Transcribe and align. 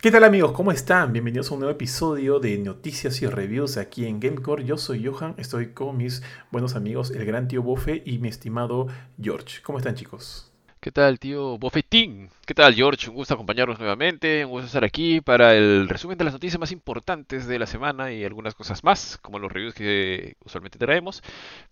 ¿Qué 0.00 0.10
tal 0.10 0.24
amigos? 0.24 0.52
¿Cómo 0.52 0.72
están? 0.72 1.12
Bienvenidos 1.12 1.50
a 1.50 1.54
un 1.54 1.60
nuevo 1.60 1.74
episodio 1.74 2.40
de 2.40 2.56
Noticias 2.56 3.20
y 3.20 3.26
Reviews 3.26 3.76
aquí 3.76 4.06
en 4.06 4.18
Gamecore. 4.18 4.64
Yo 4.64 4.78
soy 4.78 5.04
Johan, 5.04 5.34
estoy 5.36 5.74
con 5.74 5.98
mis 5.98 6.22
buenos 6.50 6.74
amigos, 6.74 7.10
el 7.10 7.26
gran 7.26 7.48
tío 7.48 7.62
Bofe 7.62 8.02
y 8.06 8.16
mi 8.16 8.28
estimado 8.28 8.86
George. 9.20 9.60
¿Cómo 9.62 9.76
están 9.76 9.96
chicos? 9.96 10.50
¿Qué 10.80 10.90
tal, 10.90 11.18
tío 11.18 11.58
Bofetín? 11.58 12.30
¿Qué 12.46 12.54
tal, 12.54 12.74
George? 12.74 13.10
Un 13.10 13.16
gusto 13.16 13.34
acompañarnos 13.34 13.78
nuevamente, 13.78 14.42
un 14.46 14.52
gusto 14.52 14.68
estar 14.68 14.84
aquí 14.84 15.20
para 15.20 15.54
el 15.54 15.86
resumen 15.86 16.16
de 16.16 16.24
las 16.24 16.32
noticias 16.32 16.58
más 16.58 16.72
importantes 16.72 17.46
de 17.46 17.58
la 17.58 17.66
semana 17.66 18.10
y 18.10 18.24
algunas 18.24 18.54
cosas 18.54 18.82
más, 18.82 19.18
como 19.20 19.38
los 19.38 19.52
reviews 19.52 19.74
que 19.74 20.36
usualmente 20.42 20.78
traemos. 20.78 21.22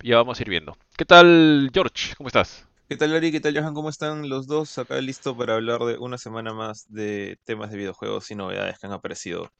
Ya 0.03 0.17
vamos 0.17 0.39
a 0.39 0.43
ir 0.43 0.51
viendo. 0.51 0.77
¿Qué 0.99 1.07
tal, 1.07 1.71
George? 1.73 2.15
¿Cómo 2.19 2.27
estás? 2.27 2.68
¿Qué 2.89 2.97
tal, 2.97 3.13
Lari? 3.13 3.31
¿Qué 3.31 3.41
tal, 3.41 3.55
Johan? 3.55 3.75
¿Cómo 3.75 3.91
están 3.91 4.31
los 4.31 4.47
dos? 4.47 4.79
Acá 4.79 4.99
listo 5.03 5.37
para 5.37 5.57
hablar 5.57 5.81
de 5.83 5.99
una 5.99 6.17
semana 6.17 6.55
más 6.55 6.91
de 6.91 7.39
temas 7.45 7.71
de 7.71 7.77
videojuegos 7.77 8.31
y 8.31 8.35
novedades 8.35 8.79
que 8.79 8.87
han 8.87 8.95
aparecido, 8.95 9.53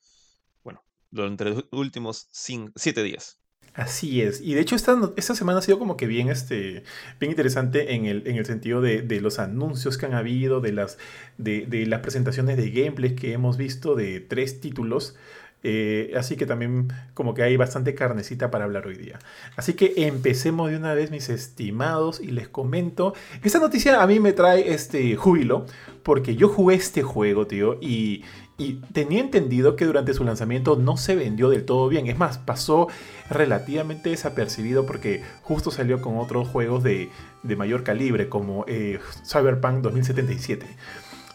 bueno, 0.65 0.83
durante 1.11 1.45
los 1.45 1.67
últimos 1.71 2.27
siete 2.33 3.03
días. 3.03 3.39
Así 3.75 4.23
es. 4.23 4.41
Y 4.41 4.55
de 4.55 4.63
hecho 4.63 4.77
esta, 4.77 4.97
semana 5.35 5.59
ha 5.59 5.63
sido 5.63 5.79
como 5.79 5.99
que 5.99 6.07
bien, 6.07 6.31
este, 6.31 6.85
bien 7.21 7.31
interesante 7.31 7.95
en 7.95 8.07
el, 8.07 8.27
en 8.27 8.37
el 8.37 8.47
sentido 8.47 8.81
de, 8.81 9.21
los 9.21 9.39
anuncios 9.39 9.99
que 9.99 10.07
han 10.07 10.15
habido, 10.15 10.63
de 10.63 10.73
las, 10.73 10.97
de 11.37 11.85
las 11.87 12.01
presentaciones 12.01 12.57
de 12.57 12.71
gameplays 12.71 13.13
que 13.13 13.35
hemos 13.35 13.59
visto 13.59 13.95
de 13.95 14.21
tres 14.21 14.63
títulos. 14.63 15.17
Eh, 15.63 16.13
así 16.17 16.37
que 16.37 16.47
también 16.47 16.89
como 17.15 17.35
que 17.35 17.43
hay 17.43 17.57
bastante 17.57 17.95
carnecita 17.95 18.51
para 18.51 18.65
hablar 18.65 18.87
hoy 18.87 18.97
día. 18.97 19.19
Así 19.57 19.75
que 19.75 19.93
empecemos 19.97 20.71
de 20.71 20.77
una 20.77 20.95
vez, 20.95 21.11
mis 21.11 21.29
estimados, 21.29 22.21
y 22.21 22.29
les 22.29 22.49
comento. 22.49 23.15
Esta 23.43 23.59
noticia 23.59 24.03
a 24.03 24.07
mí 24.07 24.21
me 24.21 24.33
trae 24.33 24.73
este 24.73 25.17
júbilo, 25.17 25.67
porque 26.03 26.37
yo 26.37 26.49
jugué 26.49 26.77
este 26.77 27.03
juego, 27.03 27.47
tío, 27.47 27.79
y, 27.81 28.25
y 28.57 28.75
tenía 28.93 29.21
entendido 29.21 29.77
que 29.77 29.85
durante 29.85 30.15
su 30.15 30.25
lanzamiento 30.25 30.77
no 30.77 30.97
se 30.97 31.17
vendió 31.17 31.49
del 31.51 31.65
todo 31.65 31.89
bien. 31.89 32.07
Es 32.07 32.19
más, 32.19 32.39
pasó 32.39 32.89
relativamente 33.29 34.11
desapercibido 34.11 34.87
porque 34.87 35.23
justo 35.43 35.71
salió 35.71 36.01
con 36.01 36.19
otros 36.19 36.49
juegos 36.49 36.83
de, 36.83 37.11
de 37.43 37.57
mayor 37.57 37.83
calibre, 37.83 38.29
como 38.29 38.65
eh, 38.69 39.01
Cyberpunk 39.25 39.83
2077. 39.83 40.67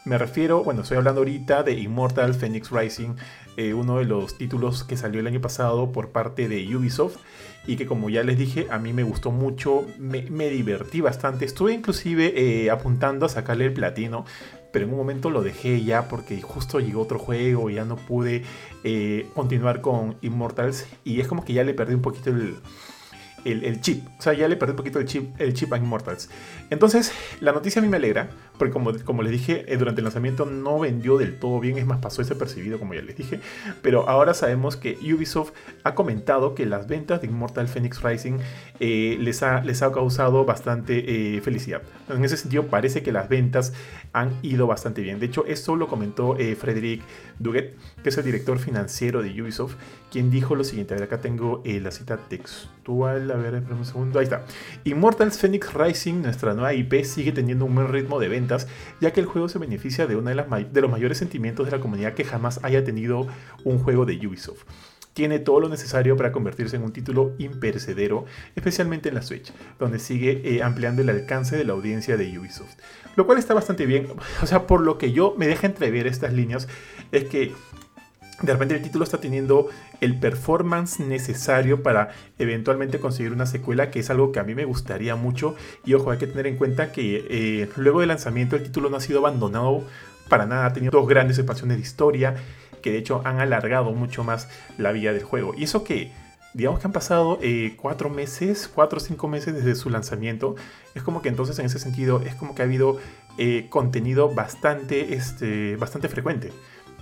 Me 0.05 0.17
refiero, 0.17 0.65
bueno, 0.65 0.81
estoy 0.81 0.97
hablando 0.97 1.21
ahorita 1.21 1.63
de 1.63 1.79
Immortal 1.79 2.33
Phoenix 2.33 2.71
Rising, 2.71 3.15
eh, 3.55 3.73
uno 3.73 3.99
de 3.99 4.05
los 4.05 4.37
títulos 4.37 4.83
que 4.83 4.97
salió 4.97 5.21
el 5.21 5.27
año 5.27 5.39
pasado 5.39 5.93
por 5.93 6.09
parte 6.09 6.49
de 6.49 6.75
Ubisoft 6.75 7.17
y 7.65 7.77
que 7.77 7.85
como 7.85 8.09
ya 8.09 8.21
les 8.23 8.37
dije, 8.37 8.67
a 8.69 8.79
mí 8.79 8.91
me 8.91 9.03
gustó 9.03 9.31
mucho, 9.31 9.85
me, 9.97 10.21
divertí 10.49 10.99
bastante, 10.99 11.45
estuve 11.45 11.71
inclusive 11.71 12.33
eh, 12.35 12.69
apuntando 12.69 13.25
a 13.25 13.29
sacarle 13.29 13.67
el 13.67 13.73
platino, 13.73 14.25
pero 14.73 14.83
en 14.83 14.91
un 14.91 14.97
momento 14.97 15.29
lo 15.29 15.41
dejé 15.41 15.81
ya 15.85 16.09
porque 16.09 16.41
justo 16.41 16.81
llegó 16.81 17.01
otro 17.01 17.17
juego 17.17 17.69
y 17.69 17.75
ya 17.75 17.85
no 17.85 17.95
pude 17.95 18.43
eh, 18.83 19.27
continuar 19.33 19.79
con 19.79 20.17
Immortals 20.19 20.85
y 21.05 21.21
es 21.21 21.29
como 21.29 21.45
que 21.45 21.53
ya 21.53 21.63
le 21.63 21.73
perdí 21.73 21.93
un 21.93 22.01
poquito 22.01 22.31
el 22.31 22.57
el, 23.45 23.81
chip. 23.81 24.07
O 24.19 24.21
sea, 24.21 24.33
ya 24.33 24.47
le 24.47 24.55
perdí 24.55 24.71
un 24.71 24.77
poquito 24.77 24.99
el 24.99 25.05
chip, 25.05 25.39
el 25.39 25.53
chip 25.53 25.71
a 25.73 25.77
Immortals. 25.77 26.29
Entonces, 26.69 27.11
la 27.39 27.51
noticia 27.51 27.79
a 27.79 27.83
mí 27.83 27.89
me 27.89 27.97
alegra, 27.97 28.29
porque 28.57 28.73
como, 28.73 29.21
les 29.23 29.31
dije, 29.31 29.65
eh, 29.67 29.77
durante 29.77 30.01
el 30.01 30.05
lanzamiento 30.05 30.45
no 30.45 30.79
vendió 30.79 31.17
del 31.17 31.39
todo 31.39 31.59
bien, 31.59 31.77
es 31.77 31.85
más, 31.85 31.99
pasó 31.99 32.21
ese 32.21 32.35
percibido, 32.35 32.79
como 32.79 32.93
ya 32.93 33.01
les 33.01 33.17
dije. 33.17 33.39
Pero 33.81 34.09
ahora 34.09 34.33
sabemos 34.33 34.77
que 34.77 34.97
Ubisoft 35.01 35.51
ha 35.83 35.95
comentado 35.95 36.55
que 36.55 36.65
las 36.65 36.87
ventas 36.87 37.21
de 37.21 37.27
Immortal 37.27 37.67
Phoenix 37.67 38.01
Rising 38.01 38.37
eh, 38.79 39.17
les, 39.19 39.43
ha, 39.43 39.61
les 39.61 39.81
ha 39.81 39.91
causado 39.91 40.45
bastante 40.45 41.35
eh, 41.37 41.41
felicidad. 41.41 41.81
En 42.09 42.23
ese 42.23 42.37
sentido, 42.37 42.67
parece 42.67 43.03
que 43.03 43.11
las 43.11 43.29
ventas 43.29 43.73
han 44.13 44.33
ido 44.41 44.67
bastante 44.67 45.01
bien. 45.01 45.19
De 45.19 45.25
hecho, 45.25 45.45
esto 45.45 45.75
lo 45.75 45.87
comentó 45.87 46.35
Frederic 46.59 47.01
Duguet, 47.39 47.75
que 48.03 48.09
es 48.09 48.17
el 48.17 48.23
director 48.23 48.59
financiero 48.59 49.21
de 49.21 49.41
Ubisoft, 49.41 49.75
quien 50.13 50.29
dijo 50.29 50.55
lo 50.55 50.63
siguiente. 50.63 50.93
A 50.93 50.97
ver, 50.97 51.05
acá 51.05 51.19
tengo 51.19 51.63
la 51.65 51.89
cita 51.89 52.17
textual 52.29 53.31
a 53.31 53.35
ver, 53.35 53.63
un 53.71 53.83
segundo, 53.83 54.19
ahí 54.19 54.25
está. 54.25 54.45
Immortals 54.83 55.39
Phoenix 55.39 55.73
Rising, 55.73 56.21
nuestra 56.21 56.53
nueva 56.53 56.73
IP, 56.75 57.03
sigue 57.03 57.31
teniendo 57.31 57.65
un 57.65 57.73
buen 57.73 57.87
ritmo 57.87 58.19
de 58.19 58.27
ventas, 58.27 58.67
ya 59.01 59.11
que 59.11 59.21
el 59.21 59.25
juego 59.25 59.49
se 59.49 59.57
beneficia 59.57 60.05
de 60.05 60.15
uno 60.15 60.29
de 60.29 60.81
los 60.81 60.91
mayores 60.91 61.17
sentimientos 61.17 61.65
de 61.65 61.71
la 61.71 61.79
comunidad 61.79 62.13
que 62.13 62.25
jamás 62.25 62.59
haya 62.61 62.83
tenido 62.83 63.27
un 63.63 63.79
juego 63.79 64.05
de 64.05 64.15
Ubisoft 64.25 64.63
tiene 65.13 65.37
todo 65.37 65.59
lo 65.59 65.69
necesario 65.69 66.17
para 66.17 66.31
convertirse 66.31 66.75
en 66.75 66.81
un 66.81 66.91
título 66.91 67.33
imperecedero, 67.37 68.25
especialmente 68.55 69.09
en 69.09 69.15
la 69.15 69.21
Switch, 69.21 69.53
donde 69.77 69.99
sigue 69.99 70.41
eh, 70.43 70.63
ampliando 70.63 71.03
el 71.03 71.09
alcance 71.09 71.55
de 71.55 71.63
la 71.63 71.73
audiencia 71.73 72.17
de 72.17 72.39
Ubisoft. 72.39 72.73
Lo 73.15 73.27
cual 73.27 73.37
está 73.37 73.53
bastante 73.53 73.85
bien, 73.85 74.07
o 74.41 74.47
sea, 74.47 74.65
por 74.65 74.81
lo 74.81 74.97
que 74.97 75.11
yo 75.11 75.35
me 75.37 75.45
deja 75.45 75.67
entrever 75.67 76.07
estas 76.07 76.33
líneas, 76.33 76.67
es 77.11 77.25
que 77.25 77.53
de 78.41 78.53
repente 78.53 78.75
el 78.75 78.81
título 78.81 79.03
está 79.03 79.19
teniendo 79.19 79.69
el 80.01 80.19
performance 80.19 80.99
necesario 80.99 81.83
para 81.83 82.09
eventualmente 82.39 82.99
conseguir 82.99 83.31
una 83.31 83.45
secuela, 83.45 83.91
que 83.91 83.99
es 83.99 84.09
algo 84.09 84.31
que 84.31 84.39
a 84.39 84.43
mí 84.43 84.55
me 84.55 84.65
gustaría 84.65 85.15
mucho. 85.15 85.55
Y 85.85 85.93
ojo, 85.93 86.11
hay 86.11 86.17
que 86.17 86.27
tener 86.27 86.47
en 86.47 86.57
cuenta 86.57 86.91
que 86.91 87.25
eh, 87.29 87.69
luego 87.75 87.99
del 87.99 88.09
lanzamiento 88.09 88.55
el 88.55 88.63
título 88.63 88.89
no 88.89 88.97
ha 88.97 89.01
sido 89.01 89.19
abandonado 89.19 89.83
para 90.29 90.45
nada, 90.45 90.65
ha 90.65 90.73
tenido 90.73 90.91
dos 90.91 91.07
grandes 91.07 91.37
expansiones 91.37 91.77
de 91.77 91.83
historia, 91.83 92.35
que 92.81 92.91
de 92.91 92.97
hecho 92.97 93.21
han 93.25 93.39
alargado 93.39 93.91
mucho 93.91 94.23
más 94.23 94.49
la 94.77 94.91
vida 94.91 95.13
del 95.13 95.23
juego. 95.23 95.53
Y 95.55 95.63
eso 95.63 95.83
que, 95.83 96.11
digamos 96.53 96.79
que 96.79 96.87
han 96.87 96.93
pasado 96.93 97.39
eh, 97.41 97.75
cuatro 97.79 98.09
meses, 98.09 98.69
cuatro 98.73 98.97
o 98.97 99.01
cinco 99.01 99.27
meses 99.27 99.53
desde 99.53 99.75
su 99.75 99.89
lanzamiento, 99.89 100.55
es 100.95 101.03
como 101.03 101.21
que 101.21 101.29
entonces 101.29 101.59
en 101.59 101.65
ese 101.65 101.79
sentido 101.79 102.21
es 102.25 102.35
como 102.35 102.55
que 102.55 102.61
ha 102.61 102.65
habido 102.65 102.97
eh, 103.37 103.67
contenido 103.69 104.33
bastante, 104.33 105.13
este, 105.13 105.75
bastante 105.77 106.09
frecuente. 106.09 106.51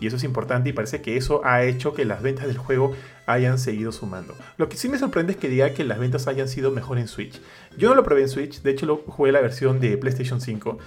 Y 0.02 0.08
eso 0.08 0.16
es 0.16 0.24
importante 0.24 0.70
y 0.70 0.74
parece 0.74 1.02
que 1.02 1.16
eso 1.16 1.42
ha 1.46 1.64
hecho 1.64 1.94
que 1.94 2.06
las 2.06 2.24
ventas 2.24 2.48
del 2.48 2.58
juego 2.58 2.94
hayan 3.28 3.60
seguido 3.60 3.92
sumando. 3.92 4.36
Lo 4.58 4.68
que 4.68 4.76
sí 4.76 4.90
me 4.90 4.98
sorprende 4.98 5.34
es 5.34 5.38
que 5.38 5.48
diga 5.48 5.74
que 5.76 5.84
las 5.84 6.00
ventas 6.00 6.28
hayan 6.28 6.50
sido 6.50 6.72
mejor 6.72 6.98
en 6.98 7.08
Switch. 7.08 7.40
Yo 7.78 7.90
no 7.90 7.96
lo 7.96 8.04
probé 8.04 8.24
en 8.24 8.30
Switch, 8.30 8.64
de 8.64 8.72
hecho 8.72 8.88
lo 8.88 8.98
jugué 8.98 9.32
la 9.32 9.42
versión 9.42 9.80
de 9.80 9.96
PlayStation 9.98 10.42
5, 10.42 10.80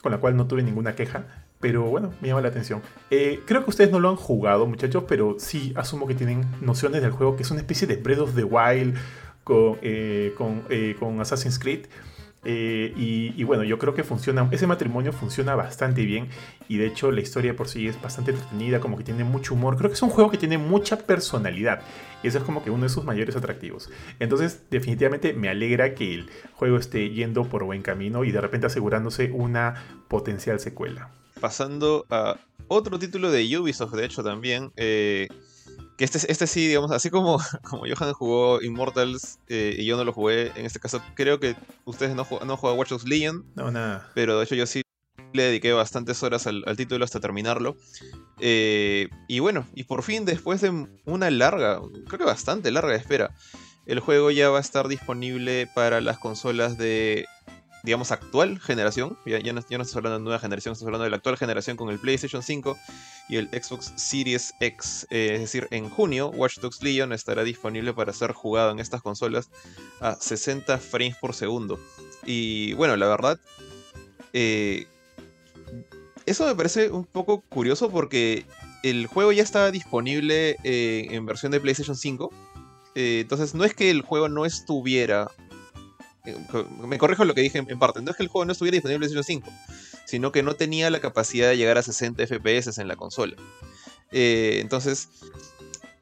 con 0.00 0.12
la 0.12 0.18
cual 0.18 0.36
no 0.36 0.46
tuve 0.46 0.62
ninguna 0.62 0.94
queja. 0.94 1.24
Pero 1.58 1.82
bueno, 1.82 2.14
me 2.20 2.28
llama 2.28 2.40
la 2.40 2.48
atención. 2.48 2.82
Eh, 3.10 3.40
creo 3.46 3.64
que 3.64 3.70
ustedes 3.70 3.90
no 3.90 3.98
lo 3.98 4.10
han 4.10 4.16
jugado, 4.16 4.64
muchachos, 4.66 5.04
pero 5.08 5.36
sí 5.40 5.72
asumo 5.76 6.06
que 6.06 6.14
tienen 6.14 6.46
nociones 6.60 7.02
del 7.02 7.10
juego, 7.10 7.34
que 7.34 7.42
es 7.42 7.50
una 7.50 7.60
especie 7.60 7.88
de 7.88 7.96
Breath 7.96 8.20
of 8.20 8.34
the 8.36 8.44
Wild 8.44 8.96
con, 9.42 9.78
eh, 9.82 10.32
eh, 10.70 10.96
con 11.00 11.20
Assassin's 11.20 11.58
Creed. 11.58 11.86
Eh, 12.44 12.92
y, 12.96 13.44
bueno, 13.44 13.62
yo 13.62 13.78
creo 13.78 13.94
que 13.94 14.02
funciona, 14.02 14.48
ese 14.50 14.66
matrimonio 14.66 15.12
funciona 15.12 15.54
bastante 15.54 16.04
bien 16.04 16.28
y 16.68 16.76
de 16.76 16.86
hecho 16.86 17.12
la 17.12 17.20
historia 17.20 17.54
por 17.54 17.68
sí 17.68 17.86
es 17.86 18.00
bastante 18.02 18.32
entretenida, 18.32 18.80
como 18.80 18.96
que 18.96 19.04
tiene 19.04 19.22
mucho 19.22 19.54
humor, 19.54 19.76
creo 19.76 19.90
que 19.90 19.94
es 19.94 20.02
un 20.02 20.10
juego 20.10 20.30
que 20.30 20.38
tiene 20.38 20.58
mucha 20.58 20.98
personalidad 20.98 21.82
y 22.22 22.28
eso 22.28 22.38
es 22.38 22.44
como 22.44 22.64
que 22.64 22.70
uno 22.70 22.82
de 22.82 22.88
sus 22.88 23.04
mayores 23.04 23.36
atractivos. 23.36 23.90
Entonces 24.18 24.62
definitivamente 24.70 25.34
me 25.34 25.48
alegra 25.48 25.94
que 25.94 26.14
el 26.14 26.30
juego 26.54 26.78
esté 26.78 27.10
yendo 27.10 27.44
por 27.44 27.64
buen 27.64 27.82
camino 27.82 28.24
y 28.24 28.32
de 28.32 28.40
repente 28.40 28.66
asegurándose 28.66 29.30
una 29.32 29.74
potencial 30.08 30.58
secuela. 30.58 31.10
Pasando 31.40 32.06
a 32.10 32.38
otro 32.66 32.98
título 32.98 33.30
de 33.30 33.56
Ubisoft, 33.56 33.94
de 33.94 34.04
hecho 34.04 34.24
también, 34.24 34.72
eh, 34.76 35.28
que 35.96 36.04
este, 36.04 36.18
este 36.30 36.46
sí, 36.46 36.68
digamos, 36.68 36.90
así 36.90 37.10
como, 37.10 37.38
como 37.62 37.84
Johan 37.86 38.12
jugó 38.12 38.62
Immortals 38.62 39.38
eh, 39.48 39.76
y 39.78 39.84
yo 39.84 39.96
no 39.96 40.04
lo 40.04 40.12
jugué, 40.12 40.52
en 40.56 40.66
este 40.66 40.80
caso 40.80 41.02
creo 41.14 41.40
que 41.40 41.56
ustedes 41.84 42.14
no, 42.14 42.26
no 42.46 42.56
jugaron 42.56 42.78
Watch 42.78 42.90
Dogs 42.90 43.04
Legion. 43.04 43.44
No, 43.54 43.70
nada. 43.70 44.10
Pero 44.14 44.38
de 44.38 44.44
hecho 44.44 44.54
yo 44.54 44.66
sí 44.66 44.82
le 45.32 45.44
dediqué 45.44 45.72
bastantes 45.72 46.22
horas 46.22 46.46
al, 46.46 46.64
título 46.76 47.04
hasta 47.04 47.20
terminarlo. 47.20 47.76
Eh, 48.40 49.08
y 49.28 49.38
bueno, 49.38 49.66
y 49.74 49.84
por 49.84 50.02
fin 50.02 50.24
después 50.24 50.60
de 50.60 50.88
una 51.04 51.30
larga, 51.30 51.80
creo 52.06 52.18
que 52.18 52.24
bastante 52.24 52.70
larga 52.70 52.94
espera, 52.94 53.34
el 53.86 54.00
juego 54.00 54.30
ya 54.30 54.50
va 54.50 54.58
a 54.58 54.60
estar 54.60 54.88
disponible 54.88 55.68
para 55.74 56.00
las 56.00 56.18
consolas 56.18 56.78
de 56.78 57.26
digamos, 57.82 58.12
actual 58.12 58.60
generación. 58.60 59.18
Ya, 59.26 59.40
ya, 59.40 59.52
no, 59.52 59.60
estamos 59.60 59.96
hablando 59.96 60.18
de 60.18 60.24
nueva 60.24 60.38
generación, 60.38 60.72
estamos 60.72 60.88
hablando 60.88 61.04
de 61.04 61.10
la 61.10 61.16
actual 61.16 61.36
generación 61.36 61.76
con 61.76 61.90
el 61.90 61.98
PlayStation 61.98 62.42
5 62.42 62.76
y 63.28 63.36
el 63.36 63.48
Xbox 63.48 63.92
Series 63.96 64.54
X. 64.60 65.06
Eh, 65.10 65.32
es 65.34 65.40
decir, 65.40 65.68
en 65.70 65.88
junio, 65.88 66.28
Watch 66.30 66.58
Dogs 66.58 66.82
Legion 66.82 67.12
estará 67.12 67.42
disponible 67.42 67.92
para 67.92 68.12
ser 68.12 68.32
jugado 68.32 68.70
en 68.70 68.78
estas 68.78 69.02
consolas 69.02 69.50
a 70.00 70.14
60 70.14 70.78
frames 70.78 71.16
por 71.16 71.34
segundo. 71.34 71.78
Y 72.24 72.72
bueno, 72.74 72.96
la 72.96 73.08
verdad, 73.08 73.40
eh, 74.32 74.86
eso 76.24 76.46
me 76.46 76.54
parece 76.54 76.90
un 76.90 77.04
poco 77.04 77.40
curioso 77.40 77.90
porque 77.90 78.46
el 78.84 79.06
juego 79.06 79.32
ya 79.32 79.42
estaba 79.42 79.70
disponible 79.72 80.56
eh, 80.62 81.08
en 81.10 81.26
versión 81.26 81.50
de 81.52 81.60
PlayStation 81.60 81.96
5. 81.96 82.30
entonces 82.94 83.54
no 83.54 83.64
es 83.64 83.74
que 83.74 83.90
el 83.90 84.02
juego 84.02 84.28
no 84.28 84.44
estuviera 84.44 85.30
me 86.86 86.98
corrijo 86.98 87.24
lo 87.24 87.34
que 87.34 87.40
dije 87.40 87.58
en 87.58 87.78
parte, 87.78 88.00
no 88.00 88.10
es 88.10 88.16
que 88.16 88.22
el 88.22 88.28
juego 88.28 88.44
no 88.44 88.52
estuviera 88.52 88.76
disponible 88.76 89.06
en 89.06 89.12
PlayStation 89.12 89.42
5, 89.44 89.50
sino 90.04 90.32
que 90.32 90.42
no 90.42 90.54
tenía 90.54 90.90
la 90.90 91.00
capacidad 91.00 91.48
de 91.48 91.56
llegar 91.56 91.78
a 91.78 91.82
60 91.82 92.26
FPS 92.26 92.78
en 92.78 92.88
la 92.88 92.96
consola. 92.96 93.36
Eh, 94.12 94.58
entonces, 94.60 95.08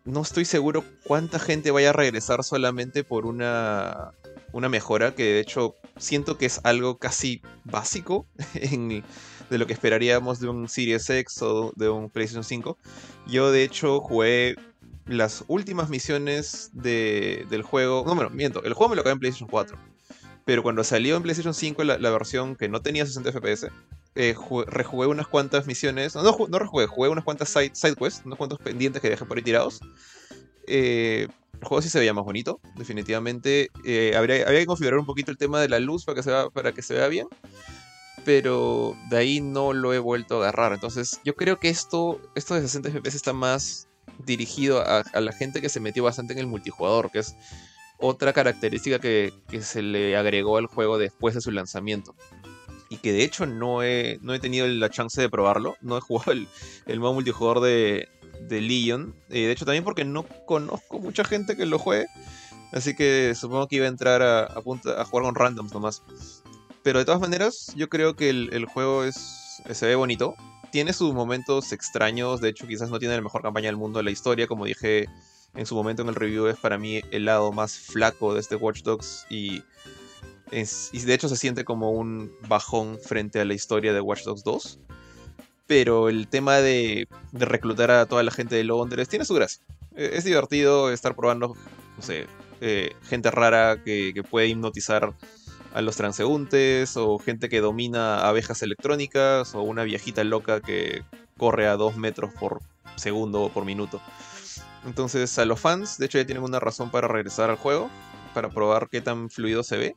no 0.05 0.22
estoy 0.22 0.44
seguro 0.44 0.84
cuánta 1.05 1.38
gente 1.38 1.70
vaya 1.70 1.90
a 1.90 1.93
regresar 1.93 2.44
solamente 2.44 3.05
por 3.05 3.26
una, 3.26 4.12
una 4.52 4.69
mejora, 4.69 5.14
que 5.14 5.25
de 5.25 5.40
hecho 5.40 5.76
siento 5.96 6.37
que 6.38 6.46
es 6.46 6.61
algo 6.64 6.99
casi 6.99 7.43
básico 7.64 8.26
en, 8.55 9.02
de 9.50 9.58
lo 9.58 9.67
que 9.67 9.72
esperaríamos 9.72 10.40
de 10.40 10.49
un 10.49 10.69
Series 10.69 11.08
X 11.08 11.43
o 11.43 11.72
de 11.76 11.88
un 11.88 12.11
PlayStation 12.11 12.44
5. 12.44 12.76
Yo 13.26 13.52
de 13.52 13.62
hecho 13.62 14.00
jugué 14.00 14.56
las 15.06 15.44
últimas 15.49 15.88
misiones 15.88 16.70
del 16.72 17.62
juego. 17.62 18.05
No, 18.06 18.14
bueno, 18.14 18.31
miento, 18.31 18.62
el 18.64 18.75
juego 18.75 18.90
me 18.90 18.96
lo 18.96 19.02
acabé 19.02 19.14
en 19.14 19.20
PlayStation 19.20 19.49
4. 19.49 19.89
Pero 20.44 20.62
cuando 20.62 20.84
salió 20.84 21.16
en 21.16 21.22
PlayStation 21.22 21.54
5 21.54 21.84
la, 21.84 22.10
versión 22.10 22.56
que 22.56 22.69
no 22.69 22.81
tenía 22.82 23.06
60 23.06 23.31
FPS, 23.32 23.69
eh, 24.14 24.34
rejugué 24.66 25.06
unas 25.06 25.28
cuantas 25.28 25.66
misiones. 25.66 26.14
No, 26.14 26.22
no, 26.48 26.58
rejugué, 26.58 26.87
jugué 26.87 27.08
unas 27.08 27.25
cuantas 27.25 27.50
side, 27.50 27.94
quests, 27.96 28.22
unos 28.25 28.38
cuantos 28.38 28.58
pendientes 28.58 29.00
que 29.02 29.10
dejé 29.10 29.25
por 29.25 29.37
ahí 29.37 29.42
tirados. 29.42 29.81
Eh, 30.66 31.28
el 31.60 31.66
juego 31.66 31.82
sí 31.82 31.90
se 31.90 31.98
veía 31.98 32.14
más 32.14 32.25
bonito, 32.25 32.60
definitivamente. 32.76 33.70
Eh, 33.84 34.14
habría, 34.16 34.46
que 34.46 34.66
configurar 34.66 34.98
un 34.98 35.06
poquito 35.06 35.31
el 35.31 35.37
tema 35.37 35.60
de 35.60 35.69
la 35.69 35.78
luz 35.78 36.04
para 36.04 36.16
que, 36.16 36.22
se 36.22 36.31
vea, 36.31 36.48
para 36.48 36.72
que 36.72 36.82
se 36.82 36.94
vea 36.94 37.08
bien. 37.08 37.28
Pero 38.25 38.96
de 39.10 39.19
ahí 39.19 39.40
no 39.40 39.72
lo 39.72 39.93
he 39.93 39.98
vuelto 39.98 40.36
a 40.36 40.48
agarrar. 40.48 40.72
Entonces, 40.72 41.20
yo 41.25 41.34
creo 41.36 41.58
que 41.58 41.69
esto, 41.69 42.20
esto 42.34 42.54
de 42.54 42.62
60 42.62 42.90
FPS 42.90 43.14
está 43.14 43.32
más 43.32 43.88
dirigido 44.25 44.82
a, 44.82 45.04
la 45.20 45.32
gente 45.32 45.60
que 45.60 45.69
se 45.69 45.81
metió 45.81 46.04
bastante 46.04 46.32
en 46.32 46.38
el 46.38 46.46
multijugador, 46.46 47.10
que 47.10 47.20
es 47.20 47.34
otra 48.00 48.32
característica 48.32 48.99
que, 48.99 49.32
se 49.61 49.82
le 49.82 50.17
agregó 50.17 50.56
al 50.56 50.67
juego 50.67 50.99
después 50.99 51.35
de 51.35 51.41
su 51.41 51.50
lanzamiento. 51.50 52.14
Y 52.88 52.97
que 52.97 53.12
de 53.12 53.23
hecho 53.23 53.47
no 53.47 53.82
he, 53.82 54.19
no 54.23 54.35
he 54.35 54.41
tenido 54.41 54.67
la 54.67 54.91
chance 54.91 55.20
de 55.20 55.29
probarlo. 55.29 55.76
No 55.81 55.97
he 55.97 56.00
jugado 56.00 56.32
el, 56.32 56.49
el 56.87 56.99
modo 56.99 57.14
multijugador 57.14 57.61
de, 57.61 58.08
de 58.49 58.61
Legion. 58.61 59.14
Eh, 59.29 59.47
de 59.47 59.52
hecho, 59.52 59.64
también 59.64 59.85
porque 59.85 60.05
no 60.05 60.25
conozco 60.47 60.99
mucha 60.99 61.25
gente 61.25 61.56
que 61.56 61.67
lo 61.67 61.79
juegue. 61.79 62.06
Así 62.73 62.94
que 62.94 63.35
supongo 63.35 63.69
que 63.69 63.76
iba 63.76 63.87
a 63.87 63.88
entrar 63.88 64.23
a, 64.23 64.44
a, 64.44 64.62
jugar 64.62 65.05
con 65.25 65.35
randoms 65.35 65.73
nomás. 65.73 66.03
Pero 66.82 66.99
de 66.99 67.05
todas 67.05 67.20
maneras, 67.20 67.73
yo 67.76 67.88
creo 67.88 68.17
que 68.17 68.31
el, 68.31 68.64
juego 68.67 69.05
es, 69.05 69.62
se 69.70 69.87
ve 69.87 69.94
bonito. 69.94 70.35
Tiene 70.73 70.93
sus 70.93 71.12
momentos 71.12 71.73
extraños. 71.73 72.41
De 72.41 72.49
hecho, 72.49 72.67
quizás 72.67 72.91
no 72.91 72.99
tiene 72.99 73.17
la 73.17 73.23
mejor 73.23 73.43
campaña 73.43 73.67
del 73.67 73.76
mundo 73.76 73.99
de 73.99 74.05
la 74.05 74.11
historia. 74.11 74.46
Como 74.46 74.64
dije 74.64 75.08
en 75.55 75.67
su 75.67 75.75
momento 75.75 76.02
en 76.02 76.08
el 76.08 76.14
review, 76.14 76.47
es 76.47 76.56
para 76.56 76.79
mí 76.79 77.00
el 77.11 77.25
lado 77.25 77.52
más 77.52 77.79
flaco 77.79 78.35
de 78.35 78.41
este 78.41 78.56
Watch 78.56 78.82
Dogs. 78.82 79.26
Y, 79.31 79.62
y 80.50 81.00
de 81.00 81.14
hecho 81.14 81.29
se 81.29 81.37
siente 81.37 81.64
como 81.64 81.91
un 81.91 82.32
bajón 82.49 82.99
frente 82.99 83.41
a 83.41 83.44
la 83.44 83.55
historia 83.55 83.93
de 83.93 84.00
Watch 84.00 84.25
Dogs 84.25 84.44
2 84.44 84.81
pero 85.70 86.08
el 86.08 86.26
tema 86.26 86.56
de, 86.56 87.06
reclutar 87.32 87.93
a 87.93 88.05
toda 88.05 88.25
la 88.25 88.32
gente 88.32 88.56
de 88.56 88.64
Londres 88.64 89.08
tiene 89.08 89.25
su 89.25 89.35
gracia. 89.35 89.62
E, 89.94 90.11
es 90.14 90.25
divertido 90.25 90.91
estar 90.91 91.14
probando, 91.14 91.55
no 91.96 92.03
sé, 92.03 92.26
eh, 92.61 92.96
gente 93.05 93.31
rara 93.31 93.81
que, 93.85 94.20
puede 94.29 94.49
hipnotizar 94.49 95.14
a 95.73 95.81
los 95.81 95.94
transeúntes, 95.94 96.96
o 96.96 97.20
gente 97.20 97.49
que 97.49 97.61
domina 97.61 98.26
abejas 98.26 98.64
electrónicas, 98.64 99.55
o 99.55 99.62
una 99.62 99.85
viejita 99.85 100.25
loca 100.25 100.61
que 100.61 101.05
corre 101.38 101.69
a 101.69 101.76
dos 101.76 101.96
metros 101.96 102.35
por 102.35 102.62
segundo 102.96 103.43
o 103.43 103.49
por 103.50 103.64
minuto. 103.64 104.00
Entonces, 104.85 105.38
a 105.38 105.44
los 105.44 105.61
fans, 105.61 105.99
de 105.99 106.06
hecho, 106.06 106.19
ya 106.19 106.27
tienen 106.27 106.44
una 106.44 106.61
razón 106.61 106.91
para 106.91 107.09
regresar 107.09 107.50
al 107.50 107.56
juego, 107.56 107.91
para 108.35 108.49
probar 108.49 108.88
qué 108.91 109.00
tan 109.00 109.31
fluido 109.31 109.62
se 109.62 109.77
ve. 109.77 109.94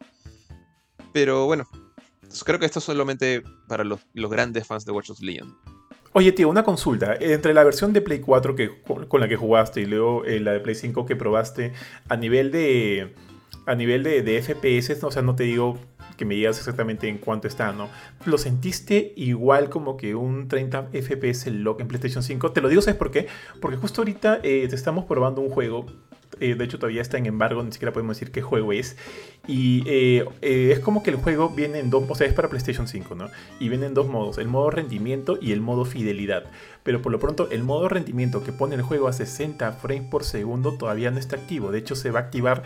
Pero 1.14 1.46
bueno, 1.46 1.66
creo 2.46 2.60
que 2.60 2.66
esto 2.66 2.80
es 2.80 2.86
solamente 2.86 3.44
para 3.68 3.84
los, 3.84 4.00
grandes 4.14 4.68
fans 4.68 4.86
de 4.86 4.92
Watch 4.92 5.08
Dogs 5.08 5.22
Legion. 5.22 5.56
Oye, 6.14 6.32
tío, 6.32 6.50
una 6.50 6.64
consulta. 6.64 7.16
Entre 7.20 7.54
la 7.54 7.64
versión 7.64 7.94
de 7.94 8.02
Play 8.02 8.20
4 8.20 8.56
que, 8.56 8.82
con, 8.84 9.20
la 9.20 9.28
que 9.28 9.36
jugaste 9.36 9.82
y 9.82 9.86
luego 9.86 10.26
eh, 10.26 10.40
la 10.40 10.52
de 10.52 10.60
Play 10.60 10.76
5 10.76 11.06
que 11.06 11.16
probaste, 11.16 11.74
a 12.10 12.18
nivel 12.18 12.52
de. 12.52 13.16
A 13.66 13.76
nivel 13.76 14.04
de, 14.04 14.22
de 14.24 14.42
FPS, 14.42 15.02
o 15.04 15.12
sea, 15.12 15.22
no 15.22 15.36
te 15.36 15.44
digo 15.44 15.80
que 16.16 16.26
me 16.26 16.36
digas 16.36 16.58
exactamente 16.58 17.08
en 17.08 17.18
cuánto 17.18 17.48
está, 17.48 17.72
¿no? 17.72 17.90
¿Lo 18.26 18.38
sentiste 18.38 19.14
igual 19.16 19.70
como 19.70 19.98
que 19.98 20.16
un 20.16 20.48
30 20.48 20.90
FPS 20.94 21.48
lock 21.48 21.82
en 21.82 21.88
PlayStation 21.88 22.24
5? 22.24 22.52
Te 22.52 22.62
lo 22.62 22.70
digo, 22.70 22.82
¿sabes 22.82 22.98
por 22.98 23.12
qué? 23.12 23.28
Porque 23.62 23.78
justo 23.78 24.02
ahorita 24.02 24.40
eh, 24.44 24.68
te 24.70 24.76
estamos 24.76 25.06
probando 25.06 25.42
un 25.42 25.50
juego 25.50 25.86
eh, 26.40 26.56
de 26.56 26.66
hecho 26.66 26.80
todavía 26.80 27.02
está 27.02 27.18
en 27.18 27.26
embargo, 27.26 27.64
ni 27.64 27.72
siquiera 27.72 27.94
podemos 27.94 28.18
decir 28.18 28.32
qué 28.32 28.42
juego 28.42 28.74
es. 28.74 28.98
Y 29.48 29.84
eh, 29.88 30.26
es 30.42 30.80
como 30.80 31.04
que 31.04 31.12
el 31.12 31.18
juego 31.18 31.50
viene 31.50 31.80
en 31.80 31.90
dos, 31.90 32.04
o 32.08 32.16
sea, 32.16 32.28
es 32.28 32.34
para 32.34 32.50
PlayStation 32.50 32.88
5, 32.88 33.16
¿no? 33.16 33.30
Y 33.60 33.70
viene 33.70 33.86
en 33.86 33.94
dos 33.94 34.08
modos, 34.08 34.38
el 34.38 34.48
modo 34.48 34.70
rendimiento 34.70 35.38
y 35.42 35.52
el 35.52 35.62
modo 35.62 35.86
fidelidad. 35.86 36.46
Pero 36.84 37.02
por 37.02 37.12
lo 37.12 37.20
pronto 37.20 37.50
el 37.52 37.64
modo 37.64 37.88
rendimiento 37.88 38.44
que 38.44 38.52
pone 38.52 38.76
el 38.76 38.82
juego 38.82 39.08
a 39.08 39.14
60 39.14 39.72
frames 39.74 40.10
por 40.10 40.24
segundo 40.24 40.74
todavía 40.78 41.12
no 41.12 41.20
está 41.20 41.36
activo. 41.36 41.72
De 41.72 41.80
hecho 41.80 41.96
se 41.96 42.12
va 42.12 42.20
a 42.20 42.24
activar 42.24 42.64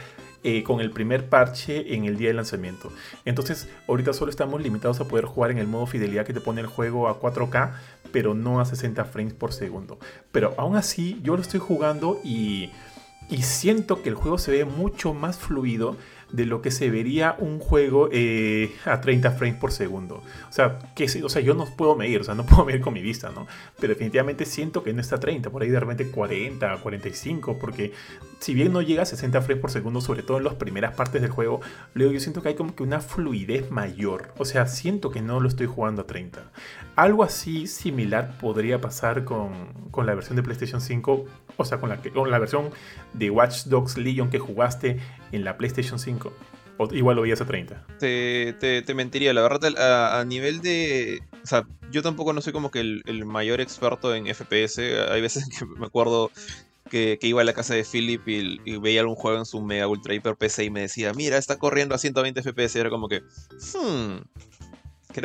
con 0.66 0.80
el 0.80 0.92
primer 0.92 1.30
parche 1.30 1.94
en 1.94 2.06
el 2.06 2.18
día 2.18 2.30
de 2.30 2.34
lanzamiento. 2.34 2.92
Entonces, 3.26 3.70
ahorita 3.88 4.14
solo 4.14 4.30
estamos 4.30 4.62
limitados 4.62 5.00
a 5.00 5.08
poder 5.08 5.26
jugar 5.26 5.52
en 5.52 5.58
el 5.58 5.68
modo 5.68 5.86
fidelidad 5.86 6.26
que 6.26 6.34
te 6.34 6.42
pone 6.42 6.62
el 6.62 6.68
juego 6.68 7.08
a 7.08 7.20
4K, 7.20 7.74
pero 8.12 8.34
no 8.34 8.60
a 8.60 8.66
60 8.66 9.04
frames 9.06 9.34
por 9.34 9.52
segundo. 9.52 10.00
Pero 10.32 10.54
aún 10.58 10.76
así, 10.76 11.20
yo 11.24 11.36
lo 11.36 11.42
estoy 11.42 11.60
jugando 11.60 12.20
y 12.24 12.72
y 13.30 13.42
siento 13.42 14.02
que 14.02 14.10
el 14.10 14.16
juego 14.16 14.38
se 14.38 14.52
ve 14.52 14.66
mucho 14.66 15.14
más 15.14 15.38
fluido 15.38 15.98
de 16.32 16.46
lo 16.46 16.62
que 16.62 16.72
se 16.72 16.90
vería 16.90 17.36
un 17.40 17.60
juego 17.60 18.10
eh, 18.12 18.76
a 18.86 19.00
30 19.02 19.32
frames 19.32 19.60
por 19.60 19.72
segundo. 19.72 20.24
O 20.50 20.52
sea, 20.52 20.80
que, 20.96 21.06
o 21.24 21.30
sea, 21.30 21.42
yo 21.42 21.54
no 21.54 21.66
puedo 21.66 21.96
medir, 21.96 22.22
o 22.22 22.24
sea, 22.24 22.36
no 22.36 22.46
puedo 22.46 22.66
medir 22.66 22.82
con 22.82 22.94
mi 22.94 23.02
vista, 23.02 23.30
¿no? 23.30 23.48
Pero 23.80 23.94
definitivamente 23.94 24.46
siento 24.46 24.84
que 24.84 24.94
no 24.94 25.02
está 25.02 25.16
a 25.16 25.20
30, 25.20 25.50
por 25.50 25.62
ahí 25.62 25.70
de 25.70 25.80
repente 25.80 26.10
40, 26.10 26.78
45, 26.78 27.58
porque 27.60 27.94
si 28.40 28.54
bien 28.54 28.74
no 28.74 28.82
llega 28.82 29.04
a 29.04 29.06
60 29.06 29.42
frames 29.42 29.62
por 29.62 29.72
segundo, 29.72 30.02
sobre 30.02 30.24
todo 30.24 30.38
en 30.38 30.44
las 30.44 30.56
primeras 30.56 30.96
partes 30.96 31.22
del 31.22 31.32
juego, 31.32 31.62
luego 31.94 32.14
yo 32.14 32.20
siento 32.20 32.42
que 32.42 32.50
hay 32.50 32.56
como 32.56 32.76
que 32.76 32.84
una 32.84 33.00
fluidez 33.00 33.72
mayor. 33.72 34.34
O 34.38 34.46
sea, 34.46 34.68
siento 34.68 35.12
que 35.12 35.22
no 35.22 35.40
lo 35.40 35.48
estoy 35.48 35.68
jugando 35.68 36.02
a 36.04 36.08
30. 36.08 36.52
Algo 36.98 37.24
así 37.24 37.68
similar 37.68 38.38
podría 38.40 38.82
pasar 38.82 39.24
con, 39.24 39.52
con 39.92 40.06
la 40.06 40.14
versión 40.14 40.36
de 40.36 40.44
PlayStation 40.44 40.82
5 40.82 41.26
o 41.58 41.66
sea, 41.66 41.80
con 41.80 41.90
la, 41.90 42.02
con 42.02 42.32
la 42.32 42.40
versión 42.40 42.70
de 43.14 43.30
Watch 43.30 43.66
Dogs 43.66 43.98
Legion 43.98 44.30
que 44.30 44.40
jugaste 44.40 45.00
en 45.32 45.44
la 45.44 45.58
PlayStation 45.58 46.00
5. 46.00 46.32
O 46.80 46.94
igual 46.94 47.16
lo 47.16 47.24
veías 47.24 47.42
a 47.42 47.46
30. 47.46 47.86
Te, 48.00 48.54
te, 48.54 48.94
mentiría, 48.94 49.34
la 49.34 49.42
verdad, 49.42 50.20
a, 50.20 50.24
nivel 50.26 50.62
de. 50.62 51.24
O 51.44 51.48
sea, 51.48 51.68
yo 51.92 52.04
tampoco 52.04 52.34
no 52.34 52.42
soy 52.42 52.54
como 52.54 52.70
que 52.70 52.80
el, 52.82 53.26
mayor 53.26 53.62
experto 53.62 54.14
en 54.14 54.28
FPS. 54.28 54.78
Hay 55.10 55.22
veces 55.22 55.50
que 55.60 55.66
me 55.66 55.88
acuerdo 55.88 56.32
que, 56.92 57.18
iba 57.24 57.42
a 57.42 57.46
la 57.46 57.54
casa 57.54 57.74
de 57.74 57.84
Philip 57.84 58.28
y, 58.28 58.78
veía 58.78 59.02
algún 59.02 59.16
juego 59.16 59.40
en 59.40 59.46
su 59.46 59.60
mega 59.60 59.88
ultra 59.88 60.14
hiper 60.14 60.36
PC 60.36 60.66
y 60.66 60.70
me 60.70 60.82
decía, 60.82 61.14
mira, 61.16 61.38
está 61.38 61.58
corriendo 61.58 61.96
a 61.96 61.98
120 61.98 62.44
FPS. 62.44 62.76
Y 62.76 62.80
era 62.80 62.92
como 62.92 63.10
que, 63.10 63.22
hmm, 63.22 64.18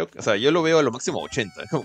o 0.01 0.23
sea, 0.23 0.37
yo 0.37 0.51
lo 0.51 0.63
veo 0.63 0.79
a 0.79 0.83
lo 0.83 0.91
máximo 0.91 1.21
80, 1.21 1.67
como 1.71 1.85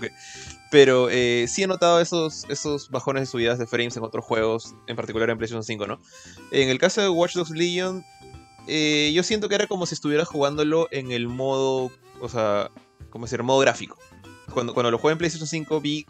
pero 0.70 1.08
eh, 1.10 1.46
sí 1.48 1.62
he 1.62 1.66
notado 1.66 2.00
esos, 2.00 2.90
bajones 2.90 3.22
de 3.22 3.26
subidas 3.26 3.58
de 3.58 3.66
frames 3.66 3.96
en 3.96 4.02
otros 4.02 4.24
juegos, 4.24 4.74
en 4.86 4.96
particular 4.96 5.30
en 5.30 5.38
PlayStation 5.38 5.64
5, 5.64 5.86
¿no? 5.86 6.00
En 6.50 6.68
el 6.68 6.78
caso 6.78 7.00
de 7.00 7.08
Watch 7.08 7.34
Dogs 7.34 7.50
Legion, 7.50 8.04
eh, 8.66 9.10
yo 9.14 9.22
siento 9.22 9.48
que 9.48 9.54
era 9.54 9.66
como 9.66 9.86
si 9.86 9.94
estuviera 9.94 10.24
jugándolo 10.24 10.88
en 10.90 11.10
el 11.10 11.28
modo, 11.28 11.90
o 12.20 12.28
sea, 12.28 12.70
como 13.10 13.24
decir, 13.24 13.42
modo 13.42 13.60
gráfico. 13.60 13.98
Cuando, 14.52 14.74
cuando 14.74 14.90
lo 14.90 14.98
jugué 14.98 15.12
en 15.12 15.18
PlayStation 15.18 15.48
5 15.48 15.80
vi 15.80 16.06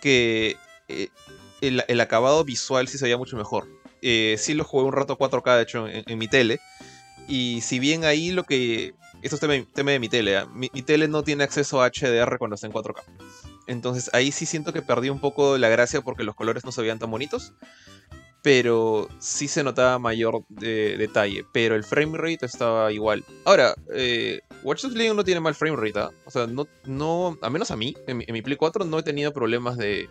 que 0.00 0.56
eh, 0.88 1.08
el, 1.60 2.00
acabado 2.00 2.44
visual 2.44 2.88
sí 2.88 2.98
se 2.98 3.04
veía 3.04 3.16
mucho 3.16 3.36
mejor. 3.36 3.68
sí 4.00 4.54
lo 4.54 4.64
jugué 4.64 4.84
un 4.84 4.92
rato 4.92 5.18
4K, 5.18 5.56
de 5.56 5.62
hecho, 5.62 5.86
en 5.88 6.18
mi 6.18 6.28
tele. 6.28 6.60
Y 7.28 7.60
si 7.60 7.78
bien 7.78 8.04
ahí 8.04 8.30
lo 8.30 8.44
que 8.44 8.94
esto 9.22 9.36
es 9.36 9.40
tema, 9.72 9.90
de 9.90 9.98
mi 9.98 10.08
tele. 10.08 10.36
¿ah? 10.36 10.46
Mi, 10.52 10.68
tele 10.68 11.08
no 11.08 11.22
tiene 11.22 11.44
acceso 11.44 11.82
a 11.82 11.90
HDR 11.90 12.38
cuando 12.38 12.54
está 12.54 12.66
en 12.66 12.72
4K. 12.72 13.02
Entonces 13.66 14.10
ahí 14.12 14.32
sí 14.32 14.46
siento 14.46 14.72
que 14.72 14.82
perdí 14.82 15.10
un 15.10 15.20
poco 15.20 15.58
la 15.58 15.68
gracia 15.68 16.00
porque 16.00 16.24
los 16.24 16.34
colores 16.34 16.64
no 16.64 16.72
se 16.72 16.80
veían 16.82 16.98
tan 16.98 17.10
bonitos. 17.10 17.52
Pero 18.42 19.08
sí 19.18 19.48
se 19.48 19.62
notaba 19.62 19.98
mayor 19.98 20.44
detalle. 20.48 21.44
Pero 21.52 21.74
el 21.74 21.84
frame 21.84 22.16
rate 22.16 22.46
estaba 22.46 22.90
igual. 22.90 23.22
Ahora, 23.44 23.74
eh, 23.92 24.40
Watch 24.62 24.82
Dogs 24.82 24.94
Legion 24.94 25.16
no 25.16 25.24
tiene 25.24 25.40
mal 25.40 25.54
frame 25.54 25.76
rate. 25.76 25.98
¿ah? 25.98 26.10
O 26.24 26.30
sea, 26.30 26.46
no, 26.46 26.66
no, 26.86 27.38
a 27.42 27.50
menos 27.50 27.70
a 27.70 27.76
mí, 27.76 27.94
en 28.06 28.16
mi, 28.16 28.42
Play 28.42 28.56
4 28.56 28.86
no 28.86 28.98
he 28.98 29.02
tenido 29.02 29.34
problemas 29.34 29.76
de, 29.76 30.08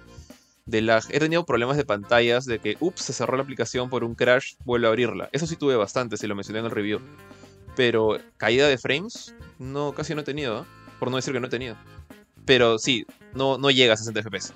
de 0.68 0.82
lag. 0.82 1.04
He 1.10 1.20
tenido 1.20 1.44
problemas 1.44 1.76
de 1.76 1.86
pantallas, 1.86 2.46
de 2.46 2.60
que, 2.60 2.78
ups, 2.80 3.02
se 3.02 3.14
cerró 3.14 3.36
la 3.36 3.44
aplicación 3.44 3.90
por 3.90 4.04
un 4.04 4.14
crash, 4.14 4.54
vuelve 4.64 4.86
a 4.86 4.90
abrirla. 4.90 5.30
Eso 5.32 5.48
sí 5.48 5.56
tuve 5.56 5.76
bastante, 5.76 6.16
si 6.16 6.28
lo 6.28 6.36
mencioné 6.36 6.60
en 6.60 6.66
el 6.66 6.72
review. 6.72 7.02
Pero 7.80 8.20
caída 8.36 8.68
de 8.68 8.78
frames, 8.78 9.34
no, 9.58 9.94
casi 9.94 10.14
no 10.14 10.20
he 10.20 10.26
tenido, 10.26 10.64
¿eh? 10.64 10.66
por 11.00 11.10
no 11.10 11.16
decir 11.16 11.32
que 11.32 11.40
no 11.40 11.48
he 11.48 11.50
tenido. 11.50 11.78
Pero 12.44 12.78
sí, 12.78 13.06
no, 13.34 13.58
no 13.58 13.72
llega 13.72 13.94
a 13.94 13.96
60 13.96 14.22
FPS. 14.22 14.52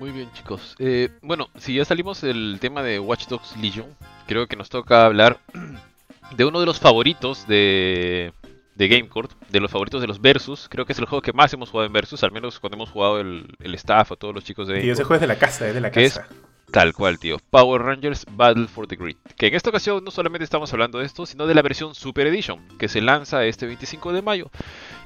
Muy 0.00 0.12
bien, 0.12 0.32
chicos. 0.32 0.74
Eh, 0.78 1.10
bueno, 1.20 1.50
si 1.58 1.74
ya 1.74 1.84
salimos 1.84 2.22
del 2.22 2.56
tema 2.58 2.82
de 2.82 2.98
Watch 2.98 3.26
Dogs 3.26 3.54
Legion, 3.58 3.94
creo 4.26 4.46
que 4.46 4.56
nos 4.56 4.70
toca 4.70 5.04
hablar 5.04 5.40
de 6.34 6.44
uno 6.46 6.58
de 6.60 6.64
los 6.64 6.80
favoritos 6.80 7.46
de, 7.46 8.32
de 8.76 8.88
GameCourt, 8.88 9.32
de 9.50 9.60
los 9.60 9.70
favoritos 9.70 10.00
de 10.00 10.06
los 10.06 10.18
Versus. 10.18 10.70
Creo 10.70 10.86
que 10.86 10.94
es 10.94 10.98
el 11.00 11.04
juego 11.04 11.20
que 11.20 11.34
más 11.34 11.52
hemos 11.52 11.68
jugado 11.68 11.86
en 11.86 11.92
Versus, 11.92 12.24
al 12.24 12.32
menos 12.32 12.58
cuando 12.60 12.76
hemos 12.76 12.88
jugado 12.88 13.20
el, 13.20 13.74
staff 13.74 14.12
o 14.12 14.16
todos 14.16 14.34
los 14.34 14.42
chicos 14.42 14.68
de. 14.68 14.82
Y 14.82 14.88
ese 14.88 15.04
juego 15.04 15.16
es 15.16 15.20
de 15.20 15.26
la 15.26 15.36
casa, 15.36 15.68
es 15.68 15.74
de 15.74 15.82
la 15.82 15.90
casa. 15.90 16.26
Tal 16.72 16.94
cual, 16.94 17.18
tío. 17.18 17.36
Power 17.50 17.82
Rangers 17.82 18.24
Battle 18.30 18.66
for 18.66 18.86
the 18.86 18.96
Grid. 18.96 19.16
Que 19.36 19.48
en 19.48 19.54
esta 19.54 19.68
ocasión 19.68 20.02
no 20.02 20.10
solamente 20.10 20.44
estamos 20.44 20.72
hablando 20.72 21.00
de 21.00 21.04
esto, 21.04 21.26
sino 21.26 21.46
de 21.46 21.54
la 21.54 21.60
versión 21.60 21.94
Super 21.94 22.26
Edition, 22.26 22.66
que 22.78 22.88
se 22.88 23.02
lanza 23.02 23.44
este 23.44 23.66
25 23.66 24.14
de 24.14 24.22
mayo. 24.22 24.50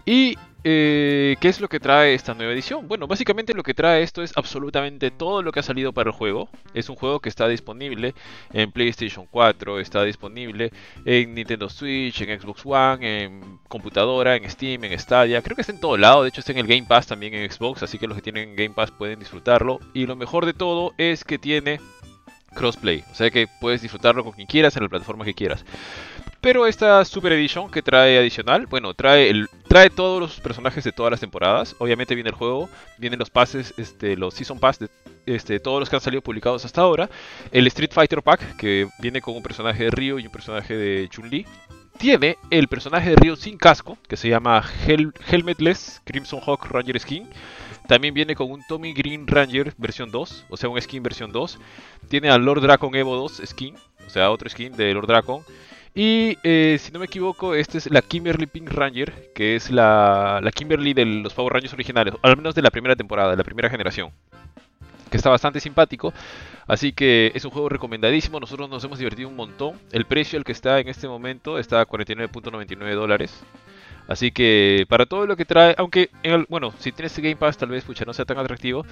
Y 0.06 0.38
eh, 0.68 1.36
¿Qué 1.38 1.46
es 1.46 1.60
lo 1.60 1.68
que 1.68 1.78
trae 1.78 2.14
esta 2.14 2.34
nueva 2.34 2.52
edición? 2.52 2.88
Bueno, 2.88 3.06
básicamente 3.06 3.54
lo 3.54 3.62
que 3.62 3.72
trae 3.72 4.02
esto 4.02 4.24
es 4.24 4.32
absolutamente 4.36 5.12
todo 5.12 5.40
lo 5.40 5.52
que 5.52 5.60
ha 5.60 5.62
salido 5.62 5.92
para 5.92 6.10
el 6.10 6.16
juego. 6.16 6.48
Es 6.74 6.88
un 6.88 6.96
juego 6.96 7.20
que 7.20 7.28
está 7.28 7.46
disponible 7.46 8.16
en 8.52 8.72
PlayStation 8.72 9.28
4, 9.30 9.78
está 9.78 10.02
disponible 10.02 10.72
en 11.04 11.36
Nintendo 11.36 11.68
Switch, 11.68 12.20
en 12.20 12.40
Xbox 12.40 12.62
One, 12.64 13.22
en 13.22 13.60
computadora, 13.68 14.34
en 14.34 14.50
Steam, 14.50 14.82
en 14.82 14.98
Stadia. 14.98 15.40
Creo 15.40 15.54
que 15.54 15.60
está 15.60 15.72
en 15.72 15.78
todo 15.78 15.96
lado, 15.96 16.24
de 16.24 16.30
hecho 16.30 16.40
está 16.40 16.50
en 16.50 16.58
el 16.58 16.66
Game 16.66 16.86
Pass 16.88 17.06
también 17.06 17.34
en 17.34 17.48
Xbox, 17.48 17.84
así 17.84 17.96
que 17.96 18.08
los 18.08 18.16
que 18.16 18.22
tienen 18.22 18.56
Game 18.56 18.74
Pass 18.74 18.90
pueden 18.90 19.20
disfrutarlo. 19.20 19.78
Y 19.94 20.06
lo 20.06 20.16
mejor 20.16 20.46
de 20.46 20.52
todo 20.52 20.94
es 20.98 21.22
que 21.22 21.38
tiene 21.38 21.78
crossplay, 22.56 23.04
o 23.12 23.14
sea 23.14 23.30
que 23.30 23.46
puedes 23.60 23.82
disfrutarlo 23.82 24.24
con 24.24 24.32
quien 24.32 24.48
quieras 24.48 24.76
en 24.76 24.82
la 24.82 24.88
plataforma 24.88 25.24
que 25.24 25.34
quieras. 25.34 25.64
Pero 26.46 26.64
esta 26.64 27.04
Super 27.04 27.32
Edition 27.32 27.68
que 27.68 27.82
trae 27.82 28.18
adicional, 28.18 28.66
bueno, 28.66 28.94
trae 28.94 29.32
trae 29.66 29.90
todos 29.90 30.20
los 30.20 30.38
personajes 30.38 30.84
de 30.84 30.92
todas 30.92 31.10
las 31.10 31.18
temporadas. 31.18 31.74
Obviamente 31.80 32.14
viene 32.14 32.30
el 32.30 32.36
juego, 32.36 32.68
vienen 32.98 33.18
los 33.18 33.30
pases, 33.30 33.74
este, 33.78 34.16
los 34.16 34.32
Season 34.32 34.60
Pass 34.60 34.78
de 34.78 34.88
este, 35.26 35.58
todos 35.58 35.80
los 35.80 35.90
que 35.90 35.96
han 35.96 36.02
salido 36.02 36.22
publicados 36.22 36.64
hasta 36.64 36.82
ahora. 36.82 37.10
El 37.50 37.66
Street 37.66 37.90
Fighter 37.92 38.22
Pack, 38.22 38.54
que 38.58 38.86
viene 39.00 39.20
con 39.20 39.34
un 39.34 39.42
personaje 39.42 39.86
de 39.86 39.90
Ryu 39.90 40.20
y 40.20 40.26
un 40.26 40.30
personaje 40.30 40.76
de 40.76 41.08
Chun-Li. 41.08 41.44
Tiene 41.98 42.38
el 42.50 42.68
personaje 42.68 43.10
de 43.10 43.16
Ryu 43.16 43.34
sin 43.34 43.58
casco, 43.58 43.98
que 44.06 44.16
se 44.16 44.28
llama 44.28 44.62
Helmetless 44.86 46.00
Crimson 46.04 46.38
Hawk 46.46 46.66
Ranger 46.70 47.00
Skin. 47.00 47.28
También 47.88 48.14
viene 48.14 48.36
con 48.36 48.52
un 48.52 48.62
Tommy 48.68 48.92
Green 48.92 49.26
Ranger 49.26 49.74
versión 49.78 50.12
2, 50.12 50.44
o 50.48 50.56
sea, 50.56 50.68
un 50.68 50.80
skin 50.80 51.02
versión 51.02 51.32
2. 51.32 51.58
Tiene 52.08 52.30
al 52.30 52.44
Lord 52.44 52.60
Dracon 52.60 52.94
Evo 52.94 53.16
2 53.16 53.42
skin, 53.46 53.74
o 54.06 54.10
sea, 54.10 54.30
otro 54.30 54.48
skin 54.48 54.76
de 54.76 54.94
Lord 54.94 55.08
Dracon. 55.08 55.42
Y 55.98 56.36
eh, 56.42 56.76
si 56.78 56.92
no 56.92 56.98
me 56.98 57.06
equivoco, 57.06 57.54
esta 57.54 57.78
es 57.78 57.90
la 57.90 58.02
Kimberly 58.02 58.44
Pink 58.44 58.68
Ranger, 58.68 59.32
que 59.34 59.56
es 59.56 59.70
la, 59.70 60.40
la 60.42 60.50
Kimberly 60.52 60.92
de 60.92 61.06
los 61.06 61.32
Power 61.32 61.54
Rangers 61.54 61.72
originales, 61.72 62.12
al 62.20 62.36
menos 62.36 62.54
de 62.54 62.60
la 62.60 62.70
primera 62.70 62.94
temporada, 62.94 63.30
de 63.30 63.38
la 63.38 63.44
primera 63.44 63.70
generación. 63.70 64.10
Que 65.10 65.16
está 65.16 65.30
bastante 65.30 65.58
simpático. 65.58 66.12
Así 66.66 66.92
que 66.92 67.32
es 67.34 67.46
un 67.46 67.50
juego 67.50 67.70
recomendadísimo. 67.70 68.38
Nosotros 68.38 68.68
nos 68.68 68.84
hemos 68.84 68.98
divertido 68.98 69.30
un 69.30 69.36
montón. 69.36 69.80
El 69.90 70.04
precio 70.04 70.38
al 70.38 70.44
que 70.44 70.52
está 70.52 70.80
en 70.80 70.88
este 70.88 71.08
momento 71.08 71.58
está 71.58 71.80
a 71.80 71.88
49.99 71.88 72.94
dólares. 72.94 73.42
Así 74.08 74.30
que 74.30 74.86
para 74.88 75.06
todo 75.06 75.26
lo 75.26 75.36
que 75.36 75.44
trae, 75.44 75.74
aunque, 75.78 76.10
bueno, 76.48 76.72
si 76.78 76.92
tienes 76.92 77.16
Game 77.18 77.36
Pass 77.36 77.58
tal 77.58 77.70
vez 77.70 77.84
pucha, 77.84 78.04
no 78.04 78.12
sea 78.12 78.24
tan 78.24 78.38
atractivo, 78.38 78.84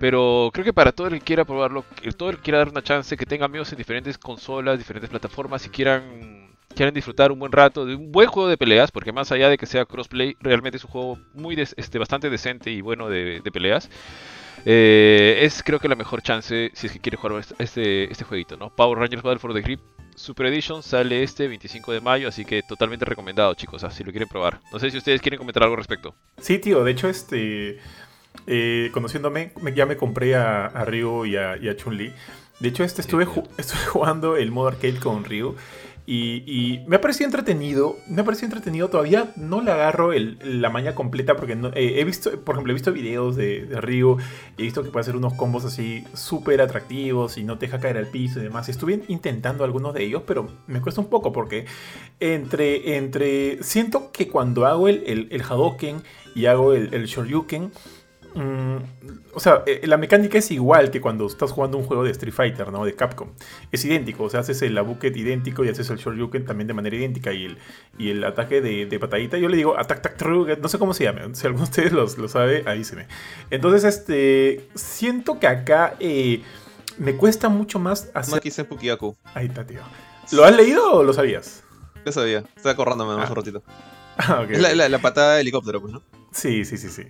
pero 0.00 0.50
creo 0.52 0.64
que 0.64 0.72
para 0.72 0.92
todo 0.92 1.08
el 1.08 1.14
que 1.14 1.20
quiera 1.20 1.44
probarlo, 1.44 1.84
todo 2.16 2.30
el 2.30 2.36
que 2.36 2.42
quiera 2.42 2.58
dar 2.58 2.68
una 2.68 2.82
chance, 2.82 3.16
que 3.16 3.26
tenga 3.26 3.44
amigos 3.44 3.70
en 3.72 3.78
diferentes 3.78 4.16
consolas, 4.18 4.78
diferentes 4.78 5.10
plataformas 5.10 5.66
y 5.66 5.68
quieran, 5.70 6.50
quieran 6.74 6.94
disfrutar 6.94 7.32
un 7.32 7.38
buen 7.38 7.52
rato 7.52 7.84
de 7.84 7.96
un 7.96 8.12
buen 8.12 8.28
juego 8.28 8.48
de 8.48 8.56
peleas, 8.56 8.90
porque 8.90 9.12
más 9.12 9.30
allá 9.30 9.48
de 9.50 9.58
que 9.58 9.66
sea 9.66 9.84
crossplay, 9.84 10.36
realmente 10.40 10.78
es 10.78 10.84
un 10.84 10.90
juego 10.90 11.18
muy 11.34 11.54
este, 11.58 11.98
bastante 11.98 12.30
decente 12.30 12.70
y 12.70 12.80
bueno 12.80 13.08
de, 13.08 13.42
peleas. 13.52 13.90
Eh, 14.68 15.38
es 15.42 15.62
creo 15.62 15.78
que 15.78 15.86
la 15.86 15.94
mejor 15.94 16.22
chance 16.22 16.72
si 16.74 16.86
es 16.88 16.92
que 16.92 16.98
quiere 16.98 17.16
jugar 17.16 17.40
este, 17.58 18.10
este 18.10 18.24
jueguito, 18.24 18.56
¿no? 18.56 18.74
Power 18.74 18.98
Rangers 18.98 19.22
Battle 19.22 19.38
for 19.38 19.54
the 19.54 19.60
Grip 19.60 19.80
Super 20.16 20.46
Edition 20.46 20.82
sale 20.82 21.22
este 21.22 21.46
25 21.46 21.92
de 21.92 22.00
mayo, 22.00 22.28
así 22.28 22.44
que 22.44 22.62
totalmente 22.62 23.04
recomendado, 23.04 23.54
chicos, 23.54 23.86
si 23.90 24.02
lo 24.02 24.10
quieren 24.10 24.28
probar. 24.28 24.58
No 24.72 24.80
sé 24.80 24.90
si 24.90 24.98
ustedes 24.98 25.20
quieren 25.20 25.38
comentar 25.38 25.62
algo 25.62 25.74
al 25.74 25.78
respecto. 25.78 26.16
Sí, 26.40 26.58
tío, 26.58 26.82
de 26.82 26.90
hecho, 26.90 27.08
este 27.08 27.78
eh, 28.46 28.90
conociéndome, 28.92 29.52
ya 29.74 29.86
me 29.86 29.96
compré 29.96 30.34
a, 30.34 30.68
Ryu 30.84 31.26
y 31.26 31.36
a, 31.36 31.76
Chun-Li. 31.76 32.12
De 32.58 32.68
hecho, 32.68 32.82
este 32.82 33.02
estuve, 33.02 33.24
estuve 33.58 33.86
jugando 33.86 34.36
el 34.36 34.50
modo 34.50 34.68
arcade 34.68 34.98
con 34.98 35.24
Ryu. 35.24 35.54
Y, 36.08 36.84
me 36.86 36.96
ha 36.96 37.00
parecido 37.00 37.26
entretenido. 37.26 37.98
Me 38.06 38.22
ha 38.22 38.24
parecido 38.24 38.46
entretenido. 38.46 38.88
Todavía 38.88 39.32
no 39.36 39.60
le 39.60 39.72
agarro 39.72 40.12
la 40.12 40.70
maña 40.70 40.94
completa 40.94 41.36
porque 41.36 41.54
eh, 41.74 41.96
he 41.98 42.04
visto, 42.04 42.30
por 42.40 42.54
ejemplo, 42.54 42.72
he 42.72 42.74
visto 42.74 42.92
videos 42.92 43.34
de, 43.34 43.66
Ryu 43.80 44.18
y 44.56 44.62
he 44.62 44.64
visto 44.64 44.84
que 44.84 44.90
puede 44.90 45.02
hacer 45.02 45.16
unos 45.16 45.34
combos 45.34 45.64
así 45.64 46.04
súper 46.14 46.60
atractivos 46.60 47.38
y 47.38 47.44
no 47.44 47.58
te 47.58 47.66
deja 47.66 47.80
caer 47.80 47.96
al 47.96 48.06
piso 48.06 48.38
y 48.38 48.44
demás. 48.44 48.68
Estuve 48.68 49.02
intentando 49.08 49.64
algunos 49.64 49.94
de 49.94 50.04
ellos, 50.04 50.22
pero 50.26 50.48
me 50.68 50.80
cuesta 50.80 51.00
un 51.00 51.08
poco 51.08 51.32
porque 51.32 51.66
entre. 52.20 52.96
entre 52.96 53.62
siento 53.62 54.12
que 54.12 54.28
cuando 54.28 54.66
hago 54.66 54.88
el, 54.88 55.28
el, 55.30 55.42
Hadoken 55.42 56.02
y 56.34 56.46
hago 56.46 56.72
el, 56.72 56.94
el 56.94 57.06
Shoryuken 57.06 57.72
Mm, 58.36 58.76
o 59.32 59.40
sea, 59.40 59.62
eh, 59.64 59.80
la 59.84 59.96
mecánica 59.96 60.36
es 60.36 60.50
igual 60.50 60.90
que 60.90 61.00
cuando 61.00 61.26
estás 61.26 61.52
jugando 61.52 61.78
un 61.78 61.84
juego 61.84 62.04
de 62.04 62.10
Street 62.10 62.34
Fighter, 62.34 62.70
¿no? 62.70 62.84
De 62.84 62.94
Capcom. 62.94 63.30
Es 63.72 63.82
idéntico, 63.86 64.24
o 64.24 64.30
sea, 64.30 64.40
haces 64.40 64.60
el 64.60 64.76
Abuket 64.76 65.16
idéntico 65.16 65.64
y 65.64 65.70
haces 65.70 65.88
el 65.88 65.96
Shoryuken 65.96 66.44
también 66.44 66.68
de 66.68 66.74
manera 66.74 66.94
idéntica. 66.94 67.32
Y 67.32 67.46
el, 67.46 67.58
y 67.98 68.10
el 68.10 68.22
ataque 68.24 68.60
de, 68.60 68.98
patadita, 68.98 69.38
yo 69.38 69.48
le 69.48 69.56
digo 69.56 69.78
Attack 69.78 70.02
Tac 70.02 70.26
no 70.60 70.68
sé 70.68 70.78
cómo 70.78 70.92
se 70.92 71.04
llama. 71.04 71.22
Si 71.32 71.46
alguno 71.46 71.64
de 71.64 71.70
ustedes 71.70 71.92
lo 71.92 72.28
sabe, 72.28 72.62
avíseme. 72.66 73.06
Entonces, 73.50 73.84
este. 73.84 74.68
Siento 74.74 75.40
que 75.40 75.46
acá 75.46 75.96
eh, 75.98 76.42
me 76.98 77.16
cuesta 77.16 77.48
mucho 77.48 77.78
más 77.78 78.10
hacer. 78.12 78.68
Pukiaku. 78.68 79.16
Ahí 79.34 79.46
está, 79.46 79.66
tío. 79.66 79.80
¿Lo 80.32 80.44
has 80.44 80.54
leído 80.54 80.92
o 80.92 81.02
lo 81.02 81.12
sabías? 81.12 81.62
Lo 82.04 82.12
sabía, 82.12 82.44
estaba 82.54 82.72
acordándome 82.72 83.16
más 83.16 83.28
ah. 83.28 83.32
un 83.32 83.36
ratito. 83.36 83.62
Ah, 84.18 84.40
okay. 84.42 84.56
Es 84.56 84.62
la, 84.62 84.88
la, 84.88 84.98
patada 84.98 85.34
de 85.34 85.42
helicóptero, 85.42 85.78
pues, 85.78 85.92
¿no? 85.92 86.02
Sí, 86.36 86.66
sí, 86.66 86.76
sí, 86.76 86.90
sí. 86.90 87.02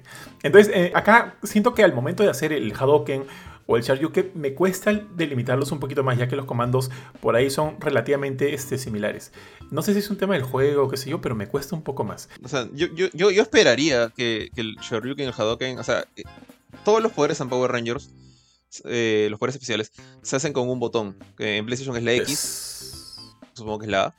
Entonces, 0.45 0.73
eh, 0.73 0.92
acá 0.95 1.37
siento 1.42 1.75
que 1.75 1.83
al 1.83 1.92
momento 1.92 2.23
de 2.23 2.30
hacer 2.30 2.52
el 2.52 2.73
Hadoken 2.73 3.25
o 3.66 3.76
el 3.76 3.83
Shoryuken 3.83 4.30
me 4.37 4.54
cuesta 4.54 4.92
delimitarlos 4.92 5.73
un 5.73 5.80
poquito 5.80 6.04
más, 6.04 6.16
ya 6.16 6.28
que 6.28 6.37
los 6.37 6.47
comandos 6.47 6.92
por 7.21 7.35
ahí 7.35 7.50
son 7.50 7.80
relativamente 7.80 8.54
este, 8.54 8.78
similares. 8.78 9.33
No 9.73 9.83
sé 9.83 9.95
si 9.95 9.99
es 9.99 10.11
un 10.11 10.16
tema 10.16 10.35
del 10.35 10.45
juego 10.45 10.85
o 10.85 10.88
qué 10.88 10.97
sé 10.97 11.11
yo, 11.11 11.21
pero 11.21 11.35
me 11.35 11.49
cuesta 11.49 11.75
un 11.75 11.83
poco 11.83 12.04
más. 12.04 12.28
O 12.45 12.49
sea, 12.49 12.68
yo, 12.73 12.87
yo, 12.95 13.09
yo, 13.12 13.42
esperaría 13.42 14.12
que, 14.16 14.49
el 14.54 14.76
Shoryuken 14.76 15.25
y 15.25 15.28
el 15.28 15.35
Hadoken, 15.37 15.80
o 15.80 15.83
sea, 15.83 16.06
eh, 16.14 16.23
todos 16.85 17.02
los 17.02 17.11
poderes 17.11 17.40
en 17.40 17.49
Power 17.49 17.73
Rangers, 17.73 18.11
eh, 18.85 19.26
los 19.28 19.40
poderes 19.40 19.56
especiales, 19.56 19.90
se 20.23 20.37
hacen 20.37 20.52
con 20.52 20.68
un 20.68 20.78
botón. 20.78 21.16
en 21.40 21.66
PlayStation 21.66 21.97
es 21.97 22.04
la 22.04 22.12
X, 22.12 23.16
supongo 23.54 23.80
que 23.80 23.87
es 23.87 23.90
la 23.90 24.04
A. 24.04 24.14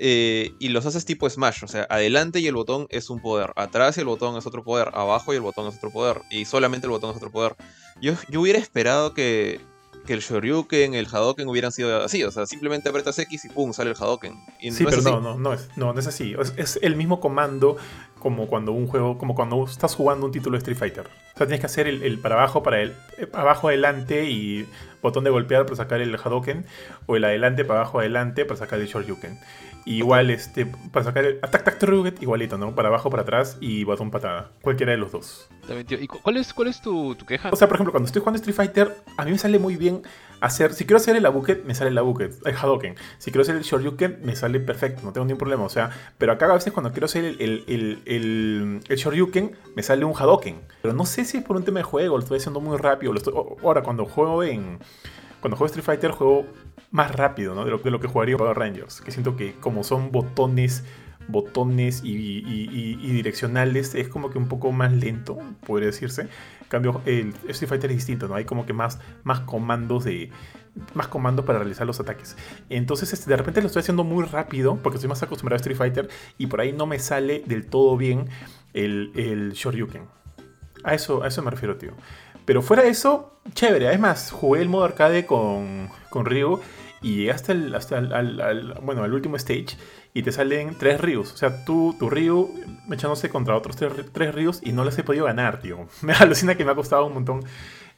Eh, 0.00 0.54
y 0.60 0.68
los 0.68 0.86
haces 0.86 1.04
tipo 1.04 1.28
Smash, 1.28 1.64
o 1.64 1.68
sea, 1.68 1.86
adelante 1.90 2.38
y 2.38 2.46
el 2.46 2.54
botón 2.54 2.86
es 2.88 3.10
un 3.10 3.20
poder, 3.20 3.52
atrás 3.56 3.96
y 3.96 4.00
el 4.00 4.06
botón 4.06 4.36
es 4.36 4.46
otro 4.46 4.62
poder, 4.62 4.90
abajo 4.94 5.32
y 5.32 5.36
el 5.36 5.42
botón 5.42 5.66
es 5.66 5.76
otro 5.76 5.90
poder, 5.90 6.22
y 6.30 6.44
solamente 6.44 6.86
el 6.86 6.92
botón 6.92 7.10
es 7.10 7.16
otro 7.16 7.32
poder. 7.32 7.56
Yo, 8.00 8.14
yo 8.28 8.40
hubiera 8.40 8.60
esperado 8.60 9.12
que, 9.12 9.60
que 10.08 10.14
el 10.14 10.20
Shoryuken, 10.20 10.94
el 10.94 11.06
Hadoken 11.06 11.48
hubieran 11.48 11.72
sido 11.72 12.02
así, 12.02 12.24
o 12.24 12.30
sea, 12.30 12.46
simplemente 12.46 12.88
apretas 12.88 13.18
X 13.18 13.44
y 13.44 13.48
pum, 13.48 13.72
sale 13.72 13.90
el 13.90 13.96
Hadoken. 13.96 14.34
sí, 14.58 14.84
pero 14.84 15.02
no, 15.02 15.20
no, 15.20 15.36
no 15.36 15.52
es, 15.52 15.68
no, 15.76 15.92
no 15.92 16.00
es 16.00 16.06
así. 16.06 16.34
Es, 16.56 16.78
el 16.80 16.96
mismo 16.96 17.20
comando 17.20 17.76
como 18.18 18.46
cuando 18.46 18.72
un 18.72 18.86
juego, 18.86 19.18
como 19.18 19.34
cuando 19.34 19.64
estás 19.64 19.94
jugando 19.94 20.26
un 20.26 20.32
título 20.32 20.54
de 20.54 20.58
Street 20.58 20.76
Fighter. 20.76 21.06
O 21.06 21.38
sea, 21.38 21.46
tienes 21.46 21.60
que 21.60 21.66
hacer 21.66 21.86
el, 21.86 22.18
para 22.18 22.34
abajo, 22.34 22.62
para 22.62 22.80
el 22.80 22.94
eh, 23.16 23.28
abajo 23.32 23.68
adelante 23.68 24.28
y 24.28 24.66
botón 25.02 25.24
de 25.24 25.30
golpear 25.30 25.64
para 25.64 25.76
sacar 25.76 26.00
el 26.00 26.14
Hadoken, 26.14 26.64
o 27.06 27.16
el 27.16 27.24
adelante 27.24 27.64
para 27.64 27.80
abajo 27.80 28.00
adelante 28.00 28.44
para 28.44 28.58
sacar 28.58 28.80
el 28.80 28.86
Shoryuken. 28.86 29.38
Igual, 29.84 30.30
este, 30.30 30.66
para 30.92 31.04
sacar 31.04 31.24
el 31.24 31.38
attack 31.40 31.64
tac 31.64 31.82
igualito, 32.20 32.58
¿no? 32.58 32.74
Para 32.74 32.88
abajo, 32.88 33.08
para 33.08 33.22
atrás 33.22 33.56
y 33.60 33.84
botón 33.84 34.10
patada. 34.10 34.50
Cualquiera 34.60 34.92
de 34.92 34.98
los 34.98 35.12
dos. 35.12 35.48
¿Y 35.88 36.06
cuál 36.06 36.36
es, 36.36 36.52
cuál 36.52 36.68
es 36.68 36.82
tu, 36.82 37.16
queja? 37.26 37.50
O 37.50 37.56
sea, 37.56 37.68
por 37.68 37.76
ejemplo, 37.76 37.92
cuando 37.92 38.06
estoy 38.06 38.20
jugando 38.20 38.36
Street 38.36 38.56
Fighter, 38.56 38.96
a 39.16 39.24
mí 39.24 39.30
me 39.30 39.38
sale 39.38 39.58
muy 39.58 39.76
bien 39.76 40.02
hacer. 40.40 40.72
Si 40.74 40.84
quiero 40.84 40.96
hacer 40.98 41.16
el 41.16 41.26
Abuket, 41.26 41.64
me 41.64 41.74
sale 41.74 41.90
el 41.90 41.98
Abuket, 41.98 42.34
el 42.46 42.56
Hadoken. 42.56 42.94
Si 43.18 43.30
quiero 43.30 43.42
hacer 43.42 43.56
el 43.56 43.62
Shoryuken, 43.62 44.20
me 44.22 44.36
sale 44.36 44.60
perfecto, 44.60 45.02
no 45.04 45.12
tengo 45.12 45.26
ningún 45.26 45.38
problema. 45.38 45.64
O 45.64 45.68
sea, 45.68 45.90
pero 46.18 46.32
acá 46.32 46.46
a 46.46 46.54
veces 46.54 46.72
cuando 46.72 46.92
quiero 46.92 47.06
hacer 47.06 47.24
el, 47.24 47.64
el, 47.66 48.02
el, 48.06 48.96
Shoryuken, 48.96 49.56
me 49.74 49.82
sale 49.82 50.04
un 50.04 50.14
Hadoken. 50.16 50.60
Pero 50.82 50.94
no 50.94 51.06
sé 51.06 51.24
si 51.24 51.38
es 51.38 51.44
por 51.44 51.56
un 51.56 51.64
tema 51.64 51.80
de 51.80 51.84
juego, 51.84 52.16
lo 52.16 52.22
estoy 52.22 52.38
haciendo 52.38 52.60
muy 52.60 52.76
rápido. 52.76 53.12
ahora, 53.62 53.82
cuando 53.82 54.04
juego 54.04 54.42
en. 54.42 54.78
Cuando 55.40 55.56
juego 55.56 55.66
Street 55.66 55.84
Fighter, 55.84 56.10
juego 56.10 56.46
más 56.90 57.14
rápido 57.14 57.54
¿no? 57.54 57.64
de, 57.64 57.70
lo, 57.70 57.78
de 57.78 57.90
lo 57.90 58.00
que 58.00 58.08
jugaría 58.08 58.36
Power 58.36 58.56
Rangers. 58.56 59.00
Que 59.00 59.12
siento 59.12 59.36
que 59.36 59.54
como 59.54 59.84
son 59.84 60.10
botones, 60.10 60.82
botones 61.28 62.00
y, 62.02 63.12
direccionales, 63.12 63.94
es 63.94 64.08
como 64.08 64.30
que 64.30 64.38
un 64.38 64.48
poco 64.48 64.72
más 64.72 64.92
lento, 64.92 65.38
podría 65.66 65.86
decirse. 65.86 66.28
Cambio, 66.68 67.00
el 67.06 67.34
Street 67.48 67.68
Fighter 67.68 67.90
es 67.90 67.96
distinto, 67.96 68.28
¿no? 68.28 68.34
Hay 68.34 68.44
como 68.44 68.66
que 68.66 68.72
más, 68.72 68.98
más 69.24 69.40
comandos 69.40 70.04
de, 70.04 70.30
más 70.94 71.08
comandos 71.08 71.44
para 71.44 71.58
realizar 71.58 71.86
los 71.86 72.00
ataques. 72.00 72.36
Entonces, 72.68 73.12
este, 73.12 73.30
de 73.30 73.36
repente 73.36 73.60
lo 73.60 73.66
estoy 73.66 73.80
haciendo 73.80 74.04
muy 74.04 74.24
rápido 74.24 74.76
porque 74.82 74.96
estoy 74.96 75.08
más 75.08 75.22
acostumbrado 75.22 75.56
a 75.56 75.60
Street 75.60 75.76
Fighter 75.76 76.08
y 76.36 76.46
por 76.46 76.60
ahí 76.60 76.72
no 76.72 76.86
me 76.86 76.98
sale 76.98 77.42
del 77.46 77.66
todo 77.66 77.96
bien 77.96 78.28
el, 78.74 79.12
el 79.14 79.52
Shoryuken. 79.52 80.02
A 80.84 80.94
eso, 80.94 81.22
a 81.22 81.28
eso 81.28 81.42
me 81.42 81.50
refiero, 81.50 81.76
tío. 81.76 81.92
Pero 82.44 82.62
fuera 82.62 82.82
de 82.82 82.90
eso, 82.90 83.40
chévere. 83.52 83.88
Además, 83.88 84.30
jugué 84.30 84.62
el 84.62 84.68
modo 84.68 84.84
arcade 84.84 85.26
con, 85.26 85.90
con 86.08 86.24
Ryu 86.24 86.60
y 87.02 87.16
llegué 87.16 87.30
hasta 87.30 87.52
el, 87.52 87.74
hasta 87.74 87.98
el, 87.98 88.74
bueno, 88.82 89.04
al 89.04 89.12
último 89.12 89.36
stage 89.36 89.76
y 90.14 90.22
te 90.22 90.32
salen 90.32 90.76
tres 90.78 91.00
Ryus. 91.00 91.32
O 91.32 91.36
sea, 91.36 91.64
tú, 91.64 91.94
tu 91.98 92.10
Ryu 92.10 92.54
echándose 92.90 93.28
contra 93.28 93.56
otros 93.56 93.76
tres, 93.76 93.92
tres 94.12 94.34
Ryus 94.34 94.60
y 94.62 94.72
no 94.72 94.84
les 94.84 94.98
he 94.98 95.04
podido 95.04 95.26
ganar, 95.26 95.60
tío. 95.60 95.86
Me 96.02 96.12
alucina 96.12 96.56
que 96.56 96.64
me 96.64 96.72
ha 96.72 96.74
costado 96.74 97.06
un 97.06 97.14
montón. 97.14 97.44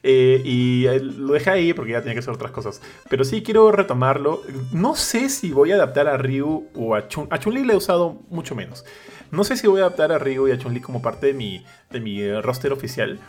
Eh, 0.03 0.41
y 0.45 0.87
eh, 0.87 0.99
lo 1.01 1.35
dejé 1.35 1.51
ahí 1.51 1.73
porque 1.75 1.93
ya 1.93 2.01
tenía 2.01 2.15
que 2.15 2.21
hacer 2.21 2.35
otras 2.35 2.53
cosas. 2.53 2.81
Pero 3.09 3.25
sí 3.25 3.43
quiero 3.43 3.71
retomarlo. 3.71 4.43
No 4.73 4.97
sé 4.97 5.29
si 5.29 5.53
voy 5.53 5.73
a 5.73 5.77
adaptar 5.77 6.09
a 6.09 6.17
Ryu 6.17 6.69
o 6.75 6.95
a 6.95 7.09
Chun. 7.09 7.27
A 7.31 7.39
Chun-Li 7.39 7.65
le 7.65 7.75
he 7.75 7.77
usado 7.77 8.21
mucho 8.29 8.55
menos. 8.55 8.85
No 9.31 9.45
sé 9.45 9.57
si 9.57 9.67
voy 9.67 9.81
a 9.81 9.85
adaptar 9.85 10.13
a 10.13 10.19
Ryu 10.19 10.49
y 10.49 10.53
a 10.53 10.59
Chun-Li 10.59 10.81
como 10.81 11.03
parte 11.03 11.29
de 11.29 11.35
mi, 11.35 11.65
de 11.91 12.01
mi 12.01 12.21
eh, 12.21 12.41
roster 12.41 12.73
oficial. 12.73 13.21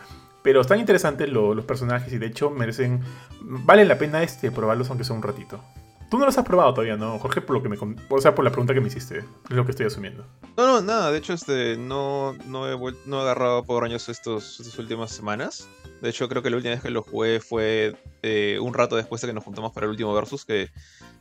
Pero 0.42 0.60
están 0.60 0.80
interesantes 0.80 1.28
los 1.28 1.64
personajes 1.64 2.12
y 2.12 2.18
de 2.18 2.26
hecho 2.26 2.50
merecen. 2.50 3.00
Vale 3.40 3.84
la 3.84 3.98
pena 3.98 4.22
este 4.22 4.50
probarlos 4.50 4.88
aunque 4.90 5.04
sea 5.04 5.14
un 5.14 5.22
ratito. 5.22 5.62
Tú 6.12 6.18
no 6.18 6.26
los 6.26 6.36
has 6.36 6.44
probado 6.44 6.74
todavía, 6.74 6.98
¿no, 6.98 7.18
Jorge? 7.18 7.40
Por 7.40 7.56
lo 7.56 7.62
que 7.62 7.70
me, 7.70 7.78
o 8.10 8.20
sea, 8.20 8.34
por 8.34 8.44
la 8.44 8.50
pregunta 8.50 8.74
que 8.74 8.82
me 8.82 8.88
hiciste, 8.88 9.20
es 9.20 9.56
lo 9.56 9.64
que 9.64 9.70
estoy 9.70 9.86
asumiendo. 9.86 10.26
No, 10.58 10.66
no, 10.66 10.82
nada. 10.82 11.10
De 11.10 11.16
hecho, 11.16 11.32
este, 11.32 11.78
no, 11.78 12.34
no, 12.44 12.70
he, 12.70 12.94
no 13.06 13.18
he 13.18 13.22
agarrado 13.22 13.64
Power 13.64 13.84
Rangers 13.84 14.10
estos, 14.10 14.60
estas 14.60 14.78
últimas 14.78 15.10
semanas. 15.10 15.70
De 16.02 16.10
hecho, 16.10 16.28
creo 16.28 16.42
que 16.42 16.50
la 16.50 16.56
última 16.56 16.74
vez 16.74 16.82
que 16.82 16.90
lo 16.90 17.00
jugué 17.00 17.40
fue 17.40 17.96
eh, 18.22 18.58
un 18.60 18.74
rato 18.74 18.96
después 18.96 19.22
de 19.22 19.28
que 19.28 19.32
nos 19.32 19.42
juntamos 19.42 19.72
para 19.72 19.86
el 19.86 19.90
último 19.92 20.12
versus. 20.12 20.44
Que 20.44 20.68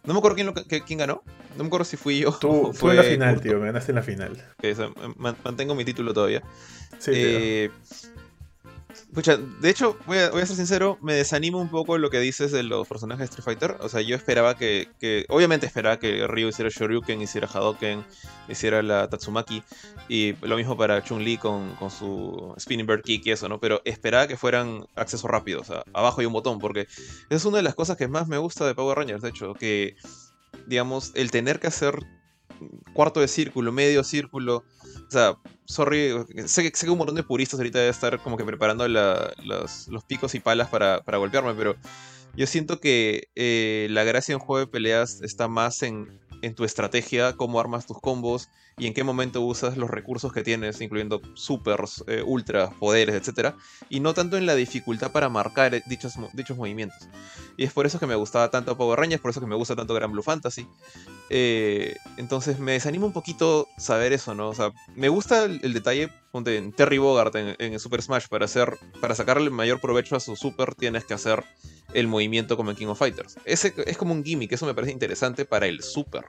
no 0.04 0.12
me 0.12 0.20
acuerdo 0.20 0.36
quién, 0.36 0.48
lo, 0.48 0.54
quién 0.54 1.00
ganó. 1.00 1.24
No 1.56 1.64
me 1.64 1.68
acuerdo 1.68 1.86
si 1.86 1.96
fui 1.96 2.20
yo. 2.20 2.34
Tú, 2.34 2.74
fue 2.74 2.92
en 2.92 2.98
la 2.98 3.04
final, 3.04 3.40
tío. 3.40 3.60
Me 3.60 3.68
ganaste 3.68 3.94
en 3.94 3.96
la 3.96 4.04
final. 4.04 4.46
mantengo 5.42 5.74
mi 5.74 5.86
título 5.86 6.14
todavía. 6.14 6.44
Sí, 7.00 7.12
eh, 7.16 7.72
Pucha, 9.14 9.38
de 9.38 9.70
hecho, 9.70 9.98
voy 10.06 10.18
a, 10.18 10.32
ser 10.46 10.56
sincero, 10.56 10.98
me 11.02 11.14
desanimo 11.14 11.60
un 11.60 11.70
poco 11.70 11.98
lo 11.98 12.10
que 12.10 12.20
dices 12.20 12.52
de 12.52 12.64
los 12.64 12.88
personajes 12.88 13.20
de 13.20 13.26
Street 13.26 13.44
Fighter. 13.44 13.78
O 13.82 13.90
sea, 13.90 14.02
yo 14.02 14.16
esperaba 14.16 14.56
que, 14.56 14.88
obviamente 15.30 15.66
esperaba 15.66 16.00
que 16.00 16.28
Ryu 16.28 16.48
hiciera 16.50 16.70
Shoryuken, 16.70 17.22
hiciera 17.22 17.48
Hadoken, 17.52 18.06
hiciera 18.48 18.82
la 18.82 19.10
Tatsumaki. 19.10 19.64
Y 20.08 20.34
lo 20.42 20.56
mismo 20.58 20.78
para 20.78 21.04
Chun-Li 21.04 21.38
con, 21.38 21.76
su 21.90 22.54
Spinning 22.60 22.88
Bird 22.88 23.02
Kick 23.04 23.26
y 23.26 23.32
eso, 23.32 23.50
¿no? 23.50 23.60
Pero 23.60 23.82
esperaba 23.86 24.28
que 24.28 24.38
fueran 24.38 24.86
acceso 24.96 25.28
rápido, 25.28 25.62
o 25.62 25.64
sea, 25.64 25.84
abajo 25.94 26.22
hay 26.22 26.28
un 26.28 26.34
botón, 26.34 26.60
porque 26.60 26.88
es 27.30 27.46
una 27.46 27.58
de 27.58 27.64
las 27.64 27.76
cosas 27.76 27.98
que 27.98 28.08
más 28.08 28.28
me 28.28 28.38
gusta 28.38 28.66
de 28.66 28.76
Power 28.76 28.98
Rangers, 28.98 29.22
de 29.22 29.30
hecho, 29.30 29.54
que, 29.54 29.96
digamos, 30.68 31.12
el 31.16 31.32
tener 31.32 31.60
que 31.60 31.68
hacer 31.68 32.00
cuarto 32.94 33.20
de 33.20 33.28
círculo, 33.28 33.72
medio 33.72 34.04
círculo, 34.04 34.64
o 35.08 35.12
sea, 35.12 35.38
sorry, 35.66 36.14
sé, 36.46 36.72
que 36.72 36.90
un 36.90 36.98
montón 36.98 37.16
de 37.16 37.24
puristas 37.24 37.60
ahorita 37.60 37.80
debe 37.80 37.92
estar 37.92 38.22
como 38.22 38.38
que 38.38 38.44
preparando 38.44 38.88
los, 38.88 39.88
picos 40.08 40.36
y 40.36 40.40
palas 40.40 40.70
para, 40.70 41.02
golpearme, 41.06 41.54
pero 41.54 41.76
yo 42.36 42.48
siento 42.48 42.80
que 42.80 43.30
eh, 43.36 43.88
la 43.90 44.04
gracia 44.04 44.34
en 44.34 44.40
juego 44.40 44.66
de 44.66 44.72
peleas 44.72 45.22
está 45.22 45.48
más 45.48 45.84
en, 45.84 46.20
en 46.42 46.56
tu 46.56 46.64
estrategia, 46.64 47.36
cómo 47.36 47.60
armas 47.60 47.86
tus 47.86 48.00
combos 48.00 48.50
y 48.78 48.88
en 48.88 48.94
qué 48.94 49.04
momento 49.04 49.42
usas 49.42 49.78
los 49.78 49.90
recursos 49.90 50.32
que 50.34 50.44
tienes, 50.44 50.82
incluyendo 50.82 51.22
supers, 51.34 52.04
eh, 52.08 52.24
ultra, 52.26 52.72
poderes, 52.72 53.16
etc. 53.16 53.54
Y 53.90 54.00
no 54.00 54.14
tanto 54.14 54.38
en 54.38 54.46
la 54.46 54.56
dificultad 54.56 55.12
para 55.12 55.30
marcar 55.30 55.76
eh, 55.76 55.84
dichos, 55.86 56.18
movimientos. 56.58 56.98
Y 57.58 57.64
es 57.64 57.74
por 57.74 57.86
eso 57.86 58.00
que 58.00 58.08
me 58.08 58.16
gustaba 58.16 58.50
tanto 58.50 58.78
Power 58.78 59.00
Rangers, 59.00 59.22
por 59.22 59.32
eso 59.32 59.40
que 59.40 59.46
me 59.46 59.56
gusta 59.56 59.76
tanto 59.76 59.94
Gran 59.94 60.12
Blue 60.12 60.24
Fantasy. 60.24 60.68
Eh, 61.30 61.96
entonces 62.18 62.60
me 62.60 62.74
desanima 62.74 63.06
un 63.06 63.14
poquito 63.14 63.68
saber 63.78 64.14
eso, 64.14 64.34
¿no? 64.34 64.50
O 64.50 64.56
sea, 64.56 64.72
me 64.96 65.10
gusta 65.10 65.44
el, 65.44 65.74
detalle, 65.74 66.10
en 66.34 66.72
Terry 66.72 66.98
Bogart 66.98 67.36
en, 67.36 67.80
Super 67.80 68.02
Smash, 68.02 68.28
para, 68.28 68.46
hacer, 68.46 68.78
para 69.00 69.16
sacarle 69.16 69.46
el 69.46 69.52
mayor 69.52 69.80
provecho 69.80 70.16
a 70.16 70.20
su 70.20 70.36
super 70.36 70.76
tienes 70.76 71.06
que 71.06 71.14
hacer 71.14 71.44
el 71.94 72.08
movimiento 72.08 72.58
como 72.58 72.72
en 72.72 72.78
King 72.78 72.88
of 72.88 73.00
Fighters. 73.00 73.38
Ese 73.46 73.74
es 73.86 73.98
como 73.98 74.14
un 74.14 74.24
gimmick, 74.24 74.52
eso 74.52 74.66
me 74.66 74.74
parece 74.74 74.94
interesante 74.94 75.46
para 75.46 75.68
el 75.68 75.84
super. 75.84 76.26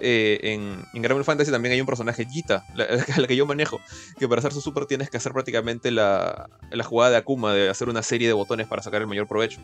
Eh, 0.00 0.40
en, 0.42 0.84
en 0.92 1.24
Fantasy 1.24 1.50
también 1.50 1.72
hay 1.72 1.80
un 1.80 1.86
personaje, 1.86 2.26
Jita, 2.26 2.64
la, 2.74 2.86
la, 3.16 3.26
que 3.26 3.36
yo 3.36 3.46
manejo, 3.46 3.80
que 4.18 4.28
para 4.28 4.40
hacer 4.40 4.52
su 4.52 4.60
super 4.60 4.86
tienes 4.86 5.10
que 5.10 5.16
hacer 5.16 5.32
prácticamente 5.32 5.90
la, 5.90 6.48
la 6.70 6.84
jugada 6.84 7.12
de 7.12 7.16
Akuma, 7.18 7.52
de 7.52 7.68
hacer 7.68 7.88
una 7.88 8.02
serie 8.02 8.26
de 8.26 8.34
botones 8.34 8.66
para 8.66 8.82
sacar 8.82 9.00
el 9.00 9.06
mayor 9.06 9.28
provecho. 9.28 9.60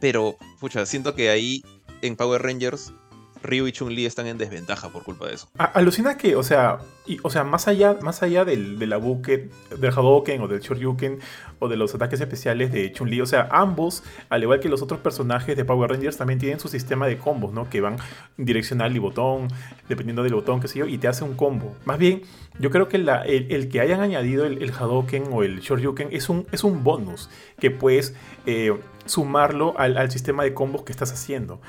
Pero, 0.00 0.36
pucha, 0.58 0.86
siento 0.86 1.14
que 1.14 1.30
ahí 1.30 1.62
en 2.02 2.16
Power 2.16 2.42
Rangers 2.42 2.92
Ryu 3.42 3.66
y 3.66 3.72
Chun-Li 3.72 4.06
están 4.06 4.26
en 4.26 4.38
desventaja 4.38 4.90
por 4.90 5.02
culpa 5.02 5.26
de 5.26 5.34
eso. 5.34 5.48
alucina 5.56 6.16
que, 6.16 6.36
o 6.36 6.42
sea, 6.42 6.78
o 7.22 7.30
sea 7.30 7.44
más 7.44 7.68
allá, 7.68 7.96
más 8.02 8.22
allá 8.22 8.44
del, 8.44 8.78
de 8.78 8.86
la 8.86 8.98
buque, 8.98 9.48
del 9.78 9.90
Hadouken 9.90 10.40
o 10.42 10.48
del 10.48 10.60
Shoryuken 10.60 11.18
o 11.58 11.68
de 11.68 11.76
los 11.76 11.94
ataques 11.94 12.20
especiales 12.20 12.72
de 12.72 12.92
Chun-Li, 12.92 13.20
o 13.20 13.26
sea, 13.26 13.48
ambos, 13.50 14.02
al 14.28 14.42
igual 14.42 14.60
que 14.60 14.68
los 14.68 14.82
otros 14.82 15.00
personajes 15.00 15.56
de 15.56 15.64
Power 15.64 15.90
Rangers, 15.90 16.16
también 16.16 16.38
tienen 16.38 16.60
su 16.60 16.68
sistema 16.68 17.06
de 17.06 17.18
combos, 17.18 17.52
¿no? 17.52 17.68
Que 17.68 17.80
van 17.80 17.96
direccional 18.36 18.94
y 18.94 18.98
botón, 18.98 19.48
dependiendo 19.88 20.22
del 20.22 20.34
botón, 20.34 20.60
qué 20.60 20.68
sé 20.68 20.78
yo, 20.78 20.86
y 20.86 20.98
te 20.98 21.08
hace 21.08 21.24
un 21.24 21.34
combo. 21.34 21.74
Más 21.84 21.98
bien, 21.98 22.22
yo 22.58 22.70
creo 22.70 22.88
que 22.88 22.96
el, 22.96 23.68
que 23.68 23.80
hayan 23.80 24.00
añadido 24.00 24.44
el, 24.46 24.62
el, 24.62 24.70
Hadouken 24.70 25.24
o 25.30 25.42
el 25.42 25.60
Shoryuken 25.60 26.08
es 26.12 26.28
un, 26.28 26.46
es 26.52 26.64
un 26.64 26.84
bonus 26.84 27.30
que 27.58 27.70
puedes 27.70 28.14
eh, 28.46 28.74
sumarlo 29.06 29.74
al, 29.78 29.96
al 29.96 30.10
sistema 30.10 30.44
de 30.44 30.54
combos 30.54 30.82
que 30.82 30.92
estás 30.92 31.12
haciendo 31.12 31.60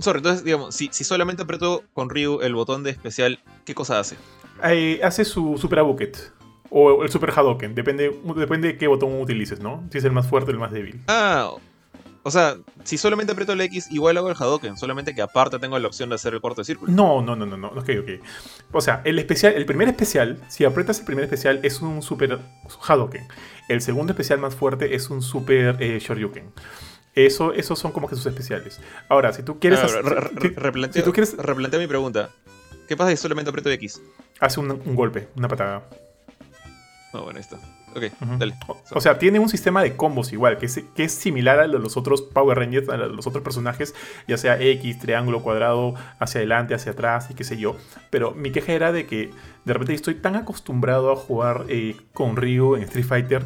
sorry, 0.00 0.18
entonces, 0.18 0.44
digamos, 0.44 0.74
si, 0.74 0.88
solamente 0.92 1.42
aprieto 1.42 1.82
con 1.92 2.10
Ryu 2.10 2.40
el 2.40 2.54
botón 2.54 2.82
de 2.82 2.90
especial, 2.90 3.40
¿qué 3.64 3.74
cosa 3.74 4.00
hace? 4.00 4.16
hace 5.02 5.24
su 5.24 5.56
Super 5.58 5.80
Abuket. 5.80 6.32
O 6.70 7.02
el 7.02 7.08
Super 7.08 7.30
Hadoken. 7.30 7.74
Depende, 7.74 8.14
depende 8.36 8.68
de 8.68 8.76
qué 8.76 8.88
botón 8.88 9.20
utilices, 9.20 9.60
¿no? 9.60 9.84
Si 9.90 9.98
es 9.98 10.04
el 10.04 10.12
más 10.12 10.26
fuerte 10.26 10.50
o 10.50 10.54
el 10.54 10.60
más 10.60 10.70
débil. 10.70 11.00
Ah, 11.08 11.50
o 12.28 12.30
sea, 12.30 12.58
si 12.84 12.98
solamente 12.98 13.32
aprieto 13.32 13.54
el 13.54 13.60
X, 13.62 13.90
igual 13.90 14.18
hago 14.18 14.28
el 14.28 14.36
Hadoken, 14.38 14.76
solamente 14.76 15.14
que 15.14 15.22
aparte 15.22 15.58
tengo 15.58 15.78
la 15.78 15.86
opción 15.86 16.10
de 16.10 16.16
hacer 16.16 16.34
el 16.34 16.42
corte 16.42 16.60
de 16.60 16.66
círculo. 16.66 16.92
No, 16.92 17.22
no, 17.22 17.34
no, 17.34 17.46
no, 17.46 17.56
no. 17.56 17.68
Ok, 17.68 17.88
ok. 18.00 18.22
O 18.72 18.82
sea, 18.82 19.00
el 19.06 19.18
especial, 19.18 19.54
el 19.54 19.64
primer 19.64 19.88
especial, 19.88 20.38
si 20.48 20.66
aprietas 20.66 20.98
el 20.98 21.06
primer 21.06 21.24
especial, 21.24 21.60
es 21.62 21.80
un 21.80 22.02
super 22.02 22.38
Hadoken. 22.86 23.26
El 23.70 23.80
segundo 23.80 24.12
especial 24.12 24.40
más 24.40 24.54
fuerte 24.54 24.94
es 24.94 25.08
un 25.08 25.22
super 25.22 25.78
eh, 25.80 26.00
Shoryuken. 26.00 26.52
Eso, 27.26 27.52
esos 27.52 27.76
son 27.80 27.90
como 27.90 28.08
que 28.08 28.14
sus 28.14 28.26
especiales. 28.26 28.80
Ahora, 29.08 29.32
si 29.32 29.42
tú 29.42 29.58
quieres... 29.58 29.80
replantea, 30.54 31.02
tú 31.02 31.12
quieres... 31.12 31.36
replantea 31.36 31.80
mi 31.80 31.88
pregunta. 31.88 32.30
¿Qué 32.86 32.96
pasa 32.96 33.10
si 33.10 33.16
solamente 33.16 33.50
aprieto 33.50 33.68
X? 33.70 34.00
Hace 34.38 34.60
un, 34.60 34.94
golpe, 34.94 35.26
una 35.36 35.48
patada. 35.48 35.82
Oh, 37.12 37.22
bueno, 37.22 37.40
está. 37.40 37.56
Ok, 37.96 38.04
dale. 38.38 38.54
O, 38.92 39.00
sea, 39.00 39.18
tiene 39.18 39.40
un 39.40 39.48
sistema 39.48 39.82
de 39.82 39.96
combos 39.96 40.32
igual, 40.32 40.58
que 40.58 40.66
es, 40.66 40.84
que 40.94 41.04
es 41.04 41.12
similar 41.12 41.58
al 41.58 41.72
de 41.72 41.80
los 41.80 41.96
otros 41.96 42.22
Power 42.22 42.56
Rangers, 42.56 42.88
a 42.88 42.96
los 42.96 43.26
otros 43.26 43.42
personajes, 43.42 43.96
ya 44.28 44.36
sea 44.36 44.60
X, 44.60 45.00
triángulo, 45.00 45.42
cuadrado, 45.42 45.94
hacia 46.20 46.38
adelante, 46.38 46.74
hacia 46.74 46.92
atrás 46.92 47.30
y 47.30 47.34
qué 47.34 47.42
sé 47.42 47.56
yo. 47.56 47.76
Pero 48.10 48.32
mi 48.32 48.52
queja 48.52 48.72
era 48.72 48.92
de 48.92 49.06
que 49.06 49.32
de 49.64 49.72
repente 49.72 49.94
estoy 49.94 50.14
tan 50.14 50.36
acostumbrado 50.36 51.10
a 51.10 51.16
jugar 51.16 51.64
eh, 51.68 51.96
con 52.12 52.36
Ryu 52.36 52.76
en 52.76 52.84
Street 52.84 53.06
Fighter 53.06 53.44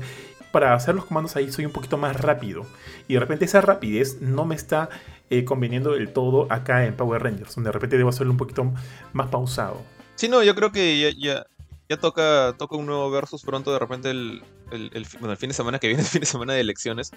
para 0.52 0.74
hacer 0.74 0.94
los 0.94 1.06
comandos 1.06 1.34
ahí 1.34 1.50
soy 1.50 1.66
un 1.66 1.72
poquito 1.72 1.96
más 1.96 2.20
rápido. 2.20 2.66
Y 3.08 3.14
de 3.14 3.20
repente 3.20 3.44
esa 3.46 3.60
rapidez 3.60 4.20
no 4.20 4.44
me 4.44 4.54
está 4.54 4.88
eh, 5.30 5.44
conveniendo 5.44 5.92
del 5.92 6.12
todo 6.12 6.46
acá 6.50 6.84
en 6.86 6.94
Power 6.94 7.22
Rangers, 7.22 7.54
donde 7.54 7.68
de 7.68 7.72
repente 7.72 7.96
debo 7.96 8.10
hacerlo 8.10 8.32
un 8.32 8.38
poquito 8.38 8.72
más 9.12 9.28
pausado. 9.28 9.82
Sí, 10.14 10.28
no, 10.28 10.42
yo 10.42 10.54
creo 10.54 10.70
que 10.70 11.14
ya, 11.18 11.44
ya, 11.88 11.96
toca, 11.96 12.54
toca 12.58 12.76
un 12.76 12.86
nuevo 12.86 13.10
versus 13.10 13.42
pronto, 13.42 13.72
de 13.72 13.78
repente 13.78 14.10
el, 14.10 14.42
el, 14.70 15.06
bueno, 15.18 15.32
el 15.32 15.36
fin 15.38 15.48
de 15.48 15.54
semana 15.54 15.78
que 15.78 15.88
viene, 15.88 16.02
el 16.02 16.08
fin 16.08 16.20
de 16.20 16.26
semana 16.26 16.52
de 16.52 16.60
elecciones, 16.60 17.10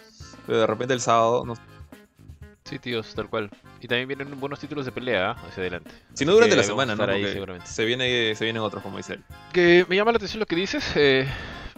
pero 0.46 0.60
de 0.60 0.68
repente 0.68 0.94
el 0.94 1.02
sábado... 1.02 1.46
No... 1.46 1.56
Sí, 2.64 2.80
tíos, 2.80 3.14
tal 3.14 3.30
cual. 3.30 3.52
Y 3.80 3.88
también 3.88 4.08
vienen 4.08 4.40
buenos 4.40 4.60
títulos 4.60 4.86
de 4.86 4.92
pelea 4.92 5.34
¿eh? 5.34 5.48
hacia 5.48 5.62
adelante. 5.62 5.92
Si 6.16 6.26
no 6.26 6.34
durante 6.34 6.56
la 6.56 6.64
semana, 6.64 6.96
¿no? 6.96 7.04
Ahí, 7.04 7.24
seguramente. 7.24 7.70
Se, 7.70 7.86
viene, 7.86 8.34
se 8.34 8.44
vienen 8.44 8.64
otros, 8.64 8.82
como 8.82 8.98
dice 8.98 9.14
él. 9.14 9.24
Que 9.54 9.86
me 9.88 9.96
llama 9.96 10.12
la 10.12 10.16
atención 10.16 10.40
lo 10.40 10.48
que 10.48 10.56
dices. 10.56 10.84
Eh, 10.96 11.28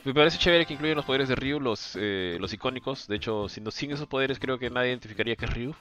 me 0.07 0.13
parece 0.13 0.37
chévere 0.37 0.65
que 0.65 0.73
incluyen 0.73 0.95
los 0.95 1.05
poderes 1.05 1.27
de 1.27 1.35
Ryu, 1.35 1.59
los, 1.59 1.97
eh, 1.99 2.37
los 2.39 2.53
icónicos. 2.53 3.07
De 3.07 3.17
hecho, 3.17 3.49
sin, 3.49 3.69
sin 3.71 3.91
esos 3.91 4.07
poderes 4.07 4.39
creo 4.39 4.57
que 4.57 4.69
nadie 4.69 4.89
identificaría 4.89 5.35
que 5.35 5.45
es 5.45 5.53
Ryu. 5.53 5.75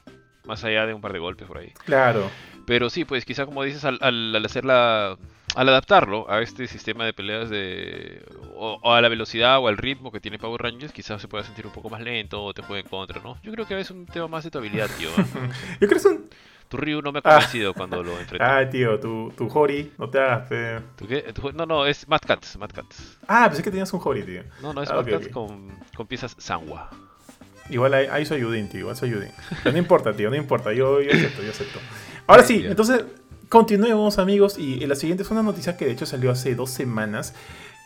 Más 0.45 0.65
allá 0.65 0.87
de 0.87 0.95
un 0.95 1.01
par 1.01 1.13
de 1.13 1.19
golpes 1.19 1.47
por 1.47 1.59
ahí. 1.59 1.73
Claro. 1.85 2.29
Pero 2.67 2.91
sí, 2.91 3.05
pues 3.05 3.25
quizá 3.25 3.47
como 3.47 3.63
dices, 3.63 3.85
al, 3.85 3.99
al, 4.01 4.45
hacerla 4.45 5.17
al 5.55 5.69
adaptarlo 5.69 6.29
a 6.31 6.43
este 6.43 6.67
sistema 6.67 7.05
de 7.05 7.13
peleas 7.13 7.51
de 7.51 8.23
o, 8.55 8.93
a 8.93 9.01
la 9.01 9.09
velocidad 9.09 9.59
o 9.59 9.69
al 9.69 9.77
ritmo 9.77 10.11
que 10.11 10.21
tiene 10.21 10.39
Power 10.39 10.61
Rangers, 10.61 10.93
quizás 10.93 11.21
se 11.21 11.29
pueda 11.29 11.45
sentir 11.45 11.67
un 11.67 11.73
poco 11.73 11.89
más 11.89 12.01
lento 12.01 12.43
o 12.43 12.53
te 12.53 12.63
juegue 12.63 12.83
en 12.83 12.89
contra, 12.89 13.21
¿no? 13.21 13.39
Yo 13.43 13.53
creo 13.53 13.67
que 13.67 13.79
es 13.79 13.91
un 13.91 14.07
tema 14.07 14.29
más 14.29 14.45
de 14.45 14.51
tu 14.51 14.59
habilidad, 14.59 14.89
tío. 14.99 15.09
Yo 15.81 15.89
creo 15.89 15.91
que 15.91 15.97
es 15.97 16.05
un 16.05 16.29
tu 16.69 16.77
Ryu 16.77 17.03
no 17.03 17.13
me 17.13 17.21
ha 17.21 17.23
convencido 17.23 17.75
cuando 17.75 18.03
lo 18.03 18.13
enfrenté. 18.21 18.45
Ah, 18.45 18.69
tío, 18.69 18.99
tu, 18.99 19.33
tu 19.37 19.49
Hori, 19.53 19.93
no 19.99 20.09
te 20.09 20.19
hagas 20.19 20.49
fe. 20.49 20.81
¿Tu 20.97 21.07
qué? 21.07 21.33
no, 21.55 21.67
no, 21.67 21.87
es 21.87 22.09
Mad 22.09 22.21
Cats, 22.27 22.57
Mad 22.59 22.71
Cats. 22.75 23.19
Ah, 23.29 23.47
pensé 23.49 23.63
que 23.63 23.71
tenías 23.71 23.93
un 23.93 24.01
Hori, 24.03 24.23
tío. 24.23 24.43
No, 24.61 24.73
no, 24.73 24.83
es 24.83 24.91
ah, 24.91 24.97
Mad 24.97 25.07
Cats 25.07 25.29
con, 25.29 25.71
con, 25.95 26.07
piezas 26.07 26.35
Sanwa. 26.39 26.91
Igual 27.69 27.95
ahí, 27.95 28.07
ahí 28.11 28.25
soy 28.25 28.41
Yudin, 28.41 28.69
tío, 28.69 28.81
igual 28.81 28.97
soy 28.97 29.11
Yudin. 29.11 29.31
Pero 29.63 29.73
no 29.73 29.79
importa, 29.79 30.13
tío, 30.13 30.31
no 30.31 30.37
importa, 30.37 30.73
yo, 30.73 31.01
yo 31.01 31.11
acepto, 31.13 31.43
yo 31.43 31.51
acepto. 31.51 31.81
Ahora 32.27 32.45
sí, 32.45 32.65
entonces 32.65 33.05
continuemos, 33.49 34.19
amigos, 34.19 34.59
y 34.59 34.85
la 34.87 34.95
siguiente 34.95 35.23
es 35.23 35.31
una 35.31 35.43
noticia 35.43 35.77
que 35.77 35.87
de 35.87 35.93
hecho 35.93 36.07
salió 36.07 36.31
hace 36.31 36.55
dos 36.55 36.71
semanas 36.71 37.35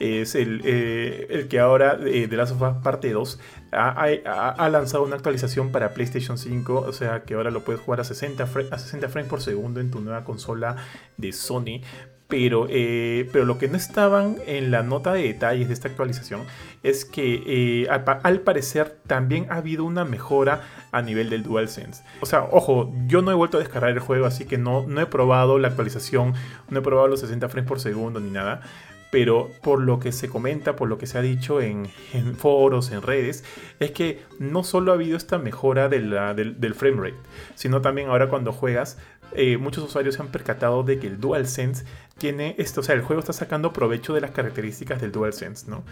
es 0.01 0.35
el, 0.35 0.63
eh, 0.65 1.27
el 1.29 1.47
que 1.49 1.61
ahora 1.61 1.99
eh, 2.03 2.27
de 2.27 2.37
Last 2.37 2.53
of 2.53 2.63
Us 2.63 2.83
Parte 2.83 3.13
2 3.13 3.39
ha, 3.71 4.69
lanzado 4.71 5.05
una 5.05 5.15
actualización 5.15 5.71
para 5.71 5.93
PlayStation 5.95 6.39
5, 6.39 6.81
o 6.81 6.93
sea 6.93 7.23
que 7.23 7.35
ahora 7.35 7.51
lo 7.51 7.63
puedes 7.63 7.83
jugar 7.83 8.01
a 8.01 8.05
60, 8.05 8.43
a 8.43 8.79
60 8.79 9.09
frames 9.09 9.31
por 9.31 9.43
segundo 9.43 9.79
en 9.79 9.91
tu 9.91 10.01
nueva 10.01 10.25
consola 10.25 10.77
de 11.19 11.33
Sony. 11.33 11.83
pero, 12.29 12.67
eh, 12.71 13.29
pero 13.33 13.45
lo 13.45 13.59
que 13.59 13.69
no 13.69 13.77
estaban 13.77 14.37
en 14.47 14.71
la 14.71 14.83
nota 14.83 15.13
de 15.13 15.23
detalles 15.23 15.69
de 15.69 15.75
esta 15.75 15.89
actualización 15.89 16.43
es 16.83 17.05
que 17.05 17.43
eh, 17.47 17.89
al, 17.91 18.41
parecer 18.41 18.97
también 19.07 19.47
ha 19.51 19.57
habido 19.57 19.85
una 19.85 20.05
mejora 20.05 20.63
a 20.93 21.03
nivel 21.03 21.29
del 21.29 21.43
DualSense. 21.43 22.03
O 22.21 22.27
sea, 22.27 22.45
ojo, 22.45 22.93
yo 23.07 23.21
no 23.21 23.33
he 23.33 23.35
vuelto 23.35 23.59
a 23.59 23.61
descargar 23.61 23.91
el 23.91 23.99
juego, 23.99 24.27
así 24.27 24.47
que 24.47 24.59
no, 24.59 24.87
no 24.87 25.01
he 25.01 25.07
probado 25.07 25.59
la 25.59 25.69
actualización, 25.69 26.35
no 26.71 26.79
he 26.79 26.83
probado 26.83 27.09
los 27.09 27.21
60 27.21 27.49
frames 27.49 27.69
por 27.69 27.81
segundo 27.81 28.21
ni 28.21 28.31
nada 28.31 28.63
pero 29.11 29.51
por 29.63 29.81
lo 29.81 29.99
que 29.99 30.13
se 30.13 30.29
comenta, 30.29 30.77
por 30.77 30.89
lo 30.89 30.99
que 30.99 31.07
se 31.07 31.19
ha 31.19 31.23
dicho 31.23 31.61
en, 31.61 31.89
foros, 32.37 32.93
en 32.93 33.03
redes, 33.03 33.45
es 33.79 33.91
que 33.91 34.23
no 34.39 34.63
solo 34.65 34.93
ha 34.93 34.95
habido 34.95 35.17
esta 35.17 35.39
mejora 35.39 35.89
del, 35.89 36.11
del 36.59 36.75
frame 36.75 37.11
rate, 37.11 37.29
sino 37.55 37.81
también 37.81 38.09
ahora 38.09 38.29
cuando 38.29 38.53
juegas 38.53 38.99
eh, 39.33 39.59
muchos 39.59 39.85
usuarios 39.85 40.17
se 40.17 40.23
han 40.23 40.29
percatado 40.29 40.83
de 40.83 40.99
que 40.99 41.07
el 41.07 41.21
DualSense 41.21 41.85
tiene 42.21 42.55
esto, 42.59 42.83
o 42.83 42.85
sea, 42.85 42.95
el 42.95 43.01
juego 43.01 43.21
está 43.21 43.33
sacando 43.33 43.73
provecho 43.73 44.13
de 44.13 44.21
las 44.21 44.31
características 44.31 45.01
del 45.01 45.11
DualSense, 45.11 45.71
¿no? 45.71 45.83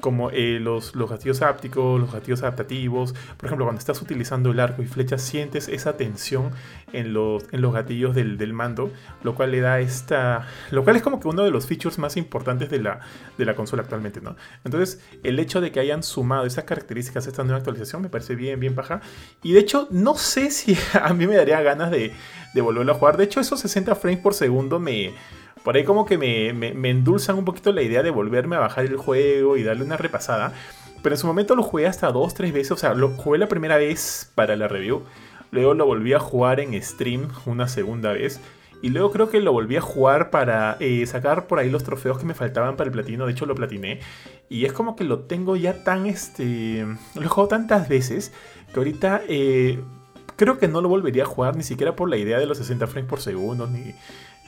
Como 0.00 0.30
eh, 0.30 0.58
los, 0.58 0.96
los 0.96 1.10
gatillos 1.10 1.42
ápticos, 1.42 2.00
los 2.00 2.10
gatillos 2.10 2.42
adaptativos. 2.42 3.12
Por 3.36 3.46
ejemplo, 3.46 3.66
cuando 3.66 3.78
estás 3.78 4.00
utilizando 4.00 4.50
el 4.50 4.60
arco 4.60 4.82
y 4.82 4.86
flecha, 4.86 5.18
sientes 5.18 5.68
esa 5.68 5.98
tensión 5.98 6.52
en 6.94 7.12
los, 7.12 7.44
en 7.52 7.60
los 7.60 7.74
gatillos 7.74 8.14
del, 8.14 8.38
del, 8.38 8.54
mando, 8.54 8.90
lo 9.22 9.34
cual 9.34 9.50
le 9.50 9.60
da 9.60 9.78
esta. 9.78 10.48
Lo 10.70 10.84
cual 10.84 10.96
es 10.96 11.02
como 11.02 11.20
que 11.20 11.28
uno 11.28 11.44
de 11.44 11.50
los 11.50 11.66
features 11.66 11.98
más 11.98 12.16
importantes 12.16 12.70
de 12.70 12.80
la, 12.80 13.00
de 13.36 13.44
la 13.44 13.54
consola 13.54 13.82
actualmente, 13.82 14.22
¿no? 14.22 14.36
Entonces, 14.64 15.04
el 15.22 15.38
hecho 15.38 15.60
de 15.60 15.70
que 15.70 15.80
hayan 15.80 16.02
sumado 16.02 16.46
esas 16.46 16.64
características 16.64 17.26
a 17.26 17.28
esta 17.28 17.44
nueva 17.44 17.58
actualización 17.58 18.00
me 18.00 18.08
parece 18.08 18.34
bien, 18.36 18.58
bien 18.58 18.74
paja. 18.74 19.02
Y 19.42 19.52
de 19.52 19.60
hecho, 19.60 19.86
no 19.90 20.14
sé 20.16 20.50
si 20.50 20.78
a 21.00 21.12
mí 21.12 21.26
me 21.26 21.36
daría 21.36 21.60
ganas 21.60 21.90
de, 21.90 22.14
de 22.54 22.60
volverlo 22.62 22.92
a 22.92 22.94
jugar. 22.94 23.18
De 23.18 23.24
hecho, 23.24 23.38
esos 23.38 23.60
60 23.60 23.94
frames 23.96 24.20
por 24.20 24.32
segundo 24.32 24.80
me 24.80 25.12
por 25.64 25.76
ahí 25.76 25.84
como 25.84 26.04
que 26.04 26.18
me, 26.18 26.90
endulzan 26.90 27.38
un 27.38 27.46
poquito 27.46 27.72
la 27.72 27.80
idea 27.80 28.02
de 28.02 28.10
volverme 28.10 28.54
a 28.54 28.60
bajar 28.60 28.84
el 28.84 28.98
juego 28.98 29.56
y 29.56 29.62
darle 29.62 29.82
una 29.82 29.96
repasada. 29.96 30.52
Pero 31.02 31.14
en 31.14 31.18
su 31.18 31.26
momento 31.26 31.56
lo 31.56 31.62
jugué 31.62 31.86
hasta 31.86 32.12
dos, 32.12 32.34
tres 32.34 32.52
veces. 32.52 32.72
O 32.72 32.76
sea, 32.76 32.92
lo 32.92 33.08
jugué 33.08 33.38
la 33.38 33.48
primera 33.48 33.78
vez 33.78 34.30
para 34.34 34.56
la 34.56 34.68
review. 34.68 35.02
Luego 35.50 35.72
lo 35.72 35.86
volví 35.86 36.12
a 36.12 36.20
jugar 36.20 36.60
en 36.60 36.80
stream 36.82 37.28
una 37.46 37.66
segunda 37.66 38.12
vez. 38.12 38.40
Y 38.82 38.90
luego 38.90 39.10
creo 39.10 39.30
que 39.30 39.40
lo 39.40 39.52
volví 39.52 39.76
a 39.76 39.80
jugar 39.80 40.28
para 40.28 40.76
eh, 40.80 41.06
sacar 41.06 41.46
por 41.46 41.58
ahí 41.58 41.70
los 41.70 41.82
trofeos 41.82 42.18
que 42.18 42.26
me 42.26 42.34
faltaban 42.34 42.76
para 42.76 42.88
el 42.88 42.92
platino. 42.92 43.24
De 43.24 43.32
hecho 43.32 43.46
lo 43.46 43.54
platiné. 43.54 44.00
Y 44.50 44.66
es 44.66 44.74
como 44.74 44.96
que 44.96 45.04
lo 45.04 45.20
tengo 45.20 45.56
ya 45.56 45.82
tan 45.82 46.04
este... 46.04 46.86
Lo 47.14 47.22
he 47.22 47.26
jugado 47.26 47.48
tantas 47.48 47.88
veces 47.88 48.34
que 48.74 48.80
ahorita 48.80 49.22
eh, 49.28 49.80
creo 50.36 50.58
que 50.58 50.68
no 50.68 50.82
lo 50.82 50.90
volvería 50.90 51.22
a 51.22 51.26
jugar 51.26 51.56
ni 51.56 51.62
siquiera 51.62 51.96
por 51.96 52.10
la 52.10 52.18
idea 52.18 52.38
de 52.38 52.44
los 52.44 52.58
60 52.58 52.86
frames 52.86 53.08
por 53.08 53.22
segundo. 53.22 53.66
Ni, 53.66 53.94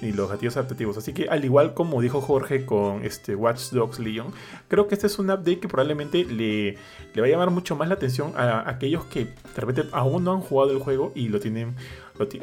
y 0.00 0.12
los 0.12 0.28
gatillos 0.28 0.56
adaptativos. 0.56 0.96
Así 0.98 1.12
que 1.12 1.28
al 1.28 1.44
igual 1.44 1.74
como 1.74 2.00
dijo 2.00 2.20
Jorge 2.20 2.66
con 2.66 3.04
este 3.04 3.34
Watch 3.34 3.70
Dogs 3.70 3.98
Legion, 3.98 4.32
creo 4.68 4.88
que 4.88 4.94
este 4.94 5.06
es 5.06 5.18
un 5.18 5.30
update 5.30 5.60
que 5.60 5.68
probablemente 5.68 6.24
le, 6.24 6.76
le 7.14 7.20
va 7.20 7.26
a 7.26 7.30
llamar 7.30 7.50
mucho 7.50 7.76
más 7.76 7.88
la 7.88 7.94
atención 7.94 8.32
a 8.36 8.68
aquellos 8.68 9.04
que 9.06 9.24
de 9.24 9.32
repente 9.56 9.84
aún 9.92 10.24
no 10.24 10.32
han 10.32 10.40
jugado 10.40 10.72
el 10.72 10.78
juego 10.78 11.12
y 11.14 11.28
lo 11.28 11.40
tienen, 11.40 11.74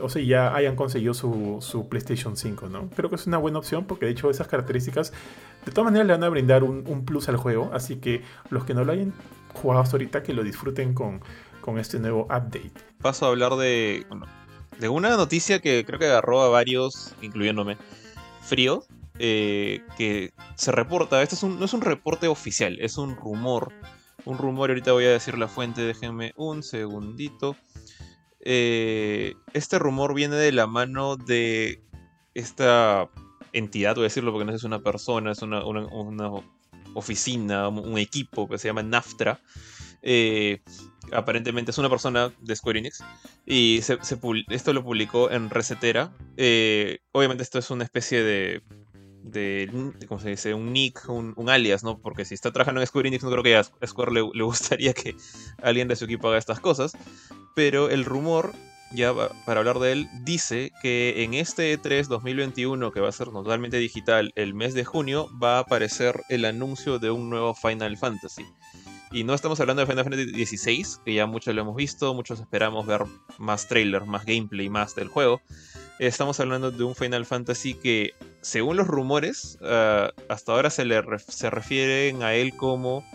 o 0.01 0.09
sea, 0.09 0.21
ya 0.21 0.55
hayan 0.55 0.75
conseguido 0.75 1.13
su, 1.13 1.57
su, 1.61 1.87
PlayStation 1.87 2.37
5, 2.37 2.69
¿no? 2.69 2.89
Creo 2.95 3.09
que 3.09 3.15
es 3.15 3.27
una 3.27 3.37
buena 3.37 3.59
opción 3.59 3.85
porque 3.85 4.05
de 4.05 4.11
hecho 4.11 4.29
esas 4.29 4.47
características 4.47 5.13
de 5.65 5.71
todas 5.71 5.85
maneras 5.85 6.07
le 6.07 6.13
van 6.13 6.23
a 6.23 6.29
brindar 6.29 6.63
un, 6.63 6.83
un 6.87 7.05
plus 7.05 7.29
al 7.29 7.37
juego, 7.37 7.69
así 7.73 7.97
que 7.97 8.21
los 8.49 8.65
que 8.65 8.73
no 8.73 8.83
lo 8.83 8.91
hayan 8.91 9.13
jugado 9.53 9.81
hasta 9.81 9.95
ahorita 9.95 10.23
que 10.23 10.33
lo 10.33 10.43
disfruten 10.43 10.93
con, 10.93 11.21
con 11.61 11.79
este 11.79 11.99
nuevo 11.99 12.23
update. 12.25 12.71
Paso 13.01 13.25
a 13.25 13.29
hablar 13.29 13.55
de 13.55 14.05
de 14.79 14.89
una 14.89 15.15
noticia 15.15 15.59
que 15.59 15.83
creo 15.85 15.99
que 15.99 16.05
agarró 16.05 16.41
a 16.41 16.49
varios, 16.49 17.13
incluyéndome, 17.21 17.77
frío, 18.41 18.83
eh, 19.19 19.81
que 19.97 20.33
se 20.55 20.71
reporta, 20.71 21.21
este 21.21 21.35
es 21.35 21.43
un, 21.43 21.59
no 21.59 21.65
es 21.65 21.73
un 21.73 21.81
reporte 21.81 22.27
oficial, 22.27 22.77
es 22.79 22.97
un 22.97 23.15
rumor. 23.15 23.71
Un 24.25 24.37
rumor, 24.37 24.69
ahorita 24.69 24.93
voy 24.93 25.05
a 25.05 25.11
decir 25.11 25.37
la 25.37 25.47
fuente, 25.47 25.81
déjenme 25.81 26.33
un 26.37 26.63
segundito. 26.63 27.55
Eh, 28.39 29.35
este 29.53 29.79
rumor 29.79 30.13
viene 30.13 30.35
de 30.35 30.51
la 30.51 30.67
mano 30.67 31.15
de 31.15 31.81
esta 32.33 33.09
entidad, 33.51 33.95
voy 33.95 34.03
a 34.03 34.05
decirlo 34.05 34.31
porque 34.31 34.45
no 34.45 34.55
es 34.55 34.63
una 34.63 34.79
persona, 34.79 35.31
es 35.31 35.41
una, 35.41 35.63
una 35.65 36.31
oficina, 36.93 37.67
un 37.67 37.97
equipo 37.97 38.47
que 38.47 38.57
se 38.57 38.67
llama 38.67 38.83
NAFTRA. 38.83 39.39
Eh, 40.01 40.61
aparentemente 41.13 41.71
es 41.71 41.77
una 41.77 41.89
persona 41.89 42.31
de 42.41 42.55
Square 42.55 42.79
Enix. 42.79 43.03
Y 43.45 43.79
esto 44.49 44.73
lo 44.73 44.83
publicó 44.83 45.31
en 45.31 45.49
Resetera. 45.49 46.13
Eh, 46.37 46.99
obviamente 47.11 47.43
esto 47.43 47.59
es 47.59 47.69
una 47.71 47.83
especie 47.83 48.23
de, 48.23 48.61
de, 49.23 49.69
¿cómo 50.07 50.19
se 50.19 50.29
dice? 50.29 50.53
Un 50.53 50.71
nick, 50.73 51.07
un, 51.09 51.49
alias, 51.49 51.83
¿no? 51.83 51.99
Porque 51.99 52.25
si 52.25 52.33
está 52.33 52.51
trabajando 52.51 52.81
en 52.81 52.87
Square 52.87 53.07
Enix 53.07 53.23
no 53.23 53.31
creo 53.31 53.43
que 53.43 53.55
a 53.55 53.63
Square 53.63 54.11
le, 54.11 54.21
gustaría 54.43 54.93
que 54.93 55.15
alguien 55.61 55.87
de 55.87 55.95
su 55.95 56.05
equipo 56.05 56.27
haga 56.27 56.37
estas 56.37 56.59
cosas. 56.59 56.93
Pero 57.55 57.89
el 57.89 58.05
rumor, 58.05 58.53
ya 58.91 59.13
para 59.45 59.59
hablar 59.59 59.79
de 59.79 59.93
él, 59.93 60.09
dice 60.23 60.71
que 60.81 61.23
en 61.23 61.33
este 61.33 61.79
E3 61.79 62.07
2021, 62.07 62.91
que 62.91 62.99
va 62.99 63.09
a 63.09 63.13
ser 63.13 63.27
totalmente 63.27 63.77
digital 63.77 64.31
el 64.35 64.53
mes 64.53 64.73
de 64.73 64.83
junio, 64.83 65.29
va 65.41 65.57
a 65.57 65.61
aparecer 65.61 66.21
el 66.29 66.45
anuncio 66.45 66.99
de 66.99 67.11
un 67.11 67.29
nuevo 67.29 67.53
Final 67.55 67.97
Fantasy. 67.97 68.45
Y 69.13 69.23
no 69.23 69.35
estamos 69.35 69.59
hablando 69.59 69.81
de 69.81 69.85
Final 69.85 70.05
Fantasy 70.05 70.45
XVI, 70.45 71.03
que 71.05 71.13
ya 71.13 71.27
muchos 71.27 71.53
lo 71.53 71.61
hemos 71.61 71.75
visto, 71.75 72.15
muchos 72.15 72.39
esperamos 72.39 72.87
ver 72.87 73.03
más 73.37 73.67
trailers, 73.67 74.07
más 74.07 74.25
gameplay, 74.25 74.69
más 74.69 74.95
del 74.95 75.07
juego. 75.07 75.39
Estamos 75.99 76.39
hablando 76.39 76.71
de 76.71 76.83
un 76.83 76.95
Final 76.95 77.23
Fantasy 77.23 77.75
que, 77.75 78.13
según 78.41 78.75
los 78.75 78.87
rumores, 78.87 79.59
ah, 79.61 80.09
hasta 80.29 80.53
ahora 80.53 80.71
se, 80.71 80.85
le 80.85 80.99
se 81.27 81.51
refieren 81.51 82.23
a 82.23 82.33
él 82.33 82.57
como 82.57 83.05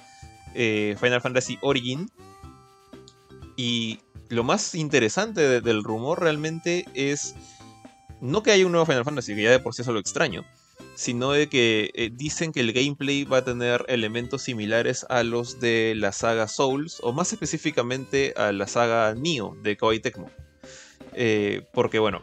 eh, 0.54 0.94
Final 1.00 1.20
Fantasy 1.20 1.58
Origin. 1.62 2.08
Y 3.56 3.98
lo 4.28 4.44
más 4.44 4.76
interesante 4.76 5.60
del 5.60 5.82
rumor 5.82 6.20
realmente 6.20 6.84
es 6.94 7.34
no 8.20 8.44
que 8.44 8.52
haya 8.52 8.66
un 8.66 8.70
nuevo 8.70 8.86
Final 8.86 9.04
Fantasy, 9.04 9.34
que 9.34 9.42
ya 9.42 9.50
de 9.50 9.58
por 9.58 9.74
sí 9.74 9.82
eso 9.82 9.92
lo 9.92 9.98
extraño, 9.98 10.44
sino 10.98 11.30
de 11.30 11.48
que 11.48 11.92
eh, 11.94 12.10
dicen 12.12 12.50
que 12.50 12.58
el 12.58 12.72
gameplay 12.72 13.22
va 13.22 13.38
a 13.38 13.44
tener 13.44 13.84
elementos 13.86 14.42
similares 14.42 15.06
a 15.08 15.22
los 15.22 15.60
de 15.60 15.94
la 15.96 16.10
saga 16.10 16.48
Souls, 16.48 16.98
o 17.04 17.12
más 17.12 17.32
específicamente 17.32 18.34
a 18.36 18.50
la 18.50 18.66
saga 18.66 19.14
Nioh 19.14 19.54
de 19.62 19.76
Koei 19.76 20.00
Tecmo. 20.00 20.28
Eh, 21.12 21.62
porque 21.72 22.00
bueno, 22.00 22.22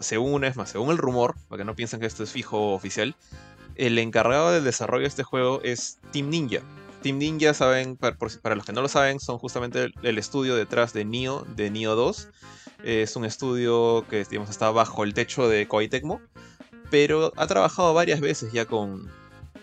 según 0.00 0.42
es 0.42 0.56
más, 0.56 0.70
según 0.70 0.90
el 0.90 0.98
rumor, 0.98 1.36
para 1.48 1.60
que 1.60 1.64
no 1.64 1.76
piensen 1.76 2.00
que 2.00 2.06
esto 2.06 2.24
es 2.24 2.32
fijo 2.32 2.72
oficial, 2.72 3.14
el 3.76 3.96
encargado 3.98 4.50
del 4.50 4.64
desarrollo 4.64 5.02
de 5.02 5.08
este 5.08 5.22
juego 5.22 5.60
es 5.62 6.00
Team 6.10 6.28
Ninja. 6.28 6.62
Team 7.02 7.18
Ninja, 7.18 7.54
saben, 7.54 7.96
para, 7.96 8.16
los 8.56 8.66
que 8.66 8.72
no 8.72 8.82
lo 8.82 8.88
saben, 8.88 9.20
son 9.20 9.38
justamente 9.38 9.92
el, 10.02 10.18
estudio 10.18 10.56
detrás 10.56 10.92
de 10.92 11.04
Nioh, 11.04 11.44
de 11.54 11.70
Nioh 11.70 11.94
2. 11.94 12.28
es 12.82 13.14
un 13.14 13.24
estudio 13.24 14.04
que 14.10 14.24
digamos, 14.24 14.50
está 14.50 14.72
bajo 14.72 15.04
el 15.04 15.14
techo 15.14 15.48
de 15.48 15.68
Koei 15.68 15.88
Tecmo 15.88 16.20
pero 16.90 17.32
ha 17.36 17.46
trabajado 17.46 17.94
varias 17.94 18.20
veces 18.20 18.52
ya 18.52 18.66
con, 18.66 19.10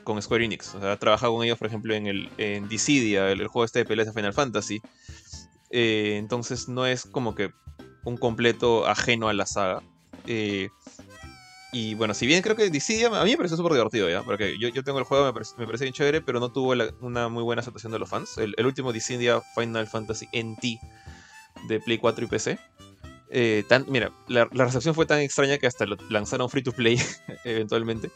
con 0.03 0.21
Square 0.21 0.45
Enix. 0.45 0.75
O 0.75 0.79
sea, 0.79 0.93
ha 0.93 0.99
trabajado 0.99 1.33
con 1.33 1.45
ellos, 1.45 1.57
por 1.57 1.67
ejemplo, 1.67 1.93
en, 1.93 2.07
el, 2.07 2.29
en 2.37 2.67
Dissidia, 2.67 3.31
el, 3.31 3.47
juego 3.47 3.65
este 3.65 3.79
de 3.79 3.85
peleas 3.85 4.07
de 4.07 4.13
Final 4.13 4.33
Fantasy. 4.33 4.81
Eh, 5.69 6.17
entonces 6.17 6.67
no 6.67 6.85
es 6.85 7.03
como 7.05 7.35
que 7.35 7.51
un 8.03 8.17
completo 8.17 8.85
ajeno 8.87 9.29
a 9.29 9.33
la 9.33 9.45
saga. 9.45 9.81
Eh, 10.27 10.69
y 11.71 11.95
bueno, 11.95 12.13
si 12.13 12.27
bien 12.27 12.43
creo 12.43 12.55
que 12.55 12.69
Dissidia 12.69 13.07
a 13.07 13.23
mí 13.23 13.31
me 13.31 13.37
pareció 13.37 13.57
súper 13.57 13.73
divertido 13.73 14.07
ya, 14.07 14.21
porque 14.21 14.57
yo, 14.59 14.69
yo 14.69 14.83
tengo 14.83 14.99
el 14.99 15.05
juego, 15.05 15.25
me 15.25 15.65
parece 15.65 15.85
bien 15.85 15.93
chévere, 15.93 16.21
pero 16.21 16.39
no 16.39 16.51
tuvo 16.51 16.75
una 17.01 17.29
muy 17.29 17.41
buena 17.41 17.61
aceptación 17.61 17.91
de 17.91 17.99
los 17.99 18.09
fans. 18.09 18.37
El, 18.37 18.53
el 18.57 18.65
último 18.65 18.93
Dissidia 18.93 19.41
Final 19.55 19.87
Fantasy 19.87 20.27
NT 20.33 20.79
de 21.67 21.79
Play 21.79 21.97
4 21.97 22.25
y 22.25 22.27
PC 22.27 22.59
eh, 23.29 23.63
mira, 23.87 24.11
la, 24.27 24.45
recepción 24.45 24.95
fue 24.95 25.05
tan 25.05 25.19
extraña 25.19 25.57
que 25.57 25.67
hasta 25.67 25.85
lo 25.85 25.97
lanzaron 26.09 26.49
free 26.49 26.63
to 26.63 26.71
play 26.71 26.99
eventualmente. 27.43 28.11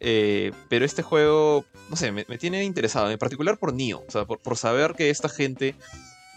Eh, 0.00 0.52
pero 0.68 0.84
este 0.84 1.02
juego, 1.02 1.64
no 1.88 1.96
sé, 1.96 2.10
me, 2.10 2.24
tiene 2.24 2.64
interesado, 2.64 3.10
en 3.10 3.18
particular 3.18 3.58
por 3.58 3.72
Nioh, 3.72 4.02
o 4.06 4.10
sea, 4.10 4.24
por, 4.24 4.56
saber 4.56 4.94
que 4.94 5.10
esta 5.10 5.28
gente 5.28 5.76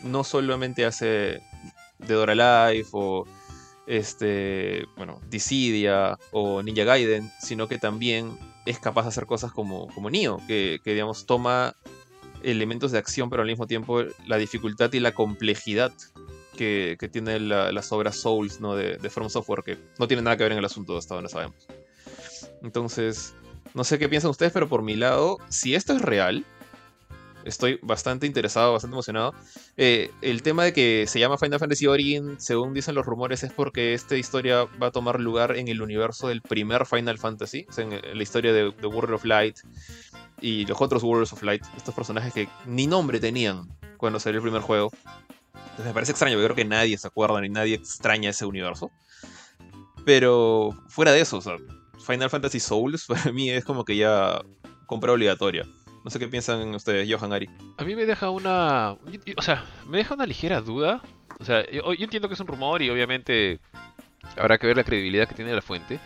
no 0.03 0.23
solamente 0.23 0.85
hace 0.85 1.41
Dead 1.97 2.19
or 2.19 2.29
Alive 2.29 2.87
o 2.91 3.25
este, 3.87 4.85
bueno, 4.97 5.19
Dissidia 5.31 6.19
o 6.31 6.61
Ninja 6.61 6.83
Gaiden, 6.83 7.31
sino 7.41 7.67
que 7.67 7.79
también 7.79 8.37
es 8.67 8.77
capaz 8.77 9.03
de 9.03 9.09
hacer 9.09 9.25
cosas 9.25 9.51
como, 9.51 9.87
como 9.87 10.09
que, 10.09 10.79
que 10.83 10.93
digamos 10.93 11.25
toma 11.25 11.75
elementos 12.43 12.91
de 12.91 12.99
acción, 12.99 13.29
pero 13.29 13.41
al 13.41 13.47
mismo 13.47 13.65
tiempo 13.65 14.03
la 14.27 14.37
dificultad 14.37 14.93
y 14.93 14.99
la 14.99 15.13
complejidad 15.13 15.91
que, 16.55 16.97
tiene 17.11 17.39
las 17.39 17.91
obras 17.91 18.17
Souls 18.17 18.59
¿no? 18.59 18.75
de, 18.75 18.97
de 18.97 19.09
From 19.09 19.29
Software, 19.29 19.63
que 19.63 19.77
no 19.99 20.07
tiene 20.07 20.23
nada 20.23 20.37
que 20.37 20.43
ver 20.43 20.53
en 20.53 20.57
el 20.57 20.65
asunto 20.65 20.97
hasta 20.97 21.15
donde 21.15 21.29
sabemos. 21.29 21.67
Entonces, 22.61 23.35
no 23.73 23.83
sé 23.83 23.99
qué 23.99 24.09
piensan 24.09 24.31
ustedes, 24.31 24.51
pero 24.51 24.67
por 24.67 24.81
mi 24.81 24.95
lado, 24.95 25.37
si 25.49 25.75
esto 25.75 25.93
es 25.93 26.01
real, 26.01 26.45
estoy 27.45 27.79
bastante 27.81 28.25
interesado, 28.25 28.73
bastante 28.73 28.95
emocionado. 28.95 29.33
Eh, 29.77 30.11
el 30.21 30.41
tema 30.41 30.63
de 30.63 30.73
que 30.73 31.05
se 31.07 31.19
llama 31.19 31.37
Final 31.37 31.59
Fantasy 31.59 31.87
Origin, 31.87 32.39
según 32.39 32.73
dicen 32.73 32.95
los 32.95 33.05
rumores, 33.05 33.43
es 33.43 33.53
porque 33.53 33.93
esta 33.93 34.17
historia 34.17 34.65
va 34.81 34.87
a 34.87 34.91
tomar 34.91 35.19
lugar 35.19 35.55
en 35.55 35.67
el 35.67 35.81
universo 35.81 36.27
del 36.27 36.41
primer 36.41 36.85
Final 36.85 37.17
Fantasy, 37.17 37.65
o 37.69 37.71
sea, 37.71 37.85
en 37.85 38.17
la 38.17 38.23
historia 38.23 38.51
de, 38.51 38.71
The 38.71 38.87
World 38.87 39.13
of 39.13 39.25
Light 39.25 39.59
y 40.41 40.65
los 40.65 40.81
otros 40.81 41.03
Worlds 41.03 41.33
of 41.33 41.43
Light, 41.43 41.63
estos 41.77 41.93
personajes 41.93 42.33
que 42.33 42.49
ni 42.65 42.87
nombre 42.87 43.19
tenían 43.19 43.69
cuando 43.97 44.19
salió 44.19 44.39
el 44.39 44.43
primer 44.43 44.61
juego. 44.61 44.91
Entonces 45.61 45.85
me 45.85 45.93
parece 45.93 46.11
extraño, 46.11 46.35
porque 46.35 46.45
creo 46.45 46.55
que 46.55 46.65
nadie 46.65 46.97
se 46.97 47.07
acuerda 47.07 47.41
ni 47.41 47.49
nadie 47.49 47.75
extraña 47.75 48.29
ese 48.29 48.45
universo. 48.45 48.91
Pero 50.05 50.71
fuera 50.87 51.11
de 51.11 51.21
eso, 51.21 51.37
o 51.37 51.41
sea, 51.41 51.57
Final 52.05 52.29
Fantasy 52.29 52.59
Souls 52.59 53.05
para 53.07 53.31
mí 53.31 53.49
es 53.49 53.65
como 53.65 53.83
que 53.83 53.97
ya 53.97 54.41
compra 54.85 55.13
obligatoria. 55.13 55.65
No 56.03 56.11
sé 56.11 56.19
qué 56.19 56.27
piensan 56.27 56.73
ustedes, 56.75 57.11
Johan 57.11 57.33
Ari. 57.33 57.49
A 57.77 57.83
mí 57.83 57.95
me 57.95 58.05
deja 58.05 58.29
una. 58.29 58.95
O 59.37 59.41
sea, 59.41 59.65
me 59.87 59.97
deja 59.97 60.13
una 60.13 60.27
ligera 60.27 60.61
duda. 60.61 61.01
O 61.39 61.45
sea, 61.45 61.69
yo, 61.71 61.81
entiendo 61.93 62.27
que 62.27 62.35
es 62.35 62.39
un 62.39 62.47
rumor 62.47 62.83
y 62.83 62.91
obviamente 62.91 63.59
habrá 64.37 64.59
que 64.59 64.67
ver 64.67 64.77
la 64.77 64.83
credibilidad 64.83 65.27
que 65.27 65.33
tiene 65.33 65.53
la 65.53 65.63
fuente. 65.63 65.99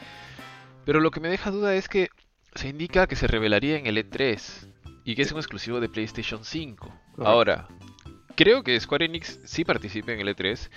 Pero 0.86 1.02
lo 1.02 1.12
que 1.12 1.20
me 1.20 1.28
deja 1.28 1.52
duda 1.52 1.76
es 1.76 1.90
que 1.90 2.10
se 2.56 2.70
indica 2.70 3.08
que 3.08 3.18
se 3.18 3.28
revelaría 3.28 3.78
en 3.78 3.88
el 3.88 3.98
E3 3.98 4.70
y 5.04 5.16
que 5.16 5.22
es 5.22 5.32
un 5.34 5.38
exclusivo 5.38 5.82
de 5.82 5.90
PlayStation 5.90 6.46
5. 6.46 6.94
Ahora, 7.18 7.68
creo 8.36 8.64
que 8.64 8.80
Square 8.80 9.06
Enix 9.06 9.40
sí 9.46 9.64
participa 9.66 10.12
en 10.12 10.20
el 10.20 10.36
E3, 10.36 10.70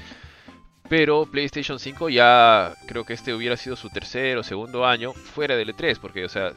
pero 0.89 1.27
PlayStation 1.27 1.79
5 1.79 2.09
ya 2.11 2.75
creo 2.87 3.05
que 3.05 3.15
este 3.15 3.33
hubiera 3.35 3.57
sido 3.57 3.77
su 3.77 3.89
tercer 3.89 4.37
o 4.37 4.43
segundo 4.43 4.87
año 4.87 5.13
fuera 5.13 5.57
del 5.57 5.75
E3, 5.75 5.99
porque, 5.99 6.25
o 6.25 6.29
sea, 6.29 6.53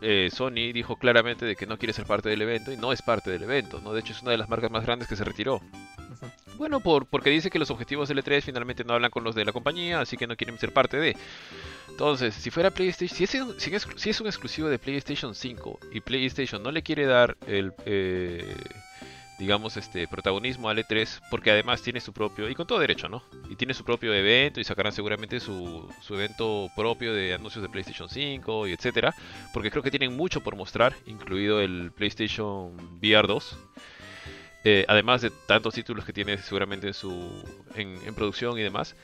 eh, 0.00 0.28
Sony 0.32 0.72
dijo 0.72 0.96
claramente 0.96 1.44
de 1.44 1.56
que 1.56 1.66
no 1.66 1.78
quiere 1.78 1.92
ser 1.92 2.06
parte 2.06 2.28
del 2.28 2.42
evento 2.42 2.72
y 2.72 2.76
no 2.76 2.92
es 2.92 3.02
parte 3.02 3.30
del 3.30 3.42
evento, 3.42 3.80
¿no? 3.80 3.92
De 3.92 4.00
hecho 4.00 4.12
es 4.12 4.22
una 4.22 4.30
de 4.30 4.38
las 4.38 4.48
marcas 4.48 4.70
más 4.70 4.84
grandes 4.84 5.08
que 5.08 5.16
se 5.16 5.24
retiró. 5.24 5.60
Bueno, 6.56 6.80
por, 6.80 7.06
porque 7.06 7.30
dice 7.30 7.50
que 7.50 7.58
los 7.58 7.70
objetivos 7.70 8.08
del 8.08 8.22
E3 8.22 8.42
finalmente 8.42 8.84
no 8.84 8.94
hablan 8.94 9.10
con 9.10 9.24
los 9.24 9.34
de 9.34 9.44
la 9.44 9.52
compañía, 9.52 10.00
así 10.00 10.16
que 10.16 10.26
no 10.26 10.36
quieren 10.36 10.58
ser 10.58 10.72
parte 10.72 10.96
de. 10.96 11.16
Entonces, 11.88 12.34
si 12.34 12.50
fuera 12.50 12.70
PlayStation, 12.70 13.16
si 13.16 13.24
es, 13.24 13.30
si 13.96 14.10
es, 14.10 14.20
un 14.20 14.26
exclusivo 14.26 14.68
de 14.68 14.78
PlayStation 14.78 15.34
5 15.34 15.78
y 15.92 16.00
PlayStation 16.00 16.62
no 16.62 16.70
le 16.70 16.82
quiere 16.82 17.06
dar 17.06 17.36
el, 17.46 17.72
eh, 17.86 18.54
digamos, 19.38 19.76
este 19.76 20.08
protagonismo 20.08 20.68
al 20.68 20.78
E3, 20.78 21.20
porque 21.30 21.50
además 21.50 21.82
tiene 21.82 22.00
su 22.00 22.12
propio, 22.12 22.48
y 22.48 22.54
con 22.54 22.66
todo 22.66 22.78
derecho, 22.78 23.08
¿no? 23.08 23.22
Y 23.48 23.56
tiene 23.56 23.74
su 23.74 23.84
propio 23.84 24.12
evento 24.12 24.60
y 24.60 24.64
sacarán 24.64 24.92
seguramente 24.92 25.40
su, 25.40 25.88
su 26.02 26.14
evento 26.14 26.68
propio 26.74 27.14
de 27.14 27.34
anuncios 27.34 27.62
de 27.62 27.68
PlayStation 27.68 28.08
5 28.08 28.66
y 28.66 28.72
etcétera, 28.72 29.14
porque 29.54 29.70
creo 29.70 29.82
que 29.82 29.90
tienen 29.90 30.16
mucho 30.16 30.42
por 30.42 30.56
mostrar, 30.56 30.94
incluido 31.06 31.60
el 31.60 31.92
PlayStation 31.92 32.74
VR 33.00 33.26
2. 33.26 33.58
Eh, 34.64 34.84
además 34.88 35.22
de 35.22 35.30
tantos 35.30 35.72
títulos 35.72 36.04
que 36.04 36.12
tiene 36.12 36.36
seguramente 36.36 36.88
en, 36.88 36.94
su, 36.94 37.44
en, 37.76 37.96
en 38.04 38.14
producción 38.14 38.58
y 38.58 38.62
demás, 38.62 38.96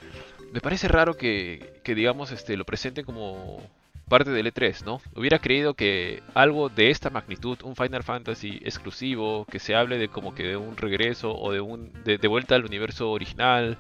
me 0.53 0.61
parece 0.61 0.89
raro 0.89 1.17
que, 1.17 1.81
que 1.85 1.95
digamos, 1.95 2.33
este, 2.33 2.57
lo 2.57 2.65
presenten 2.65 3.05
como 3.05 3.63
parte 4.09 4.31
del 4.31 4.53
E3, 4.53 4.85
¿no? 4.85 5.01
Hubiera 5.15 5.39
creído 5.39 5.75
que 5.75 6.23
algo 6.35 6.69
de 6.69 6.91
esta 6.91 7.11
magnitud, 7.11 7.59
un 7.63 7.77
Final 7.77 8.03
Fantasy 8.03 8.61
exclusivo, 8.65 9.47
que 9.51 9.59
se 9.59 9.75
hable 9.75 9.99
de 9.99 10.09
como 10.09 10.35
que 10.35 10.45
de 10.45 10.57
un 10.57 10.77
regreso 10.77 11.35
o 11.35 11.53
de 11.53 11.61
un 11.61 11.93
de, 12.05 12.29
vuelta 12.29 12.55
al 12.55 12.65
universo 12.65 13.11
original, 13.11 13.77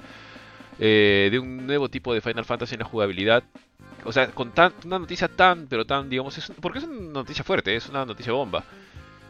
eh, 0.78 1.28
de 1.30 1.38
un 1.38 1.66
nuevo 1.66 1.88
tipo 1.88 2.14
de 2.14 2.20
Final 2.20 2.44
Fantasy 2.44 2.74
en 2.74 2.80
la 2.80 2.86
jugabilidad. 2.86 3.44
O 4.04 4.12
sea, 4.12 4.28
con 4.28 4.52
tan, 4.52 4.72
una 4.84 4.98
noticia 4.98 5.28
tan, 5.28 5.66
pero 5.66 5.84
tan, 5.84 6.08
digamos, 6.10 6.36
es, 6.36 6.52
porque 6.60 6.78
es 6.78 6.84
una 6.84 7.12
noticia 7.12 7.44
fuerte, 7.44 7.74
es 7.74 7.88
una 7.88 8.04
noticia 8.04 8.32
bomba. 8.32 8.64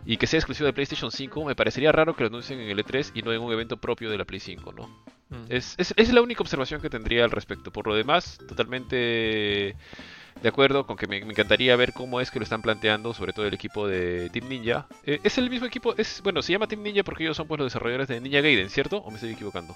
Y 0.06 0.16
que 0.16 0.26
sea 0.26 0.38
exclusivo 0.38 0.66
de 0.66 0.72
PlayStation 0.72 1.10
5, 1.10 1.44
me 1.44 1.54
parecería 1.54 1.90
raro 1.90 2.14
que 2.14 2.24
lo 2.24 2.28
anuncien 2.28 2.60
en 2.60 2.68
el 2.68 2.78
E3 2.84 3.12
y 3.14 3.22
no 3.22 3.32
en 3.32 3.40
un 3.40 3.52
evento 3.52 3.78
propio 3.78 4.10
de 4.10 4.18
la 4.18 4.24
Play 4.24 4.40
5, 4.40 4.72
¿no? 4.72 4.88
Mm. 5.30 5.46
Es, 5.48 5.74
es, 5.78 5.94
es 5.96 6.12
la 6.12 6.20
única 6.20 6.42
observación 6.42 6.80
que 6.80 6.90
tendría 6.90 7.24
al 7.24 7.30
respecto. 7.30 7.70
Por 7.70 7.86
lo 7.86 7.94
demás, 7.94 8.38
totalmente 8.46 9.76
de 10.42 10.48
acuerdo 10.48 10.86
con 10.86 10.96
que 10.96 11.06
me, 11.06 11.18
encantaría 11.18 11.74
ver 11.76 11.92
cómo 11.92 12.20
es 12.20 12.30
que 12.30 12.38
lo 12.38 12.44
están 12.44 12.62
planteando, 12.62 13.14
sobre 13.14 13.32
todo 13.32 13.46
el 13.46 13.54
equipo 13.54 13.86
de 13.86 14.30
Team 14.30 14.48
Ninja. 14.48 14.86
Eh, 15.04 15.20
es 15.22 15.38
el 15.38 15.48
mismo 15.48 15.66
equipo, 15.66 15.94
es 15.96 16.20
bueno, 16.22 16.42
se 16.42 16.52
llama 16.52 16.66
Team 16.66 16.82
Ninja 16.82 17.02
porque 17.02 17.24
ellos 17.24 17.36
son 17.36 17.46
pues 17.46 17.58
los 17.58 17.66
desarrolladores 17.66 18.08
de 18.08 18.20
Ninja 18.20 18.40
Gaiden, 18.40 18.68
¿cierto? 18.70 18.98
¿O 18.98 19.10
me 19.10 19.16
estoy 19.16 19.32
equivocando? 19.32 19.74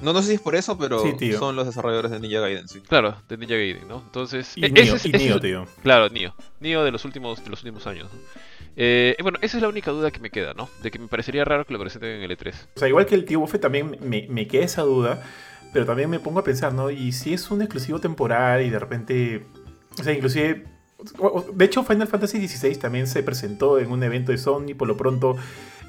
No, 0.00 0.12
no 0.12 0.20
sé 0.20 0.28
si 0.28 0.34
es 0.34 0.40
por 0.40 0.54
eso, 0.54 0.76
pero 0.76 1.02
son 1.38 1.56
los 1.56 1.66
desarrolladores 1.66 2.10
de 2.10 2.20
Ninja 2.20 2.40
Gaiden, 2.40 2.68
sí. 2.68 2.80
Claro, 2.80 3.16
de 3.28 3.36
Ninja 3.36 3.54
Gaiden, 3.54 3.88
¿no? 3.88 4.02
Entonces, 4.04 4.52
y 4.56 4.64
e-, 4.64 5.40
tío. 5.40 5.66
Claro, 5.82 6.08
Nio. 6.08 6.34
Nio 6.60 6.84
de 6.84 6.90
los 6.90 7.04
últimos 7.04 7.42
de 7.42 7.50
los 7.50 7.62
últimos 7.62 7.86
años. 7.86 8.08
Eh, 8.76 9.16
bueno, 9.22 9.38
esa 9.42 9.58
es 9.58 9.62
la 9.62 9.68
única 9.68 9.90
duda 9.90 10.10
que 10.10 10.20
me 10.20 10.30
queda, 10.30 10.54
¿no? 10.54 10.68
De 10.82 10.90
que 10.90 10.98
me 10.98 11.08
parecería 11.08 11.44
raro 11.44 11.66
que 11.66 11.72
lo 11.72 11.78
presenten 11.78 12.10
en 12.10 12.22
el 12.22 12.36
E3. 12.36 12.54
O 12.76 12.78
sea, 12.78 12.88
igual 12.88 13.06
que 13.06 13.14
el 13.14 13.24
tío 13.24 13.40
Buffet 13.40 13.60
también 13.60 13.98
me, 14.00 14.26
me 14.28 14.46
queda 14.46 14.64
esa 14.64 14.82
duda, 14.82 15.22
pero 15.72 15.86
también 15.86 16.10
me 16.10 16.20
pongo 16.20 16.40
a 16.40 16.44
pensar, 16.44 16.72
¿no? 16.72 16.90
Y 16.90 17.12
si 17.12 17.34
es 17.34 17.50
un 17.50 17.62
exclusivo 17.62 17.98
temporal 17.98 18.62
y 18.62 18.70
de 18.70 18.78
repente 18.78 19.46
o 19.98 20.02
sea, 20.02 20.12
inclusive 20.12 20.64
de 21.54 21.64
hecho, 21.64 21.84
Final 21.84 22.06
Fantasy 22.06 22.46
XVI 22.46 22.76
también 22.76 23.06
se 23.06 23.22
presentó 23.22 23.78
en 23.78 23.90
un 23.90 24.02
evento 24.02 24.32
de 24.32 24.38
Sony. 24.38 24.74
Por 24.76 24.88
lo 24.88 24.96
pronto, 24.96 25.36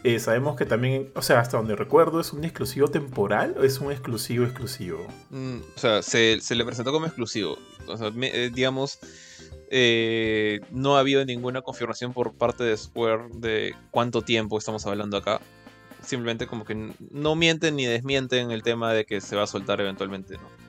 eh, 0.04 0.20
sabemos 0.20 0.56
que 0.56 0.66
también, 0.66 1.12
o 1.16 1.22
sea, 1.22 1.39
hasta 1.39 1.58
donde 1.58 1.76
recuerdo, 1.76 2.20
¿es 2.20 2.34
un 2.34 2.44
exclusivo 2.44 2.88
temporal 2.88 3.56
o 3.60 3.63
es 3.63 3.80
un 3.80 3.92
exclusivo 3.92 4.46
exclusivo? 4.46 5.06
Mm, 5.30 5.58
o 5.76 5.80
sea, 5.80 6.02
se, 6.02 6.39
le 6.50 6.66
presentó 6.66 6.92
como 6.92 7.06
exclusivo. 7.06 7.58
O 7.88 7.98
sea, 7.98 8.12
eh, 8.22 8.50
digamos, 8.54 9.00
eh, 9.70 10.62
no 10.72 10.98
ha 10.98 11.02
habido 11.02 11.24
ninguna 11.26 11.62
confirmación 11.62 12.13
por 12.13 12.34
parte 12.34 12.63
de 12.63 12.76
Square 12.76 13.26
de 13.36 13.76
cuánto 13.92 14.24
tiempo 14.24 14.58
estamos 14.58 14.86
hablando 14.88 15.18
acá. 15.18 15.42
Simplemente 16.02 16.48
como 16.48 16.66
que 16.66 16.92
no 17.12 17.36
mienten 17.36 17.76
ni 17.78 17.86
desmienten 17.86 18.52
el 18.52 18.62
tema 18.62 18.94
de 18.94 19.06
que 19.06 19.22
se 19.22 19.36
va 19.36 19.44
a 19.44 19.48
soltar 19.48 19.80
eventualmente, 19.80 20.36
¿no? 20.36 20.62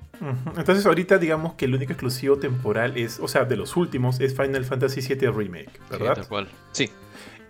Entonces 0.56 0.86
ahorita 0.86 1.18
digamos 1.18 1.54
que 1.54 1.64
el 1.64 1.74
único 1.74 1.92
exclusivo 1.92 2.38
temporal 2.38 2.96
es, 2.96 3.20
o 3.20 3.28
sea, 3.28 3.44
de 3.44 3.56
los 3.56 3.76
últimos, 3.76 4.20
es 4.20 4.34
Final 4.34 4.64
Fantasy 4.64 5.00
VII 5.00 5.28
Remake, 5.30 5.70
¿verdad? 5.90 6.18
Sí, 6.20 6.28
cual. 6.28 6.48
Sí. 6.72 6.90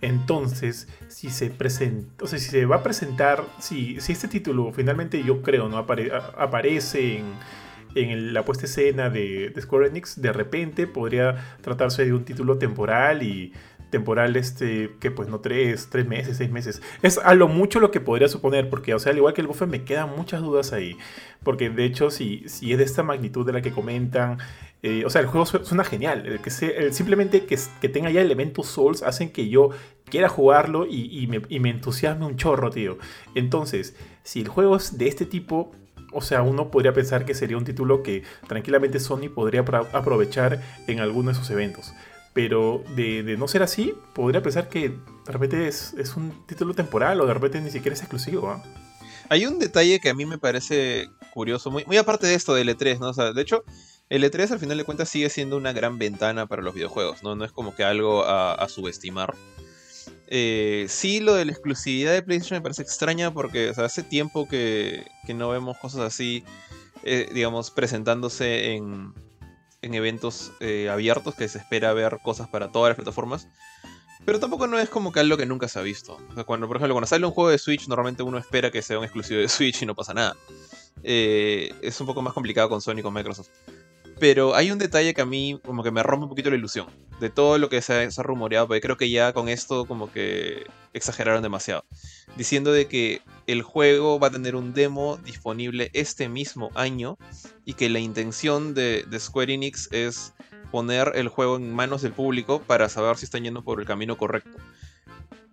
Entonces, 0.01 0.87
si 1.07 1.29
se 1.29 1.49
presenta, 1.49 2.25
o 2.25 2.27
sea, 2.27 2.37
si 2.37 2.49
se 2.49 2.65
va 2.65 2.77
a 2.77 2.83
presentar, 2.83 3.43
si, 3.59 3.99
si 4.01 4.11
este 4.11 4.27
título 4.27 4.71
finalmente 4.71 5.23
yo 5.23 5.41
creo 5.41 5.67
no 5.69 5.77
aparece 5.77 7.17
en, 7.17 7.25
en 7.95 8.33
la 8.33 8.43
puesta 8.43 8.65
escena 8.65 9.09
de, 9.09 9.49
de 9.49 9.61
Square 9.61 9.87
Enix, 9.87 10.21
de 10.21 10.33
repente 10.33 10.85
podría 10.85 11.57
tratarse 11.61 12.05
de 12.05 12.13
un 12.13 12.25
título 12.25 12.57
temporal 12.57 13.23
y 13.23 13.53
temporal, 13.95 14.35
este, 14.35 14.91
que 14.99 15.09
pues 15.09 15.29
no 15.29 15.39
tres, 15.39 15.87
tres 15.89 16.05
meses, 16.05 16.35
seis 16.35 16.51
meses. 16.51 16.81
Es 17.01 17.17
a 17.17 17.33
lo 17.33 17.47
mucho 17.47 17.79
lo 17.79 17.91
que 17.91 18.01
podría 18.01 18.27
suponer, 18.27 18.69
porque, 18.69 18.93
o 18.93 18.99
sea, 18.99 19.13
al 19.13 19.17
igual 19.17 19.33
que 19.33 19.39
el 19.39 19.47
buffet, 19.47 19.69
me 19.69 19.85
quedan 19.85 20.09
muchas 20.17 20.41
dudas 20.41 20.73
ahí. 20.73 20.97
Porque 21.43 21.69
de 21.69 21.85
hecho, 21.85 22.11
si, 22.11 22.43
si 22.49 22.73
es 22.73 22.77
de 22.77 22.83
esta 22.83 23.03
magnitud 23.03 23.45
de 23.45 23.53
la 23.53 23.61
que 23.61 23.71
comentan, 23.71 24.39
eh, 24.83 25.03
o 25.05 25.09
sea, 25.09 25.21
el 25.21 25.27
juego 25.27 25.45
suena 25.45 25.85
genial. 25.85 26.41
que 26.43 26.49
simplemente 26.91 27.45
que, 27.45 27.57
que, 27.79 27.87
tenga 27.87 28.09
ya 28.09 28.19
elementos 28.19 28.67
Souls 28.67 29.01
hacen 29.01 29.29
que 29.29 29.47
yo 29.47 29.69
quiera 30.09 30.27
jugarlo 30.27 30.85
y, 30.85 31.25
me, 31.27 31.41
y 31.47 31.61
me 31.61 31.69
entusiasme 31.69 32.25
un 32.25 32.35
chorro, 32.35 32.71
tío. 32.71 32.97
Entonces, 33.33 33.95
si 34.23 34.41
el 34.41 34.49
juego 34.49 34.75
es 34.75 34.97
de 34.97 35.07
este 35.07 35.25
tipo, 35.25 35.71
o 36.11 36.19
sea, 36.19 36.41
uno 36.41 36.69
podría 36.69 36.91
pensar 36.91 37.23
que 37.23 37.33
sería 37.33 37.55
un 37.55 37.63
título 37.63 38.03
que 38.03 38.23
tranquilamente 38.47 38.99
Sony 38.99 39.29
podría 39.33 39.61
aprovechar 39.61 40.61
en 40.87 40.99
alguno 40.99 41.29
de 41.29 41.35
sus 41.35 41.49
eventos. 41.49 41.93
Pero 42.35 42.83
de, 42.97 43.37
no 43.37 43.47
ser 43.47 43.63
así, 43.63 43.93
podría 44.13 44.43
pensar 44.43 44.67
que 44.67 44.89
de 44.89 45.31
repente 45.31 45.69
es, 45.69 45.93
un 46.17 46.45
título 46.45 46.73
temporal 46.73 47.21
o 47.21 47.25
de 47.25 47.33
repente 47.33 47.61
ni 47.61 47.71
siquiera 47.71 47.93
es 47.93 48.01
exclusivo. 48.01 48.49
¿ah? 48.49 48.61
Hay 49.29 49.45
un 49.45 49.57
detalle 49.57 50.01
que 50.01 50.09
a 50.09 50.13
mí 50.13 50.25
me 50.25 50.37
parece 50.37 51.07
curioso, 51.33 51.71
muy, 51.71 51.85
aparte 51.95 52.27
de 52.27 52.33
esto 52.33 52.53
del 52.53 52.67
E3, 52.67 52.99
¿no? 52.99 53.11
O 53.11 53.13
sea, 53.13 53.31
de 53.31 53.41
hecho, 53.41 53.63
el 54.09 54.21
E3 54.25 54.51
al 54.51 54.59
final 54.59 54.77
de 54.77 54.83
cuentas 54.83 55.07
sigue 55.07 55.29
siendo 55.29 55.55
una 55.55 55.71
gran 55.71 55.97
ventana 55.97 56.45
para 56.45 56.61
los 56.61 56.73
videojuegos, 56.73 57.23
¿no? 57.23 57.37
No 57.37 57.45
es 57.45 57.53
como 57.53 57.73
que 57.73 57.85
algo 57.85 58.25
a, 58.25 58.67
subestimar. 58.67 59.33
Eh, 60.27 60.87
sí, 60.89 61.21
lo 61.21 61.35
de 61.35 61.45
la 61.45 61.53
exclusividad 61.53 62.11
de 62.11 62.21
PlayStation 62.21 62.57
me 62.57 62.63
parece 62.63 62.81
extraña 62.81 63.33
porque 63.33 63.71
hace 63.77 64.03
tiempo 64.03 64.45
que, 64.49 65.05
no 65.33 65.47
vemos 65.51 65.77
cosas 65.77 66.01
así, 66.01 66.43
eh, 67.03 67.29
digamos, 67.33 67.71
presentándose 67.71 68.73
en, 68.73 69.13
en 69.85 69.93
eventos 69.93 70.51
eh, 70.59 70.89
abiertos 70.89 71.35
que 71.35 71.47
se 71.47 71.59
espera 71.59 71.93
ver 71.93 72.19
cosas 72.23 72.47
para 72.47 72.71
todas 72.71 72.89
las 72.89 72.95
plataformas. 72.95 73.47
Pero 74.25 74.39
tampoco 74.39 74.65
no 74.65 74.79
es 74.79 74.89
como 74.89 75.11
que 75.11 75.19
algo 75.19 75.37
que 75.37 75.45
nunca 75.45 75.67
se 75.67 75.77
ha 75.77 75.83
visto. 75.83 76.17
cuando, 76.45 76.67
por 76.67 76.77
ejemplo, 76.77 76.95
cuando 76.95 77.07
sale 77.07 77.25
un 77.25 77.31
juego 77.31 77.51
de 77.51 77.59
Switch, 77.59 77.87
normalmente 77.87 78.23
uno 78.23 78.39
espera 78.39 78.71
que 78.71 78.81
sea 78.81 78.97
un 78.97 79.03
exclusivo 79.03 79.39
de 79.39 79.47
Switch 79.49 79.83
y 79.83 79.85
no 79.85 79.93
pasa 79.93 80.13
nada. 80.13 80.35
Eh, 81.03 81.71
es 81.83 81.99
un 82.01 82.07
poco 82.07 82.23
más 82.23 82.33
complicado 82.33 82.67
con 82.67 82.81
Sony 82.81 82.99
y 82.99 83.01
con 83.03 83.13
Microsoft. 83.13 83.49
Pero 84.19 84.55
hay 84.55 84.71
un 84.71 84.79
detalle 84.79 85.13
que 85.13 85.21
a 85.21 85.25
mí 85.25 85.59
como 85.65 85.83
que 85.83 85.91
me 85.91 86.03
rompe 86.03 86.23
un 86.23 86.29
poquito 86.29 86.49
la 86.49 86.55
ilusión 86.55 86.87
de 87.19 87.29
todo 87.29 87.57
lo 87.57 87.69
que 87.69 87.81
se 87.81 87.93
ha, 87.93 88.23
rumoreado, 88.23 88.67
porque 88.67 88.81
creo 88.81 88.97
que 88.97 89.09
ya 89.09 89.33
con 89.33 89.49
esto 89.49 89.85
como 89.85 90.11
que 90.11 90.65
exageraron 90.93 91.41
demasiado. 91.41 91.85
Diciendo 92.37 92.71
de 92.71 92.87
que 92.87 93.21
el 93.47 93.61
juego 93.61 94.19
va 94.19 94.27
a 94.27 94.31
tener 94.31 94.55
un 94.55 94.73
demo 94.73 95.17
disponible 95.17 95.89
este 95.93 96.29
mismo 96.29 96.71
año 96.75 97.17
y 97.63 97.73
que 97.73 97.89
la 97.89 97.99
intención 97.99 98.73
de, 98.73 99.05
Square 99.17 99.53
Enix 99.53 99.89
es 99.91 100.33
poner 100.71 101.13
el 101.15 101.29
juego 101.29 101.57
en 101.57 101.73
manos 101.73 102.01
del 102.01 102.11
público 102.11 102.61
para 102.61 102.89
saber 102.89 103.17
si 103.17 103.25
están 103.25 103.43
yendo 103.43 103.63
por 103.63 103.79
el 103.79 103.85
camino 103.85 104.17
correcto. 104.17 104.57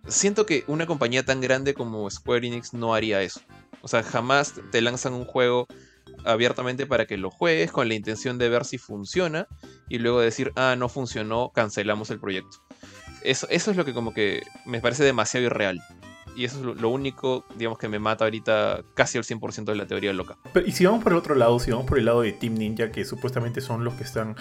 siento 0.07 0.45
que 0.45 0.65
una 0.67 0.85
compañía 0.85 1.23
tan 1.23 1.39
grande 1.39 1.73
como 1.73 2.09
Square 2.09 2.47
Enix 2.47 2.73
no 2.73 2.93
haría 2.93 3.21
eso. 3.21 3.41
O 3.81 3.87
sea, 3.87 4.03
jamás 4.03 4.53
te 4.71 4.81
lanzan 4.81 5.13
un 5.13 5.25
juego 5.25 5.67
abiertamente 6.25 6.85
para 6.85 7.05
que 7.05 7.17
lo 7.17 7.29
juegues 7.31 7.71
con 7.71 7.87
la 7.87 7.93
intención 7.93 8.37
de 8.37 8.49
ver 8.49 8.65
si 8.65 8.77
funciona 8.77 9.47
y 9.89 9.99
luego 9.99 10.19
decir, 10.21 10.51
ah, 10.55 10.75
no 10.77 10.89
funcionó, 10.89 11.51
cancelamos 11.53 12.09
el 12.11 12.19
proyecto. 12.19 12.63
Eso, 13.23 13.47
eso 13.49 13.71
es 13.71 13.77
lo 13.77 13.85
que 13.85 13.93
como 13.93 14.13
que 14.13 14.43
me 14.65 14.81
parece 14.81 15.03
demasiado 15.03 15.45
irreal. 15.45 15.81
Y 16.35 16.45
eso 16.45 16.71
es 16.71 16.81
lo, 16.81 16.89
único, 16.89 17.45
digamos, 17.57 17.77
que 17.77 17.87
me 17.87 17.99
mata 17.99 18.25
ahorita 18.25 18.83
casi 18.95 19.17
al 19.17 19.23
100% 19.23 19.65
de 19.65 19.75
la 19.75 19.85
teoría 19.85 20.13
loca. 20.13 20.37
Pero, 20.51 20.65
y 20.65 20.71
si 20.71 20.85
vamos 20.85 21.03
por 21.03 21.11
el 21.11 21.17
otro 21.17 21.35
lado, 21.35 21.59
si 21.59 21.71
vamos 21.71 21.85
por 21.85 21.99
el 21.99 22.05
lado 22.05 22.21
de 22.21 22.31
Team 22.31 22.55
Ninja, 22.55 22.91
que 22.91 23.05
supuestamente 23.05 23.61
son 23.61 23.83
los 23.83 23.93
que 23.93 24.03
están 24.03 24.35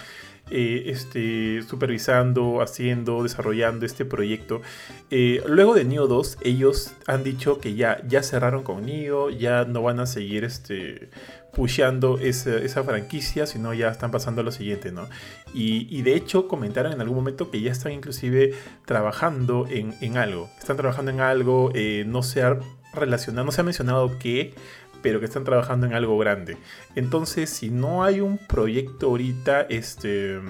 eh, 0.51 0.85
este, 0.87 1.62
supervisando, 1.62 2.62
haciendo, 2.62 3.23
desarrollando 3.23 3.85
este 3.85 4.05
proyecto, 4.05 4.62
eh, 5.11 5.42
luego 5.47 5.75
de 5.75 5.85
Neo 5.85 6.07
2, 6.07 6.38
ellos 6.42 6.95
han 7.07 7.25
dicho 7.25 7.59
que 7.59 7.75
ya, 7.75 8.01
ya 8.07 8.23
cerraron 8.23 8.62
con 8.62 8.87
Neo, 8.87 9.29
ya 9.29 9.64
no 9.64 9.83
van 9.83 10.01
a 10.01 10.07
seguir 10.07 10.45
este, 10.45 11.11
pusheando 11.55 12.19
esa, 12.19 12.83
franquicia, 12.83 13.47
sino 13.47 13.75
ya 13.75 13.88
están 13.88 14.11
pasando 14.11 14.41
a 14.41 14.45
lo 14.45 14.53
siguiente, 14.53 14.91
¿no? 14.91 15.09
Y, 15.55 16.03
de 16.03 16.15
hecho 16.15 16.49
comentaron 16.49 16.93
en 16.93 17.01
algún 17.01 17.17
momento 17.17 17.51
que 17.51 17.61
ya 17.61 17.71
están 17.71 17.93
inclusive 17.93 18.55
trabajando 18.87 19.67
en, 19.69 20.17
algo. 20.17 20.49
Están 20.59 20.77
trabajando 20.77 21.11
en 21.11 21.21
algo, 21.21 21.71
eh, 21.75 22.05
no 22.07 22.23
se 22.23 22.43
ha 22.43 22.59
relacionado, 22.95 23.45
no 23.45 23.53
se 23.53 23.61
ha 23.61 23.65
mencionado 23.65 24.19
qué, 24.19 24.55
pero 25.03 25.21
que 25.21 25.27
están 25.27 25.45
trabajando 25.45 25.87
en 25.87 25.95
algo 25.95 26.17
grande. 26.19 26.57
Entonces, 26.95 27.51
si 27.51 27.71
no 27.71 28.05
hay 28.05 28.21
un 28.21 28.38
proyecto 28.38 29.09
ahorita, 29.09 29.62
este... 29.62 30.41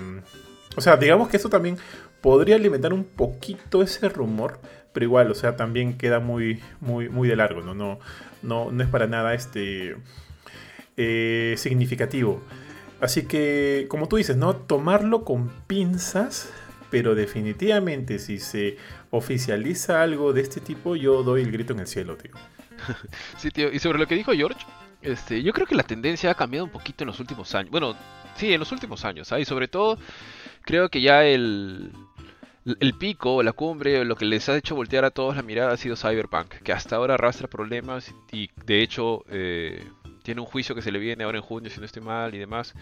O 0.76 0.80
sea, 0.80 0.96
digamos 0.96 1.28
que 1.28 1.36
eso 1.36 1.50
también 1.50 1.76
podría 2.20 2.56
alimentar 2.56 2.92
un 2.92 3.04
poquito 3.04 3.82
ese 3.82 4.08
rumor, 4.08 4.60
pero 4.92 5.04
igual, 5.04 5.30
o 5.30 5.34
sea, 5.34 5.56
también 5.56 5.98
queda 5.98 6.20
muy, 6.20 6.60
muy, 6.80 7.08
muy 7.08 7.28
de 7.28 7.36
largo, 7.36 7.60
¿no? 7.60 7.74
No, 7.74 7.98
no, 8.42 8.70
no 8.70 8.82
es 8.82 8.88
para 8.88 9.06
nada 9.06 9.34
este 9.34 9.96
eh, 10.96 11.54
significativo. 11.56 12.40
Así 13.00 13.26
que, 13.26 13.86
como 13.88 14.08
tú 14.08 14.16
dices, 14.16 14.36
¿no? 14.36 14.54
Tomarlo 14.54 15.24
con 15.24 15.48
pinzas, 15.66 16.50
pero 16.90 17.14
definitivamente 17.14 18.18
si 18.18 18.38
se 18.38 18.76
oficializa 19.10 20.02
algo 20.02 20.32
de 20.32 20.42
este 20.42 20.60
tipo, 20.60 20.94
yo 20.94 21.22
doy 21.22 21.42
el 21.42 21.50
grito 21.50 21.72
en 21.72 21.80
el 21.80 21.86
cielo, 21.86 22.16
tío. 22.16 22.32
sí, 23.38 23.50
tío, 23.50 23.72
y 23.72 23.78
sobre 23.78 23.98
lo 23.98 24.06
que 24.06 24.14
dijo 24.14 24.32
George, 24.32 24.64
este, 25.02 25.42
yo 25.42 25.52
creo 25.52 25.66
que 25.66 25.74
la 25.74 25.82
tendencia 25.82 26.30
ha 26.30 26.34
cambiado 26.34 26.64
un 26.64 26.70
poquito 26.70 27.04
en 27.04 27.08
los 27.08 27.18
últimos 27.18 27.54
años. 27.54 27.70
Bueno, 27.70 27.96
sí, 28.36 28.52
en 28.52 28.60
los 28.60 28.70
últimos 28.72 29.04
años, 29.04 29.32
Y 29.38 29.44
sobre 29.44 29.68
todo, 29.68 29.98
creo 30.62 30.88
que 30.88 31.00
ya 31.00 31.24
el, 31.24 31.90
el 32.64 32.94
pico, 32.94 33.42
la 33.42 33.52
cumbre, 33.52 34.04
lo 34.04 34.16
que 34.16 34.24
les 34.24 34.48
ha 34.48 34.56
hecho 34.56 34.74
voltear 34.74 35.04
a 35.04 35.10
todos 35.10 35.34
la 35.34 35.42
mirada 35.42 35.72
ha 35.72 35.76
sido 35.76 35.96
Cyberpunk, 35.96 36.54
que 36.62 36.72
hasta 36.72 36.96
ahora 36.96 37.14
arrastra 37.14 37.48
problemas 37.48 38.14
y, 38.30 38.50
de 38.64 38.82
hecho 38.82 39.24
eh, 39.28 39.84
tiene 40.22 40.40
un 40.40 40.46
juicio 40.46 40.74
que 40.74 40.82
se 40.82 40.92
le 40.92 40.98
viene 40.98 41.24
ahora 41.24 41.38
en 41.38 41.44
junio, 41.44 41.70
si 41.70 41.80
no 41.80 41.86
estoy 41.86 42.02
mal 42.02 42.34
y 42.34 42.38
demás. 42.38 42.74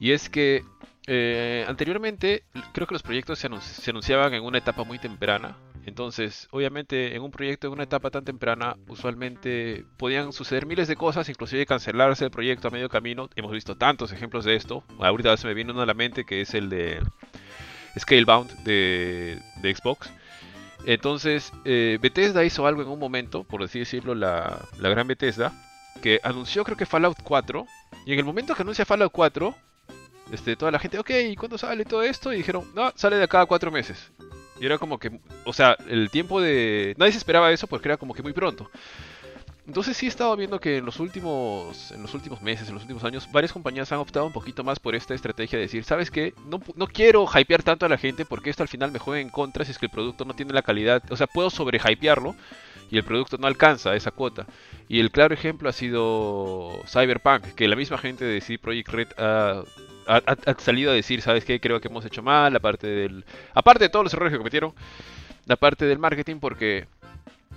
Y 0.00 0.12
es 0.12 0.28
que 0.28 0.64
eh, 1.06 1.64
anteriormente 1.68 2.44
creo 2.72 2.86
que 2.86 2.94
los 2.94 3.02
proyectos 3.02 3.38
se, 3.38 3.46
anunciaban 3.90 4.34
en 4.34 4.42
una 4.42 4.58
etapa 4.58 4.84
muy 4.84 4.98
temprana. 4.98 5.56
Entonces, 5.84 6.46
obviamente, 6.52 7.16
en 7.16 7.22
un 7.22 7.32
proyecto 7.32 7.66
en 7.66 7.72
una 7.72 7.82
etapa 7.82 8.10
tan 8.10 8.24
temprana, 8.24 8.76
usualmente 8.86 9.84
podían 9.96 10.32
suceder 10.32 10.64
miles 10.64 10.86
de 10.86 10.94
cosas, 10.94 11.28
inclusive 11.28 11.66
cancelarse 11.66 12.24
el 12.24 12.30
proyecto 12.30 12.68
a 12.68 12.70
medio 12.70 12.88
camino. 12.88 13.28
Hemos 13.34 13.50
visto 13.50 13.76
tantos 13.76 14.12
ejemplos 14.12 14.44
de 14.44 14.54
esto. 14.54 14.84
Ahorita 15.00 15.36
se 15.36 15.48
me 15.48 15.54
viene 15.54 15.72
uno 15.72 15.82
a 15.82 15.86
la 15.86 15.94
mente 15.94 16.24
que 16.24 16.40
es 16.40 16.54
el 16.54 16.68
de 16.68 17.00
Scalebound 17.98 18.50
de, 18.62 19.40
de 19.60 19.74
Xbox. 19.74 20.12
Entonces, 20.84 21.52
eh, 21.64 21.98
Bethesda 22.00 22.44
hizo 22.44 22.66
algo 22.66 22.82
en 22.82 22.88
un 22.88 22.98
momento, 22.98 23.44
por 23.44 23.62
así 23.62 23.80
decirlo, 23.80 24.14
la, 24.14 24.60
la 24.78 24.88
gran 24.88 25.06
Bethesda, 25.06 25.52
que 26.00 26.20
anunció 26.22 26.64
creo 26.64 26.76
que 26.76 26.86
Fallout 26.86 27.18
4. 27.22 27.66
Y 28.06 28.12
en 28.12 28.18
el 28.18 28.24
momento 28.24 28.54
que 28.54 28.62
anuncia 28.62 28.84
Fallout 28.84 29.12
4, 29.12 29.54
este, 30.32 30.56
toda 30.56 30.70
la 30.70 30.78
gente, 30.78 30.98
ok, 30.98 31.10
¿y 31.30 31.36
cuándo 31.36 31.58
sale 31.58 31.84
todo 31.84 32.02
esto? 32.02 32.32
Y 32.32 32.36
dijeron, 32.36 32.66
no, 32.74 32.92
sale 32.94 33.16
de 33.16 33.28
cada 33.28 33.46
cuatro 33.46 33.70
meses. 33.70 34.10
Y 34.60 34.66
era 34.66 34.78
como 34.78 34.98
que, 34.98 35.20
o 35.44 35.52
sea, 35.52 35.76
el 35.88 36.10
tiempo 36.10 36.40
de... 36.40 36.94
Nadie 36.96 37.12
se 37.12 37.18
esperaba 37.18 37.52
eso 37.52 37.66
porque 37.66 37.88
era 37.88 37.96
como 37.96 38.14
que 38.14 38.22
muy 38.22 38.32
pronto. 38.32 38.70
Entonces 39.66 39.96
sí 39.96 40.06
he 40.06 40.08
estado 40.08 40.36
viendo 40.36 40.58
que 40.58 40.78
en 40.78 40.84
los 40.84 40.98
últimos 40.98 41.92
en 41.92 42.02
los 42.02 42.14
últimos 42.14 42.42
meses, 42.42 42.66
en 42.68 42.74
los 42.74 42.82
últimos 42.82 43.04
años, 43.04 43.30
varias 43.30 43.52
compañías 43.52 43.92
han 43.92 44.00
optado 44.00 44.26
un 44.26 44.32
poquito 44.32 44.64
más 44.64 44.80
por 44.80 44.96
esta 44.96 45.14
estrategia 45.14 45.56
de 45.56 45.66
decir, 45.66 45.84
¿sabes 45.84 46.10
qué? 46.10 46.34
No, 46.46 46.60
no 46.74 46.88
quiero 46.88 47.26
hypear 47.32 47.62
tanto 47.62 47.86
a 47.86 47.88
la 47.88 47.96
gente 47.96 48.24
porque 48.24 48.50
esto 48.50 48.64
al 48.64 48.68
final 48.68 48.90
me 48.90 48.98
juega 48.98 49.20
en 49.20 49.30
contra 49.30 49.64
si 49.64 49.70
es 49.70 49.78
que 49.78 49.86
el 49.86 49.92
producto 49.92 50.24
no 50.24 50.34
tiene 50.34 50.52
la 50.52 50.62
calidad, 50.62 51.02
o 51.10 51.16
sea, 51.16 51.28
puedo 51.28 51.48
sobre 51.48 51.78
hypearlo 51.78 52.34
y 52.92 52.98
el 52.98 53.04
producto 53.04 53.38
no 53.38 53.46
alcanza 53.46 53.96
esa 53.96 54.10
cuota. 54.10 54.46
Y 54.86 55.00
el 55.00 55.10
claro 55.10 55.32
ejemplo 55.32 55.66
ha 55.70 55.72
sido 55.72 56.70
Cyberpunk, 56.86 57.54
que 57.54 57.66
la 57.66 57.74
misma 57.74 57.96
gente 57.96 58.26
de 58.26 58.42
CD 58.42 58.58
Projekt 58.58 58.88
Red 58.90 59.08
ha, 59.16 59.64
salido 60.58 60.90
a 60.90 60.94
decir, 60.94 61.22
¿sabes 61.22 61.46
qué? 61.46 61.58
Creo 61.58 61.80
que 61.80 61.88
hemos 61.88 62.04
hecho 62.04 62.22
mal, 62.22 62.54
aparte 62.54 62.86
del 62.86 63.24
aparte 63.54 63.84
de 63.84 63.88
todos 63.88 64.04
los 64.04 64.12
errores 64.12 64.32
que 64.32 64.36
cometieron, 64.36 64.74
la 65.46 65.56
parte 65.56 65.86
del 65.86 65.98
marketing 65.98 66.36
porque 66.36 66.86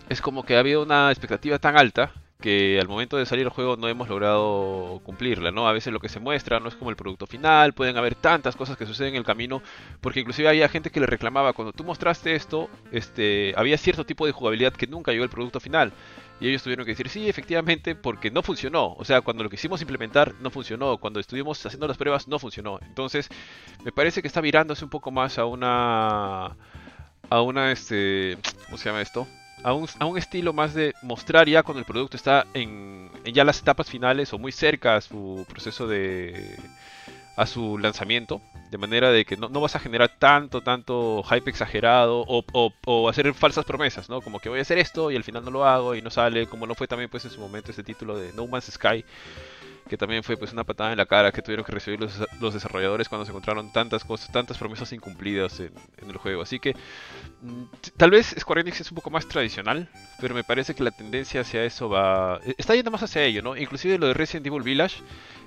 es 0.08 0.22
como 0.22 0.46
que 0.46 0.56
ha 0.56 0.60
habido 0.60 0.84
una 0.84 1.12
expectativa 1.12 1.60
tan 1.60 1.78
alta 1.78 2.14
que 2.46 2.80
al 2.80 2.88
momento 2.88 3.18
de 3.18 3.26
salir 3.26 3.44
el 3.44 3.50
juego 3.50 3.76
no 3.76 3.88
hemos 3.88 4.08
logrado 4.08 5.02
cumplirla, 5.04 5.50
¿no? 5.50 5.68
A 5.68 5.74
veces 5.74 5.92
lo 5.92 6.00
que 6.00 6.10
se 6.10 6.20
muestra 6.20 6.60
no 6.60 6.68
es 6.68 6.76
como 6.76 6.92
el 6.92 6.96
producto 6.96 7.26
final, 7.26 7.74
pueden 7.74 7.98
haber 7.98 8.14
tantas 8.14 8.56
cosas 8.56 8.78
que 8.78 8.86
suceden 8.86 9.16
en 9.16 9.18
el 9.18 9.26
camino, 9.26 9.64
porque 10.00 10.20
inclusive 10.20 10.48
había 10.48 10.70
gente 10.70 10.92
que 10.92 11.00
le 11.00 11.08
reclamaba, 11.08 11.54
cuando 11.54 11.74
tú 11.74 11.84
mostraste 11.84 12.36
esto, 12.36 12.70
este, 12.92 13.56
había 13.58 13.80
cierto 13.80 14.06
tipo 14.06 14.28
de 14.28 14.32
jugabilidad 14.32 14.74
que 14.74 14.86
nunca 14.86 15.12
llegó 15.12 15.24
al 15.24 15.32
producto 15.32 15.60
final. 15.60 15.92
Y 16.40 16.48
ellos 16.50 16.62
tuvieron 16.62 16.86
que 16.86 16.92
decir, 16.92 17.10
sí, 17.10 17.28
efectivamente, 17.28 17.96
porque 17.96 18.30
no 18.30 18.44
funcionó. 18.44 18.94
O 18.94 19.06
sea, 19.06 19.22
cuando 19.22 19.44
lo 19.44 19.50
quisimos 19.50 19.82
implementar, 19.82 20.36
no 20.40 20.52
funcionó. 20.52 21.00
Cuando 21.00 21.20
estuvimos 21.20 21.66
haciendo 21.66 21.88
las 21.88 21.98
pruebas, 21.98 22.28
no 22.28 22.38
funcionó. 22.38 22.78
Entonces, 22.84 23.28
me 23.84 23.92
parece 23.92 24.22
que 24.22 24.28
está 24.28 24.42
virándose 24.42 24.84
un 24.84 24.92
poco 24.92 25.10
más 25.10 25.40
a 25.40 25.46
una... 25.46 26.56
A 27.30 27.42
una, 27.42 27.72
este... 27.72 28.38
¿Cómo 28.66 28.78
se 28.78 28.90
llama 28.90 29.02
esto? 29.02 29.26
A 29.66 29.74
un, 29.74 30.18
estilo 30.18 30.54
más 30.54 30.76
de 30.76 30.94
mostrar 31.02 31.50
ya 31.50 31.64
cuando 31.64 31.80
el 31.80 31.86
producto 31.86 32.16
está 32.16 32.46
en, 32.54 33.10
ya 33.34 33.44
las 33.44 33.60
etapas 33.60 33.90
finales 33.90 34.32
o 34.32 34.38
muy 34.38 34.52
cerca 34.52 34.96
a 34.96 35.02
su 35.02 35.44
proceso 35.50 35.88
de 35.88 36.56
a 37.36 37.48
su 37.48 37.80
lanzamiento 37.80 38.42
de 38.70 38.78
manera 38.78 39.10
de 39.10 39.26
que 39.26 39.38
no, 39.38 39.50
vas 39.50 39.76
a 39.76 39.80
generar 39.80 40.12
tanto 40.20 40.62
tanto 40.62 41.24
hype 41.24 41.50
exagerado 41.50 42.24
o, 42.28 42.46
o, 42.86 43.10
hacer 43.10 43.34
falsas 43.34 43.66
promesas 43.66 44.08
no 44.08 44.22
como 44.22 44.40
que 44.40 44.50
voy 44.50 44.60
a 44.60 44.62
hacer 44.62 44.78
esto 44.78 45.10
y 45.10 45.16
al 45.16 45.24
final 45.24 45.44
no 45.44 45.50
lo 45.50 45.66
hago 45.66 45.96
y 45.96 46.02
no 46.04 46.12
sale 46.12 46.46
como 46.46 46.68
no 46.68 46.76
fue 46.76 46.88
también 46.88 47.10
pues 47.10 47.26
en 47.26 47.32
su 47.32 47.42
momento 47.42 47.72
este 47.72 47.84
título 47.84 48.20
de 48.20 48.34
No 48.34 48.46
Man's 48.46 48.66
Sky 48.66 49.04
que 49.88 49.98
también 49.98 50.24
fue 50.24 50.36
pues 50.36 50.52
una 50.52 50.64
patada 50.64 50.92
en 50.92 50.98
la 50.98 51.06
cara 51.06 51.32
que 51.32 51.42
tuvieron 51.42 51.64
que 51.64 51.72
recibir 51.72 52.00
los, 52.00 52.54
desarrolladores 52.54 53.08
cuando 53.08 53.26
se 53.26 53.32
encontraron 53.32 53.72
tantas 53.72 54.04
cosas, 54.04 54.32
tantas 54.32 54.58
promesas 54.58 54.92
incumplidas 54.94 55.60
en, 55.60 55.72
el 56.10 56.18
juego. 56.18 56.42
Así 56.42 56.60
que 56.60 56.74
mm, 57.42 57.64
tal 57.98 58.12
vez 58.12 58.36
Square 58.38 58.62
Enix 58.62 58.82
es 58.82 58.92
un 58.92 58.96
poco 58.96 59.10
más 59.10 59.28
tradicional, 59.28 59.88
pero 60.20 60.34
me 60.34 60.44
parece 60.44 60.74
que 60.74 60.84
la 60.84 60.92
tendencia 60.92 61.42
hacia 61.42 61.64
eso 61.64 61.90
va... 61.90 62.40
E, 62.46 62.56
está 62.58 62.76
yendo 62.76 62.92
más 62.92 63.04
hacia 63.04 63.24
ello, 63.24 63.42
¿no? 63.42 63.56
Inclusive 63.56 63.98
lo 63.98 64.08
de 64.08 64.14
Resident 64.14 64.48
Evil 64.48 64.64
Village, 64.64 64.98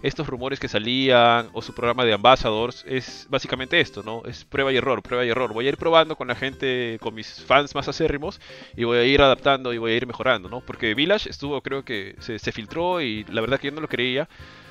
estos 0.03 0.27
rumores 0.29 0.61
que 0.61 0.69
salían 0.69 1.49
o 1.53 1.63
su 1.63 1.75
programa 1.75 2.05
de 2.05 2.13
ambassadors 2.13 2.85
es 2.87 3.27
básicamente 3.29 3.81
esto, 3.81 4.05
¿no? 4.05 4.23
Es 4.25 4.45
prueba 4.45 4.73
y 4.73 4.77
error, 4.77 5.03
prueba 5.03 5.25
y 5.25 5.31
error. 5.31 5.53
Voy 5.53 5.67
a 5.67 5.71
ir 5.71 5.77
probando 5.77 6.15
con 6.15 6.29
la 6.29 6.37
gente, 6.37 6.99
con 7.01 7.15
mis 7.15 7.43
fans 7.43 7.75
más 7.75 7.89
acérrimos 7.89 8.41
y 8.77 8.85
voy 8.85 8.99
a 8.99 9.05
ir 9.05 9.21
adaptando 9.21 9.73
y 9.73 9.79
voy 9.79 9.93
a 9.93 9.97
ir 9.97 10.07
mejorando, 10.07 10.49
¿no? 10.49 10.61
Porque 10.61 10.95
Village 10.95 11.29
estuvo, 11.29 11.61
creo 11.61 11.85
que 11.85 12.15
se, 12.21 12.39
se 12.39 12.53
filtró 12.53 13.01
y 13.01 13.25
la 13.25 13.41
verdad 13.41 13.59
que 13.59 13.69
yo 13.69 13.75
no 13.75 13.81
lo 13.81 13.89
creía 13.89 14.28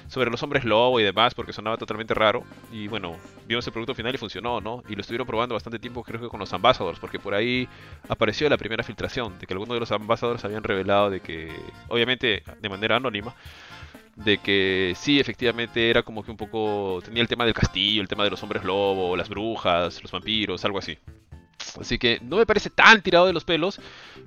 sobre 0.08 0.32
los 0.32 0.42
hombres 0.44 0.64
lobo 0.64 1.00
y 1.00 1.04
demás, 1.04 1.34
porque 1.34 1.54
sonaba 1.54 1.78
totalmente 1.78 2.14
raro. 2.14 2.44
Y 2.72 2.88
bueno, 2.88 3.18
vimos 3.48 3.66
el 3.68 3.74
producto 3.74 3.94
final 3.94 4.16
y 4.16 4.18
funcionó, 4.18 4.62
¿no? 4.62 4.84
Y 4.88 4.96
lo 4.96 5.02
estuvieron 5.02 5.28
probando 5.28 5.56
bastante 5.56 5.80
tiempo, 5.80 6.04
creo 6.04 6.22
que 6.22 6.30
con 6.30 6.40
los 6.40 6.54
ambassadors, 6.54 7.00
porque 7.00 7.20
por 7.20 7.34
ahí 7.34 7.68
apareció 8.08 8.50
la 8.50 8.58
primera 8.58 8.84
filtración, 8.84 9.38
de 9.40 9.46
que 9.46 9.54
algunos 9.54 9.76
de 9.76 9.80
los 9.82 9.92
ambassadors 9.92 10.44
habían 10.46 10.64
revelado 10.64 11.10
de 11.10 11.20
que, 11.20 11.52
obviamente 11.90 12.44
de 12.62 12.70
manera 12.70 12.96
anónima, 12.96 13.36
de 14.16 14.40
que 14.40 14.94
sí, 14.96 15.20
efectivamente 15.20 15.90
era 15.90 16.04
como 16.04 16.24
que 16.24 16.32
un 16.32 16.38
poco. 16.38 17.02
tenía 17.04 17.22
el 17.22 17.28
tema 17.28 17.46
del 17.46 17.54
castillo, 17.54 18.02
el 18.02 18.08
tema 18.08 18.24
de 18.24 18.32
los 18.32 18.42
hombres 18.44 18.64
lobo, 18.64 19.16
las 19.16 19.30
brujas, 19.30 20.02
los 20.02 20.12
vampiros, 20.12 20.64
algo 20.66 20.80
así. 20.80 20.98
Así 21.80 21.98
que 21.98 22.20
no 22.22 22.38
me 22.38 22.46
parece 22.46 22.70
tan 22.70 23.02
tirado 23.02 23.26
de 23.26 23.34
los 23.34 23.44
pelos, 23.44 23.80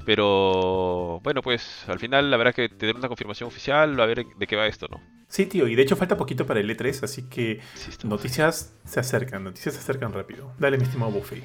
pero 0.05 1.20
bueno, 1.22 1.42
pues 1.42 1.85
al 1.87 1.98
final 1.98 2.33
habrá 2.35 2.53
que 2.53 2.68
tener 2.68 2.96
una 2.96 3.09
confirmación 3.09 3.46
oficial, 3.46 3.98
a 4.00 4.07
ver 4.07 4.26
de 4.37 4.46
qué 4.46 4.57
va 4.57 4.66
esto, 4.66 4.88
¿no? 4.90 5.00
Sí, 5.29 5.46
tío, 5.46 5.69
y 5.69 5.77
de 5.77 5.83
hecho 5.83 5.94
falta 5.94 6.17
poquito 6.17 6.44
para 6.44 6.58
el 6.58 6.69
E3, 6.69 7.04
así 7.04 7.29
que 7.29 7.60
noticias 8.02 8.75
se 8.85 8.98
acercan, 8.98 9.44
noticias 9.44 9.75
se 9.75 9.81
acercan 9.81 10.12
rápido. 10.12 10.52
Dale, 10.58 10.77
mi 10.77 10.83
estimado 10.83 11.12
Buffy. 11.12 11.42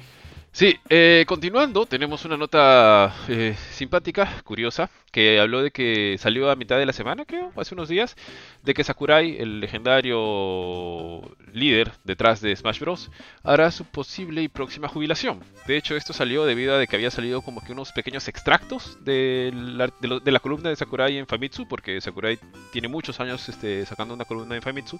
Sí, 0.56 0.74
eh, 0.88 1.26
continuando, 1.28 1.84
tenemos 1.84 2.24
una 2.24 2.38
nota 2.38 3.14
eh, 3.28 3.54
simpática, 3.72 4.40
curiosa, 4.42 4.88
que 5.12 5.38
habló 5.38 5.60
de 5.62 5.70
que 5.70 6.16
salió 6.18 6.50
a 6.50 6.56
mitad 6.56 6.78
de 6.78 6.86
la 6.86 6.94
semana, 6.94 7.26
creo, 7.26 7.52
hace 7.56 7.74
unos 7.74 7.90
días, 7.90 8.16
de 8.62 8.72
que 8.72 8.82
Sakurai, 8.82 9.36
el 9.36 9.60
legendario 9.60 11.20
líder 11.52 11.92
detrás 12.04 12.40
de 12.40 12.56
Smash 12.56 12.80
Bros., 12.80 13.10
hará 13.42 13.70
su 13.70 13.84
posible 13.84 14.40
y 14.40 14.48
próxima 14.48 14.88
jubilación. 14.88 15.44
De 15.66 15.76
hecho, 15.76 15.94
esto 15.94 16.14
salió 16.14 16.46
debido 16.46 16.78
a 16.78 16.86
que 16.86 16.96
había 16.96 17.10
salido 17.10 17.42
como 17.42 17.62
que 17.62 17.72
unos 17.72 17.92
pequeños 17.92 18.26
extractos 18.26 18.96
de 19.04 19.52
la, 19.54 19.92
de 20.00 20.32
la 20.32 20.40
columna 20.40 20.70
de 20.70 20.76
Sakurai 20.76 21.18
en 21.18 21.26
Famitsu, 21.26 21.68
porque 21.68 22.00
Sakurai 22.00 22.38
tiene 22.72 22.88
muchos 22.88 23.20
años 23.20 23.46
este, 23.50 23.84
sacando 23.84 24.14
una 24.14 24.24
columna 24.24 24.56
en 24.56 24.62
Famitsu, 24.62 24.98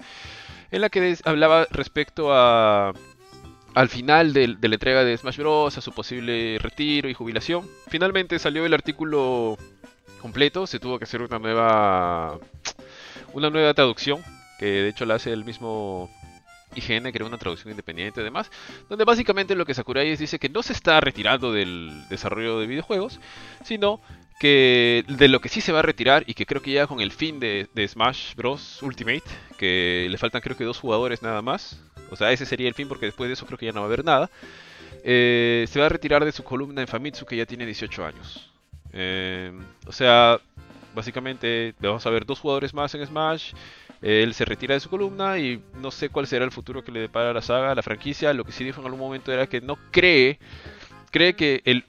en 0.71 0.83
la 0.83 0.91
que 0.91 1.17
hablaba 1.25 1.67
respecto 1.71 2.29
a 2.31 2.93
al 3.77 3.91
final 3.91 4.33
de, 4.33 4.49
la 4.49 4.75
entrega 4.75 5.05
de 5.05 5.15
Smash 5.19 5.37
Bros. 5.37 5.77
a 5.77 5.83
su 5.83 5.93
posible 5.93 6.59
retiro 6.59 7.11
y 7.11 7.15
jubilación. 7.15 7.69
Finalmente 7.89 8.39
salió 8.39 8.65
el 8.65 8.73
artículo 8.73 9.59
completo, 10.19 10.67
se 10.67 10.81
tuvo 10.81 10.99
que 10.99 11.05
hacer 11.05 11.21
una 11.21 11.39
nueva 11.39 12.39
una 13.35 13.51
nueva 13.51 13.75
traducción, 13.75 14.23
que 14.59 14.65
de 14.65 14.89
hecho 14.89 15.05
la 15.05 15.17
hace 15.17 15.31
el 15.31 15.45
mismo 15.45 16.09
IGN, 16.75 17.13
que 17.13 17.19
era 17.19 17.27
una 17.27 17.37
traducción 17.37 17.71
independiente 17.71 18.23
además, 18.23 18.51
donde 18.89 19.05
básicamente 19.05 19.55
lo 19.55 19.67
que 19.67 19.75
Sakurai 19.75 20.09
es 20.09 20.21
dice 20.21 20.39
que 20.39 20.49
no 20.49 20.63
se 20.63 20.73
está 20.73 20.99
retirando 21.03 21.53
del 21.53 22.09
desarrollo 22.09 22.59
de 22.59 22.67
videojuegos, 22.67 23.21
sino 23.63 24.01
que 24.41 25.05
de 25.07 25.29
lo 25.29 25.41
que 25.41 25.51
sí 25.51 25.61
se 25.61 25.73
va 25.73 25.81
a 25.81 25.83
retirar 25.83 26.25
y 26.27 26.33
que 26.33 26.47
creo 26.47 26.63
que 26.63 26.73
ya 26.73 26.87
con 26.87 27.03
el 27.03 27.13
fin 27.13 27.41
de 27.41 27.69
Smash 27.87 28.37
Bros. 28.37 28.83
Ultimate, 28.83 29.25
que 29.59 30.07
le 30.11 30.17
faltan 30.17 30.41
creo 30.41 30.57
que 30.57 30.65
dos 30.65 30.79
jugadores 30.79 31.21
nada 31.21 31.43
más, 31.43 31.79
o 32.11 32.17
sea, 32.17 32.33
ese 32.33 32.47
sería 32.47 32.69
el 32.69 32.75
fin 32.75 32.89
porque 32.89 33.07
después 33.07 33.29
de 33.29 33.35
eso 33.35 33.47
creo 33.47 33.59
que 33.59 33.67
ya 33.67 33.73
no 33.73 33.81
va 33.81 33.87
a 33.87 33.89
haber 33.89 34.05
nada. 34.05 34.31
Eh, 35.05 35.67
se 35.69 35.79
va 35.79 35.87
a 35.87 35.89
retirar 35.89 36.25
de 36.25 36.33
su 36.33 36.43
columna 36.43 36.81
en 36.81 36.89
Famitsu 36.89 37.27
que 37.27 37.37
ya 37.37 37.47
tiene 37.47 37.65
18 37.67 38.05
años. 38.05 38.51
Eh, 38.93 39.53
o 39.87 39.93
sea, 39.93 40.41
básicamente 40.95 41.75
vamos 41.81 42.07
a 42.07 42.11
ver 42.11 42.27
dos 42.27 42.41
jugadores 42.41 42.75
más 42.75 42.95
en 42.95 43.07
Smash. 43.07 43.53
él 44.03 44.35
se 44.35 44.45
retira 44.45 44.75
de 44.75 44.81
su 44.81 44.89
columna 44.89 45.39
y 45.39 45.63
no 45.81 45.91
sé 45.91 46.09
cuál 46.09 46.27
será 46.27 46.45
el 46.45 46.51
futuro 46.51 46.83
que 46.83 46.93
le 46.93 47.01
depara 47.01 47.31
a 47.31 47.35
la 47.35 47.43
saga, 47.43 47.73
a 47.73 47.75
la 47.75 47.83
franquicia. 47.83 48.33
Lo 48.33 48.45
que 48.45 48.53
sí 48.53 48.65
dijo 48.65 48.81
en 48.81 48.87
algún 48.87 49.01
momento 49.01 49.33
era 49.33 49.47
que 49.47 49.61
no 49.61 49.77
cree 49.91 50.39
cree 51.17 51.35
que 51.35 51.63
el, 51.65 51.85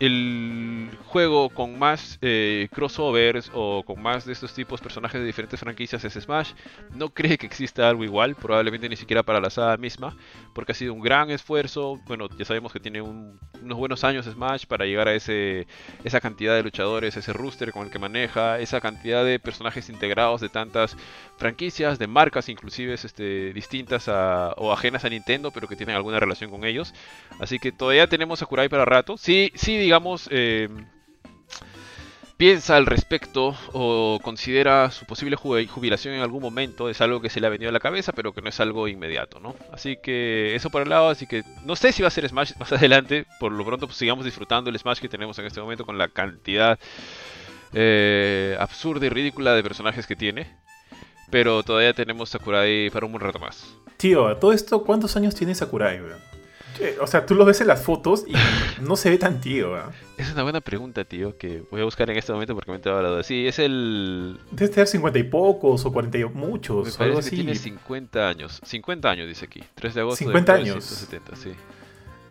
el 0.00 0.88
juego 1.04 1.50
con 1.50 1.78
más 1.78 2.18
eh, 2.22 2.68
crossovers 2.72 3.50
o 3.52 3.82
con 3.84 4.00
más 4.00 4.24
de 4.24 4.32
estos 4.32 4.54
tipos 4.54 4.80
personajes 4.80 5.20
de 5.20 5.26
diferentes 5.26 5.60
franquicias 5.60 6.02
es 6.04 6.14
Smash. 6.14 6.52
No 6.94 7.10
cree 7.10 7.36
que 7.36 7.46
exista 7.46 7.86
algo 7.86 8.02
igual, 8.02 8.34
probablemente 8.34 8.88
ni 8.88 8.96
siquiera 8.96 9.22
para 9.22 9.40
la 9.40 9.50
saga 9.50 9.76
misma, 9.76 10.16
porque 10.54 10.72
ha 10.72 10.74
sido 10.74 10.94
un 10.94 11.02
gran 11.02 11.30
esfuerzo. 11.30 12.00
Bueno, 12.06 12.28
ya 12.38 12.46
sabemos 12.46 12.72
que 12.72 12.80
tiene 12.80 13.02
unos 13.02 13.78
buenos 13.78 14.02
años 14.02 14.24
Smash 14.24 14.64
para 14.64 14.86
llegar 14.86 15.06
a 15.06 15.14
ese, 15.14 15.66
esa 16.02 16.20
cantidad 16.20 16.54
de 16.56 16.62
luchadores, 16.62 17.18
ese 17.18 17.34
rooster 17.34 17.70
con 17.70 17.84
el 17.84 17.92
que 17.92 17.98
maneja, 17.98 18.58
esa 18.58 18.80
cantidad 18.80 19.22
de 19.22 19.38
personajes 19.38 19.90
integrados 19.90 20.40
de 20.40 20.48
tantas 20.48 20.96
franquicias, 21.36 21.98
de 21.98 22.06
marcas 22.06 22.48
inclusive 22.48 22.94
este, 22.94 23.52
distintas 23.52 24.08
o 24.08 24.72
ajenas 24.72 25.04
a 25.04 25.10
Nintendo, 25.10 25.50
pero 25.50 25.68
que 25.68 25.76
tienen 25.76 25.94
alguna 25.94 26.20
relación 26.20 26.50
con 26.50 26.64
ellos. 26.64 26.94
Así 27.38 27.58
que 27.58 27.70
todavía 27.70 28.06
tenemos 28.06 28.40
a 28.40 28.46
Kurai 28.46 28.70
para 28.70 28.86
rato. 28.86 29.18
Sí, 29.18 29.52
sí, 29.54 29.89
digamos, 29.90 30.28
eh, 30.30 30.68
piensa 32.36 32.76
al 32.76 32.86
respecto 32.86 33.56
o 33.72 34.20
considera 34.22 34.88
su 34.92 35.04
posible 35.04 35.34
jubilación 35.34 36.14
en 36.14 36.20
algún 36.20 36.40
momento, 36.40 36.88
es 36.88 37.00
algo 37.00 37.20
que 37.20 37.28
se 37.28 37.40
le 37.40 37.48
ha 37.48 37.50
venido 37.50 37.70
a 37.70 37.72
la 37.72 37.80
cabeza, 37.80 38.12
pero 38.12 38.32
que 38.32 38.40
no 38.40 38.50
es 38.50 38.60
algo 38.60 38.86
inmediato, 38.86 39.40
¿no? 39.40 39.56
Así 39.72 39.96
que 40.00 40.54
eso 40.54 40.70
por 40.70 40.82
el 40.82 40.90
lado, 40.90 41.08
así 41.08 41.26
que 41.26 41.42
no 41.64 41.74
sé 41.74 41.90
si 41.90 42.02
va 42.02 42.08
a 42.08 42.12
ser 42.12 42.28
Smash 42.28 42.52
más 42.60 42.70
adelante, 42.80 43.26
por 43.40 43.50
lo 43.50 43.64
pronto 43.64 43.88
pues, 43.88 43.98
sigamos 43.98 44.24
disfrutando 44.24 44.70
el 44.70 44.78
Smash 44.78 45.00
que 45.00 45.08
tenemos 45.08 45.36
en 45.40 45.46
este 45.46 45.60
momento 45.60 45.84
con 45.84 45.98
la 45.98 46.06
cantidad 46.06 46.78
eh, 47.72 48.56
absurda 48.60 49.06
y 49.06 49.08
ridícula 49.08 49.56
de 49.56 49.62
personajes 49.64 50.06
que 50.06 50.14
tiene. 50.14 50.56
Pero 51.32 51.64
todavía 51.64 51.94
tenemos 51.94 52.30
Sakurai 52.30 52.90
para 52.90 53.06
un 53.06 53.12
buen 53.12 53.24
rato 53.24 53.40
más. 53.40 53.76
Tío, 53.96 54.36
todo 54.36 54.52
esto, 54.52 54.84
¿cuántos 54.84 55.16
años 55.16 55.34
tiene 55.34 55.56
Sakurai, 55.56 56.00
weón? 56.00 56.39
O 57.00 57.06
sea, 57.06 57.26
tú 57.26 57.34
lo 57.34 57.44
ves 57.44 57.60
en 57.60 57.66
las 57.66 57.82
fotos 57.82 58.24
y 58.26 58.34
no 58.82 58.96
se 58.96 59.10
ve 59.10 59.18
tan 59.18 59.40
tío. 59.40 59.76
Es 60.16 60.32
una 60.32 60.42
buena 60.42 60.60
pregunta, 60.60 61.04
tío, 61.04 61.36
que 61.36 61.62
voy 61.70 61.80
a 61.80 61.84
buscar 61.84 62.10
en 62.10 62.16
este 62.16 62.32
momento 62.32 62.54
porque 62.54 62.70
me 62.70 62.78
he 62.78 62.80
la 62.84 63.08
duda. 63.08 63.22
Sí, 63.22 63.46
es 63.46 63.58
el... 63.58 64.38
Debe 64.50 64.70
tener 64.70 64.86
50 64.86 65.18
y 65.18 65.22
pocos 65.24 65.84
o 65.84 65.92
40 65.92 66.18
y 66.18 66.24
muchos, 66.24 66.98
me 66.98 67.04
algo 67.06 67.18
así. 67.18 67.30
Que 67.30 67.36
tiene 67.36 67.54
50 67.54 68.28
años. 68.28 68.60
50 68.64 69.10
años 69.10 69.28
dice 69.28 69.46
aquí. 69.46 69.62
3 69.74 69.94
de 69.94 70.00
agosto 70.00 70.24
50 70.24 70.52
años. 70.52 71.08
sí. 71.34 71.52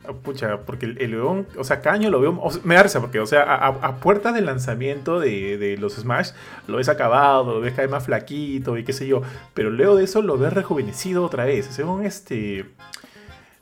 Ah, 0.08 0.14
pucha, 0.14 0.62
porque 0.62 0.86
el, 0.86 1.12
león, 1.12 1.46
o 1.58 1.64
sea, 1.66 1.82
cada 1.82 1.96
año 1.96 2.10
lo 2.10 2.22
veo, 2.22 2.42
me 2.64 2.76
da 2.76 2.84
risa 2.84 3.02
porque, 3.02 3.20
o 3.20 3.26
sea, 3.26 3.44
a, 3.44 3.68
a 3.68 3.96
puerta 3.98 4.32
del 4.32 4.46
lanzamiento 4.46 5.20
de, 5.20 5.58
de, 5.58 5.78
los 5.78 5.96
Smash, 5.96 6.32
lo 6.68 6.78
ves 6.78 6.88
acabado, 6.88 7.56
lo 7.56 7.60
ves 7.60 7.74
cada 7.74 7.84
vez 7.84 7.92
más 7.92 8.06
flaquito 8.06 8.78
y 8.78 8.86
qué 8.86 8.94
sé 8.94 9.08
yo, 9.08 9.22
pero 9.54 9.70
luego 9.70 9.98
de 9.98 10.06
eso 10.06 10.22
lo 10.22 10.38
ves 10.38 10.54
rejuvenecido 10.54 11.26
otra 11.26 11.44
vez, 11.44 11.66
según 11.66 12.06
este, 12.06 12.66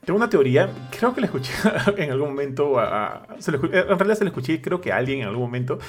tengo 0.07 0.15
una 0.19 0.29
teoría, 0.29 0.69
creo 0.97 1.13
que 1.13 1.19
la 1.19 1.27
escuché 1.27 1.51
en 1.97 2.11
algún 2.11 2.29
momento, 2.29 2.79
en 2.79 3.99
realidad 3.99 4.15
se 4.15 4.23
la 4.23 4.29
escuché 4.29 4.61
creo 4.61 4.79
que 4.79 4.93
a 4.93 4.95
alguien 4.95 5.19
en 5.19 5.27
algún 5.27 5.43
momento, 5.43 5.79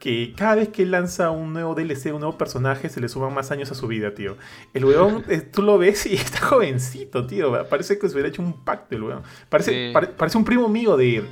que 0.00 0.32
cada 0.36 0.56
vez 0.56 0.70
que 0.70 0.84
lanza 0.84 1.30
un 1.30 1.52
nuevo 1.52 1.76
DLC, 1.76 2.06
un 2.06 2.18
nuevo 2.18 2.36
personaje, 2.36 2.88
se 2.88 3.00
le 3.00 3.08
suman 3.08 3.32
más 3.32 3.52
años 3.52 3.70
a 3.70 3.76
su 3.76 3.86
vida, 3.86 4.14
tío. 4.14 4.36
El 4.74 4.84
weón, 4.84 5.24
eh, 5.30 5.42
tú 5.42 5.62
lo 5.62 5.78
ves 5.78 6.06
y 6.06 6.14
está 6.14 6.40
jovencito, 6.40 7.24
tío. 7.24 7.68
Parece 7.68 8.00
que 8.00 8.08
se 8.08 8.14
hubiera 8.14 8.30
hecho 8.30 8.42
un 8.42 8.64
pacto 8.64 8.96
el 8.96 9.04
weón. 9.04 9.22
Parece, 9.48 9.92
parece 9.92 10.38
un 10.38 10.44
primo 10.44 10.68
mío 10.68 10.96
de 10.96 11.22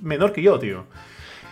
menor 0.00 0.32
que 0.32 0.40
yo, 0.40 0.58
tío. 0.58 0.86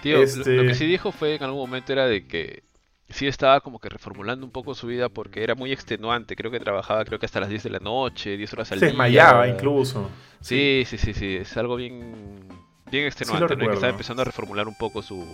Tío, 0.02 0.16
lo, 0.16 0.22
este 0.22 0.66
que 0.66 0.74
sí 0.74 0.86
dijo 0.86 1.12
fue 1.12 1.34
en 1.34 1.42
algún 1.42 1.60
momento 1.60 1.92
era 1.92 2.06
de 2.06 2.26
que 2.26 2.62
sí 3.08 3.26
estaba 3.26 3.60
como 3.60 3.78
que 3.78 3.88
reformulando 3.88 4.44
un 4.44 4.52
poco 4.52 4.74
su 4.74 4.86
vida 4.86 5.08
porque 5.08 5.42
era 5.42 5.54
muy 5.54 5.72
extenuante. 5.72 6.36
Creo 6.36 6.50
que 6.50 6.60
trabajaba 6.60 7.04
creo 7.04 7.18
que 7.18 7.26
hasta 7.26 7.40
las 7.40 7.48
10 7.48 7.62
de 7.64 7.70
la 7.70 7.78
noche, 7.78 8.36
10 8.36 8.52
horas 8.52 8.72
al 8.72 8.80
día. 8.80 8.88
Se 8.88 8.92
desmayaba 8.92 9.48
incluso. 9.48 10.10
Sí, 10.40 10.84
sí, 10.86 10.98
sí, 10.98 11.14
sí, 11.14 11.36
es 11.36 11.56
algo 11.56 11.76
bien 11.76 12.48
bien 12.90 13.06
extenuante, 13.06 13.56
que 13.56 13.64
estaba 13.64 13.90
empezando 13.90 14.22
a 14.22 14.24
reformular 14.24 14.68
un 14.68 14.74
poco 14.74 15.02
su, 15.02 15.24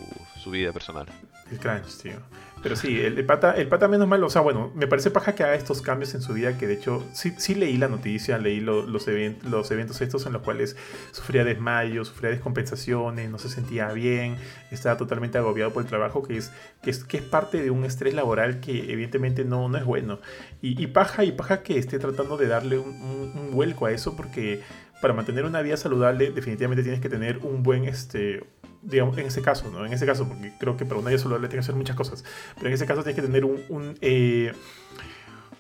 su 0.43 0.51
vida 0.51 0.73
personal. 0.73 1.07
El 1.51 1.59
crunch, 1.59 1.99
tío. 2.03 2.17
Pero 2.63 2.77
sí, 2.77 3.01
el, 3.01 3.27
pata, 3.27 3.53
el 3.57 3.67
pata 3.67 3.89
menos 3.89 4.07
mal, 4.07 4.23
o 4.23 4.31
sea, 4.31 4.41
bueno, 4.41 4.71
me 4.77 4.87
parece 4.87 5.11
paja 5.11 5.35
que 5.35 5.43
haga 5.43 5.57
estos 5.57 5.83
cambios 5.83 6.15
en 6.15 6.23
su 6.23 6.33
vida, 6.33 6.57
que 6.57 6.69
de 6.69 6.75
hecho 6.75 7.05
sí, 7.13 7.35
sí 7.37 7.57
leí 7.57 7.77
la 7.77 7.89
noticia, 7.89 8.39
leí 8.39 8.61
los, 8.61 8.87
los 8.87 9.09
eventos 9.09 10.01
estos 10.01 10.27
en 10.27 10.33
los 10.33 10.43
cuales 10.43 10.77
sufría 11.11 11.45
desmayos, 11.45 12.09
sufría 12.09 12.31
descompensaciones, 12.31 13.29
no 13.31 13.39
se 13.39 13.49
sentía 13.49 13.89
bien, 13.93 14.37
estaba 14.71 14.97
totalmente 14.97 15.39
agobiado 15.39 15.73
por 15.73 15.83
el 15.83 15.89
trabajo, 15.89 16.23
que 16.23 16.37
es, 16.37 16.53
que 16.83 16.91
es, 16.91 17.03
que 17.03 17.17
es 17.17 17.25
parte 17.25 17.61
de 17.61 17.73
un 17.73 17.85
estrés 17.85 18.15
laboral 18.15 18.61
que 18.61 18.93
evidentemente 18.93 19.45
no, 19.45 19.69
no 19.69 19.77
es 19.77 19.85
bueno. 19.85 20.21
Y, 20.61 20.81
y 20.81 20.87
paja, 20.87 21.25
y 21.25 21.33
paja 21.33 21.65
que 21.65 21.79
esté 21.79 21.99
tratando 21.99 22.37
de 22.37 22.47
darle 22.47 22.79
un, 22.79 22.93
un 22.93 23.51
vuelco 23.51 23.87
a 23.87 23.91
eso, 23.91 24.17
porque 24.17 24.63
para 25.03 25.13
mantener 25.13 25.45
una 25.45 25.61
vida 25.61 25.77
saludable 25.77 26.31
definitivamente 26.31 26.85
tienes 26.85 27.01
que 27.01 27.09
tener 27.09 27.39
un 27.39 27.65
buen, 27.65 27.85
este, 27.85 28.45
digamos, 28.83 29.19
en 29.19 29.27
ese 29.27 29.43
caso, 29.43 29.69
¿no? 29.69 29.85
En 29.85 29.93
ese 29.93 30.07
caso, 30.07 30.27
porque 30.29 30.53
creo 30.59 30.77
que 30.77 30.87
para 30.87 31.01
una 31.01 31.11
vida 31.11 31.19
saludable 31.19 31.49
tienes 31.49 31.67
que 31.67 31.71
hacer 31.71 31.77
muchas 31.77 31.97
cosas, 31.97 32.25
pero 32.55 32.69
en 32.69 32.75
ese 32.75 32.87
caso 32.87 33.03
tienes 33.03 33.17
que 33.17 33.27
tener 33.27 33.45
un, 33.45 33.97
eh, 34.01 34.53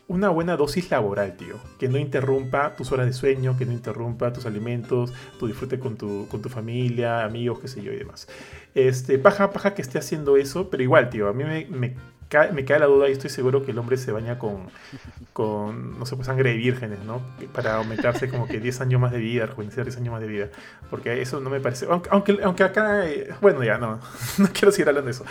una 0.07 0.28
buena 0.28 0.57
dosis 0.57 0.88
laboral, 0.93 1.36
tío, 1.36 1.57
que 1.80 1.88
no 1.88 1.99
interrumpa 1.99 2.76
tus 2.76 2.93
horas 2.93 3.07
de 3.07 3.12
sueño, 3.12 3.57
que 3.59 3.66
no 3.66 3.72
interrumpa 3.72 4.32
tus 4.32 4.47
alimentos, 4.47 5.12
tu 5.40 5.49
disfrute 5.49 5.80
con 5.80 5.97
tu, 5.97 6.28
con 6.28 6.40
tu 6.40 6.49
familia, 6.49 7.24
amigos, 7.24 7.59
qué 7.59 7.66
sé 7.66 7.82
yo 7.82 7.93
y 7.93 7.97
demás. 7.97 8.28
Este, 8.76 9.18
paja, 9.18 9.51
paja 9.51 9.74
que 9.74 9.82
esté 9.82 9.99
haciendo 9.99 10.36
eso, 10.36 10.70
pero 10.70 10.84
igual, 10.84 11.11
tío, 11.11 11.28
a 11.28 11.32
mí 11.32 11.43
me, 11.43 11.66
me 11.66 11.97
me 12.53 12.64
cae 12.64 12.78
la 12.78 12.87
duda 12.87 13.09
y 13.09 13.12
estoy 13.12 13.30
seguro 13.30 13.64
que 13.64 13.72
el 13.72 13.78
hombre 13.78 13.97
se 13.97 14.12
baña 14.12 14.39
con, 14.39 14.68
con 15.33 15.99
no 15.99 16.07
sé, 16.07 16.16
pues 16.16 16.26
sangre 16.26 16.51
de 16.51 16.57
vírgenes, 16.57 17.01
¿no? 17.01 17.20
Para 17.53 17.76
aumentarse 17.76 18.28
como 18.28 18.47
que 18.47 18.61
10 18.61 18.80
años 18.80 19.01
más 19.01 19.12
de 19.12 19.18
vida, 19.18 19.47
rejuvenecer 19.47 19.85
10 19.85 19.97
años 19.99 20.12
más 20.12 20.20
de 20.20 20.28
vida. 20.28 20.49
Porque 20.91 21.20
eso 21.22 21.41
no 21.41 21.51
me 21.51 21.61
parece. 21.61 21.87
Aunque, 22.11 22.39
aunque, 22.43 22.64
acá. 22.64 23.09
Eh, 23.09 23.30
bueno, 23.41 23.62
ya, 23.64 23.78
no. 23.78 24.01
No 24.39 24.49
quiero 24.53 24.72
seguir 24.72 24.89
hablando 24.89 25.07
de 25.07 25.12
eso. 25.12 25.24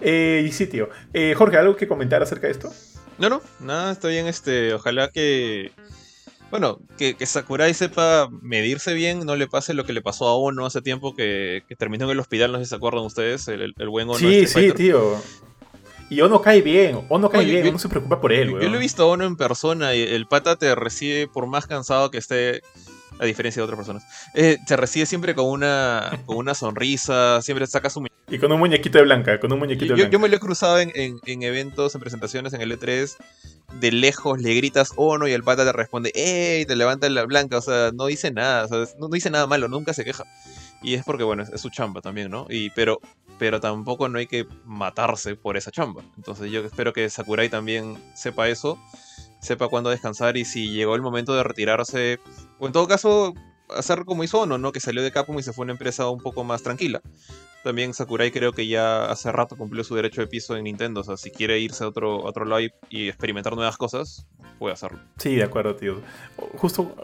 Eh, 0.00 0.44
y 0.46 0.52
sí, 0.52 0.66
tío. 0.66 0.88
Eh, 1.12 1.34
Jorge, 1.36 1.56
¿algo 1.56 1.76
que 1.76 1.88
comentar 1.88 2.22
acerca 2.22 2.46
de 2.46 2.52
esto? 2.52 2.72
No, 3.18 3.28
no, 3.28 3.42
nada, 3.60 3.92
está 3.92 4.08
bien. 4.08 4.26
Este, 4.26 4.74
ojalá 4.74 5.08
que. 5.08 5.72
Bueno, 6.50 6.78
que, 6.96 7.14
que, 7.14 7.26
Sakurai 7.26 7.74
sepa 7.74 8.28
medirse 8.40 8.94
bien, 8.94 9.26
no 9.26 9.36
le 9.36 9.48
pase 9.48 9.74
lo 9.74 9.84
que 9.84 9.92
le 9.92 10.00
pasó 10.00 10.28
a 10.28 10.34
Ono 10.34 10.64
hace 10.64 10.80
tiempo 10.80 11.14
que, 11.14 11.62
que 11.68 11.76
terminó 11.76 12.06
en 12.06 12.12
el 12.12 12.20
hospital, 12.20 12.52
no 12.52 12.58
sé 12.58 12.64
si 12.64 12.70
se 12.70 12.76
acuerdan 12.76 13.04
ustedes, 13.04 13.48
el, 13.48 13.74
el, 13.76 13.88
buen 13.90 14.08
Ono. 14.08 14.18
Sí, 14.18 14.46
sí, 14.46 14.72
tío. 14.72 15.20
Y 16.10 16.20
Ono 16.22 16.40
cae 16.40 16.62
bien, 16.62 17.00
Ono 17.08 17.28
cae 17.28 17.44
bien, 17.44 17.68
uno 17.68 17.78
se 17.78 17.88
preocupa 17.88 18.20
por 18.20 18.32
él, 18.32 18.50
Yo, 18.50 18.60
yo 18.62 18.68
lo 18.68 18.76
he 18.76 18.80
visto 18.80 19.02
a 19.02 19.06
Ono 19.06 19.24
en 19.24 19.36
persona 19.36 19.94
y 19.94 20.02
el 20.02 20.26
pata 20.26 20.56
te 20.56 20.74
recibe, 20.74 21.26
por 21.28 21.46
más 21.46 21.66
cansado 21.66 22.10
que 22.10 22.18
esté, 22.18 22.62
a 23.20 23.24
diferencia 23.24 23.60
de 23.60 23.64
otras 23.64 23.76
personas, 23.78 24.04
eh, 24.34 24.58
te 24.66 24.76
recibe 24.76 25.04
siempre 25.04 25.34
con 25.34 25.46
una, 25.46 26.18
con 26.24 26.36
una 26.36 26.54
sonrisa, 26.54 27.42
siempre 27.42 27.66
saca 27.66 27.90
su 27.90 28.06
Y 28.30 28.38
con 28.38 28.52
un 28.52 28.58
muñequito 28.60 28.98
de 28.98 29.04
blanca, 29.04 29.40
con 29.40 29.52
un 29.52 29.58
muñequito 29.58 29.86
Yo, 29.86 29.94
de 29.94 29.98
yo- 29.98 30.04
blanca. 30.04 30.12
yo 30.12 30.18
me 30.20 30.28
lo 30.28 30.36
he 30.36 30.40
cruzado 30.40 30.78
en, 30.78 30.92
en- 30.94 31.18
en 31.26 31.42
eventos, 31.42 31.94
en 31.94 32.00
presentaciones 32.00 32.52
en 32.54 32.60
el 32.62 32.72
E3. 32.78 33.16
De 33.80 33.92
lejos 33.92 34.40
le 34.40 34.54
gritas 34.54 34.92
Ono 34.96 35.28
y 35.28 35.32
el 35.32 35.42
pata 35.42 35.62
te 35.64 35.72
responde 35.72 36.10
¡Ey! 36.14 36.64
Te 36.64 36.74
levanta 36.74 37.06
la 37.10 37.24
blanca. 37.26 37.58
O 37.58 37.60
sea, 37.60 37.90
no 37.92 38.06
dice 38.06 38.30
nada. 38.30 38.64
o 38.64 38.68
sea, 38.68 38.78
no, 38.98 39.08
no 39.08 39.14
dice 39.14 39.28
nada 39.30 39.46
malo, 39.46 39.68
nunca 39.68 39.92
se 39.92 40.04
queja. 40.06 40.24
Y 40.82 40.94
es 40.94 41.04
porque, 41.04 41.24
bueno, 41.24 41.42
es, 41.42 41.60
su 41.60 41.70
chamba 41.70 42.00
también, 42.00 42.30
¿no? 42.30 42.46
Y, 42.48 42.70
pero, 42.70 43.00
pero 43.38 43.60
tampoco 43.60 44.08
no 44.08 44.18
hay 44.18 44.26
que 44.26 44.46
matarse 44.64 45.36
por 45.36 45.56
esa 45.56 45.70
chamba. 45.70 46.02
Entonces 46.16 46.50
yo 46.50 46.60
espero 46.60 46.92
que 46.92 47.08
Sakurai 47.10 47.48
también 47.48 47.96
sepa 48.14 48.48
eso. 48.48 48.78
Sepa 49.40 49.68
cuándo 49.68 49.90
descansar 49.90 50.36
y 50.36 50.44
si 50.44 50.70
llegó 50.70 50.94
el 50.94 51.02
momento 51.02 51.34
de 51.34 51.42
retirarse. 51.42 52.18
O 52.58 52.66
en 52.66 52.72
todo 52.72 52.88
caso, 52.88 53.34
hacer 53.76 54.04
como 54.04 54.24
hizo 54.24 54.40
Ono, 54.40 54.58
¿no? 54.58 54.72
Que 54.72 54.80
salió 54.80 55.02
de 55.02 55.12
Capcom 55.12 55.38
y 55.38 55.42
se 55.42 55.52
fue 55.52 55.62
a 55.62 55.66
una 55.66 55.72
empresa 55.72 56.08
un 56.08 56.20
poco 56.20 56.44
más 56.44 56.62
tranquila. 56.62 57.00
También 57.64 57.92
Sakurai 57.92 58.30
creo 58.30 58.52
que 58.52 58.66
ya 58.66 59.06
hace 59.06 59.32
rato 59.32 59.56
cumplió 59.56 59.82
su 59.82 59.94
derecho 59.94 60.20
de 60.20 60.26
piso 60.28 60.56
en 60.56 60.64
Nintendo. 60.64 61.00
O 61.00 61.04
sea, 61.04 61.16
si 61.16 61.30
quiere 61.30 61.58
irse 61.58 61.84
a 61.84 61.88
otro, 61.88 62.24
a 62.24 62.30
otro 62.30 62.44
lado 62.44 62.62
y, 62.88 63.08
experimentar 63.08 63.54
nuevas 63.54 63.76
cosas, 63.76 64.26
puede 64.58 64.74
hacerlo. 64.74 65.00
Sí, 65.16 65.34
de 65.34 65.42
acuerdo, 65.42 65.74
tío. 65.74 66.00
Justo 66.56 66.94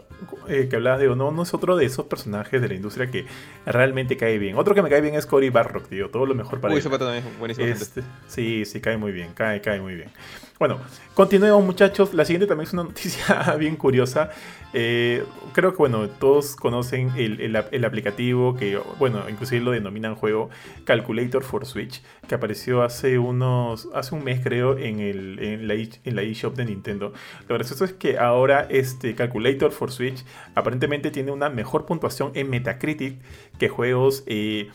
eh, 0.47 0.67
que 0.69 0.77
hablabas 0.77 1.01
de 1.01 1.09
Ono, 1.09 1.31
no 1.31 1.43
es 1.43 1.53
otro 1.53 1.75
de 1.75 1.85
esos 1.85 2.05
personajes 2.05 2.61
de 2.61 2.67
la 2.69 2.73
industria 2.73 3.11
que 3.11 3.25
realmente 3.65 4.15
cae 4.15 4.37
bien. 4.37 4.57
Otro 4.57 4.73
que 4.73 4.81
me 4.81 4.89
cae 4.89 5.01
bien 5.01 5.15
es 5.15 5.25
Cory 5.25 5.49
Barrock, 5.49 5.89
tío. 5.89 6.09
Todo 6.09 6.25
lo 6.25 6.35
mejor 6.35 6.61
para 6.61 6.73
Uy, 6.73 6.81
él. 6.83 6.89
también 6.89 7.23
buenísimo. 7.37 7.67
Este, 7.67 8.01
sí, 8.27 8.63
sí, 8.65 8.79
cae 8.79 8.97
muy 8.97 9.11
bien, 9.11 9.33
cae, 9.33 9.59
cae 9.61 9.81
muy 9.81 9.95
bien. 9.95 10.09
Bueno, 10.57 10.79
continuemos 11.13 11.65
muchachos. 11.65 12.13
La 12.13 12.23
siguiente 12.23 12.47
también 12.47 12.67
es 12.67 12.73
una 12.73 12.83
noticia 12.85 13.55
bien 13.59 13.75
curiosa. 13.75 14.29
Eh, 14.73 15.23
creo 15.53 15.71
que, 15.71 15.77
bueno, 15.77 16.09
todos 16.09 16.55
conocen 16.55 17.11
el, 17.17 17.39
el 17.71 17.85
aplicativo 17.85 18.55
que, 18.55 18.79
bueno, 18.99 19.29
inclusive 19.29 19.61
lo 19.61 19.71
denominan 19.71 20.15
juego 20.15 20.44
Calculator 20.85 21.43
for 21.43 21.65
Switch, 21.65 22.01
que 22.27 22.35
apareció 22.35 22.83
hace 22.83 23.19
unos, 23.19 23.89
hace 23.93 24.15
un 24.15 24.23
mes 24.23 24.41
creo 24.43 24.77
en, 24.77 24.99
el, 24.99 25.39
en 25.39 26.15
la 26.15 26.21
eShop 26.21 26.55
de 26.55 26.65
Nintendo. 26.65 27.13
Lo 27.47 27.55
gracioso 27.55 27.85
es 27.85 27.93
que 27.93 28.17
ahora 28.17 28.67
este 28.69 29.15
Calculator 29.15 29.71
for 29.71 29.91
Switch 29.91 30.23
aparentemente 30.55 31.11
tiene 31.11 31.31
una 31.31 31.49
mejor 31.49 31.85
puntuación 31.85 32.31
en 32.35 32.49
Metacritic 32.49 33.19
que 33.57 33.69
juegos... 33.69 34.23
eh, 34.27 34.69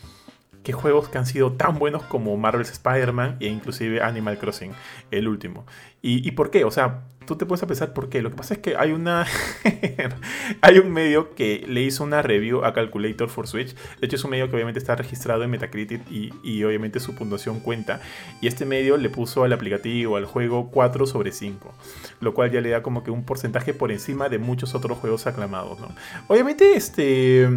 que 0.63 0.73
juegos 0.73 1.09
que 1.09 1.17
han 1.17 1.25
sido 1.25 1.53
tan 1.53 1.79
buenos 1.79 2.03
como 2.03 2.37
Marvel's 2.37 2.69
Spider-Man 2.69 3.37
e 3.39 3.47
inclusive 3.47 3.99
Animal 3.99 4.37
Crossing, 4.37 4.73
el 5.09 5.27
último. 5.27 5.65
¿Y, 6.03 6.27
y 6.27 6.31
por 6.33 6.51
qué? 6.51 6.65
O 6.65 6.69
sea, 6.69 7.05
tú 7.31 7.37
te 7.37 7.45
puedes 7.45 7.63
a 7.63 7.67
pensar 7.67 7.93
por 7.93 8.09
qué. 8.09 8.21
Lo 8.21 8.29
que 8.29 8.35
pasa 8.35 8.55
es 8.55 8.59
que 8.59 8.75
hay 8.75 8.91
una. 8.91 9.25
hay 10.61 10.79
un 10.79 10.91
medio 10.91 11.33
que 11.33 11.63
le 11.65 11.81
hizo 11.81 12.03
una 12.03 12.21
review 12.21 12.65
a 12.65 12.73
Calculator 12.73 13.29
for 13.29 13.47
Switch. 13.47 13.73
De 13.99 14.07
hecho, 14.07 14.17
es 14.17 14.23
un 14.25 14.31
medio 14.31 14.49
que 14.49 14.55
obviamente 14.55 14.79
está 14.79 14.97
registrado 14.97 15.43
en 15.43 15.49
Metacritic 15.49 16.01
y, 16.11 16.63
obviamente 16.63 16.99
su 16.99 17.15
puntuación 17.15 17.61
cuenta. 17.61 18.01
Y 18.41 18.47
este 18.47 18.65
medio 18.65 18.97
le 18.97 19.09
puso 19.09 19.45
al 19.45 19.53
aplicativo, 19.53 20.17
al 20.17 20.25
juego, 20.25 20.71
4 20.71 21.05
sobre 21.05 21.31
5. 21.31 21.73
Lo 22.19 22.33
cual 22.33 22.51
ya 22.51 22.59
le 22.59 22.69
da 22.69 22.83
como 22.83 23.01
que 23.03 23.11
un 23.11 23.23
porcentaje 23.23 23.73
por 23.73 23.93
encima 23.93 24.27
de 24.27 24.37
muchos 24.37 24.75
otros 24.75 24.97
juegos 24.97 25.25
aclamados, 25.25 25.79
¿no? 25.79 25.87
Obviamente, 26.27 26.75
este. 26.75 27.47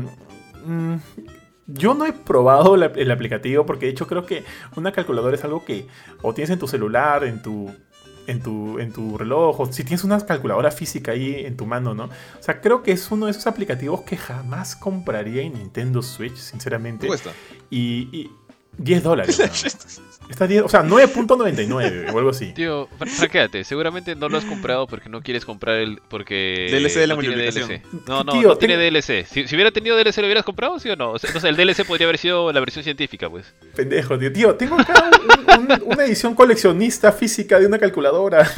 mm, 0.65 0.95
yo 1.67 1.95
no 1.95 2.05
he 2.05 2.13
probado 2.13 2.75
el 2.77 3.11
aplicativo 3.11 3.65
porque 3.65 3.87
de 3.87 3.93
hecho 3.93 4.07
creo 4.07 4.27
que 4.27 4.45
una 4.77 4.93
calculadora 4.93 5.35
es 5.35 5.45
algo 5.45 5.65
que 5.65 5.87
o 6.21 6.35
tienes 6.35 6.51
en 6.51 6.59
tu 6.59 6.69
celular, 6.69 7.25
en 7.25 7.41
tu, 7.41 7.73
en 8.27 8.41
tu, 8.43 8.79
en 8.79 8.93
tu 8.93 9.19
reloj, 9.19 9.61
o 9.61 9.73
si 9.73 9.85
tienes 9.85 10.05
una 10.05 10.21
calculadora 10.25 10.71
física 10.71 11.13
ahí 11.13 11.45
en 11.45 11.57
tu 11.57 11.67
mano, 11.67 11.95
¿no? 11.95 12.05
O 12.05 12.43
sea, 12.43 12.61
creo 12.61 12.83
que 12.83 12.93
es 12.93 13.11
uno 13.11 13.27
de 13.27 13.33
esos 13.33 13.47
aplicativos 13.47 14.03
que 14.03 14.17
jamás 14.17 14.77
compraría 14.77 15.43
en 15.43 15.55
Nintendo 15.55 16.03
Switch, 16.03 16.37
sinceramente. 16.37 17.07
¿Cuesta? 17.07 17.33
Y, 17.71 18.09
y 18.13 18.31
10 18.79 19.03
dólares. 19.03 19.39
¿no? 19.39 20.14
Está 20.29 20.47
10, 20.47 20.63
o 20.65 20.69
sea, 20.69 20.83
9.99 20.83 22.13
o 22.13 22.19
algo 22.19 22.31
así. 22.31 22.53
Tío, 22.53 22.89
fr- 22.99 23.07
franquéate, 23.09 23.63
seguramente 23.65 24.15
no 24.17 24.29
lo 24.29 24.39
has 24.39 24.45
comprado 24.45 24.87
porque 24.87 25.09
no 25.09 25.21
quieres 25.23 25.45
comprar 25.45 25.77
el. 25.77 26.01
porque. 26.09 26.69
DLC 26.71 26.95
de 27.01 27.07
la 27.07 27.15
no 27.15 27.21
tiene. 27.21 27.37
DLC. 27.37 27.83
No, 28.09 28.25
no, 28.25 28.33
Tío, 28.33 28.49
no 28.49 28.57
tiene 28.57 28.75
tengo- 28.77 28.91
DLC. 28.99 29.27
Si, 29.27 29.47
si 29.47 29.55
hubiera 29.55 29.71
tenido 29.71 29.97
DLC, 29.97 30.19
¿lo 30.19 30.25
hubieras 30.27 30.45
comprado, 30.45 30.79
sí 30.79 30.89
o 30.91 30.97
no? 30.97 31.13
O 31.13 31.19
sea, 31.19 31.31
no 31.33 31.41
sé, 31.41 31.49
el 31.49 31.57
DLC 31.57 31.85
podría 31.87 32.07
haber 32.07 32.19
sido 32.19 32.53
la 32.53 32.61
versión 32.61 32.83
científica, 32.85 33.29
pues. 33.31 33.55
Pendejo, 33.77 34.19
tío. 34.19 34.33
Tío, 34.33 34.55
tengo 34.57 34.81
acá 34.81 35.11
un- 35.59 35.71
un- 35.71 35.83
una 35.93 36.05
edición 36.05 36.35
coleccionista 36.35 37.13
física 37.13 37.61
de 37.61 37.67
una 37.67 37.79
calculadora 37.79 38.49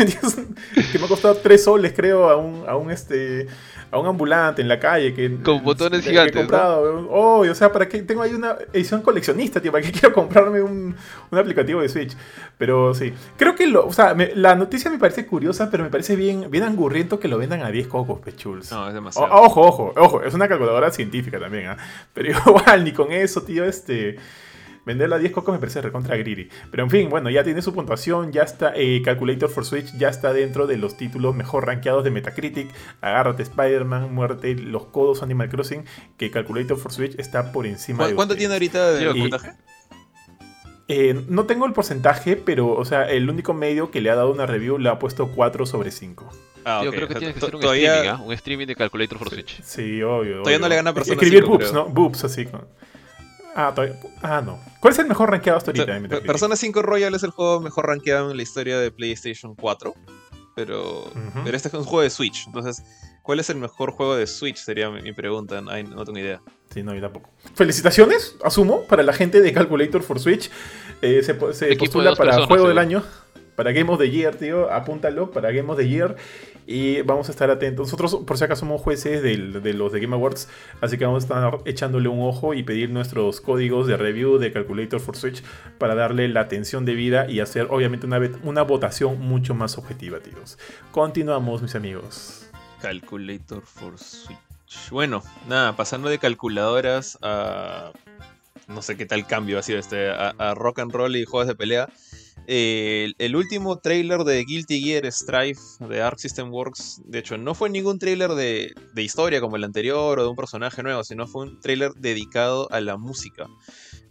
que 0.92 0.98
me 0.98 1.04
ha 1.04 1.08
costado 1.08 1.36
3 1.36 1.62
soles, 1.64 1.92
creo, 1.94 2.30
a 2.30 2.36
un, 2.36 2.64
a 2.68 2.76
un 2.76 2.90
este 2.90 3.46
a 3.90 3.98
un 3.98 4.06
ambulante 4.06 4.62
en 4.62 4.68
la 4.68 4.78
calle 4.80 5.14
que 5.14 5.36
Con 5.42 5.62
botones 5.62 6.02
que 6.02 6.08
he 6.08 6.10
gigantes, 6.10 6.34
¿no? 6.34 6.40
comprado. 6.42 7.08
Oh, 7.10 7.40
o 7.48 7.54
sea, 7.54 7.72
para 7.72 7.88
qué 7.88 8.02
tengo 8.02 8.22
ahí 8.22 8.32
una 8.34 8.56
edición 8.72 9.02
coleccionista, 9.02 9.60
tío, 9.60 9.70
para 9.72 9.84
qué 9.84 9.92
quiero 9.98 10.12
comprarme 10.12 10.60
un, 10.62 10.94
un 11.30 11.38
aplicativo 11.38 11.80
de 11.80 11.88
Switch. 11.88 12.16
Pero 12.58 12.94
sí, 12.94 13.12
creo 13.36 13.54
que 13.54 13.66
lo, 13.66 13.86
o 13.86 13.92
sea, 13.92 14.14
me- 14.14 14.34
la 14.34 14.54
noticia 14.54 14.90
me 14.90 14.98
parece 14.98 15.26
curiosa, 15.26 15.70
pero 15.70 15.84
me 15.84 15.90
parece 15.90 16.16
bien 16.16 16.50
bien 16.50 16.64
angurriento 16.64 17.20
que 17.20 17.28
lo 17.28 17.38
vendan 17.38 17.62
a 17.62 17.70
10 17.70 17.86
cocos, 17.86 18.20
pechuls. 18.20 18.70
No, 18.72 18.84
es 18.86 18.90
O- 18.90 18.94
demasiado. 18.94 19.28
ojo, 19.32 19.60
ojo, 19.62 19.92
ojo, 19.96 20.22
es 20.22 20.34
una 20.34 20.48
calculadora 20.48 20.90
científica 20.90 21.38
también, 21.38 21.66
¿ah? 21.68 21.76
Pero 22.14 22.30
igual, 22.46 22.84
ni 22.84 22.92
con 22.92 23.12
eso, 23.12 23.42
tío, 23.42 23.64
este. 23.64 24.16
Venderla 24.86 25.16
a 25.16 25.18
10 25.18 25.32
cocos 25.32 25.52
me 25.52 25.58
parece 25.58 25.82
recontra 25.82 26.16
greedy. 26.16 26.48
Pero 26.70 26.84
en 26.84 26.90
fin, 26.90 27.10
bueno, 27.10 27.28
ya 27.28 27.42
tiene 27.44 27.60
su 27.60 27.74
puntuación, 27.74 28.32
ya 28.32 28.42
está. 28.44 28.72
eh, 28.76 29.02
Calculator 29.04 29.50
for 29.50 29.64
Switch 29.66 29.92
ya 29.98 30.08
está 30.08 30.32
dentro 30.32 30.66
de 30.68 30.76
los 30.78 30.96
títulos 30.96 31.34
mejor 31.34 31.66
rankeados 31.66 32.04
de 32.04 32.10
Metacritic. 32.12 32.70
Agárrate 33.00 33.42
Spider-Man, 33.42 34.14
muerte, 34.14 34.54
los 34.54 34.86
codos 34.86 35.22
Animal 35.24 35.48
Crossing. 35.50 35.84
Que 36.16 36.30
Calculator 36.30 36.78
for 36.78 36.92
Switch 36.92 37.18
está 37.18 37.52
por 37.52 37.66
encima 37.66 38.04
¿Cu- 38.04 38.08
de. 38.10 38.14
¿Cuánto 38.14 38.34
ustedes. 38.34 38.38
tiene 38.48 38.54
ahorita 38.54 38.92
de 38.92 39.20
puntaje? 39.20 39.52
Eh, 40.88 41.24
no 41.28 41.46
tengo 41.46 41.66
el 41.66 41.72
porcentaje, 41.72 42.36
pero, 42.36 42.68
o 42.72 42.84
sea, 42.84 43.10
el 43.10 43.28
único 43.28 43.52
medio 43.54 43.90
que 43.90 44.00
le 44.00 44.08
ha 44.10 44.14
dado 44.14 44.30
una 44.30 44.46
review 44.46 44.78
le 44.78 44.88
ha 44.88 45.00
puesto 45.00 45.28
4 45.34 45.66
sobre 45.66 45.90
5. 45.90 46.28
Ah, 46.64 46.82
ok, 46.84 46.90
creo 46.94 47.00
que 47.00 47.04
o 47.04 47.08
sea, 47.08 47.18
tiene 47.18 47.34
que 47.34 47.40
ser 47.40 47.54
un 47.56 47.60
todavía- 47.60 47.94
streaming, 47.96 48.20
¿ah? 48.20 48.22
Un 48.24 48.32
streaming 48.34 48.66
de 48.66 48.76
Calculator 48.76 49.18
for 49.18 49.30
Switch. 49.30 49.60
Sí, 49.64 50.00
obvio. 50.02 50.42
Todavía 50.42 50.42
obvio. 50.42 50.58
no 50.60 50.68
le 50.68 50.76
gana 50.76 50.90
a 50.90 50.94
Persona 50.94 51.14
Escribir 51.14 51.40
5, 51.42 51.58
boobs. 51.58 51.72
¿no? 51.72 51.86
Boobs, 51.86 52.24
así. 52.24 52.46
con- 52.46 52.66
Ah, 53.58 53.72
todavía... 53.74 53.98
ah, 54.22 54.42
no. 54.44 54.58
¿Cuál 54.80 54.92
es 54.92 54.98
el 55.00 55.06
mejor 55.06 55.30
rankeado 55.30 55.56
hasta 55.58 55.70
O 55.70 55.74
sea, 55.74 55.82
ahorita? 55.84 55.94
Pe- 55.96 56.00
Metacritic? 56.02 56.26
Persona 56.26 56.56
5 56.56 56.82
Royal 56.82 57.14
es 57.14 57.22
el 57.22 57.30
juego 57.30 57.60
mejor 57.60 57.86
rankeado 57.86 58.30
en 58.30 58.36
la 58.36 58.42
historia 58.42 58.78
de 58.78 58.90
PlayStation 58.90 59.54
4. 59.54 59.94
Pero, 60.54 61.10
pero 61.44 61.54
este 61.56 61.68
es 61.68 61.74
un 61.74 61.84
juego 61.84 62.02
de 62.02 62.08
Switch. 62.10 62.46
Entonces, 62.46 62.82
¿cuál 63.22 63.40
es 63.40 63.50
el 63.50 63.56
mejor 63.56 63.90
juego 63.92 64.16
de 64.16 64.26
Switch? 64.26 64.56
Sería 64.56 64.88
mi, 64.90 65.02
mi 65.02 65.12
pregunta. 65.12 65.62
Ay, 65.68 65.84
no 65.84 66.04
tengo 66.04 66.18
idea. 66.18 66.40
Sí, 66.72 66.82
no, 66.82 66.94
yo 66.94 67.00
tampoco. 67.02 67.28
Felicitaciones, 67.54 68.36
asumo, 68.44 68.84
para 68.86 69.02
la 69.02 69.12
gente 69.12 69.40
de 69.42 69.52
Calculator 69.52 70.02
for 70.02 70.18
Switch. 70.18 70.50
Eh, 71.02 71.22
se 71.22 71.34
postula 71.34 72.14
para 72.14 72.30
personas, 72.30 72.48
Juego 72.48 72.68
del. 72.68 72.78
Año, 72.78 73.02
para 73.54 73.72
Game 73.72 73.90
of 73.90 73.98
the 73.98 74.10
Year, 74.10 74.34
tío. 74.36 74.70
Apúntalo, 74.72 75.30
para 75.30 75.50
Game 75.52 75.70
of 75.70 75.76
the 75.78 75.86
Year. 75.88 76.16
Y 76.66 77.02
vamos 77.02 77.28
a 77.28 77.32
estar 77.32 77.48
atentos. 77.50 77.86
Nosotros, 77.86 78.24
por 78.26 78.36
si 78.36 78.44
acaso, 78.44 78.60
somos 78.60 78.80
jueces 78.80 79.22
de 79.22 79.36
los 79.72 79.92
de 79.92 80.00
Game 80.00 80.14
Awards. 80.14 80.48
Así 80.80 80.98
que 80.98 81.04
vamos 81.04 81.22
a 81.22 81.26
estar 81.26 81.58
echándole 81.64 82.08
un 82.08 82.22
ojo 82.22 82.54
y 82.54 82.64
pedir 82.64 82.90
nuestros 82.90 83.40
códigos 83.40 83.86
de 83.86 83.96
review 83.96 84.38
de 84.38 84.52
Calculator 84.52 84.98
for 84.98 85.16
Switch 85.16 85.42
para 85.78 85.94
darle 85.94 86.28
la 86.28 86.40
atención 86.40 86.84
debida 86.84 87.30
y 87.30 87.38
hacer, 87.38 87.68
obviamente, 87.70 88.06
una, 88.06 88.20
una 88.42 88.62
votación 88.62 89.20
mucho 89.20 89.54
más 89.54 89.78
objetiva, 89.78 90.18
tíos. 90.18 90.58
Continuamos, 90.90 91.62
mis 91.62 91.76
amigos. 91.76 92.50
Calculator 92.82 93.62
for 93.62 93.96
Switch. 93.96 94.38
Bueno, 94.90 95.22
nada, 95.48 95.76
pasando 95.76 96.08
de 96.08 96.18
calculadoras 96.18 97.18
a. 97.22 97.92
No 98.66 98.82
sé 98.82 98.96
qué 98.96 99.06
tal 99.06 99.26
cambio 99.28 99.60
ha 99.60 99.62
sido 99.62 99.78
este. 99.78 100.10
A, 100.10 100.30
a 100.30 100.54
rock 100.54 100.80
and 100.80 100.92
roll 100.92 101.14
y 101.14 101.24
juegos 101.24 101.46
de 101.46 101.54
pelea. 101.54 101.88
El, 102.48 103.34
último 103.34 103.78
trailer 103.78 104.22
de 104.22 104.44
Guilty 104.44 104.80
Gear 104.80 105.10
Strife 105.10 105.60
de 105.88 106.00
Arc 106.00 106.18
System 106.18 106.52
Works, 106.52 107.02
de 107.04 107.18
hecho, 107.18 107.36
no 107.36 107.54
fue 107.54 107.70
ningún 107.70 107.98
trailer 107.98 108.30
de, 108.32 108.72
de 108.94 109.02
historia 109.02 109.40
como 109.40 109.56
el 109.56 109.64
anterior 109.64 110.18
o 110.18 110.22
de 110.22 110.28
un 110.28 110.36
personaje 110.36 110.82
nuevo, 110.82 111.02
sino 111.02 111.26
fue 111.26 111.46
un 111.46 111.60
trailer 111.60 111.92
dedicado 111.94 112.70
a 112.70 112.80
la 112.80 112.96
música. 112.96 113.48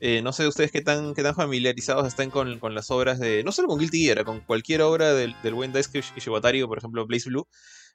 Eh, 0.01 0.21
no 0.21 0.33
sé 0.33 0.47
ustedes 0.47 0.71
qué 0.71 0.81
tan, 0.81 1.13
qué 1.13 1.23
tan 1.23 1.35
familiarizados 1.35 2.07
están 2.07 2.29
con, 2.29 2.59
con 2.59 2.75
las 2.75 2.91
obras 2.91 3.19
de. 3.19 3.43
No 3.43 3.51
solo 3.51 3.69
con 3.69 3.79
Guilty 3.79 4.03
Gear, 4.03 4.25
con 4.25 4.41
cualquier 4.41 4.81
obra 4.81 5.13
del, 5.13 5.35
del 5.41 5.53
buen 5.53 5.71
Daisuke 5.71 6.03
Ishiwatari 6.17 6.61
o, 6.61 6.67
por 6.67 6.77
ejemplo, 6.77 7.05
Blaze 7.05 7.29
Blue. 7.29 7.47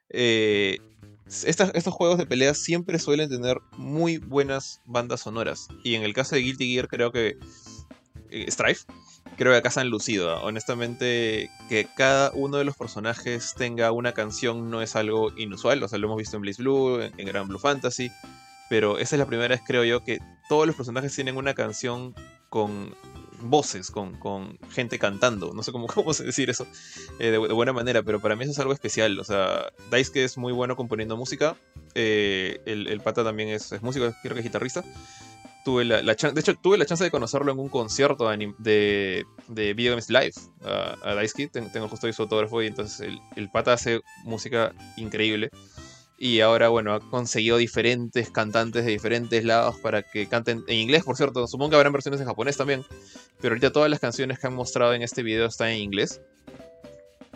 Eh, 0.09 0.79
estos 1.27 1.93
juegos 1.93 2.17
de 2.17 2.25
pelea 2.25 2.53
siempre 2.53 2.99
suelen 2.99 3.29
tener 3.29 3.59
muy 3.77 4.17
buenas 4.17 4.81
bandas 4.85 5.21
sonoras. 5.21 5.67
Y 5.83 5.95
en 5.95 6.03
el 6.03 6.13
caso 6.13 6.35
de 6.35 6.41
Guilty 6.41 6.73
Gear, 6.73 6.87
creo 6.87 7.11
que. 7.11 7.37
eh, 8.31 8.49
Strife, 8.49 8.85
creo 9.41 9.53
que 9.53 9.57
acá 9.57 9.71
se 9.71 9.79
han 9.79 9.89
lucido. 9.89 10.39
Honestamente, 10.43 11.49
que 11.67 11.87
cada 11.95 12.29
uno 12.35 12.57
de 12.57 12.63
los 12.63 12.77
personajes 12.77 13.55
tenga 13.57 13.91
una 13.91 14.13
canción 14.13 14.69
no 14.69 14.83
es 14.83 14.95
algo 14.95 15.31
inusual. 15.35 15.81
O 15.81 15.87
sea, 15.87 15.97
lo 15.97 16.05
hemos 16.05 16.17
visto 16.19 16.35
en 16.35 16.43
Blaze 16.43 16.61
Blue, 16.61 17.01
en, 17.01 17.25
Grand 17.25 17.47
Blue 17.47 17.57
Fantasy. 17.57 18.11
Pero 18.69 18.99
esa 18.99 19.15
es 19.15 19.19
la 19.19 19.25
primera 19.25 19.47
vez, 19.49 19.61
creo 19.65 19.83
yo, 19.83 20.03
que 20.03 20.19
todos 20.47 20.67
los 20.67 20.75
personajes 20.75 21.15
tienen 21.15 21.37
una 21.37 21.55
canción 21.55 22.13
con 22.49 22.93
voces, 23.41 23.89
con, 23.89 24.59
gente 24.69 24.99
cantando. 24.99 25.53
No 25.55 25.63
sé 25.63 25.71
cómo, 25.71 25.87
cómo 25.93 26.13
decir 26.13 26.51
eso 26.51 26.67
eh, 27.17 27.31
de, 27.31 27.39
bu- 27.39 27.47
de 27.47 27.53
buena 27.53 27.73
manera, 27.73 28.03
pero 28.03 28.19
para 28.21 28.35
mí 28.35 28.43
eso 28.43 28.51
es 28.51 28.59
algo 28.59 28.73
especial. 28.73 29.19
O 29.19 29.23
sea, 29.23 29.71
Daisuke 29.89 30.17
es 30.23 30.37
muy 30.37 30.53
bueno 30.53 30.75
componiendo 30.75 31.17
música. 31.17 31.55
eh, 31.95 32.61
el, 32.67 32.87
el 32.87 33.01
pata 33.01 33.23
también 33.23 33.49
es, 33.49 33.71
es 33.71 33.81
músico, 33.81 34.13
creo 34.21 34.33
que 34.35 34.41
es 34.41 34.45
guitarrista. 34.45 34.83
Tuve 35.63 35.85
la, 35.85 36.01
la 36.01 36.15
chan- 36.15 36.33
de 36.33 36.41
hecho, 36.41 36.55
tuve 36.55 36.77
la 36.77 36.85
chance 36.85 37.03
de 37.03 37.11
conocerlo 37.11 37.51
en 37.51 37.59
un 37.59 37.69
concierto 37.69 38.29
de, 38.29 38.53
de, 38.57 39.25
de 39.47 39.73
Video 39.73 39.91
Games 39.93 40.09
Live 40.09 40.33
a, 40.63 40.95
a. 41.03 41.23
Ten- 41.51 41.71
tengo 41.71 41.87
justo 41.87 42.07
ahí 42.07 42.13
su 42.13 42.23
autógrafo 42.23 42.61
y 42.61 42.67
entonces 42.67 42.99
el, 43.01 43.19
el 43.35 43.49
pata 43.49 43.73
hace 43.73 44.01
música 44.23 44.73
increíble. 44.97 45.49
Y 46.17 46.41
ahora, 46.41 46.69
bueno, 46.69 46.93
ha 46.93 46.99
conseguido 46.99 47.57
diferentes 47.57 48.29
cantantes 48.29 48.85
de 48.85 48.91
diferentes 48.91 49.43
lados 49.43 49.77
para 49.79 50.03
que 50.03 50.27
canten 50.27 50.63
en 50.67 50.77
inglés, 50.77 51.03
por 51.03 51.17
cierto. 51.17 51.47
Supongo 51.47 51.71
que 51.71 51.77
habrán 51.77 51.93
versiones 51.93 52.21
en 52.21 52.27
japonés 52.27 52.57
también. 52.57 52.85
Pero 53.39 53.53
ahorita 53.53 53.71
todas 53.71 53.89
las 53.89 53.99
canciones 53.99 54.37
que 54.37 54.45
han 54.45 54.53
mostrado 54.53 54.93
en 54.93 55.01
este 55.01 55.23
video 55.23 55.47
están 55.47 55.69
en 55.69 55.79
inglés. 55.79 56.21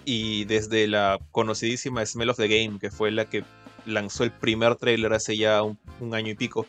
Y 0.06 0.46
desde 0.46 0.88
la 0.88 1.18
conocidísima 1.32 2.06
Smell 2.06 2.30
of 2.30 2.38
the 2.38 2.48
Game, 2.48 2.78
que 2.78 2.92
fue 2.92 3.10
la 3.10 3.26
que 3.26 3.44
lanzó 3.88 4.24
el 4.24 4.30
primer 4.32 4.76
tráiler 4.76 5.14
hace 5.14 5.36
ya 5.36 5.64
un 5.64 6.14
año 6.14 6.30
y 6.30 6.36
pico, 6.36 6.68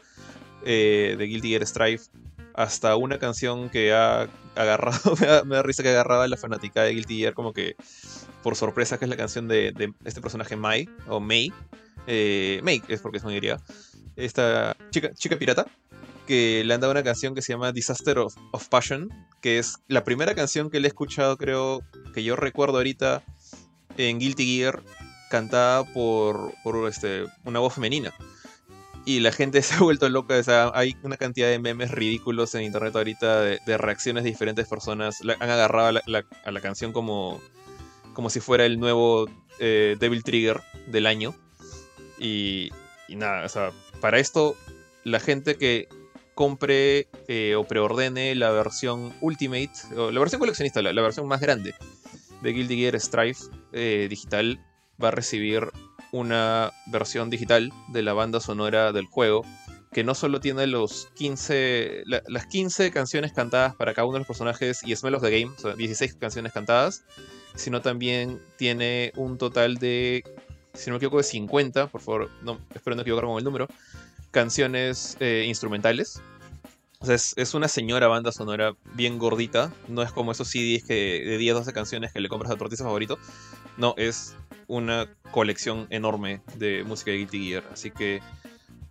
eh, 0.69 1.14
de 1.17 1.25
Guilty 1.27 1.51
Gear 1.51 1.64
Strive, 1.64 2.03
hasta 2.55 2.97
una 2.97 3.19
canción 3.19 3.71
que 3.71 3.93
ha 3.93 4.29
agarrado, 4.57 5.14
me 5.47 5.57
da, 5.57 5.62
risa 5.62 5.85
que 5.85 5.91
agarraba 5.91 6.27
la 6.27 6.37
fanática 6.37 6.83
de 6.83 6.93
Guilty 6.93 7.19
Gear 7.19 7.35
como 7.35 7.53
que 7.53 7.77
por 8.43 8.57
sorpresa, 8.57 8.99
que 8.99 9.05
es 9.05 9.09
la 9.09 9.17
canción 9.17 9.47
de, 9.47 9.73
este 10.05 10.21
personaje 10.21 10.57
Mai, 10.57 10.89
o 11.07 11.21
Mei, 11.21 11.53
eh, 12.09 12.61
Mei 12.64 12.83
es 12.89 13.01
porque 13.01 13.19
es 13.19 13.25
griega, 13.25 13.62
esta 14.17 14.77
chica, 14.91 15.12
chica 15.14 15.37
pirata, 15.37 15.67
que 16.27 16.64
le 16.64 16.75
han 16.75 16.81
dado 16.81 16.91
una 16.91 17.05
canción 17.05 17.35
que 17.35 17.43
se 17.43 17.53
llama 17.53 17.71
Disaster 17.71 18.19
of, 18.19 18.35
of 18.51 18.69
Passion, 18.69 19.09
que 19.41 19.59
es 19.59 19.79
la 19.87 20.03
primera 20.03 20.35
canción 20.35 20.71
que 20.71 20.81
le 20.81 20.89
he 20.89 20.91
escuchado, 20.91 21.37
creo, 21.37 21.83
que 22.12 22.25
yo 22.25 22.35
recuerdo 22.35 22.79
ahorita 22.79 23.23
en 23.97 24.19
Guilty 24.19 24.59
Gear, 24.59 24.83
cantada 25.31 25.85
por, 25.85 26.55
por 26.64 26.89
este, 26.89 27.27
una 27.45 27.61
voz 27.61 27.75
femenina. 27.75 28.12
Y 29.07 29.21
la 29.21 29.33
gente 29.33 29.63
se 29.63 29.75
ha 29.75 29.79
vuelto 29.79 30.09
loca. 30.11 30.35
Hay 30.75 30.97
una 31.03 31.17
cantidad 31.17 31.49
de 31.49 31.59
memes 31.59 31.91
ridículos 31.93 32.55
en 32.55 32.63
internet 32.63 32.95
ahorita 32.95 33.41
de, 33.41 33.79
reacciones 33.79 34.25
de 34.25 34.31
diferentes 34.31 34.69
personas. 34.69 35.25
La- 35.25 35.37
han 35.41 35.49
agarrado 35.49 35.99
a 35.99 36.51
la, 36.51 36.61
canción 36.61 36.93
como, 36.93 37.41
como 38.13 38.29
si 38.29 38.41
fuera 38.41 38.67
el 38.67 38.79
nuevo 38.79 39.27
eh, 39.59 39.97
Devil 39.99 40.23
Trigger 40.23 40.61
del 40.89 41.07
año. 41.07 41.35
Y, 42.19 42.71
y 43.09 43.17
nada, 43.17 43.47
o 43.47 43.49
sea, 43.49 43.73
para 44.01 44.19
esto, 44.19 44.57
la 45.05 45.21
gente 45.21 45.57
que 45.57 45.89
compre 46.37 47.09
eh, 47.29 47.55
o 47.57 47.65
preordene 47.65 48.35
la 48.35 48.51
versión 48.51 49.15
Ultimate, 49.23 49.71
la 49.95 50.21
versión 50.21 50.39
coleccionista, 50.39 50.83
la, 50.83 51.01
versión 51.01 51.27
más 51.27 51.41
grande 51.41 51.75
de 52.43 52.53
Guilty 52.53 52.77
Gear 52.77 53.01
Strive 53.01 53.39
eh, 53.73 54.07
digital, 54.11 54.61
va 55.03 55.09
a 55.09 55.11
recibir 55.13 55.71
una 56.13 56.73
versión 56.87 57.31
digital 57.31 57.73
de 57.89 58.03
la 58.03 58.13
banda 58.13 58.41
sonora 58.41 58.93
del 58.93 59.07
juego 59.07 59.45
que 59.93 60.05
no 60.05 60.15
solo 60.15 60.41
tiene 60.41 60.67
los 60.67 61.09
15, 61.15 62.03
la- 62.05 62.23
las 62.27 62.47
15 62.47 62.91
canciones 62.91 63.33
cantadas 63.33 63.75
para 63.77 63.95
cada 63.95 64.05
uno 64.07 64.15
de 64.15 64.19
los 64.21 64.27
personajes 64.27 64.83
y 64.85 64.95
Smell 64.95 65.15
of 65.15 65.23
the 65.23 65.31
Game, 65.31 65.53
o 65.57 65.59
sea, 65.59 65.75
16 65.75 66.15
canciones 66.17 66.53
cantadas, 66.53 67.05
sino 67.55 67.81
también 67.81 68.41
tiene 68.59 69.13
un 69.17 69.39
total 69.39 69.77
de, 69.77 70.23
si 70.75 70.91
no 70.91 70.95
me 70.95 70.97
equivoco, 70.99 71.17
de 71.19 71.23
50, 71.23 71.87
por 71.87 72.03
favor, 72.03 72.31
no, 72.43 72.59
espero 72.75 72.95
no 72.95 73.03
equivocarme 73.03 73.31
con 73.31 73.39
el 73.39 73.45
número, 73.45 73.69
canciones 74.31 75.17
eh, 75.21 75.45
instrumentales. 75.49 76.21
O 76.99 77.07
sea, 77.07 77.15
es, 77.15 77.33
es 77.37 77.55
una 77.55 77.69
señora 77.69 78.09
banda 78.09 78.33
sonora 78.33 78.75
bien 78.95 79.19
gordita, 79.19 79.73
no 79.89 80.03
es 80.03 80.13
como 80.13 80.33
esos 80.33 80.49
CDs 80.49 80.85
que, 80.85 81.23
de 81.25 81.39
10, 81.39 81.55
12 81.55 81.73
canciones 81.73 82.13
que 82.13 82.21
le 82.21 82.29
compras 82.29 82.53
a 82.53 82.57
tu 82.57 82.65
artista 82.65 82.85
favorito, 82.85 83.19
no, 83.77 83.95
es 83.97 84.37
una 84.68 85.09
colección 85.31 85.87
enorme 85.91 86.41
de 86.57 86.85
música 86.85 87.11
de 87.11 87.18
Guilty 87.18 87.49
Gear. 87.49 87.64
Así 87.72 87.91
que, 87.91 88.20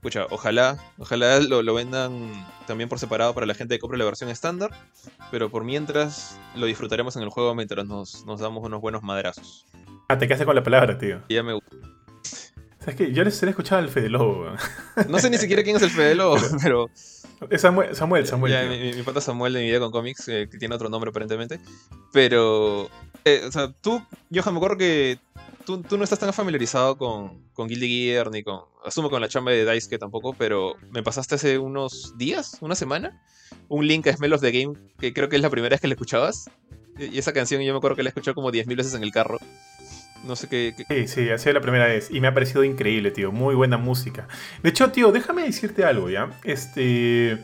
pucha, 0.01 0.27
ojalá, 0.29 0.77
ojalá 0.97 1.39
lo, 1.39 1.63
lo 1.63 1.73
vendan 1.73 2.31
también 2.67 2.89
por 2.89 2.99
separado 2.99 3.33
para 3.33 3.45
la 3.45 3.53
gente 3.53 3.75
que 3.75 3.79
compre 3.79 3.97
la 3.97 4.05
versión 4.05 4.29
estándar. 4.29 4.71
Pero 5.31 5.49
por 5.49 5.63
mientras 5.63 6.39
lo 6.55 6.65
disfrutaremos 6.65 7.15
en 7.15 7.23
el 7.23 7.29
juego 7.29 7.55
mientras 7.55 7.85
nos, 7.85 8.25
nos 8.25 8.39
damos 8.39 8.63
unos 8.63 8.81
buenos 8.81 9.03
madrazos. 9.03 9.65
Ah, 10.07 10.17
te 10.17 10.27
quedaste 10.27 10.45
con 10.45 10.55
la 10.55 10.63
palabra, 10.63 10.97
tío. 10.97 11.21
Y 11.27 11.35
ya 11.35 11.43
me 11.43 11.53
gusta. 11.53 11.75
¿Sabes 12.85 12.95
qué? 12.95 13.11
Yo 13.11 13.23
les 13.23 13.41
he 13.41 13.49
escuchado 13.49 13.81
al 13.81 13.89
Fede 13.89 14.09
Lobo. 14.09 14.45
No 15.09 15.17
sé 15.19 15.29
ni 15.31 15.37
siquiera 15.39 15.63
quién 15.63 15.75
es 15.75 15.81
el 15.81 15.89
Fede 15.89 16.13
Lobo, 16.15 16.37
pero 16.61 16.89
Es 17.49 17.61
Samuel, 17.61 17.95
Samuel, 17.95 18.27
Samuel. 18.27 18.53
ya, 18.53 18.61
tío. 18.61 18.69
mi, 18.69 18.77
mi- 18.79 18.93
mi 18.93 19.01
pata 19.03 19.19
Samuel 19.21 19.53
de 19.53 19.59
mi 19.61 19.65
vida 19.65 19.79
con 19.79 19.91
cómics, 19.91 20.27
eh, 20.27 20.47
que 20.49 20.57
tiene 20.59 20.75
otro 20.75 20.87
nombre 20.89 21.09
aparentemente. 21.09 21.59
Pero, 22.13 22.89
eh, 23.25 23.41
o 23.47 23.51
sea, 23.51 23.71
tú, 23.81 24.01
Johan, 24.33 24.53
me 24.53 24.57
acuerdo 24.59 24.77
que 24.77 25.17
tú, 25.65 25.81
tú 25.81 25.97
no 25.97 26.03
estás 26.03 26.19
tan 26.19 26.31
familiarizado 26.31 26.97
con, 26.97 27.43
con 27.53 27.67
Guilty 27.67 27.87
Gear 27.87 28.29
ni 28.31 28.43
con. 28.43 28.61
Asumo 28.85 29.09
con 29.09 29.19
la 29.19 29.27
chamba 29.29 29.51
de 29.51 29.69
Dice 29.73 29.89
que 29.89 29.97
tampoco, 29.97 30.33
pero 30.33 30.75
me 30.91 31.01
pasaste 31.01 31.35
hace 31.35 31.57
unos 31.57 32.13
días, 32.17 32.57
una 32.61 32.75
semana, 32.75 33.19
un 33.67 33.87
link 33.87 34.05
a 34.07 34.13
Smell 34.15 34.33
of 34.33 34.41
the 34.41 34.51
Game, 34.51 34.75
que 34.99 35.11
creo 35.11 35.27
que 35.27 35.35
es 35.37 35.41
la 35.41 35.49
primera 35.49 35.73
vez 35.73 35.81
que 35.81 35.87
la 35.87 35.95
escuchabas. 35.95 36.49
Y 36.99 37.15
y 37.15 37.17
esa 37.17 37.33
canción 37.33 37.61
yo 37.61 37.73
me 37.73 37.77
acuerdo 37.79 37.97
que 37.97 38.03
la 38.03 38.09
he 38.09 38.11
escuchado 38.11 38.35
como 38.35 38.51
10.000 38.51 38.77
veces 38.77 38.93
en 38.93 39.03
el 39.03 39.11
carro. 39.11 39.39
No 40.25 40.35
sé 40.35 40.47
qué. 40.47 40.73
Sí, 40.87 41.07
sí, 41.07 41.29
ha 41.29 41.37
sido 41.37 41.53
la 41.53 41.61
primera 41.61 41.85
vez 41.85 42.09
y 42.11 42.19
me 42.19 42.27
ha 42.27 42.33
parecido 42.33 42.63
increíble, 42.63 43.11
tío. 43.11 43.31
Muy 43.31 43.55
buena 43.55 43.77
música. 43.77 44.27
De 44.63 44.69
hecho, 44.69 44.91
tío, 44.91 45.11
déjame 45.11 45.43
decirte 45.43 45.83
algo, 45.83 46.09
¿ya? 46.09 46.29
Este. 46.43 47.37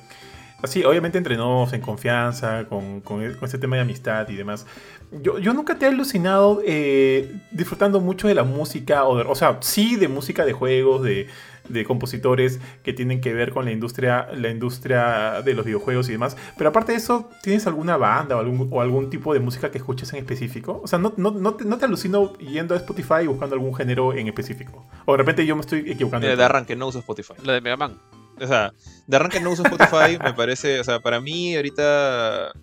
Así, 0.62 0.84
obviamente 0.84 1.18
entre 1.18 1.38
nos, 1.38 1.74
en 1.74 1.82
confianza, 1.82 2.66
con, 2.66 3.02
con, 3.02 3.34
con 3.34 3.46
este 3.46 3.58
tema 3.58 3.78
de 3.78 3.82
amistad 3.82 4.30
y 4.30 4.36
demás. 4.36 4.68
Yo, 5.12 5.39
yo 5.39 5.53
nunca 5.53 5.78
te 5.78 5.86
he 5.86 5.89
alucinado 5.89 6.62
eh, 6.66 7.36
disfrutando 7.51 7.99
mucho 7.99 8.28
de 8.30 8.36
la 8.36 8.43
música, 8.43 9.03
o, 9.03 9.18
de- 9.18 9.24
o 9.26 9.36
sea, 9.36 9.57
sí 9.62 9.97
de 9.97 10.07
música 10.07 10.45
de 10.45 10.53
juegos, 10.53 11.03
de, 11.03 11.28
de 11.68 11.84
compositores 11.86 12.59
que 12.82 12.93
tienen 12.93 13.20
que 13.20 13.34
ver 13.34 13.51
con 13.51 13.66
la 13.66 13.72
industria, 13.72 14.30
la 14.34 14.49
industria 14.49 15.41
de 15.43 15.53
los 15.53 15.66
videojuegos 15.66 16.07
y 16.07 16.14
demás. 16.14 16.38
Pero 16.57 16.70
aparte 16.70 16.93
de 16.93 16.97
eso, 16.99 17.30
¿tienes 17.43 17.68
alguna 17.68 17.97
banda 17.97 18.38
o 18.38 18.39
algún, 18.39 18.70
o 18.72 18.80
algún 18.82 19.09
tipo 19.09 19.34
de 19.34 19.41
música 19.41 19.70
que 19.70 19.80
escuches 19.80 20.14
en 20.14 20.20
específico? 20.20 20.80
O 20.82 20.88
sea, 20.88 20.97
¿no, 20.97 21.14
no, 21.18 21.32
no, 21.32 21.55
te, 21.55 21.66
no 21.66 21.78
te 21.78 21.86
alucino 21.86 22.34
yendo 22.38 22.74
a 22.74 22.78
Spotify 22.78 23.24
y 23.24 23.28
buscando 23.28 23.55
algún 23.55 23.76
género 23.76 24.14
en 24.14 24.28
específico? 24.28 24.86
O 25.05 25.12
de 25.12 25.18
repente 25.18 25.45
yo 25.45 25.55
me 25.55 25.62
estoy 25.62 25.80
equivocando. 25.91 26.26
Mira, 26.26 26.38
de 26.38 26.43
arranque 26.43 26.76
no 26.78 26.88
uso 26.88 26.99
Spotify. 26.99 27.34
La 27.43 27.51
de 27.53 27.59
Mega 27.62 27.76
Man. 27.76 27.99
O 28.39 28.47
sea, 28.47 28.74
de 29.07 29.16
arranque 29.18 29.39
no 29.41 29.51
uso 29.51 29.64
Spotify, 29.64 30.18
me 30.24 30.34
parece, 30.34 30.80
o 30.80 30.84
sea, 30.86 30.99
para 31.01 31.20
mí 31.20 31.53
ahorita 31.55 32.53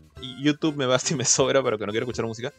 YouTube 0.40 0.76
me 0.76 0.86
basta 0.86 1.14
y 1.14 1.16
me 1.16 1.24
sobra 1.26 1.62
para 1.62 1.78
que 1.78 1.86
no 1.86 1.92
quiero 1.92 2.04
escuchar 2.04 2.26
música. 2.26 2.52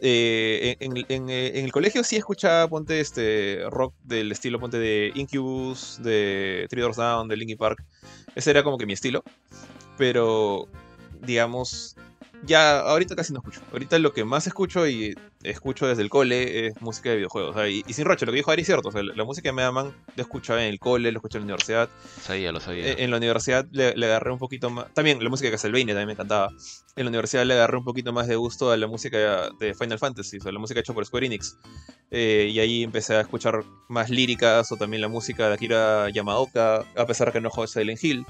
Eh, 0.00 0.76
eh, 0.80 1.04
en 1.08 1.30
el 1.30 1.72
colegio 1.72 2.04
sí 2.04 2.16
escuchaba, 2.16 2.68
ponte, 2.68 3.00
este, 3.00 3.62
rock 3.70 3.94
del 4.04 4.30
estilo, 4.30 4.60
ponte, 4.60 4.78
de 4.78 5.12
Incubus, 5.14 5.98
de 6.02 6.66
Three 6.70 6.82
Doors 6.82 6.96
Down, 6.96 7.28
de 7.28 7.36
Linkin 7.36 7.58
Park. 7.58 7.84
Ese 8.34 8.50
era 8.50 8.62
como 8.62 8.78
que 8.78 8.86
mi 8.86 8.92
estilo. 8.92 9.24
Pero, 9.96 10.68
digamos, 11.20 11.96
ya 12.44 12.80
ahorita 12.80 13.16
casi 13.16 13.32
no 13.32 13.40
escucho. 13.40 13.60
Ahorita 13.72 13.98
lo 13.98 14.12
que 14.12 14.24
más 14.24 14.46
escucho 14.46 14.86
y 14.86 15.14
escucho 15.42 15.86
desde 15.86 16.02
el 16.02 16.10
cole 16.10 16.66
es 16.66 16.80
música 16.80 17.10
de 17.10 17.16
videojuegos. 17.16 17.54
O 17.54 17.58
sea, 17.58 17.68
y, 17.68 17.82
y 17.86 17.92
sin 17.92 18.04
roche, 18.04 18.26
lo 18.26 18.32
que 18.32 18.36
dijo 18.36 18.50
Ari 18.50 18.62
es 18.62 18.66
cierto. 18.66 18.88
O 18.88 18.92
sea, 18.92 19.02
la, 19.02 19.14
la 19.14 19.24
música 19.24 19.48
de 19.48 19.52
Mega 19.52 19.72
Man 19.72 19.94
la 20.16 20.22
escuchaba 20.22 20.62
en 20.62 20.68
el 20.68 20.78
cole, 20.78 21.12
lo 21.12 21.18
escuché 21.18 21.38
en 21.38 21.42
la 21.42 21.46
universidad. 21.46 21.88
Sabía, 22.22 22.52
lo 22.52 22.60
sabía. 22.60 22.86
Eh, 22.88 22.96
En 22.98 23.10
la 23.10 23.16
universidad 23.18 23.66
le, 23.70 23.94
le 23.96 24.06
agarré 24.06 24.32
un 24.32 24.38
poquito 24.38 24.70
más. 24.70 24.92
También 24.94 25.22
la 25.22 25.30
música 25.30 25.46
de 25.48 25.52
Castlevania 25.52 25.94
también 25.94 26.06
me 26.08 26.12
encantaba. 26.14 26.48
En 26.96 27.04
la 27.04 27.08
universidad 27.10 27.44
le 27.44 27.54
agarré 27.54 27.76
un 27.76 27.84
poquito 27.84 28.12
más 28.12 28.26
de 28.26 28.36
gusto 28.36 28.70
a 28.70 28.76
la 28.76 28.86
música 28.88 29.50
de 29.60 29.74
Final 29.74 29.98
Fantasy, 29.98 30.38
o 30.38 30.40
sea, 30.40 30.50
la 30.52 30.58
música 30.58 30.80
hecha 30.80 30.92
por 30.92 31.04
Square 31.06 31.26
Enix. 31.26 31.56
Eh, 32.10 32.48
y 32.52 32.58
ahí 32.58 32.82
empecé 32.82 33.14
a 33.14 33.20
escuchar 33.20 33.62
más 33.88 34.10
líricas 34.10 34.72
o 34.72 34.76
también 34.76 35.00
la 35.02 35.08
música 35.08 35.48
de 35.48 35.54
Akira 35.54 36.08
Yamaoka, 36.10 36.84
a 36.96 37.06
pesar 37.06 37.32
que 37.32 37.40
no 37.40 37.50
juego 37.50 37.66
Silent 37.68 38.02
Hill. 38.02 38.26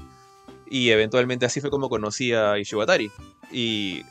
Y 0.69 0.89
eventualmente 0.91 1.45
así 1.45 1.61
fue 1.61 1.69
como 1.69 1.89
conocí 1.89 2.33
a 2.33 2.57
Ishibatari. 2.59 3.09
Y. 3.51 4.01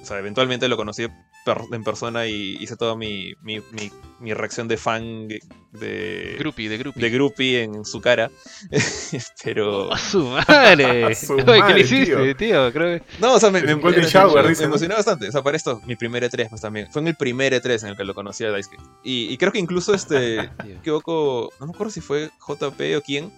O 0.00 0.04
sea, 0.04 0.18
eventualmente 0.18 0.68
lo 0.68 0.76
conocí 0.76 1.06
per- 1.44 1.62
en 1.72 1.82
persona 1.82 2.26
y 2.26 2.56
hice 2.60 2.76
toda 2.76 2.94
mi, 2.94 3.32
mi, 3.42 3.58
mi- 3.72 3.90
mi 4.20 4.32
reacción 4.32 4.68
de 4.68 4.76
fan 4.76 5.26
de, 5.28 6.36
Groupie, 6.38 6.68
de 6.68 6.78
Groupie. 6.78 7.02
de 7.02 7.10
groupie 7.10 7.62
en 7.64 7.84
su 7.84 8.00
cara. 8.00 8.30
Pero. 9.44 9.92
¡A 9.92 9.98
su 9.98 10.24
madre! 10.24 11.04
A 11.10 11.14
su 11.14 11.34
Oye, 11.34 11.44
¿Qué 11.44 11.58
madre, 11.58 11.74
le 11.74 11.80
hiciste, 11.80 12.16
tío. 12.16 12.36
tío? 12.36 12.72
Creo 12.72 12.98
que... 13.00 13.04
No, 13.20 13.34
o 13.34 13.40
sea, 13.40 13.50
me, 13.50 13.58
Es 13.58 13.64
me- 13.64 13.74
me- 13.76 14.64
emocionó 14.64 14.94
bastante. 14.94 15.28
O 15.28 15.32
sea, 15.32 15.42
para 15.42 15.56
esto, 15.56 15.80
mi 15.86 15.96
primer 15.96 16.22
E3 16.22 16.48
pues 16.48 16.60
también. 16.60 16.88
Fue 16.92 17.02
en 17.02 17.08
el 17.08 17.16
primer 17.16 17.52
E3 17.52 17.82
en 17.82 17.88
el 17.88 17.96
que 17.96 18.04
lo 18.04 18.14
conocí 18.14 18.44
a 18.44 18.50
Daisuke. 18.50 18.78
Y, 19.02 19.32
y 19.32 19.36
creo 19.36 19.50
que 19.52 19.58
incluso 19.58 19.94
este. 19.94 20.50
Equivoco. 20.64 21.50
No 21.60 21.66
me 21.66 21.72
acuerdo 21.72 21.90
si 21.92 22.00
fue 22.00 22.30
JP 22.46 22.80
o 22.98 23.02
quién. 23.02 23.32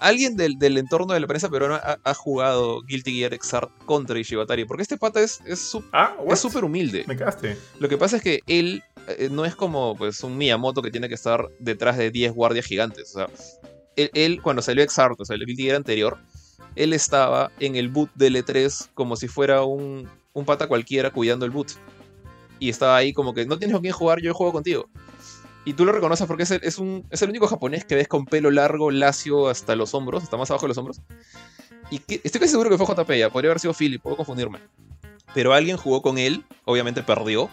Alguien 0.00 0.36
del, 0.36 0.58
del 0.58 0.78
entorno 0.78 1.12
de 1.14 1.20
la 1.20 1.26
prensa 1.26 1.48
peruana 1.48 1.76
ha, 1.76 1.98
ha 2.02 2.14
jugado 2.14 2.82
Guilty 2.82 3.12
Gear 3.12 3.38
Xrd 3.40 3.68
contra 3.86 4.18
Ishibatari. 4.18 4.64
Porque 4.64 4.82
este 4.82 4.96
pata 4.96 5.20
es 5.20 5.40
Ah, 5.92 6.16
what? 6.18 6.34
es 6.34 6.40
súper 6.40 6.64
humilde. 6.64 7.04
Me 7.06 7.16
cagaste. 7.16 7.56
Lo 7.78 7.88
que 7.88 7.98
pasa 7.98 8.16
es 8.16 8.22
que 8.22 8.40
él 8.46 8.82
eh, 9.06 9.28
no 9.30 9.44
es 9.44 9.54
como 9.54 9.96
pues 9.96 10.22
un 10.24 10.36
Miyamoto 10.36 10.82
que 10.82 10.90
tiene 10.90 11.08
que 11.08 11.14
estar 11.14 11.48
detrás 11.58 11.96
de 11.96 12.10
10 12.10 12.32
guardias 12.32 12.66
gigantes. 12.66 13.14
O 13.14 13.18
sea, 13.18 13.28
él, 13.96 14.10
él, 14.14 14.42
cuando 14.42 14.62
salió 14.62 14.82
Exart, 14.82 15.20
o 15.20 15.24
sea, 15.24 15.36
el 15.36 15.44
Guilty 15.44 15.64
Gear 15.64 15.76
anterior, 15.76 16.18
él 16.76 16.92
estaba 16.92 17.50
en 17.60 17.76
el 17.76 17.88
boot 17.88 18.10
del 18.14 18.36
E3 18.36 18.88
como 18.94 19.16
si 19.16 19.28
fuera 19.28 19.64
un, 19.64 20.08
un 20.32 20.44
pata 20.44 20.66
cualquiera 20.66 21.10
cuidando 21.10 21.44
el 21.44 21.50
boot. 21.50 21.72
Y 22.58 22.68
estaba 22.68 22.96
ahí 22.96 23.12
como 23.12 23.32
que 23.34 23.46
no 23.46 23.58
tienes 23.58 23.74
con 23.74 23.82
quién 23.82 23.94
jugar, 23.94 24.20
yo 24.20 24.34
juego 24.34 24.52
contigo. 24.52 24.88
Y 25.64 25.74
tú 25.74 25.84
lo 25.84 25.92
reconoces 25.92 26.26
porque 26.26 26.44
es 26.44 26.50
el, 26.52 26.60
es 26.64 26.78
un, 26.78 27.06
es 27.10 27.20
el 27.22 27.28
único 27.30 27.46
japonés 27.46 27.84
que 27.84 27.94
ves 27.94 28.08
con 28.08 28.24
pelo 28.24 28.50
largo, 28.50 28.90
lacio 28.90 29.48
hasta 29.48 29.76
los 29.76 29.92
hombros, 29.94 30.22
hasta 30.22 30.36
más 30.36 30.50
abajo 30.50 30.64
de 30.64 30.68
los 30.68 30.78
hombros. 30.78 31.00
Y 31.90 31.98
que, 31.98 32.20
estoy 32.24 32.40
casi 32.40 32.52
seguro 32.52 32.70
que 32.70 32.78
fue 32.78 32.86
JP, 32.86 33.10
ya. 33.18 33.30
Podría 33.30 33.50
haber 33.50 33.60
sido 33.60 33.74
Philip, 33.74 34.00
puedo 34.02 34.16
confundirme. 34.16 34.58
Pero 35.34 35.52
alguien 35.52 35.76
jugó 35.76 36.00
con 36.02 36.18
él, 36.18 36.44
obviamente 36.64 37.02
perdió. 37.02 37.50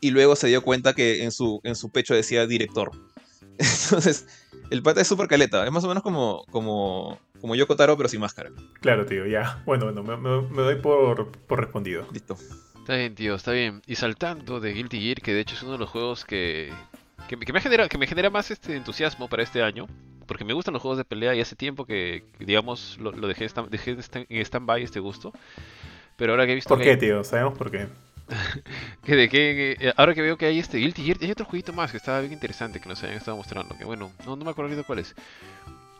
Y 0.00 0.10
luego 0.10 0.36
se 0.36 0.46
dio 0.48 0.62
cuenta 0.62 0.92
que 0.94 1.24
en 1.24 1.32
su, 1.32 1.60
en 1.64 1.74
su 1.76 1.90
pecho 1.90 2.14
decía 2.14 2.46
director. 2.46 2.92
Entonces, 3.58 4.26
el 4.70 4.82
pata 4.82 5.00
es 5.00 5.08
súper 5.08 5.26
caleta. 5.28 5.64
Es 5.64 5.72
más 5.72 5.82
o 5.84 5.88
menos 5.88 6.02
como, 6.02 6.44
como, 6.50 7.18
como 7.40 7.54
Yoko 7.56 7.74
Taro, 7.74 7.96
pero 7.96 8.08
sin 8.08 8.20
máscara. 8.20 8.50
Claro, 8.80 9.06
tío, 9.06 9.26
ya. 9.26 9.62
Bueno, 9.66 9.86
bueno, 9.86 10.02
me, 10.02 10.16
me- 10.16 10.42
me 10.48 10.62
doy 10.62 10.76
por, 10.76 11.32
por 11.32 11.58
respondido. 11.60 12.06
Listo. 12.12 12.36
Está 12.78 12.96
bien, 12.96 13.14
tío, 13.14 13.34
está 13.34 13.52
bien. 13.52 13.80
Y 13.86 13.96
saltando 13.96 14.60
de 14.60 14.72
Guilty 14.74 15.00
Gear, 15.00 15.20
que 15.22 15.32
de 15.32 15.40
hecho 15.40 15.54
es 15.54 15.62
uno 15.62 15.72
de 15.72 15.78
los 15.78 15.88
juegos 15.88 16.24
que, 16.26 16.70
que, 17.28 17.36
me- 17.36 17.44
que 17.46 17.52
me, 17.52 17.60
genera, 17.60 17.88
que 17.88 17.98
me 17.98 18.06
genera 18.06 18.30
más 18.30 18.50
este 18.50 18.76
entusiasmo 18.76 19.28
para 19.28 19.42
este 19.42 19.62
año. 19.62 19.86
Porque 20.26 20.44
me 20.44 20.54
gustan 20.54 20.72
los 20.72 20.80
juegos 20.82 20.96
de 20.98 21.04
pelea 21.04 21.34
y 21.34 21.40
hace 21.42 21.54
tiempo 21.54 21.84
que, 21.84 22.24
que, 22.38 22.46
digamos, 22.46 22.96
lo, 22.98 23.12
lo 23.12 23.28
dejé, 23.28 23.44
stand- 23.46 23.68
dejé 23.68 23.94
stand- 23.98 24.26
en 24.28 24.40
stand-by 24.40 24.82
este 24.82 24.98
gusto. 25.00 25.32
Pero 26.16 26.32
ahora 26.32 26.46
que 26.46 26.52
he 26.52 26.54
visto 26.54 26.74
¿Por 26.74 26.82
qué, 26.82 26.96
tío? 26.96 27.22
Sabemos 27.24 27.58
por 27.58 27.70
qué. 27.70 27.88
que 29.04 29.16
de 29.16 29.28
que, 29.28 29.76
que- 29.78 29.92
ahora 29.96 30.14
que 30.14 30.22
veo 30.22 30.38
que 30.38 30.46
hay 30.46 30.58
este 30.58 30.78
Guilty 30.78 31.02
Gear, 31.04 31.18
hay 31.20 31.30
otro 31.30 31.44
jueguito 31.44 31.72
más 31.74 31.90
que 31.90 31.98
estaba 31.98 32.20
bien 32.20 32.32
interesante 32.32 32.80
que 32.80 32.88
nos 32.88 33.02
habían 33.02 33.18
estado 33.18 33.36
mostrando. 33.36 33.76
Que 33.76 33.84
bueno, 33.84 34.12
no, 34.24 34.36
no 34.36 34.44
me 34.44 34.50
acuerdo 34.50 34.70
ahorita 34.70 34.86
cuál 34.86 35.00
es. 35.00 35.14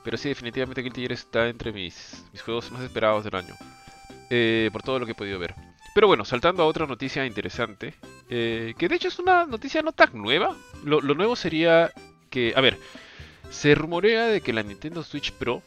Pero 0.04 0.16
sí, 0.16 0.28
definitivamente 0.30 0.82
Guilty 0.82 1.00
Gear 1.02 1.12
está 1.12 1.48
entre 1.48 1.72
mis, 1.72 2.24
mis 2.32 2.42
juegos 2.42 2.70
más 2.70 2.82
esperados 2.82 3.24
del 3.24 3.34
año. 3.34 3.54
eh, 4.30 4.70
por 4.72 4.82
todo 4.82 4.98
lo 4.98 5.06
que 5.06 5.12
he 5.12 5.14
podido 5.14 5.38
ver. 5.38 5.54
Pero 5.94 6.08
bueno, 6.08 6.24
saltando 6.24 6.64
a 6.64 6.66
otra 6.66 6.86
noticia 6.86 7.24
interesante, 7.24 7.94
eh, 8.28 8.74
que 8.76 8.88
de 8.88 8.96
hecho 8.96 9.08
es 9.08 9.18
una 9.20 9.46
noticia 9.46 9.80
no 9.80 9.92
tan 9.92 10.10
nueva. 10.12 10.56
Lo, 10.82 11.00
nuevo 11.00 11.36
sería 11.36 11.92
que, 12.30 12.52
a 12.56 12.60
ver, 12.60 12.76
se 13.48 13.76
rumorea 13.76 14.26
de 14.26 14.40
que 14.40 14.52
la 14.52 14.64
Nintendo 14.64 15.04
Switch 15.04 15.32
Pro 15.32 15.62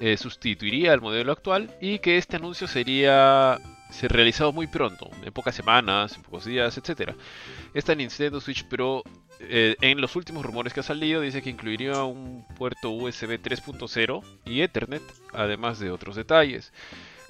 eh, 0.00 0.16
sustituiría 0.16 0.92
al 0.92 1.00
modelo 1.00 1.32
actual 1.32 1.76
y 1.80 1.98
que 1.98 2.18
este 2.18 2.36
anuncio 2.36 2.68
sería 2.68 3.58
se 3.90 4.08
realizado 4.08 4.52
muy 4.52 4.66
pronto, 4.66 5.10
en 5.22 5.32
pocas 5.32 5.54
semanas, 5.54 6.14
en 6.16 6.22
pocos 6.22 6.44
días, 6.44 6.76
etc. 6.78 7.12
Esta 7.74 7.94
Nintendo 7.94 8.40
Switch 8.40 8.64
Pro, 8.64 9.02
eh, 9.40 9.76
en 9.80 10.00
los 10.00 10.14
últimos 10.14 10.44
rumores 10.44 10.72
que 10.72 10.80
ha 10.80 10.84
salido, 10.84 11.20
dice 11.20 11.42
que 11.42 11.50
incluiría 11.50 12.04
un 12.04 12.46
puerto 12.56 12.90
USB 12.90 13.40
3.0 13.40 14.22
y 14.44 14.60
Ethernet, 14.60 15.02
además 15.32 15.80
de 15.80 15.90
otros 15.90 16.14
detalles 16.14 16.72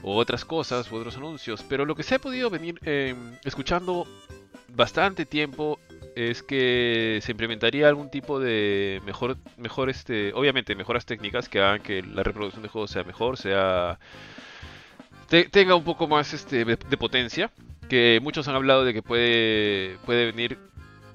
o 0.03 0.17
otras 0.17 0.45
cosas 0.45 0.91
u 0.91 0.97
otros 0.97 1.17
anuncios. 1.17 1.65
Pero 1.69 1.85
lo 1.85 1.95
que 1.95 2.03
se 2.03 2.15
ha 2.17 2.19
podido 2.19 2.51
venir 2.51 2.79
eh, 2.85 3.15
escuchando 3.45 4.07
bastante 4.69 5.25
tiempo 5.27 5.79
es 6.15 6.43
que 6.43 7.21
se 7.23 7.33
implementaría 7.33 7.89
algún 7.89 8.11
tipo 8.11 8.41
de 8.41 9.01
mejor, 9.05 9.37
mejor 9.59 9.91
este, 9.91 10.33
obviamente 10.35 10.75
mejoras 10.75 11.05
técnicas 11.07 11.49
que 11.49 11.61
hagan 11.61 11.83
que 11.83 12.03
la 12.03 12.23
reproducción 12.23 12.63
de 12.63 12.69
juegos 12.69 12.91
sea 12.91 13.05
mejor, 13.05 13.37
sea 13.37 13.99
te- 15.29 15.49
tenga 15.49 15.75
un 15.75 15.85
poco 15.85 16.07
más 16.09 16.33
este 16.33 16.65
de, 16.65 16.77
de 16.77 16.97
potencia. 16.97 17.51
Que 17.89 18.19
muchos 18.21 18.49
han 18.49 18.57
hablado 18.57 18.85
de 18.85 18.93
que 18.93 19.01
puede 19.03 19.97
puede 20.05 20.27
venir 20.27 20.59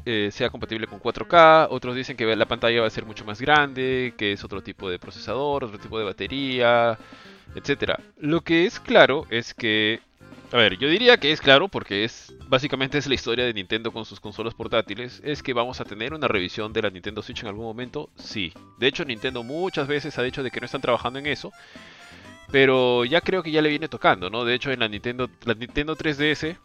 eh, 0.05 0.29
sea 0.31 0.49
compatible 0.49 0.87
con 0.87 0.99
4K, 0.99 1.67
otros 1.69 1.95
dicen 1.95 2.17
que 2.17 2.35
la 2.35 2.45
pantalla 2.45 2.81
va 2.81 2.87
a 2.87 2.91
ser 2.91 3.05
mucho 3.05 3.25
más 3.25 3.41
grande, 3.41 4.13
que 4.17 4.33
es 4.33 4.43
otro 4.43 4.61
tipo 4.61 4.89
de 4.89 4.99
procesador, 4.99 5.63
otro 5.63 5.79
tipo 5.79 5.97
de 5.99 6.05
batería, 6.05 6.97
etcétera. 7.55 7.99
Lo 8.19 8.41
que 8.41 8.65
es 8.65 8.79
claro 8.79 9.25
es 9.29 9.53
que 9.53 9.99
a 10.53 10.57
ver, 10.57 10.77
yo 10.77 10.89
diría 10.89 11.15
que 11.15 11.31
es 11.31 11.39
claro 11.39 11.69
porque 11.69 12.03
es 12.03 12.33
básicamente 12.47 12.97
es 12.97 13.07
la 13.07 13.13
historia 13.13 13.45
de 13.45 13.53
Nintendo 13.53 13.91
con 13.93 14.03
sus 14.03 14.19
consolas 14.19 14.53
portátiles, 14.53 15.21
es 15.23 15.41
que 15.41 15.53
vamos 15.53 15.79
a 15.79 15.85
tener 15.85 16.13
una 16.13 16.27
revisión 16.27 16.73
de 16.73 16.81
la 16.81 16.89
Nintendo 16.89 17.21
Switch 17.21 17.41
en 17.41 17.47
algún 17.47 17.63
momento, 17.63 18.09
sí. 18.17 18.51
De 18.77 18.87
hecho, 18.87 19.05
Nintendo 19.05 19.43
muchas 19.43 19.87
veces 19.87 20.17
ha 20.17 20.23
dicho 20.23 20.43
de 20.43 20.51
que 20.51 20.59
no 20.59 20.65
están 20.65 20.81
trabajando 20.81 21.19
en 21.19 21.27
eso, 21.27 21.53
pero 22.51 23.05
ya 23.05 23.21
creo 23.21 23.43
que 23.43 23.51
ya 23.51 23.61
le 23.61 23.69
viene 23.69 23.87
tocando, 23.87 24.29
¿no? 24.29 24.43
De 24.43 24.53
hecho, 24.53 24.71
en 24.71 24.81
la 24.81 24.89
Nintendo 24.89 25.29
la 25.45 25.53
Nintendo 25.53 25.95
3DS 25.95 26.57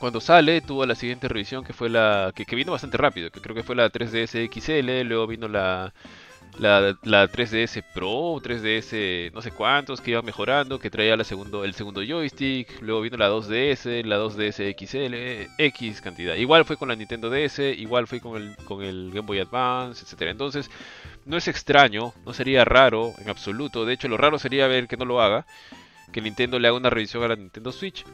cuando 0.00 0.20
sale 0.20 0.62
tuvo 0.62 0.86
la 0.86 0.94
siguiente 0.94 1.28
revisión 1.28 1.62
que 1.62 1.74
fue 1.74 1.90
la 1.90 2.32
que, 2.34 2.56
vino 2.56 2.72
bastante 2.72 2.96
rápido, 2.96 3.30
que 3.30 3.40
creo 3.40 3.54
que 3.54 3.62
fue 3.62 3.76
la 3.76 3.90
3DS 3.90 4.50
XL, 4.50 5.06
luego 5.06 5.26
vino 5.26 5.46
la 5.46 5.92
la, 6.58 6.96
la 7.02 7.28
3DS 7.28 7.84
Pro, 7.94 8.40
3DS 8.42 9.32
no 9.32 9.42
sé 9.42 9.50
cuántos 9.52 10.00
que 10.00 10.12
iban 10.12 10.24
mejorando, 10.24 10.78
que 10.78 10.90
traía 10.90 11.16
la 11.16 11.24
segundo, 11.24 11.64
el 11.64 11.74
segundo 11.74 12.02
joystick, 12.02 12.80
luego 12.82 13.02
vino 13.02 13.16
la 13.16 13.30
2DS, 13.30 14.04
la 14.04 14.18
2DS 14.18 14.74
XL, 14.76 15.50
X 15.58 16.00
cantidad. 16.00 16.34
Igual 16.34 16.64
fue 16.64 16.76
con 16.76 16.88
la 16.88 16.96
Nintendo 16.96 17.30
DS, 17.30 17.60
igual 17.78 18.06
fue 18.06 18.20
con 18.20 18.36
el, 18.40 18.56
con 18.64 18.82
el 18.82 19.10
Game 19.12 19.26
Boy 19.26 19.38
Advance, 19.38 20.04
etcétera. 20.04 20.30
Entonces, 20.30 20.70
no 21.24 21.36
es 21.36 21.46
extraño, 21.48 22.12
no 22.24 22.32
sería 22.32 22.64
raro 22.64 23.12
en 23.18 23.28
absoluto. 23.28 23.84
De 23.84 23.94
hecho, 23.94 24.08
lo 24.08 24.16
raro 24.16 24.38
sería 24.38 24.66
ver 24.66 24.88
que 24.88 24.96
no 24.96 25.04
lo 25.04 25.20
haga, 25.20 25.46
que 26.12 26.20
Nintendo 26.20 26.58
le 26.58 26.68
haga 26.68 26.76
una 26.76 26.90
revisión 26.90 27.22
a 27.22 27.28
la 27.28 27.36
Nintendo 27.36 27.72
Switch. 27.72 28.04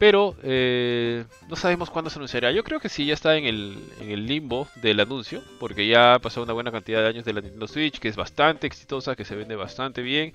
Pero 0.00 0.34
eh, 0.42 1.26
no 1.50 1.56
sabemos 1.56 1.90
cuándo 1.90 2.08
se 2.08 2.18
anunciará. 2.18 2.50
Yo 2.52 2.64
creo 2.64 2.80
que 2.80 2.88
sí, 2.88 3.04
ya 3.04 3.12
está 3.12 3.36
en 3.36 3.44
el, 3.44 4.26
limbo 4.26 4.66
del 4.76 4.98
anuncio, 4.98 5.42
porque 5.58 5.86
ya 5.86 6.14
ha 6.14 6.18
pasado 6.20 6.44
una 6.44 6.54
buena 6.54 6.72
cantidad 6.72 7.02
de 7.02 7.08
años 7.08 7.26
de 7.26 7.34
la 7.34 7.42
Nintendo 7.42 7.68
Switch, 7.68 7.98
que 7.98 8.08
es 8.08 8.16
bastante 8.16 8.66
exitosa, 8.66 9.14
que 9.14 9.26
se 9.26 9.36
vende 9.36 9.56
bastante 9.56 10.00
bien. 10.00 10.32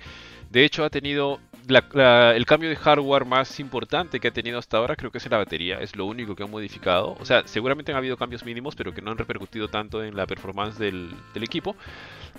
De 0.50 0.64
hecho, 0.64 0.84
ha 0.84 0.88
tenido 0.88 1.40
el 1.66 2.46
cambio 2.46 2.68
de 2.68 2.76
hardware 2.76 3.24
más 3.24 3.58
importante 3.58 4.20
que 4.20 4.28
ha 4.28 4.30
tenido 4.30 4.60
hasta 4.60 4.76
ahora, 4.76 4.94
creo 4.94 5.10
que 5.10 5.18
es 5.18 5.28
la 5.28 5.38
batería. 5.38 5.80
Es 5.80 5.96
lo 5.96 6.06
único 6.06 6.36
que 6.36 6.44
han 6.44 6.50
modificado. 6.52 7.16
O 7.18 7.24
sea, 7.24 7.42
seguramente 7.48 7.90
han 7.90 7.98
habido 7.98 8.16
cambios 8.16 8.44
mínimos, 8.44 8.76
pero 8.76 8.94
que 8.94 9.02
no 9.02 9.10
han 9.10 9.18
repercutido 9.18 9.66
tanto 9.66 10.04
en 10.04 10.14
la 10.14 10.28
performance 10.28 10.78
del 10.78 11.16
equipo. 11.42 11.74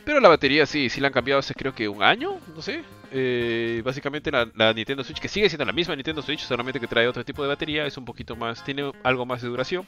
Pero 0.05 0.21
la 0.21 0.29
batería 0.29 0.65
sí, 0.65 0.87
sí 0.87 1.01
la 1.01 1.07
han 1.07 1.13
cambiado 1.13 1.39
hace 1.39 1.53
creo 1.53 1.75
que 1.75 1.89
un 1.89 2.03
año, 2.03 2.39
no 2.55 2.61
sé. 2.61 2.85
Eh, 3.11 3.81
básicamente 3.83 4.31
la, 4.31 4.73
Nintendo 4.73 5.03
Switch, 5.03 5.19
que 5.19 5.27
sigue 5.27 5.49
siendo 5.49 5.65
la 5.65 5.73
misma 5.73 5.95
Nintendo 5.95 6.21
Switch, 6.21 6.41
solamente 6.41 6.79
que 6.79 6.87
trae 6.87 7.07
otro 7.07 7.23
tipo 7.23 7.41
de 7.41 7.47
batería, 7.47 7.85
es 7.85 7.97
un 7.97 8.05
poquito 8.05 8.35
más, 8.35 8.63
tiene 8.63 8.91
algo 9.03 9.25
más 9.25 9.41
de 9.41 9.47
duración. 9.47 9.87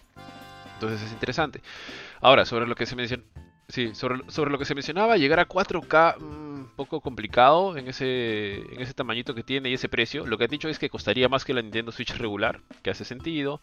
Entonces 0.75 1.01
es 1.01 1.11
interesante. 1.11 1.61
Ahora, 2.21 2.45
sobre 2.45 2.67
lo 2.67 2.75
que 2.75 2.85
se 2.85 2.95
menciona... 2.95 3.23
Sí, 3.67 3.93
sobre, 3.93 4.23
sobre 4.31 4.49
lo 4.49 4.57
que 4.57 4.65
se 4.65 4.73
mencionaba, 4.73 5.17
llegar 5.17 5.39
a 5.39 5.47
4K 5.47 6.17
un 6.17 6.71
poco 6.75 7.01
complicado 7.01 7.77
en 7.77 7.87
ese, 7.87 8.55
en 8.55 8.81
ese 8.81 8.95
tamañito 8.95 9.35
que 9.35 9.43
tiene 9.43 9.69
y 9.69 9.75
ese 9.75 9.87
precio. 9.87 10.25
Lo 10.25 10.39
que 10.39 10.45
han 10.45 10.49
dicho 10.49 10.69
es 10.69 10.79
que 10.79 10.89
costaría 10.89 11.29
más 11.29 11.45
que 11.45 11.53
la 11.53 11.61
Nintendo 11.61 11.91
Switch 11.91 12.15
regular, 12.15 12.61
que 12.81 12.89
hace 12.89 13.05
sentido. 13.05 13.61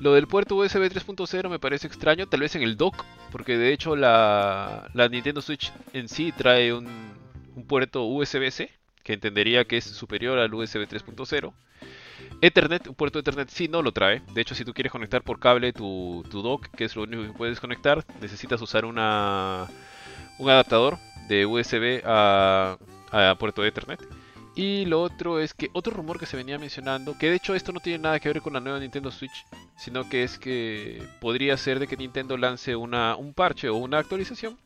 Lo 0.00 0.12
del 0.12 0.26
puerto 0.26 0.54
USB 0.56 0.90
3.0 0.92 1.48
me 1.48 1.58
parece 1.58 1.86
extraño, 1.86 2.26
tal 2.26 2.40
vez 2.40 2.56
en 2.56 2.62
el 2.62 2.76
dock, 2.76 3.06
porque 3.32 3.56
de 3.56 3.72
hecho 3.72 3.96
la, 3.96 4.90
la 4.92 5.08
Nintendo 5.08 5.40
Switch 5.40 5.72
en 5.94 6.10
sí 6.10 6.30
trae 6.36 6.74
un, 6.74 6.86
un 7.56 7.66
puerto 7.66 8.04
USB-C, 8.04 8.70
que 9.02 9.12
entendería 9.12 9.64
que 9.64 9.78
es 9.78 9.84
superior 9.84 10.38
al 10.38 10.52
USB 10.52 10.86
3.0. 10.88 11.52
Ethernet, 12.40 12.86
un 12.86 12.94
puerto 12.94 13.18
Ethernet 13.18 13.48
sí 13.48 13.68
no 13.68 13.82
lo 13.82 13.92
trae. 13.92 14.22
De 14.32 14.40
hecho, 14.40 14.54
si 14.54 14.64
tú 14.64 14.72
quieres 14.72 14.92
conectar 14.92 15.22
por 15.22 15.38
cable 15.38 15.72
tu, 15.72 16.24
tu 16.30 16.42
dock, 16.42 16.66
que 16.68 16.84
es 16.84 16.96
lo 16.96 17.02
único 17.02 17.22
que 17.22 17.36
puedes 17.36 17.60
conectar, 17.60 18.04
necesitas 18.20 18.60
usar 18.62 18.84
una, 18.84 19.66
un 20.38 20.50
adaptador 20.50 20.98
de 21.28 21.46
USB 21.46 22.02
a, 22.04 22.78
a 23.10 23.34
puerto 23.38 23.64
Ethernet. 23.64 24.00
Y 24.58 24.86
lo 24.86 25.00
otro 25.02 25.38
es 25.38 25.54
que 25.54 25.70
otro 25.72 25.94
rumor 25.94 26.18
que 26.18 26.26
se 26.26 26.36
venía 26.36 26.58
mencionando, 26.58 27.16
que 27.16 27.30
de 27.30 27.36
hecho 27.36 27.54
esto 27.54 27.70
no 27.70 27.78
tiene 27.78 28.00
nada 28.00 28.18
que 28.18 28.28
ver 28.28 28.42
con 28.42 28.54
la 28.54 28.58
nueva 28.58 28.80
Nintendo 28.80 29.12
Switch, 29.12 29.46
sino 29.76 30.08
que 30.08 30.24
es 30.24 30.36
que 30.36 31.00
podría 31.20 31.56
ser 31.56 31.78
de 31.78 31.86
que 31.86 31.96
Nintendo 31.96 32.36
lance 32.36 32.74
una, 32.74 33.14
un 33.14 33.34
parche 33.34 33.68
o 33.68 33.76
una 33.76 33.98
actualización 33.98 34.58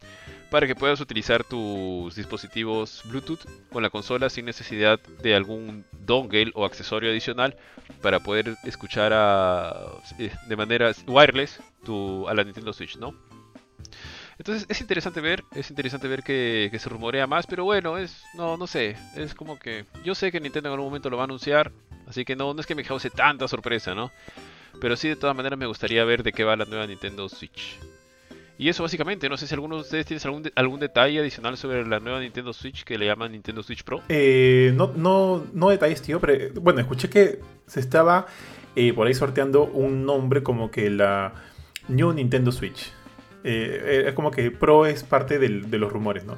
para 0.51 0.67
que 0.67 0.75
puedas 0.75 0.99
utilizar 1.03 1.45
tus 1.45 2.15
dispositivos 2.15 3.03
Bluetooth 3.05 3.41
con 3.71 3.83
la 3.83 3.91
consola 3.91 4.31
sin 4.31 4.47
necesidad 4.47 4.99
de 5.23 5.35
algún 5.35 5.85
dongle 6.07 6.53
o 6.55 6.65
accesorio 6.65 7.11
adicional 7.11 7.55
para 8.01 8.21
poder 8.21 8.57
escuchar 8.65 9.13
eh, 10.19 10.33
de 10.49 10.57
manera 10.57 10.93
wireless 11.07 11.61
tu, 11.85 12.27
a 12.29 12.33
la 12.33 12.45
Nintendo 12.45 12.73
Switch, 12.73 12.97
¿no? 12.97 13.15
Entonces 14.39 14.67
es 14.69 14.81
interesante 14.81 15.21
ver, 15.21 15.45
es 15.55 15.71
interesante 15.71 16.09
ver 16.09 16.23
que, 16.23 16.71
se 16.79 16.89
rumorea 16.89 17.27
más, 17.27 17.47
pero 17.47 17.65
bueno, 17.65 17.99
es 17.99 18.25
no 18.35 18.57
no 18.57 18.67
sé, 18.67 18.97
es 19.17 19.35
como 19.35 19.59
que 19.59 19.85
yo 20.05 20.15
sé 20.15 20.33
que 20.33 20.41
Nintendo 20.41 20.69
en 20.69 20.73
algún 20.75 20.89
momento 20.89 21.11
lo 21.11 21.17
va 21.17 21.25
a 21.25 21.27
anunciar, 21.27 21.71
así 22.07 22.25
que 22.25 22.35
no, 22.35 22.55
no 22.55 22.61
es 22.61 22.67
que 22.67 22.75
me 22.75 22.85
cause 22.85 23.11
tanta 23.11 23.47
sorpresa, 23.47 23.95
¿no? 23.95 24.11
Pero 24.81 24.97
sí 24.97 25.09
de 25.09 25.17
todas 25.17 25.37
maneras 25.37 25.59
me 25.59 25.67
gustaría 25.67 26.05
ver 26.05 26.23
de 26.23 26.33
qué 26.33 26.45
va 26.45 26.57
la 26.57 26.65
nueva 26.65 26.87
Nintendo 26.87 27.29
Switch. 27.29 27.79
Y 28.59 28.69
eso 28.69 28.83
básicamente, 28.83 29.29
no 29.29 29.37
sé 29.37 29.47
si 29.47 29.55
alguno 29.55 29.77
de 29.77 29.83
ustedes 29.83 30.07
tiene 30.07 30.23
algún, 30.25 30.51
algún 30.55 30.81
detalle 30.81 31.19
adicional 31.19 31.57
sobre 31.57 31.87
la 31.87 31.99
nueva 32.01 32.21
Nintendo 32.21 32.53
Switch 32.53 32.85
que 32.85 32.97
le 32.97 33.07
llaman 33.07 33.33
Nintendo 33.33 33.63
Switch 33.63 33.83
Pro. 33.83 34.03
Eh, 34.09 34.73
no, 34.77 34.93
no, 34.95 35.45
no 35.53 35.71
detalles, 35.71 36.01
tío, 36.03 36.21
pero 36.21 36.61
bueno, 36.61 36.81
escuché 36.81 37.09
que 37.11 37.41
se 37.67 37.81
estaba 37.81 38.27
eh, 38.77 38.93
por 38.93 39.07
ahí 39.07 39.15
sorteando 39.15 39.65
un 39.65 40.05
nombre 40.05 40.43
como 40.43 40.71
que 40.71 40.91
la 40.91 41.33
New 41.89 42.13
Nintendo 42.13 42.53
Switch. 42.53 42.93
Eh, 43.45 44.05
es 44.07 44.15
como 44.15 44.31
que 44.31 44.51
Pro 44.51 44.87
es 44.87 45.03
parte 45.03 45.39
de 45.39 45.79
los 45.79 45.93
rumores, 45.93 46.25
¿no? 46.25 46.37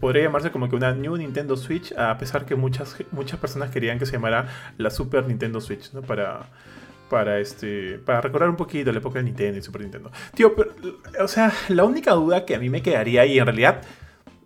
Podría 0.00 0.24
llamarse 0.24 0.50
como 0.50 0.68
que 0.68 0.76
una 0.76 0.92
New 0.92 1.16
Nintendo 1.16 1.56
Switch, 1.56 1.92
a 1.96 2.16
pesar 2.18 2.44
que 2.44 2.54
muchas, 2.54 2.96
muchas 3.12 3.38
personas 3.40 3.70
querían 3.70 3.98
que 3.98 4.06
se 4.06 4.12
llamara 4.12 4.48
la 4.76 4.90
Super 4.90 5.26
Nintendo 5.26 5.60
Switch, 5.60 5.92
¿no? 5.92 6.02
Para, 6.02 6.40
para, 7.08 7.38
este, 7.38 7.98
para 7.98 8.20
recordar 8.20 8.50
un 8.50 8.56
poquito 8.56 8.92
la 8.92 8.98
época 8.98 9.20
de 9.20 9.24
Nintendo 9.24 9.58
y 9.58 9.62
Super 9.62 9.82
Nintendo. 9.82 10.10
Tío, 10.34 10.54
o 11.20 11.28
sea, 11.28 11.52
la 11.68 11.84
única 11.84 12.12
duda 12.12 12.44
que 12.44 12.54
a 12.54 12.58
mí 12.58 12.68
me 12.68 12.82
quedaría, 12.82 13.24
y 13.24 13.38
en 13.38 13.46
realidad 13.46 13.82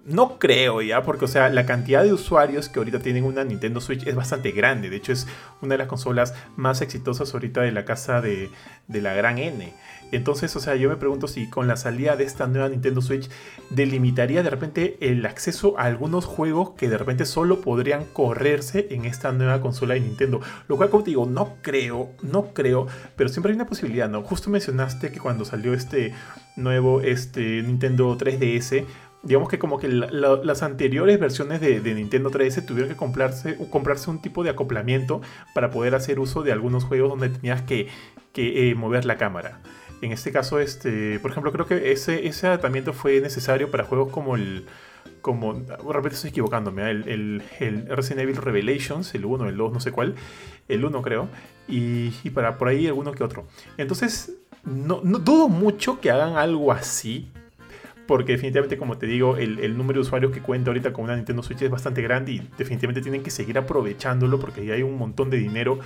no 0.05 0.39
creo 0.39 0.81
ya, 0.81 1.03
porque 1.03 1.27
o 1.27 1.29
sea, 1.29 1.51
la 1.51 1.67
cantidad 1.67 2.03
de 2.03 2.13
usuarios 2.13 2.69
que 2.69 2.79
ahorita 2.79 3.01
tienen 3.01 3.25
una 3.25 3.45
Nintendo 3.45 3.81
Switch 3.81 4.07
es 4.07 4.15
bastante 4.15 4.53
grande. 4.53 4.89
De 4.89 4.97
hecho, 4.97 5.13
es 5.13 5.27
una 5.61 5.75
de 5.75 5.79
las 5.79 5.87
consolas 5.87 6.35
más 6.57 6.81
exitosas 6.81 7.35
ahorita 7.35 7.61
de 7.61 7.73
la 7.73 7.85
casa 7.85 8.21
de, 8.21 8.51
de 8.87 9.03
la 9.03 9.15
gran 9.15 9.39
N. 9.39 9.75
Entonces, 10.13 10.55
o 10.57 10.61
sea, 10.61 10.77
yo 10.77 10.89
me 10.89 10.97
pregunto 10.97 11.29
si 11.29 11.49
con 11.49 11.69
la 11.69 11.77
salida 11.77 12.17
de 12.17 12.25
esta 12.25 12.47
nueva 12.47 12.69
Nintendo 12.69 13.01
Switch 13.01 13.29
delimitaría 13.71 14.43
de 14.43 14.51
repente 14.51 14.97
el 15.01 15.25
acceso 15.27 15.79
a 15.79 15.85
algunos 15.85 16.25
juegos 16.25 16.71
que 16.71 16.89
de 16.89 16.99
repente 16.99 17.25
solo 17.25 17.61
podrían 17.61 18.05
correrse 18.05 18.89
en 18.91 19.05
esta 19.05 19.33
nueva 19.33 19.61
consola 19.61 19.95
de 19.95 20.01
Nintendo. 20.01 20.41
Lo 20.69 20.77
cual, 20.77 20.91
como 20.91 21.05
te 21.05 21.11
digo, 21.11 21.27
no 21.27 21.57
creo, 21.63 22.11
no 22.23 22.53
creo, 22.55 22.87
pero 23.17 23.29
siempre 23.29 23.53
hay 23.53 23.57
una 23.57 23.67
posibilidad, 23.67 24.09
¿no? 24.09 24.23
Justo 24.23 24.51
mencionaste 24.51 25.11
que 25.13 25.21
cuando 25.21 25.45
salió 25.45 25.75
este 25.75 26.15
nuevo 26.57 27.01
este, 27.01 27.63
Nintendo 27.63 28.17
3DS, 28.17 28.87
digamos 29.23 29.49
que 29.49 29.59
como 29.59 29.79
que 29.79 29.89
las 29.89 30.63
anteriores 30.63 31.19
versiones 31.19 31.61
de, 31.61 31.81
Nintendo 31.95 32.31
3DS 32.31 32.65
tuvieron 32.65 32.91
que 32.91 32.97
comprarse, 32.97 33.57
comprarse, 33.71 34.11
un 34.11 34.21
tipo 34.21 34.45
de 34.45 34.51
acoplamiento 34.51 35.21
para 35.55 35.71
poder 35.71 35.95
hacer 35.95 36.21
uso 36.21 36.43
de 36.43 36.53
algunos 36.53 36.85
juegos 36.85 37.11
donde 37.11 37.29
tenías 37.29 37.63
que, 37.63 37.89
eh, 38.35 38.75
mover 38.77 39.05
la 39.05 39.19
cámara. 39.19 39.61
En 40.01 40.13
este 40.13 40.31
caso, 40.31 40.61
este, 40.61 41.19
por 41.19 41.31
ejemplo, 41.31 41.53
creo 41.53 41.67
que 41.67 41.93
ese, 41.93 42.27
ese 42.27 42.47
adaptamiento 42.47 42.93
fue 42.93 43.21
necesario 43.21 43.71
para 43.71 43.85
juegos 43.85 44.13
como 44.13 44.37
el. 44.37 44.67
Como, 45.21 45.55
de 45.55 45.77
repente 45.93 46.15
estoy 46.15 46.31
equivocándome, 46.31 46.83
¿eh? 46.83 46.91
el, 46.91 47.43
el, 47.59 47.87
Resident 47.89 48.21
Evil 48.21 48.37
Revelations, 48.37 49.15
el 49.15 49.25
1, 49.25 49.49
el 49.49 49.57
2, 49.57 49.73
no 49.73 49.81
sé 49.81 49.91
cuál, 49.91 50.15
el 50.69 50.85
1 50.85 51.03
creo, 51.03 51.29
y, 51.67 52.11
para 52.31 52.57
por 52.57 52.69
ahí 52.69 52.87
alguno 52.87 53.13
que 53.13 53.25
otro. 53.25 53.47
Entonces, 53.79 54.35
no, 54.65 55.01
no, 55.03 55.19
dudo 55.19 55.49
mucho 55.49 56.01
que 56.01 56.11
hagan 56.11 56.37
algo 56.37 56.73
así, 56.73 57.33
porque 58.09 58.33
definitivamente, 58.33 58.77
como 58.77 58.99
te 58.99 59.07
digo, 59.07 59.37
el, 59.37 59.61
el, 59.61 59.77
número 59.77 59.99
de 59.99 60.01
usuarios 60.01 60.33
que 60.33 60.41
cuenta 60.41 60.71
ahorita 60.71 60.93
con 60.93 61.05
una 61.05 61.15
Nintendo 61.15 61.45
Switch 61.45 61.63
es 61.63 61.71
bastante 61.71 62.03
grande 62.03 62.33
y 62.33 62.49
definitivamente 62.59 63.03
tienen 63.03 63.23
que 63.23 63.31
seguir 63.31 63.57
aprovechándolo 63.59 64.41
porque 64.41 64.67
ya 64.67 64.75
hay 64.75 64.83
un 64.83 64.99
montón 64.99 65.31
de 65.31 65.37
dinero 65.37 65.79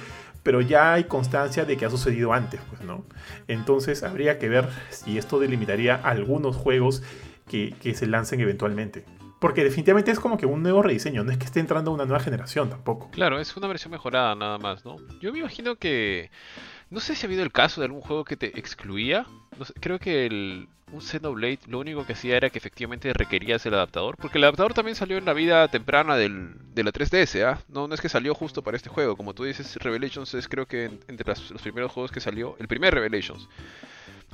pero 0.42 0.60
ya 0.60 0.94
hay 0.94 1.04
constancia 1.04 1.64
de 1.64 1.76
que 1.76 1.84
ha 1.84 1.90
sucedido 1.90 2.32
antes, 2.32 2.60
pues, 2.68 2.82
¿no? 2.82 3.04
Entonces 3.48 4.02
habría 4.02 4.38
que 4.38 4.48
ver 4.48 4.68
si 4.90 5.18
esto 5.18 5.38
delimitaría 5.38 5.94
algunos 5.94 6.56
juegos 6.56 7.02
que, 7.48 7.74
se 7.94 8.06
lancen 8.06 8.40
eventualmente. 8.40 9.04
Porque 9.38 9.64
definitivamente 9.64 10.10
es 10.10 10.20
como 10.20 10.38
que 10.38 10.46
un 10.46 10.62
nuevo 10.62 10.82
rediseño, 10.82 11.24
no 11.24 11.32
es 11.32 11.38
que 11.38 11.44
esté 11.44 11.60
entrando 11.60 11.90
una 11.90 12.04
nueva 12.04 12.22
generación 12.22 12.70
tampoco. 12.70 13.10
Claro, 13.10 13.40
es 13.40 13.56
una 13.56 13.66
versión 13.66 13.90
mejorada 13.90 14.34
nada 14.34 14.58
más, 14.58 14.84
¿no? 14.84 14.96
Yo 15.20 15.32
me 15.32 15.40
imagino 15.40 15.76
que... 15.76 16.30
No 16.90 17.00
sé 17.00 17.14
si 17.14 17.26
ha 17.26 17.28
habido 17.28 17.42
el 17.42 17.50
caso 17.52 17.80
de 17.80 17.86
algún 17.86 18.02
juego 18.02 18.24
que 18.24 18.36
te 18.36 18.58
excluía. 18.58 19.26
creo 19.80 19.98
que 19.98 20.26
el, 20.26 20.68
un 20.92 21.00
Xenoblade 21.00 21.60
lo 21.66 21.80
único 21.80 22.06
que 22.06 22.12
hacía 22.12 22.36
era 22.36 22.50
que 22.50 22.58
efectivamente 22.58 23.12
requerías 23.12 23.64
el 23.66 23.74
adaptador, 23.74 24.16
porque 24.16 24.38
el 24.38 24.44
adaptador 24.44 24.74
también 24.74 24.94
salió 24.94 25.18
en 25.18 25.24
la 25.24 25.32
vida 25.32 25.66
temprana 25.68 26.16
del, 26.16 26.54
de 26.74 26.84
la 26.84 26.92
3DS, 26.92 27.42
¿ah? 27.44 27.58
No, 27.68 27.88
no 27.88 27.94
es 27.94 28.00
que 28.00 28.08
salió 28.08 28.34
justo 28.34 28.62
para 28.62 28.76
este 28.76 28.90
juego, 28.90 29.16
como 29.16 29.34
tú 29.34 29.44
dices, 29.44 29.76
Revelations 29.76 30.34
es 30.34 30.48
creo 30.48 30.66
que 30.66 30.84
entre 31.08 31.26
los 31.26 31.62
primeros 31.62 31.90
juegos 31.90 32.12
que 32.12 32.20
salió, 32.20 32.56
el 32.58 32.68
primer 32.68 32.94
Revelations 32.94 33.48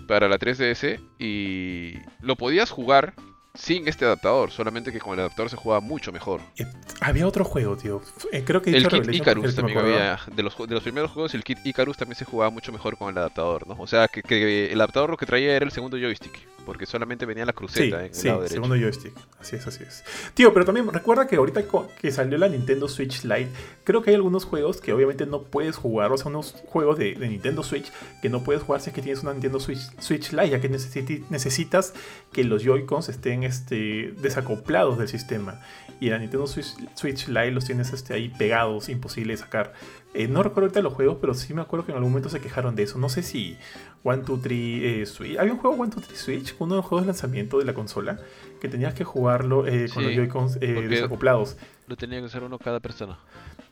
para 0.07 0.29
la 0.29 0.39
3DS 0.39 1.01
y 1.19 1.95
lo 2.21 2.37
podías 2.37 2.71
jugar 2.71 3.15
sin 3.55 3.89
este 3.89 4.05
adaptador, 4.05 4.51
solamente 4.51 4.93
que 4.93 5.01
con 5.01 5.15
el 5.15 5.21
adaptador 5.21 5.51
se 5.51 5.57
jugaba 5.57 5.81
mucho 5.81 6.13
mejor. 6.13 6.41
Eh, 6.57 6.67
había 7.01 7.27
otro 7.27 7.45
juego, 7.45 7.77
tío. 7.77 8.03
Eh, 8.33 8.45
creo 8.45 8.63
que 8.63 8.71
el 8.71 8.87
Kit 8.87 9.15
Icarus 9.15 9.55
también 9.55 9.79
había. 9.79 10.19
De 10.35 10.43
los, 10.43 10.57
de 10.57 10.75
los 10.75 10.83
primeros 10.83 11.11
juegos, 11.11 11.35
el 11.35 11.45
Kit 11.45 11.59
Icarus 11.65 11.97
también 11.97 12.17
se 12.17 12.25
jugaba 12.25 12.51
mucho 12.51 12.73
mejor 12.73 12.97
con 12.97 13.11
el 13.11 13.19
adaptador, 13.19 13.67
¿no? 13.67 13.77
O 13.79 13.87
sea, 13.87 14.09
que, 14.09 14.23
que 14.23 14.73
el 14.73 14.81
adaptador 14.81 15.11
lo 15.11 15.17
que 15.17 15.27
traía 15.27 15.55
era 15.55 15.65
el 15.65 15.73
segundo 15.73 15.97
joystick 15.97 16.39
porque 16.69 16.85
solamente 16.85 17.25
venía 17.25 17.47
la 17.47 17.55
cruceta 17.55 18.05
en 18.05 18.13
el 18.15 18.25
lado 18.25 18.43
derecho. 18.43 18.63
segundo 18.63 18.77
joystick. 18.77 19.15
Así 19.41 19.57
es, 19.57 19.67
así 19.67 19.85
es. 19.85 20.05
Tío, 20.35 20.53
pero 20.53 20.67
también 20.67 20.87
recuerda 20.93 21.27
que 21.27 21.37
ahorita 21.37 21.65
que 21.99 22.11
salió 22.11 22.37
la 22.37 22.47
Nintendo 22.47 22.89
Switch 22.89 23.25
Lite, 23.25 23.49
creo 23.85 24.03
que 24.03 24.11
hay 24.11 24.17
algunos 24.17 24.45
juegos 24.45 24.79
que 24.83 24.93
obviamente 24.93 25.25
no 25.25 25.45
puedes 25.45 25.77
jugar, 25.77 26.13
o 26.13 26.19
sea, 26.19 26.27
unos 26.27 26.57
juegos 26.67 26.99
de, 26.99 27.15
Nintendo 27.17 27.63
Switch 27.63 27.91
que 28.21 28.29
no 28.29 28.45
puedes 28.45 28.65
jugar 28.65 28.83
si 28.83 28.91
es 28.91 28.95
que 28.95 29.01
tienes 29.01 29.23
una 29.23 29.33
Nintendo 29.33 29.59
Switch, 29.61 29.81
Switch 29.99 30.31
Lite, 30.33 30.51
ya 30.51 30.61
que 30.61 30.69
necesitas 30.69 31.95
que 32.33 32.45
los 32.45 32.63
Joy-Cons 32.63 33.09
estén 33.09 33.38
este, 33.43 34.15
desacoplados 34.21 34.99
del 34.99 35.09
sistema. 35.09 35.61
Y 36.01 36.11
la 36.11 36.19
Nintendo 36.19 36.47
Switch, 36.47 36.75
Switch 36.95 37.27
Lite 37.27 37.51
los 37.51 37.65
tienes 37.65 37.93
este, 37.93 38.15
ahí 38.15 38.29
pegados, 38.29 38.89
imposible 38.89 39.33
de 39.33 39.39
sacar. 39.39 39.73
Eh, 40.15 40.29
no 40.29 40.43
recuerdo 40.43 40.67
ahorita 40.67 40.81
los 40.81 40.95
juegos, 40.95 41.19
pero 41.21 41.35
sí 41.35 41.55
me 41.55 41.61
acuerdo 41.61 41.87
que 41.87 41.93
en 41.93 41.97
algún 41.97 42.13
momento 42.13 42.29
se 42.29 42.41
quejaron 42.41 42.77
de 42.77 42.85
eso. 42.85 42.99
No 42.99 43.09
sé 43.09 43.23
si 43.23 43.57
One, 44.05 44.23
Two, 44.23 44.39
Three 44.39 45.03
eh, 45.03 45.07
Switch. 45.07 45.37
Había 45.39 45.53
un 45.53 45.59
juego 45.59 45.77
One, 45.77 45.91
Two, 45.91 46.01
Three 46.01 46.17
Switch, 46.17 46.55
uno 46.61 46.75
de 46.75 46.79
los 46.79 46.87
juegos 46.87 47.05
de 47.05 47.09
lanzamiento 47.09 47.59
de 47.59 47.65
la 47.65 47.75
consola, 47.75 48.19
que 48.61 48.69
tenías 48.69 48.95
que 48.95 49.05
jugarlo 49.05 49.67
eh, 49.67 49.89
con 49.93 50.05
los 50.05 50.15
Joy-Cons 50.15 50.61
desacoplados. 50.61 51.57
Lo 51.89 51.97
tenía 51.97 52.21
que 52.21 52.27
hacer 52.27 52.45
uno 52.45 52.59
cada 52.59 52.81
persona. 52.81 53.19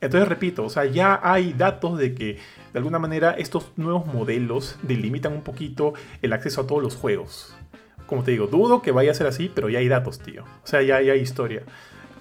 Entonces 0.00 0.28
repito, 0.28 0.64
o 0.64 0.70
sea, 0.70 0.84
ya 0.84 1.20
hay 1.22 1.52
datos 1.54 1.98
de 1.98 2.14
que 2.14 2.34
de 2.72 2.78
alguna 2.78 2.98
manera 2.98 3.32
estos 3.32 3.72
nuevos 3.76 4.06
modelos 4.06 4.76
delimitan 4.82 5.32
un 5.32 5.42
poquito 5.42 5.94
el 6.20 6.32
acceso 6.32 6.62
a 6.62 6.66
todos 6.66 6.82
los 6.82 6.96
juegos. 6.96 7.55
Como 8.06 8.22
te 8.22 8.30
digo, 8.30 8.46
dudo 8.46 8.82
que 8.82 8.92
vaya 8.92 9.10
a 9.10 9.14
ser 9.14 9.26
así, 9.26 9.50
pero 9.52 9.68
ya 9.68 9.78
hay 9.80 9.88
datos, 9.88 10.18
tío. 10.20 10.42
O 10.42 10.66
sea, 10.66 10.82
ya, 10.82 11.00
ya 11.00 11.12
hay 11.12 11.20
historia. 11.20 11.62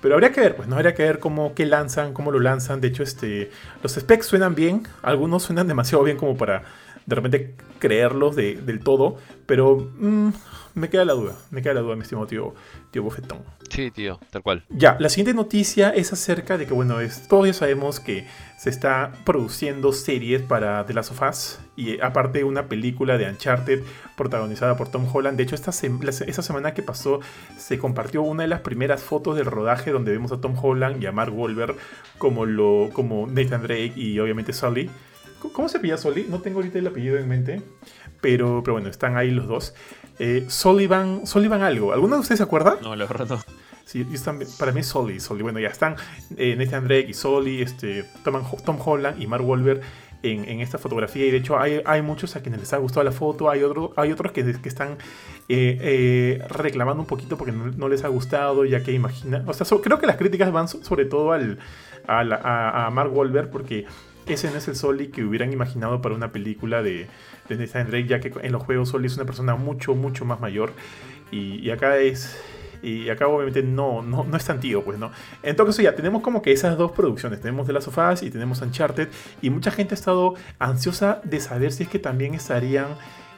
Pero 0.01 0.15
habría 0.15 0.31
que 0.31 0.41
ver, 0.41 0.55
pues, 0.55 0.67
¿no? 0.67 0.75
Habría 0.75 0.93
que 0.93 1.03
ver 1.03 1.19
cómo, 1.19 1.55
qué 1.55 1.65
lanzan, 1.65 2.13
cómo 2.13 2.31
lo 2.31 2.39
lanzan. 2.39 2.81
De 2.81 2.89
hecho, 2.89 3.03
este, 3.03 3.49
los 3.81 3.93
specs 3.93 4.25
suenan 4.27 4.53
bien. 4.53 4.87
Algunos 5.01 5.43
suenan 5.43 5.67
demasiado 5.67 6.03
bien 6.03 6.17
como 6.17 6.37
para 6.37 6.63
de 7.05 7.15
repente 7.15 7.55
creerlos 7.79 8.35
del 8.35 8.79
todo. 8.79 9.17
Pero 9.45 9.91
mm, 9.97 10.29
me 10.75 10.89
queda 10.89 11.05
la 11.05 11.13
duda, 11.13 11.35
me 11.51 11.61
queda 11.61 11.75
la 11.75 11.81
duda, 11.81 11.95
mi 11.95 12.01
estimado 12.01 12.27
tío, 12.27 12.53
tío 12.91 13.03
Bofetón. 13.03 13.39
Sí, 13.69 13.91
tío, 13.91 14.19
tal 14.29 14.43
cual. 14.43 14.63
Ya, 14.69 14.97
la 14.99 15.09
siguiente 15.09 15.33
noticia 15.33 15.89
es 15.89 16.11
acerca 16.11 16.57
de 16.57 16.65
que, 16.65 16.73
bueno, 16.73 16.99
es, 16.99 17.27
todos 17.27 17.47
ya 17.47 17.53
sabemos 17.53 17.99
que 17.99 18.27
se 18.57 18.69
está 18.69 19.13
produciendo 19.23 19.93
series 19.93 20.41
para 20.41 20.85
The 20.85 20.93
Last 20.93 21.11
of 21.11 21.21
Us 21.21 21.59
y 21.75 21.99
aparte 22.01 22.43
una 22.43 22.67
película 22.67 23.17
de 23.17 23.29
Uncharted 23.29 23.83
protagonizada 24.17 24.75
por 24.75 24.89
Tom 24.89 25.07
Holland. 25.11 25.37
De 25.37 25.43
hecho, 25.43 25.55
esta, 25.55 25.71
esta 25.71 26.41
semana 26.41 26.73
que 26.73 26.83
pasó 26.83 27.21
se 27.57 27.77
compartió 27.77 28.21
una 28.21 28.43
de 28.43 28.49
las 28.49 28.61
primeras 28.61 29.01
fotos 29.01 29.35
del 29.35 29.45
rodaje 29.45 29.91
donde 29.91 30.11
vemos 30.11 30.31
a 30.31 30.41
Tom 30.41 30.55
Holland 30.61 31.01
y 31.01 31.05
a 31.05 31.11
Mark 31.11 31.33
Wahlberg 31.33 31.75
como, 32.17 32.45
lo, 32.45 32.89
como 32.93 33.27
Nathan 33.27 33.61
Drake 33.61 33.93
y 33.95 34.19
obviamente 34.19 34.51
Sully. 34.51 34.89
¿Cómo 35.53 35.69
se 35.69 35.79
pilla 35.79 35.97
Sully? 35.97 36.25
No 36.29 36.41
tengo 36.41 36.59
ahorita 36.59 36.79
el 36.79 36.87
apellido 36.87 37.17
en 37.17 37.27
mente, 37.27 37.61
pero, 38.21 38.61
pero 38.63 38.73
bueno, 38.73 38.89
están 38.89 39.17
ahí 39.17 39.31
los 39.31 39.47
dos. 39.47 39.73
Eh, 40.19 40.45
Sullivan, 40.47 41.25
Sullivan 41.27 41.61
algo. 41.61 41.93
¿Alguno 41.93 42.15
de 42.15 42.21
ustedes 42.21 42.39
se 42.39 42.43
acuerda? 42.43 42.77
No, 42.81 42.95
lo 42.95 43.07
verdad 43.07 43.39
Sí, 43.85 44.03
para 44.57 44.71
mí 44.71 44.79
es 44.79 44.87
Sully, 44.87 45.19
Sully. 45.19 45.43
Bueno, 45.43 45.59
ya 45.59 45.67
están 45.67 45.95
eh, 46.37 46.55
Nathan 46.57 46.85
Drake 46.85 47.07
y 47.09 47.13
Sully, 47.13 47.61
este, 47.61 48.03
Tom, 48.23 48.43
Tom 48.65 48.79
Holland 48.83 49.21
y 49.21 49.27
Mark 49.27 49.47
Wahlberg 49.47 49.81
en, 50.23 50.59
esta 50.59 50.77
fotografía. 50.77 51.25
Y 51.25 51.31
de 51.31 51.37
hecho 51.37 51.59
hay, 51.59 51.81
hay, 51.85 52.01
muchos 52.01 52.35
a 52.35 52.41
quienes 52.41 52.59
les 52.59 52.73
ha 52.73 52.77
gustado 52.77 53.03
la 53.03 53.11
foto, 53.11 53.49
hay, 53.49 53.63
otro, 53.63 53.93
hay 53.95 54.11
otros 54.11 54.31
que, 54.31 54.43
que 54.59 54.69
están 54.69 54.97
eh, 55.49 55.77
eh, 55.81 56.43
reclamando 56.49 57.01
un 57.01 57.07
poquito 57.07 57.37
porque 57.37 57.51
no, 57.51 57.87
les 57.87 58.03
ha 58.03 58.07
gustado, 58.07 58.65
ya 58.65 58.83
que 58.83 58.91
imagina... 58.91 59.43
O 59.45 59.53
sea, 59.53 59.65
creo 59.79 59.99
que 59.99 60.07
las 60.07 60.17
críticas 60.17 60.51
van 60.51 60.67
sobre 60.67 61.05
todo 61.05 61.31
al, 61.31 61.59
a, 62.07 62.87
a 62.87 62.89
Mark 62.89 63.15
Wahlberg 63.15 63.49
porque 63.49 63.85
ese 64.27 64.49
no 64.51 64.57
es 64.57 64.67
el 64.67 64.75
Sully 64.75 65.07
que 65.07 65.23
hubieran 65.23 65.51
imaginado 65.53 66.01
para 66.01 66.15
una 66.15 66.31
película 66.31 66.81
de, 66.81 67.07
de 67.49 67.57
Nathan 67.57 67.87
Drake, 67.87 68.07
ya 68.07 68.19
que 68.19 68.33
en 68.41 68.51
los 68.51 68.63
juegos 68.63 68.89
Sully 68.89 69.07
es 69.07 69.15
una 69.15 69.25
persona 69.25 69.55
mucho, 69.55 69.95
mucho 69.95 70.25
más 70.25 70.39
mayor. 70.39 70.73
Y, 71.31 71.69
acá 71.69 71.97
es. 71.97 72.39
Y 72.81 73.09
acá 73.09 73.27
obviamente 73.27 73.63
no, 73.63 74.01
no, 74.01 74.23
no, 74.23 74.37
es 74.37 74.45
tan 74.45 74.59
tío, 74.59 74.83
pues, 74.83 74.99
¿no? 74.99 75.11
En 75.41 75.55
todo 75.55 75.67
caso 75.67 75.81
ya 75.81 75.95
tenemos 75.95 76.21
como 76.21 76.41
que 76.41 76.51
esas 76.51 76.77
dos 76.77 76.91
producciones. 76.91 77.41
Tenemos 77.41 77.65
The 77.65 77.73
Last 77.73 77.87
of 77.87 77.97
Us 77.97 78.23
y 78.23 78.29
tenemos 78.29 78.61
Uncharted. 78.61 79.09
Y 79.41 79.49
mucha 79.49 79.71
gente 79.71 79.95
ha 79.95 79.97
estado 79.97 80.35
ansiosa 80.59 81.19
de 81.23 81.39
saber 81.39 81.71
si 81.71 81.83
es 81.83 81.89
que 81.89 81.99
también 81.99 82.35
estarían 82.35 82.87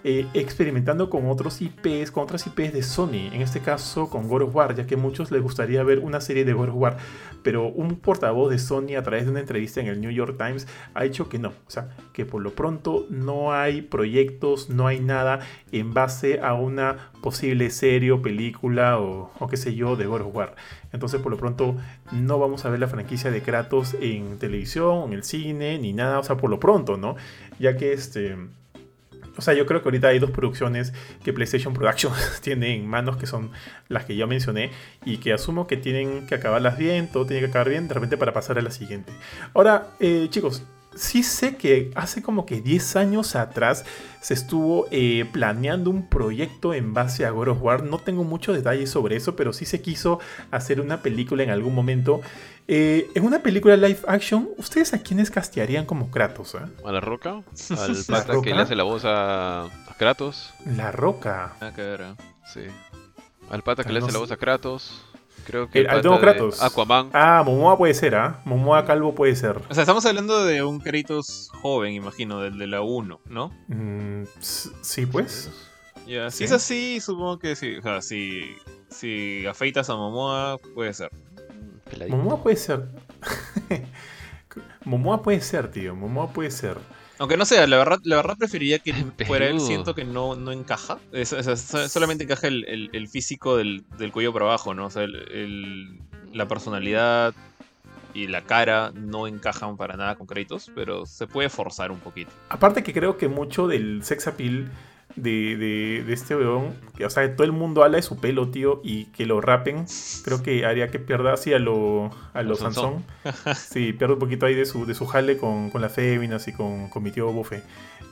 eh, 0.03 0.27
experimentando 0.33 1.09
con 1.09 1.29
otros 1.29 1.61
IPs, 1.61 2.11
con 2.11 2.23
otras 2.23 2.45
IPs 2.47 2.73
de 2.73 2.83
Sony, 2.83 3.29
en 3.33 3.41
este 3.41 3.61
caso 3.61 4.09
con 4.09 4.27
God 4.27 4.43
of 4.43 4.55
War, 4.55 4.75
ya 4.75 4.85
que 4.85 4.95
a 4.95 4.97
muchos 4.97 5.31
les 5.31 5.41
gustaría 5.41 5.83
ver 5.83 5.99
una 5.99 6.21
serie 6.21 6.45
de 6.45 6.53
God 6.53 6.69
of 6.69 6.75
War, 6.75 6.97
pero 7.43 7.67
un 7.67 7.95
portavoz 7.95 8.49
de 8.49 8.59
Sony 8.59 8.95
a 8.97 9.03
través 9.03 9.25
de 9.25 9.31
una 9.31 9.39
entrevista 9.39 9.81
en 9.81 9.87
el 9.87 9.99
New 9.99 10.11
York 10.11 10.37
Times 10.37 10.67
ha 10.93 11.03
dicho 11.03 11.29
que 11.29 11.39
no, 11.39 11.49
o 11.49 11.69
sea, 11.69 11.89
que 12.13 12.25
por 12.25 12.41
lo 12.41 12.51
pronto 12.51 13.05
no 13.09 13.53
hay 13.53 13.81
proyectos, 13.81 14.69
no 14.69 14.87
hay 14.87 14.99
nada 14.99 15.39
en 15.71 15.93
base 15.93 16.39
a 16.41 16.53
una 16.53 17.11
posible 17.21 17.69
serie 17.69 18.11
o 18.11 18.21
película 18.21 18.99
o, 18.99 19.31
o 19.39 19.47
qué 19.47 19.57
sé 19.57 19.75
yo 19.75 19.95
de 19.95 20.05
God 20.05 20.21
of 20.21 20.35
War. 20.35 20.55
Entonces, 20.93 21.21
por 21.21 21.31
lo 21.31 21.37
pronto, 21.37 21.75
no 22.11 22.39
vamos 22.39 22.65
a 22.65 22.69
ver 22.69 22.79
la 22.79 22.87
franquicia 22.87 23.31
de 23.31 23.41
Kratos 23.41 23.95
en 23.99 24.37
televisión, 24.39 25.05
en 25.07 25.13
el 25.13 25.23
cine, 25.23 25.77
ni 25.79 25.93
nada, 25.93 26.19
o 26.19 26.23
sea, 26.23 26.37
por 26.37 26.49
lo 26.49 26.59
pronto, 26.59 26.97
¿no? 26.97 27.15
Ya 27.59 27.77
que 27.77 27.93
este 27.93 28.37
o 29.37 29.41
sea, 29.41 29.53
yo 29.53 29.65
creo 29.65 29.81
que 29.81 29.87
ahorita 29.87 30.07
hay 30.09 30.19
dos 30.19 30.31
producciones 30.31 30.93
que 31.23 31.33
PlayStation 31.33 31.73
Productions 31.73 32.39
tiene 32.41 32.75
en 32.75 32.87
manos, 32.87 33.17
que 33.17 33.27
son 33.27 33.51
las 33.87 34.05
que 34.05 34.15
ya 34.15 34.27
mencioné, 34.27 34.71
y 35.05 35.17
que 35.17 35.33
asumo 35.33 35.67
que 35.67 35.77
tienen 35.77 36.27
que 36.27 36.35
acabarlas 36.35 36.77
bien, 36.77 37.11
todo 37.11 37.25
tiene 37.25 37.41
que 37.41 37.49
acabar 37.49 37.69
bien, 37.69 37.87
de 37.87 37.93
repente 37.93 38.17
para 38.17 38.33
pasar 38.33 38.57
a 38.57 38.61
la 38.61 38.71
siguiente. 38.71 39.11
Ahora, 39.53 39.87
eh, 39.99 40.27
chicos, 40.29 40.63
sí 40.97 41.23
sé 41.23 41.55
que 41.55 41.91
hace 41.95 42.21
como 42.21 42.45
que 42.45 42.61
10 42.61 42.95
años 42.97 43.35
atrás 43.35 43.85
se 44.21 44.33
estuvo 44.33 44.87
eh, 44.91 45.25
planeando 45.31 45.89
un 45.89 46.07
proyecto 46.09 46.73
en 46.73 46.93
base 46.93 47.25
a 47.25 47.29
God 47.31 47.49
of 47.49 47.61
War. 47.61 47.83
No 47.83 47.99
tengo 47.99 48.23
muchos 48.23 48.55
detalles 48.55 48.89
sobre 48.89 49.15
eso, 49.15 49.35
pero 49.35 49.53
sí 49.53 49.65
se 49.65 49.81
quiso 49.81 50.19
hacer 50.51 50.81
una 50.81 51.01
película 51.01 51.43
en 51.43 51.49
algún 51.49 51.73
momento. 51.73 52.21
Eh, 52.67 53.09
en 53.15 53.23
una 53.23 53.39
película 53.41 53.77
live 53.77 53.99
action, 54.07 54.49
¿ustedes 54.57 54.93
a 54.93 55.01
quiénes 55.01 55.31
castearían 55.31 55.85
como 55.85 56.11
Kratos? 56.11 56.55
eh? 56.55 56.59
¿A 56.85 56.91
la 56.91 56.99
roca? 56.99 57.31
¿Al 57.77 57.93
¿La 58.09 58.17
pata 58.25 58.41
que 58.41 58.53
le 58.53 58.61
hace 58.61 58.75
la 58.75 58.83
voz 58.83 59.05
a, 59.05 59.61
a 59.63 59.95
Kratos? 59.97 60.53
La 60.65 60.91
Roca. 60.91 61.53
Nada 61.61 61.73
que 61.73 61.81
ver, 61.81 62.01
¿eh? 62.01 62.13
Sí. 62.53 62.61
Al 63.49 63.63
pata 63.63 63.83
que 63.83 63.89
Ah, 63.89 63.93
le 63.93 63.99
hace 63.99 64.11
la 64.11 64.19
voz 64.19 64.31
a 64.31 64.37
Kratos. 64.37 65.01
Creo 65.47 65.69
que 65.69 65.79
El- 65.79 65.85
el 65.85 65.91
al 65.91 66.19
Kratos. 66.19 66.61
Aquaman. 66.61 67.09
Ah, 67.13 67.41
Momoa 67.45 67.77
puede 67.77 67.93
ser, 67.93 68.15
¿ah? 68.15 68.41
Momoa 68.45 68.85
Calvo 68.85 69.15
puede 69.15 69.35
ser. 69.35 69.57
O 69.69 69.73
sea, 69.73 69.83
estamos 69.83 70.05
hablando 70.05 70.43
de 70.45 70.61
un 70.61 70.79
Kratos 70.79 71.49
joven, 71.61 71.93
imagino, 71.93 72.41
del 72.41 72.57
de 72.59 72.67
la 72.67 72.81
1, 72.81 73.21
¿no? 73.25 73.51
Mm, 73.67 74.23
sí, 74.41 75.05
pues. 75.05 75.49
Ya, 76.05 76.29
si 76.31 76.39
Sí. 76.39 76.43
es 76.43 76.51
así, 76.51 76.99
supongo 76.99 77.39
que 77.39 77.55
sí. 77.55 77.77
O 77.77 77.81
sea, 77.81 78.01
si, 78.01 78.43
si 78.89 79.45
afeitas 79.47 79.89
a 79.89 79.95
Momoa, 79.95 80.57
puede 80.75 80.93
ser. 80.93 81.09
Peladito. 81.89 82.17
Momoa 82.17 82.43
puede 82.43 82.57
ser. 82.57 82.85
Momoa 84.85 85.21
puede 85.21 85.41
ser, 85.41 85.69
tío. 85.71 85.95
Momoa 85.95 86.29
puede 86.31 86.51
ser. 86.51 86.77
Aunque 87.19 87.37
no 87.37 87.45
sé, 87.45 87.65
la 87.67 87.77
verdad, 87.77 87.99
la 88.03 88.15
verdad 88.17 88.37
preferiría 88.37 88.79
que 88.79 88.93
fuera 89.27 89.47
él. 89.47 89.59
Siento 89.59 89.95
que 89.95 90.05
no, 90.05 90.35
no 90.35 90.51
encaja. 90.51 90.99
Es- 91.11 91.29
sea, 91.29 91.87
solamente 91.89 92.23
encaja 92.25 92.47
el, 92.47 92.65
el- 92.67 92.89
el 92.93 93.07
físico 93.07 93.57
del, 93.57 93.83
del 93.97 94.11
cuello 94.11 94.33
para 94.33 94.45
abajo, 94.45 94.73
¿no? 94.73 94.85
O 94.85 94.89
sea, 94.89 95.03
el- 95.03 95.15
el- 95.31 95.99
la 96.33 96.47
personalidad 96.47 97.33
y 98.13 98.27
la 98.27 98.41
cara 98.43 98.91
no 98.93 99.27
encajan 99.27 99.77
para 99.77 99.95
nada 99.95 100.15
con 100.15 100.27
Kratos, 100.27 100.71
pero 100.75 101.05
se 101.05 101.27
puede 101.27 101.49
forzar 101.49 101.91
un 101.91 101.99
poquito. 101.99 102.31
Aparte 102.49 102.83
que 102.83 102.93
creo 102.93 103.17
que 103.17 103.27
mucho 103.27 103.67
del 103.67 104.03
sex 104.03 104.27
appeal 104.27 104.69
de, 105.17 105.57
de, 105.57 106.03
de 106.05 106.13
este 106.13 106.35
weón, 106.35 106.75
que, 106.95 107.05
o 107.05 107.09
sea, 107.09 107.23
que 107.23 107.29
todo 107.29 107.43
el 107.43 107.51
mundo 107.51 107.83
habla 107.83 107.97
de 107.97 108.03
su 108.03 108.17
pelo, 108.17 108.49
tío, 108.49 108.79
y 108.83 109.05
que 109.05 109.25
lo 109.25 109.41
rapen, 109.41 109.85
creo 110.23 110.41
que 110.41 110.65
haría 110.65 110.89
que 110.89 110.99
pierda 110.99 111.33
así 111.33 111.53
a 111.53 111.59
lo, 111.59 112.11
a 112.33 112.43
lo 112.43 112.55
Sansón. 112.55 113.03
Sansón. 113.23 113.55
Sí, 113.55 113.93
pierde 113.93 114.13
un 114.13 114.19
poquito 114.19 114.45
ahí 114.45 114.55
de 114.55 114.65
su, 114.65 114.85
de 114.85 114.93
su 114.93 115.05
jale 115.05 115.37
con, 115.37 115.69
con 115.69 115.81
las 115.81 115.93
féminas 115.93 116.47
y 116.47 116.53
con, 116.53 116.89
con 116.89 117.03
mi 117.03 117.11
tío 117.11 117.31
Buffet. 117.31 117.63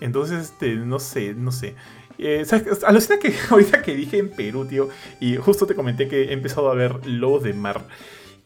Entonces, 0.02 0.42
este, 0.42 0.76
no 0.76 1.00
sé, 1.00 1.34
no 1.34 1.52
sé. 1.52 1.76
Eh. 2.18 2.46
Alucina 2.86 3.20
que 3.20 3.34
ahorita 3.50 3.82
que 3.82 3.96
dije 3.96 4.18
en 4.18 4.30
Perú, 4.30 4.66
tío, 4.66 4.90
y 5.20 5.36
justo 5.38 5.66
te 5.66 5.76
comenté 5.76 6.08
que 6.08 6.26
he 6.26 6.34
empezado 6.34 6.70
a 6.70 6.76
ver 6.76 7.06
Lobos 7.06 7.44
de 7.44 7.54
Mar. 7.54 7.82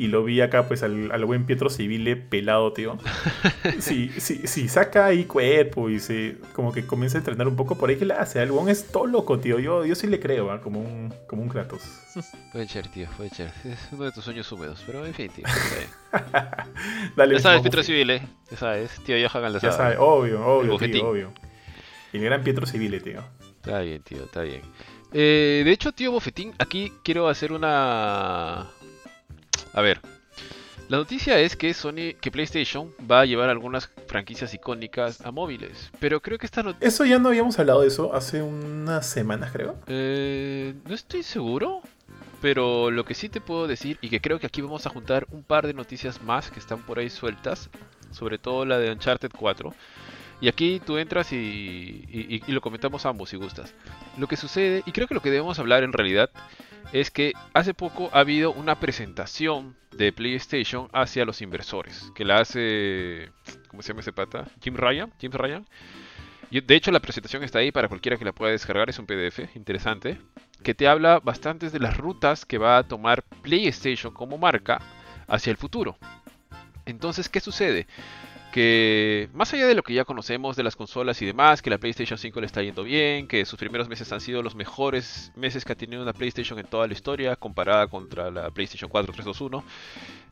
Y 0.02 0.08
lo 0.08 0.24
vi 0.24 0.40
acá, 0.40 0.66
pues, 0.66 0.82
al, 0.82 1.12
al 1.12 1.26
buen 1.26 1.46
Pietro 1.46 1.70
Civile 1.70 2.16
pelado, 2.16 2.72
tío. 2.72 2.98
Sí, 3.80 4.10
sí, 4.18 4.42
sí, 4.46 4.70
saca 4.70 5.08
ahí 5.08 5.26
cuerpo 5.26 5.90
y 5.90 6.00
se 6.00 6.38
como 6.54 6.72
que 6.72 6.86
comienza 6.86 7.18
a 7.18 7.20
entrenar 7.20 7.48
un 7.50 7.58
poco 7.58 7.78
por 7.78 7.90
ahí 7.90 7.98
que 7.98 8.06
le 8.06 8.14
hace. 8.14 8.42
El 8.42 8.52
weón 8.52 8.70
es 8.70 8.88
todo 8.88 9.06
loco, 9.08 9.40
tío. 9.40 9.60
Yo, 9.60 9.86
yo 9.86 9.96
sí 9.96 10.08
le 10.08 10.20
creo, 10.22 10.52
¿ah? 10.52 10.62
como 10.62 10.80
un, 10.80 11.14
como 11.28 11.42
un 11.42 11.50
Kratos. 11.50 11.82
Puede 12.54 12.68
ser, 12.70 12.88
tío, 12.88 13.08
puede 13.18 13.30
ser. 13.32 13.52
Es 13.66 13.90
uno 13.92 14.06
de 14.06 14.12
tus 14.14 14.24
sueños 14.24 14.50
húmedos, 14.52 14.82
pero 14.86 15.06
en 15.06 15.14
fin, 15.14 15.30
tío. 15.36 15.46
Dale, 17.16 17.36
Ya 17.36 17.40
sabes, 17.42 17.62
Pietro 17.62 17.80
Buffet. 17.82 17.86
Civil, 17.94 18.10
¿eh? 18.12 18.22
Ya 18.50 18.58
sabes, 18.58 18.92
tío 19.06 19.16
Johan 19.18 19.42
Ya 19.42 19.48
Aldazada. 19.48 19.74
sabe, 19.78 19.98
obvio, 19.98 20.46
obvio, 20.46 20.72
bofetín. 20.72 20.94
tío, 21.02 21.10
obvio. 21.10 21.34
El 22.14 22.22
gran 22.24 22.42
Pietro 22.44 22.66
Civile, 22.66 23.02
tío. 23.02 23.22
Está 23.42 23.82
bien, 23.82 24.02
tío, 24.02 24.24
está 24.24 24.42
bien. 24.42 24.62
Eh, 25.12 25.64
de 25.66 25.72
hecho, 25.72 25.92
tío 25.92 26.12
Bofetín, 26.12 26.54
aquí 26.60 26.94
quiero 27.04 27.28
hacer 27.28 27.52
una... 27.52 28.68
A 29.74 29.82
ver. 29.82 30.00
La 30.88 30.98
noticia 30.98 31.40
es 31.40 31.56
que 31.56 31.72
Sony, 31.76 32.16
que 32.20 32.32
PlayStation 32.32 32.92
va 33.10 33.22
a 33.22 33.26
llevar 33.26 33.50
algunas 33.50 33.92
franquicias 34.08 34.54
icónicas 34.56 35.22
a 35.22 35.30
móviles. 35.32 35.92
Pero 36.00 36.20
creo 36.20 36.40
que 36.40 36.48
esta 36.48 36.64
noticia... 36.64 36.88
Eso 36.88 37.06
ya 37.06 37.20
no 37.20 37.30
habíamos 37.30 37.60
hablado 37.60 37.82
de 37.82 37.88
eso 37.90 38.16
hace 38.16 38.42
unas 38.42 39.06
semanas, 39.08 39.52
creo. 39.52 39.76
Eh, 39.86 40.74
no 40.88 40.96
estoy 40.96 41.22
seguro. 41.24 41.82
Pero 42.42 42.90
lo 42.90 43.04
que 43.04 43.14
sí 43.16 43.28
te 43.28 43.42
puedo 43.42 43.68
decir, 43.68 43.98
y 44.02 44.08
que 44.10 44.22
creo 44.22 44.40
que 44.40 44.48
aquí 44.48 44.62
vamos 44.62 44.86
a 44.86 44.90
juntar 44.90 45.28
un 45.30 45.44
par 45.44 45.68
de 45.68 45.74
noticias 45.74 46.22
más 46.24 46.50
que 46.50 46.58
están 46.60 46.80
por 46.84 46.98
ahí 46.98 47.10
sueltas, 47.10 47.70
sobre 48.12 48.38
todo 48.38 48.64
la 48.66 48.80
de 48.80 48.90
Uncharted 48.92 49.32
4. 49.38 49.74
Y 50.40 50.48
aquí 50.48 50.82
tú 50.84 50.98
entras 50.98 51.34
y, 51.34 51.36
y- 51.36 52.42
y 52.48 52.52
lo 52.54 52.62
comentamos 52.62 53.06
ambos 53.06 53.30
si 53.30 53.36
gustas. 53.36 53.74
Lo 54.18 54.28
que 54.28 54.38
sucede, 54.38 54.84
y 54.86 54.94
creo 54.94 55.06
que 55.06 55.14
lo 55.16 55.22
que 55.22 55.30
debemos 55.32 55.60
hablar 55.60 55.84
en 55.84 55.92
realidad, 55.92 56.30
es 56.92 57.12
que 57.12 57.34
hace 57.54 57.74
poco 57.74 58.10
ha 58.14 58.20
habido 58.20 58.52
una 58.52 58.80
presentación 58.80 59.76
de 59.92 60.12
PlayStation 60.12 60.90
hacia 60.94 61.26
los 61.26 61.42
inversores, 61.42 62.12
que 62.16 62.26
la 62.26 62.40
hace, 62.40 63.32
¿cómo 63.68 63.82
se 63.82 63.90
llama 63.90 64.02
ese 64.02 64.14
pata? 64.14 64.46
Jim 64.62 64.76
Ryan, 64.76 65.12
James 65.22 65.36
Ryan. 65.36 65.66
De 66.52 66.76
hecho 66.76 66.92
la 66.92 67.00
presentación 67.00 67.44
está 67.44 67.60
ahí 67.60 67.72
para 67.72 67.88
cualquiera 67.88 68.18
que 68.18 68.26
la 68.26 68.34
pueda 68.34 68.52
descargar, 68.52 68.90
es 68.90 68.98
un 68.98 69.06
PDF 69.06 69.56
interesante, 69.56 70.20
que 70.64 70.74
te 70.74 70.88
habla 70.88 71.20
bastantes 71.20 71.72
de 71.72 71.80
las 71.80 71.98
rutas 71.98 72.46
que 72.46 72.58
va 72.58 72.78
a 72.78 72.84
tomar 72.84 73.24
PlayStation 73.44 74.14
como 74.14 74.38
marca 74.38 74.82
hacia 75.28 75.52
el 75.52 75.58
futuro. 75.58 75.98
Entonces, 76.86 77.30
¿qué 77.30 77.40
sucede? 77.40 77.86
Que 78.52 79.30
más 79.34 79.54
allá 79.54 79.68
de 79.68 79.76
lo 79.76 79.84
que 79.84 79.94
ya 79.94 80.06
conocemos 80.06 80.56
de 80.56 80.64
las 80.64 80.76
consolas 80.76 81.22
y 81.22 81.26
demás, 81.26 81.62
que 81.62 81.70
la 81.70 81.78
PlayStation 81.78 82.18
5 82.18 82.40
le 82.40 82.46
está 82.48 82.64
yendo 82.64 82.84
bien, 82.84 83.28
que 83.28 83.46
sus 83.46 83.60
primeros 83.60 83.88
meses 83.88 84.12
han 84.12 84.22
sido 84.22 84.42
los 84.42 84.56
mejores 84.56 85.32
meses 85.36 85.64
que 85.64 85.74
ha 85.74 85.76
tenido 85.76 86.02
una 86.02 86.14
PlayStation 86.14 86.58
en 86.58 86.66
toda 86.66 86.88
la 86.88 86.94
historia, 86.94 87.36
comparada 87.36 87.88
contra 87.88 88.32
la 88.32 88.50
PlayStation 88.50 88.90
4 88.90 89.14
321. 89.14 89.64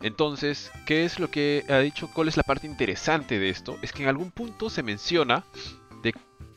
Entonces, 0.02 0.72
¿qué 0.86 1.06
es 1.06 1.20
lo 1.20 1.30
que 1.30 1.64
ha 1.70 1.78
dicho? 1.78 2.10
¿Cuál 2.14 2.28
es 2.28 2.38
la 2.38 2.44
parte 2.44 2.66
interesante 2.66 3.38
de 3.38 3.50
esto? 3.50 3.78
Es 3.82 3.94
que 3.94 4.04
en 4.04 4.10
algún 4.10 4.32
punto 4.32 4.70
se 4.70 4.84
menciona 4.84 5.44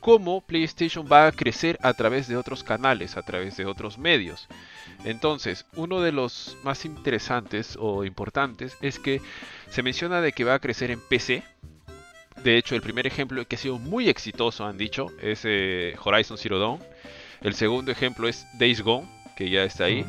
cómo 0.01 0.41
PlayStation 0.41 1.07
va 1.11 1.27
a 1.27 1.33
crecer 1.33 1.79
a 1.83 1.95
través 1.95 2.27
de 2.27 2.37
otros 2.37 2.65
canales, 2.65 3.17
a 3.17 3.23
través 3.23 3.57
de 3.57 3.67
otros 3.67 3.99
medios. 3.99 4.49
Entonces, 5.05 5.67
uno 5.77 6.01
de 6.01 6.13
los 6.13 6.57
más 6.63 6.85
interesantes 6.85 7.77
o 7.79 8.05
importantes 8.05 8.77
es 8.81 8.99
que 8.99 9.21
se 9.71 9.83
menciona 9.83 10.21
de 10.21 10.33
que 10.33 10.45
va 10.45 10.55
a 10.55 10.59
crecer 10.59 10.91
en 10.91 11.01
PC. 11.01 11.43
De 12.43 12.57
hecho, 12.57 12.75
el 12.75 12.83
primer 12.83 13.07
ejemplo 13.07 13.45
que 13.47 13.57
ha 13.57 13.59
sido 13.59 13.79
muy 13.79 14.09
exitoso, 14.09 14.65
han 14.65 14.79
dicho, 14.79 15.07
es 15.21 15.43
eh, 15.45 15.95
Horizon 16.03 16.39
Zero 16.39 16.59
Dawn. 16.59 16.81
El 17.43 17.55
segundo 17.55 17.93
ejemplo 17.93 18.29
es 18.29 18.47
Days 18.59 18.83
Gone, 18.83 19.09
que 19.37 19.51
ya 19.51 19.65
está 19.65 19.85
ahí. 19.85 20.05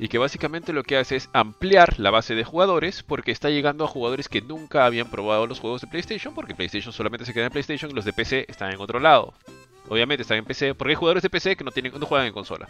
Y 0.00 0.08
que 0.08 0.16
básicamente 0.16 0.72
lo 0.72 0.82
que 0.82 0.96
hace 0.96 1.16
es 1.16 1.28
ampliar 1.34 2.00
la 2.00 2.10
base 2.10 2.34
de 2.34 2.42
jugadores 2.42 3.02
porque 3.02 3.32
está 3.32 3.50
llegando 3.50 3.84
a 3.84 3.86
jugadores 3.86 4.30
que 4.30 4.40
nunca 4.40 4.86
habían 4.86 5.10
probado 5.10 5.46
los 5.46 5.60
juegos 5.60 5.82
de 5.82 5.88
PlayStation 5.88 6.34
porque 6.34 6.54
PlayStation 6.54 6.90
solamente 6.90 7.26
se 7.26 7.34
queda 7.34 7.44
en 7.44 7.52
PlayStation 7.52 7.90
y 7.90 7.94
los 7.94 8.06
de 8.06 8.14
PC 8.14 8.46
están 8.48 8.72
en 8.72 8.80
otro 8.80 8.98
lado. 8.98 9.34
Obviamente 9.90 10.22
están 10.22 10.38
en 10.38 10.46
PC 10.46 10.74
porque 10.74 10.92
hay 10.92 10.96
jugadores 10.96 11.22
de 11.22 11.28
PC 11.28 11.54
que 11.54 11.64
no, 11.64 11.70
tienen, 11.70 11.92
no 12.00 12.06
juegan 12.06 12.26
en 12.26 12.32
consola. 12.32 12.66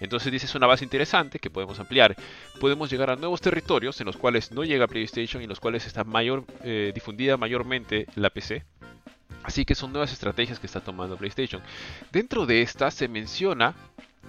Entonces 0.00 0.32
dice 0.32 0.46
es 0.46 0.54
una 0.54 0.66
base 0.66 0.82
interesante 0.82 1.38
que 1.38 1.50
podemos 1.50 1.78
ampliar. 1.78 2.16
Podemos 2.58 2.90
llegar 2.90 3.10
a 3.10 3.16
nuevos 3.16 3.42
territorios 3.42 4.00
en 4.00 4.06
los 4.06 4.16
cuales 4.16 4.50
no 4.50 4.64
llega 4.64 4.86
PlayStation 4.86 5.42
y 5.42 5.44
en 5.44 5.50
los 5.50 5.60
cuales 5.60 5.86
está 5.86 6.04
mayor, 6.04 6.44
eh, 6.64 6.92
difundida 6.94 7.36
mayormente 7.36 8.06
la 8.14 8.30
PC. 8.30 8.64
Así 9.42 9.66
que 9.66 9.74
son 9.74 9.92
nuevas 9.92 10.14
estrategias 10.14 10.58
que 10.58 10.66
está 10.66 10.80
tomando 10.80 11.18
PlayStation. 11.18 11.60
Dentro 12.10 12.46
de 12.46 12.62
esta 12.62 12.90
se 12.90 13.06
menciona 13.06 13.74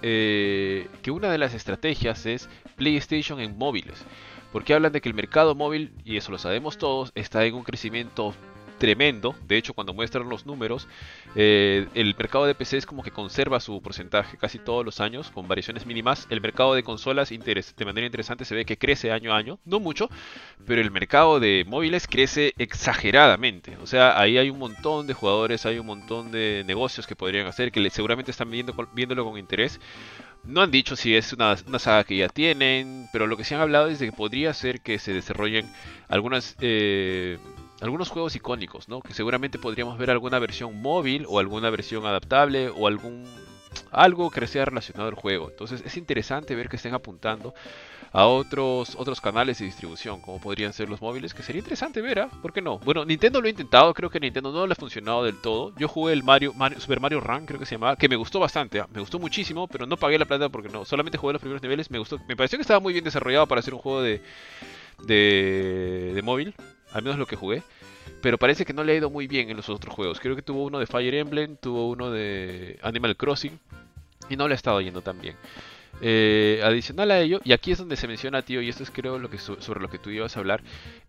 eh, 0.00 0.88
que 1.02 1.10
una 1.10 1.30
de 1.30 1.38
las 1.38 1.54
estrategias 1.54 2.24
es 2.26 2.48
PlayStation 2.76 3.40
en 3.40 3.58
móviles. 3.58 4.04
Porque 4.52 4.74
hablan 4.74 4.92
de 4.92 5.00
que 5.00 5.08
el 5.08 5.14
mercado 5.14 5.54
móvil, 5.54 5.92
y 6.04 6.16
eso 6.16 6.30
lo 6.30 6.38
sabemos 6.38 6.78
todos, 6.78 7.12
está 7.14 7.44
en 7.44 7.54
un 7.54 7.64
crecimiento 7.64 8.34
tremendo. 8.82 9.36
De 9.46 9.56
hecho, 9.56 9.74
cuando 9.74 9.94
muestran 9.94 10.28
los 10.28 10.44
números, 10.44 10.88
eh, 11.36 11.86
el 11.94 12.16
mercado 12.18 12.46
de 12.46 12.56
PC 12.56 12.78
es 12.78 12.84
como 12.84 13.04
que 13.04 13.12
conserva 13.12 13.60
su 13.60 13.80
porcentaje 13.80 14.36
casi 14.36 14.58
todos 14.58 14.84
los 14.84 14.98
años, 14.98 15.30
con 15.30 15.46
variaciones 15.46 15.86
mínimas. 15.86 16.26
El 16.30 16.40
mercado 16.40 16.74
de 16.74 16.82
consolas, 16.82 17.28
de 17.28 17.84
manera 17.84 18.04
interesante, 18.04 18.44
se 18.44 18.56
ve 18.56 18.64
que 18.64 18.78
crece 18.78 19.12
año 19.12 19.32
a 19.32 19.36
año. 19.36 19.60
No 19.64 19.78
mucho, 19.78 20.10
pero 20.66 20.80
el 20.80 20.90
mercado 20.90 21.38
de 21.38 21.64
móviles 21.64 22.08
crece 22.08 22.54
exageradamente. 22.58 23.76
O 23.80 23.86
sea, 23.86 24.20
ahí 24.20 24.36
hay 24.36 24.50
un 24.50 24.58
montón 24.58 25.06
de 25.06 25.14
jugadores, 25.14 25.64
hay 25.64 25.78
un 25.78 25.86
montón 25.86 26.32
de 26.32 26.64
negocios 26.66 27.06
que 27.06 27.14
podrían 27.14 27.46
hacer, 27.46 27.70
que 27.70 27.88
seguramente 27.88 28.32
están 28.32 28.50
viendo, 28.50 28.74
viéndolo 28.94 29.24
con 29.24 29.38
interés. 29.38 29.78
No 30.42 30.60
han 30.60 30.72
dicho 30.72 30.96
si 30.96 31.14
es 31.14 31.32
una, 31.32 31.56
una 31.68 31.78
saga 31.78 32.02
que 32.02 32.16
ya 32.16 32.28
tienen, 32.28 33.06
pero 33.12 33.28
lo 33.28 33.36
que 33.36 33.44
sí 33.44 33.54
han 33.54 33.60
hablado 33.60 33.86
es 33.86 34.00
de 34.00 34.06
que 34.06 34.12
podría 34.12 34.52
ser 34.54 34.80
que 34.80 34.98
se 34.98 35.12
desarrollen 35.12 35.70
algunas, 36.08 36.56
eh, 36.60 37.38
algunos 37.82 38.08
juegos 38.10 38.34
icónicos, 38.36 38.88
¿no? 38.88 39.00
Que 39.00 39.14
seguramente 39.14 39.58
podríamos 39.58 39.98
ver 39.98 40.10
alguna 40.10 40.38
versión 40.38 40.80
móvil 40.80 41.26
o 41.28 41.38
alguna 41.38 41.68
versión 41.70 42.06
adaptable 42.06 42.70
o 42.70 42.86
algún 42.86 43.24
algo 43.90 44.30
que 44.30 44.46
sea 44.46 44.64
relacionado 44.66 45.08
al 45.08 45.14
juego. 45.14 45.48
Entonces 45.50 45.82
es 45.84 45.96
interesante 45.96 46.54
ver 46.54 46.68
que 46.68 46.76
estén 46.76 46.94
apuntando 46.94 47.54
a 48.12 48.26
otros 48.26 48.94
otros 48.96 49.20
canales 49.22 49.58
de 49.58 49.64
distribución, 49.64 50.20
como 50.20 50.38
podrían 50.40 50.74
ser 50.74 50.90
los 50.90 51.00
móviles, 51.00 51.32
que 51.32 51.42
sería 51.42 51.60
interesante 51.60 52.02
ver, 52.02 52.20
¿ah? 52.20 52.28
¿Por 52.42 52.52
qué 52.52 52.60
no? 52.60 52.78
Bueno, 52.80 53.04
Nintendo 53.06 53.40
lo 53.40 53.46
ha 53.46 53.50
intentado, 53.50 53.94
creo 53.94 54.10
que 54.10 54.20
Nintendo 54.20 54.52
no 54.52 54.66
le 54.66 54.72
ha 54.72 54.76
funcionado 54.76 55.24
del 55.24 55.40
todo. 55.40 55.72
Yo 55.78 55.88
jugué 55.88 56.12
el 56.12 56.22
Mario, 56.22 56.52
Mario- 56.54 56.78
Super 56.80 57.00
Mario 57.00 57.20
Run, 57.20 57.46
creo 57.46 57.58
que 57.58 57.64
se 57.66 57.76
llamaba, 57.76 57.96
que 57.96 58.08
me 58.10 58.16
gustó 58.16 58.38
bastante, 58.38 58.80
¿ah? 58.80 58.88
me 58.92 59.00
gustó 59.00 59.18
muchísimo, 59.18 59.66
pero 59.66 59.86
no 59.86 59.96
pagué 59.96 60.18
la 60.18 60.26
plata 60.26 60.50
porque 60.50 60.68
no, 60.68 60.84
solamente 60.84 61.16
jugué 61.18 61.32
los 61.32 61.40
primeros 61.40 61.62
niveles, 61.62 61.90
me 61.90 61.98
gustó, 61.98 62.18
me 62.28 62.36
pareció 62.36 62.58
que 62.58 62.62
estaba 62.62 62.80
muy 62.80 62.92
bien 62.92 63.04
desarrollado 63.04 63.46
para 63.46 63.60
hacer 63.60 63.72
un 63.72 63.80
juego 63.80 64.02
de, 64.02 64.20
de 65.06 66.20
móvil. 66.22 66.54
Al 66.92 67.02
menos 67.02 67.18
lo 67.18 67.26
que 67.26 67.36
jugué. 67.36 67.62
Pero 68.20 68.38
parece 68.38 68.64
que 68.64 68.72
no 68.72 68.84
le 68.84 68.92
ha 68.92 68.96
ido 68.96 69.10
muy 69.10 69.26
bien 69.26 69.50
en 69.50 69.56
los 69.56 69.68
otros 69.68 69.94
juegos. 69.94 70.20
Creo 70.20 70.34
que 70.36 70.42
tuvo 70.42 70.64
uno 70.64 70.78
de 70.78 70.86
Fire 70.86 71.14
Emblem, 71.14 71.56
tuvo 71.56 71.88
uno 71.88 72.10
de 72.10 72.78
Animal 72.82 73.16
Crossing 73.16 73.58
y 74.28 74.36
no 74.36 74.48
le 74.48 74.54
ha 74.54 74.56
estado 74.56 74.80
yendo 74.80 75.02
tan 75.02 75.20
bien. 75.20 75.36
Eh, 76.00 76.60
adicional 76.64 77.10
a 77.10 77.20
ello, 77.20 77.40
y 77.44 77.52
aquí 77.52 77.70
es 77.70 77.78
donde 77.78 77.96
se 77.96 78.08
menciona, 78.08 78.42
tío, 78.42 78.62
y 78.62 78.68
esto 78.68 78.82
es 78.82 78.90
creo 78.90 79.20
sobre 79.38 79.80
lo 79.80 79.88
que 79.88 79.98
tú 79.98 80.10
ibas 80.10 80.36
a 80.36 80.40
hablar, 80.40 80.62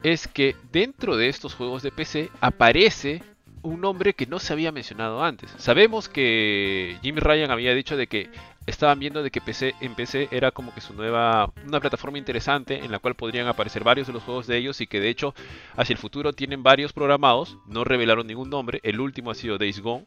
es 0.03 0.27
que 0.27 0.55
dentro 0.71 1.15
de 1.15 1.29
estos 1.29 1.55
juegos 1.55 1.81
de 1.84 1.91
PC 1.91 2.29
aparece 2.41 3.23
un 3.63 3.79
nombre 3.79 4.13
que 4.13 4.27
no 4.27 4.39
se 4.39 4.53
había 4.53 4.71
mencionado 4.71 5.23
antes. 5.23 5.49
Sabemos 5.57 6.09
que 6.09 6.97
Jimmy 7.01 7.21
Ryan 7.21 7.49
había 7.49 7.73
dicho 7.73 7.95
de 7.95 8.07
que 8.07 8.29
estaban 8.66 8.99
viendo 8.99 9.24
de 9.24 9.32
que 9.32 9.41
PC, 9.41 9.76
en 9.82 9.95
PC 9.95 10.30
era 10.32 10.51
como 10.51 10.74
que 10.74 10.82
su 10.82 10.93
nueva, 10.93 11.51
una 11.66 11.80
plataforma 11.80 12.18
interesante 12.18 12.84
en 12.84 12.91
la 12.91 12.99
cual 12.99 13.16
podrían 13.16 13.47
aparecer 13.47 13.84
varios 13.84 14.07
de 14.07 14.14
los 14.14 14.24
juegos 14.24 14.47
de 14.47 14.57
ellos 14.57 14.80
y 14.82 14.88
que 14.88 14.99
de 14.99 15.09
hecho 15.09 15.34
hacia 15.76 15.93
el 15.93 15.99
futuro 15.99 16.34
tienen 16.34 16.64
varios 16.64 16.93
programados, 16.93 17.57
no 17.68 17.84
revelaron 17.84 18.28
ningún 18.28 18.49
nombre, 18.49 18.80
el 18.84 18.99
último 18.99 19.32
ha 19.32 19.36
sido 19.36 19.57
Days 19.57 19.82
Gone. 19.82 20.05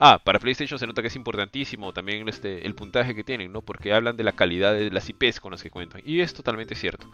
Ah, 0.00 0.20
para 0.22 0.38
PlayStation 0.38 0.78
se 0.78 0.86
nota 0.86 1.02
que 1.02 1.08
es 1.08 1.16
importantísimo 1.16 1.92
también 1.92 2.28
este, 2.28 2.66
el 2.66 2.74
puntaje 2.74 3.14
que 3.14 3.24
tienen, 3.24 3.52
¿no? 3.52 3.62
Porque 3.62 3.92
hablan 3.92 4.16
de 4.16 4.24
la 4.24 4.32
calidad 4.32 4.74
de 4.74 4.90
las 4.90 5.08
IPs 5.08 5.40
con 5.40 5.52
las 5.52 5.62
que 5.62 5.70
cuentan 5.70 6.02
y 6.04 6.20
es 6.20 6.32
totalmente 6.32 6.74
cierto. 6.74 7.10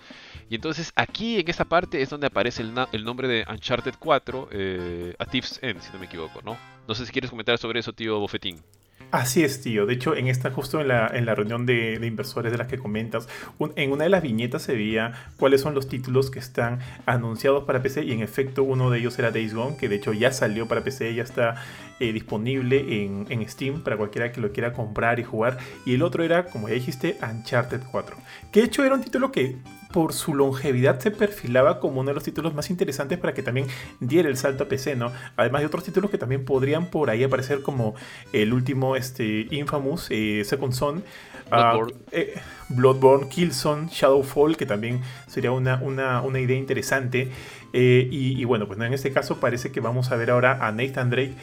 Y 0.48 0.54
entonces 0.54 0.92
aquí 0.94 1.40
en 1.40 1.48
esta 1.48 1.64
parte 1.64 2.02
es 2.02 2.10
donde 2.10 2.26
aparece 2.26 2.62
el, 2.62 3.04
nombre 3.04 3.28
de 3.28 3.44
Uncharted 3.48 3.94
4, 3.98 4.48
eh, 4.52 5.14
a 5.18 5.26
Thief's 5.26 5.58
End, 5.62 5.80
si 5.80 5.92
no 5.92 5.98
me 5.98 6.06
equivoco, 6.06 6.40
¿no? 6.42 6.56
No 6.86 6.94
sé 6.94 7.06
si 7.06 7.12
quieres 7.12 7.30
comentar 7.30 7.58
sobre 7.58 7.80
eso, 7.80 7.92
tío 7.92 8.20
Bofetín. 8.20 8.62
Así 9.10 9.44
es, 9.44 9.60
tío. 9.60 9.86
De 9.86 9.94
hecho, 9.94 10.16
en 10.16 10.26
esta, 10.26 10.50
justo 10.50 10.80
en 10.80 10.88
la, 10.88 11.06
en 11.06 11.24
la 11.24 11.34
reunión 11.34 11.66
de, 11.66 11.98
inversores 12.04 12.50
de 12.50 12.58
las 12.58 12.66
que 12.66 12.78
comentas, 12.78 13.28
en 13.76 13.92
una 13.92 14.04
de 14.04 14.10
las 14.10 14.22
viñetas 14.22 14.62
se 14.62 14.74
veía 14.74 15.12
cuáles 15.36 15.60
son 15.60 15.74
los 15.74 15.88
títulos 15.88 16.30
que 16.30 16.40
están 16.40 16.80
anunciados 17.06 17.64
para 17.64 17.82
PC 17.82 18.04
y 18.04 18.12
en 18.12 18.22
efecto 18.22 18.64
uno 18.64 18.90
de 18.90 18.98
ellos 18.98 19.18
era 19.18 19.30
Days 19.30 19.54
Gone, 19.54 19.76
que 19.76 19.88
de 19.88 19.96
hecho 19.96 20.12
ya 20.12 20.32
salió 20.32 20.66
para 20.66 20.82
PC, 20.82 21.14
ya 21.14 21.22
está 21.22 21.56
eh, 22.00 22.12
disponible 22.12 23.04
en, 23.04 23.26
en, 23.28 23.48
Steam 23.48 23.82
para 23.82 23.96
cualquiera 23.96 24.32
que 24.32 24.40
lo 24.40 24.52
quiera 24.52 24.72
comprar 24.72 25.20
y 25.20 25.24
jugar. 25.24 25.58
Y 25.86 25.94
el 25.94 26.02
otro 26.02 26.24
era, 26.24 26.46
como 26.46 26.68
ya 26.68 26.74
dijiste, 26.74 27.16
Uncharted 27.22 27.82
4, 27.90 28.16
que 28.50 28.60
de 28.60 28.66
hecho 28.66 28.84
era 28.84 28.94
un 28.94 29.02
título 29.02 29.30
que 29.30 29.56
por 29.94 30.12
su 30.12 30.34
longevidad 30.34 30.98
se 30.98 31.12
perfilaba 31.12 31.78
como 31.78 32.00
uno 32.00 32.08
de 32.08 32.14
los 32.14 32.24
títulos 32.24 32.52
más 32.52 32.68
interesantes 32.68 33.16
para 33.16 33.32
que 33.32 33.44
también 33.44 33.68
diera 34.00 34.28
el 34.28 34.36
salto 34.36 34.64
a 34.64 34.66
PC, 34.66 34.96
¿no? 34.96 35.12
Además 35.36 35.60
de 35.60 35.68
otros 35.68 35.84
títulos 35.84 36.10
que 36.10 36.18
también 36.18 36.44
podrían 36.44 36.86
por 36.86 37.10
ahí 37.10 37.22
aparecer 37.22 37.62
como 37.62 37.94
el 38.32 38.52
último 38.52 38.96
este, 38.96 39.46
Infamous, 39.52 40.08
eh, 40.10 40.42
Second 40.44 40.72
Son, 40.72 41.04
ah, 41.52 41.74
Bloodborne. 41.74 41.94
Eh, 42.10 42.34
Bloodborne, 42.70 43.28
Killzone, 43.28 43.88
Shadowfall, 43.88 44.56
que 44.56 44.66
también 44.66 45.00
sería 45.28 45.52
una, 45.52 45.80
una, 45.80 46.40
idea 46.40 46.58
interesante. 46.58 47.30
Eh, 47.72 48.08
y, 48.10 48.44
bueno, 48.46 48.66
pues 48.66 48.80
en 48.80 48.94
este 48.94 49.12
caso 49.12 49.38
parece 49.38 49.70
que 49.70 49.78
vamos 49.78 50.10
a 50.10 50.16
ver 50.16 50.32
ahora 50.32 50.66
a 50.66 50.72
Nathan 50.72 51.10
Drake 51.10 51.34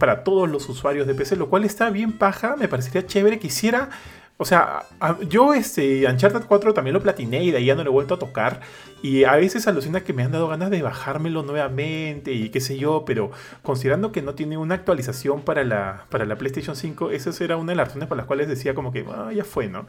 para 0.00 0.24
todos 0.24 0.48
los 0.48 0.68
usuarios 0.68 1.06
de 1.06 1.14
PC, 1.14 1.36
lo 1.36 1.48
cual 1.48 1.64
está 1.64 1.90
bien 1.90 2.18
paja, 2.18 2.56
me 2.56 2.66
parecería 2.66 3.06
chévere 3.06 3.38
que 3.38 3.46
hiciera 3.48 3.90
o 4.40 4.44
sea, 4.44 4.86
yo 5.28 5.52
este 5.52 6.06
Uncharted 6.08 6.42
4 6.46 6.72
también 6.72 6.94
lo 6.94 7.02
platiné 7.02 7.42
y 7.42 7.50
de 7.50 7.58
ahí 7.58 7.64
ya 7.64 7.74
no 7.74 7.82
lo 7.82 7.90
he 7.90 7.92
vuelto 7.92 8.14
a 8.14 8.18
tocar. 8.20 8.60
Y 9.02 9.24
a 9.24 9.34
veces 9.34 9.66
alucina 9.66 10.02
que 10.02 10.12
me 10.12 10.22
han 10.22 10.30
dado 10.30 10.46
ganas 10.46 10.70
de 10.70 10.80
bajármelo 10.80 11.42
nuevamente 11.42 12.32
y 12.32 12.48
qué 12.50 12.60
sé 12.60 12.78
yo, 12.78 13.04
pero 13.04 13.32
considerando 13.64 14.12
que 14.12 14.22
no 14.22 14.34
tiene 14.34 14.56
una 14.56 14.76
actualización 14.76 15.42
para 15.42 15.64
la, 15.64 16.06
para 16.08 16.24
la 16.24 16.36
PlayStation 16.36 16.76
5, 16.76 17.10
esa 17.10 17.44
era 17.44 17.56
una 17.56 17.72
de 17.72 17.76
las 17.76 17.88
razones 17.88 18.06
por 18.06 18.16
las 18.16 18.26
cuales 18.26 18.46
decía 18.46 18.74
como 18.74 18.92
que 18.92 19.04
ah, 19.12 19.32
ya 19.34 19.42
fue, 19.42 19.66
¿no? 19.66 19.86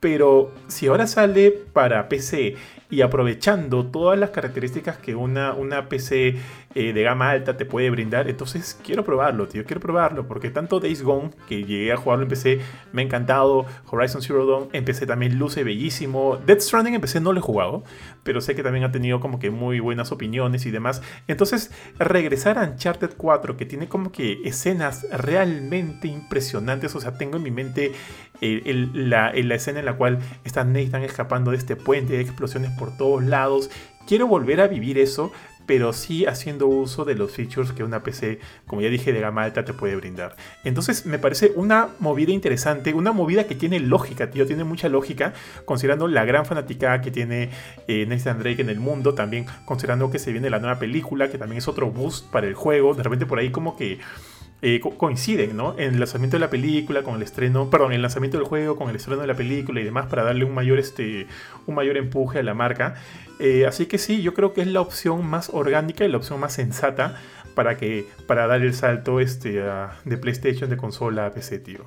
Pero 0.00 0.52
si 0.68 0.86
ahora 0.86 1.06
sale 1.06 1.50
para 1.50 2.08
PC 2.08 2.56
y 2.92 3.00
aprovechando 3.00 3.86
todas 3.86 4.18
las 4.18 4.30
características 4.30 4.98
que 4.98 5.14
una, 5.14 5.54
una 5.54 5.88
PC 5.88 6.36
eh, 6.74 6.92
de 6.92 7.02
gama 7.02 7.30
alta 7.30 7.56
te 7.56 7.64
puede 7.64 7.88
brindar, 7.88 8.28
entonces 8.28 8.78
quiero 8.84 9.02
probarlo, 9.02 9.48
tío, 9.48 9.64
quiero 9.64 9.80
probarlo, 9.80 10.28
porque 10.28 10.50
tanto 10.50 10.78
Days 10.78 11.02
Gone, 11.02 11.30
que 11.48 11.64
llegué 11.64 11.90
a 11.90 11.96
jugarlo 11.96 12.24
en 12.24 12.28
PC, 12.28 12.60
me 12.92 13.00
ha 13.00 13.04
encantado, 13.06 13.64
Horizon 13.90 14.20
Zero 14.20 14.44
Dawn 14.44 14.68
en 14.74 14.84
PC 14.84 15.06
también 15.06 15.38
luce 15.38 15.64
bellísimo, 15.64 16.36
Dead 16.36 16.60
Stranding 16.60 16.92
en 16.92 17.00
PC 17.00 17.20
no 17.20 17.32
lo 17.32 17.38
he 17.38 17.42
jugado, 17.42 17.82
pero 18.24 18.42
sé 18.42 18.54
que 18.54 18.62
también 18.62 18.84
ha 18.84 18.92
tenido 18.92 19.20
como 19.20 19.38
que 19.38 19.50
muy 19.50 19.80
buenas 19.80 20.12
opiniones 20.12 20.66
y 20.66 20.70
demás, 20.70 21.00
entonces 21.28 21.70
regresar 21.98 22.58
a 22.58 22.64
Uncharted 22.64 23.12
4, 23.16 23.56
que 23.56 23.64
tiene 23.64 23.88
como 23.88 24.12
que 24.12 24.42
escenas 24.44 25.06
realmente 25.10 26.08
impresionantes, 26.08 26.94
o 26.94 27.00
sea, 27.00 27.16
tengo 27.16 27.38
en 27.38 27.42
mi 27.42 27.50
mente 27.50 27.92
la, 28.42 29.30
escena 29.30 29.80
en 29.80 29.86
la 29.86 29.94
cual 29.94 30.18
están 30.44 30.72
Nathan 30.72 31.02
escapando 31.02 31.52
de 31.52 31.56
este 31.56 31.76
puente, 31.76 32.14
de 32.14 32.20
explosiones 32.20 32.70
por 32.78 32.96
todos 32.96 33.22
lados. 33.22 33.70
Quiero 34.06 34.26
volver 34.26 34.60
a 34.60 34.66
vivir 34.66 34.98
eso, 34.98 35.30
pero 35.66 35.92
sí 35.92 36.26
haciendo 36.26 36.66
uso 36.66 37.04
de 37.04 37.14
los 37.14 37.32
features 37.32 37.72
que 37.72 37.84
una 37.84 38.02
PC, 38.02 38.40
como 38.66 38.82
ya 38.82 38.88
dije, 38.88 39.12
de 39.12 39.20
gama 39.20 39.44
alta 39.44 39.64
te 39.64 39.72
puede 39.72 39.94
brindar. 39.96 40.36
Entonces 40.64 41.06
me 41.06 41.18
parece 41.18 41.52
una 41.54 41.88
movida 42.00 42.32
interesante, 42.32 42.92
una 42.94 43.12
movida 43.12 43.44
que 43.44 43.54
tiene 43.54 43.78
lógica, 43.78 44.30
tío, 44.30 44.46
tiene 44.46 44.64
mucha 44.64 44.88
lógica, 44.88 45.32
considerando 45.64 46.08
la 46.08 46.24
gran 46.24 46.46
fanaticada 46.46 47.00
que 47.00 47.10
tiene 47.10 47.50
eh, 47.86 48.06
Nathan 48.06 48.40
Drake 48.40 48.62
en 48.62 48.70
el 48.70 48.80
mundo, 48.80 49.14
también 49.14 49.46
considerando 49.64 50.10
que 50.10 50.18
se 50.18 50.32
viene 50.32 50.50
la 50.50 50.58
nueva 50.58 50.78
película, 50.78 51.30
que 51.30 51.38
también 51.38 51.58
es 51.58 51.68
otro 51.68 51.90
boost 51.90 52.30
para 52.30 52.46
el 52.46 52.54
juego, 52.54 52.94
de 52.94 53.02
repente 53.04 53.26
por 53.26 53.38
ahí 53.38 53.50
como 53.50 53.76
que 53.76 54.00
eh, 54.64 54.80
coinciden, 54.80 55.56
¿no? 55.56 55.74
En 55.76 55.94
el 55.94 55.98
lanzamiento 55.98 56.36
de 56.36 56.40
la 56.40 56.48
película, 56.48 57.02
con 57.02 57.16
el 57.16 57.22
estreno, 57.22 57.68
perdón, 57.68 57.92
el 57.92 58.00
lanzamiento 58.00 58.38
del 58.38 58.46
juego, 58.46 58.76
con 58.76 58.88
el 58.90 58.94
estreno 58.94 59.20
de 59.20 59.26
la 59.26 59.34
película 59.34 59.80
y 59.80 59.84
demás, 59.84 60.06
para 60.06 60.22
darle 60.22 60.44
un 60.44 60.54
mayor, 60.54 60.78
este, 60.78 61.26
un 61.66 61.74
mayor 61.74 61.96
empuje 61.96 62.38
a 62.38 62.42
la 62.44 62.54
marca. 62.54 62.94
Eh, 63.40 63.66
así 63.66 63.86
que 63.86 63.98
sí, 63.98 64.22
yo 64.22 64.34
creo 64.34 64.54
que 64.54 64.60
es 64.60 64.68
la 64.68 64.80
opción 64.80 65.26
más 65.26 65.50
orgánica 65.52 66.04
y 66.04 66.08
la 66.08 66.16
opción 66.16 66.38
más 66.38 66.52
sensata 66.52 67.20
para, 67.56 67.76
que, 67.76 68.06
para 68.28 68.46
dar 68.46 68.62
el 68.62 68.72
salto 68.72 69.18
este, 69.18 69.60
de 70.04 70.16
PlayStation 70.16 70.70
de 70.70 70.76
consola 70.76 71.26
a 71.26 71.32
PC, 71.32 71.58
tío. 71.58 71.80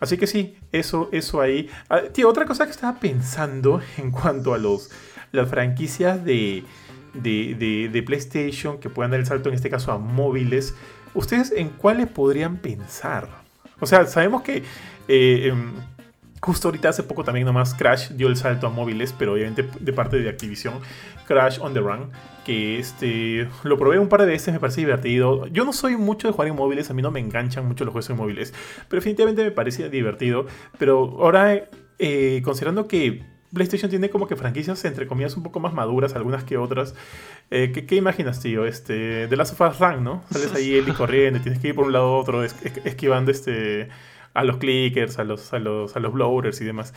Así 0.00 0.18
que 0.18 0.26
sí, 0.26 0.56
eso, 0.72 1.08
eso 1.12 1.40
ahí. 1.40 1.70
Ah, 1.88 2.00
tío, 2.12 2.28
otra 2.28 2.44
cosa 2.44 2.64
que 2.64 2.72
estaba 2.72 2.98
pensando 2.98 3.80
en 3.98 4.10
cuanto 4.10 4.52
a 4.52 4.58
los, 4.58 4.90
las 5.30 5.48
franquicias 5.48 6.24
de, 6.24 6.64
de, 7.14 7.88
de 7.92 8.02
PlayStation 8.02 8.78
que 8.78 8.90
puedan 8.90 9.12
dar 9.12 9.20
el 9.20 9.26
salto, 9.26 9.48
en 9.48 9.54
este 9.54 9.70
caso 9.70 9.92
a 9.92 9.98
móviles. 9.98 10.74
¿Ustedes 11.16 11.50
en 11.56 11.70
cuáles 11.70 12.08
podrían 12.08 12.58
pensar? 12.58 13.28
O 13.80 13.86
sea, 13.86 14.04
sabemos 14.06 14.42
que 14.42 14.62
eh, 15.08 15.48
em, 15.48 15.72
justo 16.40 16.68
ahorita 16.68 16.90
hace 16.90 17.02
poco 17.02 17.24
también 17.24 17.46
nomás 17.46 17.74
Crash 17.74 18.10
dio 18.10 18.28
el 18.28 18.36
salto 18.36 18.66
a 18.66 18.70
móviles, 18.70 19.14
pero 19.18 19.32
obviamente 19.32 19.66
de 19.80 19.92
parte 19.94 20.18
de 20.18 20.28
Activision, 20.28 20.74
Crash 21.26 21.58
on 21.60 21.72
the 21.72 21.80
Run, 21.80 22.10
que 22.44 22.78
este 22.78 23.48
lo 23.64 23.78
probé 23.78 23.98
un 23.98 24.10
par 24.10 24.20
de 24.20 24.26
veces, 24.26 24.52
me 24.52 24.60
parece 24.60 24.82
divertido. 24.82 25.46
Yo 25.46 25.64
no 25.64 25.72
soy 25.72 25.96
mucho 25.96 26.28
de 26.28 26.32
jugar 26.32 26.48
en 26.48 26.54
móviles, 26.54 26.90
a 26.90 26.94
mí 26.94 27.00
no 27.00 27.10
me 27.10 27.20
enganchan 27.20 27.66
mucho 27.66 27.86
los 27.86 27.92
juegos 27.92 28.10
en 28.10 28.16
móviles, 28.18 28.52
pero 28.88 29.00
definitivamente 29.00 29.42
me 29.42 29.52
parecía 29.52 29.88
divertido. 29.88 30.44
Pero 30.78 31.16
ahora, 31.18 31.68
eh, 31.98 32.42
considerando 32.44 32.88
que 32.88 33.24
PlayStation 33.56 33.88
tiene 33.88 34.10
como 34.10 34.28
que 34.28 34.36
franquicias, 34.36 34.84
entre 34.84 35.06
comillas, 35.06 35.34
un 35.34 35.42
poco 35.42 35.60
más 35.60 35.72
maduras, 35.72 36.14
algunas 36.14 36.44
que 36.44 36.58
otras. 36.58 36.94
Eh, 37.50 37.72
¿qué, 37.72 37.96
imaginas, 37.96 38.38
tío? 38.40 38.66
Este, 38.66 39.28
de 39.28 39.36
las 39.36 39.48
sofás 39.48 39.80
Run, 39.80 40.04
¿no? 40.04 40.22
Sales 40.30 40.54
ahí 40.54 40.74
él 40.74 40.86
y 40.86 40.92
corriendo, 40.92 41.40
tienes 41.40 41.58
que 41.58 41.68
ir 41.68 41.74
por 41.74 41.86
un 41.86 41.94
lado 41.94 42.04
a 42.04 42.18
otro, 42.18 42.44
esquivando 42.44 43.30
este 43.30 43.88
a 44.34 44.44
los 44.44 44.58
clickers, 44.58 45.18
a 45.18 45.24
los, 45.24 45.54
a 45.54 45.58
los, 45.58 45.96
a 45.96 46.00
los 46.00 46.12
blowers 46.12 46.60
y 46.60 46.66
demás. 46.66 46.92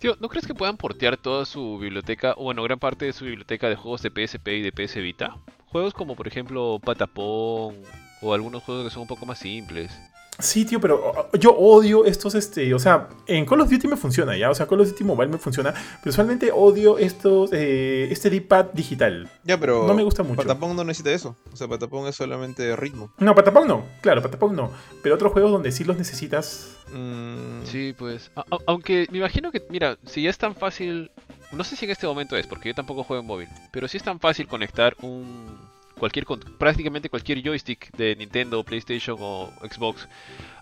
Tío, 0.00 0.14
¿no 0.20 0.28
crees 0.28 0.46
que 0.46 0.54
puedan 0.54 0.76
portear 0.76 1.16
toda 1.16 1.46
su 1.46 1.78
biblioteca, 1.78 2.34
o 2.36 2.44
bueno, 2.44 2.62
gran 2.62 2.78
parte 2.78 3.06
de 3.06 3.14
su 3.14 3.24
biblioteca 3.24 3.70
de 3.70 3.76
juegos 3.76 4.02
de 4.02 4.10
PSP 4.10 4.48
y 4.48 4.60
de 4.60 4.72
PS 4.72 4.96
Vita? 4.96 5.38
Juegos 5.64 5.94
como 5.94 6.14
por 6.14 6.28
ejemplo 6.28 6.78
Patapón 6.84 7.76
o 8.20 8.34
algunos 8.34 8.62
juegos 8.62 8.84
que 8.84 8.90
son 8.90 9.02
un 9.02 9.08
poco 9.08 9.24
más 9.24 9.38
simples. 9.38 9.98
Sí, 10.38 10.64
tío, 10.64 10.80
pero 10.80 11.28
yo 11.38 11.52
odio 11.52 12.04
estos, 12.04 12.34
este, 12.34 12.72
o 12.74 12.78
sea, 12.78 13.08
en 13.26 13.44
Call 13.44 13.60
of 13.60 13.70
Duty 13.70 13.86
me 13.86 13.96
funciona, 13.96 14.36
¿ya? 14.36 14.50
O 14.50 14.54
sea, 14.54 14.66
Call 14.66 14.80
of 14.80 14.88
Duty 14.88 15.04
Mobile 15.04 15.30
me 15.30 15.38
funciona, 15.38 15.72
pero 15.72 16.10
usualmente 16.10 16.50
odio 16.52 16.98
estos, 16.98 17.50
eh, 17.52 18.08
este 18.10 18.30
D-pad 18.30 18.66
digital. 18.72 19.30
Ya, 19.44 19.60
pero... 19.60 19.86
No 19.86 19.94
me 19.94 20.02
gusta 20.02 20.22
mucho. 20.22 20.36
Patapón 20.36 20.74
no 20.74 20.84
necesita 20.84 21.12
eso, 21.12 21.36
o 21.52 21.56
sea, 21.56 21.68
Patapón 21.68 22.08
es 22.08 22.16
solamente 22.16 22.74
ritmo. 22.76 23.12
No, 23.18 23.34
Patapón 23.34 23.68
no, 23.68 23.84
claro, 24.00 24.22
Patapón 24.22 24.56
no, 24.56 24.72
pero 25.02 25.14
otros 25.14 25.32
juegos 25.32 25.52
donde 25.52 25.70
sí 25.70 25.84
los 25.84 25.98
necesitas... 25.98 26.76
Mm. 26.92 27.64
Sí, 27.64 27.94
pues, 27.96 28.30
aunque 28.66 29.06
me 29.10 29.18
imagino 29.18 29.52
que, 29.52 29.62
mira, 29.68 29.98
si 30.06 30.26
es 30.26 30.38
tan 30.38 30.54
fácil, 30.54 31.10
no 31.52 31.62
sé 31.62 31.76
si 31.76 31.84
en 31.84 31.90
este 31.90 32.06
momento 32.06 32.36
es, 32.36 32.46
porque 32.46 32.70
yo 32.70 32.74
tampoco 32.74 33.04
juego 33.04 33.20
en 33.20 33.26
móvil, 33.26 33.48
pero 33.70 33.86
si 33.86 33.98
es 33.98 34.02
tan 34.02 34.18
fácil 34.18 34.48
conectar 34.48 34.96
un 35.02 35.71
cualquier 36.02 36.26
prácticamente 36.58 37.08
cualquier 37.08 37.40
joystick 37.44 37.96
de 37.96 38.16
Nintendo, 38.16 38.64
PlayStation 38.64 39.16
o 39.20 39.52
Xbox 39.62 40.08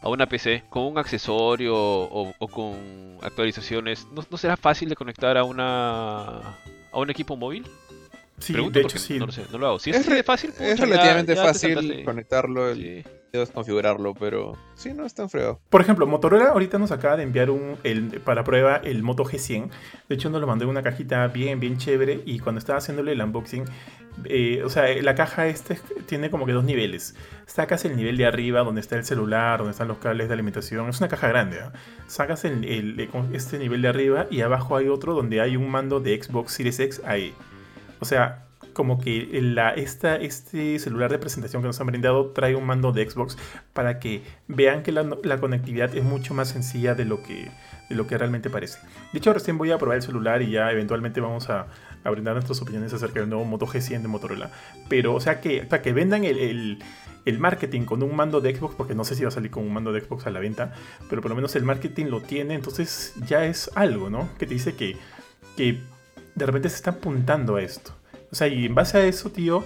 a 0.02 0.10
una 0.10 0.26
PC 0.26 0.64
con 0.68 0.82
un 0.82 0.98
accesorio 0.98 1.74
o, 1.74 2.48
con 2.48 3.16
actualizaciones, 3.22 4.06
¿no, 4.12 4.36
será 4.36 4.58
fácil 4.58 4.90
de 4.90 4.96
conectar 4.96 5.38
a 5.38 5.44
una 5.44 6.58
a 6.92 6.98
un 6.98 7.08
equipo 7.08 7.38
móvil? 7.38 7.64
Sí, 8.40 8.54
de 8.54 8.80
hecho 8.80 8.98
sí. 8.98 9.18
No 9.18 9.26
lo 9.26 9.32
sé, 9.32 9.44
no 9.52 9.58
lo 9.58 9.66
hago. 9.68 9.78
Si 9.78 9.90
es, 9.90 10.24
fácil, 10.24 10.52
es 10.58 10.80
relativamente 10.80 11.36
fácil 11.36 12.04
conectarlo. 12.04 12.74
debes 13.32 13.50
configurarlo, 13.50 14.14
pero 14.14 14.56
sí, 14.74 14.92
no 14.92 15.06
es 15.06 15.14
tan 15.14 15.30
fregado. 15.30 15.60
Por 15.68 15.80
ejemplo, 15.80 16.06
Motorola 16.06 16.46
ahorita 16.46 16.78
nos 16.78 16.90
acaba 16.90 17.16
de 17.16 17.22
enviar 17.22 17.50
un, 17.50 17.76
el, 17.84 18.20
para 18.20 18.42
prueba 18.42 18.76
el 18.76 19.02
Moto 19.02 19.24
G100. 19.24 19.70
De 20.08 20.14
hecho, 20.14 20.30
nos 20.30 20.40
lo 20.40 20.46
mandó 20.46 20.64
en 20.64 20.70
una 20.70 20.82
cajita 20.82 21.28
bien, 21.28 21.60
bien 21.60 21.78
chévere. 21.78 22.22
Y 22.24 22.40
cuando 22.40 22.58
estaba 22.58 22.78
haciéndole 22.78 23.12
el 23.12 23.22
unboxing, 23.22 23.64
eh, 24.24 24.62
o 24.64 24.68
sea, 24.68 24.92
la 25.02 25.14
caja 25.14 25.46
este 25.46 25.78
tiene 26.06 26.30
como 26.30 26.46
que 26.46 26.52
dos 26.52 26.64
niveles. 26.64 27.14
Sacas 27.46 27.84
el 27.84 27.96
nivel 27.96 28.16
de 28.16 28.26
arriba, 28.26 28.62
donde 28.62 28.80
está 28.80 28.96
el 28.96 29.04
celular, 29.04 29.58
donde 29.58 29.72
están 29.72 29.88
los 29.88 29.98
cables 29.98 30.28
de 30.28 30.34
alimentación. 30.34 30.88
Es 30.88 30.98
una 30.98 31.08
caja 31.08 31.28
grande. 31.28 31.58
¿eh? 31.58 31.70
Sacas 32.06 32.44
el, 32.44 32.64
el, 32.64 33.08
este 33.32 33.58
nivel 33.58 33.82
de 33.82 33.88
arriba 33.88 34.26
y 34.30 34.40
abajo 34.40 34.76
hay 34.76 34.88
otro 34.88 35.14
donde 35.14 35.40
hay 35.40 35.56
un 35.56 35.70
mando 35.70 36.00
de 36.00 36.20
Xbox 36.20 36.52
Series 36.52 36.80
X 36.80 37.02
ahí. 37.04 37.34
O 38.00 38.04
sea, 38.04 38.46
como 38.72 38.98
que 38.98 39.28
esta, 39.76 40.16
este 40.16 40.78
celular 40.78 41.10
de 41.10 41.18
presentación 41.18 41.62
que 41.62 41.66
nos 41.66 41.80
han 41.80 41.86
brindado 41.86 42.30
trae 42.30 42.54
un 42.54 42.64
mando 42.64 42.92
de 42.92 43.08
Xbox 43.08 43.36
para 43.72 43.98
que 43.98 44.22
vean 44.48 44.82
que 44.82 44.92
la, 44.92 45.38
conectividad 45.40 45.94
es 45.94 46.04
mucho 46.04 46.34
más 46.34 46.48
sencilla 46.48 46.94
de 46.94 47.04
lo, 47.04 47.22
que, 47.22 47.50
de 47.88 47.96
lo 47.96 48.06
que 48.06 48.16
realmente 48.16 48.50
parece. 48.50 48.78
De 49.12 49.18
hecho, 49.18 49.32
recién 49.32 49.58
voy 49.58 49.70
a 49.70 49.78
probar 49.78 49.96
el 49.96 50.02
celular 50.02 50.42
y 50.42 50.50
ya 50.50 50.70
eventualmente 50.70 51.20
vamos 51.20 51.50
a, 51.50 51.66
brindar 52.04 52.34
nuestras 52.34 52.62
opiniones 52.62 52.94
acerca 52.94 53.20
del 53.20 53.28
nuevo 53.28 53.44
Moto 53.44 53.66
G100 53.66 54.00
de 54.00 54.08
Motorola. 54.08 54.50
Pero, 54.88 55.14
o 55.14 55.20
sea, 55.20 55.40
que 55.40 55.64
para 55.64 55.82
que 55.82 55.92
vendan 55.92 56.24
el, 56.24 56.78
el 57.26 57.38
marketing 57.38 57.82
con 57.82 58.02
un 58.02 58.16
mando 58.16 58.40
de 58.40 58.54
Xbox, 58.54 58.74
porque 58.74 58.94
no 58.94 59.04
sé 59.04 59.14
si 59.14 59.22
va 59.22 59.28
a 59.28 59.32
salir 59.32 59.50
con 59.50 59.64
un 59.64 59.72
mando 59.72 59.92
de 59.92 60.00
Xbox 60.00 60.26
a 60.26 60.30
la 60.30 60.40
venta, 60.40 60.72
pero 61.08 61.20
por 61.20 61.30
lo 61.30 61.34
menos 61.34 61.54
el 61.56 61.64
marketing 61.64 62.06
lo 62.06 62.22
tiene, 62.22 62.54
entonces 62.54 63.14
ya 63.26 63.44
es 63.44 63.70
algo, 63.74 64.08
¿no? 64.08 64.30
Que 64.38 64.46
te 64.46 64.54
dice 64.54 64.74
que, 64.74 64.96
que 65.56 65.80
de 66.34 66.46
repente 66.46 66.68
se 66.68 66.76
está 66.76 66.90
apuntando 66.92 67.56
a 67.56 67.62
esto. 67.62 67.92
O 68.30 68.34
sea, 68.34 68.48
y 68.48 68.66
en 68.66 68.74
base 68.74 68.98
a 68.98 69.04
eso, 69.04 69.30
tío, 69.30 69.64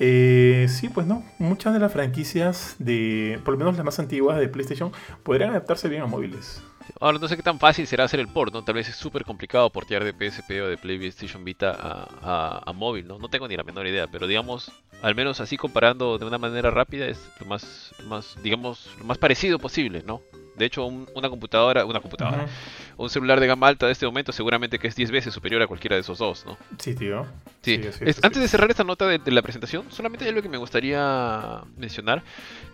eh, 0.00 0.66
sí, 0.68 0.88
pues 0.88 1.06
no, 1.06 1.24
muchas 1.38 1.72
de 1.72 1.78
las 1.78 1.92
franquicias 1.92 2.76
de, 2.78 3.40
por 3.44 3.52
lo 3.52 3.58
menos 3.58 3.76
las 3.76 3.84
más 3.84 3.98
antiguas 3.98 4.38
de 4.38 4.48
PlayStation, 4.48 4.92
podrían 5.22 5.50
adaptarse 5.50 5.88
bien 5.88 6.02
a 6.02 6.06
móviles. 6.06 6.62
Ahora 7.00 7.18
no 7.18 7.28
sé 7.28 7.36
qué 7.36 7.42
tan 7.42 7.58
fácil 7.58 7.86
será 7.86 8.04
hacer 8.04 8.20
el 8.20 8.28
port, 8.28 8.52
¿no? 8.52 8.62
Tal 8.62 8.74
vez 8.74 8.88
es 8.88 8.96
súper 8.96 9.24
complicado 9.24 9.70
portear 9.70 10.04
de 10.04 10.12
PSP 10.12 10.50
o 10.62 10.68
de 10.68 10.76
PlayStation 10.76 11.44
Vita 11.44 11.76
a, 11.76 12.72
móvil, 12.74 13.06
¿no? 13.06 13.18
No 13.18 13.28
tengo 13.28 13.48
ni 13.48 13.56
la 13.56 13.64
menor 13.64 13.86
idea, 13.86 14.06
pero 14.06 14.26
digamos, 14.26 14.72
al 15.02 15.14
menos 15.14 15.40
así 15.40 15.56
comparando 15.56 16.18
de 16.18 16.24
una 16.24 16.38
manera 16.38 16.70
rápida 16.70 17.06
es 17.06 17.28
lo 17.40 17.46
más, 17.46 17.94
más 18.06 18.36
digamos, 18.42 18.88
lo 18.98 19.04
más 19.04 19.18
parecido 19.18 19.58
posible, 19.58 20.02
¿no? 20.06 20.22
De 20.56 20.66
hecho, 20.66 20.84
una 20.86 21.30
computadora, 21.30 21.86
una 21.86 22.00
computadora, 22.00 22.46
un 22.98 23.08
celular 23.08 23.40
de 23.40 23.46
gama 23.46 23.68
alta 23.68 23.86
de 23.86 23.92
este 23.92 24.04
momento 24.04 24.32
seguramente 24.32 24.78
que 24.78 24.86
es 24.86 24.94
10 24.94 25.10
veces 25.10 25.32
superior 25.32 25.62
a 25.62 25.66
cualquiera 25.66 25.96
de 25.96 26.02
esos 26.02 26.18
dos, 26.18 26.44
¿no? 26.44 26.58
Sí, 26.78 26.94
tío. 26.94 27.26
Sí. 27.62 27.80
antes 28.22 28.42
de 28.42 28.48
cerrar 28.48 28.70
esta 28.70 28.84
nota 28.84 29.06
de, 29.06 29.30
la 29.30 29.40
presentación, 29.40 29.86
solamente 29.90 30.24
hay 30.24 30.30
algo 30.30 30.42
que 30.42 30.48
me 30.48 30.58
gustaría 30.58 31.62
mencionar, 31.76 32.22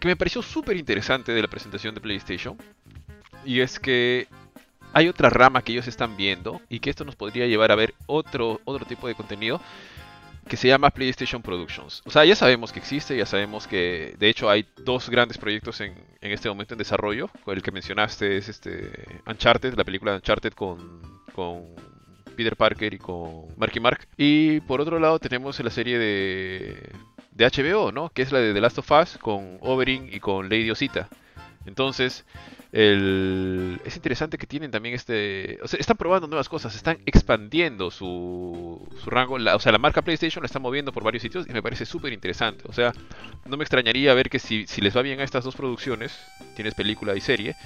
que 0.01 0.09
me 0.09 0.17
pareció 0.17 0.43
súper 0.43 0.77
interesante 0.77 1.33
de 1.33 1.41
la 1.41 1.49
presentación 1.49 1.95
de 1.95 2.01
PlayStation, 2.01 2.57
y 3.45 3.61
es 3.61 3.79
que 3.79 4.27
hay 4.93 5.09
otra 5.09 5.31
rama 5.31 5.63
que 5.63 5.73
ellos 5.73 5.87
están 5.87 6.17
viendo 6.17 6.61
y 6.69 6.81
que 6.81 6.91
esto 6.91 7.05
nos 7.05 7.17
podría 7.17 7.47
llevar 7.47 7.71
a 7.71 7.77
ver 7.77 7.95
otro, 8.07 8.61
otro 8.65 8.87
tipo 8.87 9.07
de 9.07 9.15
contenido 9.15 9.61
que 10.49 10.57
se 10.57 10.67
llama 10.67 10.91
PlayStation 10.91 11.43
Productions. 11.43 12.03
O 12.07 12.11
sea, 12.11 12.25
ya 12.25 12.35
sabemos 12.35 12.73
que 12.73 12.79
existe, 12.79 13.17
ya 13.17 13.27
sabemos 13.27 13.67
que 13.67 14.15
de 14.19 14.29
hecho 14.29 14.49
hay 14.49 14.67
dos 14.79 15.11
grandes 15.11 15.39
proyectos 15.39 15.81
en, 15.81 15.95
este 16.23 16.49
momento 16.49 16.75
en 16.75 16.79
desarrollo. 16.79 17.31
El 17.47 17.63
que 17.63 17.71
mencionaste 17.71 18.39
es 18.39 18.49
este 18.49 18.91
Uncharted, 19.27 19.75
la 19.75 19.85
película 19.85 20.13
de 20.13 20.17
Uncharted 20.17 20.55
con, 20.55 21.03
con 21.35 21.67
Peter 22.35 22.57
Parker 22.57 22.95
y 22.95 22.99
con 22.99 23.47
Marky 23.57 23.79
Mark. 23.79 24.09
Y 24.17 24.61
por 24.61 24.81
otro 24.81 24.99
lado 24.99 25.19
tenemos 25.19 25.61
la 25.61 25.71
serie 25.71 25.99
de, 25.99 26.93
de 27.33 27.47
HBO, 27.47 27.93
¿no? 27.93 28.09
Que 28.09 28.23
es 28.23 28.33
la 28.33 28.41
de 28.41 28.55
The 28.55 28.61
Last 28.61 28.79
of 28.79 28.91
Us 28.91 29.19
con 29.19 29.59
Oberyn 29.61 30.09
y 30.13 30.19
con 30.19 30.49
Lady 30.49 30.71
Osita. 30.71 31.09
Entonces, 31.67 32.25
es 32.71 33.97
interesante 33.97 34.37
que 34.37 34.47
tienen 34.47 34.71
también 34.71 34.95
este... 34.95 35.59
O 35.63 35.69
sea, 35.69 35.81
están 35.81 35.97
probando 35.97 36.27
nuevas 36.27 36.49
cosas, 36.49 36.75
están 36.75 36.99
expandiendo 37.07 37.91
su, 37.91 38.87
su 39.03 39.11
rango. 39.11 39.37
o 39.37 39.61
sea, 39.61 39.73
la 39.73 39.79
marca 39.79 40.03
PlayStation 40.03 40.43
la 40.43 40.47
están 40.47 40.63
moviendo 40.63 40.93
por 40.93 41.03
varios 41.03 41.23
sitios 41.23 41.47
y 41.49 41.53
me 41.53 41.63
parece 41.63 41.87
súper 41.87 42.13
interesante. 42.13 42.65
O 42.69 42.73
sea, 42.73 42.93
no 43.47 43.57
me 43.57 43.65
extrañaría 43.65 44.13
ver 44.13 44.29
que 44.29 44.39
si, 44.39 44.67
si 44.67 44.81
les 44.83 44.95
va 44.97 45.03
bien 45.03 45.21
a 45.21 45.25
estas 45.25 45.45
dos 45.45 45.57
producciones, 45.57 46.19
tienes 46.57 46.75
película 46.75 47.17
y 47.17 47.21
serie, 47.21 47.57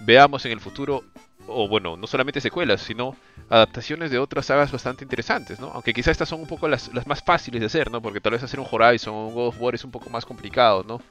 veamos 0.00 0.46
en 0.46 0.52
el 0.52 0.60
futuro, 0.60 1.04
o 1.46 1.68
bueno, 1.68 1.96
no 1.96 2.06
solamente 2.06 2.40
secuelas, 2.40 2.80
sino 2.80 3.16
adaptaciones 3.50 4.10
de 4.10 4.18
otras 4.18 4.46
sagas 4.46 4.72
bastante 4.72 5.04
interesantes, 5.04 5.60
¿no? 5.60 5.68
Aunque 5.74 5.92
quizás 5.92 6.12
estas 6.12 6.28
son 6.28 6.40
un 6.40 6.46
poco 6.46 6.68
las, 6.68 6.92
las 6.94 7.06
más 7.06 7.22
fáciles 7.22 7.60
de 7.60 7.66
hacer, 7.66 7.90
¿no? 7.90 8.00
Porque 8.00 8.20
tal 8.20 8.32
vez 8.32 8.42
hacer 8.42 8.60
un 8.60 8.66
Horizon 8.70 9.14
o 9.14 9.26
un 9.26 9.34
God 9.34 9.48
of 9.48 9.60
War 9.60 9.74
es 9.74 9.84
un 9.84 9.90
poco 9.90 10.08
más 10.08 10.24
complicado, 10.24 10.84
¿no? 10.86 11.02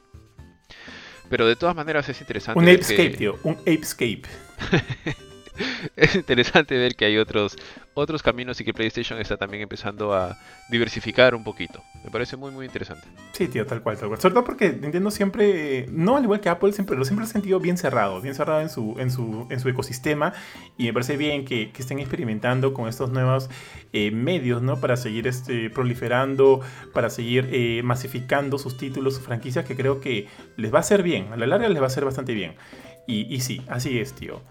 Pero 1.28 1.46
de 1.46 1.56
todas 1.56 1.76
maneras 1.76 2.08
es 2.08 2.20
interesante. 2.20 2.58
Un 2.58 2.68
Apescape, 2.68 3.10
tío, 3.10 3.38
un 3.44 3.54
Apescape. 3.54 4.22
es 5.96 6.14
interesante 6.14 6.76
ver 6.76 6.94
que 6.94 7.04
hay 7.04 7.18
otros 7.18 7.56
otros 7.94 8.22
caminos 8.22 8.60
y 8.60 8.64
que 8.64 8.72
PlayStation 8.72 9.18
está 9.20 9.36
también 9.36 9.62
empezando 9.62 10.14
a 10.14 10.38
diversificar 10.70 11.34
un 11.34 11.42
poquito. 11.42 11.82
Me 12.04 12.10
parece 12.10 12.36
muy 12.36 12.52
muy 12.52 12.66
interesante. 12.66 13.06
Sí, 13.32 13.48
tío, 13.48 13.66
tal 13.66 13.82
cual, 13.82 13.98
tal 13.98 14.08
cual. 14.08 14.20
Sobre 14.20 14.34
todo 14.34 14.44
porque 14.44 14.72
Nintendo 14.72 15.10
siempre, 15.10 15.86
no 15.90 16.16
al 16.16 16.22
igual 16.24 16.40
que 16.40 16.48
Apple, 16.48 16.72
siempre 16.72 16.96
lo 16.96 17.04
siempre 17.04 17.24
ha 17.24 17.28
sentido 17.28 17.58
bien 17.58 17.76
cerrado, 17.76 18.20
bien 18.20 18.34
cerrado 18.34 18.60
en 18.60 18.70
su, 18.70 18.96
en 18.98 19.10
su, 19.10 19.46
en 19.50 19.60
su 19.60 19.68
ecosistema. 19.68 20.32
Y 20.76 20.84
me 20.84 20.92
parece 20.92 21.16
bien 21.16 21.44
que, 21.44 21.70
que 21.72 21.82
estén 21.82 21.98
experimentando 21.98 22.72
con 22.72 22.88
estos 22.88 23.10
nuevos 23.10 23.50
eh, 23.92 24.10
medios, 24.10 24.62
¿no? 24.62 24.80
Para 24.80 24.96
seguir 24.96 25.26
este, 25.26 25.70
proliferando, 25.70 26.60
para 26.92 27.10
seguir 27.10 27.48
eh, 27.52 27.82
masificando 27.82 28.58
sus 28.58 28.76
títulos, 28.76 29.14
sus 29.14 29.24
franquicias, 29.24 29.64
que 29.64 29.76
creo 29.76 30.00
que 30.00 30.28
les 30.56 30.72
va 30.72 30.78
a 30.78 30.80
hacer 30.80 31.02
bien. 31.02 31.32
A 31.32 31.36
la 31.36 31.46
larga 31.46 31.68
les 31.68 31.80
va 31.80 31.84
a 31.84 31.88
hacer 31.88 32.04
bastante 32.04 32.34
bien. 32.34 32.54
Y, 33.06 33.32
y 33.34 33.40
sí, 33.40 33.62
así 33.68 33.98
es, 33.98 34.12
tío. 34.14 34.42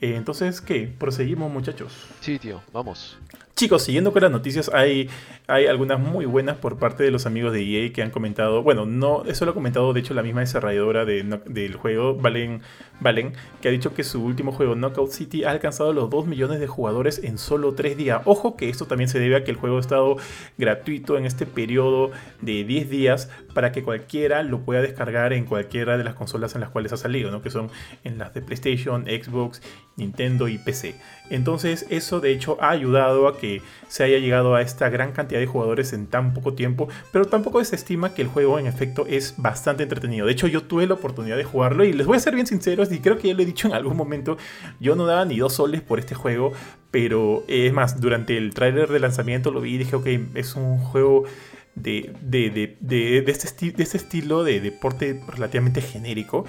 Eh, 0.00 0.14
entonces, 0.16 0.60
¿qué? 0.60 0.92
Proseguimos, 0.98 1.50
muchachos. 1.50 1.92
Sí, 2.20 2.38
tío, 2.38 2.60
vamos. 2.72 3.18
Chicos, 3.58 3.84
siguiendo 3.84 4.12
con 4.12 4.20
las 4.20 4.30
noticias, 4.30 4.70
hay, 4.74 5.08
hay 5.46 5.64
algunas 5.64 5.98
muy 5.98 6.26
buenas 6.26 6.58
por 6.58 6.78
parte 6.78 7.04
de 7.04 7.10
los 7.10 7.24
amigos 7.24 7.54
de 7.54 7.62
EA 7.62 7.90
que 7.90 8.02
han 8.02 8.10
comentado. 8.10 8.62
Bueno, 8.62 8.84
no, 8.84 9.24
eso 9.24 9.46
lo 9.46 9.52
ha 9.52 9.54
comentado 9.54 9.94
de 9.94 10.00
hecho 10.00 10.12
la 10.12 10.22
misma 10.22 10.40
desarrolladora 10.40 11.06
de, 11.06 11.22
del 11.46 11.74
juego, 11.74 12.14
Valen, 12.16 12.60
Valen, 13.00 13.32
que 13.62 13.68
ha 13.68 13.70
dicho 13.70 13.94
que 13.94 14.04
su 14.04 14.22
último 14.22 14.52
juego, 14.52 14.74
Knockout 14.74 15.10
City, 15.10 15.44
ha 15.44 15.52
alcanzado 15.52 15.94
los 15.94 16.10
2 16.10 16.26
millones 16.26 16.60
de 16.60 16.66
jugadores 16.66 17.18
en 17.24 17.38
solo 17.38 17.72
3 17.72 17.96
días. 17.96 18.20
Ojo 18.26 18.58
que 18.58 18.68
esto 18.68 18.84
también 18.84 19.08
se 19.08 19.20
debe 19.20 19.36
a 19.36 19.44
que 19.44 19.52
el 19.52 19.56
juego 19.56 19.78
ha 19.78 19.80
estado 19.80 20.18
gratuito 20.58 21.16
en 21.16 21.24
este 21.24 21.46
periodo 21.46 22.10
de 22.42 22.62
10 22.64 22.90
días 22.90 23.30
para 23.54 23.72
que 23.72 23.82
cualquiera 23.82 24.42
lo 24.42 24.66
pueda 24.66 24.82
descargar 24.82 25.32
en 25.32 25.46
cualquiera 25.46 25.96
de 25.96 26.04
las 26.04 26.14
consolas 26.14 26.54
en 26.56 26.60
las 26.60 26.68
cuales 26.68 26.92
ha 26.92 26.98
salido, 26.98 27.30
¿no? 27.30 27.40
que 27.40 27.48
son 27.48 27.70
en 28.04 28.18
las 28.18 28.34
de 28.34 28.42
PlayStation, 28.42 29.06
Xbox, 29.06 29.62
Nintendo 29.96 30.46
y 30.46 30.58
PC. 30.58 30.96
Entonces 31.30 31.86
eso 31.88 32.20
de 32.20 32.32
hecho 32.32 32.58
ha 32.60 32.68
ayudado 32.68 33.28
a 33.28 33.38
que 33.38 33.45
se 33.88 34.04
haya 34.04 34.18
llegado 34.18 34.54
a 34.54 34.62
esta 34.62 34.88
gran 34.88 35.12
cantidad 35.12 35.40
de 35.40 35.46
jugadores 35.46 35.92
en 35.92 36.06
tan 36.06 36.34
poco 36.34 36.54
tiempo, 36.54 36.88
pero 37.12 37.26
tampoco 37.26 37.62
se 37.64 37.76
estima 37.76 38.14
que 38.14 38.22
el 38.22 38.28
juego 38.28 38.58
en 38.58 38.66
efecto 38.66 39.06
es 39.08 39.34
bastante 39.36 39.82
entretenido. 39.82 40.26
De 40.26 40.32
hecho 40.32 40.46
yo 40.46 40.62
tuve 40.62 40.86
la 40.86 40.94
oportunidad 40.94 41.36
de 41.36 41.44
jugarlo 41.44 41.84
y 41.84 41.92
les 41.92 42.06
voy 42.06 42.16
a 42.16 42.20
ser 42.20 42.34
bien 42.34 42.46
sinceros 42.46 42.90
y 42.92 43.00
creo 43.00 43.18
que 43.18 43.28
ya 43.28 43.34
lo 43.34 43.42
he 43.42 43.46
dicho 43.46 43.68
en 43.68 43.74
algún 43.74 43.96
momento, 43.96 44.36
yo 44.80 44.96
no 44.96 45.06
daba 45.06 45.24
ni 45.24 45.38
dos 45.38 45.54
soles 45.54 45.80
por 45.80 45.98
este 45.98 46.14
juego, 46.14 46.52
pero 46.90 47.44
es 47.48 47.72
más, 47.72 48.00
durante 48.00 48.36
el 48.36 48.54
tráiler 48.54 48.90
de 48.90 49.00
lanzamiento 49.00 49.50
lo 49.50 49.60
vi 49.60 49.74
y 49.74 49.78
dije, 49.78 49.96
ok, 49.96 50.06
es 50.34 50.56
un 50.56 50.78
juego 50.78 51.24
de, 51.74 52.12
de, 52.22 52.76
de, 52.80 53.24
este, 53.26 53.70
de 53.70 53.82
este 53.82 53.98
estilo 53.98 54.44
de 54.44 54.60
deporte 54.60 55.20
relativamente 55.28 55.82
genérico 55.82 56.46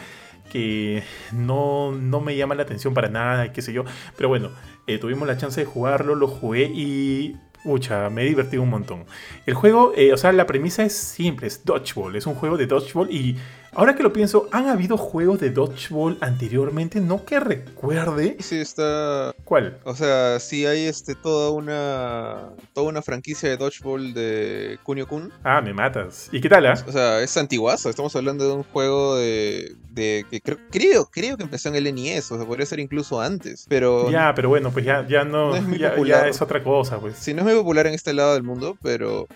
que 0.52 1.04
no, 1.32 1.92
no, 1.92 2.22
me 2.22 2.36
llama 2.36 2.56
la 2.56 2.64
atención 2.64 2.94
para 2.94 3.10
nada, 3.10 3.52
qué 3.54 3.62
sé 3.62 3.74
yo. 3.74 3.84
Pero 4.16 4.30
bueno, 4.30 4.50
eh, 4.88 4.98
tuvimos 4.98 5.28
la 5.28 5.38
chance 5.38 5.62
de 5.62 5.66
jugarlo, 5.66 6.16
lo 6.16 6.28
jugué 6.28 6.72
y... 6.74 7.38
Pucha, 7.64 8.10
me 8.10 8.22
he 8.22 8.26
divertido 8.26 8.64
un 8.64 8.70
montón. 8.70 9.04
El 9.46 9.54
juego, 9.54 9.92
eh, 9.98 10.14
o 10.14 10.18
sea, 10.18 10.32
la 10.32 10.46
premisa 10.46 10.86
es 10.86 10.96
simple, 10.96 11.48
es 11.48 11.66
Dodgeball, 11.66 12.16
es 12.16 12.26
un 12.26 12.36
juego 12.36 12.56
de 12.56 12.66
Dodgeball 12.66 13.12
y 13.12 13.36
Ahora 13.74 13.96
que 13.96 14.04
lo 14.04 14.12
pienso, 14.12 14.48
¿han 14.52 14.68
habido 14.68 14.98
juegos 14.98 15.40
de 15.40 15.52
Dodgeball 15.52 16.18
anteriormente? 16.22 17.00
No 17.00 17.26
que 17.26 17.40
recuerde. 17.40 18.38
Sí, 18.40 18.58
está. 18.60 19.34
¿Cuál? 19.44 19.78
O 19.84 19.96
sea, 19.96 20.40
sí 20.40 20.66
hay 20.66 20.86
este 20.86 21.16
toda 21.16 21.52
una. 21.52 22.50
toda 22.74 22.90
una 22.90 23.02
franquicia 23.02 23.50
de 23.50 23.58
Dodgeball 23.58 24.14
de 24.14 24.80
Kunio 24.84 25.08
Kun. 25.08 25.32
Ah, 25.44 25.62
me 25.62 25.74
matas. 25.74 26.30
¿Y 26.32 26.42
qué 26.42 26.50
tal, 26.50 26.66
ah? 26.66 26.84
O 26.88 26.92
sea, 26.92 27.22
es 27.22 27.36
antiguazo. 27.38 27.90
Estamos 27.90 28.16
hablando 28.16 28.48
de 28.48 28.54
un 28.54 28.64
juego 28.64 29.16
de. 29.18 29.76
de 29.92 30.26
que 30.30 30.42
creo, 30.42 31.06
creo, 31.06 31.38
que 31.38 31.44
empezó 31.44 31.70
en 31.70 31.76
el 31.76 31.94
NES. 31.94 32.32
O 32.32 32.38
sea, 32.38 32.46
podría 32.46 32.66
ser 32.66 32.80
incluso 32.80 33.22
antes. 33.22 33.66
Pero. 33.70 34.10
Ya, 34.10 34.34
pero 34.36 34.50
bueno, 34.50 34.72
pues 34.72 34.86
ya, 34.86 35.06
ya 35.08 35.24
no. 35.24 35.56
es 35.56 35.80
ya, 35.80 35.96
ya 36.04 36.28
es 36.28 36.42
otra 36.42 36.64
cosa, 36.64 37.00
pues. 37.00 37.16
Sí, 37.18 37.34
no 37.34 37.42
es 37.42 37.46
muy 37.46 37.56
popular 37.56 37.88
en 37.88 37.94
este 37.94 38.14
lado 38.14 38.34
del 38.34 38.44
mundo, 38.44 38.78
pero 38.82 39.28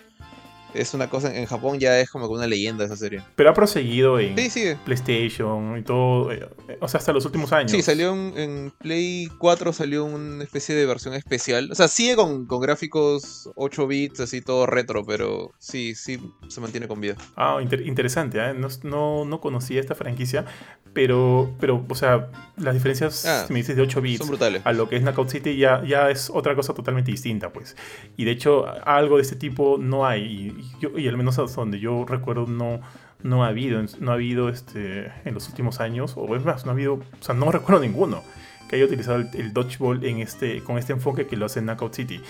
es 0.74 0.94
una 0.94 1.08
cosa, 1.10 1.34
en 1.36 1.46
Japón 1.46 1.78
ya 1.78 1.98
es 2.00 2.10
como 2.10 2.26
una 2.28 2.46
leyenda 2.46 2.84
esa 2.84 2.96
serie. 2.96 3.22
Pero 3.36 3.50
ha 3.50 3.54
proseguido 3.54 4.18
en 4.18 4.36
Sí. 4.38 4.74
PlayStation 4.84 5.76
y 5.78 5.82
todo, 5.82 6.32
eh, 6.32 6.48
o 6.80 6.88
sea, 6.88 6.98
hasta 6.98 7.12
los 7.12 7.24
últimos 7.24 7.52
años. 7.52 7.70
Sí, 7.70 7.82
salió 7.82 8.12
en, 8.14 8.32
en 8.38 8.70
Play 8.78 9.28
4, 9.38 9.72
salió 9.72 10.04
una 10.04 10.44
especie 10.44 10.74
de 10.74 10.86
versión 10.86 11.14
especial. 11.14 11.70
O 11.70 11.74
sea, 11.74 11.88
sigue 11.88 12.16
con, 12.16 12.46
con 12.46 12.60
gráficos 12.60 13.50
8 13.54 13.86
bits, 13.86 14.20
así 14.20 14.40
todo 14.42 14.66
retro, 14.66 15.04
pero 15.04 15.52
sí, 15.58 15.94
sí 15.94 16.18
se 16.48 16.60
mantiene 16.60 16.88
con 16.88 17.00
vida. 17.00 17.16
Ah, 17.36 17.58
inter- 17.62 17.86
interesante, 17.86 18.38
¿eh? 18.38 18.54
no, 18.54 18.68
no, 18.82 19.24
no 19.24 19.40
conocía 19.40 19.80
esta 19.80 19.94
franquicia, 19.94 20.44
pero, 20.92 21.54
pero, 21.58 21.84
o 21.88 21.94
sea, 21.94 22.28
las 22.56 22.74
diferencias, 22.74 23.24
Ah, 23.26 23.44
si 23.46 23.52
me 23.52 23.60
dices 23.60 23.76
de 23.76 23.82
8 23.82 24.00
bits 24.02 24.18
Son 24.18 24.28
brutales. 24.28 24.60
a 24.64 24.72
lo 24.72 24.88
que 24.88 24.96
es 24.96 25.02
Knockout 25.02 25.30
City 25.30 25.56
ya, 25.56 25.82
ya 25.84 26.10
es 26.10 26.28
otra 26.30 26.54
cosa 26.54 26.74
totalmente 26.74 27.10
distinta, 27.10 27.50
pues. 27.50 27.76
Y 28.16 28.24
de 28.24 28.32
hecho, 28.32 28.66
algo 28.86 29.16
de 29.16 29.22
este 29.22 29.36
tipo 29.36 29.78
no 29.78 30.06
hay, 30.06 30.22
y 30.22 30.61
y 30.96 31.08
al 31.08 31.16
menos 31.16 31.38
hasta 31.38 31.60
donde 31.60 31.80
yo 31.80 32.04
recuerdo 32.06 32.46
no, 32.46 32.80
no 33.22 33.44
ha 33.44 33.48
habido, 33.48 33.82
no 34.00 34.10
ha 34.10 34.14
habido 34.14 34.48
este, 34.48 35.12
en 35.24 35.34
los 35.34 35.48
últimos 35.48 35.80
años, 35.80 36.14
o 36.16 36.36
es 36.36 36.44
más, 36.44 36.64
no 36.64 36.70
ha 36.70 36.74
habido, 36.74 36.94
o 36.94 37.02
sea, 37.20 37.34
no 37.34 37.50
recuerdo 37.50 37.82
ninguno 37.82 38.22
que 38.68 38.76
haya 38.76 38.84
utilizado 38.86 39.18
el, 39.18 39.28
el 39.34 39.52
dodgeball 39.52 40.04
en 40.04 40.20
este, 40.20 40.62
con 40.62 40.78
este 40.78 40.92
enfoque 40.92 41.26
que 41.26 41.36
lo 41.36 41.46
hace 41.46 41.58
en 41.58 41.66
Knockout 41.66 41.94
City. 41.94 42.20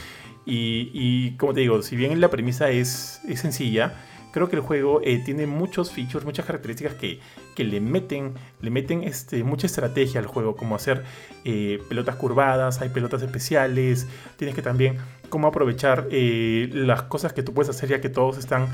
Y, 0.45 0.91
y 0.93 1.37
como 1.37 1.55
te 1.55 1.61
digo, 1.61 1.83
si 1.83 1.95
bien 1.95 2.21
la 2.21 2.31
premisa 2.31 2.69
es, 2.71 3.21
es 3.29 3.41
sencilla, 3.41 3.95
creo 4.33 4.49
que 4.49 4.57
el 4.57 4.63
juego 4.63 5.01
eh, 5.05 5.23
tiene 5.25 5.47
muchos 5.47 5.93
features, 5.93 6.25
muchas 6.25 6.47
características 6.47 6.95
que, 6.95 7.21
que 7.55 7.65
le 7.65 7.81
meten, 7.81 8.35
le 8.61 8.71
meten 8.71 9.05
este, 9.05 9.45
mucha 9.45 9.67
estrategia 9.67 10.19
al 10.19 10.27
juego, 10.27 10.57
como 10.57 10.75
hacer 10.75 11.05
eh, 11.45 11.81
pelotas 11.89 12.17
curvadas, 12.17 12.81
hay 12.81 12.89
pelotas 12.89 13.23
especiales, 13.23 14.09
tienes 14.37 14.57
que 14.57 14.63
también 14.63 14.97
cómo 15.33 15.49
aprovechar 15.49 16.09
eh, 16.11 16.69
las 16.75 17.05
cosas 17.05 17.33
que 17.33 17.43
tú 17.43 17.55
puedes 17.55 17.71
hacer 17.71 17.89
ya 17.89 18.03
que 18.03 18.11
todos 18.11 18.37
están 18.37 18.69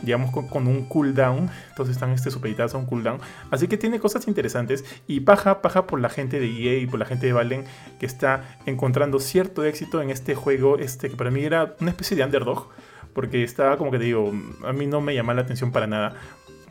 digamos 0.00 0.30
con, 0.30 0.66
un 0.68 0.84
cooldown, 0.84 1.50
entonces 1.70 1.96
están 1.96 2.10
este, 2.10 2.30
supeditados 2.30 2.74
a 2.74 2.78
un 2.78 2.86
cooldown, 2.86 3.18
así 3.50 3.66
que 3.68 3.76
tiene 3.76 3.98
cosas 3.98 4.28
interesantes. 4.28 4.84
Y 5.08 5.20
paja, 5.20 5.60
paja 5.60 5.86
por 5.86 6.00
la 6.00 6.08
gente 6.08 6.38
de 6.38 6.46
EA 6.46 6.78
y 6.78 6.86
por 6.86 7.00
la 7.00 7.06
gente 7.06 7.26
de 7.26 7.32
Valen 7.32 7.64
que 7.98 8.06
está 8.06 8.58
encontrando 8.66 9.18
cierto 9.18 9.64
éxito 9.64 10.02
en 10.02 10.10
este 10.10 10.34
juego, 10.34 10.78
este 10.78 11.10
que 11.10 11.16
para 11.16 11.30
mí 11.30 11.42
era 11.42 11.74
una 11.80 11.90
especie 11.90 12.16
de 12.16 12.24
underdog, 12.24 12.68
porque 13.12 13.42
estaba 13.42 13.76
como 13.76 13.90
que 13.90 13.98
te 13.98 14.04
digo, 14.04 14.32
a 14.64 14.72
mí 14.72 14.86
no 14.86 15.00
me 15.00 15.14
llama 15.14 15.34
la 15.34 15.42
atención 15.42 15.72
para 15.72 15.86
nada, 15.86 16.14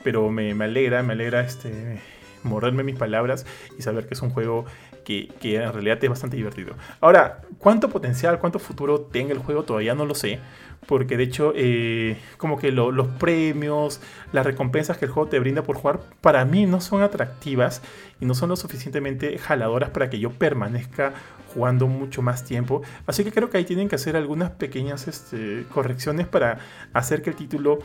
pero 0.03 0.30
me, 0.30 0.53
me 0.53 0.65
alegra, 0.65 1.03
me 1.03 1.14
alegra 1.14 1.41
este, 1.41 1.99
morderme 2.44 2.84
mis 2.84 2.95
palabras 2.95 3.45
y 3.78 3.82
saber 3.82 4.07
que 4.07 4.14
es 4.14 4.22
un 4.22 4.30
juego 4.30 4.65
que, 5.04 5.30
en 5.42 5.74
realidad 5.74 6.00
es 6.02 6.10
bastante 6.10 6.36
divertido. 6.38 6.74
Ahora, 7.02 7.42
¿cuánto 7.60 7.90
potencial, 7.90 8.40
cuánto 8.40 8.60
futuro 8.60 9.02
tenga 9.02 9.34
el 9.34 9.40
juego? 9.40 9.64
Todavía 9.64 9.94
no 9.96 10.06
lo 10.06 10.16
sé, 10.16 10.40
porque 10.88 11.18
de 11.18 11.24
hecho, 11.24 11.54
eh, 11.56 12.18
como 12.38 12.58
que 12.58 12.72
lo- 12.72 12.92
los 12.92 13.08
premios, 13.08 14.02
las 14.32 14.46
recompensas 14.46 14.98
que 14.98 15.06
el 15.06 15.12
juego 15.12 15.30
te 15.30 15.40
brinda 15.40 15.64
por 15.64 15.78
jugar, 15.78 16.00
para 16.22 16.44
mí 16.46 16.66
no 16.66 16.82
son 16.82 17.02
atractivas 17.02 17.82
y 18.20 18.26
no 18.26 18.34
son 18.36 18.50
lo 18.50 18.56
suficientemente 18.56 19.38
jaladoras 19.38 19.90
para 19.92 20.10
que 20.10 20.20
yo 20.20 20.32
permanezca 20.32 21.14
jugando 21.54 21.88
mucho 21.88 22.22
más 22.22 22.44
tiempo. 22.46 22.82
Así 23.06 23.24
que 23.24 23.32
creo 23.32 23.50
que 23.50 23.58
ahí 23.58 23.64
tienen 23.66 23.88
que 23.88 23.96
hacer 23.96 24.16
algunas 24.16 24.52
pequeñas 24.52 25.08
este, 25.08 25.66
correcciones 25.72 26.26
para 26.28 26.58
hacer 26.94 27.22
que 27.22 27.30
el 27.30 27.36
título 27.36 27.80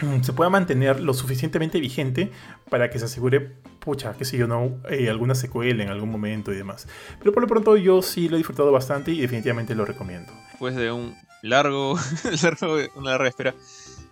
mm, 0.00 0.22
se 0.22 0.32
pueda 0.32 0.48
mantener 0.50 0.98
lo 1.00 1.12
suficientemente 1.14 1.78
vigente 1.80 2.30
para 2.70 2.88
que 2.90 2.98
se 2.98 3.04
asegure, 3.04 3.52
pucha, 3.84 4.14
qué 4.16 4.24
sé 4.24 4.38
yo, 4.38 4.46
no, 4.46 4.80
eh, 4.88 5.10
alguna 5.10 5.34
secuela 5.34 5.82
en 5.82 5.90
algún 5.90 6.10
momento 6.10 6.52
y 6.52 6.56
demás. 6.56 6.86
Pero 7.18 7.32
por 7.32 7.42
lo 7.42 7.48
pronto 7.48 7.76
yo 7.76 8.00
sí 8.00 8.28
lo 8.28 8.36
he 8.36 8.38
disfrutado 8.38 8.70
bastante 8.72 9.10
y 9.10 9.20
definitivamente 9.20 9.74
lo 9.74 9.84
recomiendo. 9.84 10.32
Después 10.50 10.76
de 10.76 10.92
un 10.92 11.14
largo, 11.42 11.94
una 12.96 13.10
larga 13.10 13.28
espera. 13.28 13.54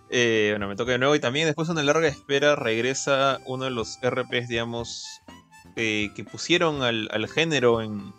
eh, 0.09 0.49
bueno, 0.51 0.67
me 0.67 0.75
toca 0.75 0.91
de 0.91 0.97
nuevo 0.97 1.15
y 1.15 1.19
también 1.19 1.45
después 1.45 1.67
de 1.67 1.73
una 1.73 1.83
larga 1.83 2.07
espera 2.07 2.55
regresa 2.55 3.39
uno 3.45 3.65
de 3.65 3.71
los 3.71 3.97
RPs, 4.03 4.49
digamos, 4.49 5.05
eh, 5.75 6.11
que 6.15 6.23
pusieron 6.23 6.83
al, 6.83 7.27
género 7.27 7.81
en... 7.81 8.13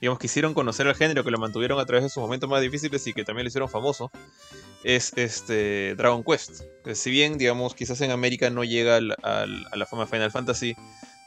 Digamos, 0.00 0.18
que 0.18 0.28
hicieron 0.28 0.54
conocer 0.54 0.86
al 0.86 0.94
género, 0.94 1.24
que 1.24 1.30
lo 1.30 1.38
mantuvieron 1.38 1.78
a 1.78 1.84
través 1.84 2.04
de 2.04 2.08
sus 2.08 2.22
momentos 2.22 2.48
más 2.48 2.62
difíciles 2.62 3.06
y 3.06 3.12
que 3.12 3.22
también 3.22 3.44
lo 3.44 3.48
hicieron 3.48 3.68
famoso, 3.68 4.10
es 4.84 5.12
este 5.16 5.94
Dragon 5.96 6.22
Quest. 6.24 6.62
Que 6.84 6.94
si 6.94 7.10
bien, 7.10 7.38
digamos, 7.38 7.74
quizás 7.74 8.00
en 8.00 8.10
América 8.10 8.50
no 8.50 8.64
llega 8.64 8.96
a 8.96 9.46
la 9.46 9.86
fama 9.86 10.04
de 10.04 10.10
Final 10.10 10.30
Fantasy, 10.30 10.76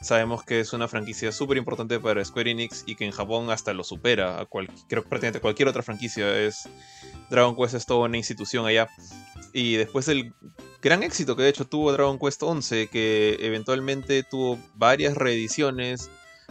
sabemos 0.04 0.44
que 0.44 0.60
es 0.60 0.72
una 0.72 0.86
franquicia 0.86 1.32
súper 1.32 1.56
importante 1.56 1.98
para 1.98 2.24
Square 2.24 2.50
Enix 2.50 2.84
y 2.86 2.94
que 2.94 3.04
en 3.04 3.10
Japón 3.10 3.50
hasta 3.50 3.72
lo 3.72 3.84
supera 3.84 4.40
a 4.40 4.44
cual, 4.44 4.68
creo 4.88 5.02
que 5.02 5.08
prácticamente 5.08 5.40
cualquier 5.40 5.68
otra 5.68 5.82
franquicia. 5.82 6.38
Es, 6.38 6.68
Dragon 7.30 7.56
Quest 7.56 7.74
es 7.74 7.86
toda 7.86 8.06
una 8.06 8.16
institución 8.16 8.66
allá. 8.66 8.88
Y 9.52 9.76
después 9.76 10.06
del 10.06 10.34
gran 10.82 11.02
éxito 11.02 11.36
que 11.36 11.44
de 11.44 11.48
hecho 11.48 11.66
tuvo 11.66 11.92
Dragon 11.92 12.18
Quest 12.18 12.42
11, 12.42 12.88
que 12.88 13.38
eventualmente 13.40 14.22
tuvo 14.22 14.58
varias 14.74 15.16
reediciones, 15.16 16.10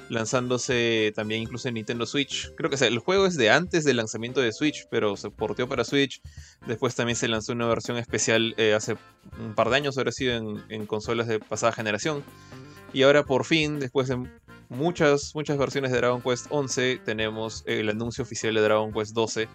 lanzándose 0.09 1.11
también 1.15 1.41
incluso 1.41 1.67
en 1.67 1.75
Nintendo 1.75 2.05
Switch. 2.05 2.51
Creo 2.55 2.69
que 2.69 2.77
sea, 2.77 2.87
el 2.87 2.99
juego 2.99 3.25
es 3.25 3.35
de 3.35 3.49
antes 3.49 3.83
del 3.83 3.97
lanzamiento 3.97 4.41
de 4.41 4.51
Switch, 4.51 4.87
pero 4.89 5.15
se 5.17 5.29
porteó 5.29 5.67
para 5.67 5.83
Switch. 5.83 6.21
Después 6.67 6.95
también 6.95 7.15
se 7.15 7.27
lanzó 7.27 7.53
una 7.53 7.67
versión 7.67 7.97
especial 7.97 8.53
eh, 8.57 8.73
hace 8.73 8.95
un 9.39 9.55
par 9.55 9.69
de 9.69 9.77
años, 9.77 9.97
ahora 9.97 10.11
sido 10.11 10.35
en, 10.35 10.63
en 10.69 10.85
consolas 10.85 11.27
de 11.27 11.39
pasada 11.39 11.71
generación. 11.71 12.23
Y 12.93 13.03
ahora 13.03 13.23
por 13.23 13.45
fin, 13.45 13.79
después 13.79 14.07
de 14.07 14.27
muchas, 14.69 15.33
muchas 15.35 15.57
versiones 15.57 15.91
de 15.91 15.97
Dragon 15.97 16.21
Quest 16.21 16.47
11, 16.49 17.01
tenemos 17.03 17.63
el 17.65 17.89
anuncio 17.89 18.23
oficial 18.23 18.53
de 18.53 18.61
Dragon 18.61 18.91
Quest 18.93 19.13
12 19.13 19.47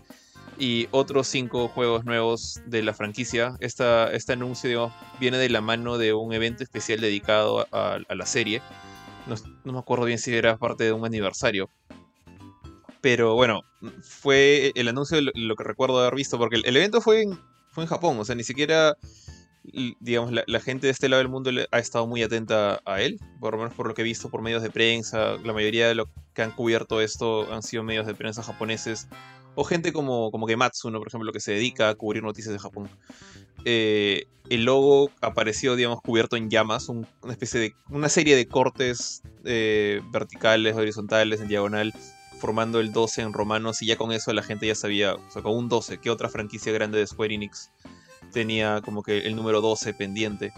y 0.59 0.89
otros 0.91 1.29
cinco 1.29 1.69
juegos 1.69 2.05
nuevos 2.05 2.61
de 2.67 2.83
la 2.83 2.95
franquicia. 2.95 3.57
Este 3.61 4.33
anuncio 4.33 4.93
viene 5.21 5.39
de 5.39 5.49
la 5.49 5.61
mano 5.61 5.99
de 5.99 6.13
un 6.15 6.33
evento 6.33 6.65
especial 6.65 7.01
dedicado 7.01 7.67
a 7.71 7.99
la 8.09 8.27
serie. 8.27 8.61
No, 9.65 9.73
me 9.73 9.79
acuerdo 9.79 10.07
bien 10.07 10.19
si 10.19 10.35
era 10.35 10.57
parte 10.57 10.85
de 10.85 10.93
un 10.93 11.05
aniversario. 11.05 11.71
Pero 13.01 13.35
bueno, 13.35 13.63
fue 14.03 14.73
el 14.75 14.89
anuncio 14.89 15.21
lo, 15.21 15.31
lo 15.35 15.55
que 15.55 15.65
recuerdo 15.65 16.01
haber 16.01 16.15
visto, 16.15 16.39
porque 16.39 16.57
el, 16.57 16.77
evento 16.77 17.01
fue 17.01 17.23
en, 17.23 17.39
fue 17.71 17.85
en 17.85 17.89
Japón, 17.89 18.19
o 18.19 18.25
sea, 18.25 18.35
ni 18.35 18.43
siquiera, 18.43 18.97
digamos, 20.01 20.33
la, 20.33 20.61
gente 20.61 20.89
de 20.89 20.93
este 20.93 21.09
lado 21.09 21.23
del 21.23 21.29
mundo 21.29 21.51
ha 21.71 21.79
estado 21.79 22.07
muy 22.07 22.23
atenta 22.23 22.81
a 22.85 23.01
él, 23.01 23.21
por 23.39 23.55
lo 23.55 23.59
menos 23.59 23.75
por 23.75 23.87
lo 23.87 23.95
que 23.95 24.03
he 24.03 24.05
visto 24.05 24.31
por 24.31 24.43
medios 24.43 24.63
de 24.63 24.71
prensa. 24.71 25.37
La 25.45 25.53
mayoría 25.53 25.87
de 25.87 25.95
lo 25.95 26.09
que 26.35 26.43
han 26.43 26.51
cubierto 26.51 27.01
esto 27.01 27.53
han 27.53 27.63
sido 27.63 27.85
medios 27.85 28.07
de 28.07 28.15
prensa 28.15 28.43
japoneses 28.43 29.07
o 29.61 29.65
gente 29.65 29.93
como, 29.93 30.31
como 30.31 30.47
por 30.47 31.09
ejemplo, 31.09 31.33
que 31.33 31.41
se 31.41 31.51
dedica 31.51 31.89
a 31.89 31.95
cubrir 31.97 32.23
noticias 32.23 32.53
de 32.53 32.61
Japón. 32.61 32.89
Eh, 33.65 34.27
el 34.51 34.65
logo 34.65 35.11
apareció, 35.21 35.75
digamos, 35.75 36.01
cubierto 36.01 36.37
en 36.37 36.49
llamas, 36.49 36.89
un- 36.89 37.09
una 37.23 37.33
especie 37.33 37.59
de. 37.59 37.75
una 37.91 38.09
serie 38.09 38.37
de 38.37 38.47
cortes 38.47 39.21
eh, 39.45 40.01
verticales, 40.13 40.77
horizontales, 40.77 41.41
en 41.41 41.49
diagonal, 41.49 41.93
formando 42.39 42.79
el 42.79 42.93
12 42.93 43.23
en 43.23 43.33
romanos, 43.33 43.83
y 43.83 43.87
ya 43.87 43.97
con 43.97 44.13
eso 44.13 44.33
la 44.33 44.45
gente 44.45 44.69
ya 44.69 44.77
sabía, 44.77 45.15
o 45.17 45.31
sea, 45.33 45.43
con 45.43 45.57
un 45.57 45.69
12, 45.69 45.99
¿qué 45.99 46.11
otra 46.11 46.29
franquicia 46.29 46.71
grande 46.73 46.99
de 47.01 47.07
Square 47.09 47.35
Enix 47.35 47.73
tenía 48.33 48.81
como 48.85 49.03
que 49.03 49.19
el 49.27 49.35
número 49.35 49.61
12 49.61 49.93
pendiente? 49.93 50.53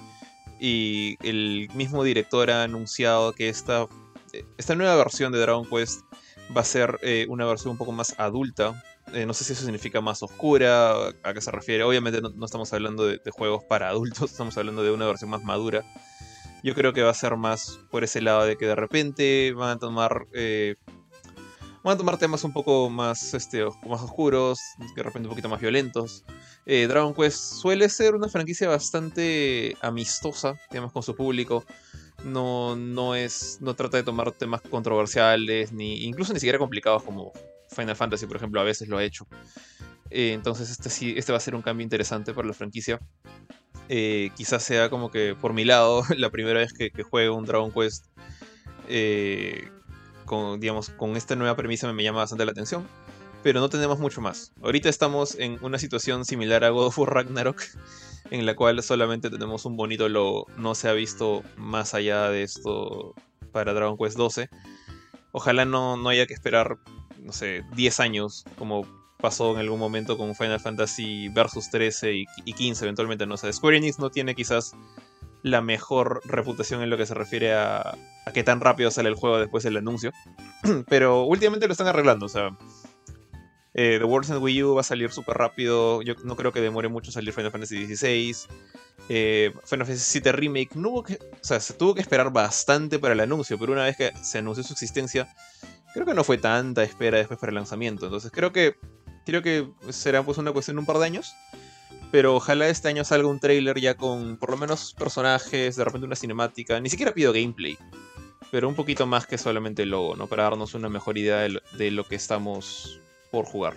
Y 0.61 1.17
el 1.27 1.71
mismo 1.75 2.05
director 2.05 2.51
ha 2.51 2.65
anunciado 2.65 3.33
que 3.33 3.49
esta, 3.49 3.87
esta 4.59 4.75
nueva 4.75 4.95
versión 4.97 5.33
de 5.33 5.39
Dragon 5.39 5.65
Quest 5.67 6.03
va 6.55 6.61
a 6.61 6.65
ser 6.65 6.99
eh, 7.03 7.27
una 7.31 7.47
versión 7.47 7.71
un 7.73 7.79
poco 7.79 7.93
más 7.93 8.15
adulta. 8.19 8.83
Eh, 9.13 9.27
no 9.27 9.35
sé 9.35 9.45
si 9.45 9.53
eso 9.53 9.63
significa 9.63 10.01
más 10.01 10.23
oscura, 10.23 11.09
a 11.23 11.35
qué 11.35 11.41
se 11.41 11.51
refiere. 11.51 11.85
Obviamente 11.85 12.21
no, 12.21 12.45
estamos 12.45 12.73
hablando 12.73 13.07
de, 13.07 13.21
juegos 13.31 13.65
para 13.65 13.89
adultos, 13.89 14.31
estamos 14.33 14.57
hablando 14.57 14.83
de 14.83 14.91
una 14.93 15.07
versión 15.07 15.31
más 15.31 15.43
madura. 15.43 15.85
Yo 16.63 16.75
creo 16.75 16.93
que 16.93 17.03
va 17.03 17.11
a 17.11 17.15
ser 17.15 17.37
más 17.37 17.81
por 17.91 18.05
ese 18.05 18.21
lado 18.21 18.45
de 18.45 18.57
que 18.57 18.67
de 18.67 18.75
repente 18.75 19.53
van 19.57 19.71
a 19.71 19.79
tomar 19.79 20.27
eh, 20.35 20.77
van 21.83 21.95
a 21.95 21.97
tomar 21.97 22.19
temas 22.19 22.45
un 22.45 22.53
poco 22.53 22.91
más, 22.91 23.33
este, 23.35 23.65
más 23.65 24.03
oscuros, 24.03 24.61
de 24.95 25.03
repente 25.03 25.27
un 25.27 25.31
poquito 25.31 25.49
más 25.49 25.61
violentos. 25.61 26.25
Eh, 26.67 26.87
Dragon 26.87 27.15
Quest 27.15 27.39
suele 27.39 27.89
ser 27.89 28.15
una 28.15 28.29
franquicia 28.29 28.69
bastante 28.69 29.77
amistosa, 29.81 30.61
digamos, 30.71 30.93
con 30.93 31.03
su 31.03 31.17
público. 31.17 31.65
No, 32.25 32.77
no 32.77 33.15
es. 33.15 33.59
no 33.63 33.75
trata 33.75 33.97
de 33.97 34.03
tomar 34.03 34.33
temas 34.33 34.61
controversiales, 34.61 35.73
ni. 35.73 36.05
incluso 36.05 36.35
ni 36.35 36.41
siquiera 36.41 36.59
complicados 36.59 37.03
como 37.03 37.33
Final 37.71 37.97
Fantasy, 37.97 38.27
por 38.27 38.37
ejemplo, 38.37 38.61
a 38.61 38.65
veces 38.65 38.89
lo 38.89 38.99
ha 38.99 39.05
hecho. 39.05 39.27
Eh, 40.11 40.33
entonces 40.33 40.71
este 40.71 40.91
sí, 40.91 41.15
este 41.17 41.33
va 41.33 41.39
a 41.39 41.41
ser 41.41 41.55
un 41.55 41.63
cambio 41.63 41.85
interesante 41.85 42.35
para 42.35 42.49
la 42.49 42.55
franquicia. 42.55 43.01
Eh, 43.89 44.31
quizás 44.37 44.63
sea 44.63 44.89
como 44.91 45.11
que 45.11 45.35
por 45.41 45.53
mi 45.53 45.65
lado, 45.65 46.03
la 46.17 46.31
primera 46.31 46.61
vez 46.61 46.73
que, 46.73 46.91
que 46.91 47.03
juego 47.03 47.37
un 47.37 47.45
Dragon 47.45 47.73
Quest. 47.73 48.07
eh, 48.89 49.69
con, 50.31 50.61
digamos, 50.61 50.91
con 50.91 51.17
esta 51.17 51.35
nueva 51.35 51.57
premisa 51.57 51.93
me, 51.93 52.05
llama 52.05 52.21
bastante 52.21 52.45
la 52.45 52.53
atención. 52.53 52.87
Pero 53.43 53.59
no 53.59 53.69
tenemos 53.69 53.99
mucho 53.99 54.21
más. 54.21 54.53
Ahorita 54.63 54.89
estamos 54.89 55.35
en 55.35 55.59
una 55.61 55.79
situación 55.79 56.25
similar 56.25 56.63
a 56.63 56.69
God 56.69 56.87
of 56.87 56.99
War 57.01 57.15
Ragnarok, 57.15 57.61
en 58.31 58.47
la 58.47 58.55
cual 58.55 58.81
solamente 58.83 59.29
tenemos 59.29 59.65
un 59.65 59.77
bonito 59.77 60.09
logo. 60.09 60.47
No 60.57 60.77
se 60.77 60.89
ha 60.89 60.93
visto 60.93 61.43
más 61.57 61.95
allá 61.95 62.29
de 62.31 62.45
esto 62.45 63.15
para 63.51 63.73
Dragon 63.75 63.97
Quest 63.97 64.17
12. 64.17 64.51
Ojalá 65.33 65.65
no, 65.65 65.97
no 65.97 66.11
haya 66.11 66.27
que 66.27 66.35
esperar, 66.35 66.79
no 67.23 67.33
sé, 67.33 67.65
10 67.75 68.01
años 68.01 68.45
como 68.59 68.87
pasó 69.19 69.53
en 69.53 69.59
algún 69.59 69.79
momento 69.79 70.17
con 70.17 70.35
Final 70.35 70.61
Fantasy 70.61 71.29
Versus 71.29 71.71
13 71.71 72.15
y, 72.15 72.25
y 72.45 72.53
15 72.53 72.85
eventualmente, 72.85 73.27
¿no? 73.27 73.35
O 73.35 73.37
sea, 73.37 73.53
Square 73.53 73.77
Enix 73.77 73.99
no 73.99 74.11
tiene 74.11 74.35
quizás 74.35 74.75
la 75.43 75.61
mejor 75.61 76.21
reputación 76.25 76.83
en 76.83 76.91
lo 76.91 76.97
que 76.97 77.07
se 77.07 77.15
refiere 77.15 77.55
a, 77.55 77.97
a 78.27 78.33
qué 78.33 78.43
tan 78.43 78.61
rápido 78.61 78.91
sale 78.91 79.09
el 79.09 79.15
juego 79.15 79.39
después 79.39 79.65
del 79.65 79.77
anuncio. 79.77 80.13
Pero 80.89 81.25
últimamente 81.25 81.67
lo 81.67 81.73
están 81.73 81.87
arreglando, 81.87 82.27
o 82.27 82.29
sea, 82.29 82.57
eh, 83.73 83.99
The 83.99 84.05
World 84.05 84.31
en 84.31 84.43
Wii 84.43 84.63
U 84.65 84.75
va 84.75 84.81
a 84.81 84.85
salir 84.85 85.11
súper 85.13 85.37
rápido. 85.37 86.03
Yo 86.03 86.15
no 86.25 86.37
creo 86.37 86.53
que 86.53 86.61
demore 86.61 86.89
mucho 86.89 87.13
salir 87.13 87.33
Final 87.33 87.53
Fantasy 87.53 87.87
XVI. 87.87 88.37
Eh, 89.09 89.53
Final 89.65 89.87
Fantasy 89.87 90.21
VII 90.21 90.33
Remake 90.33 90.71
no 90.75 90.91
hubo 90.91 91.05
que, 91.05 91.15
o 91.15 91.45
sea, 91.45 91.61
se 91.61 91.75
tuvo 91.75 91.95
que 91.95 92.01
esperar 92.01 92.33
bastante 92.33 92.99
para 92.99 93.15
el 93.15 93.21
anuncio, 93.21 93.59
pero 93.59 93.73
una 93.73 93.85
vez 93.85 93.97
que 93.97 94.13
se 94.23 94.39
anunció 94.39 94.63
su 94.63 94.73
existencia, 94.73 95.29
creo 95.95 96.07
que 96.07 96.15
no 96.15 96.25
fue 96.25 96.39
tanta 96.39 96.83
espera 96.83 97.19
después 97.19 97.39
para 97.39 97.51
el 97.51 97.57
lanzamiento. 97.57 98.07
Entonces 98.07 98.31
creo 98.33 98.53
que 98.53 98.77
creo 99.27 99.43
que 99.43 99.69
será 99.91 100.23
pues 100.23 100.39
una 100.39 100.53
cuestión 100.53 100.77
de 100.77 100.81
un 100.81 100.87
par 100.87 100.99
de 100.99 101.07
años. 101.07 101.35
Pero 102.11 102.35
ojalá 102.35 102.69
este 102.69 102.89
año 102.89 103.05
salga 103.05 103.29
un 103.29 103.39
trailer 103.39 103.79
ya 103.81 103.95
con 103.95 104.37
por 104.37 104.51
lo 104.51 104.57
menos 104.57 104.95
personajes, 104.95 105.77
de 105.77 105.85
repente 105.85 106.07
una 106.07 106.17
cinemática. 106.17 106.81
Ni 106.81 106.91
siquiera 106.91 107.13
pido 107.13 107.33
gameplay. 107.33 107.79
Pero 108.51 108.69
un 108.69 108.75
poquito 108.75 109.07
más 109.07 109.27
que 109.27 109.39
solamente 109.39 109.85
el 109.85 109.91
logo, 109.91 110.17
¿no? 110.17 110.27
Para 110.27 110.45
darnos 110.45 110.75
una 110.75 110.89
mejor 110.89 111.17
idea 111.19 111.39
de 111.39 111.51
lo, 111.51 111.61
de 111.79 111.93
lo 111.93 112.05
que 112.05 112.17
estamos 112.17 113.01
por 113.31 113.45
jugar. 113.45 113.75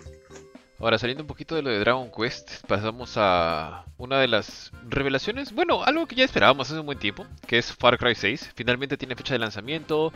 Ahora, 0.80 0.98
saliendo 0.98 1.24
un 1.24 1.28
poquito 1.28 1.56
de 1.56 1.62
lo 1.62 1.70
de 1.70 1.80
Dragon 1.80 2.12
Quest, 2.12 2.66
pasamos 2.68 3.14
a 3.16 3.86
una 3.98 4.20
de 4.20 4.28
las 4.28 4.72
revelaciones, 4.90 5.54
bueno, 5.54 5.84
algo 5.84 6.08
que 6.08 6.16
ya 6.16 6.26
esperábamos 6.26 6.70
hace 6.70 6.80
un 6.80 6.86
buen 6.86 7.00
tiempo, 7.00 7.26
que 7.48 7.58
es 7.58 7.72
Far 7.72 7.98
Cry 7.98 8.16
6. 8.16 8.52
Finalmente 8.56 8.98
tiene 8.98 9.16
fecha 9.16 9.34
de 9.34 9.40
lanzamiento, 9.40 10.12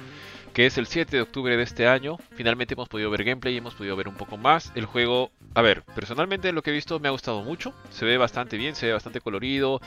que 0.57 0.65
es 0.65 0.79
el 0.79 0.88
7 0.88 1.15
de 1.15 1.21
octubre 1.21 1.55
de 1.55 1.61
este 1.61 1.88
año. 1.88 2.17
Finalmente 2.31 2.73
hemos 2.73 2.89
podido 2.89 3.11
ver 3.11 3.23
gameplay 3.23 3.53
y 3.53 3.57
hemos 3.57 3.75
podido 3.75 3.95
ver 3.95 4.07
un 4.07 4.15
poco 4.15 4.38
más. 4.38 4.71
El 4.73 4.85
juego, 4.85 5.29
a 5.53 5.61
ver, 5.61 5.84
personalmente 5.84 6.51
lo 6.51 6.63
que 6.63 6.71
he 6.71 6.73
visto 6.73 6.99
me 6.99 7.09
ha 7.09 7.11
gustado 7.11 7.43
mucho. 7.43 7.75
Se 7.91 8.05
ve 8.05 8.17
bastante 8.17 8.57
bien, 8.57 8.73
se 8.73 8.88
ve 8.88 8.93
bastante 8.93 9.21
colorido. 9.21 9.81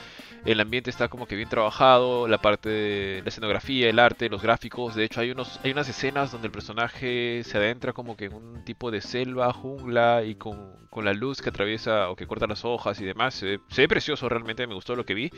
El 0.44 0.60
ambiente 0.60 0.88
está 0.88 1.08
como 1.08 1.26
que 1.26 1.34
bien 1.34 1.48
trabajado. 1.48 2.28
La 2.28 2.38
parte 2.38 2.68
de 2.68 3.20
la 3.24 3.30
escenografía, 3.30 3.90
el 3.90 3.98
arte, 3.98 4.28
los 4.28 4.42
gráficos. 4.42 4.94
De 4.94 5.02
hecho, 5.02 5.20
hay, 5.22 5.32
unos, 5.32 5.58
hay 5.64 5.72
unas 5.72 5.88
escenas 5.88 6.30
donde 6.30 6.46
el 6.46 6.52
personaje 6.52 7.42
se 7.42 7.58
adentra 7.58 7.92
como 7.92 8.16
que 8.16 8.26
en 8.26 8.34
un 8.34 8.64
tipo 8.64 8.92
de 8.92 9.00
selva, 9.00 9.52
jungla 9.52 10.22
y 10.22 10.36
con, 10.36 10.86
con 10.88 11.04
la 11.04 11.14
luz 11.14 11.42
que 11.42 11.48
atraviesa 11.48 12.10
o 12.10 12.14
que 12.14 12.28
corta 12.28 12.46
las 12.46 12.64
hojas 12.64 13.00
y 13.00 13.04
demás. 13.04 13.34
Se 13.34 13.44
ve, 13.44 13.60
se 13.70 13.82
ve 13.82 13.88
precioso 13.88 14.28
realmente, 14.28 14.68
me 14.68 14.74
gustó 14.74 14.94
lo 14.94 15.04
que 15.04 15.14
vi. 15.14 15.32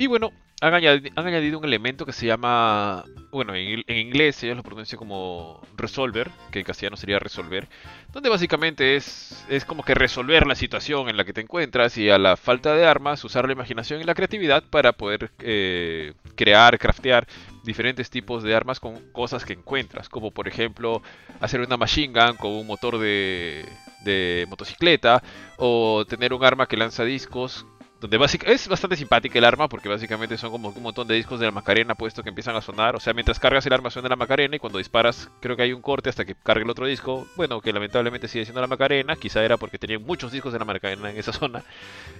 Y 0.00 0.06
bueno, 0.06 0.32
han 0.62 0.72
añadido, 0.72 1.58
un 1.58 1.64
elemento 1.66 2.06
que 2.06 2.14
se 2.14 2.24
llama, 2.24 3.04
bueno, 3.30 3.54
en, 3.54 3.84
en, 3.86 3.96
inglés 3.98 4.42
ellos 4.42 4.56
lo 4.56 4.62
pronuncian 4.62 4.98
como 4.98 5.60
resolver, 5.76 6.30
que 6.50 6.60
en 6.60 6.64
castellano 6.64 6.96
sería 6.96 7.18
resolver, 7.18 7.68
donde 8.10 8.30
básicamente 8.30 8.96
es, 8.96 9.44
es 9.50 9.66
como 9.66 9.82
que 9.82 9.94
resolver 9.94 10.46
la 10.46 10.54
situación 10.54 11.10
en 11.10 11.18
la 11.18 11.26
que 11.26 11.34
te 11.34 11.42
encuentras 11.42 11.98
y 11.98 12.08
a 12.08 12.16
la 12.16 12.38
falta 12.38 12.74
de 12.74 12.86
armas 12.86 13.22
usar 13.24 13.44
la 13.44 13.52
imaginación 13.52 14.00
y 14.00 14.04
la 14.04 14.14
creatividad 14.14 14.64
para 14.70 14.94
poder 14.94 15.32
eh, 15.40 16.14
crear, 16.34 16.78
craftear 16.78 17.26
diferentes 17.62 18.08
tipos 18.08 18.42
de 18.42 18.54
armas 18.54 18.80
con 18.80 19.12
cosas 19.12 19.44
que 19.44 19.52
encuentras, 19.52 20.08
como 20.08 20.30
por 20.30 20.48
ejemplo 20.48 21.02
hacer 21.40 21.60
una 21.60 21.76
machine 21.76 22.18
gun 22.18 22.38
con 22.38 22.52
un 22.52 22.66
motor 22.66 22.96
de, 22.96 23.66
de 24.06 24.46
motocicleta 24.48 25.22
o 25.58 26.06
tener 26.08 26.32
un 26.32 26.42
arma 26.42 26.66
que 26.66 26.78
lanza 26.78 27.04
discos 27.04 27.66
donde 28.00 28.18
es 28.46 28.68
bastante 28.68 28.96
simpática 28.96 29.38
el 29.38 29.44
arma 29.44 29.68
porque 29.68 29.88
básicamente 29.88 30.38
son 30.38 30.50
como 30.50 30.70
un 30.70 30.82
montón 30.82 31.06
de 31.06 31.14
discos 31.14 31.38
de 31.38 31.46
la 31.46 31.52
Macarena 31.52 31.94
puesto 31.94 32.22
que 32.22 32.30
empiezan 32.30 32.56
a 32.56 32.62
sonar. 32.62 32.96
O 32.96 33.00
sea, 33.00 33.12
mientras 33.12 33.38
cargas 33.38 33.66
el 33.66 33.72
arma 33.72 33.90
suena 33.90 34.08
la 34.08 34.16
Macarena 34.16 34.56
y 34.56 34.58
cuando 34.58 34.78
disparas 34.78 35.30
creo 35.40 35.56
que 35.56 35.62
hay 35.62 35.72
un 35.72 35.82
corte 35.82 36.08
hasta 36.08 36.24
que 36.24 36.34
cargue 36.34 36.64
el 36.64 36.70
otro 36.70 36.86
disco. 36.86 37.26
Bueno, 37.36 37.60
que 37.60 37.72
lamentablemente 37.72 38.26
sigue 38.26 38.44
siendo 38.44 38.60
la 38.60 38.66
Macarena. 38.66 39.16
Quizá 39.16 39.44
era 39.44 39.58
porque 39.58 39.78
tenían 39.78 40.02
muchos 40.02 40.32
discos 40.32 40.52
de 40.52 40.58
la 40.58 40.64
Macarena 40.64 41.10
en 41.10 41.18
esa 41.18 41.32
zona 41.34 41.62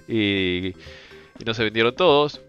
y, 0.07 0.67
y 0.67 1.45
no 1.45 1.53
se 1.53 1.63
vendieron 1.63 1.95
todos. 1.95 2.41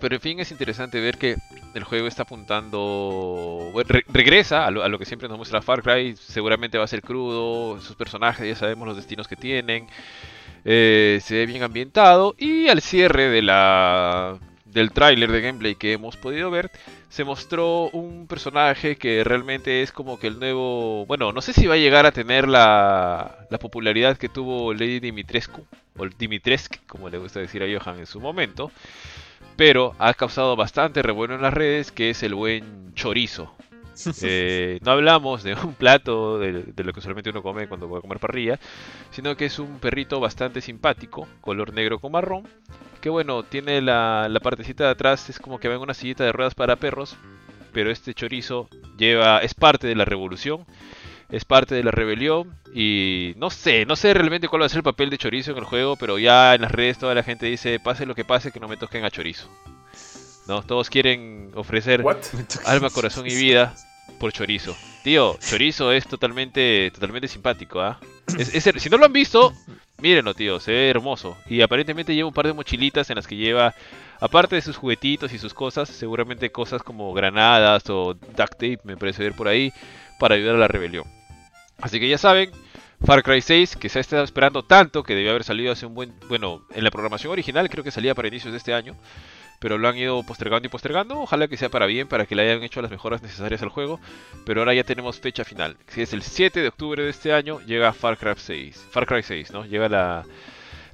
Pero 0.00 0.16
en 0.16 0.20
fin, 0.20 0.40
es 0.40 0.50
interesante 0.50 1.00
ver 1.00 1.18
que 1.18 1.36
el 1.74 1.84
juego 1.84 2.06
está 2.06 2.22
apuntando. 2.22 3.70
Bueno, 3.72 3.88
re 3.88 4.04
regresa 4.08 4.66
a 4.66 4.70
lo, 4.70 4.98
que 4.98 5.04
siempre 5.04 5.28
nos 5.28 5.36
muestra 5.36 5.62
Far 5.62 5.82
Cry. 5.82 6.16
Seguramente 6.16 6.78
va 6.78 6.84
a 6.84 6.88
ser 6.88 7.02
crudo. 7.02 7.80
Sus 7.80 7.96
personajes, 7.96 8.46
ya 8.46 8.56
sabemos 8.56 8.86
los 8.88 8.96
destinos 8.96 9.28
que 9.28 9.36
tienen. 9.36 9.86
Eh, 10.64 11.20
se 11.22 11.36
ve 11.36 11.46
bien 11.46 11.62
ambientado. 11.62 12.34
Y 12.38 12.68
al 12.68 12.80
cierre 12.82 13.28
de 13.28 13.42
la, 13.42 14.38
del 14.64 14.90
tráiler 14.92 15.30
de 15.30 15.40
gameplay 15.40 15.74
que 15.76 15.92
hemos 15.92 16.16
podido 16.16 16.50
ver, 16.50 16.70
se 17.08 17.24
mostró 17.24 17.90
un 17.90 18.26
personaje 18.26 18.96
que 18.96 19.22
realmente 19.24 19.82
es 19.82 19.92
como 19.92 20.18
que 20.18 20.26
el 20.26 20.38
nuevo... 20.38 21.06
Bueno, 21.06 21.32
no 21.32 21.40
sé 21.40 21.52
si 21.52 21.66
va 21.66 21.74
a 21.74 21.78
llegar 21.78 22.06
a 22.06 22.12
tener 22.12 22.48
la, 22.48 23.46
la 23.50 23.58
popularidad 23.58 24.16
que 24.16 24.28
tuvo 24.28 24.74
Lady 24.74 25.00
Dimitrescu, 25.00 25.64
o 25.96 26.06
Dimitrescu, 26.06 26.78
como 26.86 27.08
le 27.08 27.18
gusta 27.18 27.40
decir 27.40 27.62
a 27.62 27.66
Johan 27.66 28.00
en 28.00 28.06
su 28.06 28.20
momento, 28.20 28.72
pero 29.56 29.94
ha 29.98 30.12
causado 30.14 30.56
bastante 30.56 31.02
revuelo 31.02 31.36
en 31.36 31.42
las 31.42 31.54
redes, 31.54 31.92
que 31.92 32.10
es 32.10 32.22
el 32.24 32.34
buen 32.34 32.94
chorizo. 32.94 33.54
Eh, 34.22 34.78
no 34.82 34.92
hablamos 34.92 35.42
de 35.42 35.54
un 35.54 35.74
plato 35.74 36.38
de, 36.38 36.64
de, 36.64 36.84
lo 36.84 36.92
que 36.92 37.00
solamente 37.00 37.30
uno 37.30 37.42
come 37.42 37.68
cuando 37.68 37.88
va 37.88 37.98
a 37.98 38.00
comer 38.00 38.18
parrilla, 38.18 38.58
sino 39.10 39.36
que 39.36 39.46
es 39.46 39.58
un 39.58 39.78
perrito 39.78 40.20
bastante 40.20 40.60
simpático, 40.60 41.28
color 41.40 41.72
negro 41.72 41.98
con 41.98 42.12
marrón, 42.12 42.48
que 43.00 43.10
bueno, 43.10 43.42
tiene 43.42 43.80
la, 43.80 44.28
la 44.28 44.40
partecita 44.40 44.84
de 44.84 44.90
atrás, 44.90 45.28
es 45.28 45.38
como 45.38 45.58
que 45.58 45.68
va 45.68 45.74
en 45.74 45.80
una 45.80 45.94
sillita 45.94 46.24
de 46.24 46.32
ruedas 46.32 46.54
para 46.54 46.76
perros, 46.76 47.16
pero 47.72 47.90
este 47.90 48.14
chorizo 48.14 48.68
lleva, 48.96 49.40
es 49.40 49.54
parte 49.54 49.86
de 49.86 49.94
la 49.94 50.04
revolución, 50.04 50.64
es 51.30 51.44
parte 51.44 51.74
de 51.74 51.82
la 51.84 51.90
rebelión 51.90 52.54
y 52.72 53.34
no 53.36 53.50
sé, 53.50 53.86
no 53.86 53.96
sé 53.96 54.14
realmente 54.14 54.48
cuál 54.48 54.62
va 54.62 54.66
a 54.66 54.68
ser 54.68 54.78
el 54.78 54.84
papel 54.84 55.10
de 55.10 55.18
chorizo 55.18 55.52
en 55.52 55.58
el 55.58 55.64
juego, 55.64 55.96
pero 55.96 56.18
ya 56.18 56.54
en 56.54 56.62
las 56.62 56.72
redes 56.72 56.98
toda 56.98 57.14
la 57.14 57.22
gente 57.22 57.46
dice, 57.46 57.78
pase 57.80 58.06
lo 58.06 58.14
que 58.14 58.24
pase, 58.24 58.52
que 58.52 58.60
no 58.60 58.68
me 58.68 58.76
toquen 58.76 59.04
a 59.04 59.10
chorizo. 59.10 59.48
¿No? 60.46 60.62
Todos 60.62 60.90
quieren 60.90 61.50
ofrecer 61.54 62.02
What? 62.02 62.18
alma, 62.66 62.90
corazón 62.90 63.26
y 63.26 63.34
vida 63.34 63.74
por 64.18 64.32
chorizo. 64.32 64.76
Tío, 65.02 65.38
chorizo 65.38 65.92
es 65.92 66.06
totalmente, 66.06 66.90
totalmente 66.92 67.28
simpático, 67.28 67.80
¿ah? 67.80 67.98
Es, 68.38 68.54
es, 68.54 68.82
si 68.82 68.88
no 68.88 68.96
lo 68.96 69.06
han 69.06 69.12
visto, 69.12 69.52
mírenlo, 69.98 70.34
tío, 70.34 70.60
se 70.60 70.72
ve 70.72 70.90
hermoso. 70.90 71.36
Y 71.48 71.60
aparentemente 71.60 72.14
lleva 72.14 72.28
un 72.28 72.34
par 72.34 72.46
de 72.46 72.52
mochilitas 72.52 73.10
en 73.10 73.16
las 73.16 73.26
que 73.26 73.36
lleva, 73.36 73.74
aparte 74.20 74.56
de 74.56 74.62
sus 74.62 74.76
juguetitos 74.76 75.32
y 75.32 75.38
sus 75.38 75.52
cosas, 75.52 75.88
seguramente 75.88 76.50
cosas 76.50 76.82
como 76.82 77.12
granadas 77.12 77.88
o 77.90 78.14
duct 78.14 78.52
tape, 78.52 78.80
me 78.84 78.96
parece 78.96 79.22
ver 79.22 79.34
por 79.34 79.48
ahí, 79.48 79.72
para 80.18 80.36
ayudar 80.36 80.56
a 80.56 80.58
la 80.58 80.68
rebelión. 80.68 81.04
Así 81.80 82.00
que 82.00 82.08
ya 82.08 82.18
saben, 82.18 82.50
Far 83.04 83.22
Cry 83.22 83.42
6, 83.42 83.76
que 83.76 83.88
se 83.88 83.98
ha 83.98 84.00
estado 84.00 84.24
esperando 84.24 84.62
tanto, 84.62 85.02
que 85.02 85.14
debió 85.14 85.30
haber 85.30 85.44
salido 85.44 85.72
hace 85.72 85.86
un 85.86 85.94
buen... 85.94 86.14
Bueno, 86.28 86.62
en 86.74 86.84
la 86.84 86.90
programación 86.90 87.32
original 87.32 87.68
creo 87.68 87.84
que 87.84 87.90
salía 87.90 88.14
para 88.14 88.28
inicios 88.28 88.52
de 88.52 88.58
este 88.58 88.72
año 88.72 88.96
pero 89.58 89.78
lo 89.78 89.88
han 89.88 89.96
ido 89.96 90.22
postergando 90.22 90.66
y 90.66 90.70
postergando. 90.70 91.20
Ojalá 91.20 91.48
que 91.48 91.56
sea 91.56 91.68
para 91.68 91.86
bien, 91.86 92.08
para 92.08 92.26
que 92.26 92.34
le 92.34 92.42
hayan 92.42 92.62
hecho 92.62 92.82
las 92.82 92.90
mejoras 92.90 93.22
necesarias 93.22 93.62
al 93.62 93.68
juego. 93.68 94.00
Pero 94.44 94.60
ahora 94.60 94.74
ya 94.74 94.84
tenemos 94.84 95.20
fecha 95.20 95.44
final. 95.44 95.76
Si 95.88 96.02
es 96.02 96.12
el 96.12 96.22
7 96.22 96.60
de 96.60 96.68
octubre 96.68 97.02
de 97.02 97.10
este 97.10 97.32
año, 97.32 97.60
llega 97.60 97.92
Far 97.92 98.18
Cry 98.18 98.34
6. 98.36 98.88
Far 98.90 99.06
Cry 99.06 99.22
6, 99.22 99.52
¿no? 99.52 99.64
Llega 99.64 99.88
la, 99.88 100.24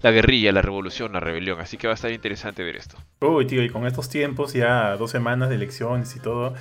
la 0.03 0.11
guerrilla, 0.11 0.53
la 0.53 0.62
revolución, 0.62 1.12
la 1.12 1.20
rebelión. 1.20 1.61
Así 1.61 1.77
que 1.77 1.87
va 1.87 1.93
a 1.93 1.95
estar 1.95 2.11
interesante 2.11 2.62
ver 2.62 2.77
esto. 2.77 2.97
Uy, 3.20 3.47
tío, 3.47 3.62
y 3.62 3.69
con 3.69 3.87
estos 3.87 4.09
tiempos, 4.09 4.53
ya 4.53 4.97
dos 4.97 5.11
semanas 5.11 5.49
de 5.49 5.57
elecciones 5.57 6.15
y 6.16 6.20
todo, 6.20 6.55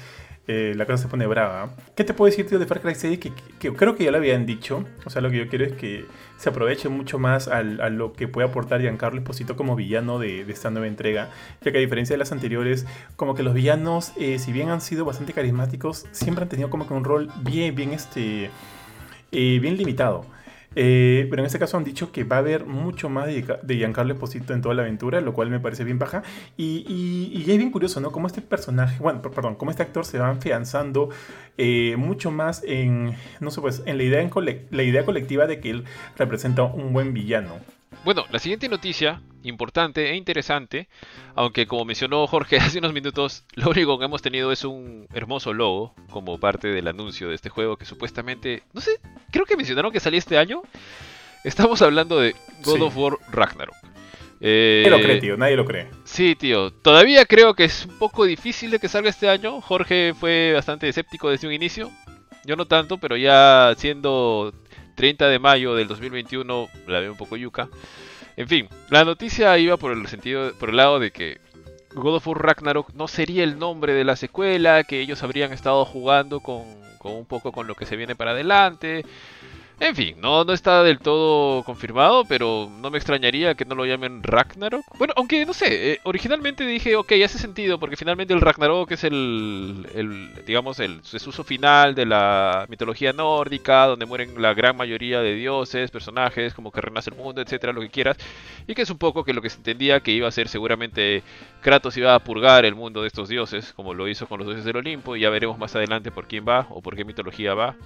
eh, 0.52 0.74
la 0.76 0.88
cosa 0.88 0.98
se 0.98 1.08
pone 1.08 1.28
brava. 1.28 1.76
¿Qué 1.96 2.04
te 2.04 2.16
puedo 2.16 2.28
decir, 2.28 2.48
tío, 2.48 2.58
de 2.58 2.66
Far 2.66 2.82
Cry 2.82 2.96
6? 2.96 3.20
Que, 3.20 3.32
creo 3.72 3.96
que 3.96 4.04
ya 4.04 4.10
lo 4.10 4.18
habían 4.18 4.48
dicho. 4.48 4.84
O 5.06 5.12
sea, 5.12 5.22
lo 5.22 5.30
que 5.30 5.38
yo 5.38 5.48
quiero 5.48 5.64
es 5.64 5.74
que 5.74 6.06
se 6.38 6.50
aproveche 6.50 6.90
mucho 6.90 7.20
más 7.20 7.48
a 7.48 7.62
lo 7.62 8.14
que 8.14 8.28
puede 8.28 8.48
aportar 8.48 8.82
Giancarlo 8.82 9.20
Esposito 9.20 9.56
como 9.56 9.76
villano 9.76 10.18
de, 10.18 10.46
de, 10.46 10.52
esta 10.52 10.72
nueva 10.72 10.88
entrega. 10.88 11.30
Ya 11.62 11.72
que 11.72 11.78
a 11.78 11.82
diferencia 11.82 12.16
de 12.16 12.18
las 12.18 12.32
anteriores, 12.32 12.88
como 13.16 13.36
que 13.36 13.44
los 13.44 13.54
villanos, 13.54 14.12
eh, 14.18 14.40
si 14.40 14.52
bien 14.52 14.70
han 14.70 14.82
sido 14.82 15.06
bastante 15.06 15.34
carismáticos, 15.34 16.08
siempre 16.14 16.42
han 16.42 16.50
tenido 16.50 16.72
como 16.72 16.88
que 16.88 16.96
un 16.96 17.04
rol 17.04 17.30
bien, 17.44 17.76
bien, 17.76 17.94
este, 17.94 18.50
eh, 19.32 19.60
bien 19.62 19.78
limitado. 19.78 20.26
Eh, 20.82 21.28
pero 21.30 21.42
en 21.42 21.46
este 21.46 21.60
caso 21.60 21.76
han 21.76 21.84
dicho 21.84 22.14
que 22.14 22.24
va 22.24 22.38
a 22.38 22.40
haber 22.40 22.66
mucho 22.66 23.10
más 23.10 23.28
de, 23.28 23.58
de 23.64 23.76
Giancarlo 23.76 24.14
Esposito 24.14 24.54
en 24.54 24.62
toda 24.62 24.74
la 24.76 24.84
aventura, 24.84 25.20
lo 25.20 25.34
cual 25.34 25.50
me 25.50 25.60
parece 25.60 25.84
bien 25.84 26.00
y, 26.56 26.86
y 27.34 27.52
es 27.52 27.58
bien 27.58 27.70
curioso, 27.70 28.00
¿no? 28.00 28.14
Cómo 28.14 28.28
este 28.28 28.42
personaje, 28.42 28.98
bueno, 29.04 29.22
perdón, 29.22 29.56
cómo 29.56 29.72
este 29.72 29.84
actor 29.84 30.06
se 30.06 30.20
va 30.20 30.30
afianzando 30.30 31.10
eh, 31.58 31.96
mucho 31.98 32.32
más 32.32 32.64
en, 32.66 33.14
no 33.42 33.52
sé, 33.52 33.60
pues, 33.60 33.84
en 33.88 33.98
la 33.98 34.04
idea, 34.04 34.22
en 34.22 34.32
la 34.72 34.84
idea 34.84 35.04
colectiva 35.04 35.48
de 35.48 35.60
que 35.60 35.70
él 35.70 35.84
representa 36.18 36.64
un 36.64 36.94
buen 36.94 37.14
villano. 37.14 37.56
Bueno, 38.03 38.26
la 38.32 38.40
siguiente 38.40 38.70
noticia, 38.70 39.22
importante 39.44 40.11
e 40.11 40.16
interesante, 40.16 40.88
aunque 41.36 41.68
como 41.68 41.86
mencionó 41.86 42.26
Jorge 42.28 42.57
hace 42.61 42.80
unos 42.80 42.94
minutos, 42.94 43.44
lo 43.56 43.70
único 43.70 43.99
que 43.99 44.06
hemos 44.06 44.22
tenido 44.22 44.52
es 44.52 44.64
un 44.64 45.07
hermoso 45.14 45.53
logo 45.53 45.94
como 46.10 46.40
parte 46.40 46.70
del 46.70 46.88
anuncio 46.88 47.30
de 47.30 47.36
este 47.36 47.49
juego 47.49 47.78
que 47.78 47.86
supuestamente, 47.86 48.64
no 48.74 48.82
sé, 48.82 48.99
creo 49.32 49.45
que 49.45 49.57
mencionaron 49.57 49.91
que 49.91 49.99
salía 49.99 50.20
este 50.20 50.38
año. 50.38 50.61
Estamos 51.44 51.82
hablando 51.82 52.20
de 52.20 52.36
God 52.64 52.76
sí. 52.76 52.82
of 52.82 52.98
War 52.98 53.18
Ragnarok. 53.32 53.76
Eh, 54.41 54.84
nadie 54.86 54.98
lo 54.98 55.03
cree, 55.03 55.22
tío, 55.22 55.38
nadie 55.38 55.56
lo 55.56 55.66
cree. 55.66 55.88
Sí, 56.06 56.36
tío, 56.36 56.72
todavía 56.72 57.26
creo 57.26 57.53
que 57.53 57.66
es 57.66 57.86
un 57.86 57.98
poco 57.98 58.26
difícil 58.26 58.72
de 58.72 58.80
que 58.80 58.88
salga 58.88 59.10
este 59.10 59.30
año. 59.30 59.60
Jorge 59.61 60.14
fue 60.18 60.53
bastante 60.53 60.88
escéptico 60.88 61.30
desde 61.30 61.48
un 61.48 61.53
inicio. 61.53 61.91
Yo 62.45 62.56
no 62.56 62.66
tanto, 62.66 62.98
pero 62.98 63.18
ya 63.18 63.74
siendo 63.78 64.53
30 65.00 65.30
de 65.30 65.40
mayo 65.40 65.76
del 65.76 65.88
2021 65.88 66.68
la 66.88 67.00
veo 67.00 67.14
un 67.14 67.18
poco 67.18 67.38
yuca. 67.38 67.70
En 68.36 68.50
fin, 68.50 68.68
la 68.90 69.06
noticia 69.06 69.58
iba 69.58 69.78
por 69.78 69.94
el 69.94 70.06
sentido, 70.08 70.52
por 70.60 70.72
el 70.72 70.76
lado 70.76 71.00
de 71.00 71.12
que 71.12 71.40
God 71.96 72.16
of 72.16 72.28
War 72.28 72.46
Ragnarok 72.46 72.94
no 72.96 73.08
sería 73.08 73.46
el 73.46 73.58
nombre 73.58 73.94
de 73.94 74.04
la 74.04 74.18
secuela, 74.18 74.84
que 74.84 75.00
ellos 75.00 75.24
habrían 75.24 75.54
estado 75.54 75.86
jugando 75.86 76.42
con, 76.42 76.66
con 76.98 77.14
un 77.14 77.26
poco 77.26 77.54
con 77.54 77.66
lo 77.66 77.76
que 77.76 77.86
se 77.86 77.96
viene 77.96 78.18
para 78.18 78.32
adelante. 78.32 79.06
En 79.82 79.96
fin, 79.96 80.16
no, 80.20 80.44
no 80.44 80.52
está 80.52 80.84
del 80.84 81.00
todo 81.00 81.64
confirmado, 81.64 82.26
pero 82.26 82.70
no 82.82 82.92
me 82.92 82.98
extrañaría 82.98 83.56
que 83.56 83.64
no 83.64 83.76
lo 83.76 83.86
llamen 83.86 84.22
Ragnarok. 84.24 84.84
Bueno, 84.98 85.14
aunque 85.16 85.46
no 85.46 85.54
sé, 85.54 85.94
eh, 85.94 86.00
originalmente 86.04 86.66
dije, 86.66 86.98
ok, 86.98 87.14
hace 87.24 87.38
sentido, 87.40 87.80
porque 87.80 87.96
finalmente 87.96 88.34
el 88.34 88.42
Ragnarok 88.42 88.92
es 88.92 89.06
el, 89.06 90.34
digamos, 90.46 90.82
el 90.82 91.00
uso 91.00 91.44
final 91.46 91.96
de 91.96 92.06
la 92.06 92.66
mitología 92.68 93.14
nórdica, 93.14 93.86
donde 93.86 94.06
mueren 94.06 94.42
la 94.42 94.54
gran 94.54 94.76
mayoría 94.76 95.22
de 95.22 95.34
dioses, 95.36 95.92
personajes, 95.92 96.54
como 96.54 96.72
que 96.74 96.82
renace 96.82 97.12
el 97.12 97.16
mundo, 97.16 97.42
etcétera, 97.42 97.72
lo 97.72 97.80
que 97.80 97.90
quieras. 97.90 98.18
Y 98.68 98.76
que 98.76 98.82
es 98.82 98.90
un 98.90 98.98
poco 98.98 99.24
que 99.24 99.34
lo 99.34 99.42
que 99.42 99.50
se 99.50 99.58
entendía 99.58 100.02
que 100.02 100.12
iba 100.12 100.28
a 100.28 100.32
ser 100.32 100.50
seguramente 100.50 101.24
Kratos 101.62 101.96
iba 101.96 102.16
a 102.16 102.20
purgar 102.20 102.66
el 102.66 102.76
mundo 102.76 103.02
de 103.02 103.08
estos 103.08 103.30
dioses, 103.30 103.72
como 103.74 103.94
lo 103.94 104.10
hizo 104.10 104.28
con 104.28 104.40
los 104.40 104.48
dioses 104.48 104.66
del 104.66 104.76
Olimpo, 104.76 105.16
y 105.16 105.22
ya 105.22 105.30
veremos 105.30 105.58
más 105.58 105.74
adelante 105.78 106.12
por 106.12 106.28
quién 106.28 106.46
va 106.46 106.68
o 106.70 106.82
por 106.82 106.98
qué 106.98 107.06
mitología 107.06 107.54
va. 107.54 107.78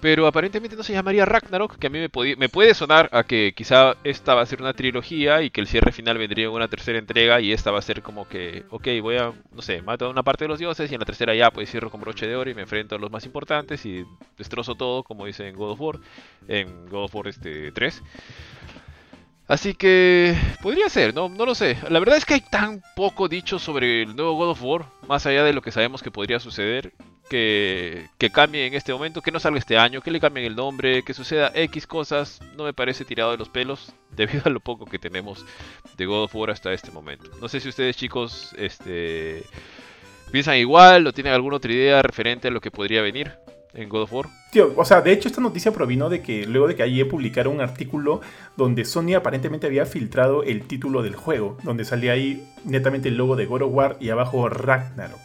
Pero 0.00 0.26
aparentemente 0.26 0.76
no 0.76 0.82
se 0.82 0.94
llamaría 0.94 1.26
Ragnarok, 1.26 1.76
que 1.76 1.88
a 1.88 1.90
mí 1.90 1.98
me, 1.98 2.08
puede 2.48 2.74
sonar 2.74 3.10
a 3.12 3.24
que 3.24 3.52
quizá 3.54 3.96
esta 4.02 4.34
va 4.34 4.40
a 4.40 4.46
ser 4.46 4.62
una 4.62 4.72
trilogía 4.72 5.42
y 5.42 5.50
que 5.50 5.60
el 5.60 5.66
cierre 5.66 5.92
final 5.92 6.16
vendría 6.16 6.46
en 6.46 6.52
una 6.52 6.68
tercera 6.68 6.98
entrega 6.98 7.40
y 7.40 7.52
esta 7.52 7.70
va 7.70 7.80
a 7.80 7.82
ser 7.82 8.00
como 8.00 8.26
que, 8.26 8.64
ok, 8.70 8.88
voy 9.02 9.16
a, 9.16 9.32
no 9.52 9.60
sé, 9.60 9.82
mato 9.82 10.06
a 10.06 10.08
una 10.08 10.22
parte 10.22 10.44
de 10.44 10.48
los 10.48 10.58
dioses 10.58 10.90
y 10.90 10.94
en 10.94 11.00
la 11.00 11.06
tercera 11.06 11.34
ya 11.34 11.50
pues 11.50 11.70
cierro 11.70 11.90
con 11.90 12.00
broche 12.00 12.26
de 12.26 12.34
oro 12.34 12.50
y 12.50 12.54
me 12.54 12.62
enfrento 12.62 12.94
a 12.94 12.98
los 12.98 13.10
más 13.10 13.26
importantes 13.26 13.84
y 13.84 14.06
destrozo 14.38 14.74
todo, 14.74 15.02
como 15.02 15.26
dice 15.26 15.46
en 15.46 15.54
God 15.54 15.72
of 15.72 15.80
War, 15.80 15.98
en 16.48 16.88
God 16.88 17.04
of 17.04 17.14
War 17.14 17.28
este 17.28 17.70
3. 17.70 18.02
Así 19.50 19.74
que 19.74 20.36
podría 20.62 20.88
ser, 20.88 21.12
no, 21.12 21.28
no 21.28 21.44
lo 21.44 21.56
sé. 21.56 21.76
La 21.88 21.98
verdad 21.98 22.16
es 22.16 22.24
que 22.24 22.34
hay 22.34 22.40
tan 22.40 22.84
poco 22.94 23.26
dicho 23.26 23.58
sobre 23.58 24.02
el 24.02 24.14
nuevo 24.14 24.34
God 24.34 24.50
of 24.50 24.62
War, 24.62 24.84
más 25.08 25.26
allá 25.26 25.42
de 25.42 25.52
lo 25.52 25.60
que 25.60 25.72
sabemos 25.72 26.04
que 26.04 26.12
podría 26.12 26.38
suceder, 26.38 26.92
que, 27.28 28.06
que 28.16 28.30
cambie 28.30 28.64
en 28.68 28.74
este 28.74 28.92
momento, 28.92 29.22
que 29.22 29.32
no 29.32 29.40
salga 29.40 29.58
este 29.58 29.76
año, 29.76 30.02
que 30.02 30.12
le 30.12 30.20
cambien 30.20 30.46
el 30.46 30.54
nombre, 30.54 31.02
que 31.02 31.14
suceda 31.14 31.50
X 31.52 31.88
cosas, 31.88 32.38
no 32.56 32.62
me 32.62 32.72
parece 32.72 33.04
tirado 33.04 33.32
de 33.32 33.38
los 33.38 33.48
pelos 33.48 33.92
debido 34.12 34.42
a 34.44 34.50
lo 34.50 34.60
poco 34.60 34.86
que 34.86 35.00
tenemos 35.00 35.44
de 35.96 36.06
God 36.06 36.26
of 36.26 36.34
War 36.36 36.50
hasta 36.50 36.72
este 36.72 36.92
momento. 36.92 37.28
No 37.40 37.48
sé 37.48 37.58
si 37.58 37.70
ustedes 37.70 37.96
chicos 37.96 38.54
este, 38.56 39.42
piensan 40.30 40.58
igual 40.58 41.08
o 41.08 41.12
tienen 41.12 41.32
alguna 41.32 41.56
otra 41.56 41.72
idea 41.72 42.02
referente 42.02 42.46
a 42.46 42.52
lo 42.52 42.60
que 42.60 42.70
podría 42.70 43.02
venir 43.02 43.32
en 43.72 43.88
God 43.88 44.02
of 44.02 44.12
War. 44.12 44.26
Tío, 44.52 44.72
o 44.76 44.84
sea, 44.84 45.00
de 45.00 45.12
hecho 45.12 45.28
esta 45.28 45.40
noticia 45.40 45.72
provino 45.72 46.08
de 46.08 46.22
que 46.22 46.46
luego 46.46 46.66
de 46.66 46.76
que 46.76 46.82
ayer 46.82 47.08
publicaron 47.08 47.54
un 47.54 47.60
artículo 47.60 48.20
donde 48.56 48.84
Sony 48.84 49.14
aparentemente 49.16 49.66
había 49.66 49.86
filtrado 49.86 50.42
el 50.42 50.62
título 50.62 51.02
del 51.02 51.16
juego, 51.16 51.56
donde 51.62 51.84
salía 51.84 52.12
ahí 52.12 52.46
netamente 52.64 53.08
el 53.08 53.16
logo 53.16 53.36
de 53.36 53.46
God 53.46 53.62
of 53.62 53.72
War 53.72 53.96
y 54.00 54.10
abajo 54.10 54.48
Ragnarok. 54.48 55.20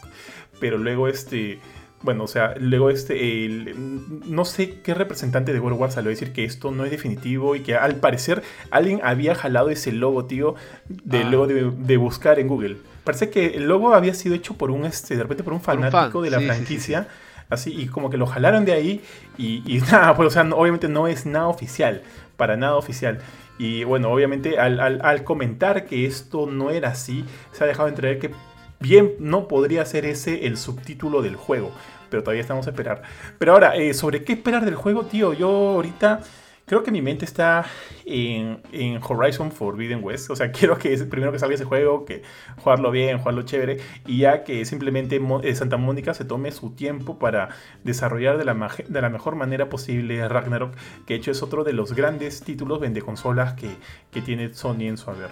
Pero 0.60 0.78
luego 0.78 1.08
este 1.08 1.60
bueno, 2.02 2.24
o 2.24 2.28
sea, 2.28 2.54
luego 2.60 2.90
este, 2.90 3.74
no 3.74 4.44
sé 4.44 4.80
qué 4.82 4.94
representante 4.94 5.52
de 5.52 5.60
World 5.60 5.80
War 5.80 5.90
salió 5.90 6.10
a 6.10 6.12
decir 6.12 6.32
que 6.32 6.44
esto 6.44 6.70
no 6.70 6.84
es 6.84 6.90
definitivo 6.90 7.56
y 7.56 7.60
que 7.60 7.74
al 7.74 7.96
parecer 7.96 8.42
alguien 8.70 9.00
había 9.02 9.34
jalado 9.34 9.70
ese 9.70 9.92
logo, 9.92 10.26
tío, 10.26 10.54
de 10.88 11.22
ah. 11.22 11.30
luego 11.30 11.46
de, 11.46 11.96
buscar 11.96 12.38
en 12.38 12.48
Google. 12.48 12.76
Parece 13.02 13.30
que 13.30 13.56
el 13.56 13.66
logo 13.66 13.94
había 13.94 14.14
sido 14.14 14.34
hecho 14.34 14.54
por 14.54 14.70
un, 14.70 14.84
este, 14.84 15.16
de 15.16 15.22
repente 15.22 15.42
por 15.42 15.52
un 15.52 15.60
fanático 15.60 16.22
de 16.22 16.30
la 16.30 16.40
franquicia. 16.40 17.08
Así, 17.50 17.72
y 17.72 17.86
como 17.86 18.10
que 18.10 18.16
lo 18.16 18.26
jalaron 18.26 18.64
de 18.64 18.72
ahí 18.72 19.00
y, 19.38 19.80
nada, 19.90 20.14
pues, 20.16 20.28
o 20.28 20.30
sea, 20.30 20.42
obviamente 20.54 20.88
no 20.88 21.08
es 21.08 21.26
nada 21.26 21.48
oficial, 21.48 22.02
para 22.36 22.56
nada 22.56 22.76
oficial. 22.76 23.18
Y 23.58 23.84
bueno, 23.84 24.10
obviamente 24.10 24.58
al, 24.58 24.80
al 24.80 25.24
comentar 25.24 25.86
que 25.86 26.04
esto 26.04 26.46
no 26.46 26.70
era 26.70 26.90
así, 26.90 27.24
se 27.52 27.64
ha 27.64 27.66
dejado 27.66 27.88
entrever 27.88 28.18
que 28.18 28.30
Bien, 28.78 29.12
no 29.18 29.48
podría 29.48 29.84
ser 29.86 30.04
ese 30.04 30.46
el 30.46 30.58
subtítulo 30.58 31.22
del 31.22 31.36
juego, 31.36 31.72
pero 32.10 32.22
todavía 32.22 32.42
estamos 32.42 32.66
a 32.66 32.70
esperar. 32.70 33.02
Pero 33.38 33.52
ahora, 33.52 33.74
eh, 33.76 33.94
¿sobre 33.94 34.22
qué 34.22 34.34
esperar 34.34 34.64
del 34.64 34.74
juego, 34.74 35.06
tío? 35.06 35.32
Yo 35.32 35.48
ahorita 35.48 36.20
creo 36.66 36.82
que 36.82 36.90
mi 36.90 37.00
mente 37.00 37.24
está 37.24 37.64
en, 38.04 38.60
Horizon 39.02 39.50
Forbidden 39.50 40.04
West. 40.04 40.30
O 40.30 40.36
sea, 40.36 40.52
quiero 40.52 40.78
que 40.78 40.96
primero 41.04 41.32
que 41.32 41.38
salga 41.38 41.54
ese 41.54 41.64
juego, 41.64 42.04
que 42.04 42.22
jugarlo 42.58 42.90
bien, 42.90 43.18
jugarlo 43.18 43.42
chévere, 43.42 43.78
y 44.06 44.18
ya 44.18 44.44
que 44.44 44.64
simplemente 44.64 45.20
eh, 45.42 45.54
Santa 45.54 45.76
Mónica 45.76 46.12
se 46.12 46.24
tome 46.24 46.52
su 46.52 46.74
tiempo 46.74 47.18
para 47.18 47.48
desarrollar 47.84 48.36
de 48.36 48.44
la, 48.44 48.70
de 48.86 49.00
la 49.00 49.08
mejor 49.08 49.36
manera 49.36 49.68
posible 49.68 50.28
Ragnarok, 50.28 50.74
que 51.06 51.14
de 51.14 51.20
hecho 51.20 51.30
es 51.30 51.42
otro 51.42 51.64
de 51.64 51.72
los 51.72 51.94
grandes 51.94 52.42
títulos 52.42 52.80
vende 52.80 53.00
consolas 53.00 53.54
que, 53.54 53.70
que 54.10 54.20
tiene 54.20 54.52
Sony 54.52 54.82
en 54.82 54.98
su 54.98 55.10
haber. 55.10 55.30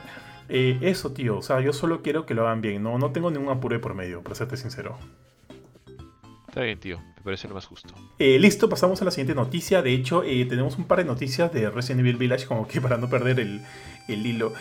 Eh, 0.49 0.79
eso, 0.83 1.13
tío, 1.13 1.39
o 1.39 1.43
sea, 1.43 1.61
yo 1.61 1.73
solo 1.73 2.03
quiero 2.03 2.27
que 2.27 2.35
lo 2.35 2.47
hagan 2.47 2.61
bien, 2.61 2.83
no, 2.83 2.99
no 2.99 3.13
tengo 3.13 3.31
ningún 3.31 3.49
apuro 3.49 3.81
por 3.81 3.95
medio, 3.95 4.23
para 4.23 4.35
serte 4.35 4.57
sincero. 4.57 4.99
Está 6.49 6.61
bien, 6.61 6.79
tío, 6.79 7.01
parece 7.25 7.49
lo 7.49 7.55
más 7.55 7.67
justo. 7.67 7.95
Eh, 8.19 8.39
listo, 8.39 8.69
pasamos 8.69 9.01
a 9.03 9.05
la 9.05 9.11
siguiente 9.11 9.35
noticia. 9.35 9.83
De 9.83 9.93
hecho, 9.93 10.23
eh, 10.23 10.45
tenemos 10.45 10.79
un 10.79 10.85
par 10.85 10.99
de 10.99 11.05
noticias 11.05 11.53
de 11.53 11.71
Resident 11.71 12.01
Evil 12.01 12.17
Village, 12.17 12.47
como 12.47 12.69
que 12.69 12.81
para 12.83 12.97
no 12.97 13.09
perder 13.09 13.41
el, 13.41 13.63
el 14.09 14.27
hilo. 14.27 14.53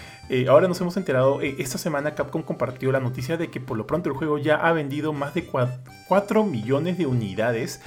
ahora 0.49 0.67
nos 0.67 0.79
hemos 0.81 0.97
enterado, 0.97 1.41
esta 1.41 1.77
semana 1.77 2.15
Capcom 2.15 2.41
compartió 2.41 2.91
la 2.91 2.99
noticia 2.99 3.37
de 3.37 3.49
que 3.49 3.59
por 3.59 3.77
lo 3.77 3.85
pronto 3.85 4.09
el 4.09 4.15
juego 4.15 4.37
ya 4.37 4.55
ha 4.55 4.71
vendido 4.71 5.13
más 5.13 5.33
de 5.33 5.45
4 5.45 6.43
millones 6.45 6.97
de 6.97 7.05
unidades 7.05 7.81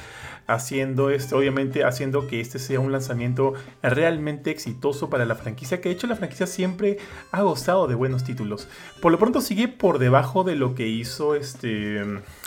haciendo 0.47 1.11
esto, 1.11 1.37
obviamente 1.37 1.85
haciendo 1.85 2.27
que 2.29 2.41
este 2.41 2.59
sea 2.59 2.81
un 2.81 2.93
lanzamiento 2.93 3.55
realmente 3.83 4.51
exitoso 4.51 5.11
para 5.11 5.25
la 5.25 5.35
franquicia, 5.35 5.81
que 5.81 5.89
de 5.89 5.95
hecho 5.95 6.07
la 6.07 6.17
franquicia 6.17 6.47
siempre 6.47 6.99
ha 7.33 7.43
gozado 7.43 7.87
de 7.87 7.95
buenos 7.95 8.25
títulos. 8.25 8.69
Por 9.03 9.13
lo 9.13 9.19
pronto 9.19 9.41
sigue 9.41 9.69
por 9.69 9.99
debajo 9.99 10.45
de 10.45 10.57
lo 10.57 10.75
que 10.75 10.87
hizo 10.89 11.35
este 11.35 12.03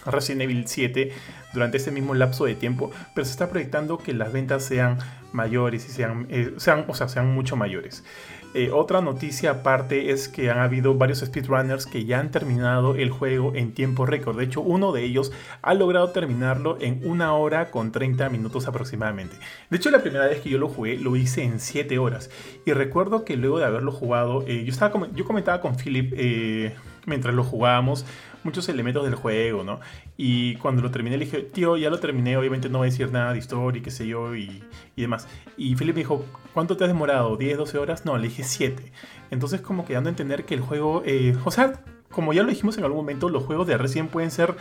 Resident 0.05 0.43
Evil 0.43 0.67
7 0.67 1.11
durante 1.53 1.77
ese 1.77 1.91
mismo 1.91 2.13
lapso 2.15 2.45
de 2.45 2.55
tiempo, 2.55 2.91
pero 3.13 3.26
se 3.26 3.31
está 3.31 3.49
proyectando 3.49 3.97
que 3.97 4.13
las 4.13 4.31
ventas 4.31 4.63
sean 4.63 4.97
mayores 5.31 5.85
y 5.88 5.91
sean, 5.91 6.27
eh, 6.30 6.53
sean, 6.57 6.85
o 6.88 6.93
sea, 6.93 7.07
sean 7.07 7.34
mucho 7.34 7.55
mayores. 7.55 8.03
Eh, 8.55 8.71
otra 8.73 9.01
noticia 9.01 9.51
aparte 9.51 10.11
es 10.11 10.27
que 10.27 10.49
han 10.49 10.57
habido 10.57 10.95
varios 10.95 11.19
speedrunners 11.19 11.85
que 11.85 12.05
ya 12.05 12.19
han 12.19 12.31
terminado 12.31 12.95
el 12.95 13.11
juego 13.11 13.53
en 13.55 13.73
tiempo 13.73 14.07
récord. 14.07 14.38
De 14.38 14.45
hecho, 14.45 14.61
uno 14.61 14.91
de 14.91 15.03
ellos 15.03 15.31
ha 15.61 15.73
logrado 15.76 16.09
terminarlo 16.11 16.77
en 16.81 17.07
una 17.07 17.34
hora 17.34 17.69
con 17.69 17.91
30 17.91 18.27
minutos 18.30 18.67
aproximadamente. 18.67 19.35
De 19.69 19.77
hecho, 19.77 19.91
la 19.91 19.99
primera 19.99 20.26
vez 20.26 20.41
que 20.41 20.49
yo 20.49 20.57
lo 20.57 20.67
jugué 20.67 20.97
lo 20.97 21.15
hice 21.15 21.43
en 21.43 21.59
7 21.59 21.99
horas. 21.99 22.31
Y 22.65 22.73
recuerdo 22.73 23.23
que 23.23 23.38
luego 23.38 23.59
de 23.59 23.65
haberlo 23.65 23.91
jugado, 23.91 24.43
eh, 24.47 24.63
yo, 24.63 24.71
estaba 24.71 25.07
yo 25.13 25.26
comentaba 25.26 25.61
con 25.61 25.76
Philip 25.76 26.11
eh, 26.17 26.76
mientras 27.05 27.35
lo 27.35 27.43
jugábamos 27.43 28.05
muchos 28.43 28.69
elementos 28.69 29.03
del 29.03 29.15
juego, 29.15 29.63
¿no? 29.63 29.80
Y 30.17 30.55
cuando 30.55 30.81
lo 30.81 30.91
terminé 30.91 31.17
le 31.17 31.26
dije, 31.26 31.41
tío, 31.41 31.77
ya 31.77 31.89
lo 31.89 31.99
terminé, 31.99 32.38
obviamente 32.38 32.69
no 32.69 32.80
voy 32.80 32.88
a 32.88 32.91
decir 32.91 33.11
nada 33.11 33.34
de 33.34 33.39
historia 33.39 33.80
y 33.80 33.84
qué 33.84 33.91
sé 33.91 34.07
yo 34.07 34.35
y, 34.35 34.63
y 34.95 35.01
demás. 35.01 35.27
Y 35.57 35.76
Philip 35.76 35.95
me 35.95 36.01
dijo, 36.01 36.26
¿cuánto 36.60 36.76
te 36.76 36.84
has 36.84 36.90
demorado? 36.90 37.38
¿10, 37.40 37.56
12 37.56 37.77
horas? 37.77 38.03
No, 38.03 38.18
le 38.18 38.27
dije 38.27 38.44
7. 38.44 38.91
Entonces 39.31 39.61
como 39.61 39.86
que 39.86 39.94
dando 39.94 40.10
a 40.10 40.11
entender 40.11 40.44
que 40.44 40.56
el 40.56 40.60
juego, 40.60 41.03
eh, 41.06 41.34
o 41.45 41.52
sea, 41.52 41.86
como 42.11 42.34
ya 42.34 42.44
lo 42.44 42.49
dijimos 42.49 42.77
en 42.77 42.84
algún 42.84 42.98
momento, 42.98 43.30
los 43.30 43.45
juegos 43.45 43.65
de 43.65 43.77
recién 43.77 44.10
pueden 44.10 44.30
ser 44.30 44.57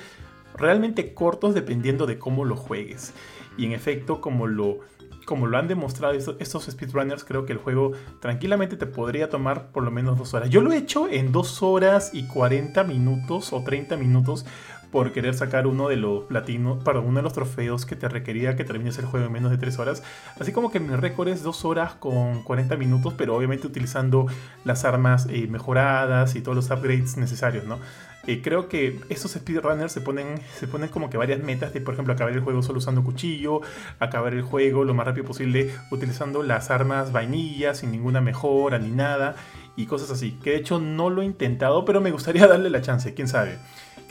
realmente 0.57 1.13
cortos 1.13 1.57
dependiendo 1.57 2.07
de 2.07 2.17
cómo 2.17 2.45
lo 2.45 2.55
juegues. 2.55 3.15
Y 3.57 3.67
en 3.67 3.73
efecto, 3.73 4.21
como 4.21 4.47
lo 4.47 4.79
como 5.25 5.49
lo 5.49 5.59
han 5.59 5.67
demostrado 5.67 6.15
estos, 6.15 6.65
speedrunners, 6.65 7.25
creo 7.25 7.45
que 7.45 7.53
el 7.53 7.59
juego 7.59 7.93
tranquilamente 8.21 8.77
te 8.77 8.87
podría 8.87 9.29
tomar 9.29 9.73
por 9.73 9.83
lo 9.83 9.91
menos 9.91 10.17
dos 10.17 10.33
horas. 10.35 10.49
Yo 10.51 10.63
lo 10.63 10.73
he 10.73 10.79
hecho 10.79 11.09
en 11.09 11.33
dos 11.33 11.63
horas 11.65 12.15
y 12.15 12.29
40 12.29 12.85
minutos 12.85 13.53
o 13.53 13.63
30 13.63 13.97
minutos 13.97 14.47
por 14.91 15.13
querer 15.13 15.35
sacar 15.35 15.67
uno 15.67 15.89
de 15.89 15.97
los 15.97 16.25
platinos, 16.25 16.83
para 16.83 17.01
uno 17.01 17.17
de 17.17 17.23
los 17.23 17.33
trofeos 17.33 17.87
que 17.87 17.97
te 17.97 18.09
requería 18.09 18.57
que 18.57 18.65
termines 18.65 18.99
el 18.99 19.07
juego 19.07 19.27
en 19.27 19.33
menos 19.33 19.51
de 19.51 19.59
3 19.59 19.79
horas. 19.79 20.03
Así 20.41 20.53
como 20.53 20.71
que 20.71 20.81
mi 20.81 20.95
récord 20.97 21.29
es 21.29 21.43
2 21.43 21.65
horas 21.65 21.95
con 21.95 22.43
40 22.43 22.77
minutos, 22.77 23.15
pero 23.17 23.37
obviamente 23.37 23.67
utilizando 23.67 24.27
las 24.65 24.85
armas 24.85 25.27
eh, 25.31 25.47
mejoradas 25.49 26.35
y 26.37 26.41
todos 26.41 26.57
los 26.57 26.71
upgrades 26.71 27.17
necesarios, 27.17 27.65
¿no? 27.65 27.79
Eh, 28.27 28.43
creo 28.43 28.69
que 28.69 29.01
estos 29.09 29.33
speedrunners 29.33 29.91
se 29.91 30.03
ponen, 30.03 30.41
se 30.59 30.69
ponen 30.69 30.91
como 30.91 31.09
que 31.09 31.17
varias 31.17 31.41
metas 31.41 31.73
de, 31.73 31.81
por 31.81 31.95
ejemplo, 31.95 32.13
acabar 32.13 32.35
el 32.35 32.41
juego 32.41 32.63
solo 32.63 32.79
usando 32.79 33.03
cuchillo, 33.03 33.63
acabar 34.01 34.35
el 34.35 34.43
juego 34.43 34.85
lo 34.85 34.93
más 34.93 35.07
rápido 35.07 35.25
posible 35.25 35.73
utilizando 35.91 36.43
las 36.43 36.71
armas 36.71 37.11
vainilla, 37.11 37.75
sin 37.75 37.91
ninguna 37.91 38.21
mejora 38.21 38.79
ni 38.79 38.91
nada, 38.91 39.37
y 39.77 39.87
cosas 39.87 40.11
así. 40.11 40.33
Que 40.43 40.51
de 40.51 40.57
hecho 40.57 40.79
no 40.79 41.09
lo 41.09 41.23
he 41.23 41.25
intentado, 41.25 41.87
pero 41.87 42.01
me 42.03 42.11
gustaría 42.11 42.47
darle 42.49 42.69
la 42.69 42.83
chance, 42.83 43.15
quién 43.15 43.29
sabe. 43.29 43.59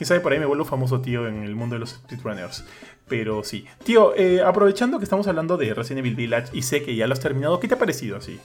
Sabe, 0.04 0.20
por 0.20 0.32
ahí 0.32 0.38
me 0.38 0.46
vuelvo 0.46 0.64
famoso, 0.64 1.00
tío, 1.00 1.26
en 1.26 1.42
el 1.42 1.54
mundo 1.54 1.74
de 1.74 1.80
los 1.80 1.90
speedrunners. 1.90 2.64
Pero 3.08 3.42
sí. 3.42 3.66
Tío, 3.84 4.14
eh, 4.16 4.42
aprovechando 4.42 4.98
que 4.98 5.04
estamos 5.04 5.26
hablando 5.26 5.56
de 5.56 5.74
Resident 5.74 6.00
Evil 6.00 6.14
Village 6.14 6.50
y 6.52 6.62
sé 6.62 6.82
que 6.82 6.94
ya 6.94 7.06
lo 7.06 7.14
has 7.14 7.20
terminado, 7.20 7.58
¿qué 7.58 7.68
te 7.68 7.74
ha 7.74 7.78
parecido 7.78 8.16
así? 8.16 8.38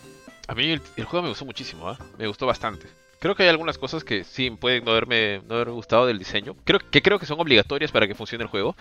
A 0.47 0.55
mí 0.55 0.71
el, 0.71 1.05
juego 1.05 1.23
me 1.23 1.29
gustó 1.29 1.45
muchísimo, 1.45 1.91
¿eh? 1.91 1.95
Me 2.17 2.27
gustó 2.27 2.45
bastante. 2.45 2.87
Creo 3.19 3.35
que 3.35 3.43
hay 3.43 3.49
algunas 3.49 3.77
cosas 3.77 4.03
que 4.03 4.23
sí 4.23 4.49
pueden 4.51 4.83
no 4.83 4.91
haberme, 4.91 5.41
no 5.47 5.55
haberme 5.55 5.73
gustado 5.73 6.05
del 6.05 6.19
diseño. 6.19 6.55
Creo 6.65 6.79
que 6.79 7.01
creo 7.01 7.19
que 7.19 7.25
son 7.25 7.39
obligatorias 7.39 7.91
para 7.91 8.07
que 8.07 8.15
funcione 8.15 8.43
el 8.43 8.49
juego. 8.49 8.75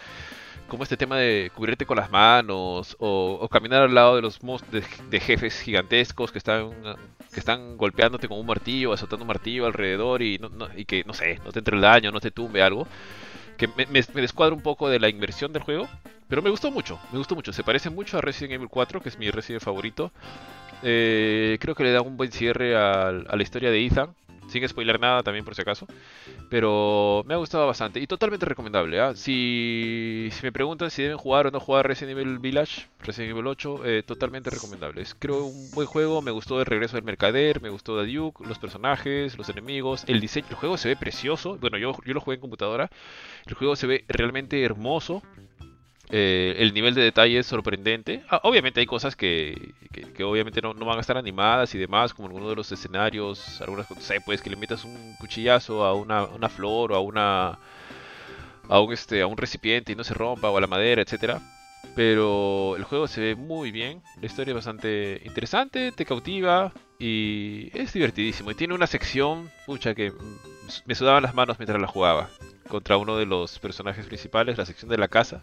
Como 0.73 0.85
este 0.85 0.97
tema 0.97 1.19
de 1.19 1.53
cubrirte 1.55 1.85
con 1.85 1.99
las 1.99 2.11
manos 2.11 2.97
o, 2.99 3.47
caminar 3.51 3.83
al 3.83 3.95
lado 3.95 4.17
de 4.17 4.23
los 4.23 4.41
de, 4.71 4.83
de, 5.11 5.21
jefes 5.21 5.61
gigantescos 5.61 6.33
que 6.33 6.39
están 6.39 6.71
que 7.31 7.41
están 7.41 7.77
golpeándote 7.77 8.27
con 8.27 8.39
un 8.39 8.47
martillo, 8.47 8.95
azotando 8.95 9.25
un 9.25 9.29
martillo 9.29 9.67
alrededor 9.67 10.23
y, 10.23 10.41
y 10.75 10.87
que, 10.87 11.05
no 11.05 11.13
sé, 11.13 11.39
no 11.45 11.53
te 11.53 11.59
entre 11.59 11.77
el 11.77 11.83
daño, 11.83 12.11
no 12.11 12.21
te 12.21 12.31
tumbe 12.31 12.63
algo. 12.63 12.89
Que 13.59 13.69
me, 13.69 13.85
me, 13.85 14.23
descuadra 14.23 14.55
un 14.55 14.63
poco 14.63 14.89
de 14.89 14.99
la 14.99 15.11
inversión 15.11 15.53
del 15.53 15.63
juego. 15.63 15.89
Pero 16.27 16.41
me 16.41 16.49
gustó 16.49 16.71
mucho, 16.71 16.99
me 17.13 17.19
gustó 17.19 17.35
mucho. 17.35 17.53
Se 17.53 17.63
parece 17.63 17.91
mucho 17.91 18.17
a 18.17 18.23
Resident 18.23 18.55
Evil 18.55 18.69
4, 18.71 19.03
que 19.03 19.11
es 19.11 19.19
mi 19.19 19.31
Resident 19.31 19.63
favorito. 19.63 20.11
Eh, 20.83 21.59
creo 21.61 21.75
que 21.75 21.85
le 21.85 21.93
da 21.93 22.01
un 22.01 22.17
buen 22.17 22.33
cierre 22.33 22.75
a 22.77 23.13
la 23.13 23.43
historia 23.43 23.71
de 23.71 23.85
Ethan 23.85 24.15
sin 24.53 24.69
spoiler 24.69 25.01
nada 25.01 25.23
también 25.23 25.45
por 25.45 25.55
si 25.55 25.63
acaso. 25.63 25.87
Pero 26.51 27.25
me 27.27 27.35
ha 27.35 27.39
gustado 27.39 27.67
bastante 27.67 28.01
y 28.01 28.07
totalmente 28.07 28.47
recomendable. 28.47 29.01
¿ah? 29.01 29.15
Si, 29.15 30.31
me 30.43 30.53
preguntan 30.53 30.91
si 30.91 31.03
deben 31.03 31.17
jugar 31.17 31.47
o 31.47 31.51
no 31.51 31.61
jugar 31.61 31.87
Resident 31.87 32.19
Evil 32.19 32.39
Village, 32.39 32.87
Resident 33.01 33.33
Evil 33.33 33.47
8, 33.47 33.87
eh, 33.87 34.03
totalmente 34.03 34.51
recomendable. 34.51 35.03
Es 35.03 35.15
creo 35.19 35.47
un 35.47 35.71
buen 35.73 35.87
juego, 35.87 36.23
me 36.23 36.31
gustó 36.31 36.61
el 36.61 36.67
regreso 36.67 36.97
del 36.97 37.05
mercader, 37.05 37.61
me 37.63 37.71
gustó 37.71 38.01
de 38.01 38.13
Duke, 38.13 38.45
los 38.47 38.59
personajes, 38.59 39.39
los 39.39 39.49
enemigos, 39.49 40.05
el 40.07 40.21
diseño, 40.21 40.47
el 40.51 40.57
juego 40.57 40.77
se 40.77 40.89
ve 40.89 40.97
precioso. 40.97 41.57
Bueno, 41.59 41.79
yo, 41.79 41.97
yo 42.05 42.15
lo 42.15 42.21
jugué 42.21 42.37
en 42.37 42.41
computadora, 42.41 42.91
el 43.47 43.55
juego 43.55 43.77
se 43.77 43.87
ve 43.87 44.05
realmente 44.09 44.63
hermoso. 44.63 45.23
Eh, 46.15 46.57
el 46.59 46.75
nivel 46.75 46.95
de 46.95 47.01
detalle 47.01 47.39
es 47.39 47.47
sorprendente. 47.47 48.23
Ah, 48.29 48.43
obviamente 48.45 48.81
hay 48.81 48.87
cosas 48.87 49.17
que, 49.17 49.73
que, 50.15 50.25
obviamente 50.25 50.61
no, 50.61 50.75
no, 50.75 50.85
van 50.85 50.99
a 50.99 51.01
estar 51.01 51.17
animadas 51.17 51.75
y 51.75 51.79
demás, 51.79 52.13
como 52.13 52.29
alguno 52.29 52.51
de 52.51 52.55
los 52.55 52.71
escenarios, 52.71 53.63
algunas 53.63 53.87
cosas, 53.87 54.19
pues 54.23 54.43
que 54.43 54.51
le 54.51 54.57
metas 54.57 54.85
un 54.85 55.17
cuchillazo 55.19 55.87
a 55.87 55.95
una, 55.95 56.25
una 56.25 56.51
flor 56.51 56.93
o 56.93 56.97
a 56.97 57.01
una 57.01 57.59
a 58.69 58.81
un 58.81 58.93
este 58.93 59.23
a 59.23 59.27
un 59.27 59.39
recipiente 59.39 59.93
y 59.93 59.97
no 59.97 60.05
se 60.05 60.13
rompa 60.13 60.51
o 60.51 60.59
a 60.59 60.61
la 60.61 60.67
madera, 60.67 61.01
etcétera. 61.01 61.41
Pero 61.97 62.77
el 62.77 62.85
juego 62.85 63.09
se 63.09 63.21
ve 63.23 63.35
muy 63.35 63.71
bien, 63.71 64.03
la 64.21 64.27
historia 64.27 64.53
es 64.53 64.57
bastante 64.57 65.23
interesante, 65.25 65.93
te 65.93 66.05
cautiva 66.05 66.73
y 67.03 67.73
es 67.75 67.93
divertidísimo. 67.93 68.53
Y 68.53 68.55
tiene 68.55 68.75
una 68.75 68.87
sección, 68.87 69.51
pucha, 69.67 69.93
que 69.93 70.13
me 70.87 70.95
sudaban 70.95 71.25
las 71.25 71.35
manos 71.35 71.59
mientras 71.59 71.81
la 71.81 71.89
jugaba 71.89 72.31
contra 72.69 72.97
uno 72.97 73.17
de 73.17 73.27
los 73.27 73.59
personajes 73.59 74.07
principales, 74.07 74.57
la 74.57 74.65
sección 74.65 74.89
de 74.89 74.99
la 74.99 75.09
casa. 75.09 75.43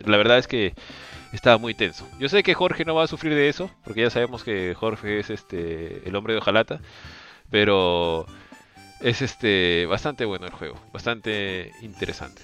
La 0.00 0.18
verdad 0.18 0.36
es 0.36 0.46
que 0.46 0.74
estaba 1.32 1.56
muy 1.56 1.72
tenso. 1.72 2.06
Yo 2.18 2.28
sé 2.28 2.42
que 2.42 2.52
Jorge 2.52 2.84
no 2.84 2.94
va 2.94 3.04
a 3.04 3.06
sufrir 3.06 3.34
de 3.34 3.48
eso, 3.48 3.70
porque 3.84 4.02
ya 4.02 4.10
sabemos 4.10 4.44
que 4.44 4.74
Jorge 4.74 5.18
es 5.18 5.30
este 5.30 6.06
el 6.06 6.14
hombre 6.14 6.34
de 6.34 6.40
hojalata, 6.40 6.80
pero 7.50 8.26
es 9.00 9.22
este 9.22 9.86
bastante 9.86 10.26
bueno 10.26 10.44
el 10.44 10.52
juego, 10.52 10.78
bastante 10.92 11.72
interesante. 11.80 12.42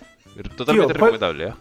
Totalmente 0.56 0.94
recomendable, 0.94 1.48
¿eh? 1.48 1.54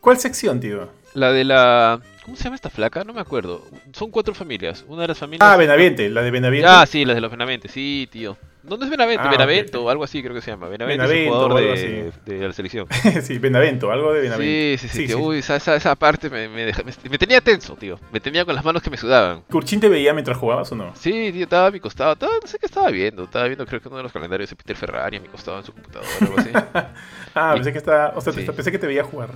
¿Cuál 0.00 0.18
sección, 0.18 0.60
tío? 0.60 0.88
La 1.14 1.32
de 1.32 1.44
la. 1.44 2.00
¿Cómo 2.24 2.36
se 2.36 2.44
llama 2.44 2.56
esta 2.56 2.70
flaca? 2.70 3.04
No 3.04 3.14
me 3.14 3.20
acuerdo. 3.20 3.66
Son 3.92 4.10
cuatro 4.10 4.34
familias. 4.34 4.84
Una 4.86 5.02
de 5.02 5.08
las 5.08 5.18
familias. 5.18 5.48
Ah, 5.48 5.56
Benaviente, 5.56 6.10
la 6.10 6.22
de 6.22 6.30
Benaviente. 6.30 6.68
Ah, 6.68 6.84
sí, 6.86 7.04
la 7.04 7.14
de 7.14 7.20
los 7.20 7.30
Benaviente, 7.30 7.68
sí, 7.68 8.08
tío. 8.10 8.36
No 8.64 8.84
es 8.84 8.90
Benavento, 8.90 9.22
ah, 9.24 9.30
Benavento, 9.30 9.84
o 9.84 9.88
algo 9.88 10.04
así 10.04 10.22
creo 10.22 10.34
que 10.34 10.42
se 10.42 10.50
llama. 10.50 10.68
Benavento, 10.68 11.04
es 11.04 11.26
un 11.26 11.32
jugador 11.32 11.54
de, 11.54 12.12
de, 12.26 12.46
la 12.48 12.52
selección. 12.52 12.86
sí, 13.22 13.38
Benavento, 13.38 13.90
algo 13.90 14.12
de 14.12 14.20
Benavento. 14.20 14.82
Sí, 14.82 14.88
sí, 14.88 15.06
sí. 15.06 15.14
Uy, 15.14 15.38
esa, 15.38 15.56
esa, 15.56 15.94
parte 15.94 16.28
me, 16.28 16.48
me, 16.48 16.66
me, 16.66 17.18
tenía 17.18 17.40
tenso, 17.40 17.76
tío. 17.76 17.98
Me 18.12 18.20
tenía 18.20 18.44
con 18.44 18.54
las 18.54 18.64
manos 18.64 18.82
que 18.82 18.90
me 18.90 18.96
sudaban. 18.96 19.42
¿Curchín 19.48 19.80
te 19.80 19.88
veía 19.88 20.12
mientras 20.12 20.36
jugabas 20.36 20.70
o 20.72 20.76
no? 20.76 20.94
Sí, 20.96 21.30
tío, 21.32 21.44
estaba 21.44 21.68
a 21.68 21.70
mi 21.70 21.80
costado. 21.80 22.16
no 22.20 22.46
sé 22.46 22.58
qué 22.58 22.66
estaba 22.66 22.90
viendo. 22.90 23.24
Estaba 23.24 23.46
viendo, 23.46 23.64
creo 23.64 23.80
que 23.80 23.88
uno 23.88 23.98
de 23.98 24.02
los 24.02 24.12
calendarios 24.12 24.50
de 24.50 24.56
Peter 24.56 24.76
Ferrari 24.76 25.16
a 25.16 25.20
mi 25.20 25.28
costado 25.28 25.58
en 25.58 25.64
su 25.64 25.72
computadora 25.72 26.10
o 26.20 26.24
algo 26.24 26.38
así. 26.38 26.50
ah, 27.34 27.52
pensé 27.54 27.72
que 27.72 27.78
estaba. 27.78 28.12
O 28.16 28.20
sea, 28.20 28.32
pensé 28.32 28.70
que 28.70 28.78
te 28.78 28.86
veía 28.86 29.04
jugar. 29.04 29.30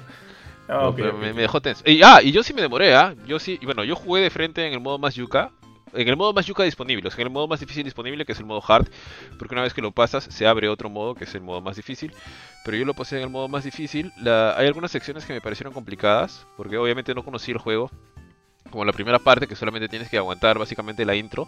Ah, 0.68 0.92
pero 0.94 1.12
me, 1.14 1.32
dejó 1.32 1.60
tenso. 1.60 1.82
Y, 1.86 2.02
ah, 2.02 2.20
y 2.22 2.32
yo 2.32 2.42
sí 2.42 2.54
me 2.54 2.62
demoré, 2.62 2.94
¿ah? 2.94 3.14
Yo 3.26 3.38
sí, 3.38 3.58
bueno, 3.62 3.84
yo 3.84 3.96
jugué 3.96 4.22
de 4.22 4.30
frente 4.30 4.66
en 4.66 4.72
el 4.72 4.80
modo 4.80 4.98
más 4.98 5.14
yuca 5.14 5.50
en 5.94 6.08
el 6.08 6.16
modo 6.16 6.32
más 6.32 6.46
yuca 6.46 6.62
disponible, 6.62 7.08
o 7.08 7.10
sea, 7.10 7.20
en 7.20 7.28
el 7.28 7.32
modo 7.32 7.48
más 7.48 7.60
difícil 7.60 7.84
disponible, 7.84 8.24
que 8.24 8.32
es 8.32 8.38
el 8.38 8.46
modo 8.46 8.62
hard, 8.66 8.88
porque 9.38 9.54
una 9.54 9.62
vez 9.62 9.74
que 9.74 9.82
lo 9.82 9.92
pasas 9.92 10.24
se 10.24 10.46
abre 10.46 10.68
otro 10.68 10.88
modo, 10.88 11.14
que 11.14 11.24
es 11.24 11.34
el 11.34 11.42
modo 11.42 11.60
más 11.60 11.76
difícil, 11.76 12.12
pero 12.64 12.76
yo 12.76 12.84
lo 12.84 12.94
pasé 12.94 13.16
en 13.16 13.24
el 13.24 13.30
modo 13.30 13.48
más 13.48 13.64
difícil. 13.64 14.12
hay 14.16 14.66
algunas 14.66 14.90
secciones 14.90 15.24
que 15.24 15.32
me 15.32 15.40
parecieron 15.40 15.72
complicadas, 15.72 16.46
porque 16.56 16.78
obviamente 16.78 17.14
no 17.14 17.22
conocí 17.22 17.52
el 17.52 17.58
juego, 17.58 17.90
como 18.70 18.84
la 18.84 18.92
primera 18.92 19.18
parte, 19.18 19.46
que 19.46 19.56
solamente 19.56 19.88
tienes 19.88 20.08
que 20.08 20.16
aguantar 20.16 20.58
básicamente 20.58 21.04
la 21.04 21.14
intro. 21.14 21.46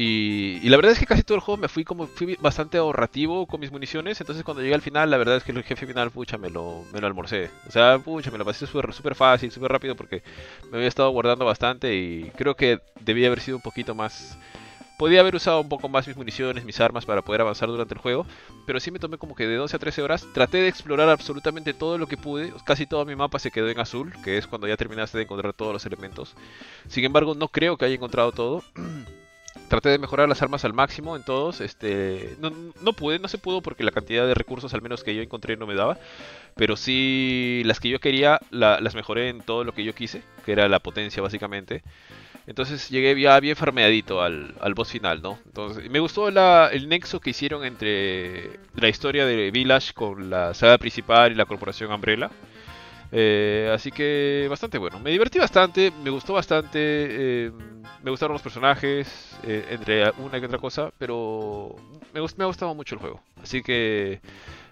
Y, 0.00 0.60
la 0.68 0.76
verdad 0.76 0.92
es 0.92 1.00
que 1.00 1.06
casi 1.06 1.24
todo 1.24 1.34
el 1.34 1.40
juego 1.40 1.60
me 1.60 1.66
fui 1.66 1.82
como 1.82 2.06
fui 2.06 2.36
bastante 2.40 2.78
ahorrativo 2.78 3.46
con 3.48 3.58
mis 3.58 3.72
municiones. 3.72 4.20
Entonces 4.20 4.44
cuando 4.44 4.62
llegué 4.62 4.76
al 4.76 4.80
final, 4.80 5.10
la 5.10 5.16
verdad 5.16 5.36
es 5.36 5.42
que 5.42 5.50
el 5.50 5.64
jefe 5.64 5.86
final, 5.88 6.12
pucha, 6.12 6.38
me 6.38 6.50
lo, 6.50 6.84
me 6.92 7.00
lo 7.00 7.08
almorcé. 7.08 7.50
O 7.66 7.72
sea, 7.72 7.98
pucha, 7.98 8.30
me 8.30 8.38
lo 8.38 8.44
pasé 8.44 8.68
súper 8.68 9.16
fácil, 9.16 9.50
súper 9.50 9.72
rápido 9.72 9.96
porque 9.96 10.22
me 10.70 10.76
había 10.76 10.86
estado 10.86 11.10
guardando 11.10 11.44
bastante 11.44 11.96
y 11.96 12.30
creo 12.36 12.54
que 12.54 12.78
debía 13.00 13.26
haber 13.26 13.40
sido 13.40 13.56
un 13.56 13.62
poquito 13.62 13.96
más... 13.96 14.38
Podía 14.98 15.20
haber 15.20 15.34
usado 15.34 15.60
un 15.60 15.68
poco 15.68 15.88
más 15.88 16.06
mis 16.06 16.16
municiones, 16.16 16.64
mis 16.64 16.80
armas 16.80 17.04
para 17.04 17.22
poder 17.22 17.40
avanzar 17.40 17.68
durante 17.68 17.94
el 17.94 18.00
juego, 18.00 18.24
pero 18.66 18.78
sí 18.78 18.92
me 18.92 18.98
tomé 19.00 19.16
como 19.16 19.34
que 19.34 19.46
de 19.46 19.56
12 19.56 19.76
a 19.76 19.78
13 19.80 20.02
horas. 20.02 20.26
Traté 20.32 20.58
de 20.58 20.68
explorar 20.68 21.08
absolutamente 21.08 21.74
todo 21.74 21.98
lo 21.98 22.06
que 22.06 22.16
pude. 22.16 22.52
Casi 22.64 22.86
todo 22.86 23.04
mi 23.04 23.16
mapa 23.16 23.40
se 23.40 23.50
quedó 23.50 23.68
en 23.68 23.78
azul, 23.80 24.12
que 24.24 24.38
es 24.38 24.46
cuando 24.46 24.68
ya 24.68 24.76
terminaste 24.76 25.18
de 25.18 25.24
encontrar 25.24 25.52
todos 25.54 25.72
los 25.72 25.86
elementos. 25.86 26.34
Sin 26.88 27.04
embargo, 27.04 27.34
no 27.34 27.48
creo 27.48 27.76
que 27.76 27.84
haya 27.84 27.94
encontrado 27.94 28.30
todo. 28.30 28.62
traté 29.68 29.88
de 29.90 29.98
mejorar 29.98 30.28
las 30.28 30.42
armas 30.42 30.64
al 30.64 30.72
máximo 30.72 31.16
en 31.16 31.24
todos. 31.24 31.60
Este, 31.60 32.36
no, 32.40 32.50
no, 32.82 32.92
pude, 32.92 33.18
no 33.18 33.28
se 33.28 33.38
pudo 33.38 33.60
porque 33.62 33.84
la 33.84 33.90
cantidad 33.90 34.26
de 34.26 34.34
recursos 34.34 34.72
al 34.74 34.82
menos 34.82 35.04
que 35.04 35.14
yo 35.14 35.22
encontré 35.22 35.56
no 35.56 35.66
me 35.66 35.74
daba. 35.74 35.98
Pero 36.56 36.76
sí, 36.76 37.62
las 37.64 37.80
que 37.80 37.88
yo 37.88 38.00
quería 38.00 38.40
las 38.50 38.94
mejoré 38.94 39.28
en 39.28 39.40
todo 39.40 39.64
lo 39.64 39.72
que 39.72 39.84
yo 39.84 39.94
quise, 39.94 40.22
que 40.44 40.52
era 40.52 40.68
la 40.68 40.80
potencia 40.80 41.22
básicamente. 41.22 41.82
Entonces 42.48 42.88
llegué 42.88 43.20
ya 43.20 43.38
bien 43.40 43.56
farmeadito 43.56 44.22
al, 44.22 44.54
al 44.60 44.72
boss 44.72 44.90
final, 44.90 45.20
¿no? 45.20 45.38
Entonces, 45.44 45.90
me 45.90 46.00
gustó 46.00 46.30
la, 46.30 46.70
el 46.72 46.88
nexo 46.88 47.20
que 47.20 47.30
hicieron 47.30 47.62
entre 47.62 48.58
la 48.74 48.88
historia 48.88 49.26
de 49.26 49.50
Village 49.50 49.92
con 49.92 50.30
la 50.30 50.54
saga 50.54 50.78
principal 50.78 51.30
y 51.30 51.34
la 51.34 51.44
corporación 51.44 51.92
Umbrella. 51.92 52.30
Eh, 53.10 53.70
así 53.74 53.90
que 53.90 54.46
bastante 54.50 54.78
bueno. 54.78 54.98
Me 55.00 55.10
divertí 55.10 55.38
bastante, 55.38 55.92
me 56.02 56.10
gustó 56.10 56.34
bastante. 56.34 56.78
Eh, 56.80 57.52
me 58.02 58.10
gustaron 58.10 58.34
los 58.34 58.42
personajes, 58.42 59.36
eh, 59.44 59.66
entre 59.70 60.10
una 60.18 60.38
y 60.38 60.44
otra 60.44 60.58
cosa, 60.58 60.92
pero 60.98 61.74
me, 62.12 62.20
me, 62.20 62.44
ha 62.44 62.46
gustado 62.46 62.74
mucho 62.74 62.94
el 62.94 63.00
juego. 63.00 63.22
Así 63.42 63.62
que 63.62 64.20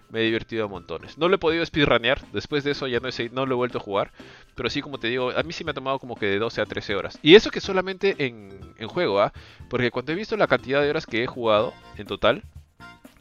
me 0.09 0.21
he 0.21 0.23
divertido 0.23 0.65
a 0.65 0.67
montones. 0.67 1.17
No 1.17 1.27
lo 1.27 1.35
he 1.35 1.39
podido 1.39 1.65
speedrunear, 1.65 2.21
después 2.31 2.63
de 2.63 2.71
eso 2.71 2.87
ya 2.87 2.99
no, 2.99 3.09
he, 3.09 3.29
no 3.29 3.45
lo 3.45 3.55
he 3.55 3.57
vuelto 3.57 3.79
a 3.79 3.81
jugar. 3.81 4.11
Pero 4.55 4.69
sí, 4.69 4.81
como 4.81 4.99
te 4.99 5.07
digo, 5.07 5.31
a 5.31 5.43
mí 5.43 5.53
sí 5.53 5.63
me 5.63 5.71
ha 5.71 5.73
tomado 5.73 5.99
como 5.99 6.15
que 6.15 6.27
de 6.27 6.39
12 6.39 6.61
a 6.61 6.65
13 6.65 6.95
horas. 6.95 7.19
Y 7.21 7.35
eso 7.35 7.51
que 7.51 7.59
solamente 7.59 8.15
en, 8.19 8.59
en 8.77 8.87
juego, 8.87 9.21
¿ah? 9.21 9.33
Porque 9.69 9.91
cuando 9.91 10.11
he 10.11 10.15
visto 10.15 10.37
la 10.37 10.47
cantidad 10.47 10.81
de 10.81 10.89
horas 10.89 11.05
que 11.05 11.23
he 11.23 11.27
jugado 11.27 11.73
en 11.97 12.07
total, 12.07 12.43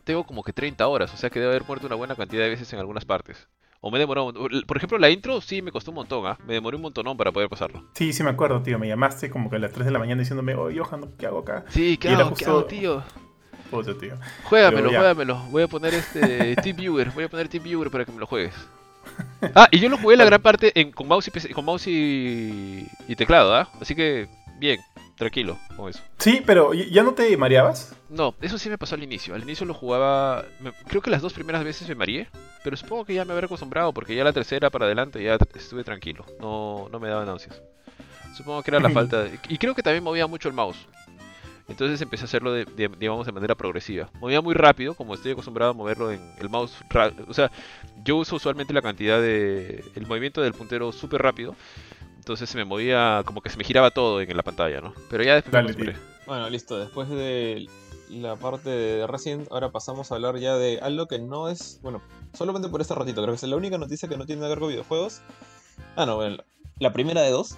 tengo 0.04 0.24
como 0.24 0.42
que 0.44 0.52
30 0.52 0.86
horas. 0.86 1.12
O 1.12 1.16
sea 1.16 1.30
que 1.30 1.40
debe 1.40 1.52
haber 1.52 1.66
muerto 1.66 1.86
una 1.86 1.96
buena 1.96 2.14
cantidad 2.16 2.44
de 2.44 2.50
veces 2.50 2.72
en 2.72 2.78
algunas 2.78 3.04
partes. 3.04 3.48
O 3.86 3.90
me 3.92 4.00
demoró. 4.00 4.32
Por 4.66 4.76
ejemplo, 4.76 4.98
la 4.98 5.10
intro 5.10 5.40
sí 5.40 5.62
me 5.62 5.70
costó 5.70 5.92
un 5.92 5.94
montón, 5.94 6.26
¿ah? 6.26 6.36
Me 6.44 6.54
demoré 6.54 6.74
un 6.74 6.82
montonón 6.82 7.16
para 7.16 7.30
poder 7.30 7.48
pasarlo. 7.48 7.84
Sí, 7.94 8.12
sí 8.12 8.24
me 8.24 8.30
acuerdo, 8.30 8.60
tío. 8.60 8.80
Me 8.80 8.88
llamaste 8.88 9.30
como 9.30 9.48
que 9.48 9.54
a 9.54 9.58
las 9.60 9.70
3 9.70 9.86
de 9.86 9.92
la 9.92 10.00
mañana 10.00 10.18
diciéndome, 10.18 10.56
oye, 10.56 10.80
Johan, 10.80 11.12
¿qué 11.16 11.26
hago 11.26 11.38
acá? 11.38 11.64
Sí, 11.68 11.96
¿qué, 11.96 12.08
hago, 12.08 12.34
¿qué 12.34 12.46
hago, 12.46 12.64
tío? 12.64 13.04
Puta, 13.70 13.96
tío. 13.96 14.14
Juégamelo, 14.42 14.88
juégamelo. 14.88 15.36
Voy 15.50 15.62
a 15.62 15.68
poner 15.68 15.94
este 15.94 16.56
Team 16.64 16.76
Viewer. 16.78 17.12
Voy 17.12 17.22
a 17.22 17.28
poner 17.28 17.46
Team 17.46 17.62
Viewer 17.62 17.88
para 17.88 18.04
que 18.04 18.10
me 18.10 18.18
lo 18.18 18.26
juegues. 18.26 18.54
Ah, 19.54 19.68
y 19.70 19.78
yo 19.78 19.88
lo 19.88 19.98
jugué 19.98 20.16
la 20.16 20.24
gran 20.24 20.42
parte 20.42 20.72
en, 20.74 20.90
con 20.90 21.06
mouse 21.06 21.28
y, 21.28 21.52
con 21.52 21.64
mouse 21.64 21.86
y, 21.86 22.88
y 23.06 23.14
teclado, 23.14 23.54
¿ah? 23.54 23.68
Así 23.80 23.94
que, 23.94 24.26
bien 24.58 24.80
tranquilo 25.16 25.58
con 25.76 25.90
eso. 25.90 26.00
Sí, 26.18 26.42
pero 26.44 26.72
¿ya 26.74 27.02
no 27.02 27.14
te 27.14 27.36
mareabas? 27.36 27.96
No, 28.08 28.34
eso 28.40 28.58
sí 28.58 28.68
me 28.68 28.78
pasó 28.78 28.94
al 28.94 29.02
inicio. 29.02 29.34
Al 29.34 29.42
inicio 29.42 29.66
lo 29.66 29.74
jugaba. 29.74 30.44
creo 30.86 31.02
que 31.02 31.10
las 31.10 31.22
dos 31.22 31.32
primeras 31.32 31.64
veces 31.64 31.88
me 31.88 31.94
mareé. 31.94 32.28
Pero 32.62 32.76
supongo 32.76 33.04
que 33.04 33.14
ya 33.14 33.24
me 33.24 33.32
habré 33.32 33.46
acostumbrado 33.46 33.92
porque 33.92 34.14
ya 34.14 34.24
la 34.24 34.32
tercera 34.32 34.70
para 34.70 34.86
adelante 34.86 35.22
ya 35.22 35.38
estuve 35.54 35.84
tranquilo. 35.84 36.24
No, 36.40 36.88
no 36.90 37.00
me 37.00 37.08
daba 37.08 37.24
náuseas. 37.24 37.62
Supongo 38.36 38.62
que 38.62 38.70
era 38.70 38.80
la 38.80 38.90
falta. 38.90 39.24
De... 39.24 39.38
Y 39.48 39.58
creo 39.58 39.74
que 39.74 39.82
también 39.82 40.04
movía 40.04 40.26
mucho 40.26 40.48
el 40.48 40.54
mouse. 40.54 40.86
Entonces 41.68 42.00
empecé 42.00 42.24
a 42.24 42.26
hacerlo 42.26 42.52
de, 42.52 42.64
digamos 42.98 43.26
de 43.26 43.32
manera 43.32 43.56
progresiva. 43.56 44.08
Movía 44.20 44.40
muy 44.40 44.54
rápido, 44.54 44.94
como 44.94 45.14
estoy 45.14 45.32
acostumbrado 45.32 45.72
a 45.72 45.74
moverlo 45.74 46.12
en 46.12 46.20
el 46.38 46.48
mouse. 46.48 46.76
O 47.26 47.34
sea, 47.34 47.50
yo 48.04 48.16
uso 48.16 48.36
usualmente 48.36 48.72
la 48.72 48.82
cantidad 48.82 49.20
de. 49.20 49.84
el 49.94 50.06
movimiento 50.06 50.42
del 50.42 50.52
puntero 50.52 50.92
súper 50.92 51.22
rápido. 51.22 51.56
Entonces 52.26 52.50
se 52.50 52.58
me 52.58 52.64
movía, 52.64 53.22
como 53.24 53.40
que 53.40 53.50
se 53.50 53.56
me 53.56 53.62
giraba 53.62 53.92
todo 53.92 54.20
en 54.20 54.36
la 54.36 54.42
pantalla, 54.42 54.80
¿no? 54.80 54.92
Pero 55.08 55.22
ya 55.22 55.36
después 55.36 55.76
me 55.76 55.94
Bueno, 56.26 56.50
listo. 56.50 56.76
Después 56.76 57.08
de 57.08 57.68
la 58.10 58.34
parte 58.34 58.68
de 58.68 59.06
Resident, 59.06 59.46
ahora 59.52 59.70
pasamos 59.70 60.10
a 60.10 60.16
hablar 60.16 60.36
ya 60.38 60.56
de 60.56 60.80
algo 60.80 61.06
que 61.06 61.20
no 61.20 61.48
es. 61.48 61.78
Bueno, 61.84 62.02
solamente 62.32 62.68
por 62.68 62.80
este 62.80 62.96
ratito, 62.96 63.22
creo 63.22 63.32
que 63.32 63.36
es 63.36 63.42
la 63.44 63.54
única 63.54 63.78
noticia 63.78 64.08
que 64.08 64.16
no 64.16 64.26
tiene 64.26 64.40
nada 64.40 64.48
que 64.48 64.54
ver 64.56 64.58
con 64.58 64.68
videojuegos. 64.70 65.20
Ah, 65.94 66.04
no, 66.04 66.16
bueno, 66.16 66.38
la 66.80 66.92
primera 66.92 67.22
de 67.22 67.30
dos. 67.30 67.56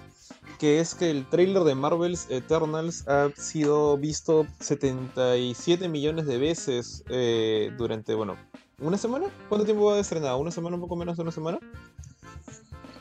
Que 0.59 0.79
es 0.79 0.93
que 0.93 1.09
el 1.09 1.27
trailer 1.27 1.63
de 1.63 1.73
Marvel's 1.73 2.29
Eternals 2.29 3.07
ha 3.07 3.31
sido 3.35 3.97
visto 3.97 4.45
77 4.59 5.89
millones 5.89 6.27
de 6.27 6.37
veces 6.37 7.03
eh, 7.09 7.73
durante, 7.75 8.13
bueno, 8.13 8.37
¿una 8.77 8.99
semana? 8.99 9.29
¿Cuánto 9.47 9.65
tiempo 9.65 9.85
va 9.85 9.95
a 9.95 9.99
estrenar? 9.99 10.35
¿Una 10.35 10.51
semana, 10.51 10.75
un 10.75 10.81
poco 10.81 10.95
menos 10.95 11.17
de 11.17 11.23
una 11.23 11.31
semana? 11.31 11.57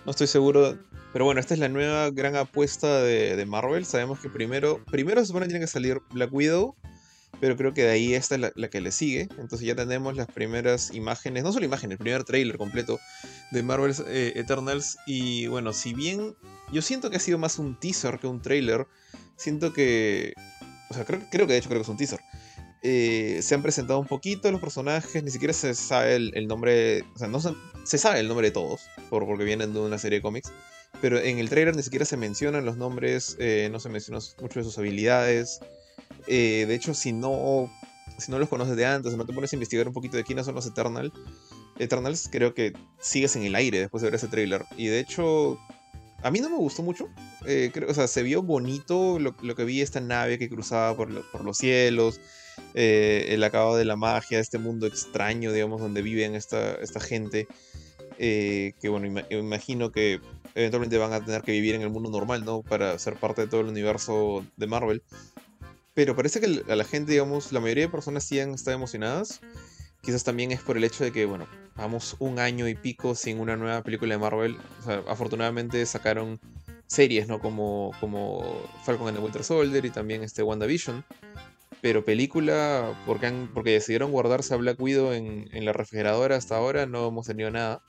No 0.06 0.12
estoy 0.12 0.28
seguro. 0.28 0.78
Pero 1.12 1.24
bueno, 1.24 1.40
esta 1.40 1.54
es 1.54 1.60
la 1.60 1.68
nueva 1.68 2.10
gran 2.10 2.36
apuesta 2.36 3.02
de, 3.02 3.44
Marvel. 3.46 3.84
Sabemos 3.84 4.20
que 4.20 4.28
primero, 4.28 4.84
primero 4.90 5.20
se 5.20 5.26
supone 5.26 5.46
que 5.46 5.50
tiene 5.50 5.64
que 5.64 5.70
salir 5.70 6.00
Black 6.10 6.32
Widow. 6.32 6.74
Pero 7.40 7.56
creo 7.56 7.72
que 7.72 7.82
de 7.82 7.90
ahí 7.90 8.14
esta 8.14 8.34
es 8.34 8.52
la, 8.54 8.68
que 8.68 8.80
le 8.80 8.90
sigue. 8.90 9.28
Entonces 9.38 9.60
ya 9.60 9.76
tenemos 9.76 10.16
las 10.16 10.26
primeras 10.26 10.92
imágenes, 10.92 11.44
no 11.44 11.52
solo 11.52 11.66
imágenes, 11.66 11.92
el 11.92 11.98
primer 11.98 12.24
trailer 12.24 12.58
completo 12.58 12.98
de 13.52 13.62
Marvel 13.62 13.94
eh, 14.08 14.32
Eternals. 14.34 14.98
Y 15.06 15.46
bueno, 15.46 15.72
si 15.72 15.94
bien 15.94 16.34
yo 16.72 16.82
siento 16.82 17.10
que 17.10 17.16
ha 17.16 17.20
sido 17.20 17.38
más 17.38 17.58
un 17.58 17.78
teaser 17.78 18.18
que 18.18 18.26
un 18.26 18.42
trailer, 18.42 18.86
siento 19.36 19.72
que... 19.72 20.34
O 20.90 20.94
sea, 20.94 21.04
creo, 21.04 21.20
creo 21.30 21.46
que 21.46 21.52
de 21.52 21.58
hecho 21.58 21.68
creo 21.68 21.80
que 21.80 21.84
es 21.84 21.88
un 21.88 21.96
teaser. 21.96 22.20
Eh, 22.82 23.40
se 23.42 23.54
han 23.54 23.62
presentado 23.62 23.98
un 23.98 24.06
poquito 24.06 24.50
los 24.52 24.60
personajes, 24.60 25.22
ni 25.24 25.30
siquiera 25.30 25.52
se 25.52 25.74
sabe 25.74 26.14
el, 26.14 26.46
nombre, 26.46 27.02
o 27.14 27.18
sea, 27.18 27.26
no 27.26 27.40
se, 27.40 27.98
sabe 27.98 28.20
el 28.20 28.28
nombre 28.28 28.48
de 28.48 28.50
todos, 28.52 28.82
por, 29.10 29.26
porque 29.26 29.42
vienen 29.42 29.72
de 29.72 29.80
una 29.80 29.98
serie 29.98 30.18
de 30.18 30.22
cómics, 30.22 30.52
pero 31.00 31.18
en 31.18 31.38
el 31.38 31.48
trailer 31.48 31.76
ni 31.76 31.82
siquiera 31.82 32.04
se 32.04 32.16
mencionan 32.16 32.64
los 32.64 32.76
nombres, 32.76 33.36
eh, 33.38 33.68
no 33.70 33.80
se 33.80 33.88
mencionan 33.88 34.22
mucho 34.40 34.60
de 34.60 34.64
sus 34.64 34.78
habilidades. 34.78 35.60
Eh, 36.26 36.64
de 36.66 36.74
hecho, 36.74 36.94
si 36.94 37.12
no, 37.12 37.70
si 38.18 38.30
no 38.30 38.38
los 38.38 38.48
conoces 38.48 38.76
de 38.76 38.86
antes, 38.86 39.12
o 39.14 39.16
no 39.16 39.26
te 39.26 39.32
pones 39.32 39.52
a 39.52 39.56
investigar 39.56 39.86
un 39.86 39.94
poquito 39.94 40.16
de 40.16 40.24
quiénes 40.24 40.46
son 40.46 40.54
los 40.54 40.66
Eternal, 40.66 41.12
Eternals, 41.78 42.28
creo 42.30 42.54
que 42.54 42.72
sigues 43.00 43.36
en 43.36 43.44
el 43.44 43.54
aire 43.54 43.78
después 43.80 44.02
de 44.02 44.08
ver 44.08 44.16
ese 44.16 44.28
trailer. 44.28 44.64
Y 44.76 44.86
de 44.88 44.98
hecho, 44.98 45.58
a 46.22 46.30
mí 46.30 46.40
no 46.40 46.50
me 46.50 46.56
gustó 46.56 46.82
mucho. 46.82 47.08
creo, 47.44 47.88
o 47.88 47.94
sea, 47.94 48.08
se 48.08 48.22
vio 48.22 48.42
bonito 48.42 49.18
lo, 49.18 49.36
que 49.36 49.64
vi 49.64 49.80
esta 49.80 50.00
nave 50.00 50.38
que 50.38 50.48
cruzaba 50.48 50.96
por, 50.96 51.30
por 51.30 51.44
los 51.44 51.58
cielos. 51.58 52.20
Eh, 52.74 53.26
el 53.30 53.42
acabado 53.44 53.76
de 53.76 53.84
la 53.84 53.96
magia, 53.96 54.38
este 54.38 54.58
mundo 54.58 54.86
extraño, 54.86 55.52
digamos, 55.52 55.80
donde 55.80 56.02
viven 56.02 56.34
esta, 56.34 56.74
esta 56.74 57.00
gente. 57.00 57.46
Eh, 58.18 58.72
que 58.80 58.88
bueno, 58.88 59.22
imagino 59.30 59.92
que 59.92 60.20
eventualmente 60.58 60.98
van 60.98 61.12
a 61.12 61.24
tener 61.24 61.42
que 61.42 61.52
vivir 61.52 61.74
en 61.74 61.82
el 61.82 61.90
mundo 61.90 62.10
normal, 62.10 62.44
¿no? 62.44 62.62
Para 62.62 62.98
ser 62.98 63.14
parte 63.14 63.42
de 63.42 63.48
todo 63.48 63.60
el 63.60 63.68
universo 63.68 64.44
de 64.56 64.66
Marvel. 64.66 65.02
Pero 65.94 66.16
parece 66.16 66.40
que 66.40 66.62
a 66.70 66.76
la 66.76 66.84
gente, 66.84 67.12
digamos, 67.12 67.52
la 67.52 67.60
mayoría 67.60 67.84
de 67.84 67.90
personas 67.90 68.24
sí 68.24 68.40
han 68.40 68.54
estado 68.54 68.76
emocionadas. 68.76 69.40
Quizás 70.02 70.24
también 70.24 70.52
es 70.52 70.60
por 70.60 70.76
el 70.76 70.84
hecho 70.84 71.04
de 71.04 71.12
que, 71.12 71.26
bueno, 71.26 71.46
vamos 71.76 72.16
un 72.18 72.38
año 72.38 72.68
y 72.68 72.74
pico 72.74 73.14
sin 73.14 73.40
una 73.40 73.56
nueva 73.56 73.82
película 73.82 74.14
de 74.14 74.18
Marvel. 74.18 74.56
O 74.80 74.84
sea, 74.84 75.02
afortunadamente 75.08 75.84
sacaron 75.86 76.40
series, 76.88 77.28
¿no? 77.28 77.40
Como, 77.40 77.92
como 78.00 78.68
Falcon 78.84 79.08
and 79.08 79.18
the 79.18 79.22
Winter 79.22 79.44
Soldier 79.44 79.84
y 79.84 79.90
también 79.90 80.24
este 80.24 80.42
WandaVision. 80.42 81.04
Pero 81.80 82.04
película, 82.04 83.00
porque, 83.06 83.26
han, 83.26 83.50
porque 83.54 83.70
decidieron 83.70 84.10
guardarse 84.10 84.54
a 84.54 84.56
Black 84.56 84.80
Widow 84.80 85.12
en, 85.12 85.64
la 85.64 85.72
refrigeradora 85.72 86.36
hasta 86.36 86.56
ahora, 86.56 86.86
no 86.86 87.06
hemos 87.06 87.26
tenido 87.26 87.50
nada. 87.50 87.80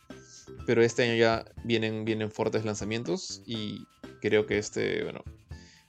Pero 0.66 0.84
este 0.84 1.04
año 1.04 1.16
ya 1.16 1.46
vienen, 1.64 2.06
vienen 2.06 2.32
fuertes 2.32 2.66
lanzamientos 2.66 3.42
y 3.46 3.86
creo 4.22 4.46
que 4.46 4.58
este, 4.58 5.04
bueno, 5.04 5.24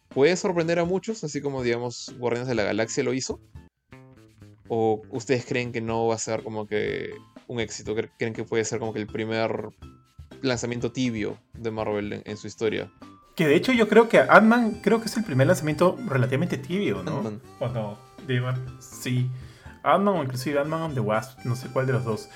puede 0.08 0.36
sorprender 0.36 0.78
a 0.78 0.84
muchos, 0.84 1.24
así 1.24 1.40
como, 1.40 1.62
digamos, 1.62 2.14
Guardianes 2.18 2.48
de 2.48 2.54
la 2.54 2.64
Galaxia 2.64 3.04
lo 3.04 3.12
hizo. 3.12 3.40
¿O 4.68 5.02
ustedes 5.10 5.44
creen 5.44 5.72
que 5.72 5.80
no 5.80 6.06
va 6.06 6.14
a 6.14 6.18
ser 6.18 6.42
como 6.44 6.66
que 6.66 7.10
un 7.48 7.58
éxito? 7.58 7.94
¿Creen 8.18 8.34
que 8.34 8.44
puede 8.44 8.64
ser 8.64 8.78
como 8.78 8.92
que 8.92 9.00
el 9.00 9.06
primer 9.06 9.50
lanzamiento 10.42 10.92
tibio 10.92 11.38
de 11.54 11.70
Marvel 11.70 12.22
en 12.24 12.36
su 12.36 12.46
historia? 12.46 12.90
Que 13.34 13.46
de 13.46 13.56
hecho 13.56 13.72
yo 13.72 13.88
creo 13.88 14.08
que 14.08 14.18
Ant-Man 14.18 14.80
creo 14.82 15.00
que 15.00 15.06
es 15.06 15.16
el 15.16 15.24
primer 15.24 15.46
lanzamiento 15.46 15.98
relativamente 16.06 16.56
tibio, 16.56 17.02
¿no? 17.02 17.16
Ant-Man. 17.16 17.40
¿O 17.58 17.68
no? 17.68 17.98
Sí. 18.80 19.28
Ant-Man 19.82 20.14
o 20.14 20.22
inclusive 20.22 20.60
Ant-Man 20.60 20.82
and 20.82 20.94
the 20.94 21.00
Wasp, 21.00 21.40
no 21.44 21.56
sé 21.56 21.68
cuál 21.68 21.86
de 21.86 21.94
los 21.94 22.04
dos. 22.04 22.28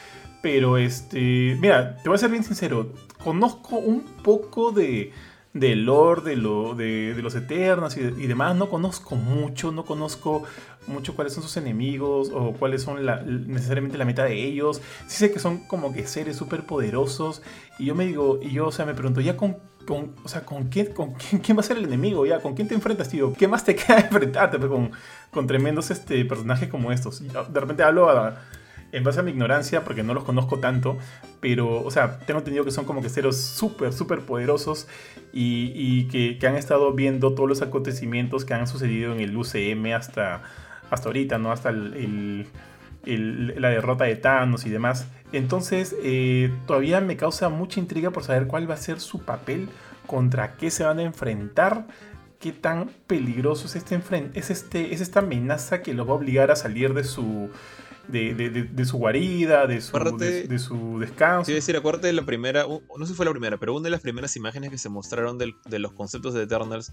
Pero 0.44 0.76
este, 0.76 1.56
mira, 1.58 1.96
te 2.02 2.10
voy 2.10 2.16
a 2.16 2.18
ser 2.18 2.28
bien 2.28 2.44
sincero, 2.44 2.92
conozco 3.24 3.76
un 3.76 4.02
poco 4.02 4.72
de, 4.72 5.10
de 5.54 5.74
lore 5.74 6.20
de, 6.20 6.36
lo, 6.36 6.74
de, 6.74 7.14
los 7.22 7.34
Eternos 7.34 7.96
y, 7.96 8.26
demás, 8.26 8.54
no 8.54 8.68
conozco 8.68 9.16
mucho, 9.16 9.72
no 9.72 9.86
conozco 9.86 10.42
mucho 10.86 11.14
cuáles 11.14 11.32
son 11.32 11.44
sus 11.44 11.56
enemigos 11.56 12.30
o 12.30 12.52
cuáles 12.52 12.82
son 12.82 12.98
necesariamente 13.46 13.96
la 13.96 14.04
meta 14.04 14.24
de 14.24 14.34
ellos. 14.34 14.82
Sí 15.06 15.16
sé 15.16 15.32
que 15.32 15.38
son 15.38 15.66
como 15.66 15.94
que 15.94 16.06
seres 16.06 16.36
súper 16.36 16.66
poderosos 16.66 17.40
y 17.78 17.86
yo 17.86 17.94
me 17.94 18.04
digo, 18.04 18.38
y 18.42 18.50
yo, 18.50 18.66
o 18.66 18.72
sea, 18.72 18.84
me 18.84 18.92
pregunto, 18.92 19.22
¿ya 19.22 19.38
con 19.38 19.56
con, 19.86 20.14
o 20.24 20.28
sea, 20.28 20.44
¿con, 20.44 20.68
quién, 20.68 20.92
con 20.92 21.14
quién, 21.42 21.56
va 21.56 21.60
a 21.60 21.64
ser 21.64 21.78
el 21.78 21.84
enemigo 21.84 22.26
ya? 22.26 22.40
¿Con 22.40 22.54
quién 22.54 22.68
te 22.68 22.74
enfrentas, 22.74 23.08
tío? 23.08 23.32
¿Qué 23.32 23.48
más 23.48 23.64
te 23.64 23.74
queda 23.76 24.00
enfrentarte 24.00 24.58
pues, 24.58 24.70
con, 24.70 24.92
con 25.30 25.46
tremendos 25.46 25.90
este, 25.90 26.22
personajes 26.26 26.68
como 26.68 26.92
estos? 26.92 27.22
De 27.22 27.60
repente 27.60 27.82
hablo 27.82 28.10
en 28.94 29.02
base 29.02 29.20
a 29.20 29.22
mi 29.24 29.32
ignorancia 29.32 29.84
porque 29.84 30.04
no 30.04 30.14
los 30.14 30.22
conozco 30.22 30.60
tanto, 30.60 30.96
pero, 31.40 31.82
o 31.82 31.90
sea, 31.90 32.18
tengo 32.20 32.38
entendido 32.38 32.64
que 32.64 32.70
son 32.70 32.84
como 32.84 33.02
que 33.02 33.08
seres 33.08 33.36
súper, 33.36 33.92
súper 33.92 34.20
poderosos 34.20 34.86
y, 35.32 36.04
que, 36.04 36.46
han 36.46 36.54
estado 36.54 36.92
viendo 36.92 37.34
todos 37.34 37.48
los 37.48 37.60
acontecimientos 37.60 38.44
que 38.44 38.54
han 38.54 38.68
sucedido 38.68 39.12
en 39.12 39.20
el 39.20 39.36
UCM 39.36 39.92
hasta, 39.94 40.42
hasta 40.90 41.08
ahorita, 41.08 41.38
¿no? 41.38 41.50
Hasta 41.50 41.72
la 41.72 43.68
derrota 43.68 44.04
de 44.04 44.14
Thanos 44.14 44.64
y 44.64 44.70
demás. 44.70 45.08
Entonces, 45.32 45.96
eh, 46.04 46.52
todavía 46.68 47.00
me 47.00 47.16
causa 47.16 47.48
mucha 47.48 47.80
intriga 47.80 48.10
por 48.10 48.22
saber 48.22 48.46
cuál 48.46 48.70
va 48.70 48.74
a 48.74 48.78
ser 48.78 49.00
su 49.00 49.24
papel, 49.24 49.68
contra 50.06 50.56
qué 50.56 50.70
se 50.70 50.84
van 50.84 51.00
a 51.00 51.02
enfrentar, 51.02 51.88
qué 52.38 52.52
tan 52.52 52.90
peligroso 53.08 53.66
es, 53.66 53.74
este 53.74 54.00
es, 54.34 54.50
este, 54.50 54.94
es 54.94 55.00
esta 55.00 55.20
amenaza 55.20 55.82
que 55.82 55.94
los 55.94 56.06
va 56.06 56.12
a 56.12 56.14
obligar 56.14 56.52
a 56.52 56.56
salir 56.56 56.94
de 56.94 57.02
su, 57.02 57.50
de, 58.09 58.85
su 58.85 58.98
guarida, 58.98 59.66
de 59.66 59.81
su, 59.81 59.97
de, 60.18 60.59
su 60.59 60.98
descanso. 60.98 61.47
Sí, 61.47 61.52
decir, 61.52 61.76
acuérdate 61.76 62.09
de 62.09 62.12
la 62.12 62.24
primera, 62.24 62.64
no 62.66 63.06
sé 63.06 63.12
si 63.12 63.16
fue 63.16 63.26
la 63.26 63.32
primera, 63.32 63.59
pero 63.59 63.74
una 63.74 63.85
de 63.85 63.90
las 63.90 64.01
primeras 64.01 64.36
imágenes 64.36 64.70
que 64.70 64.78
se 64.78 64.89
mostraron 64.89 65.39
de, 65.39 65.78
los 65.78 65.93
conceptos 65.93 66.35
de 66.35 66.43
Eternals 66.43 66.93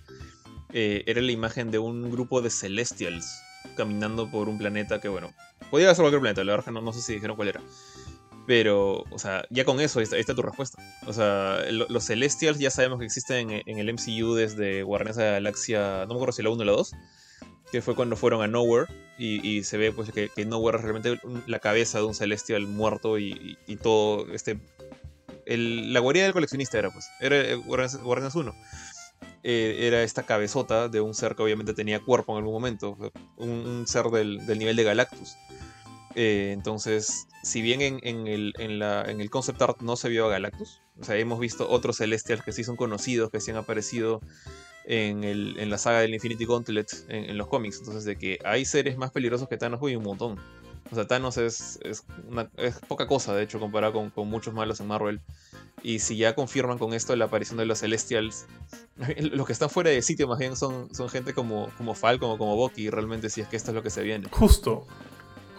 eh, 0.74 1.04
era 1.08 1.22
la 1.22 1.32
imagen 1.32 1.72
de 1.72 1.80
un 1.80 2.10
grupo 2.12 2.42
de 2.42 2.50
Celestials 2.50 3.42
caminando 3.76 4.30
por 4.30 4.50
un 4.50 4.58
planeta 4.58 5.00
que, 5.00 5.08
bueno, 5.08 5.32
podía 5.70 5.94
ser 5.94 6.04
cualquier 6.04 6.22
planeta, 6.22 6.44
la 6.44 6.56
verdad 6.56 6.72
no, 6.72 6.82
no 6.82 6.94
sé 6.94 7.02
si 7.02 7.14
dijeron 7.14 7.36
cuál 7.36 7.50
era. 7.50 7.62
Pero, 8.48 9.04
o 9.12 9.20
sea, 9.20 9.46
ya 9.50 9.66
con 9.66 9.80
eso, 9.80 10.00
ahí 10.00 10.06
está, 10.12 10.34
tu 10.34 10.42
respuesta. 10.42 10.82
O 11.06 11.14
sea, 11.14 11.60
los 11.70 12.06
Celestials 12.06 12.60
ya 12.60 12.72
sabemos 12.72 13.00
que 13.00 13.06
existen 13.06 13.52
en, 13.52 13.78
el 13.78 13.94
MCU 13.94 14.34
desde 14.34 14.84
Guardianes 14.84 15.16
de 15.16 15.24
la 15.24 15.32
Galaxia, 15.34 16.02
no 16.02 16.08
me 16.08 16.16
acuerdo 16.16 16.34
si 16.34 16.44
la 16.44 16.50
1 16.50 16.62
o 16.62 16.66
la 16.66 16.72
2, 16.72 16.92
que 17.72 17.82
fue 17.82 17.96
cuando 17.96 18.16
fueron 18.16 18.42
a 18.42 18.48
Nowhere, 18.48 18.88
y, 19.24 19.64
se 19.64 19.78
ve 19.78 19.92
pues 19.92 20.12
que, 20.12 20.30
que, 20.30 20.46
Nowhere 20.46 20.80
realmente 20.80 21.20
la 21.46 21.60
cabeza 21.60 22.00
de 22.00 22.06
un 22.06 22.16
Celestial 22.16 22.66
muerto 22.66 23.20
y, 23.20 23.58
todo 23.82 24.28
este... 24.34 24.60
la 25.46 26.00
guarida 26.00 26.24
del 26.24 26.34
coleccionista 26.34 26.80
era, 26.80 26.90
pues, 26.90 27.08
era 27.20 27.56
Guardianes 27.56 28.34
1. 28.34 28.54
Eh, 29.44 29.88
era 29.88 30.02
esta 30.02 30.24
cabezota 30.24 30.88
de 30.88 31.02
un 31.02 31.14
ser 31.14 31.36
que 31.36 31.44
obviamente 31.44 31.74
tenía 31.76 32.00
cuerpo 32.00 32.34
en 32.34 32.40
algún 32.40 32.54
momento, 32.54 32.98
un, 33.38 33.86
ser 33.88 34.06
del, 34.06 34.40
nivel 34.58 34.76
de 34.76 34.84
Galactus. 34.84 35.36
Eh, 36.16 36.50
entonces, 36.52 37.28
si 37.44 37.62
bien 37.62 37.82
en, 37.82 38.28
el, 38.28 38.54
en, 38.58 39.28
concept 39.28 39.62
art 39.62 39.82
no 39.82 39.98
se 39.98 40.10
vio 40.10 40.26
a 40.26 40.30
Galactus, 40.30 40.82
o 41.00 41.04
sea, 41.04 41.16
hemos 41.18 41.40
visto 41.40 41.70
otros 41.70 41.98
Celestials 41.98 42.44
que 42.44 42.52
sí 42.52 42.64
son 42.64 42.76
conocidos, 42.76 43.30
que 43.30 43.40
sí 43.40 43.52
han 43.52 43.58
aparecido 43.58 44.20
en, 44.86 45.70
la 45.70 45.78
saga 45.78 46.00
del 46.00 46.14
Infinity 46.14 46.46
Gauntlet 46.46 47.06
en, 47.10 47.38
los 47.38 47.48
cómics. 47.48 47.80
Entonces, 47.80 48.06
de 48.06 48.16
que 48.18 48.40
hay 48.44 48.66
seres 48.66 48.98
más 48.98 49.12
peligrosos 49.12 49.48
que 49.48 49.58
Thanos, 49.58 49.80
hay 49.84 49.96
un 49.96 50.04
montón. 50.04 50.40
O 50.92 50.96
sea, 50.96 51.08
Thanos 51.08 51.38
es, 51.38 51.80
es, 51.84 52.04
poca 52.88 53.08
cosa, 53.08 53.34
de 53.34 53.44
hecho, 53.44 53.60
comparado 53.60 53.94
con, 53.94 54.10
con, 54.10 54.28
muchos 54.28 54.54
malos 54.54 54.80
en 54.82 54.88
Marvel. 54.88 55.22
Y 55.84 56.00
si 56.00 56.18
ya 56.18 56.36
confirman 56.36 56.78
con 56.78 56.94
esto 56.94 57.16
la 57.16 57.26
aparición 57.26 57.58
de 57.58 57.66
los 57.66 57.80
Celestials, 57.80 58.46
los 59.18 59.48
que 59.48 59.54
están 59.54 59.70
fuera 59.70 59.90
de 59.90 60.02
sitio 60.02 60.28
más 60.28 60.38
bien 60.38 60.56
son, 60.56 60.94
son 60.94 61.10
gente 61.10 61.34
como, 61.34 61.70
como 61.78 61.96
Falcon 61.96 62.32
o 62.32 62.38
como 62.38 62.56
Bucky, 62.56 62.90
realmente 62.90 63.30
si 63.30 63.42
es 63.42 63.48
que 63.48 63.56
esto 63.56 63.72
es 63.72 63.76
lo 63.76 63.84
que 63.84 63.90
se 63.90 64.04
viene. 64.04 64.28
Justo. 64.30 64.86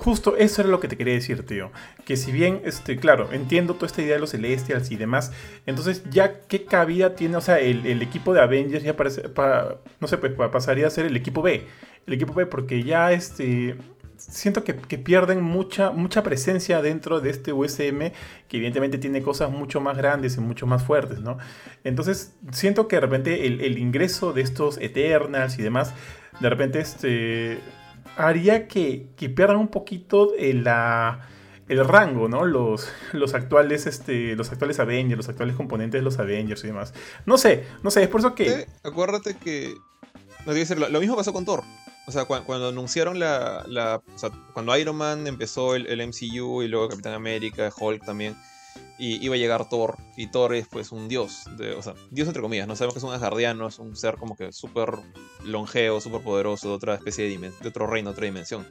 Justo 0.02 0.36
eso 0.36 0.62
era 0.62 0.70
lo 0.70 0.80
que 0.80 0.88
te 0.88 0.96
quería 0.96 1.14
decir, 1.14 1.46
tío. 1.46 1.70
Que 2.04 2.16
si 2.16 2.32
bien, 2.32 2.60
este, 2.64 2.96
claro, 2.96 3.28
entiendo 3.32 3.74
toda 3.74 3.86
esta 3.86 4.02
idea 4.02 4.14
de 4.14 4.20
los 4.20 4.30
Celestials 4.30 4.90
y 4.90 4.96
demás, 4.96 5.30
entonces 5.64 6.02
ya 6.10 6.40
qué 6.40 6.64
cabida 6.64 7.14
tiene, 7.14 7.36
o 7.36 7.40
sea, 7.40 7.60
el, 7.60 8.02
equipo 8.02 8.34
de 8.34 8.40
Avengers 8.40 8.82
ya 8.82 8.96
parece, 8.96 9.28
para, 9.28 9.76
no 10.00 10.08
sé, 10.08 10.18
pues 10.18 10.32
pasaría 10.50 10.88
a 10.88 10.90
ser 10.90 11.06
el 11.06 11.16
equipo 11.16 11.40
B. 11.40 11.66
El 12.04 12.14
equipo 12.14 12.34
B 12.34 12.46
porque 12.46 12.82
ya, 12.82 13.12
este, 13.12 13.76
siento 14.16 14.64
que, 14.64 14.74
pierden 14.74 15.40
mucha, 15.40 15.92
mucha 15.92 16.24
presencia 16.24 16.82
dentro 16.82 17.20
de 17.20 17.30
este 17.30 17.52
USM, 17.52 18.10
que 18.48 18.56
evidentemente 18.56 18.98
tiene 18.98 19.22
cosas 19.22 19.52
mucho 19.52 19.80
más 19.80 19.96
grandes 19.96 20.36
y 20.36 20.40
mucho 20.40 20.66
más 20.66 20.82
fuertes, 20.82 21.20
¿no? 21.20 21.38
Entonces, 21.84 22.34
siento 22.50 22.88
que 22.88 22.96
de 22.96 23.00
repente 23.00 23.46
el, 23.46 23.78
ingreso 23.78 24.32
de 24.32 24.42
estos 24.42 24.78
Eternals 24.78 25.60
y 25.60 25.62
demás, 25.62 25.94
de 26.40 26.50
repente 26.50 26.80
este, 26.80 27.60
haría 28.16 28.68
que, 28.68 29.08
pierdan 29.34 29.56
un 29.56 29.68
poquito 29.68 30.34
el, 30.38 30.64
la, 30.64 31.28
el 31.68 31.84
rango, 31.86 32.28
¿no? 32.28 32.44
Los, 32.44 32.88
los, 33.12 33.34
actuales, 33.34 33.86
este, 33.86 34.36
los 34.36 34.50
actuales 34.52 34.78
Avengers, 34.80 35.16
los 35.16 35.28
actuales 35.28 35.56
componentes 35.56 36.00
de 36.00 36.04
los 36.04 36.18
Avengers 36.18 36.64
y 36.64 36.68
demás. 36.68 36.94
No 37.26 37.38
sé, 37.38 37.64
no 37.82 37.90
sé, 37.90 38.02
es 38.02 38.08
por 38.08 38.20
eso 38.20 38.34
que... 38.34 38.66
acuérdate 38.82 39.36
que... 39.36 39.74
No, 40.46 40.52
lo, 40.52 40.88
lo 40.88 41.00
mismo 41.00 41.16
pasó 41.16 41.32
con 41.32 41.44
Thor. 41.44 41.62
O 42.06 42.10
sea, 42.10 42.24
cuando 42.24 42.68
anunciaron 42.68 43.18
la. 43.18 44.02
o 44.14 44.18
sea, 44.18 44.30
cuando 44.52 44.76
Iron 44.76 44.96
Man 44.96 45.26
empezó 45.26 45.76
el, 45.76 46.06
MCU 46.06 46.62
y 46.62 46.68
luego 46.68 46.88
Capitán 46.88 47.14
América, 47.14 47.70
Hulk 47.76 48.04
también. 48.04 48.36
Y 49.02 49.18
iba 49.20 49.34
a 49.34 49.38
llegar 49.38 49.68
Thor, 49.68 49.96
y 50.16 50.28
Thor 50.28 50.54
es 50.54 50.68
pues 50.68 50.92
un 50.92 51.08
dios, 51.08 51.42
de, 51.58 51.74
o 51.74 51.82
sea, 51.82 51.94
dios 52.12 52.28
entre 52.28 52.40
comillas, 52.40 52.68
no 52.68 52.76
sabemos 52.76 52.94
que 52.94 52.98
es 52.98 53.04
un 53.04 53.12
asgardiano, 53.12 53.66
es 53.66 53.80
un 53.80 53.96
ser 53.96 54.14
como 54.14 54.36
que 54.36 54.52
súper 54.52 54.90
longeo, 55.42 56.00
súper 56.00 56.20
poderoso, 56.22 56.68
de 56.68 56.74
otra 56.74 56.94
especie 56.94 57.28
de, 57.28 57.50
de 57.50 57.68
otro 57.68 57.88
reino, 57.88 58.10
otra 58.10 58.26
dimensión. 58.26 58.64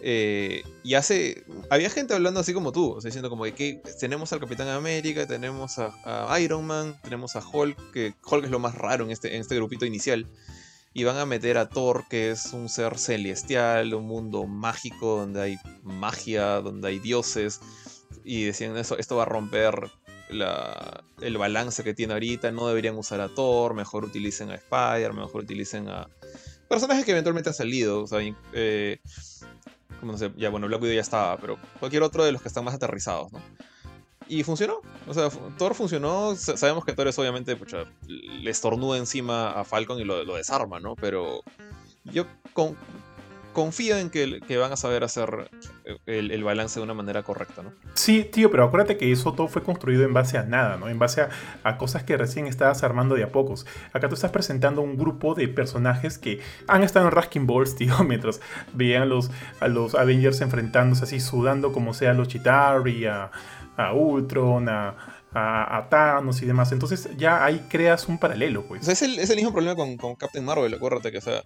Eh, 0.00 0.62
y 0.82 0.94
hace. 0.94 1.44
Había 1.68 1.90
gente 1.90 2.14
hablando 2.14 2.40
así 2.40 2.54
como 2.54 2.72
tú, 2.72 2.92
o 2.92 3.00
sea, 3.02 3.10
diciendo 3.10 3.28
como 3.28 3.44
que, 3.44 3.82
tenemos 4.00 4.32
al 4.32 4.40
Capitán 4.40 4.68
América, 4.68 5.26
tenemos 5.26 5.78
a, 5.78 6.40
Iron 6.40 6.66
Man, 6.66 6.98
tenemos 7.02 7.36
a 7.36 7.46
Hulk, 7.46 7.92
que 7.92 8.14
Hulk 8.24 8.46
es 8.46 8.50
lo 8.50 8.60
más 8.60 8.74
raro 8.76 9.04
en 9.04 9.10
este, 9.10 9.34
en 9.34 9.42
este 9.42 9.56
grupito 9.56 9.84
inicial. 9.84 10.26
Y 10.94 11.04
van 11.04 11.18
a 11.18 11.26
meter 11.26 11.58
a 11.58 11.68
Thor, 11.68 12.04
que 12.08 12.30
es 12.30 12.46
un 12.54 12.70
ser 12.70 12.98
celestial, 12.98 13.92
un 13.92 14.06
mundo 14.06 14.46
mágico 14.46 15.18
donde 15.18 15.42
hay 15.42 15.58
magia, 15.82 16.62
donde 16.62 16.88
hay 16.88 16.98
dioses. 16.98 17.60
Y 18.24 18.44
decían 18.44 18.76
eso, 18.76 18.98
esto 18.98 19.16
va 19.16 19.22
a 19.22 19.26
romper 19.26 19.90
el 21.20 21.38
balance 21.38 21.82
que 21.82 21.94
tiene 21.94 22.12
ahorita. 22.12 22.50
No 22.50 22.68
deberían 22.68 22.96
usar 22.96 23.20
a 23.20 23.28
Thor, 23.28 23.74
mejor 23.74 24.04
utilicen 24.04 24.50
a 24.50 24.54
Spider, 24.54 25.12
mejor 25.12 25.42
utilicen 25.42 25.88
a 25.88 26.08
personajes 26.68 27.04
que 27.04 27.12
eventualmente 27.12 27.50
han 27.50 27.54
salido. 27.54 28.02
O 28.02 28.06
sea, 28.06 28.20
eh, 28.52 29.00
como 29.98 30.12
no 30.12 30.18
sé, 30.18 30.32
ya 30.36 30.50
bueno, 30.50 30.66
Black 30.66 30.82
Widow 30.82 30.94
ya 30.94 31.00
estaba, 31.00 31.36
pero 31.38 31.58
cualquier 31.78 32.02
otro 32.02 32.24
de 32.24 32.32
los 32.32 32.42
que 32.42 32.48
están 32.48 32.64
más 32.64 32.74
aterrizados, 32.74 33.32
¿no? 33.32 33.40
Y 34.28 34.44
funcionó. 34.44 34.80
O 35.08 35.14
sea, 35.14 35.28
Thor 35.58 35.74
funcionó. 35.74 36.36
Sabemos 36.36 36.84
que 36.84 36.92
Thor 36.92 37.08
es 37.08 37.18
obviamente, 37.18 37.56
pucha, 37.56 37.84
le 38.06 38.50
estornuda 38.50 38.96
encima 38.96 39.50
a 39.50 39.64
Falcon 39.64 39.98
y 39.98 40.04
lo, 40.04 40.22
lo 40.24 40.36
desarma, 40.36 40.78
¿no? 40.78 40.94
Pero 40.94 41.42
yo 42.04 42.26
con, 42.52 42.76
confío 43.52 43.96
en 43.96 44.10
que, 44.10 44.56
van 44.56 44.72
a 44.72 44.76
saber 44.76 45.04
hacer 45.04 45.50
eh, 45.84 45.98
el, 46.06 46.44
balance 46.44 46.78
de 46.78 46.84
una 46.84 46.94
manera 46.94 47.22
correcta, 47.22 47.62
¿no? 47.62 47.72
Sí, 47.94 48.24
tío, 48.24 48.50
pero 48.50 48.64
acuérdate 48.64 48.96
que 48.96 49.10
eso 49.10 49.32
todo 49.34 49.48
fue 49.48 49.62
construido 49.62 50.04
en 50.04 50.12
base 50.12 50.38
a 50.38 50.42
nada, 50.42 50.76
¿no? 50.76 50.88
En 50.88 50.98
base 50.98 51.26
a, 51.64 51.76
cosas 51.78 52.04
que 52.04 52.16
recién 52.16 52.46
estabas 52.46 52.82
armando 52.82 53.14
de 53.14 53.24
a 53.24 53.32
pocos. 53.32 53.66
Acá 53.92 54.08
tú 54.08 54.14
estás 54.14 54.30
presentando 54.30 54.82
un 54.82 54.96
grupo 54.96 55.34
de 55.34 55.48
personajes 55.48 56.18
que 56.18 56.40
han 56.68 56.82
estado 56.82 57.06
en 57.06 57.12
Rasking 57.12 57.46
Balls, 57.46 57.76
tío, 57.76 57.98
mientras 58.04 58.40
veían 58.72 59.02
a 59.02 59.06
los, 59.06 59.30
a 59.60 59.68
los 59.68 59.94
Avengers 59.94 60.40
enfrentándose 60.40 61.04
así, 61.04 61.20
sudando 61.20 61.72
como 61.72 61.94
sea 61.94 62.10
a 62.10 62.14
los 62.14 62.28
Chitari, 62.28 63.06
a, 63.06 63.30
a 63.76 63.92
Ultron, 63.94 64.68
a, 64.68 64.94
a, 65.32 65.86
Thanos 65.88 66.42
y 66.42 66.46
demás. 66.46 66.72
Entonces 66.72 67.08
ya 67.16 67.44
ahí 67.44 67.66
creas 67.68 68.08
un 68.08 68.18
paralelo, 68.18 68.64
pues. 68.64 68.86
es, 68.88 69.02
el, 69.02 69.18
es 69.18 69.30
el 69.30 69.36
mismo 69.36 69.52
problema 69.52 69.76
con, 69.76 69.96
con 69.96 70.16
Captain 70.16 70.44
Marvel, 70.44 70.74
acuérdate 70.74 71.12
que, 71.12 71.18
o 71.18 71.22
sea, 71.22 71.42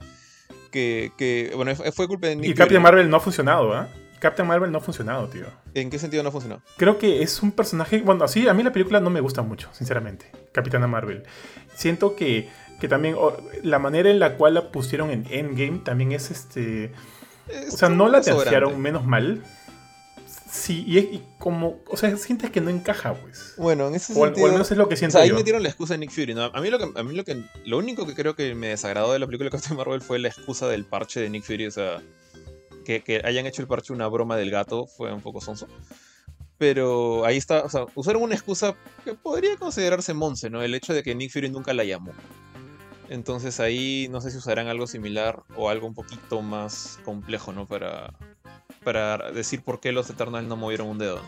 que, 0.75 1.53
bueno, 1.55 1.75
fue 1.75 2.09
culpa 2.09 2.27
de 2.27 2.37
Nick 2.37 2.51
Y 2.51 2.55
Captain 2.55 2.83
Marvel 2.83 3.09
no 3.09 3.17
ha 3.17 3.21
funcionado, 3.21 3.81
¿eh? 3.81 3.87
Captain 4.19 4.49
Marvel 4.49 4.73
no 4.73 4.79
ha 4.79 4.81
funcionado, 4.81 5.29
tío. 5.29 5.45
¿En 5.75 5.91
qué 5.91 5.99
sentido 5.99 6.23
no 6.23 6.31
ha 6.31 6.33
funcionado? 6.33 6.63
Creo 6.79 6.99
que 6.99 7.23
es 7.23 7.43
un 7.43 7.53
personaje. 7.53 8.01
Bueno, 8.01 8.27
sí, 8.27 8.49
a 8.49 8.55
mí 8.55 8.63
la 8.63 8.73
película 8.73 8.99
no 8.99 9.11
me 9.11 9.21
gusta 9.21 9.43
mucho, 9.43 9.69
sinceramente. 9.73 10.31
Capitana 10.53 10.87
Marvel. 10.87 11.25
Siento 11.75 12.17
que, 12.17 12.49
que 12.81 12.89
también 12.89 13.17
la 13.63 13.79
manera 13.79 14.11
en 14.11 14.19
la 14.19 14.37
cual 14.37 14.55
la 14.55 14.73
pusieron 14.73 15.11
en 15.11 15.27
Endgame 15.29 15.81
también 15.85 16.13
es 16.13 16.31
este. 16.31 16.93
o 17.71 17.77
sea, 17.77 17.91
no 17.91 18.09
la 18.09 18.23
terciaron 18.23 18.81
menos 18.81 19.05
mal. 19.05 19.43
Sí, 20.55 20.85
y, 20.87 21.21
como, 21.41 21.81
o 21.89 21.97
sea, 21.97 22.17
sientes 22.17 22.49
que 22.53 22.61
no 22.61 22.71
encaja, 22.71 23.13
pues. 23.15 23.55
Bueno, 23.57 23.89
en 23.89 23.97
ese 23.97 24.13
o, 24.13 24.25
sentido. 24.25 24.45
O 24.45 24.47
al 24.47 24.53
menos 24.53 24.71
es 24.71 24.79
lo 24.79 24.89
que 24.89 24.97
siento. 24.97 25.19
O 25.19 25.21
sea, 25.21 25.29
ahí 25.29 25.37
metieron 25.37 25.65
la 25.65 25.69
excusa 25.69 25.95
de 25.95 25.99
Nick 25.99 26.13
Fury, 26.13 26.33
¿no? 26.33 26.45
A 26.45 26.61
mí 26.61 26.71
lo 26.71 26.79
que, 26.79 26.93
a 26.95 27.03
mí 27.03 27.13
lo 27.13 27.25
que, 27.25 27.43
lo 27.67 27.77
único 27.77 28.07
que 28.07 28.15
creo 28.15 28.37
que 28.37 28.55
me 28.55 28.69
desagradó 28.69 29.13
de 29.13 29.19
la 29.19 29.27
película 29.27 29.51
de 29.51 29.57
Captain 29.57 29.77
Marvel 29.77 30.01
fue 30.01 30.21
la 30.21 30.29
excusa 30.29 30.69
del 30.69 30.85
parche 30.85 31.19
de 31.19 31.29
Nick 31.29 31.43
Fury, 31.43 31.67
o 31.67 31.73
sea, 31.73 32.01
que, 32.85 33.03
que 33.03 33.21
hayan 33.25 33.47
hecho 33.47 33.63
el 33.63 33.69
parche 33.69 33.93
una 33.93 34.07
broma 34.07 34.37
del 34.37 34.53
gato 34.53 34.87
fue 34.87 35.13
un 35.13 35.23
poco 35.23 35.41
sonso. 35.41 35.67
Pero 36.57 37.25
ahí 37.25 37.37
está, 37.37 37.65
o 37.65 37.69
sea, 37.69 37.87
usaron 37.97 38.23
una 38.23 38.37
excusa 38.37 38.77
que 39.05 39.15
podría 39.15 39.57
considerarse 39.57 40.15
monce, 40.15 40.51
¿no? 40.51 40.63
El 40.63 40.77
hecho 40.77 40.95
de 40.95 41.03
que 41.03 41.17
Nick 41.17 41.33
Fury 41.33 41.51
nunca 41.51 41.75
la 41.75 41.83
llamó. 41.83 42.13
Entonces 43.09 43.59
ahí 43.59 44.07
no 44.09 44.21
sé 44.21 44.31
si 44.31 44.39
usarán 44.39 44.69
algo 44.69 44.87
similar 44.87 45.43
o 45.57 45.69
algo 45.69 45.89
un 45.89 45.95
poquito 45.95 46.43
más 46.43 47.01
complejo, 47.05 47.53
¿no? 47.53 47.67
Para, 47.67 48.15
para 48.85 49.31
decir 49.31 49.63
por 49.63 49.81
qué 49.81 49.93
los 49.93 50.09
Eternals 50.11 50.47
no 50.47 50.57
movieron 50.57 50.89
un 50.89 50.99
dedo. 50.99 51.21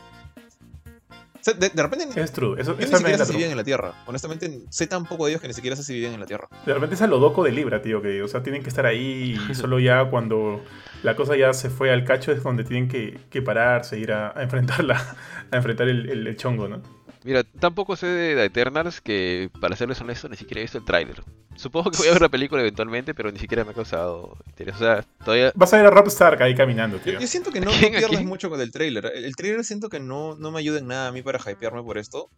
de, 1.45 1.83
repente. 1.83 2.21
Es 2.21 2.33
true. 2.33 2.61
Eso, 2.61 2.75
ni 2.75 2.87
siquiera 2.87 3.19
sé 3.19 3.27
si 3.27 3.37
viven 3.37 3.53
en 3.53 3.57
la 3.57 3.65
Tierra. 3.65 3.95
Honestamente, 4.07 4.61
sé 4.69 4.87
tan 4.87 5.07
poco 5.07 5.27
de 5.27 5.33
ellos 5.33 5.41
que 5.41 5.49
ni 5.49 5.55
siquiera 5.55 5.77
sé 5.77 5.83
si 5.83 5.95
viven 5.95 6.15
en 6.15 6.21
la 6.21 6.27
Tierra. 6.27 6.49
De 6.65 6.75
repente 6.75 6.95
es 6.95 7.03
a 7.03 7.07
lo 7.07 7.19
doco 7.19 7.43
de 7.43 7.53
Libra, 7.53 7.83
tío. 7.83 8.03
Que, 8.03 8.23
o 8.23 8.29
sea, 8.29 8.43
tienen 8.43 8.63
que 8.63 8.69
estar 8.69 8.87
ahí 8.87 9.39
y 9.51 9.55
solo 9.55 9.79
ya 9.79 10.09
cuando 10.11 10.63
la 11.03 11.17
cosa 11.17 11.37
ya 11.37 11.53
se 11.53 11.71
fue 11.71 11.91
al 11.91 12.05
cacho 12.05 12.33
es 12.33 12.43
donde 12.43 12.65
tienen 12.65 12.89
que, 12.89 13.19
que 13.31 13.43
pararse, 13.43 13.99
ir 13.99 14.13
a, 14.13 14.35
enfrentarla, 14.37 15.17
a 15.51 15.57
enfrentar 15.57 15.89
el, 15.89 16.27
el 16.27 16.37
chongo, 16.37 16.69
¿no? 16.69 16.83
Mira, 17.27 17.43
tampoco 17.43 17.97
sé 17.97 18.07
de 18.07 18.45
Eternals 18.45 19.01
que, 19.01 19.51
para 19.61 19.75
serles 19.75 20.01
honesto, 20.01 20.29
ni 20.29 20.37
siquiera 20.37 20.61
he 20.61 20.63
visto 20.63 20.79
el 20.79 20.85
tráiler. 20.85 21.25
Supongo 21.57 21.91
que 21.91 21.99
voy 21.99 22.07
a 22.07 22.13
ver 22.13 22.23
la 22.23 22.29
película 22.29 22.61
eventualmente, 22.61 23.15
pero 23.15 23.33
ni 23.33 23.41
siquiera 23.41 23.65
me 23.65 23.73
ha 23.73 23.75
causado 23.75 24.37
interés. 24.47 24.77
O 24.77 24.79
sea, 24.79 25.05
todavía... 25.25 25.51
Vas 25.57 25.73
a 25.73 25.79
ver 25.79 25.87
a 25.87 25.91
Rob 25.91 26.07
Stark 26.07 26.41
ahí 26.41 26.55
caminando, 26.55 26.99
tío. 26.99 27.19
Yo, 27.19 27.27
siento 27.27 27.51
que 27.51 27.61
no, 27.61 27.73
pierdes 27.81 28.25
mucho 28.25 28.49
con 28.49 28.61
el 28.61 28.71
tráiler. 28.71 29.11
El 29.13 29.35
tráiler 29.35 29.65
siento 29.65 29.89
que 29.89 29.99
no, 29.99 30.37
no 30.37 30.53
me 30.53 30.61
ayuda 30.61 30.79
en 30.79 30.87
nada 30.87 31.09
a 31.09 31.13
mí 31.13 31.23
para 31.23 31.41
hypearme 31.41 31.83
por 31.83 31.99
esto. 31.99 32.31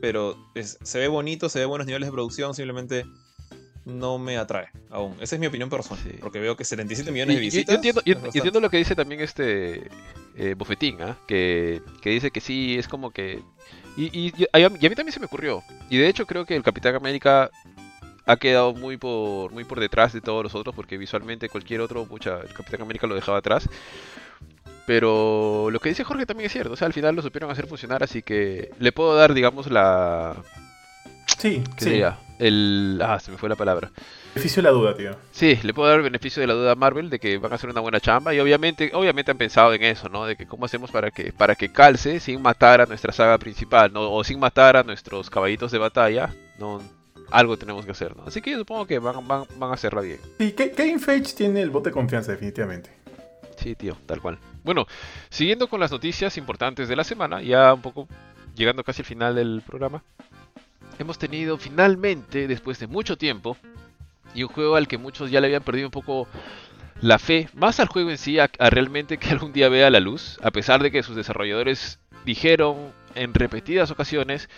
Pero 0.00 0.36
se 0.54 0.98
ve 1.00 1.08
bonito, 1.08 1.48
se 1.48 1.58
ve 1.58 1.64
buenos 1.64 1.88
niveles 1.88 2.06
de 2.06 2.12
producción, 2.12 2.54
simplemente 2.54 3.04
no 3.84 4.18
me 4.18 4.36
atrae 4.36 4.68
aún. 4.90 5.16
Esa 5.20 5.34
es 5.34 5.40
mi 5.40 5.48
opinión 5.48 5.70
personal. 5.70 6.04
Porque 6.20 6.38
veo 6.38 6.56
que 6.56 6.64
77 6.64 7.10
millones 7.10 7.34
de 7.34 7.40
visitas. 7.40 7.72
Yo, 7.72 7.76
entiendo, 7.76 8.02
entiendo, 8.32 8.60
lo 8.60 8.70
que 8.70 8.76
dice 8.76 8.94
también 8.94 9.22
este 9.22 9.90
eh, 10.36 10.54
Bofetín, 10.56 11.02
¿ah? 11.02 11.18
que, 11.26 11.82
que 12.00 12.10
dice 12.10 12.30
que 12.30 12.40
sí, 12.40 12.76
es 12.78 12.86
como 12.86 13.10
que 13.10 13.42
y, 13.96 14.32
a 14.52 14.68
mí 14.68 14.94
también 14.94 15.12
se 15.12 15.20
me 15.20 15.26
ocurrió. 15.26 15.62
Y 15.88 15.96
de 15.96 16.08
hecho 16.08 16.26
creo 16.26 16.44
que 16.44 16.56
el 16.56 16.62
Capitán 16.62 16.94
América 16.94 17.50
ha 18.26 18.36
quedado 18.36 18.74
muy 18.74 18.96
por, 18.96 19.52
muy 19.52 19.64
por 19.64 19.80
detrás 19.80 20.12
de 20.12 20.20
todos 20.20 20.42
los 20.42 20.54
otros 20.54 20.74
porque 20.74 20.98
visualmente 20.98 21.48
cualquier 21.48 21.80
otro, 21.80 22.04
pucha, 22.04 22.40
el 22.40 22.52
Capitán 22.52 22.82
América 22.82 23.06
lo 23.06 23.14
dejaba 23.14 23.38
atrás. 23.38 23.68
Pero 24.86 25.68
lo 25.70 25.80
que 25.80 25.88
dice 25.88 26.04
Jorge 26.04 26.26
también 26.26 26.46
es 26.46 26.52
cierto, 26.52 26.74
o 26.74 26.76
sea, 26.76 26.86
al 26.86 26.92
final 26.92 27.16
lo 27.16 27.22
supieron 27.22 27.50
hacer 27.50 27.66
funcionar, 27.66 28.04
así 28.04 28.22
que 28.22 28.70
le 28.78 28.92
puedo 28.92 29.16
dar, 29.16 29.34
digamos, 29.34 29.68
la... 29.70 30.36
Sí, 31.38 31.62
sí. 31.76 32.02
El... 32.38 33.00
Ah, 33.02 33.18
se 33.18 33.32
me 33.32 33.38
fue 33.38 33.48
la 33.48 33.56
palabra. 33.56 33.90
Beneficio 34.36 34.62
de 34.62 34.68
la 34.68 34.74
duda, 34.74 34.94
tío. 34.94 35.16
Sí, 35.32 35.58
le 35.62 35.72
puedo 35.72 35.88
dar 35.88 35.96
el 35.96 36.04
beneficio 36.04 36.42
de 36.42 36.46
la 36.46 36.52
duda 36.52 36.72
a 36.72 36.74
Marvel 36.74 37.08
de 37.08 37.18
que 37.18 37.38
van 37.38 37.52
a 37.52 37.54
hacer 37.54 37.70
una 37.70 37.80
buena 37.80 38.00
chamba 38.00 38.34
y 38.34 38.38
obviamente, 38.38 38.90
obviamente 38.92 39.30
han 39.30 39.38
pensado 39.38 39.72
en 39.72 39.82
eso, 39.82 40.10
¿no? 40.10 40.26
De 40.26 40.36
que 40.36 40.44
cómo 40.44 40.66
hacemos 40.66 40.90
para 40.90 41.10
que, 41.10 41.32
para 41.32 41.54
que 41.54 41.72
calce 41.72 42.20
sin 42.20 42.42
matar 42.42 42.82
a 42.82 42.86
nuestra 42.86 43.14
saga 43.14 43.38
principal, 43.38 43.90
¿no? 43.94 44.12
O 44.12 44.22
sin 44.24 44.38
matar 44.38 44.76
a 44.76 44.82
nuestros 44.82 45.30
caballitos 45.30 45.72
de 45.72 45.78
batalla, 45.78 46.34
¿no? 46.58 46.82
Algo 47.30 47.56
tenemos 47.56 47.86
que 47.86 47.92
hacer, 47.92 48.14
¿no? 48.14 48.24
Así 48.26 48.42
que 48.42 48.50
yo 48.50 48.58
supongo 48.58 48.86
que 48.86 48.98
van, 48.98 49.26
van, 49.26 49.44
van 49.56 49.70
a 49.70 49.72
hacerla 49.72 50.02
bien. 50.02 50.18
Sí, 50.36 50.52
Kevin 50.52 51.00
Feige 51.00 51.34
tiene 51.34 51.62
el 51.62 51.70
bote 51.70 51.88
de 51.88 51.94
confianza, 51.94 52.32
definitivamente. 52.32 52.90
Sí, 53.56 53.74
tío, 53.74 53.96
tal 54.04 54.20
cual. 54.20 54.38
Bueno, 54.64 54.86
siguiendo 55.30 55.66
con 55.66 55.80
las 55.80 55.90
noticias 55.90 56.36
importantes 56.36 56.90
de 56.90 56.96
la 56.96 57.04
semana, 57.04 57.40
ya 57.40 57.72
un 57.72 57.80
poco 57.80 58.06
llegando 58.54 58.84
casi 58.84 59.00
al 59.00 59.06
final 59.06 59.34
del 59.34 59.62
programa, 59.66 60.02
hemos 60.98 61.18
tenido 61.18 61.56
finalmente, 61.56 62.46
después 62.46 62.78
de 62.78 62.86
mucho 62.86 63.16
tiempo, 63.16 63.56
y 64.36 64.42
un 64.42 64.50
juego 64.50 64.76
al 64.76 64.86
que 64.86 64.98
muchos 64.98 65.30
ya 65.30 65.40
le 65.40 65.46
habían 65.46 65.62
perdido 65.62 65.88
un 65.88 65.92
poco 65.92 66.28
la 67.00 67.18
fe, 67.18 67.48
más 67.54 67.80
al 67.80 67.88
juego 67.88 68.10
en 68.10 68.18
sí, 68.18 68.38
a, 68.38 68.50
realmente 68.58 69.16
que 69.18 69.30
algún 69.30 69.52
día 69.52 69.68
vea 69.68 69.90
la 69.90 69.98
luz, 69.98 70.38
a 70.42 70.50
pesar 70.50 70.82
de 70.82 70.90
que 70.90 71.02
sus 71.02 71.16
desarrolladores 71.16 71.98
dijeron 72.24 72.92
en 73.14 73.34
repetidas 73.34 73.90
ocasiones 73.90 74.48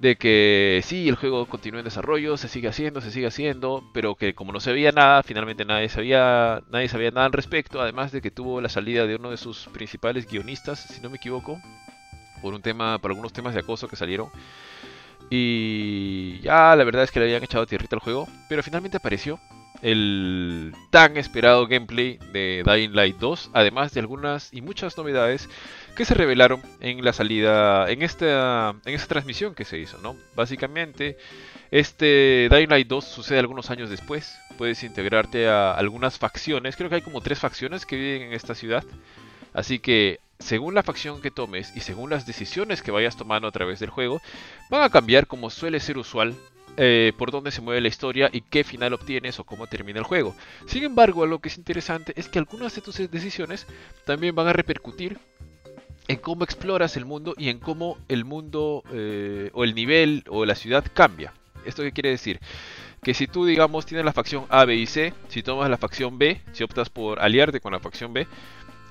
de 0.00 0.16
que 0.16 0.80
sí, 0.82 1.08
el 1.08 1.14
juego 1.14 1.46
continúa 1.46 1.80
en 1.80 1.84
desarrollo, 1.84 2.36
se 2.36 2.48
sigue 2.48 2.68
haciendo, 2.68 3.00
se 3.00 3.12
sigue 3.12 3.26
haciendo, 3.26 3.84
pero 3.94 4.16
que 4.16 4.34
como 4.34 4.52
no 4.52 4.58
se 4.58 4.72
veía 4.72 4.90
nada, 4.90 5.22
finalmente 5.22 5.64
nadie 5.64 5.88
sabía, 5.88 6.62
nadie 6.70 6.88
sabía 6.88 7.10
nada 7.10 7.26
al 7.26 7.32
respecto, 7.32 7.80
además 7.80 8.10
de 8.10 8.20
que 8.20 8.32
tuvo 8.32 8.60
la 8.60 8.68
salida 8.68 9.06
de 9.06 9.14
uno 9.14 9.30
de 9.30 9.36
sus 9.36 9.66
principales 9.68 10.26
guionistas, 10.26 10.80
si 10.80 11.00
no 11.00 11.10
me 11.10 11.18
equivoco, 11.18 11.60
por 12.40 12.54
un 12.54 12.62
tema, 12.62 12.98
por 12.98 13.12
algunos 13.12 13.32
temas 13.32 13.54
de 13.54 13.60
acoso 13.60 13.86
que 13.86 13.94
salieron. 13.94 14.30
Y 15.34 16.40
ya 16.40 16.76
la 16.76 16.84
verdad 16.84 17.04
es 17.04 17.10
que 17.10 17.18
le 17.18 17.24
habían 17.24 17.42
echado 17.42 17.64
tierrita 17.64 17.96
al 17.96 18.02
juego, 18.02 18.28
pero 18.50 18.62
finalmente 18.62 18.98
apareció 18.98 19.40
el 19.80 20.74
tan 20.90 21.16
esperado 21.16 21.66
gameplay 21.66 22.18
de 22.34 22.62
Dying 22.66 22.94
Light 22.94 23.16
2, 23.16 23.52
además 23.54 23.94
de 23.94 24.00
algunas 24.00 24.52
y 24.52 24.60
muchas 24.60 24.94
novedades 24.98 25.48
que 25.96 26.04
se 26.04 26.12
revelaron 26.12 26.60
en 26.80 27.02
la 27.02 27.14
salida, 27.14 27.90
en 27.90 28.02
esta, 28.02 28.74
en 28.84 28.94
esta 28.94 29.08
transmisión 29.08 29.54
que 29.54 29.64
se 29.64 29.78
hizo, 29.78 29.96
¿no? 30.02 30.16
Básicamente, 30.34 31.16
este 31.70 32.48
Dying 32.50 32.68
Light 32.68 32.88
2 32.88 33.02
sucede 33.02 33.38
algunos 33.38 33.70
años 33.70 33.88
después, 33.88 34.38
puedes 34.58 34.82
integrarte 34.82 35.48
a 35.48 35.72
algunas 35.72 36.18
facciones, 36.18 36.76
creo 36.76 36.90
que 36.90 36.96
hay 36.96 37.02
como 37.02 37.22
tres 37.22 37.38
facciones 37.38 37.86
que 37.86 37.96
viven 37.96 38.20
en 38.20 38.32
esta 38.34 38.54
ciudad, 38.54 38.84
así 39.54 39.78
que 39.78 40.20
según 40.42 40.74
la 40.74 40.82
facción 40.82 41.22
que 41.22 41.30
tomes 41.30 41.72
y 41.76 41.80
según 41.80 42.10
las 42.10 42.26
decisiones 42.26 42.82
que 42.82 42.90
vayas 42.90 43.16
tomando 43.16 43.48
a 43.48 43.52
través 43.52 43.78
del 43.78 43.90
juego, 43.90 44.20
van 44.70 44.82
a 44.82 44.90
cambiar 44.90 45.26
como 45.26 45.50
suele 45.50 45.80
ser 45.80 45.98
usual 45.98 46.34
eh, 46.76 47.12
por 47.18 47.30
dónde 47.30 47.50
se 47.50 47.60
mueve 47.60 47.80
la 47.80 47.88
historia 47.88 48.30
y 48.32 48.40
qué 48.40 48.64
final 48.64 48.94
obtienes 48.94 49.38
o 49.38 49.44
cómo 49.44 49.66
termina 49.66 49.98
el 49.98 50.04
juego. 50.04 50.34
Sin 50.66 50.84
embargo, 50.84 51.26
lo 51.26 51.38
que 51.38 51.48
es 51.48 51.58
interesante 51.58 52.12
es 52.16 52.28
que 52.28 52.38
algunas 52.38 52.74
de 52.74 52.80
tus 52.80 52.96
decisiones 53.10 53.66
también 54.04 54.34
van 54.34 54.48
a 54.48 54.52
repercutir 54.52 55.18
en 56.08 56.16
cómo 56.16 56.44
exploras 56.44 56.96
el 56.96 57.04
mundo 57.04 57.34
y 57.36 57.48
en 57.48 57.58
cómo 57.58 57.98
el 58.08 58.24
mundo 58.24 58.82
eh, 58.90 59.50
o 59.52 59.64
el 59.64 59.74
nivel 59.74 60.24
o 60.28 60.44
la 60.44 60.54
ciudad 60.54 60.84
cambia. 60.92 61.32
¿Esto 61.64 61.82
qué 61.82 61.92
quiere 61.92 62.10
decir? 62.10 62.40
Que 63.02 63.14
si 63.14 63.26
tú, 63.26 63.44
digamos, 63.44 63.84
tienes 63.84 64.04
la 64.04 64.12
facción 64.12 64.46
A, 64.48 64.64
B 64.64 64.76
y 64.76 64.86
C, 64.86 65.12
si 65.28 65.42
tomas 65.42 65.68
la 65.68 65.76
facción 65.76 66.18
B, 66.18 66.40
si 66.52 66.64
optas 66.64 66.88
por 66.88 67.20
aliarte 67.20 67.60
con 67.60 67.72
la 67.72 67.80
facción 67.80 68.12
B, 68.12 68.26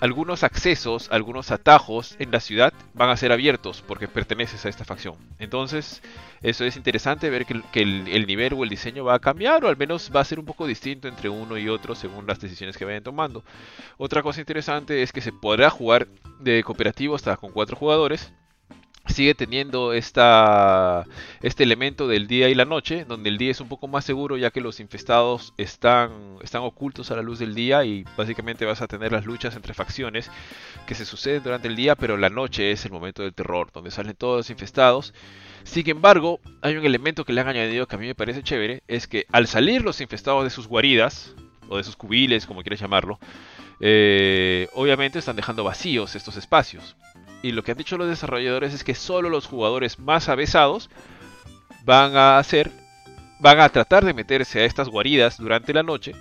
algunos 0.01 0.43
accesos, 0.43 1.09
algunos 1.11 1.51
atajos 1.51 2.15
en 2.17 2.31
la 2.31 2.39
ciudad 2.39 2.73
van 2.95 3.09
a 3.09 3.17
ser 3.17 3.31
abiertos 3.31 3.83
porque 3.87 4.07
perteneces 4.07 4.65
a 4.65 4.69
esta 4.69 4.83
facción. 4.83 5.15
Entonces, 5.37 6.01
eso 6.41 6.65
es 6.65 6.75
interesante 6.75 7.29
ver 7.29 7.45
que, 7.45 7.81
el, 7.81 8.25
nivel 8.25 8.53
o 8.53 8.63
el 8.63 8.69
diseño 8.69 9.05
va 9.05 9.13
a 9.13 9.19
cambiar 9.19 9.63
o 9.63 9.69
al 9.69 9.77
menos 9.77 10.11
va 10.13 10.21
a 10.21 10.25
ser 10.25 10.39
un 10.39 10.45
poco 10.45 10.65
distinto 10.65 11.07
entre 11.07 11.29
uno 11.29 11.55
y 11.55 11.69
otro 11.69 11.93
según 11.93 12.25
las 12.25 12.39
decisiones 12.39 12.77
que 12.77 12.85
vayan 12.85 13.03
tomando. 13.03 13.43
Otra 13.97 14.23
cosa 14.23 14.39
interesante 14.39 15.03
es 15.03 15.13
que 15.13 15.21
se 15.21 15.31
podrá 15.31 15.69
jugar 15.69 16.07
de 16.39 16.63
cooperativo 16.63 17.13
hasta 17.13 17.37
con 17.37 17.51
cuatro 17.51 17.77
jugadores 17.77 18.33
sigue 19.07 19.35
teniendo 19.35 19.93
esta, 19.93 21.05
este 21.41 21.63
elemento 21.63 22.07
del 22.07 22.27
día 22.27 22.49
y 22.49 22.55
la 22.55 22.65
noche, 22.65 23.05
donde 23.05 23.29
el 23.29 23.37
día 23.37 23.51
es 23.51 23.61
un 23.61 23.67
poco 23.67 23.87
más 23.87 24.05
seguro 24.05 24.37
ya 24.37 24.51
que 24.51 24.61
los 24.61 24.79
infestados 24.79 25.53
están, 25.57 26.37
están 26.41 26.61
ocultos 26.61 27.11
a 27.11 27.15
la 27.15 27.21
luz 27.21 27.39
del 27.39 27.55
día 27.55 27.83
y 27.83 28.05
básicamente 28.15 28.65
vas 28.65 28.81
a 28.81 28.87
tener 28.87 29.11
las 29.11 29.25
luchas 29.25 29.55
entre 29.55 29.73
facciones 29.73 30.29
que 30.85 30.95
se 30.95 31.05
suceden 31.05 31.43
durante 31.43 31.67
el 31.67 31.75
día, 31.75 31.95
pero 31.95 32.17
la 32.17 32.29
noche 32.29 32.71
es 32.71 32.85
el 32.85 32.91
momento 32.91 33.23
del 33.23 33.33
terror, 33.33 33.71
donde 33.73 33.91
salen 33.91 34.15
todos 34.15 34.37
los 34.37 34.49
infestados. 34.49 35.13
Sin 35.63 35.87
embargo, 35.89 36.39
hay 36.61 36.75
un 36.75 36.85
elemento 36.85 37.25
que 37.25 37.33
le 37.33 37.41
han 37.41 37.47
añadido 37.47 37.87
que 37.87 37.95
a 37.95 37.99
mí 37.99 38.07
me 38.07 38.15
parece 38.15 38.43
chévere, 38.43 38.83
es 38.87 39.07
que 39.07 39.25
al 39.31 39.47
salir 39.47 39.83
los 39.83 40.01
infestados 40.01 40.43
de 40.43 40.49
sus 40.49 40.67
guaridas, 40.67 41.35
o 41.69 41.77
de 41.77 41.83
sus 41.83 41.95
cubiles, 41.95 42.45
como 42.45 42.61
quieras 42.61 42.81
llamarlo, 42.81 43.17
eh, 43.79 44.67
obviamente 44.73 45.17
están 45.17 45.37
dejando 45.37 45.63
vacíos 45.63 46.15
estos 46.15 46.35
espacios 46.35 46.95
y 47.41 47.51
lo 47.51 47.63
que 47.63 47.71
han 47.71 47.77
dicho 47.77 47.97
los 47.97 48.07
desarrolladores 48.07 48.73
es 48.73 48.83
que 48.83 48.95
solo 48.95 49.29
los 49.29 49.47
jugadores 49.47 49.99
más 49.99 50.29
avesados 50.29 50.89
van 51.83 52.15
a 52.15 52.37
hacer, 52.37 52.71
van 53.39 53.59
a 53.59 53.69
tratar 53.69 54.05
de 54.05 54.13
meterse 54.13 54.61
a 54.61 54.65
estas 54.65 54.89
guaridas 54.89 55.37
durante 55.37 55.73
la 55.73 55.83
noche, 55.83 56.13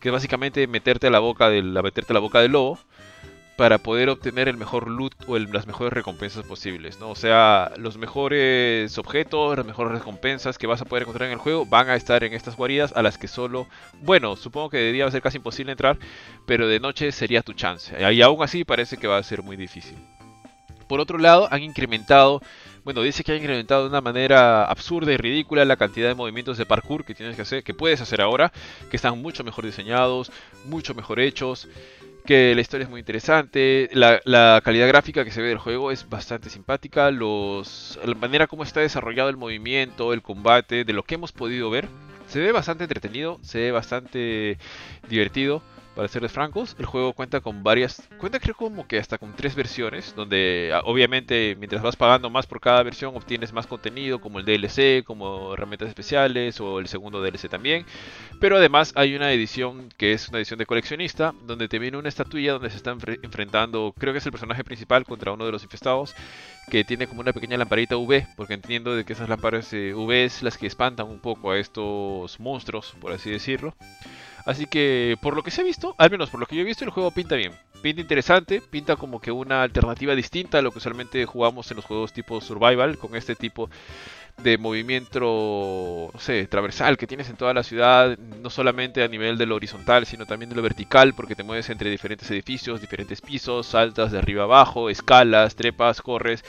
que 0.00 0.08
es 0.08 0.12
básicamente 0.12 0.66
meterte 0.66 1.06
a 1.06 1.10
la 1.10 1.20
boca 1.20 1.48
del, 1.48 1.72
meterte 1.82 2.12
a 2.12 2.14
la 2.14 2.20
boca 2.20 2.40
del 2.40 2.52
lobo 2.52 2.78
para 3.56 3.78
poder 3.78 4.08
obtener 4.08 4.48
el 4.48 4.56
mejor 4.56 4.86
loot 4.86 5.14
o 5.26 5.36
las 5.36 5.66
mejores 5.66 5.92
recompensas 5.92 6.46
posibles, 6.46 7.00
¿no? 7.00 7.10
O 7.10 7.16
sea, 7.16 7.72
los 7.76 7.96
mejores 7.96 8.96
objetos, 8.98 9.56
las 9.56 9.66
mejores 9.66 9.94
recompensas 9.94 10.58
que 10.58 10.68
vas 10.68 10.80
a 10.80 10.84
poder 10.84 11.02
encontrar 11.02 11.26
en 11.26 11.32
el 11.32 11.40
juego 11.40 11.66
van 11.66 11.90
a 11.90 11.96
estar 11.96 12.22
en 12.22 12.34
estas 12.34 12.56
guaridas 12.56 12.92
a 12.94 13.02
las 13.02 13.18
que 13.18 13.26
solo, 13.26 13.66
bueno, 14.02 14.36
supongo 14.36 14.70
que 14.70 14.76
debería 14.76 15.10
ser 15.10 15.22
casi 15.22 15.38
imposible 15.38 15.72
entrar, 15.72 15.98
pero 16.46 16.68
de 16.68 16.78
noche 16.78 17.10
sería 17.10 17.42
tu 17.42 17.52
chance. 17.52 17.96
Y 18.12 18.22
aún 18.22 18.44
así 18.44 18.64
parece 18.64 18.96
que 18.96 19.08
va 19.08 19.18
a 19.18 19.22
ser 19.24 19.42
muy 19.42 19.56
difícil. 19.56 19.98
Por 20.88 21.00
otro 21.00 21.18
lado, 21.18 21.48
han 21.50 21.62
incrementado, 21.62 22.40
bueno, 22.84 23.02
dice 23.02 23.22
que 23.22 23.32
han 23.32 23.38
incrementado 23.38 23.82
de 23.82 23.90
una 23.90 24.00
manera 24.00 24.64
absurda 24.64 25.12
y 25.12 25.16
ridícula 25.16 25.64
la 25.64 25.76
cantidad 25.76 26.08
de 26.08 26.14
movimientos 26.14 26.58
de 26.58 26.66
parkour 26.66 27.04
que 27.04 27.14
tienes 27.14 27.36
que 27.36 27.42
hacer, 27.42 27.62
que 27.62 27.74
puedes 27.74 28.00
hacer 28.00 28.20
ahora, 28.20 28.52
que 28.90 28.96
están 28.96 29.20
mucho 29.20 29.44
mejor 29.44 29.66
diseñados, 29.66 30.32
mucho 30.64 30.94
mejor 30.94 31.20
hechos 31.20 31.68
que 32.28 32.54
la 32.54 32.60
historia 32.60 32.84
es 32.84 32.90
muy 32.90 33.00
interesante, 33.00 33.88
la, 33.94 34.60
calidad 34.62 34.86
gráfica 34.86 35.24
que 35.24 35.30
se 35.30 35.40
ve 35.40 35.48
del 35.48 35.56
juego 35.56 35.90
es 35.90 36.10
bastante 36.10 36.50
simpática, 36.50 37.10
la 37.10 38.14
manera 38.20 38.46
como 38.46 38.64
está 38.64 38.80
desarrollado 38.80 39.30
el 39.30 39.38
movimiento, 39.38 40.12
el 40.12 40.20
combate, 40.20 40.84
de 40.84 40.92
lo 40.92 41.04
que 41.04 41.14
hemos 41.14 41.32
podido 41.32 41.70
ver, 41.70 41.88
se 42.26 42.40
ve 42.40 42.52
bastante 42.52 42.84
entretenido, 42.84 43.38
se 43.42 43.60
ve 43.60 43.72
bastante 43.72 44.58
divertido 45.08 45.62
para 45.98 46.06
serles 46.06 46.30
francos, 46.30 46.76
el 46.78 46.86
juego 46.86 47.12
cuenta 47.12 47.40
con 47.40 47.64
varias, 47.64 48.08
cuenta 48.20 48.38
creo 48.38 48.54
como 48.54 48.86
que 48.86 49.00
hasta 49.00 49.18
con 49.18 49.34
tres 49.34 49.56
versiones, 49.56 50.14
donde 50.14 50.70
ah, 50.72 50.82
obviamente 50.84 51.56
mientras 51.58 51.82
vas 51.82 51.96
pagando 51.96 52.30
más 52.30 52.46
por 52.46 52.60
cada 52.60 52.84
versión 52.84 53.16
obtienes 53.16 53.52
más 53.52 53.66
contenido, 53.66 54.20
como 54.20 54.38
el 54.38 54.44
DLC, 54.44 55.02
como 55.04 55.54
herramientas 55.54 55.88
especiales 55.88 56.60
o 56.60 56.78
el 56.78 56.86
segundo 56.86 57.20
DLC 57.20 57.48
también, 57.48 57.84
pero 58.40 58.58
además 58.58 58.92
hay 58.94 59.16
una 59.16 59.32
edición 59.32 59.88
que 59.96 60.12
es 60.12 60.28
una 60.28 60.38
edición 60.38 60.60
de 60.60 60.66
coleccionista, 60.66 61.34
donde 61.48 61.66
te 61.66 61.80
viene 61.80 61.96
una 61.96 62.10
estatuilla 62.10 62.52
donde 62.52 62.70
se 62.70 62.76
está 62.76 62.92
enfrentando, 62.92 63.92
creo 63.98 64.12
que 64.12 64.20
es 64.20 64.26
el 64.26 64.30
personaje 64.30 64.62
principal 64.62 65.04
contra 65.04 65.32
uno 65.32 65.46
de 65.46 65.50
los 65.50 65.64
infestados, 65.64 66.14
que 66.70 66.84
tiene 66.84 67.08
como 67.08 67.22
una 67.22 67.32
pequeña 67.32 67.56
lamparita 67.56 67.96
UV, 67.96 68.24
porque 68.36 68.54
entiendo 68.54 68.94
de 68.94 69.04
que 69.04 69.14
esas 69.14 69.28
lámparas 69.28 69.72
eh, 69.72 69.94
UV 69.94 70.12
es 70.12 70.44
las 70.44 70.58
que 70.58 70.68
espantan 70.68 71.08
un 71.08 71.18
poco 71.18 71.50
a 71.50 71.58
estos 71.58 72.38
monstruos, 72.38 72.94
por 73.00 73.10
así 73.10 73.30
decirlo. 73.30 73.74
Así 74.48 74.64
que 74.64 75.18
por 75.20 75.36
lo 75.36 75.42
que 75.42 75.50
se 75.50 75.60
ha 75.60 75.64
visto, 75.64 75.94
al 75.98 76.10
menos 76.10 76.30
por 76.30 76.40
lo 76.40 76.46
que 76.46 76.56
yo 76.56 76.62
he 76.62 76.64
visto, 76.64 76.82
el 76.82 76.90
juego 76.90 77.10
pinta 77.10 77.36
bien. 77.36 77.52
Pinta 77.82 78.00
interesante, 78.00 78.62
pinta 78.62 78.96
como 78.96 79.20
que 79.20 79.30
una 79.30 79.62
alternativa 79.62 80.14
distinta 80.14 80.56
a 80.56 80.62
lo 80.62 80.72
que 80.72 80.78
usualmente 80.78 81.26
jugamos 81.26 81.70
en 81.70 81.76
los 81.76 81.84
juegos 81.84 82.14
tipo 82.14 82.40
survival, 82.40 82.96
con 82.96 83.14
este 83.14 83.36
tipo 83.36 83.68
de 84.42 84.56
movimiento, 84.56 86.10
no 86.14 86.18
sé, 86.18 86.46
transversal 86.46 86.96
que 86.96 87.06
tienes 87.06 87.28
en 87.28 87.36
toda 87.36 87.52
la 87.52 87.62
ciudad, 87.62 88.16
no 88.16 88.48
solamente 88.48 89.02
a 89.02 89.08
nivel 89.08 89.36
de 89.36 89.44
lo 89.44 89.54
horizontal, 89.54 90.06
sino 90.06 90.24
también 90.24 90.48
de 90.48 90.56
lo 90.56 90.62
vertical, 90.62 91.12
porque 91.12 91.34
te 91.34 91.42
mueves 91.42 91.68
entre 91.68 91.90
diferentes 91.90 92.30
edificios, 92.30 92.80
diferentes 92.80 93.20
pisos, 93.20 93.66
saltas 93.66 94.12
de 94.12 94.18
arriba 94.18 94.44
abajo, 94.44 94.88
escalas, 94.88 95.56
trepas, 95.56 96.00
corres. 96.00 96.42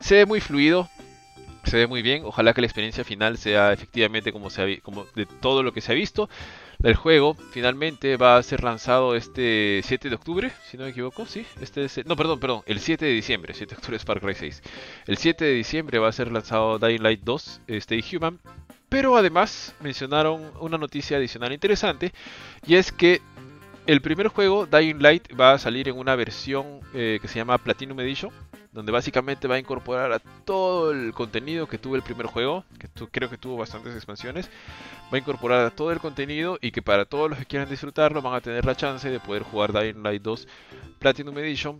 Se 0.00 0.16
ve 0.16 0.26
muy 0.26 0.42
fluido, 0.42 0.90
se 1.64 1.78
ve 1.78 1.86
muy 1.86 2.02
bien. 2.02 2.24
Ojalá 2.26 2.52
que 2.52 2.60
la 2.60 2.66
experiencia 2.66 3.04
final 3.04 3.38
sea 3.38 3.72
efectivamente 3.72 4.34
como, 4.34 4.50
se 4.50 4.82
como 4.82 5.06
de 5.14 5.24
todo 5.24 5.62
lo 5.62 5.72
que 5.72 5.80
se 5.80 5.92
ha 5.92 5.94
visto. 5.94 6.28
El 6.82 6.96
juego 6.96 7.34
finalmente 7.52 8.16
va 8.16 8.36
a 8.36 8.42
ser 8.42 8.64
lanzado 8.64 9.14
este 9.14 9.82
7 9.84 10.08
de 10.08 10.14
octubre, 10.16 10.52
si 10.68 10.76
no 10.76 10.82
me 10.82 10.90
equivoco, 10.90 11.26
sí, 11.26 11.46
este 11.60 11.86
no, 12.04 12.16
perdón, 12.16 12.40
perdón, 12.40 12.62
el 12.66 12.80
7 12.80 13.04
de 13.04 13.12
diciembre, 13.12 13.54
7 13.54 13.70
de 13.70 13.76
octubre 13.76 13.96
es 13.96 14.04
Far 14.04 14.20
Cry 14.20 14.34
6. 14.34 14.62
El 15.06 15.16
7 15.16 15.44
de 15.44 15.52
diciembre 15.52 16.00
va 16.00 16.08
a 16.08 16.12
ser 16.12 16.32
lanzado 16.32 16.80
Dying 16.80 17.02
Light 17.04 17.20
2, 17.22 17.60
Stay 17.68 18.04
Human, 18.12 18.40
pero 18.88 19.16
además 19.16 19.76
mencionaron 19.80 20.50
una 20.58 20.76
noticia 20.76 21.18
adicional 21.18 21.52
interesante 21.52 22.12
y 22.66 22.74
es 22.74 22.90
que 22.90 23.20
el 23.86 24.00
primer 24.00 24.26
juego, 24.26 24.66
Dying 24.66 25.00
Light, 25.00 25.28
va 25.38 25.52
a 25.52 25.58
salir 25.58 25.88
en 25.88 25.96
una 25.96 26.16
versión 26.16 26.80
eh, 26.94 27.20
que 27.22 27.28
se 27.28 27.36
llama 27.36 27.58
Platinum 27.58 28.00
Edition, 28.00 28.32
donde 28.72 28.90
básicamente 28.90 29.46
va 29.46 29.56
a 29.56 29.58
incorporar 29.58 30.12
a 30.12 30.18
todo 30.18 30.90
el 30.90 31.12
contenido 31.12 31.66
que 31.66 31.78
tuvo 31.78 31.96
el 31.96 32.02
primer 32.02 32.26
juego, 32.26 32.64
que 32.78 32.88
creo 33.10 33.28
que 33.28 33.36
tuvo 33.36 33.58
bastantes 33.58 33.94
expansiones, 33.94 34.48
va 35.12 35.16
a 35.16 35.18
incorporar 35.18 35.64
a 35.66 35.70
todo 35.70 35.92
el 35.92 36.00
contenido 36.00 36.58
y 36.60 36.70
que 36.70 36.80
para 36.80 37.04
todos 37.04 37.28
los 37.28 37.38
que 37.38 37.44
quieran 37.44 37.68
disfrutarlo 37.68 38.22
van 38.22 38.34
a 38.34 38.40
tener 38.40 38.64
la 38.64 38.74
chance 38.74 39.08
de 39.08 39.20
poder 39.20 39.42
jugar 39.42 39.72
Dying 39.72 40.02
Light 40.02 40.22
2 40.22 40.48
Platinum 40.98 41.38
Edition 41.38 41.78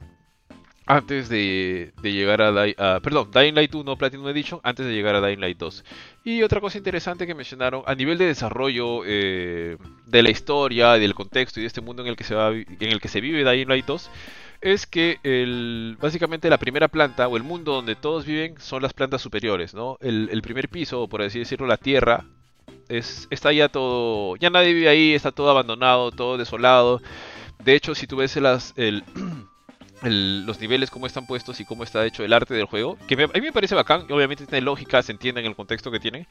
antes 0.85 1.28
de, 1.28 1.93
llegar 2.02 2.43
a, 2.43 3.01
perdón, 3.01 3.31
Dying 3.32 3.55
Light 3.55 3.74
1 3.74 3.97
Platinum 3.97 4.28
Edition 4.28 4.60
antes 4.62 4.85
de 4.85 4.93
llegar 4.93 5.14
a 5.14 5.27
Dying 5.27 5.40
Light 5.40 5.56
2. 5.56 5.85
Y 6.24 6.43
otra 6.43 6.60
cosa 6.60 6.77
interesante 6.77 7.27
que 7.27 7.35
mencionaron 7.35 7.82
a 7.86 7.94
nivel 7.94 8.19
de 8.19 8.27
desarrollo 8.27 9.02
eh, 9.06 9.78
de 10.06 10.23
la 10.23 10.31
historia, 10.31 10.93
del 10.94 11.14
contexto 11.14 11.60
y 11.60 11.62
de 11.62 11.69
este 11.69 11.81
mundo 11.81 12.02
en 12.02 12.09
el 12.09 12.16
que 12.16 12.24
se 12.24 12.35
va, 12.35 12.51
en 12.51 12.66
el 12.81 13.01
que 13.01 13.09
se 13.09 13.20
vive 13.20 13.48
Dying 13.48 13.69
Light 13.69 13.86
2 13.86 14.10
es 14.62 14.86
que 14.86 15.18
el, 15.24 15.98
básicamente 16.01 16.48
la 16.48 16.59
primera 16.59 16.89
planta 16.89 17.26
o 17.26 17.36
el 17.36 17.43
mundo 17.43 17.72
donde 17.72 17.97
todos 17.97 18.24
viven 18.24 18.55
son 18.59 18.80
las 18.80 18.93
plantas 18.94 19.20
superiores, 19.20 19.74
¿no? 19.74 19.98
El, 20.01 20.40
primer 20.40 20.68
piso, 20.68 21.09
por 21.09 21.20
así 21.20 21.40
decirlo, 21.40 21.66
la 21.66 21.76
tierra, 21.76 22.24
es, 22.89 23.26
está 23.30 23.52
ya 23.52 23.68
todo, 23.68 24.36
ya 24.36 24.51
nadie 24.51 24.72
vive 24.72 24.89
ahí, 24.89 25.14
está 25.14 25.32
todo 25.32 25.51
abandonado, 25.51 26.12
todo 26.12 26.39
desolado. 26.39 27.02
De 27.64 27.74
hecho, 27.74 27.94
si 27.94 28.06
tú 28.06 28.16
ves 28.16 28.36
el, 28.36 29.05
los 30.02 30.60
niveles, 30.60 30.90
cómo 30.90 31.06
están 31.06 31.26
puestos 31.26 31.60
y 31.60 31.64
cómo 31.64 31.84
está 31.84 32.04
hecho 32.04 32.24
el 32.24 32.32
arte 32.32 32.54
del 32.54 32.66
juego, 32.66 32.98
que 33.06 33.14
a 33.14 33.26
mí 33.26 33.40
me 33.40 33.52
parece 33.52 33.74
bacán, 33.74 34.06
obviamente 34.10 34.46
tiene 34.46 34.62
lógica, 34.62 35.02
se 35.02 35.12
entiende 35.12 35.40
en 35.40 35.46
el 35.46 35.56
contexto 35.56 35.90
que 35.90 36.00
tiene, 36.00 36.26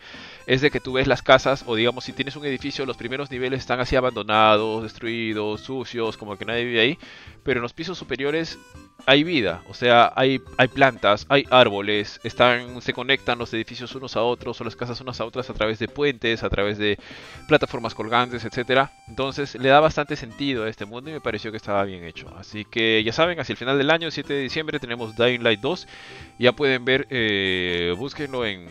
es 0.46 0.62
de 0.62 0.72
que 0.72 0.80
tú 0.80 0.94
ves 0.94 1.08
las 1.08 1.22
casas, 1.22 1.64
o 1.68 1.76
digamos, 1.76 2.04
si 2.04 2.14
tienes 2.14 2.36
un 2.36 2.46
edificio, 2.46 2.86
los 2.86 2.98
primeros 2.98 3.32
niveles 3.32 3.62
están 3.62 3.80
así 3.80 3.96
abandonados, 3.96 4.84
destruidos, 4.84 5.62
sucios, 5.62 6.18
como 6.18 6.38
que 6.38 6.46
nadie 6.46 6.66
vive 6.66 6.82
ahí, 6.82 6.98
pero 7.44 7.60
en 7.60 7.64
los 7.64 7.74
pisos 7.74 7.98
superiores 7.98 8.60
hay 9.06 9.24
vida, 9.24 9.64
o 9.68 9.74
sea, 9.74 10.12
hay, 10.16 10.42
hay 10.58 10.68
plantas, 10.68 11.26
hay 11.30 11.46
árboles, 11.50 12.20
están, 12.24 12.82
se 12.82 12.94
conectan 12.94 13.40
los 13.40 13.54
edificios 13.54 13.96
unos 13.96 14.16
a 14.16 14.22
otros 14.22 14.60
o 14.62 14.64
las 14.64 14.76
casas 14.76 15.02
unas 15.02 15.20
a 15.20 15.26
otras 15.26 15.50
a 15.50 15.54
través 15.54 15.80
de 15.80 15.88
puentes, 15.88 16.44
a 16.44 16.50
través 16.50 16.78
de 16.78 17.00
plataformas 17.48 17.96
colgantes, 17.96 18.46
etcétera. 18.46 18.92
Entonces 19.08 19.56
le 19.56 19.70
da 19.70 19.80
bastante 19.80 20.16
sentido 20.16 20.66
a 20.66 20.70
este 20.70 20.86
mundo 20.86 21.10
y 21.10 21.14
me 21.14 21.22
pareció 21.22 21.52
que 21.52 21.58
estaba 21.58 21.84
bien 21.84 22.04
hecho. 22.04 22.32
Así 22.38 22.66
que 22.66 23.04
ya 23.04 23.14
saben, 23.14 23.40
hacia 23.40 23.54
el 23.54 23.58
final 23.62 23.78
del 23.78 23.92
año, 23.92 24.10
7 24.10 24.34
de 24.34 24.42
diciembre, 24.42 24.80
tenemos 24.80 25.16
Dying 25.16 25.44
Light 25.44 25.60
2. 25.60 25.88
Ya 26.40 26.52
pueden 26.52 26.84
ver, 26.84 27.06
eh, 27.12 27.94
búsquenlo 27.96 28.44
en 28.44 28.66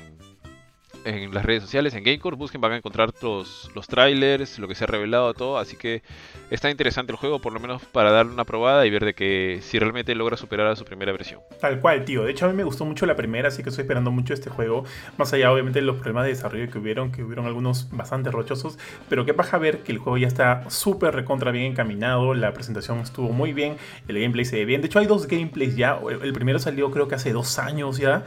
en 1.05 1.33
las 1.35 1.45
redes 1.45 1.63
sociales, 1.63 1.95
en 1.95 2.05
Gamecore, 2.05 2.37
busquen, 2.37 2.61
van 2.61 2.73
a 2.73 2.77
encontrar 2.77 3.11
los, 3.23 3.71
los 3.75 3.87
trailers, 3.87 4.59
lo 4.59 4.69
que 4.69 4.75
se 4.75 4.85
ha 4.85 4.87
revelado, 4.87 5.33
todo. 5.35 5.59
Así 5.59 5.77
que 5.77 6.03
está 6.51 6.71
interesante 6.71 7.13
el 7.13 7.19
juego, 7.19 7.39
por 7.41 7.53
lo 7.53 7.61
menos 7.61 7.83
para 7.87 8.11
darle 8.11 8.33
una 8.33 8.45
probada 8.45 8.87
y 8.87 8.91
ver 8.91 9.05
de 9.05 9.15
que 9.15 9.61
si 9.63 9.79
realmente 9.79 10.15
logra 10.15 10.37
superar 10.37 10.67
a 10.67 10.77
su 10.77 10.85
primera 10.85 11.13
versión. 11.13 11.41
Tal 11.61 11.81
cual, 11.81 12.05
tío. 12.05 12.25
De 12.25 12.33
hecho, 12.33 12.47
a 12.47 12.49
mí 12.49 12.55
me 12.55 12.65
gustó 12.65 12.85
mucho 12.85 13.07
la 13.07 13.17
primera, 13.17 13.49
así 13.49 13.63
que 13.63 13.71
estoy 13.71 13.83
esperando 13.83 14.11
mucho 14.11 14.35
este 14.35 14.51
juego. 14.51 14.85
Más 15.17 15.33
allá, 15.33 15.53
obviamente, 15.53 15.81
de 15.81 15.87
los 15.87 15.97
problemas 15.97 16.25
de 16.25 16.31
desarrollo 16.31 16.71
que 16.71 16.79
hubieron, 16.79 17.13
que 17.13 17.23
hubieron 17.23 17.47
algunos 17.47 17.89
bastante 17.91 18.31
rochosos. 18.31 18.79
Pero 19.09 19.25
qué 19.25 19.35
paja 19.35 19.59
ver 19.59 19.83
que 19.83 19.93
el 19.93 19.99
juego 19.99 20.19
ya 20.19 20.29
está 20.29 20.69
súper 20.71 21.15
recontra 21.15 21.51
bien 21.51 21.67
encaminado. 21.67 22.35
La 22.35 22.53
presentación 22.53 23.01
estuvo 23.01 23.31
muy 23.31 23.53
bien, 23.53 23.77
el 24.09 24.21
gameplay 24.21 24.45
se 24.45 24.57
ve 24.57 24.65
bien. 24.65 24.81
De 24.81 24.87
hecho, 24.87 24.99
hay 24.99 25.07
dos 25.07 25.27
gameplays 25.27 25.77
ya. 25.77 25.99
El 26.23 26.33
primero 26.33 26.59
salió 26.59 26.91
creo 26.91 27.09
que 27.09 27.15
hace 27.15 27.33
dos 27.33 27.59
años 27.59 27.99
ya. 27.99 28.25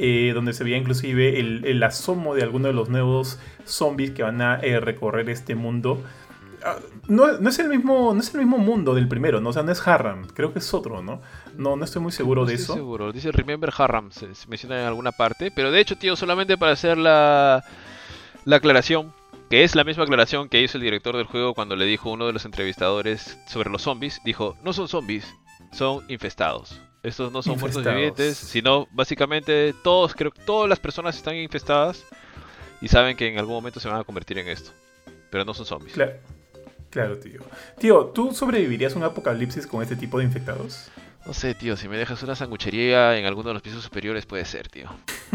Eh, 0.00 0.30
donde 0.32 0.52
se 0.52 0.62
veía 0.62 0.76
inclusive 0.76 1.40
el, 1.40 1.82
asomo 1.82 2.36
de 2.36 2.44
algunos 2.44 2.68
de 2.68 2.72
los 2.72 2.88
nuevos 2.88 3.40
zombies 3.64 4.12
que 4.12 4.22
van 4.22 4.40
a 4.40 4.60
eh, 4.60 4.78
recorrer 4.78 5.28
este 5.28 5.56
mundo. 5.56 6.00
Ah, 6.64 6.76
no, 7.08 7.28
es 7.48 7.58
el 7.58 7.68
mismo, 7.68 8.14
no 8.14 8.20
es 8.20 8.32
el 8.32 8.40
mismo 8.40 8.58
mundo 8.58 8.94
del 8.94 9.08
primero, 9.08 9.40
¿no? 9.40 9.48
O 9.48 9.52
sea, 9.52 9.64
no 9.64 9.72
es 9.72 9.84
Harram, 9.84 10.28
creo 10.28 10.52
que 10.52 10.60
es 10.60 10.72
otro, 10.72 11.02
¿no? 11.02 11.20
No, 11.56 11.74
no 11.74 11.84
estoy 11.84 12.00
muy 12.00 12.12
seguro 12.12 12.46
de 12.46 12.54
eso. 12.54 12.74
seguro, 12.74 13.10
dice 13.10 13.32
Remember 13.32 13.72
Harram, 13.76 14.12
se, 14.12 14.28
menciona 14.46 14.80
en 14.80 14.86
alguna 14.86 15.10
parte, 15.10 15.50
pero 15.50 15.72
de 15.72 15.80
hecho, 15.80 15.96
tío, 15.96 16.14
solamente 16.14 16.56
para 16.56 16.72
hacer 16.72 16.96
la, 16.96 17.64
la 18.44 18.56
aclaración, 18.56 19.12
que 19.50 19.64
es 19.64 19.74
la 19.74 19.82
misma 19.82 20.04
aclaración 20.04 20.48
que 20.48 20.62
hizo 20.62 20.78
el 20.78 20.84
director 20.84 21.16
del 21.16 21.26
juego 21.26 21.54
cuando 21.54 21.74
le 21.74 21.86
dijo 21.86 22.10
a 22.10 22.12
uno 22.12 22.28
de 22.28 22.32
los 22.32 22.44
entrevistadores 22.44 23.36
sobre 23.48 23.68
los 23.68 23.82
zombies, 23.82 24.20
dijo, 24.24 24.56
no 24.62 24.72
son 24.72 24.86
zombies, 24.86 25.26
son 25.72 26.04
infestados. 26.08 26.80
Estos 27.02 27.32
no 27.32 27.42
son 27.42 27.58
muertos 27.58 27.84
vivientes, 27.84 28.36
sino 28.36 28.88
básicamente 28.90 29.74
todos, 29.82 30.14
creo 30.14 30.30
que 30.30 30.42
todas 30.42 30.68
las 30.68 30.80
personas 30.80 31.16
están 31.16 31.36
infestadas 31.36 32.04
y 32.80 32.88
saben 32.88 33.16
que 33.16 33.28
en 33.28 33.38
algún 33.38 33.54
momento 33.54 33.80
se 33.80 33.88
van 33.88 34.00
a 34.00 34.04
convertir 34.04 34.38
en 34.38 34.48
esto. 34.48 34.70
Pero 35.30 35.44
no 35.44 35.54
son 35.54 35.66
zombies. 35.66 35.94
Claro, 35.94 36.12
claro 36.90 37.18
tío. 37.18 37.40
Tío, 37.78 38.06
¿tú 38.06 38.32
sobrevivirías 38.32 38.94
a 38.94 38.98
un 38.98 39.04
apocalipsis 39.04 39.66
con 39.66 39.82
este 39.82 39.94
tipo 39.94 40.18
de 40.18 40.24
infectados? 40.24 40.90
No 41.26 41.34
sé, 41.34 41.54
tío, 41.54 41.76
si 41.76 41.88
me 41.88 41.98
dejas 41.98 42.22
una 42.22 42.34
sanguchería 42.34 43.18
en 43.18 43.26
alguno 43.26 43.48
de 43.48 43.54
los 43.54 43.62
pisos 43.62 43.84
superiores 43.84 44.24
puede 44.24 44.46
ser, 44.46 44.68
tío. 44.68 44.88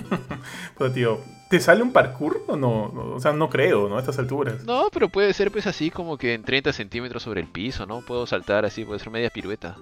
pero, 0.77 0.91
tío, 0.91 1.19
¿te 1.49 1.60
sale 1.60 1.84
un 1.84 1.94
parkour 1.94 2.44
o 2.48 2.56
no? 2.56 2.85
O 3.14 3.19
sea, 3.19 3.31
no 3.31 3.48
creo, 3.49 3.88
¿no? 3.88 3.98
A 3.98 3.99
estas 3.99 4.18
alturas. 4.18 4.64
No, 4.64 4.88
pero 4.91 5.07
puede 5.10 5.34
ser 5.34 5.52
pues 5.52 5.68
así 5.68 5.91
como 5.91 6.18
que 6.18 6.34
en 6.34 6.44
30 6.44 6.73
centímetros 6.73 7.22
sobre 7.22 7.41
el 7.41 7.48
piso, 7.48 7.85
¿no? 7.85 8.02
Puedo 8.02 8.26
saltar 8.26 8.65
así, 8.65 8.84
puede 8.84 8.99
ser 8.99 9.11
media 9.11 9.30
pirueta. 9.30 9.77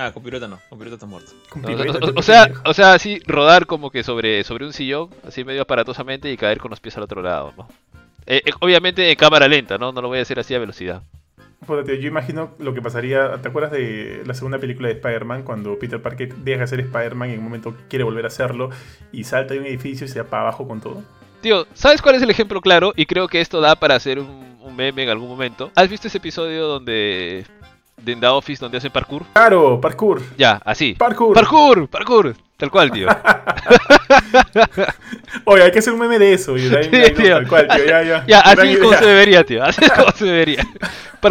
Ah, 0.00 0.12
con 0.12 0.22
pirueta 0.22 0.46
no, 0.46 0.60
con 0.68 0.78
pirueta 0.78 0.94
está 0.94 1.06
muerto. 1.06 1.32
o, 2.14 2.22
sea, 2.22 2.48
o 2.64 2.72
sea, 2.72 2.92
así 2.94 3.18
rodar 3.26 3.66
como 3.66 3.90
que 3.90 4.04
sobre, 4.04 4.44
sobre 4.44 4.64
un 4.64 4.72
sillón, 4.72 5.10
así 5.26 5.42
medio 5.42 5.62
aparatosamente 5.62 6.30
y 6.30 6.36
caer 6.36 6.58
con 6.58 6.70
los 6.70 6.78
pies 6.78 6.96
al 6.96 7.02
otro 7.02 7.20
lado, 7.20 7.52
¿no? 7.56 7.68
Eh, 8.24 8.42
eh, 8.46 8.52
obviamente 8.60 9.10
en 9.10 9.16
cámara 9.16 9.48
lenta, 9.48 9.76
¿no? 9.76 9.90
No 9.90 10.00
lo 10.00 10.06
voy 10.06 10.20
a 10.20 10.22
hacer 10.22 10.38
así 10.38 10.54
a 10.54 10.60
velocidad. 10.60 11.02
Yo 11.66 12.08
imagino 12.08 12.54
lo 12.60 12.74
que 12.74 12.80
pasaría. 12.80 13.42
¿Te 13.42 13.48
acuerdas 13.48 13.72
de 13.72 14.22
la 14.24 14.34
segunda 14.34 14.58
película 14.58 14.86
de 14.86 14.94
Spider-Man? 14.94 15.42
Cuando 15.42 15.76
Peter 15.80 16.00
Parker 16.00 16.32
deja 16.36 16.60
de 16.60 16.66
ser 16.68 16.80
Spider-Man 16.80 17.30
y 17.30 17.32
en 17.32 17.40
un 17.40 17.44
momento 17.44 17.74
quiere 17.88 18.04
volver 18.04 18.24
a 18.24 18.28
hacerlo 18.28 18.70
y 19.10 19.24
salta 19.24 19.54
de 19.54 19.60
un 19.60 19.66
edificio 19.66 20.06
y 20.06 20.08
se 20.08 20.22
va 20.22 20.30
para 20.30 20.42
abajo 20.42 20.68
con 20.68 20.80
todo. 20.80 21.02
Tío, 21.40 21.66
¿sabes 21.74 22.00
cuál 22.00 22.14
es 22.14 22.22
el 22.22 22.30
ejemplo 22.30 22.60
claro? 22.60 22.92
Y 22.94 23.06
creo 23.06 23.26
que 23.26 23.40
esto 23.40 23.60
da 23.60 23.74
para 23.74 23.96
hacer 23.96 24.20
un, 24.20 24.58
un 24.62 24.76
meme 24.76 25.02
en 25.02 25.08
algún 25.08 25.28
momento. 25.28 25.72
¿Has 25.74 25.88
visto 25.88 26.06
ese 26.06 26.18
episodio 26.18 26.68
donde 26.68 27.44
de 28.02 28.16
The 28.16 28.26
Office 28.26 28.60
donde 28.60 28.78
hacen 28.78 28.92
parkour. 28.92 29.24
Claro, 29.32 29.80
parkour. 29.80 30.22
Ya, 30.36 30.60
así. 30.64 30.94
Parkour. 30.94 31.34
Parkour, 31.34 31.88
parkour. 31.88 32.34
Tal 32.58 32.72
cual, 32.72 32.90
tío. 32.90 33.06
Oye, 35.44 35.62
hay 35.62 35.70
que 35.70 35.78
hacer 35.78 35.92
un 35.92 36.00
meme 36.00 36.18
de 36.18 36.32
eso. 36.32 36.56
Y 36.56 36.68
tal 36.68 37.46
cual, 37.46 37.68
tío. 37.68 37.86
Ya, 37.86 38.02
ya. 38.02 38.24
Ya, 38.26 38.40
así 38.40 38.72
es 38.72 38.78
como 38.78 38.94
se 38.94 39.06
debería, 39.06 39.44
tío. 39.44 39.62
Así 39.62 39.84
es 39.84 39.92
como 39.92 40.10
se 40.10 40.24
debería. 40.24 40.66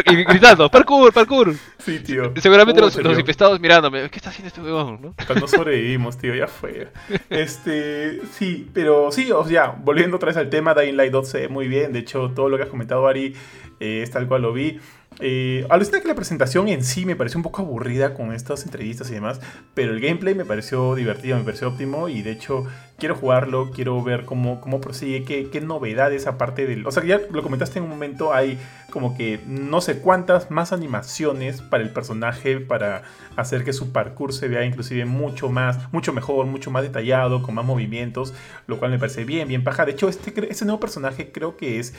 y 0.05 0.23
gritando, 0.23 0.71
parkour, 0.71 1.11
parkour. 1.11 1.53
Sí, 1.79 1.99
tío. 1.99 2.31
Seguramente 2.37 2.79
los, 2.79 2.95
los, 2.95 3.19
infestados 3.19 3.59
mirándome. 3.59 4.09
¿Qué 4.09 4.15
está 4.15 4.29
haciendo 4.29 4.47
este 4.47 4.61
huevón, 4.61 5.01
no? 5.01 5.15
Cuando 5.25 5.49
sobrevivimos, 5.49 6.17
tío, 6.17 6.33
ya 6.33 6.47
fue. 6.47 6.87
Este, 7.29 8.21
sí, 8.31 8.69
pero 8.73 9.11
sí, 9.11 9.29
o 9.29 9.43
sea, 9.43 9.75
volviendo 9.77 10.15
otra 10.15 10.27
vez 10.27 10.37
al 10.37 10.49
tema, 10.49 10.73
Dying 10.73 10.95
Light 10.95 11.11
2 11.11 11.27
se 11.27 11.41
ve 11.41 11.47
muy 11.49 11.67
bien. 11.67 11.91
De 11.91 11.99
hecho, 11.99 12.31
todo 12.33 12.47
lo 12.47 12.55
que 12.55 12.63
has 12.63 12.69
comentado, 12.69 13.05
Ari, 13.05 13.35
eh, 13.81 13.99
es 14.01 14.11
tal 14.11 14.29
cual 14.29 14.43
lo 14.43 14.53
vi. 14.53 14.79
Eh, 15.19 15.65
alucina 15.69 15.99
que 15.99 16.07
la 16.07 16.15
presentación 16.15 16.67
en 16.67 16.83
sí 16.83 17.05
me 17.05 17.15
pareció 17.15 17.39
un 17.39 17.43
poco 17.43 17.63
aburrida 17.63 18.13
con 18.13 18.33
estas 18.33 18.65
entrevistas 18.65 19.09
y 19.09 19.13
demás, 19.13 19.41
pero 19.73 19.91
el 19.91 19.99
gameplay 19.99 20.35
me 20.35 20.45
pareció 20.45 20.93
divertido, 20.93 21.37
me 21.37 21.43
pareció 21.43 21.69
óptimo 21.69 22.07
y 22.07 22.21
de 22.21 22.31
hecho 22.31 22.65
quiero 22.99 23.15
jugarlo, 23.15 23.71
quiero 23.71 24.01
ver 24.03 24.25
cómo, 24.25 24.61
cómo 24.61 24.79
prosigue, 24.79 25.23
qué, 25.23 25.49
qué 25.49 25.61
novedades 25.61 26.27
aparte 26.27 26.67
del... 26.67 26.85
O 26.85 26.91
sea, 26.91 27.03
ya 27.03 27.19
lo 27.31 27.41
comentaste 27.41 27.79
en 27.79 27.85
un 27.85 27.89
momento, 27.89 28.33
hay 28.33 28.59
como 28.91 29.17
que 29.17 29.39
no 29.47 29.81
sé 29.81 29.99
cuántas 29.99 30.51
más 30.51 30.71
animaciones 30.71 31.61
para 31.61 31.83
el 31.83 31.89
personaje 31.91 32.59
para 32.59 33.03
hacer 33.35 33.63
que 33.63 33.73
su 33.73 33.91
parkour 33.91 34.33
se 34.33 34.47
vea 34.47 34.65
inclusive 34.65 35.05
mucho 35.05 35.49
más, 35.49 35.91
mucho 35.91 36.13
mejor, 36.13 36.45
mucho 36.45 36.69
más 36.69 36.83
detallado, 36.83 37.41
con 37.41 37.55
más 37.55 37.65
movimientos, 37.65 38.33
lo 38.67 38.77
cual 38.77 38.91
me 38.91 38.99
parece 38.99 39.25
bien, 39.25 39.47
bien 39.47 39.63
paja. 39.63 39.85
De 39.85 39.93
hecho, 39.93 40.09
este, 40.09 40.31
este 40.51 40.65
nuevo 40.65 40.79
personaje 40.79 41.31
creo 41.31 41.57
que 41.57 41.79
es... 41.79 41.95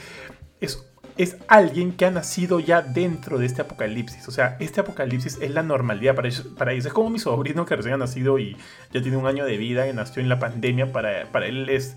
es 0.61 0.85
es 1.19 1.37
alguien 1.49 1.93
que 1.93 2.07
ha 2.07 2.11
nacido 2.13 2.61
ya 2.61 2.81
dentro 2.81 3.39
de 3.39 3.47
este 3.47 3.61
apocalipsis. 3.63 4.29
O 4.29 4.31
sea, 4.31 4.57
este 4.61 4.81
apocalipsis 4.81 5.39
es 5.43 5.51
la 5.51 5.65
normalidad 5.65 6.15
para 6.15 6.29
ellos. 6.29 6.47
Para 6.57 6.73
ellos. 6.73 6.87
Es 6.87 6.93
como 6.93 7.11
mi 7.11 7.19
sobrino 7.19 7.67
que 7.67 7.75
recién 7.75 7.95
ha 7.95 7.99
nacido 7.99 8.39
y 8.39 8.57
ya 8.93 9.03
tiene 9.03 9.17
un 9.17 9.27
año 9.27 9.45
de 9.45 9.57
vida 9.57 9.89
y 9.89 9.93
nació 9.93 10.23
en 10.23 10.29
la 10.29 10.39
pandemia. 10.39 10.93
Para, 10.93 11.31
para 11.33 11.47
él 11.47 11.69
es 11.69 11.97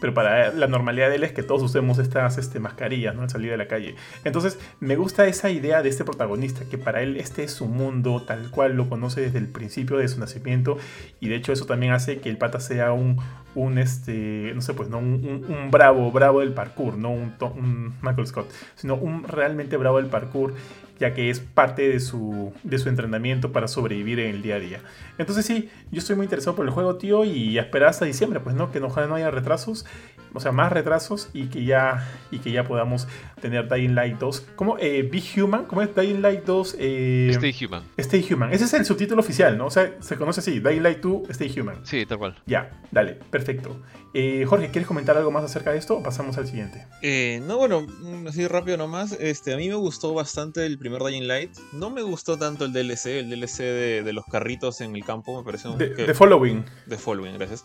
pero 0.00 0.14
para 0.14 0.52
la 0.52 0.66
normalidad 0.66 1.08
de 1.08 1.16
él 1.16 1.24
es 1.24 1.32
que 1.32 1.42
todos 1.42 1.62
usemos 1.62 1.98
estas 1.98 2.38
este, 2.38 2.60
mascarillas, 2.60 3.14
¿no? 3.14 3.22
Al 3.22 3.30
salir 3.30 3.50
de 3.50 3.56
la 3.56 3.68
calle. 3.68 3.94
Entonces, 4.24 4.58
me 4.80 4.96
gusta 4.96 5.26
esa 5.26 5.50
idea 5.50 5.82
de 5.82 5.88
este 5.88 6.04
protagonista, 6.04 6.64
que 6.68 6.78
para 6.78 7.02
él 7.02 7.16
este 7.16 7.44
es 7.44 7.52
su 7.52 7.66
mundo, 7.66 8.22
tal 8.26 8.50
cual 8.50 8.76
lo 8.76 8.88
conoce 8.88 9.20
desde 9.20 9.38
el 9.38 9.48
principio 9.48 9.96
de 9.96 10.08
su 10.08 10.20
nacimiento, 10.20 10.76
y 11.20 11.28
de 11.28 11.36
hecho 11.36 11.52
eso 11.52 11.66
también 11.66 11.92
hace 11.92 12.18
que 12.18 12.28
el 12.28 12.38
pata 12.38 12.60
sea 12.60 12.92
un, 12.92 13.18
un 13.54 13.78
este, 13.78 14.52
no 14.54 14.60
sé, 14.60 14.74
pues, 14.74 14.88
¿no? 14.88 14.98
Un, 14.98 15.68
bravo, 15.70 16.10
bravo 16.10 16.40
del 16.40 16.52
parkour, 16.52 16.98
no 16.98 17.10
un, 17.10 17.34
un 17.56 17.94
Michael 18.02 18.26
Scott, 18.26 18.50
sino 18.74 18.94
un 18.96 19.24
realmente 19.24 19.76
bravo 19.76 19.98
del 19.98 20.06
parkour 20.06 20.54
ya 20.98 21.14
que 21.14 21.30
es 21.30 21.40
parte 21.40 21.88
de 21.88 22.00
su, 22.00 22.52
de 22.62 22.78
su 22.78 22.88
entrenamiento 22.88 23.52
para 23.52 23.68
sobrevivir 23.68 24.20
en 24.20 24.34
el 24.34 24.42
día 24.42 24.56
a 24.56 24.60
día. 24.60 24.80
Entonces 25.18 25.44
sí, 25.44 25.70
yo 25.90 25.98
estoy 25.98 26.16
muy 26.16 26.24
interesado 26.24 26.56
por 26.56 26.64
el 26.64 26.70
juego, 26.70 26.96
tío, 26.96 27.24
y 27.24 27.58
esperar 27.58 27.88
hasta 27.88 28.04
diciembre, 28.04 28.40
pues 28.40 28.54
no, 28.54 28.70
que 28.70 28.80
no 28.80 29.14
haya 29.14 29.30
retrasos, 29.30 29.86
o 30.34 30.40
sea, 30.40 30.52
más 30.52 30.72
retrasos 30.72 31.30
y 31.32 31.46
que 31.46 31.64
ya, 31.64 32.06
y 32.30 32.38
que 32.38 32.50
ya 32.50 32.64
podamos 32.64 33.06
tener 33.40 33.68
Dying 33.68 33.94
Light 33.94 34.18
2. 34.18 34.46
¿Cómo? 34.56 34.76
Eh, 34.78 35.08
Be 35.10 35.22
Human, 35.40 35.64
¿cómo 35.64 35.82
es 35.82 35.94
Dying 35.94 36.20
Light 36.20 36.44
2? 36.44 36.76
Eh, 36.78 37.30
Stay 37.32 37.54
Human. 37.64 37.82
Stay 37.96 38.26
Human, 38.30 38.52
ese 38.52 38.64
es 38.64 38.74
el 38.74 38.84
subtítulo 38.84 39.20
oficial, 39.20 39.56
¿no? 39.56 39.66
O 39.66 39.70
sea, 39.70 39.94
se 40.00 40.16
conoce 40.16 40.40
así, 40.40 40.60
Dying 40.60 40.82
Light 40.82 41.00
2, 41.00 41.30
Stay 41.30 41.58
Human. 41.58 41.76
Sí, 41.84 42.04
tal 42.06 42.18
cual. 42.18 42.36
Ya, 42.46 42.70
dale, 42.90 43.14
perfecto. 43.30 43.80
Eh, 44.16 44.44
Jorge, 44.46 44.70
¿quieres 44.70 44.86
comentar 44.86 45.16
algo 45.16 45.32
más 45.32 45.42
acerca 45.42 45.72
de 45.72 45.78
esto 45.78 45.96
o 45.96 46.02
pasamos 46.02 46.38
al 46.38 46.46
siguiente? 46.46 46.86
Eh, 47.02 47.42
no, 47.44 47.56
bueno, 47.56 47.82
mm, 47.82 48.28
así 48.28 48.46
rápido 48.46 48.76
nomás. 48.76 49.16
Este, 49.18 49.52
a 49.52 49.56
mí 49.56 49.68
me 49.68 49.74
gustó 49.74 50.14
bastante 50.14 50.64
el 50.66 50.78
primer 50.78 51.02
Dying 51.02 51.26
Light. 51.26 51.50
No 51.72 51.90
me 51.90 52.00
gustó 52.02 52.38
tanto 52.38 52.64
el 52.64 52.72
DLC, 52.72 53.06
el 53.06 53.28
DLC 53.30 53.58
de, 54.04 54.12
los 54.12 54.24
carritos 54.26 54.80
en 54.80 54.94
el 54.94 55.04
campo, 55.04 55.36
me 55.36 55.44
pareció... 55.44 55.72
De, 55.72 55.92
que, 55.92 56.14
Following. 56.14 56.64
De 56.86 56.96
Following, 56.96 57.34
gracias. 57.34 57.64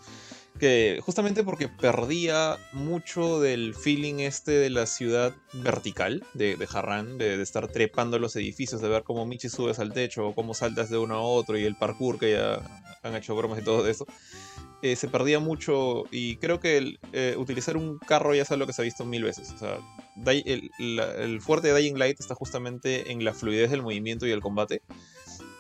Que 0.58 1.00
justamente 1.04 1.44
porque 1.44 1.68
perdía 1.68 2.58
mucho 2.74 3.40
del 3.40 3.76
feeling 3.76 4.20
este 4.20 4.52
de 4.52 4.70
la 4.70 4.86
ciudad 4.86 5.34
vertical 5.54 6.26
de, 6.34 6.56
de 6.58 6.68
Harran, 6.74 7.18
de, 7.18 7.42
estar 7.42 7.68
trepando 7.68 8.20
los 8.20 8.36
edificios, 8.36 8.82
de 8.82 8.90
ver 8.90 9.04
cómo 9.04 9.26
Michi 9.26 9.48
subes 9.50 9.80
al 9.80 9.94
techo, 9.94 10.28
o 10.28 10.36
cómo 10.36 10.54
saltas 10.54 10.90
de 10.90 10.98
uno 10.98 11.16
a 11.16 11.22
otro 11.22 11.58
y 11.58 11.64
el 11.64 11.76
parkour 11.76 12.20
que 12.20 12.32
ya 12.32 12.62
han 13.04 13.16
hecho 13.16 13.36
bromas 13.36 13.60
y 13.60 13.64
todo 13.64 13.88
eso. 13.88 14.06
Eh, 14.82 14.96
se 14.96 15.10
perdía 15.10 15.40
mucho 15.40 16.06
y 16.10 16.38
creo 16.38 16.62
que 16.62 16.78
el, 16.78 17.00
eh, 17.12 17.36
utilizar 17.38 17.76
un 17.76 18.00
carro 18.00 18.34
ya 18.34 18.44
es 18.44 18.52
algo 18.52 18.66
que 18.66 18.72
se 18.72 18.82
ha 18.82 18.86
visto 18.86 19.04
mil 19.06 19.24
veces. 19.24 19.52
O 19.52 19.58
sea, 19.58 19.78
el, 20.26 21.42
fuerte 21.42 21.74
de 21.74 21.80
Dying 21.80 21.98
Light 21.98 22.20
está 22.20 22.34
justamente 22.34 23.12
en 23.12 23.26
la 23.26 23.34
fluidez 23.34 23.72
del 23.72 23.82
movimiento 23.82 24.26
y 24.26 24.32
el 24.32 24.42
combate. 24.42 24.82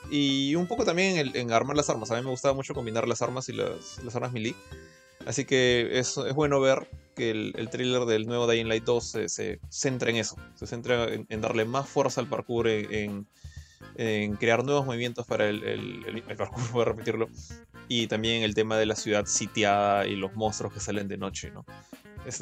Y 0.09 0.55
un 0.55 0.67
poco 0.67 0.85
también 0.85 1.31
en, 1.33 1.51
armar 1.51 1.75
las 1.75 1.89
armas. 1.89 2.11
A 2.11 2.15
mí 2.15 2.23
me 2.23 2.29
gustaba 2.29 2.53
mucho 2.53 2.73
combinar 2.73 3.07
las 3.07 3.21
armas 3.21 3.49
y 3.49 3.53
las, 3.53 4.03
las 4.03 4.15
armas 4.15 4.31
melee. 4.31 4.55
Así 5.25 5.45
que 5.45 5.99
es, 5.99 6.17
es 6.17 6.33
bueno 6.33 6.59
ver 6.59 6.89
que 7.15 7.31
el, 7.31 7.53
el 7.57 7.69
thriller 7.69 8.05
del 8.05 8.25
nuevo 8.25 8.49
Dying 8.49 8.67
Light 8.67 8.85
2 8.85 9.17
se, 9.27 9.59
centra 9.69 10.09
en 10.09 10.15
eso. 10.15 10.35
Se 10.55 10.65
centra 10.65 11.07
en, 11.13 11.41
darle 11.41 11.65
más 11.65 11.87
fuerza 11.87 12.21
al 12.21 12.27
parkour, 12.27 12.67
en, 12.67 13.27
en 13.95 14.35
crear 14.37 14.63
nuevos 14.63 14.85
movimientos 14.85 15.25
para 15.27 15.49
el, 15.49 15.63
el, 15.63 16.23
el 16.27 16.35
parkour, 16.37 16.63
voy 16.71 16.81
a 16.83 16.85
repetirlo, 16.85 17.27
y 17.87 18.07
también 18.07 18.43
el 18.43 18.55
tema 18.55 18.77
de 18.77 18.85
la 18.85 18.95
ciudad 18.95 19.25
sitiada 19.25 20.07
y 20.07 20.15
los 20.15 20.33
monstruos 20.35 20.73
que 20.73 20.79
salen 20.79 21.07
de 21.07 21.17
noche, 21.17 21.51
¿no? 21.51 21.65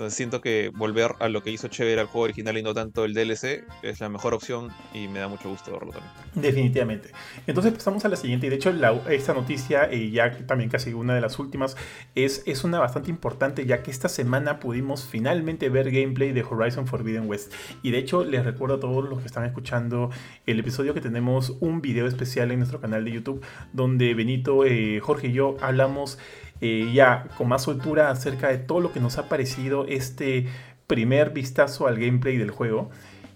Siento 0.09 0.41
que 0.41 0.71
volver 0.73 1.11
a 1.19 1.29
lo 1.29 1.43
que 1.43 1.51
hizo 1.51 1.67
chévere 1.67 2.01
al 2.01 2.07
juego 2.07 2.25
original 2.25 2.57
y 2.57 2.63
no 2.63 2.73
tanto 2.73 3.05
el 3.05 3.13
DLC 3.13 3.63
es 3.81 3.99
la 3.99 4.09
mejor 4.09 4.33
opción 4.33 4.69
y 4.93 5.07
me 5.07 5.19
da 5.19 5.27
mucho 5.27 5.49
gusto 5.49 5.71
verlo 5.71 5.91
también. 5.91 6.11
Definitivamente. 6.35 7.11
Entonces 7.45 7.73
pasamos 7.73 8.03
a 8.05 8.09
la 8.09 8.15
siguiente 8.15 8.47
y 8.47 8.49
de 8.49 8.55
hecho 8.55 8.73
esta 9.09 9.33
noticia, 9.33 9.93
y 9.93 10.11
ya 10.11 10.37
también 10.45 10.69
casi 10.69 10.93
una 10.93 11.15
de 11.15 11.21
las 11.21 11.39
últimas, 11.39 11.77
es, 12.15 12.43
es 12.45 12.63
una 12.63 12.79
bastante 12.79 13.09
importante 13.09 13.65
ya 13.65 13.83
que 13.83 13.91
esta 13.91 14.09
semana 14.09 14.59
pudimos 14.59 15.05
finalmente 15.05 15.69
ver 15.69 15.91
gameplay 15.91 16.31
de 16.31 16.43
Horizon 16.43 16.87
Forbidden 16.87 17.27
West. 17.27 17.53
Y 17.83 17.91
de 17.91 17.99
hecho 17.99 18.23
les 18.23 18.45
recuerdo 18.45 18.75
a 18.75 18.79
todos 18.79 19.07
los 19.07 19.19
que 19.19 19.27
están 19.27 19.45
escuchando 19.45 20.09
el 20.45 20.59
episodio 20.59 20.93
que 20.93 21.01
tenemos 21.01 21.55
un 21.59 21.81
video 21.81 22.07
especial 22.07 22.51
en 22.51 22.59
nuestro 22.59 22.79
canal 22.79 23.05
de 23.05 23.11
YouTube 23.11 23.43
donde 23.73 24.13
Benito, 24.13 24.65
eh, 24.65 24.99
Jorge 24.99 25.27
y 25.27 25.33
yo 25.33 25.57
hablamos 25.61 26.17
eh, 26.61 26.91
ya 26.93 27.27
con 27.37 27.47
más 27.47 27.63
soltura 27.63 28.09
acerca 28.09 28.49
de 28.49 28.57
todo 28.57 28.79
lo 28.79 28.91
que 28.91 28.99
nos 28.99 29.17
ha 29.17 29.29
parecido 29.29 29.85
este 29.87 30.47
primer 30.87 31.31
vistazo 31.31 31.87
al 31.87 31.99
gameplay 31.99 32.37
del 32.37 32.51
juego. 32.51 32.89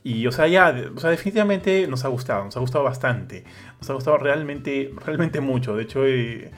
Y, 0.04 0.26
o 0.26 0.32
sea, 0.32 0.48
ya, 0.48 0.76
o 0.96 1.00
sea, 1.00 1.12
definitivamente 1.12 1.88
nos 1.88 2.06
ha 2.06 2.08
gustado, 2.08 2.46
nos 2.46 2.58
ha 2.58 2.60
gustado 2.60 2.84
bastante. 2.84 3.44
Nos 3.80 3.90
ha 3.90 3.94
gustado 3.94 4.18
realmente, 4.18 4.92
realmente 5.06 5.42
mucho. 5.42 5.76
De 5.76 5.84
hecho, 5.84 6.06
eh, 6.06 6.50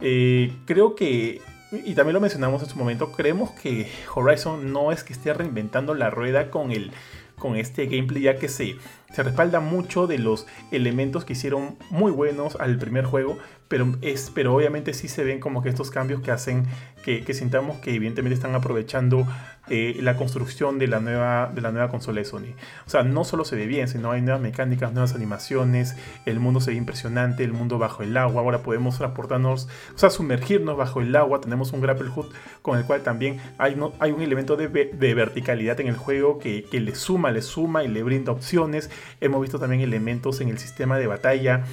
eh, 0.00 0.52
creo 0.66 0.94
que, 0.94 1.40
y 1.72 1.94
también 1.94 2.14
lo 2.14 2.20
mencionamos 2.20 2.62
en 2.62 2.68
su 2.68 2.76
momento, 2.76 3.12
creemos 3.12 3.52
que 3.52 3.88
Horizon 4.14 4.72
no 4.72 4.92
es 4.92 5.02
que 5.02 5.14
esté 5.14 5.32
reinventando 5.32 5.94
la 5.94 6.10
rueda 6.10 6.50
con 6.50 6.72
el 6.72 6.92
con 7.40 7.56
este 7.56 7.86
gameplay 7.86 8.22
ya 8.22 8.36
que 8.36 8.48
se, 8.48 8.76
se 9.12 9.22
respalda 9.22 9.60
mucho 9.60 10.06
de 10.06 10.18
los 10.18 10.46
elementos 10.70 11.24
que 11.24 11.32
hicieron 11.32 11.76
muy 11.90 12.12
buenos 12.12 12.56
al 12.56 12.78
primer 12.78 13.04
juego, 13.04 13.38
pero, 13.68 13.96
es, 14.02 14.30
pero 14.34 14.54
obviamente 14.54 14.94
sí 14.94 15.08
se 15.08 15.24
ven 15.24 15.40
como 15.40 15.62
que 15.62 15.68
estos 15.68 15.90
cambios 15.90 16.20
que 16.20 16.30
hacen 16.30 16.66
que, 17.04 17.34
sintamos 17.34 17.78
que 17.78 17.94
evidentemente 17.94 18.34
están 18.34 18.54
aprovechando 18.54 19.26
eh, 19.70 19.96
la 20.00 20.16
construcción 20.16 20.78
de 20.78 20.88
la, 20.88 21.00
nueva, 21.00 21.50
de 21.54 21.60
la 21.60 21.70
nueva 21.70 21.88
consola 21.88 22.20
de 22.20 22.24
Sony. 22.24 22.54
O 22.86 22.90
sea, 22.90 23.02
no 23.02 23.24
solo 23.24 23.44
se 23.44 23.56
ve 23.56 23.66
bien, 23.66 23.88
sino 23.88 24.10
hay 24.10 24.20
nuevas 24.20 24.42
mecánicas, 24.42 24.92
nuevas 24.92 25.14
animaciones, 25.14 25.96
el 26.26 26.40
mundo 26.40 26.60
se 26.60 26.72
ve 26.72 26.76
impresionante, 26.76 27.44
el 27.44 27.52
mundo 27.52 27.78
bajo 27.78 28.02
el 28.02 28.16
agua, 28.16 28.42
ahora 28.42 28.62
podemos 28.62 28.98
transportarnos, 28.98 29.68
o 29.94 29.98
sea, 29.98 30.10
sumergirnos 30.10 30.76
bajo 30.76 31.00
el 31.00 31.14
agua, 31.14 31.40
tenemos 31.40 31.72
un 31.72 31.80
grapple 31.80 32.08
hook 32.08 32.32
con 32.62 32.78
el 32.78 32.84
cual 32.84 33.02
también 33.02 33.40
hay, 33.58 33.76
no, 33.76 33.92
hay 34.00 34.12
un 34.12 34.22
elemento 34.22 34.56
de, 34.56 34.68
de, 34.68 35.14
verticalidad 35.14 35.80
en 35.80 35.86
el 35.86 35.96
juego 35.96 36.38
que, 36.38 36.64
que 36.64 36.80
le 36.80 36.94
suma, 36.94 37.30
le 37.30 37.42
suma 37.42 37.84
y 37.84 37.88
le 37.88 38.02
brinda 38.02 38.32
opciones. 38.32 38.90
Hemos 39.20 39.40
visto 39.40 39.58
también 39.58 39.82
elementos 39.82 40.40
en 40.40 40.48
el 40.48 40.58
sistema 40.58 40.98
de 40.98 41.06
batalla 41.06 41.64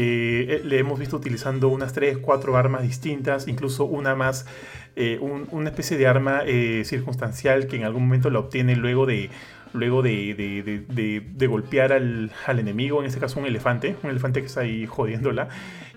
eh, 0.00 0.46
eh, 0.48 0.62
le 0.64 0.78
hemos 0.78 0.96
visto 0.96 1.16
utilizando 1.16 1.66
unas 1.66 1.92
3, 1.92 2.18
4 2.18 2.56
armas 2.56 2.82
distintas, 2.82 3.48
incluso 3.48 3.84
una 3.84 4.14
más, 4.14 4.46
eh, 4.94 5.18
una 5.18 5.70
especie 5.70 5.98
de 5.98 6.06
arma 6.06 6.42
circunstancial 6.84 7.66
que 7.66 7.74
en 7.74 7.82
algún 7.82 8.04
momento 8.04 8.30
la 8.30 8.38
obtiene 8.38 8.76
luego 8.76 9.06
de, 9.06 9.28
luego 9.72 10.00
de 10.02 11.46
golpear 11.48 11.92
al, 11.92 12.30
al, 12.46 12.58
enemigo, 12.60 13.00
en 13.00 13.06
este 13.06 13.18
caso 13.18 13.40
un 13.40 13.46
elefante, 13.46 13.96
un 14.04 14.10
elefante 14.10 14.40
que 14.40 14.46
está 14.46 14.60
ahí 14.60 14.86
jodiéndola 14.86 15.48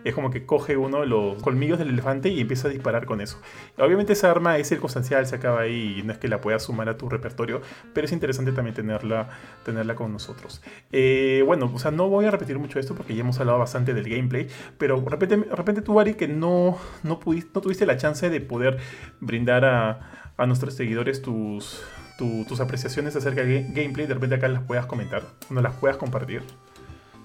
es 0.04 0.14
como 0.16 0.32
que 0.32 0.46
coge 0.46 0.78
uno 0.78 1.02
de 1.02 1.08
los 1.08 1.42
colmillos 1.42 1.80
del 1.80 1.90
elefante 1.90 2.30
y 2.30 2.42
empieza 2.42 2.68
a 2.68 2.72
disparar 2.72 3.06
con 3.06 3.22
eso. 3.22 3.40
Obviamente 3.78 4.14
esa 4.14 4.32
arma 4.32 4.58
es 4.58 4.68
circunstancial, 4.68 5.26
se 5.28 5.36
acaba 5.36 5.62
ahí 5.62 5.98
y 6.00 6.04
no 6.04 6.14
es 6.14 6.20
que 6.20 6.28
la 6.28 6.42
puedas 6.42 6.64
sumar 6.64 6.90
a 6.90 6.98
tu 6.98 7.10
repertorio, 7.10 7.62
pero 7.94 8.06
es 8.06 8.12
interesante 8.12 8.52
también 8.52 8.76
tenerla, 8.76 9.30
tenerla 9.64 9.96
con 9.96 10.12
nosotros. 10.12 10.62
Eh, 10.92 11.44
bueno, 11.46 11.72
o 11.74 11.80
sea, 11.80 11.92
no 11.92 12.10
voy 12.10 12.26
a 12.26 12.32
repetir 12.32 12.58
mucho 12.60 12.80
esto 12.80 12.96
porque 12.96 13.16
ya 13.16 13.22
hemos 13.22 13.40
hablado 13.40 13.60
bastante 13.60 13.94
del 13.94 14.10
gameplay, 14.10 14.48
pero 14.78 15.00
de 15.00 15.10
repente, 15.10 15.38
repente 15.56 15.82
tú, 15.82 16.00
Ari, 16.00 16.16
que 16.16 16.28
no, 16.28 16.78
no, 17.04 17.20
pudiste, 17.20 17.52
no 17.54 17.62
tuviste 17.62 17.86
la 17.86 17.98
chance 17.98 18.30
de 18.30 18.42
poder 18.42 18.78
brindar 19.20 19.66
a, 19.66 20.32
a 20.38 20.46
nuestros 20.48 20.74
seguidores 20.74 21.22
tus, 21.22 21.84
tus 22.18 22.60
apreciaciones 22.60 23.16
acerca 23.16 23.44
del 23.44 23.74
gameplay, 23.74 24.08
de 24.08 24.14
repente 24.14 24.36
acá 24.36 24.48
las 24.48 24.64
puedas 24.64 24.86
comentar, 24.86 25.24
no 25.50 25.62
las 25.62 25.74
puedas 25.76 25.98
compartir. 25.98 26.44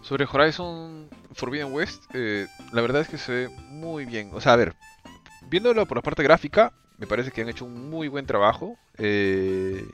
Sobre 0.02 0.26
Horizon 0.30 1.08
Forbidden 1.36 1.72
West, 1.72 2.04
eh, 2.14 2.46
la 2.72 2.80
verdad 2.80 3.02
es 3.02 3.08
que 3.08 3.18
se 3.18 3.32
ve 3.32 3.48
muy 3.68 4.06
bien. 4.06 4.30
O 4.32 4.40
sea, 4.40 4.54
a 4.54 4.56
ver, 4.56 4.74
viéndolo 5.48 5.86
por 5.86 5.98
la 5.98 6.02
parte 6.02 6.22
gráfica, 6.22 6.72
me 6.98 7.06
parece 7.06 7.30
que 7.30 7.42
han 7.42 7.48
hecho 7.48 7.66
un 7.66 7.90
muy 7.90 8.08
buen 8.08 8.26
trabajo. 8.26 8.76
Eh, 8.96 9.86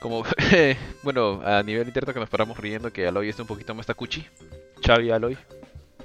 como, 0.00 0.24
bueno, 1.04 1.40
a 1.44 1.62
nivel 1.62 1.86
interno 1.86 2.12
que 2.12 2.20
nos 2.20 2.28
paramos 2.28 2.58
riendo 2.58 2.92
que 2.92 3.06
Aloy 3.06 3.28
está 3.28 3.42
un 3.42 3.48
poquito 3.48 3.74
más 3.74 3.86
tacuchi. 3.86 4.26
Xavi 4.84 5.10
Aloy. 5.12 5.38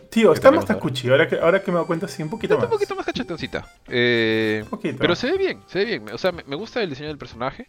Tío, 0.10 0.32
está 0.32 0.52
más 0.52 0.66
tacuchi. 0.66 1.10
Ahora 1.10 1.28
que, 1.28 1.40
ahora 1.40 1.64
que 1.64 1.72
me 1.72 1.78
doy 1.78 1.88
cuenta, 1.88 2.08
sí, 2.08 2.22
un 2.22 2.30
poquito 2.30 2.56
más. 2.56 2.66
un 2.66 2.70
poquito 2.70 2.96
más 2.96 3.06
cachetoncita. 3.06 3.68
Eh, 3.88 4.64
pero 5.00 5.16
se 5.16 5.32
ve 5.32 5.38
bien, 5.38 5.64
se 5.66 5.80
ve 5.80 5.86
bien. 5.86 6.10
O 6.14 6.18
sea, 6.20 6.32
me 6.32 6.56
gusta 6.56 6.84
el 6.84 6.90
diseño 6.90 7.10
del 7.10 7.18
personaje. 7.18 7.68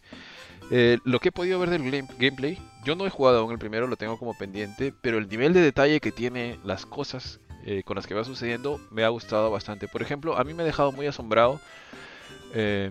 Eh, 0.71 0.99
lo 1.05 1.21
que 1.21 1.29
he 1.29 1.33
podido 1.33 1.59
ver 1.61 1.71
del 1.71 2.07
gameplay, 2.19 2.59
yo 2.85 2.97
no 2.97 3.07
he 3.07 3.11
jugado 3.11 3.39
aún 3.39 3.53
el 3.53 3.59
primero, 3.59 3.87
lo 3.87 3.97
tengo 3.97 4.19
como 4.19 4.37
pendiente, 4.37 4.93
pero 5.01 5.19
el 5.19 5.29
nivel 5.29 5.53
de 5.53 5.61
detalle 5.61 6.01
que 6.01 6.11
tiene 6.11 6.59
las 6.65 6.87
cosas 6.87 7.41
eh, 7.65 7.83
con 7.85 7.97
las 7.97 8.07
que 8.07 8.15
va 8.15 8.25
sucediendo 8.25 8.81
me 8.91 9.05
ha 9.05 9.09
gustado 9.09 9.51
bastante. 9.51 9.87
Por 9.89 10.03
ejemplo, 10.03 10.37
a 10.37 10.45
mí 10.45 10.55
me 10.55 10.63
ha 10.63 10.67
dejado 10.67 10.93
muy 10.93 11.07
asombrado. 11.07 11.61
Eh, 12.53 12.91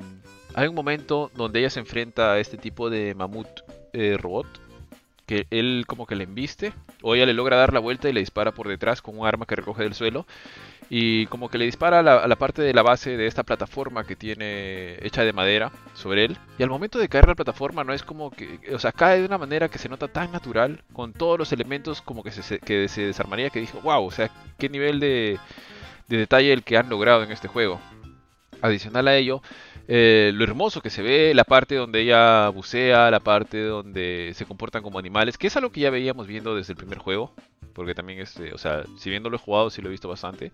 hay 0.54 0.68
un 0.68 0.76
momento 0.76 1.32
donde 1.36 1.60
ella 1.60 1.70
se 1.70 1.82
enfrenta 1.82 2.34
a 2.34 2.40
este 2.40 2.58
tipo 2.58 2.90
de 2.90 3.14
mamut 3.14 3.48
robot, 4.20 4.48
que 5.26 5.48
él 5.50 5.86
como 5.88 6.06
que 6.06 6.16
le 6.16 6.24
embiste, 6.24 6.74
o 7.02 7.16
ella 7.16 7.26
le 7.26 7.34
logra 7.34 7.58
dar 7.58 7.74
la 7.74 7.80
vuelta 7.80 8.10
y 8.10 8.14
le 8.14 8.20
dispara 8.20 8.52
por 8.52 8.68
detrás 8.68 9.02
con 9.02 9.18
un 9.18 9.28
arma 9.28 9.46
que 9.46 9.56
recoge 9.56 9.84
del 9.84 9.94
suelo 9.94 10.26
y 10.90 11.26
como 11.28 11.50
que 11.50 11.58
le 11.58 11.66
dispara 11.66 12.00
a 12.00 12.28
la, 12.28 12.36
parte 12.36 12.62
de 12.62 12.74
la 12.74 12.84
base 12.84 13.18
de 13.18 13.28
esta 13.28 13.44
plataforma 13.44 14.06
que 14.06 14.16
tiene 14.16 14.98
hecha 15.02 15.24
de 15.24 15.34
madera 15.34 15.72
sobre 15.94 16.26
él. 16.26 16.38
Y 16.58 16.64
al 16.64 16.70
momento 16.70 17.00
de 17.00 17.10
caer 17.10 17.28
la 17.28 17.36
plataforma 17.36 17.84
no 17.84 17.94
es 17.94 18.04
como 18.04 18.30
que, 18.32 18.60
o 18.74 18.80
sea, 18.80 18.92
cae 18.92 19.20
de 19.20 19.26
una 19.26 19.38
manera 19.38 19.70
que 19.70 19.80
se 19.80 19.90
nota 19.90 20.08
tan 20.08 20.32
natural, 20.32 20.84
con 20.94 21.14
todos 21.14 21.40
los 21.40 21.52
elementos 21.52 22.02
como 22.02 22.24
que 22.24 22.32
se, 22.32 22.60
que 22.60 22.88
se 22.88 23.02
desarmaría, 23.02 23.50
que 23.50 23.60
dijo, 23.60 23.80
wow, 23.82 24.06
o 24.06 24.12
sea, 24.12 24.30
qué 24.60 24.70
nivel 24.70 25.00
de, 25.00 25.40
de 26.08 26.18
detalle 26.18 26.54
el 26.54 26.64
que 26.64 26.78
han 26.78 26.90
logrado 26.90 27.24
en 27.24 27.32
este 27.32 27.48
juego. 27.48 27.80
Adicional 28.62 29.08
a 29.08 29.16
ello, 29.16 29.42
eh, 29.88 30.32
lo 30.34 30.44
hermoso 30.44 30.82
que 30.82 30.90
se 30.90 31.04
ve, 31.04 31.34
la 31.36 31.44
parte 31.44 31.76
donde 31.76 32.02
ella 32.02 32.50
bucea, 32.50 33.12
la 33.12 33.20
parte 33.20 33.64
donde 33.64 34.32
se 34.36 34.46
comportan 34.46 34.82
como 34.82 34.98
animales, 34.98 35.38
que 35.38 35.48
es 35.48 35.58
algo 35.58 35.72
que 35.72 35.82
ya 35.82 35.90
veíamos 35.90 36.26
viendo 36.26 36.56
desde 36.56 36.74
el 36.74 36.78
primer 36.78 36.98
juego, 36.98 37.34
porque 37.74 37.94
también, 37.94 38.20
este, 38.20 38.54
o 38.54 38.58
sea, 38.58 38.84
si 38.98 39.10
bien 39.10 39.22
no 39.22 39.30
lo 39.30 39.36
he 39.36 39.40
jugado, 39.40 39.70
sí 39.70 39.82
lo 39.82 39.90
he 39.90 39.92
visto 39.92 40.10
bastante. 40.10 40.52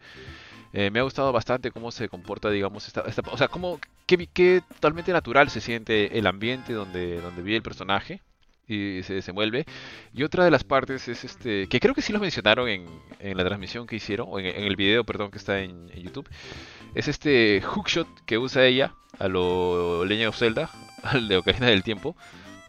Eh, 0.73 0.89
me 0.89 0.99
ha 0.99 1.03
gustado 1.03 1.31
bastante 1.31 1.71
cómo 1.71 1.91
se 1.91 2.09
comporta, 2.09 2.49
digamos, 2.49 2.87
esta, 2.87 3.03
o 3.31 3.37
sea, 3.37 3.47
cómo, 3.47 3.79
qué, 4.05 4.61
totalmente 4.75 5.11
natural 5.13 5.49
se 5.49 5.61
siente 5.61 6.17
el 6.17 6.27
ambiente 6.27 6.73
donde, 6.73 7.21
donde 7.21 7.41
vive 7.41 7.57
el 7.57 7.63
personaje 7.63 8.21
y 8.67 9.03
se 9.03 9.13
desenvuelve. 9.13 9.65
Y 10.13 10.23
otra 10.23 10.45
de 10.45 10.51
las 10.51 10.63
partes 10.63 11.07
es 11.07 11.23
este, 11.23 11.67
que 11.67 11.79
creo 11.79 11.93
que 11.93 12.01
sí 12.01 12.13
lo 12.13 12.19
mencionaron 12.19 12.69
en, 12.69 12.85
en 13.19 13.37
la 13.37 13.43
transmisión 13.45 13.85
que 13.85 13.97
hicieron, 13.97 14.27
o 14.29 14.39
en, 14.39 14.45
el 14.45 14.75
video, 14.75 15.03
perdón, 15.03 15.31
que 15.31 15.37
está 15.37 15.59
en, 15.59 15.89
en 15.93 16.03
YouTube, 16.03 16.27
es 16.95 17.07
este 17.07 17.61
hookshot 17.61 18.07
que 18.25 18.37
usa 18.37 18.65
ella 18.65 18.93
a 19.19 19.27
lo 19.27 20.03
Leña 20.05 20.29
of 20.29 20.37
Zelda, 20.37 20.69
al 21.03 21.27
de 21.27 21.37
Ocarina 21.37 21.67
del 21.67 21.83
Tiempo. 21.83 22.15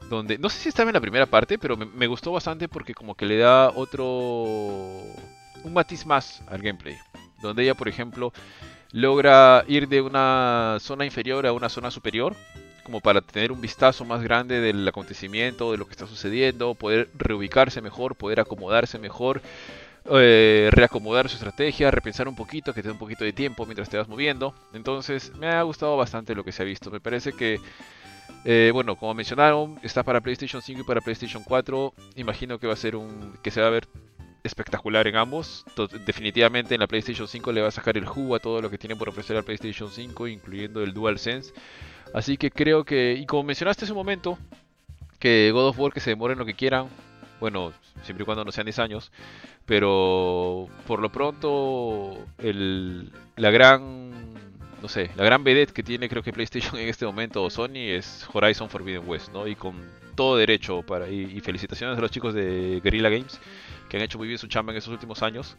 Donde, 0.09 0.37
no 0.37 0.51
sé 0.51 0.59
si 0.59 0.69
estaba 0.69 0.91
en 0.91 0.95
la 0.95 1.01
primera 1.01 1.27
parte, 1.27 1.59
pero 1.59 1.77
me, 1.77 2.07
gustó 2.07 2.33
bastante 2.33 2.69
porque 2.69 2.95
como 2.95 3.15
que 3.15 3.27
le 3.27 3.39
da 3.39 3.71
otro... 3.71 4.05
Un 5.65 5.73
matiz 5.73 6.05
más 6.05 6.43
al 6.49 6.61
gameplay. 6.61 6.97
Donde 7.41 7.63
ella, 7.63 7.75
por 7.75 7.89
ejemplo, 7.89 8.33
logra 8.91 9.65
ir 9.69 9.89
de 9.89 10.03
una 10.03 10.77
zona 10.81 11.05
inferior 11.05 11.47
a 11.47 11.53
una 11.53 11.69
zona 11.69 11.91
superior. 11.91 12.35
Como 12.85 13.01
para 13.01 13.23
tener 13.23 13.53
un 13.53 13.61
vistazo 13.61 14.05
más 14.05 14.23
grande 14.23 14.61
del 14.61 14.87
acontecimiento, 14.87 15.71
de 15.71 15.79
lo 15.79 15.87
que 15.87 15.93
está 15.93 16.07
sucediendo, 16.07 16.75
poder 16.75 17.09
reubicarse 17.15 17.81
mejor, 17.81 18.17
poder 18.17 18.41
acomodarse 18.41 18.99
mejor 18.99 19.41
eh, 20.11 20.69
reacomodar 20.73 21.29
su 21.29 21.37
estrategia, 21.37 21.91
repensar 21.91 22.27
un 22.29 22.35
poquito, 22.35 22.75
que 22.75 22.83
te 22.83 22.89
dé 22.89 22.93
un 22.93 22.99
poquito 22.99 23.25
de 23.25 23.33
tiempo 23.33 23.65
mientras 23.67 23.89
te 23.89 23.97
vas 23.97 24.09
moviendo. 24.09 24.55
Entonces 24.73 25.33
me 25.37 25.49
ha 25.49 25.63
gustado 25.63 25.97
bastante 25.97 26.35
lo 26.35 26.45
que 26.45 26.53
se 26.53 26.63
ha 26.63 26.65
visto. 26.65 26.91
Me 26.91 27.01
parece 27.01 27.33
que, 27.33 27.61
eh, 28.45 28.71
bueno, 28.73 28.97
como 28.97 29.15
mencionaron, 29.15 29.79
está 29.83 30.03
para 30.03 30.21
PlayStation 30.21 30.61
5 30.61 30.81
y 30.81 30.85
para 30.85 31.01
PlayStation 31.01 31.43
4. 31.45 31.95
Imagino 32.17 32.59
que 32.59 32.67
va 32.67 32.73
a 32.73 32.77
ser 32.77 32.97
un, 32.97 33.35
que 33.43 33.51
se 33.51 33.61
va 33.61 33.69
a 33.69 33.71
ver 33.71 33.89
espectacular 34.43 35.07
en 35.07 35.17
ambos. 35.17 35.65
Definitivamente 36.05 36.75
en 36.75 36.81
la 36.81 36.87
PlayStation 36.89 37.29
5 37.29 37.53
le 37.53 37.63
va 37.63 37.69
a 37.69 37.73
sacar 37.73 37.97
el 37.97 38.07
jugo 38.07 38.35
a 38.35 38.41
todo 38.41 38.61
lo 38.61 38.71
que 38.71 38.79
tiene 38.79 38.97
por 38.97 39.09
ofrecer 39.09 39.37
al 39.37 39.45
PlayStation 39.45 39.91
5, 39.91 40.27
incluyendo 40.27 40.83
el 40.83 40.93
DualSense. 40.93 41.53
Así 42.13 42.37
que 42.37 42.51
creo 42.51 42.85
que, 42.85 43.15
y 43.15 43.27
como 43.27 43.45
mencionaste 43.45 43.85
hace 43.85 43.93
un 43.93 43.99
momento, 43.99 44.39
que 45.19 45.51
God 45.53 45.69
of 45.69 45.79
War 45.79 45.93
que 45.93 46.01
se 46.01 46.11
demoren 46.11 46.39
lo 46.39 46.45
que 46.45 46.55
quieran, 46.55 46.89
bueno, 47.43 47.73
siempre 48.05 48.23
y 48.23 48.25
cuando 48.25 48.45
no 48.45 48.53
sean 48.53 48.67
10 48.67 48.79
años, 48.79 49.11
pero 49.67 50.69
por 50.87 51.01
lo 51.01 51.11
pronto 51.11 52.25
el, 52.39 53.11
la 53.35 53.51
gran 53.51 54.13
no 54.81 54.89
sé, 54.89 55.11
la 55.17 55.25
gran 55.25 55.43
vedette 55.43 55.73
que 55.73 55.83
tiene 55.83 56.09
creo 56.09 56.23
que 56.23 56.33
PlayStation 56.33 56.77
en 56.79 56.89
este 56.89 57.05
momento 57.05 57.43
o 57.43 57.51
Sony 57.51 57.91
es 57.99 58.29
Horizon 58.33 58.71
Forbidden 58.71 59.09
West, 59.09 59.33
¿no? 59.33 59.49
Y 59.49 59.57
con 59.57 59.75
todo 60.15 60.37
derecho 60.37 60.83
para 60.83 61.09
y, 61.09 61.41
felicitaciones 61.41 61.99
a 61.99 62.01
los 62.01 62.13
chicos 62.13 62.33
de 62.33 62.81
Guerrilla 62.81 63.09
Games 63.09 63.41
que 63.89 63.97
han 63.97 64.05
hecho 64.05 64.19
muy 64.19 64.29
bien 64.29 64.39
su 64.39 64.47
chamba 64.47 64.71
en 64.71 64.79
estos 64.79 64.93
últimos 64.93 65.21
años. 65.25 65.57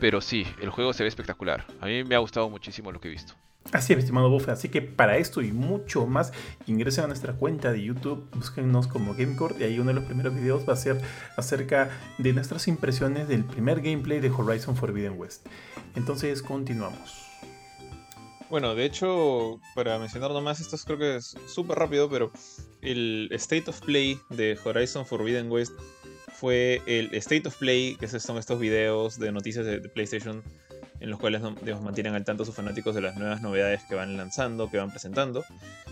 Pero 0.00 0.20
sí, 0.20 0.48
el 0.60 0.70
juego 0.70 0.92
se 0.92 1.04
ve 1.04 1.08
espectacular. 1.08 1.64
A 1.80 1.86
mí 1.86 2.02
me 2.02 2.16
ha 2.16 2.18
gustado 2.18 2.50
muchísimo 2.50 2.90
lo 2.90 3.00
que 3.00 3.06
he 3.06 3.12
visto. 3.12 3.34
Así 3.72 3.92
es, 3.92 3.98
estimado 3.98 4.30
Buffet. 4.30 4.50
Así 4.50 4.68
que 4.68 4.80
para 4.80 5.18
esto 5.18 5.42
y 5.42 5.52
mucho 5.52 6.06
más, 6.06 6.32
ingresen 6.66 7.04
a 7.04 7.06
nuestra 7.08 7.34
cuenta 7.34 7.70
de 7.70 7.82
YouTube, 7.82 8.28
búsquennos 8.34 8.86
como 8.86 9.14
Gamecore 9.14 9.56
y 9.60 9.64
ahí 9.64 9.78
uno 9.78 9.88
de 9.88 9.94
los 9.94 10.04
primeros 10.04 10.34
videos 10.34 10.66
va 10.66 10.72
a 10.72 10.76
ser 10.76 11.00
acerca 11.36 11.90
de 12.16 12.32
nuestras 12.32 12.66
impresiones 12.68 13.28
del 13.28 13.44
primer 13.44 13.80
gameplay 13.80 14.20
de 14.20 14.30
Horizon 14.30 14.74
Forbidden 14.74 15.18
West. 15.18 15.46
Entonces, 15.96 16.42
continuamos. 16.42 17.28
Bueno, 18.50 18.74
de 18.74 18.86
hecho, 18.86 19.60
para 19.74 19.98
mencionar 19.98 20.30
nomás, 20.30 20.60
esto 20.60 20.78
creo 20.86 20.98
que 20.98 21.16
es 21.16 21.36
súper 21.46 21.78
rápido, 21.78 22.08
pero 22.08 22.32
el 22.80 23.28
State 23.32 23.68
of 23.68 23.80
Play 23.82 24.18
de 24.30 24.58
Horizon 24.64 25.04
Forbidden 25.04 25.50
West 25.50 25.72
fue 26.32 26.80
el 26.86 27.12
State 27.14 27.46
of 27.46 27.56
Play, 27.56 27.96
que 27.96 28.08
son 28.08 28.38
estos 28.38 28.58
videos 28.58 29.18
de 29.18 29.32
noticias 29.32 29.66
de, 29.66 29.80
PlayStation 29.80 30.42
en 31.00 31.10
los 31.10 31.18
cuales 31.18 31.40
nos 31.40 31.82
mantienen 31.82 32.14
al 32.14 32.24
tanto 32.24 32.44
sus 32.44 32.54
fanáticos 32.54 32.94
de 32.94 33.00
las 33.00 33.16
nuevas 33.16 33.40
novedades 33.40 33.82
que 33.84 33.94
van 33.94 34.16
lanzando, 34.16 34.70
que 34.70 34.78
van 34.78 34.90
presentando. 34.90 35.44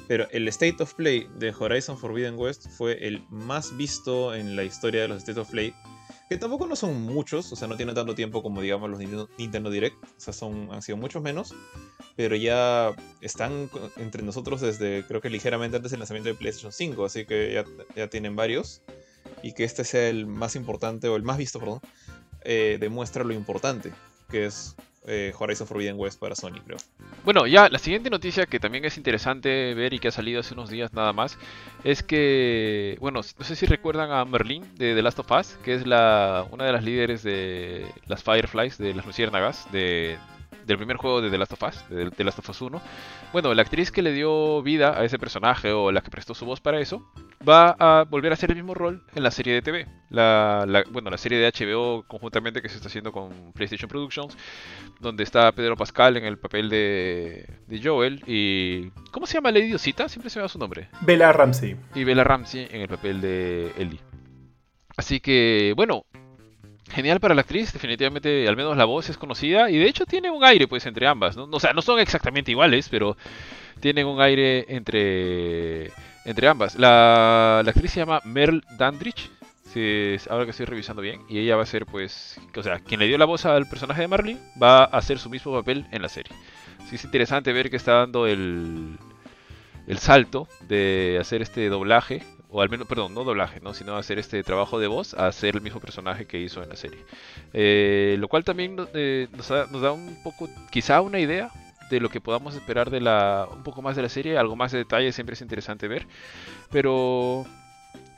Pero 0.08 0.28
el 0.30 0.48
State 0.48 0.82
of 0.82 0.94
Play 0.94 1.28
de 1.38 1.54
Horizon 1.56 1.98
Forbidden 1.98 2.36
West 2.36 2.68
fue 2.70 3.06
el 3.06 3.22
más 3.30 3.76
visto 3.76 4.34
en 4.34 4.56
la 4.56 4.64
historia 4.64 5.02
de 5.02 5.08
los 5.08 5.18
State 5.18 5.40
of 5.40 5.50
Play 5.50 5.74
que 6.28 6.36
tampoco 6.36 6.66
no 6.66 6.74
son 6.74 7.02
muchos, 7.02 7.52
o 7.52 7.56
sea, 7.56 7.68
no 7.68 7.76
tienen 7.76 7.94
tanto 7.94 8.14
tiempo 8.16 8.42
como 8.42 8.60
digamos 8.60 8.90
los 8.90 8.98
Nintendo 9.38 9.70
Direct, 9.70 10.02
o 10.02 10.08
sea, 10.20 10.32
son, 10.32 10.68
han 10.72 10.82
sido 10.82 10.98
muchos 10.98 11.22
menos, 11.22 11.54
pero 12.16 12.34
ya 12.34 12.96
están 13.20 13.70
entre 13.96 14.24
nosotros 14.24 14.60
desde 14.60 15.04
creo 15.06 15.20
que 15.20 15.30
ligeramente 15.30 15.76
antes 15.76 15.92
del 15.92 16.00
lanzamiento 16.00 16.28
de 16.28 16.34
PlayStation 16.34 16.72
5, 16.72 17.04
así 17.04 17.26
que 17.26 17.52
ya, 17.52 17.64
ya 17.94 18.08
tienen 18.08 18.34
varios, 18.34 18.82
y 19.42 19.52
que 19.52 19.62
este 19.62 19.84
sea 19.84 20.08
el 20.08 20.26
más 20.26 20.56
importante, 20.56 21.06
o 21.08 21.14
el 21.14 21.22
más 21.22 21.38
visto, 21.38 21.60
perdón, 21.60 21.80
eh, 22.42 22.78
demuestra 22.80 23.22
lo 23.22 23.32
importante 23.32 23.92
que 24.28 24.46
es 24.46 24.74
eh, 25.06 25.32
Horizon 25.38 25.66
Forbidden 25.66 25.96
West 25.98 26.18
para 26.18 26.34
Sony, 26.34 26.60
creo. 26.64 26.78
Bueno, 27.24 27.46
ya 27.46 27.68
la 27.68 27.78
siguiente 27.78 28.10
noticia 28.10 28.46
que 28.46 28.60
también 28.60 28.84
es 28.84 28.96
interesante 28.96 29.74
ver 29.74 29.94
y 29.94 29.98
que 29.98 30.08
ha 30.08 30.12
salido 30.12 30.40
hace 30.40 30.54
unos 30.54 30.70
días 30.70 30.92
nada 30.92 31.12
más 31.12 31.38
es 31.84 32.02
que, 32.02 32.96
bueno, 33.00 33.20
no 33.38 33.44
sé 33.44 33.56
si 33.56 33.66
recuerdan 33.66 34.10
a 34.10 34.24
Merlin 34.24 34.62
de 34.76 34.94
The 34.94 35.02
Last 35.02 35.18
of 35.18 35.30
Us, 35.30 35.58
que 35.64 35.74
es 35.74 35.86
la 35.86 36.46
una 36.50 36.64
de 36.64 36.72
las 36.72 36.84
líderes 36.84 37.22
de 37.22 37.86
las 38.06 38.22
Fireflies, 38.22 38.78
de 38.78 38.94
las 38.94 39.06
Luciérnagas, 39.06 39.70
de, 39.72 40.18
del 40.66 40.76
primer 40.76 40.96
juego 40.96 41.20
de 41.20 41.30
The 41.30 41.38
Last 41.38 41.52
of 41.52 41.62
Us, 41.62 41.88
de 41.88 42.10
The 42.10 42.24
Last 42.24 42.38
of 42.38 42.48
Us 42.48 42.60
1. 42.60 42.82
Bueno, 43.32 43.54
la 43.54 43.62
actriz 43.62 43.90
que 43.90 44.02
le 44.02 44.12
dio 44.12 44.62
vida 44.62 44.98
a 44.98 45.04
ese 45.04 45.18
personaje 45.18 45.72
o 45.72 45.92
la 45.92 46.00
que 46.00 46.10
prestó 46.10 46.34
su 46.34 46.44
voz 46.44 46.60
para 46.60 46.80
eso, 46.80 47.10
va 47.46 47.76
a 47.78 48.04
volver 48.04 48.32
a 48.32 48.34
hacer 48.34 48.50
el 48.50 48.56
mismo 48.56 48.74
rol 48.74 49.04
en 49.14 49.22
la 49.22 49.30
serie 49.30 49.54
de 49.54 49.62
TV. 49.62 49.86
La, 50.10 50.84
bueno, 50.90 51.10
la 51.10 51.18
serie 51.18 51.38
de 51.38 51.50
HBO 51.50 52.04
conjuntamente 52.06 52.62
que 52.62 52.68
se 52.68 52.76
está 52.76 52.88
haciendo 52.88 53.12
con 53.12 53.52
PlayStation 53.52 53.88
Productions, 53.88 54.36
donde 55.00 55.22
está 55.24 55.52
Pedro 55.52 55.76
Pascal 55.76 56.16
en 56.16 56.24
el 56.24 56.38
papel 56.38 56.68
de, 56.68 57.46
de 57.66 57.80
Joel 57.82 58.22
y... 58.26 58.90
¿Cómo 59.10 59.26
se 59.26 59.34
llama 59.34 59.50
Lady 59.50 59.66
Diosita? 59.68 60.08
Siempre 60.08 60.30
se 60.30 60.38
me 60.38 60.42
da 60.42 60.48
su 60.48 60.58
nombre. 60.58 60.88
Bella 61.00 61.32
Ramsey. 61.32 61.76
Y 61.94 62.04
Bella 62.04 62.24
Ramsey 62.24 62.68
en 62.70 62.82
el 62.82 62.88
papel 62.88 63.20
de 63.20 63.72
Ellie. 63.78 64.00
Así 64.96 65.20
que, 65.20 65.74
bueno, 65.76 66.06
genial 66.90 67.20
para 67.20 67.34
la 67.34 67.40
actriz, 67.42 67.72
definitivamente 67.72 68.46
al 68.48 68.56
menos 68.56 68.76
la 68.76 68.84
voz 68.84 69.08
es 69.10 69.16
conocida 69.16 69.70
y 69.70 69.78
de 69.78 69.86
hecho 69.86 70.06
tiene 70.06 70.30
un 70.30 70.44
aire 70.44 70.68
pues 70.68 70.86
entre 70.86 71.06
ambas, 71.06 71.36
¿no? 71.36 71.48
O 71.50 71.60
sea, 71.60 71.72
no 71.72 71.82
son 71.82 71.98
exactamente 71.98 72.50
iguales, 72.50 72.88
pero 72.88 73.16
tienen 73.80 74.06
un 74.06 74.20
aire 74.20 74.66
entre, 74.68 75.90
entre 76.24 76.48
ambas. 76.48 76.76
La, 76.76 77.60
actriz 77.60 77.92
se 77.92 78.00
llama 78.00 78.20
Merle 78.24 78.62
Dandridge, 78.78 79.30
si, 79.72 80.16
ahora 80.30 80.44
que 80.44 80.52
estoy 80.52 80.66
revisando 80.66 81.02
bien, 81.02 81.22
y 81.28 81.38
ella 81.38 81.56
va 81.56 81.64
a 81.64 81.66
ser 81.66 81.86
pues, 81.86 82.40
o 82.54 82.62
sea, 82.62 82.78
quien 82.78 83.00
le 83.00 83.06
dio 83.06 83.18
la 83.18 83.24
voz 83.24 83.44
al 83.46 83.66
personaje 83.66 84.02
de 84.02 84.08
Marley 84.08 84.38
va 84.60 84.84
a 84.84 84.84
hacer 84.84 85.18
su 85.18 85.28
mismo 85.28 85.52
papel 85.52 85.86
en 85.90 86.02
la 86.02 86.08
serie. 86.08 86.32
Sí 86.88 86.96
es 86.96 87.04
interesante 87.04 87.52
ver 87.52 87.68
que 87.68 87.76
está 87.76 87.94
dando 87.94 88.26
el, 88.28 88.96
el 89.86 89.98
salto 89.98 90.48
de 90.68 91.18
hacer 91.20 91.42
este 91.42 91.68
doblaje 91.68 92.22
o 92.50 92.62
al 92.62 92.68
menos, 92.68 92.86
perdón, 92.86 93.14
no 93.14 93.24
doblaje, 93.24 93.60
¿no? 93.60 93.74
sino 93.74 93.96
hacer 93.96 94.18
este 94.18 94.42
trabajo 94.42 94.78
de 94.78 94.86
voz 94.86 95.14
a 95.14 95.26
hacer 95.26 95.56
el 95.56 95.62
mismo 95.62 95.80
personaje 95.80 96.26
que 96.26 96.40
hizo 96.40 96.62
en 96.62 96.68
la 96.68 96.76
serie. 96.76 97.04
Eh, 97.52 98.16
lo 98.18 98.28
cual 98.28 98.44
también 98.44 98.76
eh, 98.94 99.28
nos, 99.32 99.48
da, 99.48 99.92
un 99.92 100.18
poco, 100.22 100.48
quizá 100.70 101.00
una 101.00 101.18
idea 101.18 101.50
de 101.90 102.00
lo 102.00 102.08
que 102.08 102.20
podamos 102.20 102.54
esperar 102.54 102.90
de 102.90 103.00
la, 103.00 103.48
un 103.50 103.62
poco 103.62 103.82
más 103.82 103.96
de 103.96 104.02
la 104.02 104.08
serie, 104.08 104.38
algo 104.38 104.56
más 104.56 104.72
de 104.72 104.78
detalle 104.78 105.12
siempre 105.12 105.34
es 105.34 105.40
interesante 105.40 105.88
ver, 105.88 106.06
pero 106.70 107.44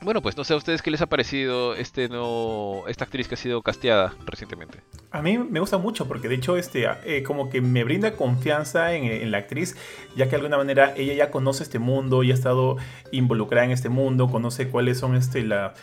bueno, 0.01 0.21
pues 0.21 0.37
no 0.37 0.43
sé 0.43 0.53
a 0.53 0.57
ustedes 0.57 0.81
qué 0.81 0.91
les 0.91 1.01
ha 1.01 1.07
parecido 1.07 1.75
este 1.75 2.07
no, 2.07 2.83
esta 2.87 3.03
actriz 3.05 3.27
que 3.27 3.35
ha 3.35 3.37
sido 3.37 3.61
casteada 3.61 4.13
recientemente. 4.25 4.79
A 5.11 5.21
mí 5.21 5.37
me 5.37 5.59
gusta 5.59 5.77
mucho 5.77 6.07
porque 6.07 6.29
de 6.29 6.35
hecho 6.35 6.55
este, 6.57 6.87
eh, 7.03 7.23
como 7.23 7.49
que 7.49 7.61
me 7.61 7.83
brinda 7.83 8.15
confianza 8.15 8.93
en, 8.93 9.31
la 9.31 9.39
actriz, 9.39 9.75
ya 10.15 10.25
que 10.25 10.31
de 10.31 10.35
alguna 10.37 10.57
manera 10.57 10.93
ella 10.95 11.13
ya 11.13 11.31
conoce 11.31 11.63
este 11.63 11.79
mundo, 11.79 12.23
y 12.23 12.31
ha 12.31 12.33
estado 12.33 12.77
involucrada 13.11 13.65
en 13.65 13.71
este 13.71 13.89
mundo, 13.89 14.29
conoce 14.29 14.69
cuáles 14.69 14.99
son 14.99 15.15
este, 15.15 15.43
la, 15.43 15.73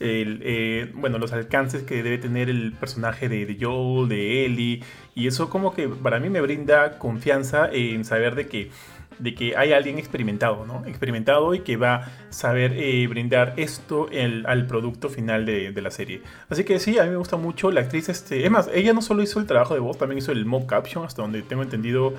eh, 0.00 0.90
bueno, 0.94 1.18
los 1.18 1.32
alcances 1.32 1.82
que 1.82 2.02
debe 2.02 2.18
tener 2.18 2.48
el 2.48 2.72
personaje 2.72 3.28
de, 3.28 3.44
de, 3.44 3.58
Joel, 3.60 4.08
de 4.08 4.46
Ellie, 4.46 4.82
y 5.14 5.26
eso 5.26 5.50
como 5.50 5.74
que 5.74 5.88
para 5.88 6.20
mí 6.20 6.30
me 6.30 6.40
brinda 6.40 6.98
confianza 6.98 7.68
en 7.70 8.04
saber 8.04 8.34
de 8.34 8.46
que 8.46 8.70
de 9.18 9.34
que 9.34 9.56
hay 9.56 9.72
alguien 9.72 9.98
experimentado, 9.98 10.66
¿no? 10.66 10.84
Experimentado 10.86 11.54
y 11.54 11.60
que 11.60 11.76
va 11.76 11.94
a 11.94 12.12
saber 12.30 12.72
eh, 12.74 13.06
brindar 13.06 13.54
esto 13.56 14.08
al 14.44 14.66
producto 14.66 15.08
final 15.08 15.46
de, 15.46 15.72
la 15.80 15.90
serie. 15.90 16.22
Así 16.48 16.64
que 16.64 16.78
sí, 16.78 16.98
a 16.98 17.04
mí 17.04 17.10
me 17.10 17.16
gusta 17.16 17.36
mucho 17.36 17.70
la 17.70 17.80
actriz. 17.80 18.08
Este, 18.08 18.44
es 18.44 18.50
más, 18.50 18.68
ella 18.72 18.92
no 18.92 19.02
solo 19.02 19.22
hizo 19.22 19.40
el 19.40 19.46
trabajo 19.46 19.74
de 19.74 19.80
voz, 19.80 19.98
también 19.98 20.18
hizo 20.18 20.32
el 20.32 20.44
mock 20.46 20.66
caption, 20.66 21.04
hasta 21.04 21.22
donde 21.22 21.42
tengo 21.42 21.62
entendido 21.62 22.14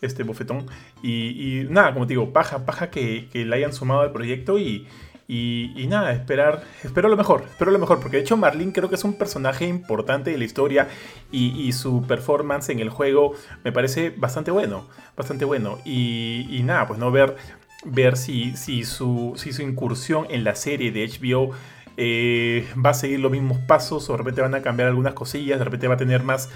este 0.00 0.22
bofetón. 0.22 0.66
Y, 1.02 1.66
nada, 1.68 1.92
como 1.92 2.06
te 2.06 2.14
digo, 2.14 2.32
paja, 2.32 2.64
paja 2.64 2.90
que, 2.90 3.28
que 3.32 3.44
la 3.44 3.56
hayan 3.56 3.72
sumado 3.72 4.00
al 4.00 4.12
proyecto 4.12 4.58
y 4.58 4.86
y, 5.32 5.86
nada, 5.86 6.12
esperar, 6.12 6.64
espero 6.82 7.08
lo 7.08 7.16
mejor, 7.16 7.44
espero 7.48 7.70
lo 7.70 7.78
mejor, 7.78 8.00
porque 8.00 8.16
de 8.16 8.24
hecho 8.24 8.36
Marlene 8.36 8.72
creo 8.72 8.88
que 8.88 8.96
es 8.96 9.04
un 9.04 9.14
personaje 9.14 9.64
importante 9.64 10.32
de 10.32 10.38
la 10.38 10.42
historia 10.42 10.88
y, 11.30 11.70
su 11.70 12.02
performance 12.02 12.70
en 12.70 12.80
el 12.80 12.90
juego 12.90 13.34
me 13.62 13.70
parece 13.70 14.10
bastante 14.10 14.50
bueno, 14.50 14.88
bastante 15.16 15.44
bueno. 15.44 15.78
Y, 15.84 16.62
nada, 16.64 16.88
pues 16.88 16.98
no 16.98 17.12
ver, 17.12 17.36
ver 17.84 18.16
si, 18.16 18.56
si, 18.56 18.82
su, 18.82 19.34
si 19.36 19.52
su 19.52 19.62
incursión 19.62 20.26
en 20.30 20.42
la 20.42 20.56
serie 20.56 20.90
de 20.90 21.06
HBO 21.06 21.52
eh, 21.96 22.66
va 22.84 22.90
a 22.90 22.94
seguir 22.94 23.20
los 23.20 23.30
mismos 23.30 23.58
pasos 23.58 24.10
o 24.10 24.12
de 24.14 24.18
repente 24.18 24.40
van 24.40 24.56
a 24.56 24.62
cambiar 24.62 24.88
algunas 24.88 25.14
cosillas, 25.14 25.60
de 25.60 25.64
repente 25.64 25.86
va 25.86 25.94
a 25.94 25.98
tener 25.98 26.24
más, 26.24 26.48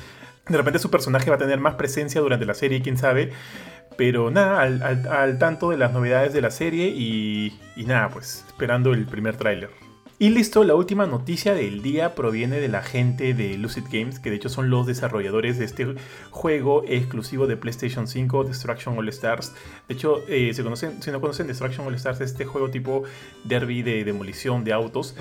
de 0.48 0.56
repente 0.56 0.80
su 0.80 0.90
personaje 0.90 1.30
va 1.30 1.36
a 1.36 1.38
tener 1.38 1.60
más 1.60 1.76
presencia 1.76 2.20
durante 2.20 2.44
la 2.44 2.54
serie, 2.54 2.82
quién 2.82 2.98
sabe. 2.98 3.30
Pero 3.96 4.30
nada, 4.30 4.62
al, 4.62 5.38
tanto 5.38 5.70
de 5.70 5.76
las 5.76 5.92
novedades 5.92 6.32
de 6.32 6.40
la 6.40 6.50
serie 6.50 6.88
y, 6.88 7.58
nada, 7.76 8.08
pues 8.10 8.44
esperando 8.48 8.92
el 8.92 9.06
primer 9.06 9.36
tráiler. 9.36 9.70
Y 10.18 10.28
listo, 10.30 10.62
la 10.62 10.76
última 10.76 11.06
noticia 11.06 11.54
del 11.54 11.82
día 11.82 12.14
proviene 12.14 12.60
de 12.60 12.68
la 12.68 12.82
gente 12.82 13.34
de 13.34 13.58
Lucid 13.58 13.84
Games, 13.90 14.20
que 14.20 14.30
de 14.30 14.36
hecho 14.36 14.48
son 14.48 14.70
los 14.70 14.86
desarrolladores 14.86 15.58
de 15.58 15.64
este 15.64 15.96
juego 16.30 16.84
exclusivo 16.86 17.48
de 17.48 17.56
PlayStation 17.56 18.06
5, 18.06 18.44
Destruction 18.44 18.96
All 18.96 19.08
Stars. 19.08 19.52
De 19.88 19.94
hecho, 19.94 20.22
eh, 20.28 20.52
si 20.54 20.62
no 21.10 21.20
conocen 21.20 21.46
Destruction 21.48 21.86
All 21.86 21.94
Stars, 21.96 22.20
es 22.20 22.30
este 22.30 22.44
juego 22.44 22.70
tipo 22.70 23.02
derby 23.42 23.82
de 23.82 24.04
demolición 24.04 24.62
de 24.62 24.72
autos 24.72 25.16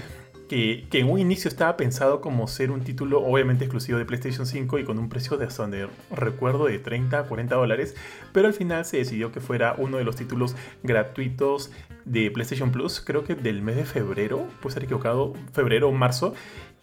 que, 0.54 1.00
en 1.00 1.10
un 1.10 1.20
inicio 1.20 1.48
estaba 1.48 1.76
pensado 1.78 2.22
como 2.22 2.48
ser 2.48 2.70
un 2.70 2.82
título 2.82 3.24
obviamente 3.26 3.66
exclusivo 3.66 3.98
de 3.98 4.06
PlayStation 4.06 4.46
5 4.46 4.78
y 4.78 4.84
con 4.84 5.00
un 5.00 5.10
precio 5.10 5.38
de 5.38 5.46
hasta 5.46 5.64
donde 5.64 5.88
recuerdo 6.12 6.66
de 6.66 6.78
30 6.78 7.20
a 7.20 7.24
40 7.24 7.56
dólares, 7.56 7.96
pero 8.34 8.48
al 8.48 8.54
final 8.54 8.86
se 8.86 8.98
decidió 8.98 9.32
que 9.32 9.40
fuera 9.40 9.74
uno 9.78 9.98
de 9.98 10.04
los 10.04 10.16
títulos 10.16 10.56
gratuitos 10.84 11.72
de 12.06 12.30
PlayStation 12.30 12.72
Plus, 12.72 13.02
creo 13.02 13.24
que 13.24 13.34
del 13.34 13.64
mes 13.64 13.78
de 13.78 13.86
febrero, 13.86 14.46
puede 14.62 14.70
estar 14.70 14.84
equivocado, 14.84 15.34
febrero 15.54 15.90
o 15.90 15.92
marzo, 15.92 16.36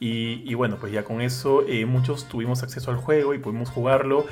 y, 0.03 0.55
bueno, 0.55 0.79
pues 0.81 0.93
ya 0.93 1.05
con 1.05 1.21
eso 1.21 1.63
eh, 1.69 1.85
muchos 1.85 2.27
tuvimos 2.27 2.63
acceso 2.63 2.91
al 2.91 2.97
juego 2.97 3.35
y 3.35 3.39
pudimos 3.39 3.69
jugarlo. 3.69 4.25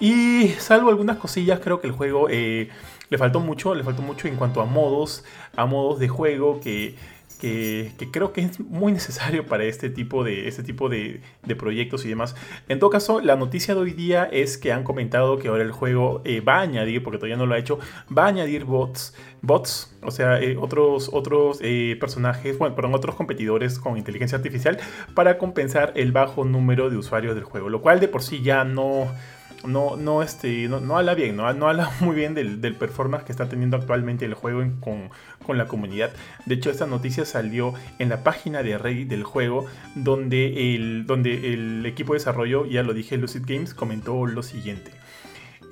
Y 0.00 0.48
salvo 0.58 0.90
algunas 0.90 1.16
cosillas, 1.18 1.60
creo 1.60 1.80
que 1.80 1.86
el 1.86 1.92
juego 1.92 2.26
eh, 2.28 2.70
le 3.08 3.18
faltó 3.18 3.38
mucho, 3.38 3.72
le 3.76 3.84
faltó 3.84 4.02
mucho 4.02 4.26
en 4.26 4.34
cuanto 4.34 4.60
a 4.60 4.64
modos, 4.64 5.24
a 5.54 5.64
modos 5.64 6.00
de 6.00 6.08
juego 6.08 6.58
que 6.60 6.96
que, 7.42 8.08
creo 8.12 8.32
que 8.32 8.42
es 8.42 8.60
muy 8.60 8.92
necesario 8.92 9.46
para 9.46 9.64
este 9.64 9.90
tipo, 9.90 10.22
de, 10.22 10.46
este 10.46 10.62
tipo 10.62 10.88
de, 10.88 11.20
proyectos 11.58 12.04
y 12.04 12.08
demás. 12.08 12.36
En 12.68 12.78
todo 12.78 12.90
caso, 12.90 13.20
la 13.20 13.34
noticia 13.36 13.74
de 13.74 13.80
hoy 13.80 13.92
día 13.92 14.28
es 14.30 14.58
que 14.58 14.72
han 14.72 14.84
comentado 14.84 15.38
que 15.38 15.48
ahora 15.48 15.64
el 15.64 15.72
juego 15.72 16.22
eh, 16.24 16.40
va 16.40 16.58
a 16.58 16.60
añadir, 16.60 17.02
porque 17.02 17.18
todavía 17.18 17.36
no 17.36 17.46
lo 17.46 17.54
ha 17.54 17.58
hecho, 17.58 17.80
va 18.16 18.24
a 18.24 18.28
añadir 18.28 18.64
bots, 18.64 19.14
bots 19.40 19.92
o 20.02 20.10
sea, 20.10 20.40
eh, 20.40 20.56
otros, 20.56 21.10
otros 21.12 21.58
eh, 21.62 21.96
personajes, 21.98 22.58
bueno, 22.58 22.74
perdón, 22.76 22.94
otros 22.94 23.16
competidores 23.16 23.78
con 23.78 23.96
inteligencia 23.98 24.36
artificial 24.36 24.78
para 25.14 25.38
compensar 25.38 25.92
el 25.96 26.12
bajo 26.12 26.44
número 26.44 26.90
de 26.90 26.96
usuarios 26.96 27.34
del 27.34 27.44
juego, 27.44 27.68
lo 27.68 27.82
cual 27.82 27.98
de 27.98 28.08
por 28.08 28.22
sí 28.22 28.42
ya 28.42 28.64
no 28.64 29.08
no, 29.66 29.96
no, 29.96 30.22
este, 30.22 30.68
no, 30.68 30.96
habla 30.96 31.14
bien, 31.14 31.36
no, 31.36 31.52
no 31.52 31.68
habla 31.68 31.90
muy 32.00 32.14
bien 32.14 32.34
del, 32.34 32.74
performance 32.74 33.24
que 33.24 33.32
está 33.32 33.48
teniendo 33.48 33.76
actualmente 33.76 34.24
el 34.24 34.34
juego 34.34 34.62
con, 34.80 35.10
la 35.56 35.66
comunidad. 35.66 36.10
De 36.46 36.54
hecho, 36.54 36.70
esta 36.70 36.86
noticia 36.86 37.24
salió 37.24 37.74
en 37.98 38.08
la 38.08 38.22
página 38.22 38.62
de 38.62 38.78
Reddit 38.78 39.08
del 39.08 39.24
juego, 39.24 39.66
donde 39.94 40.74
el, 40.74 41.06
donde 41.06 41.52
el 41.52 41.84
equipo 41.84 42.12
de 42.12 42.20
desarrollo, 42.20 42.64
ya 42.66 42.82
lo 42.82 42.94
dije, 42.94 43.18
Lucid 43.18 43.42
Games, 43.46 43.74
comentó 43.74 44.26
lo 44.26 44.42
siguiente. 44.42 45.01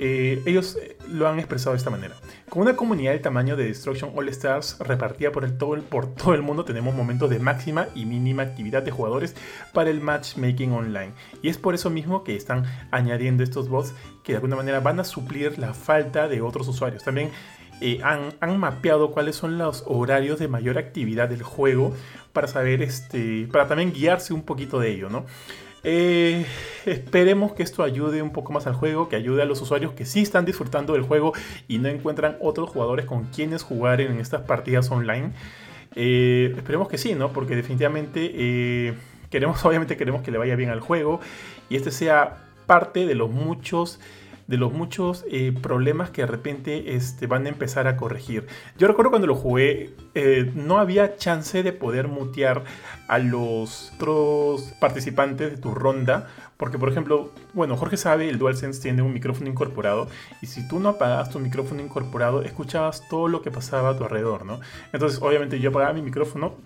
Eh, 0.02 0.43
ellos 0.47 0.78
lo 1.10 1.28
han 1.28 1.39
expresado 1.39 1.72
de 1.72 1.77
esta 1.77 1.90
manera. 1.90 2.14
Con 2.48 2.62
una 2.62 2.74
comunidad 2.74 3.12
del 3.12 3.20
tamaño 3.20 3.55
de 3.55 3.66
Destruction 3.66 4.12
All 4.16 4.31
Stars 4.31 4.78
repartida 4.81 5.31
por, 5.31 5.44
el 5.44 5.59
todo, 5.59 5.78
por 5.82 6.14
todo 6.14 6.32
el 6.32 6.40
mundo, 6.40 6.64
tenemos 6.64 6.94
momentos 6.94 7.28
de 7.28 7.39
máxima 7.39 7.89
y 7.94 8.06
mínima 8.06 8.43
actividad 8.43 8.82
de 8.82 8.93
jugadores 8.93 9.36
para 9.74 9.90
el 9.90 10.01
matchmaking 10.01 10.72
online. 10.72 11.12
Y 11.43 11.51
es 11.51 11.59
por 11.59 11.74
eso 11.74 11.90
mismo 11.90 12.24
que 12.24 12.35
están 12.35 12.64
añadiendo 12.90 13.43
estos 13.43 13.68
bots 13.68 13.93
que 14.24 14.32
de 14.32 14.36
alguna 14.36 14.56
manera 14.56 14.81
van 14.81 15.01
a 15.01 15.05
suplir 15.05 15.59
la 15.59 15.74
falta 15.74 16.28
de 16.28 16.40
otros 16.40 16.66
usuarios. 16.66 17.05
También 17.05 17.31
eh, 17.82 18.01
han, 18.02 18.32
han, 18.40 18.56
mapeado 18.59 19.10
cuáles 19.10 19.36
son 19.36 19.59
los 19.59 19.85
horarios 19.86 20.39
de 20.39 20.48
mayor 20.48 20.78
actividad 20.78 21.28
del 21.28 21.43
juego 21.43 21.94
para 22.32 22.48
saber, 22.48 22.81
este, 22.81 23.48
para 23.52 23.68
también 23.68 23.93
guiarse 23.93 24.32
un 24.32 24.44
poquito 24.44 24.81
de 24.81 24.93
ello, 24.93 25.10
¿no? 25.10 25.27
Eh, 25.82 26.44
esperemos 26.85 27.52
que 27.52 27.62
esto 27.62 27.82
ayude 27.82 28.23
un 28.23 28.32
poco 28.32 28.52
más 28.52 28.66
al 28.66 28.74
juego, 28.74 29.09
que 29.09 29.16
ayude 29.16 29.43
a 29.43 29.44
los 29.47 29.61
usuarios 29.61 29.93
que 29.93 30.05
sí 30.05 30.20
están 30.20 30.44
disfrutando 30.44 30.93
del 30.93 31.02
juego 31.02 31.32
y 31.69 31.78
no 31.78 31.89
encuentran 31.89 32.36
otros 32.40 32.70
jugadores 32.70 33.07
con 33.07 33.24
quienes 33.24 33.62
jugar 33.62 34.01
en 34.01 34.20
estas 34.20 34.43
partidas 34.43 34.90
online. 34.90 35.32
Eh, 35.94 36.52
esperemos 36.57 36.89
que 36.89 36.98
sí, 36.98 37.15
¿no? 37.15 37.32
Porque 37.32 37.57
definitivamente 37.57 38.31
eh, 38.35 38.94
queremos, 39.31 39.65
obviamente 39.65 39.97
queremos 39.97 40.23
que 40.23 40.31
le 40.31 40.39
vaya 40.39 40.57
bien 40.57 40.70
al 40.70 40.81
juego 40.81 41.20
y 41.69 41.77
este 41.77 41.90
sea 41.90 42.44
parte 42.66 43.07
de 43.07 43.15
los 43.15 43.31
muchos 43.31 43.98
de 44.51 44.56
los 44.56 44.72
muchos 44.72 45.24
eh, 45.31 45.52
problemas 45.62 46.10
que 46.10 46.22
de 46.22 46.27
repente 46.27 46.97
este, 46.97 47.28
van 47.28 47.47
a 47.47 47.51
empezar 47.51 47.86
a 47.86 47.97
corregir. 47.97 48.48
Yo 48.77 48.89
recuerdo 48.89 49.10
cuando 49.10 49.28
lo 49.28 49.36
jugué, 49.36 49.94
eh, 50.16 50.51
no 50.56 50.78
había 50.78 51.16
chance 51.16 51.62
de 51.62 51.72
poder 51.72 52.09
mutear 52.09 52.64
a 53.06 53.20
los 53.20 53.93
otros 53.94 54.72
participantes 54.81 55.52
de 55.52 55.56
tu 55.56 55.72
ronda. 55.72 56.28
Porque, 56.56 56.78
por 56.78 56.90
ejemplo, 56.90 57.31
bueno, 57.55 57.77
Jorge 57.77 57.97
sabe, 57.97 58.28
el 58.28 58.39
DualSense 58.39 58.82
tiene 58.82 59.02
un 59.02 59.12
micrófono 59.12 59.48
incorporado. 59.48 60.09
Y 60.43 60.47
si 60.47 60.66
tú 60.66 60.81
no 60.81 60.90
apagabas 60.90 61.31
tu 61.31 61.39
micrófono 61.39 61.81
incorporado, 61.81 62.43
escuchabas 62.43 63.09
todo 63.09 63.28
lo 63.28 63.43
que 63.43 63.52
pasaba 63.52 63.90
a 63.90 63.97
tu 63.97 64.02
alrededor, 64.02 64.44
¿no? 64.44 64.60
Entonces, 64.93 65.22
obviamente, 65.22 65.60
yo 65.60 65.70
apagaba 65.70 65.93
mi 65.93 66.02
micrófono, 66.02 66.56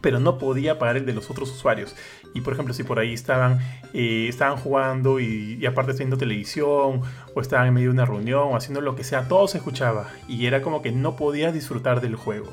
pero 0.00 0.20
no 0.20 0.38
podía 0.38 0.78
pagar 0.78 0.96
el 0.96 1.06
de 1.06 1.12
los 1.12 1.30
otros 1.30 1.50
usuarios. 1.50 1.94
Y 2.34 2.40
por 2.40 2.52
ejemplo, 2.52 2.74
si 2.74 2.82
por 2.82 2.98
ahí 2.98 3.12
estaban, 3.12 3.58
eh, 3.92 4.26
estaban 4.28 4.56
jugando 4.56 5.20
y, 5.20 5.64
aparte 5.66 5.92
viendo 5.92 6.16
televisión, 6.16 7.02
o 7.34 7.40
estaban 7.40 7.68
en 7.68 7.74
medio 7.74 7.88
de 7.88 7.94
una 7.94 8.06
reunión, 8.06 8.48
o 8.52 8.56
haciendo 8.56 8.80
lo 8.80 8.96
que 8.96 9.04
sea, 9.04 9.28
todo 9.28 9.48
se 9.48 9.58
escuchaba. 9.58 10.08
Y 10.28 10.46
era 10.46 10.62
como 10.62 10.82
que 10.82 10.92
no 10.92 11.16
podías 11.16 11.52
disfrutar 11.52 12.00
del 12.00 12.16
juego. 12.16 12.52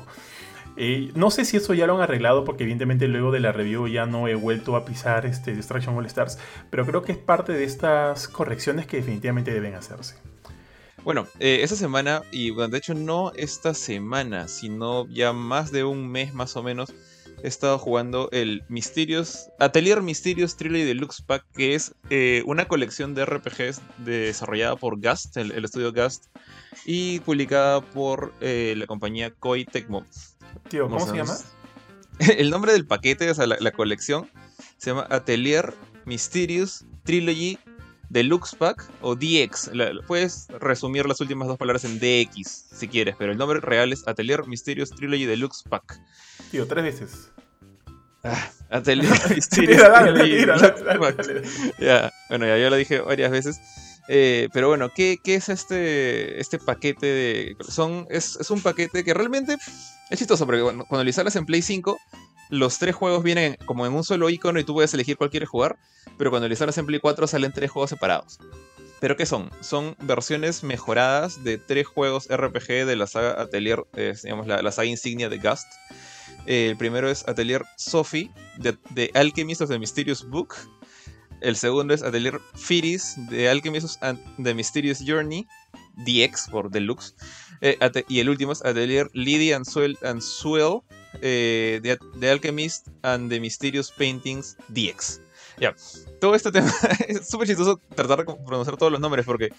Eh, 0.80 1.10
no 1.16 1.32
sé 1.32 1.44
si 1.44 1.56
eso 1.56 1.74
ya 1.74 1.88
lo 1.88 1.96
han 1.96 2.02
arreglado, 2.02 2.44
porque 2.44 2.62
evidentemente 2.62 3.08
luego 3.08 3.32
de 3.32 3.40
la 3.40 3.50
review 3.50 3.88
ya 3.88 4.06
no 4.06 4.28
he 4.28 4.36
vuelto 4.36 4.76
a 4.76 4.84
pisar 4.84 5.26
este 5.26 5.52
Distraction 5.52 5.96
All 5.96 6.06
Stars, 6.06 6.38
pero 6.70 6.86
creo 6.86 7.02
que 7.02 7.10
es 7.10 7.18
parte 7.18 7.52
de 7.52 7.64
estas 7.64 8.28
correcciones 8.28 8.86
que 8.86 8.98
definitivamente 8.98 9.52
deben 9.52 9.74
hacerse. 9.74 10.16
Bueno, 11.02 11.26
eh, 11.40 11.60
esta 11.62 11.74
semana, 11.74 12.22
y 12.30 12.50
bueno, 12.50 12.68
de 12.68 12.78
hecho 12.78 12.94
no 12.94 13.32
esta 13.34 13.74
semana, 13.74 14.46
sino 14.46 15.08
ya 15.08 15.32
más 15.32 15.72
de 15.72 15.82
un 15.82 16.08
mes 16.08 16.34
más 16.34 16.56
o 16.56 16.62
menos, 16.62 16.92
he 17.42 17.48
estado 17.48 17.78
jugando 17.78 18.28
el 18.32 18.64
Mysterious, 18.68 19.50
Atelier 19.58 20.02
Mysterious 20.02 20.56
Trilogy 20.56 20.84
Deluxe 20.84 21.22
Pack, 21.22 21.44
que 21.54 21.74
es 21.74 21.94
eh, 22.10 22.42
una 22.46 22.66
colección 22.66 23.14
de 23.14 23.24
RPGs 23.24 23.80
desarrollada 23.98 24.76
por 24.76 25.00
Gast, 25.00 25.36
el, 25.36 25.64
estudio 25.64 25.92
Gast, 25.92 26.26
y 26.84 27.20
publicada 27.20 27.80
por 27.80 28.32
eh, 28.40 28.74
la 28.76 28.86
compañía 28.86 29.30
Koei 29.30 29.64
Tecmo. 29.64 30.04
Tío, 30.68 30.88
¿cómo 30.88 31.06
se 31.06 31.16
llama? 31.16 31.36
el 32.38 32.50
nombre 32.50 32.72
del 32.72 32.86
paquete, 32.86 33.30
o 33.30 33.34
sea, 33.34 33.46
la, 33.46 33.70
colección, 33.72 34.28
se 34.76 34.90
llama 34.90 35.06
Atelier 35.10 35.74
Mysterious 36.04 36.84
Trilogy 37.04 37.58
Deluxe 38.10 38.54
Pack 38.56 38.90
o 39.00 39.14
DX. 39.14 39.70
puedes 40.06 40.48
resumir 40.60 41.06
las 41.06 41.20
últimas 41.20 41.48
dos 41.48 41.58
palabras 41.58 41.84
en 41.84 41.98
DX 41.98 42.66
si 42.72 42.88
quieres, 42.88 43.16
pero 43.18 43.32
el 43.32 43.38
nombre 43.38 43.60
real 43.60 43.92
es 43.92 44.06
Atelier 44.06 44.46
Mysterious 44.46 44.90
Trilogy 44.90 45.26
Deluxe 45.26 45.62
Pack. 45.68 46.00
Tío, 46.50 46.66
tres 46.66 46.84
veces. 46.84 47.30
Ah, 48.24 48.50
Atelier 48.70 49.10
Mysterious 49.34 49.82
Trilogy 49.82 50.46
Ya, 51.78 52.12
bueno, 52.28 52.46
ya 52.46 52.58
yo 52.58 52.70
lo 52.70 52.76
dije 52.76 53.00
varias 53.00 53.30
veces. 53.30 53.60
Eh, 54.10 54.48
pero 54.54 54.68
bueno, 54.68 54.90
¿qué, 54.94 55.18
¿qué, 55.22 55.34
es 55.34 55.50
este, 55.50 56.40
este 56.40 56.58
paquete 56.58 57.06
de... 57.06 57.56
Son, 57.68 58.06
es, 58.08 58.36
es, 58.36 58.50
un 58.50 58.62
paquete 58.62 59.04
que 59.04 59.12
realmente 59.12 59.58
es 60.08 60.18
chistoso, 60.18 60.46
porque 60.46 60.62
cuando, 60.62 60.86
cuando 60.86 61.04
lo 61.04 61.10
instalas 61.10 61.36
en 61.36 61.44
Play 61.44 61.60
5, 61.60 61.98
los 62.48 62.78
tres 62.78 62.94
juegos 62.94 63.22
vienen 63.22 63.56
como 63.66 63.86
en 63.86 63.92
un 63.92 64.04
solo 64.04 64.30
icono 64.30 64.58
y 64.58 64.64
tú 64.64 64.74
puedes 64.74 64.94
elegir 64.94 65.16
cuál 65.16 65.30
quieres 65.30 65.48
jugar, 65.48 65.78
pero 66.16 66.30
cuando 66.30 66.48
lo 66.48 66.52
instalas 66.52 66.78
en 66.78 66.86
Play 66.86 67.00
4 67.00 67.26
salen 67.26 67.52
tres 67.52 67.70
juegos 67.70 67.90
separados. 67.90 68.38
¿Pero 69.00 69.16
qué 69.16 69.26
son? 69.26 69.50
Son 69.60 69.96
versiones 70.00 70.64
mejoradas 70.64 71.44
de 71.44 71.58
tres 71.58 71.86
juegos 71.86 72.26
RPG 72.28 72.84
de 72.84 72.96
la 72.96 73.06
saga 73.06 73.40
Atelier, 73.40 73.84
eh, 73.94 74.14
digamos, 74.22 74.46
la, 74.46 74.72
saga 74.72 74.86
insignia 74.86 75.28
de 75.28 75.38
Gust. 75.38 75.66
el 76.46 76.76
primero 76.76 77.08
es 77.08 77.26
Atelier 77.28 77.64
Sophie, 77.76 78.30
de, 78.56 79.10
Alchemist 79.14 79.60
of 79.60 79.70
the 79.70 79.78
Mysterious 79.78 80.28
Book. 80.28 80.54
El 81.40 81.54
segundo 81.54 81.94
es 81.94 82.02
Atelier 82.02 82.40
Firis, 82.56 83.14
de 83.30 83.48
Alchemist 83.48 84.02
of 84.02 84.18
the 84.42 84.54
Mysterious 84.54 84.98
Journey, 85.06 85.46
DX 85.98 86.48
por 86.50 86.70
Deluxe. 86.70 87.14
Eh, 87.60 87.78
y 88.08 88.18
el 88.18 88.28
último 88.28 88.52
es 88.52 88.64
Atelier 88.64 89.08
Lady 89.12 89.52
and 89.52 89.64
Swell, 89.64 89.96
and 90.02 90.20
eh, 91.22 91.80
The, 92.20 92.30
Alchemist 92.30 92.88
and 93.02 93.30
the 93.30 93.40
Mysterious 93.40 93.90
Paintings 93.90 94.56
DX. 94.68 95.20
Ya, 95.60 95.74
todo 96.20 96.34
este 96.34 96.52
tema 96.52 96.72
es 97.08 97.28
súper 97.28 97.48
chistoso 97.48 97.80
tratar 97.94 98.18
de 98.18 98.24
pronunciar 98.24 98.76
todos 98.76 98.92
los 98.92 99.00
nombres 99.00 99.26
porque 99.26 99.50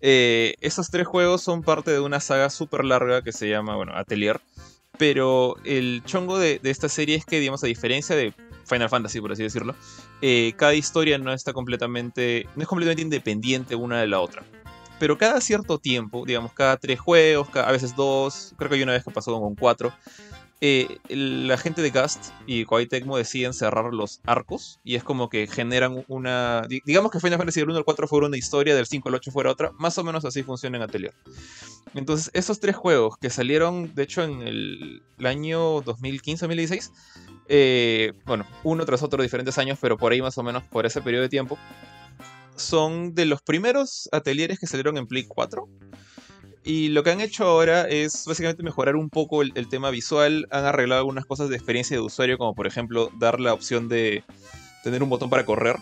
eh, 0.00 0.54
esos 0.60 0.90
tres 0.90 1.06
juegos 1.06 1.42
son 1.42 1.62
parte 1.62 1.90
de 1.90 2.00
una 2.00 2.20
saga 2.20 2.50
súper 2.50 2.84
larga 2.84 3.22
que 3.22 3.32
se 3.32 3.48
llama, 3.48 3.76
bueno, 3.76 3.96
Atelier. 3.96 4.40
Pero 4.98 5.56
el 5.64 6.02
chongo 6.04 6.38
de, 6.38 6.60
esta 6.64 6.88
serie 6.88 7.16
es 7.16 7.24
que, 7.24 7.38
digamos, 7.38 7.62
a 7.62 7.68
diferencia 7.68 8.16
de 8.16 8.34
Final 8.64 8.88
Fantasy, 8.88 9.20
por 9.20 9.32
así 9.32 9.44
decirlo, 9.44 9.76
eh, 10.20 10.52
cada 10.56 10.74
historia 10.74 11.18
no 11.18 11.32
está 11.32 11.52
completamente, 11.52 12.46
no 12.56 12.62
es 12.62 12.68
completamente 12.68 13.02
independiente 13.02 13.76
una 13.76 14.00
de 14.00 14.08
la 14.08 14.20
otra. 14.20 14.42
Pero 14.98 15.16
cada 15.16 15.40
cierto 15.40 15.78
tiempo, 15.78 16.24
digamos, 16.26 16.52
cada 16.52 16.76
tres 16.76 16.98
juegos, 16.98 17.48
a 17.54 17.70
veces 17.70 17.94
dos, 17.94 18.54
creo 18.56 18.68
que 18.68 18.76
hay 18.76 18.82
una 18.82 18.92
vez 18.92 19.04
que 19.04 19.12
pasó 19.12 19.40
con 19.40 19.54
cuatro, 19.54 19.92
eh, 20.60 20.98
la 21.08 21.56
gente 21.56 21.82
de 21.82 21.90
Gast 21.90 22.32
y 22.46 22.64
Koei 22.64 22.86
Tecmo 22.86 23.16
deciden 23.16 23.54
cerrar 23.54 23.94
los 23.94 24.20
arcos 24.24 24.80
y 24.82 24.96
es 24.96 25.04
como 25.04 25.28
que 25.28 25.46
generan 25.46 26.04
una... 26.08 26.66
Digamos 26.84 27.12
que 27.12 27.20
Final 27.20 27.38
Fantasy 27.38 27.60
del 27.60 27.70
1 27.70 27.78
al 27.78 27.84
4 27.84 28.08
fue 28.08 28.26
una 28.26 28.36
historia, 28.36 28.74
del 28.74 28.86
5 28.86 29.08
al 29.08 29.14
8 29.14 29.30
fuera 29.30 29.50
otra, 29.50 29.70
más 29.78 29.96
o 29.98 30.04
menos 30.04 30.24
así 30.24 30.42
funciona 30.42 30.76
en 30.76 30.82
Atelier. 30.82 31.14
Entonces, 31.94 32.30
esos 32.34 32.58
tres 32.58 32.76
juegos 32.76 33.16
que 33.18 33.30
salieron, 33.30 33.94
de 33.94 34.02
hecho, 34.02 34.22
en 34.24 34.42
el, 34.42 35.02
año 35.24 35.82
2015-2016, 35.82 36.90
eh, 37.48 38.12
bueno, 38.26 38.46
uno 38.64 38.84
tras 38.84 39.02
otro 39.02 39.22
diferentes 39.22 39.58
años, 39.58 39.78
pero 39.80 39.96
por 39.96 40.12
ahí 40.12 40.20
más 40.20 40.38
o 40.38 40.42
menos 40.42 40.64
por 40.64 40.86
ese 40.86 41.00
periodo 41.00 41.22
de 41.22 41.28
tiempo, 41.28 41.58
son 42.56 43.14
de 43.14 43.26
los 43.26 43.42
primeros 43.42 44.08
atelieres 44.12 44.58
que 44.58 44.66
salieron 44.66 44.96
en 44.96 45.06
Play 45.06 45.24
4. 45.24 45.68
Y 46.68 46.88
lo 46.88 47.02
que 47.02 47.10
han 47.10 47.22
hecho 47.22 47.46
ahora 47.46 47.88
es 47.88 48.26
básicamente 48.26 48.62
mejorar 48.62 48.94
un 48.94 49.08
poco 49.08 49.40
el, 49.40 49.68
tema 49.70 49.88
visual. 49.88 50.46
Han 50.50 50.66
arreglado 50.66 50.98
algunas 50.98 51.24
cosas 51.24 51.48
de 51.48 51.56
experiencia 51.56 51.96
de 51.96 52.02
usuario, 52.02 52.36
como 52.36 52.54
por 52.54 52.66
ejemplo 52.66 53.10
dar 53.18 53.40
la 53.40 53.54
opción 53.54 53.88
de 53.88 54.22
tener 54.84 55.02
un 55.02 55.08
botón 55.08 55.30
para 55.30 55.46
correr, 55.46 55.76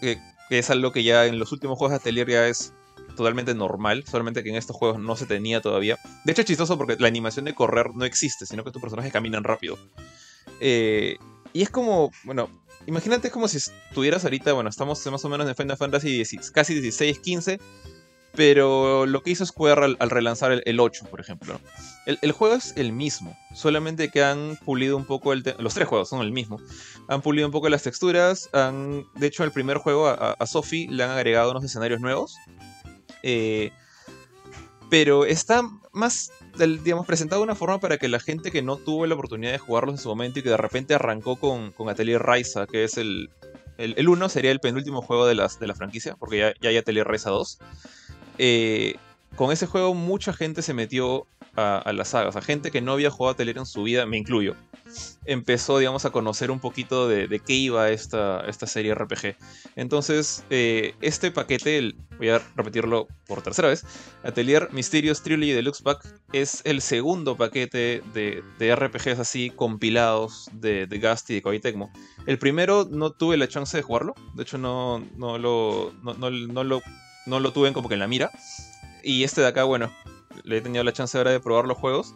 que, 0.00 0.18
es 0.48 0.70
algo 0.70 0.90
que 0.90 1.02
ya 1.02 1.26
en 1.26 1.38
los 1.38 1.52
últimos 1.52 1.76
juegos 1.76 1.90
de 1.90 1.96
Atelier 1.96 2.30
ya 2.30 2.48
es 2.48 2.72
totalmente 3.14 3.54
normal, 3.54 4.04
solamente 4.10 4.42
que 4.42 4.48
en 4.48 4.56
estos 4.56 4.74
juegos 4.74 4.98
no 4.98 5.16
se 5.16 5.26
tenía 5.26 5.60
todavía. 5.60 5.98
De 6.24 6.32
hecho 6.32 6.40
es 6.40 6.46
chistoso 6.46 6.78
porque 6.78 6.96
la 6.98 7.08
animación 7.08 7.44
de 7.44 7.54
correr 7.54 7.90
no 7.94 8.06
existe, 8.06 8.46
sino 8.46 8.64
que 8.64 8.70
tus 8.70 8.80
personajes 8.80 9.12
caminan 9.12 9.44
rápido. 9.44 9.76
Eh, 10.60 11.18
y 11.52 11.60
es 11.60 11.68
como, 11.68 12.10
bueno, 12.24 12.48
imagínate 12.86 13.30
como 13.30 13.48
si 13.48 13.58
estuvieras 13.58 14.24
ahorita, 14.24 14.54
bueno, 14.54 14.70
estamos 14.70 15.06
más 15.08 15.24
o 15.26 15.28
menos 15.28 15.46
en 15.46 15.54
Final 15.54 15.76
Fantasy 15.76 16.24
casi 16.54 16.72
16, 16.72 17.18
15 17.18 17.60
pero 18.34 19.04
lo 19.06 19.22
que 19.22 19.30
hizo 19.30 19.44
Square 19.44 19.96
al, 19.98 20.10
relanzar 20.10 20.62
el, 20.64 20.80
8, 20.80 21.06
por 21.10 21.20
ejemplo. 21.20 21.60
El, 22.06 22.32
juego 22.32 22.54
es 22.54 22.72
el 22.76 22.92
mismo, 22.92 23.36
solamente 23.54 24.10
que 24.10 24.24
han 24.24 24.56
pulido 24.64 24.96
un 24.96 25.04
poco 25.04 25.32
el... 25.32 25.44
Los 25.58 25.74
tres 25.74 25.86
juegos 25.86 26.08
son 26.08 26.22
el 26.22 26.32
mismo. 26.32 26.58
Han 27.08 27.20
pulido 27.20 27.46
un 27.46 27.52
poco 27.52 27.68
las 27.68 27.82
texturas. 27.82 28.48
Han, 28.52 29.04
de 29.16 29.26
hecho, 29.26 29.44
el 29.44 29.52
primer 29.52 29.76
juego 29.76 30.08
a, 30.08 30.46
Sophie 30.46 30.88
le 30.90 31.04
han 31.04 31.10
agregado 31.10 31.50
unos 31.50 31.64
escenarios 31.64 32.00
nuevos. 32.00 32.34
Eh, 33.22 33.70
pero 34.88 35.24
está 35.26 35.62
más, 35.92 36.32
digamos, 36.82 37.06
presentado 37.06 37.42
de 37.42 37.44
una 37.44 37.54
forma 37.54 37.80
para 37.80 37.98
que 37.98 38.08
la 38.08 38.18
gente 38.18 38.50
que 38.50 38.62
no 38.62 38.76
tuvo 38.76 39.06
la 39.06 39.14
oportunidad 39.14 39.52
de 39.52 39.58
jugarlos 39.58 39.96
en 39.96 40.02
su 40.02 40.08
momento 40.08 40.38
y 40.38 40.42
que 40.42 40.50
de 40.50 40.56
repente 40.56 40.94
arrancó 40.94 41.36
con, 41.36 41.74
Atelier 41.88 42.22
Raiza, 42.22 42.66
que 42.66 42.84
es 42.84 42.96
el... 42.96 43.30
El 43.78 44.08
1 44.08 44.28
sería 44.28 44.52
el 44.52 44.60
penúltimo 44.60 45.02
juego 45.02 45.26
de 45.26 45.34
la 45.34 45.48
franquicia, 45.48 46.14
porque 46.16 46.38
ya, 46.38 46.52
ya 46.60 46.68
hay 46.68 46.76
Atelier 46.76 47.06
Raiza 47.06 47.30
2. 47.30 47.58
Eh, 48.44 48.96
con 49.36 49.52
ese 49.52 49.68
juego 49.68 49.94
mucha 49.94 50.32
gente 50.32 50.62
se 50.62 50.74
metió 50.74 51.28
a, 51.54 51.92
la 51.92 52.04
saga. 52.04 52.28
O 52.28 52.32
sea, 52.32 52.42
gente 52.42 52.72
que 52.72 52.80
no 52.80 52.90
había 52.92 53.08
jugado 53.08 53.34
Atelier 53.34 53.58
en 53.58 53.66
su 53.66 53.84
vida, 53.84 54.04
me 54.04 54.18
incluyo, 54.18 54.56
empezó, 55.26 55.78
digamos, 55.78 56.04
a 56.06 56.10
conocer 56.10 56.50
un 56.50 56.58
poquito 56.58 57.06
de, 57.06 57.40
qué 57.46 57.52
iba 57.52 57.90
esta, 57.90 58.40
esta 58.48 58.66
serie 58.66 58.96
RPG. 58.96 59.36
Entonces, 59.76 60.42
eh, 60.50 60.96
este 61.00 61.30
paquete, 61.30 61.94
voy 62.18 62.30
a 62.30 62.42
repetirlo 62.56 63.06
por 63.28 63.42
tercera 63.42 63.68
vez, 63.68 63.84
Atelier 64.24 64.68
Mysterious 64.72 65.22
Trilogy 65.22 65.52
Deluxe 65.52 65.82
Pack 65.82 66.04
es 66.32 66.62
el 66.64 66.82
segundo 66.82 67.36
paquete 67.36 68.02
de, 68.12 68.42
de 68.58 68.74
RPGs 68.74 69.20
así 69.20 69.50
compilados 69.50 70.50
de, 70.52 70.88
de 70.88 70.98
Gast 70.98 71.30
y 71.30 71.34
de 71.34 71.42
Koei. 71.42 71.60
El 72.26 72.38
primero 72.38 72.88
no 72.90 73.10
tuve 73.10 73.36
la 73.36 73.46
chance 73.46 73.76
de 73.76 73.84
jugarlo, 73.84 74.16
de 74.34 74.42
hecho 74.42 74.58
no, 74.58 74.98
no, 75.16 75.38
lo, 75.38 75.92
no, 76.02 76.14
no 76.14 76.64
lo, 76.64 76.82
no 77.26 77.40
lo 77.40 77.52
tuve 77.52 77.72
como 77.72 77.88
que 77.88 77.94
en 77.94 78.00
la 78.00 78.08
mira. 78.08 78.30
Y 79.02 79.24
este 79.24 79.40
de 79.40 79.48
acá, 79.48 79.64
bueno, 79.64 79.92
le 80.44 80.58
he 80.58 80.60
tenido 80.60 80.84
la 80.84 80.92
chance 80.92 81.16
ahora 81.18 81.30
de 81.30 81.40
probar 81.40 81.66
los 81.66 81.78
juegos. 81.78 82.14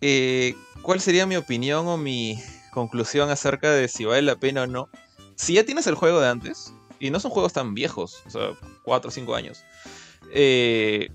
Eh, 0.00 0.54
¿Cuál 0.82 1.00
sería 1.00 1.26
mi 1.26 1.36
opinión 1.36 1.86
o 1.86 1.96
mi 1.96 2.40
conclusión 2.72 3.30
acerca 3.30 3.70
de 3.70 3.88
si 3.88 4.04
vale 4.04 4.22
la 4.22 4.36
pena 4.36 4.62
o 4.62 4.66
no? 4.66 4.88
Si 5.36 5.54
ya 5.54 5.64
tienes 5.64 5.86
el 5.86 5.94
juego 5.94 6.20
de 6.20 6.28
antes, 6.28 6.72
y 7.00 7.10
no 7.10 7.20
son 7.20 7.30
juegos 7.30 7.52
tan 7.52 7.74
viejos, 7.74 8.22
o 8.26 8.30
sea, 8.30 8.50
4 8.84 9.08
o 9.08 9.12
5 9.12 9.34
años, 9.34 9.64
eh, 10.32 11.08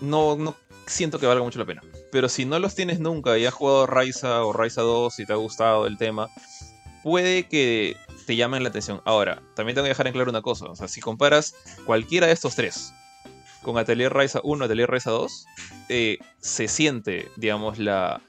no, 0.00 0.36
no 0.36 0.56
siento 0.86 1.18
que 1.18 1.26
valga 1.26 1.44
mucho 1.44 1.58
la 1.58 1.66
pena. 1.66 1.82
Pero 2.10 2.28
si 2.28 2.44
no 2.44 2.58
los 2.58 2.74
tienes 2.74 3.00
nunca 3.00 3.36
y 3.38 3.46
has 3.46 3.54
jugado 3.54 3.86
Raiza 3.86 4.44
o 4.44 4.52
Raiza 4.52 4.82
2 4.82 5.18
y 5.18 5.26
te 5.26 5.32
ha 5.32 5.36
gustado 5.36 5.86
el 5.86 5.98
tema, 5.98 6.28
puede 7.02 7.48
que 7.48 7.96
te 8.24 8.36
llamen 8.36 8.62
la 8.62 8.68
atención. 8.68 9.00
Ahora, 9.04 9.42
también 9.54 9.74
tengo 9.74 9.84
que 9.84 9.90
dejar 9.90 10.06
en 10.06 10.12
claro 10.12 10.30
una 10.30 10.42
cosa. 10.42 10.66
O 10.66 10.76
sea, 10.76 10.88
si 10.88 11.00
comparas 11.00 11.54
cualquiera 11.84 12.26
de 12.26 12.32
estos 12.32 12.56
tres, 12.56 12.92
con 13.62 13.78
Atelier 13.78 14.12
Ryza 14.12 14.40
1, 14.44 14.64
Atelier 14.64 14.90
Ryza 14.90 15.10
2, 15.10 15.46
eh, 15.88 16.18
se 16.38 16.68
siente, 16.68 17.28
digamos, 17.36 17.78
la... 17.78 18.22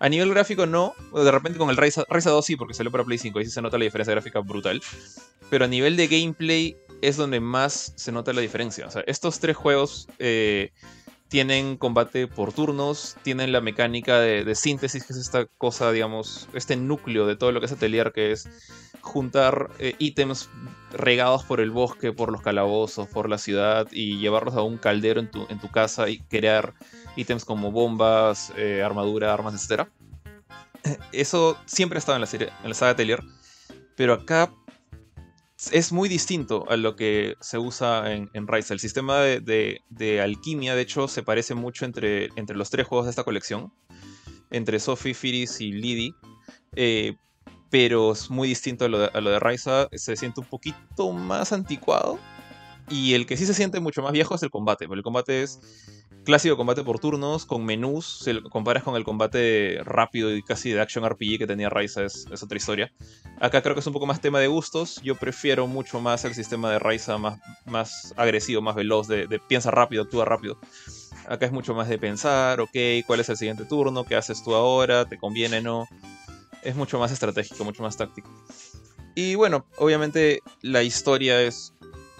A 0.00 0.08
nivel 0.08 0.28
gráfico 0.30 0.66
no, 0.66 0.92
de 1.14 1.30
repente 1.30 1.58
con 1.58 1.70
el 1.70 1.76
Ryza, 1.76 2.04
2 2.08 2.44
sí, 2.44 2.56
porque 2.56 2.74
salió 2.74 2.90
para 2.90 3.04
Play 3.04 3.16
5, 3.16 3.38
ahí 3.38 3.44
sí 3.46 3.52
se 3.52 3.62
nota 3.62 3.78
la 3.78 3.84
diferencia 3.84 4.12
gráfica 4.12 4.40
brutal. 4.40 4.82
Pero 5.48 5.64
a 5.64 5.68
nivel 5.68 5.96
de 5.96 6.08
gameplay 6.08 6.76
es 7.00 7.16
donde 7.16 7.40
más 7.40 7.94
se 7.96 8.12
nota 8.12 8.32
la 8.32 8.40
diferencia. 8.42 8.86
O 8.86 8.90
sea, 8.90 9.02
estos 9.06 9.38
tres 9.38 9.56
juegos 9.56 10.08
eh, 10.18 10.72
tienen 11.34 11.78
combate 11.78 12.28
por 12.28 12.52
turnos, 12.52 13.16
tienen 13.24 13.50
la 13.50 13.60
mecánica 13.60 14.20
de, 14.20 14.54
síntesis, 14.54 15.02
que 15.02 15.14
es 15.14 15.18
esta 15.18 15.46
cosa, 15.58 15.90
digamos, 15.90 16.48
este 16.54 16.76
núcleo 16.76 17.26
de 17.26 17.34
todo 17.34 17.50
lo 17.50 17.58
que 17.58 17.66
es 17.66 17.72
Atelier, 17.72 18.12
que 18.12 18.30
es 18.30 18.48
juntar 19.00 19.68
eh, 19.80 19.96
ítems 19.98 20.48
regados 20.92 21.42
por 21.42 21.60
el 21.60 21.72
bosque, 21.72 22.12
por 22.12 22.30
los 22.30 22.40
calabozos, 22.40 23.08
por 23.08 23.28
la 23.28 23.38
ciudad 23.38 23.88
y 23.90 24.18
llevarlos 24.18 24.54
a 24.54 24.62
un 24.62 24.78
caldero 24.78 25.18
en 25.18 25.28
tu, 25.28 25.70
casa 25.72 26.08
y 26.08 26.20
crear 26.20 26.72
ítems 27.16 27.44
como 27.44 27.72
bombas, 27.72 28.52
eh, 28.56 28.84
armadura, 28.84 29.34
armas, 29.34 29.68
etc. 29.68 29.88
Eso 31.10 31.58
siempre 31.66 31.96
ha 31.96 31.98
estado 31.98 32.14
en 32.14 32.20
la, 32.20 32.28
serie, 32.28 32.50
en 32.62 32.68
la 32.68 32.76
saga 32.76 32.92
Atelier, 32.92 33.24
pero 33.96 34.12
acá 34.12 34.52
es 35.72 35.92
muy 35.92 36.08
distinto 36.08 36.64
a 36.68 36.76
lo 36.76 36.96
que 36.96 37.36
se 37.40 37.58
usa 37.58 38.12
en, 38.12 38.30
en 38.32 38.46
El 38.48 38.80
sistema 38.80 39.20
de, 39.20 40.20
alquimia, 40.22 40.74
de 40.74 40.82
hecho, 40.82 41.08
se 41.08 41.22
parece 41.22 41.54
mucho 41.54 41.84
entre, 41.84 42.28
entre 42.36 42.56
los 42.56 42.70
tres 42.70 42.86
juegos 42.86 43.06
de 43.06 43.10
esta 43.10 43.24
colección, 43.24 43.72
entre 44.50 44.78
Sophie, 44.80 45.14
Firis 45.14 45.60
y 45.60 45.72
Lidi. 45.72 46.14
Eh, 46.76 47.16
pero 47.70 48.12
es 48.12 48.30
muy 48.30 48.46
distinto 48.46 48.84
a 48.84 48.88
lo 48.88 48.98
de, 49.00 49.10
a 49.12 49.20
lo 49.20 49.30
de 49.30 49.88
se 49.92 50.16
siente 50.16 50.40
un 50.40 50.46
poquito 50.46 51.12
más 51.12 51.52
anticuado. 51.52 52.18
Y 52.88 53.14
el 53.14 53.26
que 53.26 53.36
sí 53.36 53.46
se 53.46 53.54
siente 53.54 53.80
mucho 53.80 54.02
más 54.02 54.12
viejo 54.12 54.34
es 54.34 54.42
el 54.42 54.50
combate, 54.50 54.86
pero 54.86 54.98
el 54.98 55.02
combate 55.02 55.42
es 55.42 55.60
clásico 56.24 56.56
combate 56.56 56.82
por 56.82 56.98
turnos, 56.98 57.46
con 57.46 57.64
menús, 57.64 58.20
si 58.24 58.32
lo 58.32 58.50
comparas 58.50 58.82
con 58.82 58.96
el 58.96 59.04
combate 59.04 59.78
rápido 59.84 60.34
y 60.34 60.42
casi 60.42 60.72
de 60.72 60.80
action 60.80 61.08
RPG 61.08 61.38
que 61.38 61.46
tenía 61.46 61.68
Raiza, 61.68 62.04
es, 62.04 62.26
otra 62.42 62.56
historia. 62.56 62.92
Acá 63.40 63.62
creo 63.62 63.74
que 63.74 63.80
es 63.80 63.86
un 63.86 63.92
poco 63.92 64.06
más 64.06 64.20
tema 64.20 64.40
de 64.40 64.48
gustos, 64.48 65.00
yo 65.02 65.14
prefiero 65.14 65.66
mucho 65.66 66.00
más 66.00 66.24
el 66.24 66.34
sistema 66.34 66.70
de 66.70 66.78
Raiza 66.78 67.18
más, 67.18 68.14
agresivo, 68.16 68.62
más 68.62 68.74
veloz, 68.74 69.06
de, 69.06 69.26
de 69.26 69.38
piensa 69.38 69.70
rápido, 69.70 70.02
actúa 70.02 70.24
rápido. 70.24 70.58
Acá 71.28 71.46
es 71.46 71.52
mucho 71.52 71.74
más 71.74 71.88
de 71.88 71.98
pensar, 71.98 72.60
ok, 72.60 72.76
¿cuál 73.06 73.20
es 73.20 73.28
el 73.28 73.36
siguiente 73.36 73.64
turno? 73.64 74.04
¿Qué 74.04 74.16
haces 74.16 74.42
tú 74.42 74.54
ahora? 74.54 75.04
¿Te 75.06 75.16
conviene 75.16 75.60
no? 75.62 75.86
es 76.64 76.74
mucho 76.74 76.98
más 76.98 77.12
estratégico, 77.12 77.62
mucho 77.64 77.82
más 77.82 77.96
táctico. 77.96 78.28
Y 79.14 79.36
bueno, 79.36 79.66
obviamente 79.78 80.40
la 80.62 80.82
historia 80.82 81.40
es 81.42 81.72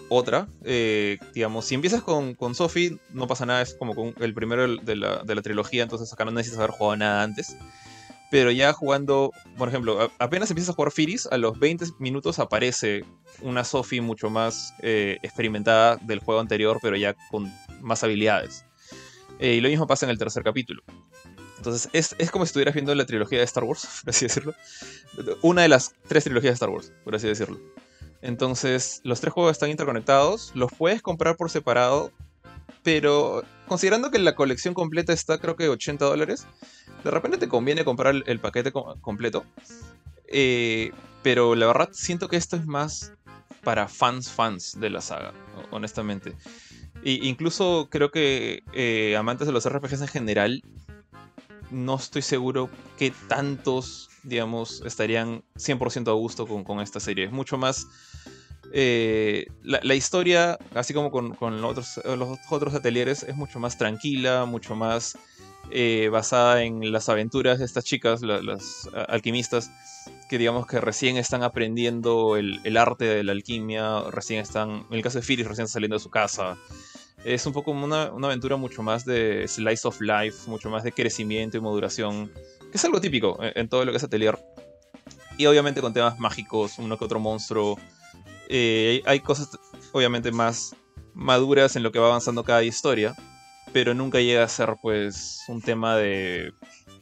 otra. 0.09 0.49
Eh, 0.65 1.19
digamos, 1.33 1.65
si 1.65 1.75
empiezas 1.75 2.03
con, 2.03 2.35
con 2.35 2.55
Sophie, 2.55 2.99
no 3.11 3.27
pasa 3.27 3.47
nada, 3.47 3.63
es 3.63 3.75
como 3.75 3.95
con 3.95 4.15
el 4.21 4.35
primero 4.35 4.63
de 4.77 4.97
la, 4.97 5.23
de 5.23 5.35
la, 5.35 5.43
trilogía, 5.43 5.83
entonces 5.83 6.13
acá 6.13 6.25
no 6.25 6.31
necesitas 6.31 6.59
haber 6.59 6.71
jugado 6.71 6.97
nada 6.97 7.23
antes. 7.23 7.57
Pero 8.31 8.51
ya 8.51 8.73
jugando, 8.73 9.31
por 9.57 9.69
ejemplo, 9.69 10.11
apenas 10.19 10.51
empiezas 10.51 10.71
a 10.71 10.75
jugar 10.75 10.91
Firis, 10.91 11.27
a 11.27 11.39
los 11.39 11.59
20 11.59 11.87
minutos 11.99 12.39
aparece 12.39 13.05
una 13.43 13.65
Sophie 13.65 14.01
mucho 14.01 14.31
más 14.31 14.75
eh, 14.81 15.19
experimentada 15.23 15.97
del 15.97 16.19
juego 16.19 16.41
anterior, 16.41 16.79
pero 16.83 16.97
ya 16.97 17.15
con 17.31 17.53
más 17.81 18.03
habilidades. 18.03 18.65
Eh, 19.39 19.55
y 19.55 19.61
lo 19.61 19.69
mismo 19.69 19.87
pasa 19.87 20.07
en 20.07 20.11
el 20.11 20.19
tercer 20.19 20.43
capítulo. 20.43 20.83
Entonces 21.59 21.89
es, 22.19 22.31
como 22.31 22.45
si 22.45 22.51
estuvieras 22.51 22.75
viendo 22.75 22.95
la 22.95 23.07
trilogía 23.07 23.39
de 23.39 23.45
Star 23.45 23.65
Wars, 23.65 23.89
por 24.05 24.11
así 24.11 24.27
decirlo. 24.27 24.55
Una 25.43 25.63
de 25.63 25.69
las 25.69 25.95
tres 26.09 26.25
trilogías 26.25 26.51
de 26.51 26.55
Star 26.55 26.71
Wars, 26.71 26.93
por 27.05 27.15
así 27.15 27.27
decirlo. 27.27 27.59
Entonces 28.25 29.03
los 29.05 29.21
tres 29.21 29.35
juegos 29.35 29.53
están 29.53 29.69
interconectados, 29.69 30.51
los 30.55 30.73
puedes 30.73 31.03
comprar 31.03 31.37
por 31.37 31.51
separado, 31.51 32.11
pero 32.83 33.45
considerando 33.69 34.11
que 34.11 34.19
la 34.19 34.35
colección 34.35 34.73
completa 34.73 35.13
está 35.13 35.37
creo 35.37 35.57
que 35.57 35.69
80 35.69 36.07
dólares, 36.07 36.47
de 37.05 37.11
repente 37.11 37.37
te 37.37 37.49
conviene 37.49 37.85
comprar 37.85 38.15
el, 38.25 38.41
paquete 38.41 38.73
completo. 38.73 39.45
Eh, 40.27 40.93
pero 41.23 41.55
la 41.55 41.67
verdad 41.67 41.91
siento 41.93 42.29
que 42.29 42.39
esto 42.39 42.57
es 42.57 42.65
más 42.65 43.13
para 43.63 43.89
fans 43.89 44.31
fans 44.31 44.81
de 44.81 44.89
la 44.89 45.03
saga, 45.03 45.35
honestamente. 45.71 46.33
E 47.03 47.21
incluso 47.25 47.89
creo 47.91 48.11
que 48.11 48.63
eh, 48.73 49.17
amantes 49.19 49.47
de 49.47 49.53
los 49.53 49.69
RPGs 49.69 50.01
en 50.01 50.09
general 50.09 50.63
no 51.75 51.97
estoy 51.97 52.23
seguro 52.23 52.71
que 52.99 53.13
tantos, 53.29 54.09
digamos, 54.23 54.83
estarían 54.87 55.43
100% 55.57 56.09
a 56.09 56.13
gusto 56.13 56.47
con, 56.47 56.81
esta 56.81 57.01
serie. 57.01 57.27
Es 57.27 57.33
mucho 57.33 57.59
más... 57.59 57.87
Eh, 58.77 59.47
la, 59.63 59.95
historia, 59.95 60.59
así 60.75 60.95
como 60.95 61.13
con, 61.13 61.37
los, 61.61 61.71
otros, 61.71 62.01
los 62.05 62.39
otros 62.51 62.75
atelieres, 62.75 63.23
es 63.23 63.37
mucho 63.37 63.61
más 63.61 63.79
tranquila, 63.79 64.47
mucho 64.47 64.75
más 64.75 65.17
eh, 65.71 66.09
basada 66.11 66.63
en 66.65 66.91
las 66.91 67.09
aventuras 67.09 67.61
de 67.61 67.67
estas 67.67 67.85
chicas, 67.85 68.23
las 68.23 68.89
alquimistas, 69.09 69.71
que 70.29 70.39
digamos 70.39 70.67
que 70.67 70.81
recién 70.81 71.19
están 71.19 71.45
aprendiendo 71.45 72.37
el, 72.37 72.59
el, 72.65 72.77
arte 72.77 73.05
de 73.05 73.23
la 73.23 73.31
alquimia, 73.31 74.11
recién 74.11 74.41
están, 74.41 74.87
en 74.91 74.97
el 74.97 75.03
caso 75.03 75.19
de 75.19 75.23
Firis, 75.25 75.47
recién 75.47 75.69
saliendo 75.69 75.95
de 75.95 76.03
su 76.03 76.11
casa, 76.11 76.57
es 77.25 77.47
un 77.47 77.53
poco 77.53 77.71
una, 77.71 78.13
una, 78.13 78.27
aventura 78.29 78.57
mucho 78.57 78.83
más 78.83 79.05
de 79.05 79.49
slice 79.49 79.89
of 79.89 80.01
life, 80.01 80.49
mucho 80.49 80.69
más 80.71 80.85
de 80.85 80.93
crecimiento 80.93 81.57
y 81.57 81.61
maduración, 81.61 82.31
que 82.71 82.77
es 82.77 82.85
algo 82.85 83.01
típico 83.01 83.39
en, 83.41 83.69
todo 83.69 83.85
lo 83.85 83.93
que 83.93 83.97
es 83.97 84.05
Atelier. 84.05 84.39
Y 85.39 85.47
obviamente 85.47 85.81
con 85.81 85.95
temas 85.95 86.19
mágicos, 86.19 86.79
uno 86.79 86.99
que 86.99 87.05
otro 87.05 87.19
monstruo. 87.19 87.79
Eh, 88.49 89.03
hay 89.07 89.21
cosas 89.21 89.59
obviamente 89.93 90.31
más 90.31 90.77
maduras 91.15 91.77
en 91.77 91.83
lo 91.83 91.93
que 91.93 91.99
va 91.99 92.09
avanzando 92.09 92.45
cada 92.45 92.63
historia, 92.63 93.17
pero 93.73 93.95
nunca 93.95 94.21
llega 94.21 94.45
a 94.45 94.49
ser 94.49 94.77
pues 94.83 95.41
un 95.49 95.63
tema 95.63 95.97
de 95.97 96.53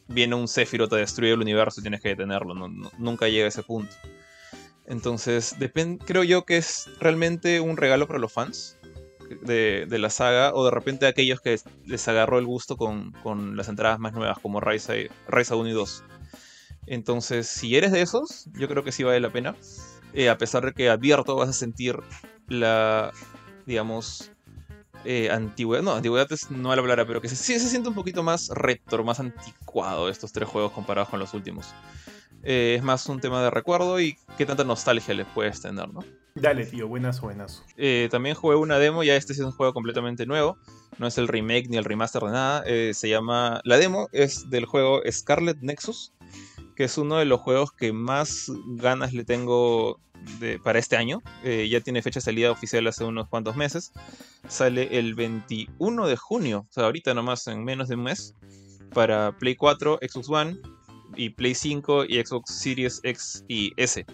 viene 0.07 0.35
un 0.35 0.47
Sephiroth 0.47 0.89
te 0.89 0.97
destruye 0.97 1.33
el 1.33 1.41
universo 1.41 1.79
y 1.79 1.83
tienes 1.83 2.01
que 2.01 2.09
detenerlo, 2.09 2.53
nunca 2.97 3.27
llega 3.27 3.45
a 3.45 3.49
ese 3.49 3.63
punto. 3.63 3.93
Entonces, 4.85 5.55
creo 6.05 6.23
yo 6.23 6.45
que 6.45 6.57
es 6.57 6.89
realmente 6.99 7.59
un 7.59 7.77
regalo 7.77 8.07
para 8.07 8.19
los 8.19 8.31
fans 8.31 8.77
de, 9.41 9.87
la 9.99 10.09
saga, 10.09 10.53
o 10.53 10.65
de 10.65 10.71
repente 10.71 11.07
aquellos 11.07 11.41
que 11.41 11.59
les 11.85 12.07
agarró 12.07 12.39
el 12.39 12.45
gusto 12.45 12.77
con, 12.77 13.55
las 13.55 13.69
entradas 13.69 13.99
más 13.99 14.13
nuevas, 14.13 14.39
como 14.39 14.59
Ryza, 14.59 14.95
1 15.55 15.67
y 15.67 15.71
2. 15.71 16.03
Entonces, 16.87 17.47
si 17.47 17.75
eres 17.75 17.91
de 17.91 18.01
esos, 18.01 18.47
yo 18.53 18.67
creo 18.67 18.83
que 18.83 18.91
sí 18.91 19.03
vale 19.03 19.19
la 19.19 19.31
pena. 19.31 19.55
Eh, 20.13 20.29
a 20.29 20.37
pesar 20.37 20.65
de 20.65 20.73
que 20.73 20.89
advierto, 20.89 21.35
vas 21.35 21.49
a 21.49 21.53
sentir 21.53 21.97
la, 22.47 23.11
digamos, 23.65 24.31
eh, 25.05 25.29
antigüedad. 25.31 25.83
No, 25.83 25.93
antigüedad 25.93 26.31
es 26.31 26.51
no 26.51 26.75
la 26.75 26.81
palabra, 26.81 27.05
pero 27.05 27.21
que 27.21 27.29
sí 27.29 27.35
se, 27.35 27.59
siente 27.59 27.89
un 27.89 27.95
poquito 27.95 28.23
más 28.23 28.49
retro, 28.49 29.03
más 29.03 29.19
anticuado 29.19 30.09
estos 30.09 30.31
tres 30.31 30.47
juegos 30.47 30.71
comparados 30.71 31.09
con 31.09 31.19
los 31.19 31.33
últimos. 31.33 31.73
Eh, 32.43 32.75
es 32.77 32.83
más 32.83 33.07
un 33.07 33.19
tema 33.19 33.41
de 33.41 33.49
recuerdo 33.49 33.99
y 33.99 34.17
qué 34.37 34.45
tanta 34.45 34.63
nostalgia 34.63 35.13
les 35.13 35.27
puedes 35.27 35.61
tener, 35.61 35.87
¿no? 35.93 36.03
Dale, 36.35 36.65
tío, 36.65 36.87
buenas 36.87 37.21
buenas. 37.21 37.63
Eh, 37.77 38.07
también 38.09 38.35
jugué 38.35 38.55
una 38.55 38.79
demo, 38.79 39.03
ya 39.03 39.15
este 39.15 39.33
sí 39.33 39.41
es 39.41 39.45
un 39.45 39.51
juego 39.51 39.73
completamente 39.73 40.25
nuevo. 40.25 40.57
No 40.97 41.07
es 41.07 41.17
el 41.17 41.27
remake 41.27 41.67
ni 41.69 41.77
el 41.77 41.85
remaster 41.85 42.23
de 42.23 42.31
nada. 42.31 42.63
Eh, 42.65 42.93
se 42.93 43.09
llama. 43.09 43.61
La 43.63 43.77
demo 43.77 44.09
es 44.11 44.49
del 44.49 44.65
juego 44.65 45.01
Scarlet 45.09 45.57
Nexus, 45.61 46.11
que 46.75 46.85
es 46.85 46.97
uno 46.97 47.17
de 47.17 47.25
los 47.25 47.39
juegos 47.39 47.71
que 47.71 47.93
más 47.93 48.51
ganas 48.67 49.13
le 49.13 49.25
tengo 49.25 49.99
para 50.63 50.79
este 50.79 50.97
año. 50.97 51.21
Eh, 51.43 51.67
ya 51.69 51.81
tiene 51.81 52.01
fecha 52.01 52.19
de 52.19 52.25
salida 52.25 52.51
oficial 52.51 52.87
hace 52.87 53.03
unos 53.03 53.27
cuantos 53.27 53.55
meses. 53.55 53.91
Sale 54.47 54.97
el 54.97 55.15
21 55.15 56.07
de 56.07 56.17
junio, 56.17 56.65
o 56.69 56.73
sea, 56.73 56.85
ahorita 56.85 57.13
nomás 57.13 57.47
en 57.47 57.63
menos 57.63 57.89
de 57.89 57.95
un 57.95 58.03
mes, 58.03 58.35
para 58.93 59.37
Play 59.37 59.55
4, 59.55 59.99
Xbox 60.01 60.29
One 60.29 60.57
y 61.15 61.29
Play 61.29 61.55
5 61.55 62.05
y 62.05 62.23
Xbox 62.23 62.53
Series 62.53 62.99
X 63.03 63.45
y 63.47 63.73
S. 63.77 64.05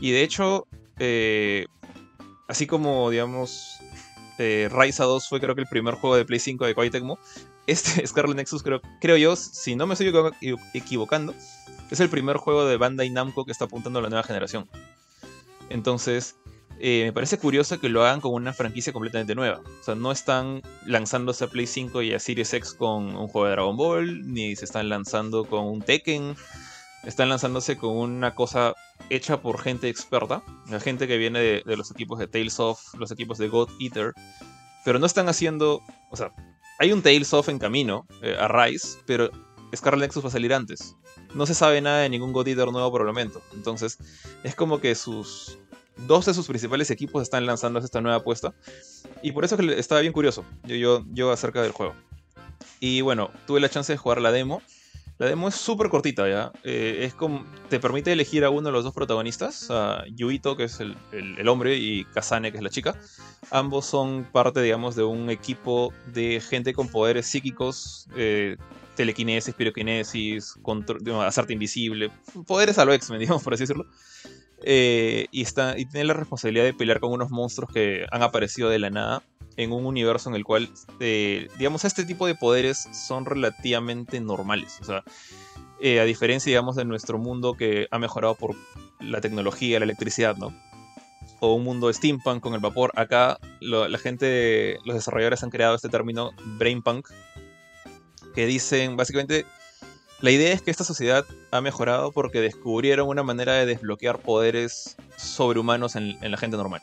Y 0.00 0.10
de 0.12 0.22
hecho, 0.22 0.66
eh, 0.98 1.66
así 2.48 2.66
como, 2.66 3.10
digamos, 3.10 3.78
eh, 4.38 4.68
2 4.70 5.28
fue 5.28 5.40
creo 5.40 5.54
que 5.54 5.62
el 5.62 5.68
primer 5.68 5.94
juego 5.94 6.16
de 6.16 6.24
Play 6.24 6.40
5 6.40 6.66
de 6.66 6.74
Koei 6.74 6.90
Tecmo, 6.90 7.18
este 7.66 8.06
Scarlet 8.06 8.36
Nexus 8.36 8.62
creo, 8.62 8.80
creo 9.00 9.16
yo, 9.16 9.36
si 9.36 9.76
no 9.76 9.86
me 9.86 9.94
estoy 9.94 10.12
equivocando, 10.74 11.34
es 11.90 12.00
el 12.00 12.08
primer 12.08 12.36
juego 12.36 12.66
de 12.66 12.76
Bandai 12.76 13.10
Namco 13.10 13.44
que 13.44 13.52
está 13.52 13.66
apuntando 13.66 13.98
a 13.98 14.02
la 14.02 14.08
nueva 14.08 14.24
generación. 14.24 14.68
Entonces, 15.70 16.36
eh, 16.80 17.04
me 17.04 17.12
parece 17.12 17.38
curioso 17.38 17.78
que 17.78 17.88
lo 17.88 18.04
hagan 18.04 18.20
con 18.20 18.32
una 18.32 18.52
franquicia 18.52 18.92
completamente 18.92 19.34
nueva. 19.34 19.60
O 19.80 19.84
sea, 19.84 19.94
no 19.94 20.10
están 20.12 20.62
lanzándose 20.86 21.44
a 21.44 21.48
Play 21.48 21.66
5 21.66 22.02
y 22.02 22.12
a 22.12 22.18
Series 22.18 22.52
X 22.52 22.74
con 22.74 23.16
un 23.16 23.28
juego 23.28 23.46
de 23.46 23.52
Dragon 23.52 23.76
Ball, 23.76 24.32
ni 24.32 24.56
se 24.56 24.64
están 24.64 24.88
lanzando 24.88 25.44
con 25.44 25.64
un 25.66 25.82
Tekken. 25.82 26.36
Están 27.06 27.28
lanzándose 27.28 27.76
con 27.76 27.96
una 27.96 28.34
cosa 28.34 28.74
hecha 29.10 29.40
por 29.42 29.60
gente 29.60 29.88
experta, 29.88 30.42
la 30.70 30.80
gente 30.80 31.06
que 31.06 31.18
viene 31.18 31.38
de, 31.64 31.76
los 31.76 31.90
equipos 31.90 32.18
de 32.18 32.26
Tales 32.26 32.58
of, 32.58 32.80
los 32.94 33.10
equipos 33.10 33.38
de 33.38 33.48
God 33.48 33.68
Eater, 33.78 34.14
pero 34.84 34.98
no 34.98 35.06
están 35.06 35.28
haciendo, 35.28 35.82
o 36.10 36.16
sea, 36.16 36.32
hay 36.78 36.92
un 36.92 37.02
Tales 37.02 37.32
of 37.34 37.48
en 37.48 37.58
camino, 37.58 38.06
eh, 38.22 38.36
a 38.38 38.48
Rise, 38.48 38.98
pero 39.06 39.30
Scarlet 39.76 40.08
Nexus 40.08 40.24
va 40.24 40.28
a 40.28 40.32
salir 40.32 40.52
antes. 40.54 40.96
No 41.34 41.46
se 41.46 41.54
sabe 41.54 41.80
nada 41.80 42.00
de 42.00 42.08
ningún 42.08 42.32
God 42.32 42.48
Eater 42.48 42.70
nuevo 42.70 42.90
por 42.90 43.00
el 43.00 43.06
momento. 43.06 43.42
Entonces, 43.54 43.98
es 44.42 44.54
como 44.54 44.80
que 44.80 44.94
sus. 44.94 45.58
Dos 45.96 46.26
de 46.26 46.34
sus 46.34 46.48
principales 46.48 46.90
equipos 46.90 47.22
están 47.22 47.46
lanzando 47.46 47.78
esta 47.78 48.00
nueva 48.00 48.18
apuesta. 48.18 48.52
Y 49.22 49.30
por 49.30 49.44
eso 49.44 49.56
estaba 49.56 50.00
bien 50.00 50.12
curioso 50.12 50.44
yo, 50.64 50.74
yo, 50.74 51.04
yo 51.12 51.30
acerca 51.30 51.62
del 51.62 51.70
juego. 51.70 51.94
Y 52.80 53.00
bueno, 53.00 53.30
tuve 53.46 53.60
la 53.60 53.68
chance 53.68 53.92
de 53.92 53.96
jugar 53.96 54.20
la 54.20 54.32
demo. 54.32 54.60
La 55.18 55.26
demo 55.26 55.46
es 55.46 55.54
súper 55.54 55.90
cortita, 55.90 56.28
¿ya? 56.28 56.50
Eh, 56.64 57.00
es 57.02 57.14
como, 57.14 57.44
te 57.68 57.78
permite 57.78 58.12
elegir 58.12 58.44
a 58.44 58.50
uno 58.50 58.66
de 58.68 58.72
los 58.72 58.82
dos 58.82 58.92
protagonistas, 58.92 59.70
a 59.70 60.04
Yuito, 60.12 60.56
que 60.56 60.64
es 60.64 60.80
el, 60.80 60.96
el, 61.12 61.48
hombre, 61.48 61.76
y 61.76 62.04
Kazane, 62.06 62.50
que 62.50 62.58
es 62.58 62.64
la 62.64 62.70
chica. 62.70 62.98
Ambos 63.52 63.86
son 63.86 64.24
parte, 64.32 64.60
digamos, 64.60 64.96
de 64.96 65.04
un 65.04 65.30
equipo 65.30 65.92
de 66.12 66.40
gente 66.40 66.72
con 66.72 66.88
poderes 66.88 67.26
psíquicos, 67.26 68.08
eh, 68.16 68.56
telequinesis, 68.96 69.54
piroquinesis, 69.54 70.56
hacerte 71.24 71.52
invisible, 71.52 72.10
poderes 72.46 72.78
a 72.78 72.84
lo 72.84 72.92
X-Men, 72.92 73.20
digamos, 73.20 73.42
por 73.44 73.54
así 73.54 73.62
decirlo. 73.62 73.86
Eh, 74.66 75.26
y, 75.30 75.42
está, 75.42 75.78
y 75.78 75.84
tiene 75.84 76.06
la 76.06 76.14
responsabilidad 76.14 76.64
de 76.64 76.74
pelear 76.74 76.98
con 76.98 77.12
unos 77.12 77.30
monstruos 77.30 77.70
que 77.72 78.06
han 78.10 78.22
aparecido 78.22 78.68
de 78.68 78.78
la 78.78 78.90
nada 78.90 79.22
en 79.56 79.72
un 79.72 79.86
universo 79.86 80.28
en 80.28 80.36
el 80.36 80.44
cual, 80.44 80.70
eh, 81.00 81.48
digamos, 81.58 81.84
este 81.84 82.04
tipo 82.04 82.26
de 82.26 82.34
poderes 82.34 82.88
son 82.92 83.24
relativamente 83.24 84.20
normales. 84.20 84.78
O 84.80 84.84
sea, 84.84 85.04
eh, 85.80 86.00
a 86.00 86.04
diferencia, 86.04 86.50
digamos, 86.50 86.76
de 86.76 86.84
nuestro 86.84 87.18
mundo 87.18 87.54
que 87.54 87.88
ha 87.90 87.98
mejorado 87.98 88.34
por 88.34 88.54
la 89.00 89.20
tecnología, 89.20 89.78
la 89.78 89.84
electricidad, 89.84 90.36
¿no? 90.36 90.54
O 91.40 91.54
un 91.54 91.64
mundo 91.64 91.92
steampunk 91.92 92.40
con 92.40 92.54
el 92.54 92.60
vapor. 92.60 92.92
Acá 92.96 93.38
la 93.60 93.98
gente, 93.98 94.78
los 94.84 94.94
desarrolladores 94.94 95.42
han 95.42 95.50
creado 95.50 95.74
este 95.74 95.88
término 95.88 96.30
brainpunk, 96.58 97.08
que 98.34 98.46
dicen 98.46 98.96
básicamente 98.96 99.44
la 100.24 100.30
idea 100.30 100.54
es 100.54 100.62
que 100.62 100.70
esta 100.70 100.84
sociedad 100.84 101.26
ha 101.50 101.60
mejorado 101.60 102.10
porque 102.10 102.40
descubrieron 102.40 103.08
una 103.08 103.22
manera 103.22 103.52
de 103.52 103.66
desbloquear 103.66 104.20
poderes 104.20 104.96
sobrehumanos 105.16 105.96
en, 105.96 106.16
la 106.18 106.38
gente 106.38 106.56
normal. 106.56 106.80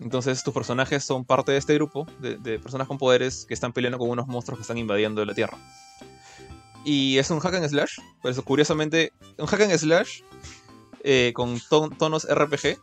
Entonces 0.00 0.42
tus 0.42 0.52
personajes 0.52 1.04
son 1.04 1.24
parte 1.24 1.52
de 1.52 1.58
este 1.58 1.74
grupo 1.74 2.06
de, 2.20 2.58
personas 2.58 2.86
con 2.86 2.98
poderes 2.98 3.46
que 3.46 3.54
están 3.54 3.72
peleando 3.72 3.98
con 3.98 4.10
unos 4.10 4.26
monstruos 4.26 4.58
que 4.58 4.62
están 4.62 4.78
invadiendo 4.78 5.24
la 5.24 5.34
Tierra. 5.34 5.56
Y 6.84 7.18
es 7.18 7.30
un 7.30 7.40
hack 7.40 7.54
and 7.54 7.68
slash, 7.68 7.98
por 8.22 8.30
eso 8.30 8.44
curiosamente, 8.44 9.12
un 9.38 9.46
hack 9.46 9.62
and 9.62 9.76
slash 9.76 10.20
eh, 11.02 11.32
con 11.34 11.60
tonos 11.98 12.26
RPG 12.30 12.78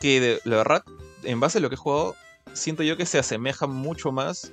que 0.00 0.20
de, 0.20 0.40
la 0.44 0.56
verdad, 0.56 0.84
en 1.22 1.40
base 1.40 1.58
a 1.58 1.60
lo 1.60 1.68
que 1.68 1.74
he 1.74 1.78
jugado, 1.78 2.14
siento 2.52 2.82
yo 2.82 2.96
que 2.96 3.06
se 3.06 3.18
asemeja 3.18 3.66
mucho 3.66 4.12
más 4.12 4.52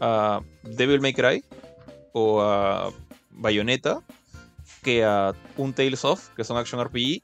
a 0.00 0.40
Devil 0.62 1.00
May 1.00 1.14
Cry 1.14 1.44
o 2.12 2.42
a 2.42 2.92
Bayonetta 3.30 4.02
que 4.82 5.04
a 5.04 5.34
un 5.56 5.72
Tales 5.72 6.04
of, 6.04 6.28
que 6.30 6.44
son 6.44 6.56
Action 6.56 6.82
RPG, 6.82 7.22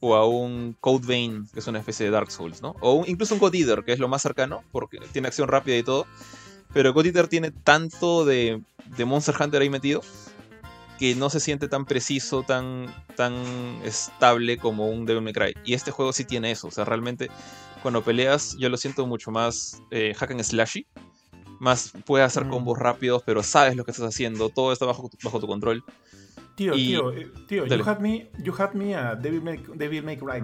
o 0.00 0.14
a 0.14 0.26
un 0.26 0.76
Code 0.80 1.06
Vein, 1.06 1.46
que 1.52 1.60
es 1.60 1.66
una 1.66 1.78
especie 1.78 2.06
de 2.06 2.12
Dark 2.12 2.30
Souls, 2.30 2.62
¿no? 2.62 2.74
O 2.80 3.04
incluso 3.06 3.34
un 3.34 3.40
God 3.40 3.54
Eater, 3.54 3.84
que 3.84 3.92
es 3.92 3.98
lo 3.98 4.08
más 4.08 4.22
cercano, 4.22 4.64
porque 4.72 4.98
tiene 5.12 5.28
acción 5.28 5.48
rápida 5.48 5.76
y 5.76 5.82
todo. 5.82 6.06
Pero 6.72 6.92
God 6.92 7.06
Eater 7.06 7.28
tiene 7.28 7.50
tanto 7.50 8.24
de, 8.24 8.62
de 8.96 9.04
Monster 9.04 9.34
Hunter 9.38 9.62
ahí 9.62 9.70
metido 9.70 10.02
que 10.98 11.14
no 11.14 11.30
se 11.30 11.40
siente 11.40 11.66
tan 11.66 11.86
preciso, 11.86 12.42
tan, 12.42 12.94
tan 13.16 13.34
estable 13.84 14.58
como 14.58 14.90
un 14.90 15.06
Devil 15.06 15.22
May 15.22 15.32
Cry. 15.32 15.54
Y 15.64 15.72
este 15.72 15.90
juego 15.90 16.12
sí 16.12 16.24
tiene 16.24 16.50
eso. 16.50 16.68
O 16.68 16.70
sea, 16.70 16.84
realmente 16.84 17.30
cuando 17.82 18.04
peleas 18.04 18.54
yo 18.58 18.68
lo 18.68 18.76
siento 18.76 19.06
mucho 19.06 19.30
más 19.30 19.80
eh, 19.90 20.14
hack 20.14 20.32
and 20.32 20.42
slashy 20.42 20.86
más 21.60 21.92
puedes 22.06 22.26
hacer 22.26 22.48
combos 22.48 22.78
rápidos, 22.78 23.22
pero 23.24 23.42
sabes 23.42 23.76
lo 23.76 23.84
que 23.84 23.92
estás 23.92 24.06
haciendo, 24.06 24.48
todo 24.48 24.72
está 24.72 24.86
bajo, 24.86 25.08
bajo 25.22 25.38
tu 25.38 25.46
control. 25.46 25.84
Tío, 26.54 26.74
tío, 26.74 27.12
eh, 27.12 27.30
tío, 27.46 27.66
you 27.66 27.82
had, 27.88 28.00
me, 28.00 28.30
you 28.42 28.54
had 28.56 28.72
me 28.74 28.94
a 28.94 29.14
Devil 29.14 29.40
May, 29.40 29.62
Devil 29.74 30.02
May 30.02 30.16
Cry. 30.16 30.42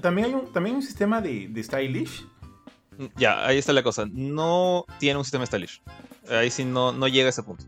¿También 0.00 0.28
hay 0.28 0.34
un, 0.34 0.52
también 0.52 0.76
un 0.76 0.82
sistema 0.82 1.20
de, 1.20 1.48
de 1.48 1.62
stylish? 1.62 2.24
Mm, 2.96 3.06
ya, 3.16 3.46
ahí 3.46 3.58
está 3.58 3.72
la 3.72 3.82
cosa. 3.82 4.06
No 4.10 4.84
tiene 4.98 5.18
un 5.18 5.24
sistema 5.24 5.42
de 5.42 5.46
stylish. 5.46 5.82
Ahí 6.28 6.50
sí 6.50 6.64
no, 6.64 6.92
no 6.92 7.08
llega 7.08 7.26
a 7.26 7.30
ese 7.30 7.42
punto. 7.42 7.64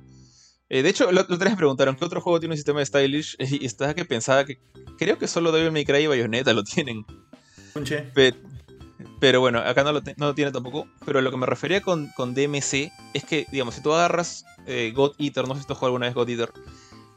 Eh, 0.68 0.82
de 0.82 0.88
hecho, 0.88 1.12
los 1.12 1.26
tres 1.26 1.50
me 1.50 1.56
preguntaron 1.56 1.94
qué 1.94 2.04
otro 2.04 2.20
juego 2.20 2.40
tiene 2.40 2.54
un 2.54 2.56
sistema 2.56 2.80
de 2.80 2.86
stylish 2.86 3.36
y 3.38 3.66
estaba 3.66 3.94
que 3.94 4.04
pensaba 4.04 4.44
que 4.44 4.58
creo 4.98 5.18
que 5.18 5.28
solo 5.28 5.52
Devil 5.52 5.72
May 5.72 5.84
Cry 5.84 5.98
y 5.98 6.06
Bayonetta 6.06 6.52
lo 6.52 6.64
tienen. 6.64 7.04
Pero, 8.14 8.36
pero 9.20 9.40
bueno, 9.40 9.58
acá 9.58 9.82
no 9.82 9.92
lo, 9.92 10.00
no 10.16 10.34
tiene 10.34 10.52
tampoco. 10.52 10.86
Pero 11.04 11.20
lo 11.20 11.30
que 11.30 11.36
me 11.36 11.46
refería 11.46 11.82
con, 11.82 12.08
con 12.16 12.34
DMC 12.34 12.92
es 13.14 13.24
que, 13.28 13.46
digamos, 13.50 13.74
si 13.74 13.82
tú 13.82 13.92
agarras 13.92 14.44
eh, 14.66 14.92
God 14.94 15.14
Eater, 15.18 15.46
no 15.46 15.54
sé 15.54 15.62
si 15.62 15.66
tú 15.66 15.72
has 15.72 15.78
jugado 15.78 15.88
alguna 15.88 16.06
vez 16.06 16.14
God 16.14 16.28
Eater, 16.28 16.52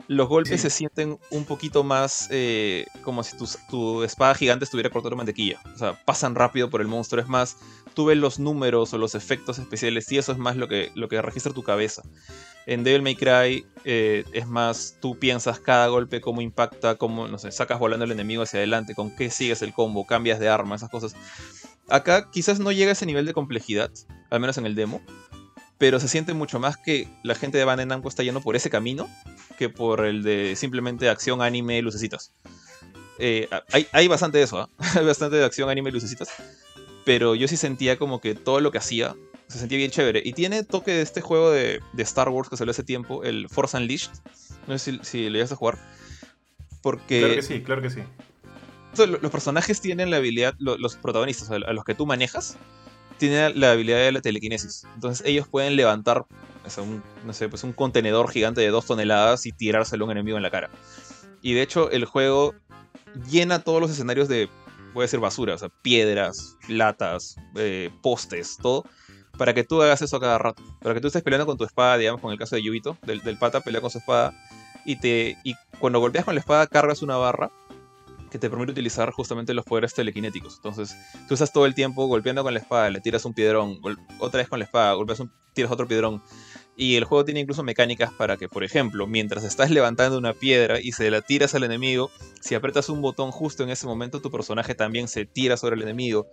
los 0.07 0.27
golpes 0.29 0.61
se 0.61 0.69
sienten 0.69 1.19
un 1.31 1.45
poquito 1.45 1.83
más 1.83 2.27
eh, 2.31 2.85
como 3.03 3.23
si 3.23 3.35
tu, 3.69 4.03
espada 4.03 4.35
gigante 4.35 4.65
estuviera 4.65 4.89
cortando 4.89 5.17
mantequilla. 5.17 5.59
O 5.73 5.77
sea, 5.77 5.99
pasan 6.05 6.35
rápido 6.35 6.69
por 6.69 6.81
el 6.81 6.87
monstruo. 6.87 7.21
Es 7.21 7.27
más, 7.27 7.57
tú 7.93 8.05
ves 8.05 8.17
los 8.17 8.39
números 8.39 8.93
o 8.93 8.97
los 8.97 9.15
efectos 9.15 9.59
especiales 9.59 10.09
y 10.11 10.17
eso 10.17 10.31
es 10.31 10.37
más 10.37 10.55
lo 10.55 10.67
que, 10.67 10.91
lo 10.95 11.09
que 11.09 11.21
registra 11.21 11.53
tu 11.53 11.63
cabeza. 11.63 12.03
En 12.65 12.83
Devil 12.83 13.01
May 13.01 13.15
Cry 13.15 13.65
eh, 13.85 14.23
es 14.33 14.47
más, 14.47 14.97
tú 15.01 15.17
piensas 15.17 15.59
cada 15.59 15.87
golpe 15.87 16.21
cómo 16.21 16.41
impacta, 16.41 16.95
cómo, 16.95 17.27
no 17.27 17.37
sé, 17.37 17.51
sacas 17.51 17.79
volando 17.79 18.05
al 18.05 18.11
enemigo 18.11 18.43
hacia 18.43 18.59
adelante, 18.59 18.95
con 18.95 19.15
qué 19.15 19.29
sigues 19.29 19.61
el 19.61 19.73
combo, 19.73 20.05
cambias 20.05 20.39
de 20.39 20.49
arma, 20.49 20.75
esas 20.75 20.89
cosas. 20.89 21.15
Acá 21.89 22.29
quizás 22.29 22.59
no 22.59 22.73
llega 22.73 22.89
a 22.89 22.93
ese 22.93 23.05
nivel 23.05 23.25
de 23.25 23.33
complejidad, 23.33 23.89
al 24.29 24.41
menos 24.41 24.57
en 24.57 24.65
el 24.65 24.75
demo, 24.75 25.01
pero 25.77 25.99
se 25.99 26.07
siente 26.07 26.33
mucho 26.33 26.59
más 26.59 26.77
que 26.77 27.07
la 27.23 27.35
gente 27.35 27.57
de 27.57 27.65
Bandai 27.65 27.85
Namco 27.85 28.09
está 28.09 28.23
yendo 28.23 28.41
por 28.41 28.55
ese 28.55 28.69
camino 28.69 29.07
que 29.57 29.69
por 29.69 30.05
el 30.05 30.23
de 30.23 30.55
simplemente 30.55 31.09
acción, 31.09 31.41
anime, 31.41 31.81
lucecitas. 31.81 32.33
Eh, 33.19 33.47
hay, 33.91 34.07
bastante 34.07 34.37
de 34.37 34.43
eso, 34.43 34.69
hay 34.95 35.05
bastante 35.05 35.37
de 35.37 35.45
acción, 35.45 35.69
anime, 35.69 35.91
lucecitas, 35.91 36.29
pero 37.05 37.35
yo 37.35 37.47
sí 37.47 37.57
sentía 37.57 37.97
como 37.97 38.21
que 38.21 38.35
todo 38.35 38.59
lo 38.59 38.71
que 38.71 38.77
hacía 38.77 39.15
se 39.47 39.59
sentía 39.59 39.77
bien 39.77 39.91
chévere. 39.91 40.21
Y 40.25 40.33
tiene 40.33 40.63
toque 40.63 40.91
de 40.91 41.01
este 41.01 41.21
juego 41.21 41.51
de, 41.51 41.79
Star 41.99 42.27
Wars 42.29 42.49
que 42.49 42.57
salió 42.57 42.71
hace 42.71 42.83
tiempo, 42.83 43.23
el 43.23 43.47
Force 43.47 43.77
Unleashed. 43.77 44.11
No 44.67 44.77
sé 44.77 44.91
si, 44.91 44.99
si 45.03 45.29
le 45.29 45.39
ibas 45.39 45.53
a 45.53 45.55
jugar. 45.55 45.77
Porque... 46.81 47.19
Claro 47.19 47.35
que 47.35 47.41
sí, 47.41 47.61
claro 47.61 47.81
que 47.81 47.89
sí 47.89 48.01
los 49.05 49.31
personajes 49.31 49.81
tienen 49.81 50.09
la 50.09 50.17
habilidad, 50.17 50.55
los 50.59 50.95
protagonistas, 50.95 51.51
a 51.51 51.57
los 51.59 51.83
que 51.83 51.93
tú 51.93 52.05
manejas, 52.05 52.57
tienen 53.17 53.59
la 53.59 53.71
habilidad 53.71 53.97
de 53.97 54.11
la 54.11 54.21
telequinesis. 54.21 54.85
Entonces 54.95 55.25
ellos 55.25 55.47
pueden 55.47 55.75
levantar 55.75 56.25
un, 56.77 57.01
no 57.25 57.33
sé, 57.33 57.47
pues 57.49 57.63
un 57.63 57.73
contenedor 57.73 58.29
gigante 58.29 58.61
de 58.61 58.69
dos 58.69 58.85
toneladas 58.85 59.45
y 59.45 59.51
tirárselo 59.51 60.03
a 60.03 60.07
un 60.07 60.11
enemigo 60.11 60.37
en 60.37 60.43
la 60.43 60.51
cara. 60.51 60.69
Y 61.41 61.53
de 61.53 61.61
hecho 61.61 61.89
el 61.91 62.05
juego 62.05 62.55
llena 63.29 63.63
todos 63.63 63.81
los 63.81 63.91
escenarios 63.91 64.27
de, 64.27 64.49
voy 64.93 65.03
a 65.03 65.05
decir 65.05 65.19
basura, 65.19 65.55
o 65.55 65.57
sea, 65.57 65.69
piedras, 65.81 66.57
latas, 66.67 67.37
eh, 67.55 67.89
postes, 68.01 68.57
todo, 68.61 68.83
para 69.37 69.53
que 69.53 69.63
tú 69.63 69.81
hagas 69.81 70.01
eso 70.01 70.17
a 70.17 70.19
cada 70.19 70.37
rato. 70.37 70.61
Para 70.81 70.95
que 70.95 71.01
tú 71.01 71.07
estés 71.07 71.23
peleando 71.23 71.45
con 71.45 71.57
tu 71.57 71.63
espada, 71.63 71.97
digamos, 71.97 72.21
con 72.21 72.31
el 72.31 72.39
caso 72.39 72.55
de 72.55 72.63
Yubito, 72.63 72.97
del, 73.03 73.21
del 73.21 73.37
pata, 73.37 73.61
pelea 73.61 73.81
con 73.81 73.89
su 73.89 73.99
espada, 73.99 74.33
y, 74.85 74.99
te, 74.99 75.37
y 75.43 75.53
cuando 75.79 75.99
golpeas 75.99 76.25
con 76.25 76.35
la 76.35 76.41
espada 76.41 76.67
cargas 76.67 77.01
una 77.01 77.17
barra 77.17 77.51
que 78.29 78.39
te 78.39 78.49
permite 78.49 78.71
utilizar 78.71 79.11
justamente 79.11 79.53
los 79.53 79.65
poderes 79.65 79.93
telequinéticos. 79.93 80.55
Entonces, 80.57 80.95
tú 81.27 81.33
estás 81.33 81.51
todo 81.51 81.65
el 81.65 81.75
tiempo 81.75 82.05
golpeando 82.07 82.43
con 82.43 82.53
la 82.53 82.59
espada, 82.59 82.89
le 82.89 83.01
tiras 83.01 83.25
un 83.25 83.33
piedrón, 83.33 83.79
otra 84.19 84.39
vez 84.39 84.49
con 84.49 84.59
la 84.59 84.65
espada, 84.65 84.93
golpeas 84.93 85.21
tiras 85.53 85.71
otro 85.71 85.87
piedrón. 85.87 86.21
Y 86.79 86.95
el 86.95 87.05
juego 87.05 87.25
tiene 87.25 87.39
incluso 87.39 87.63
mecánicas 87.63 88.13
para 88.13 88.37
que, 88.37 88.47
por 88.47 88.63
ejemplo, 88.63 89.07
mientras 89.07 89.43
estás 89.43 89.71
levantando 89.71 90.15
una 90.15 90.33
piedra 90.33 90.79
y 90.79 90.91
se 90.91 91.09
la 91.09 91.21
tiras 91.21 91.55
al 91.55 91.63
enemigo, 91.63 92.11
si 92.39 92.53
apretas 92.53 92.89
un 92.89 93.01
botón 93.01 93.31
justo 93.31 93.63
en 93.63 93.71
ese 93.71 93.87
momento, 93.87 94.21
tu 94.21 94.29
personaje 94.29 94.75
también 94.75 95.07
se 95.07 95.25
tira 95.25 95.57
sobre 95.57 95.75
el 95.75 95.81
enemigo. 95.81 96.27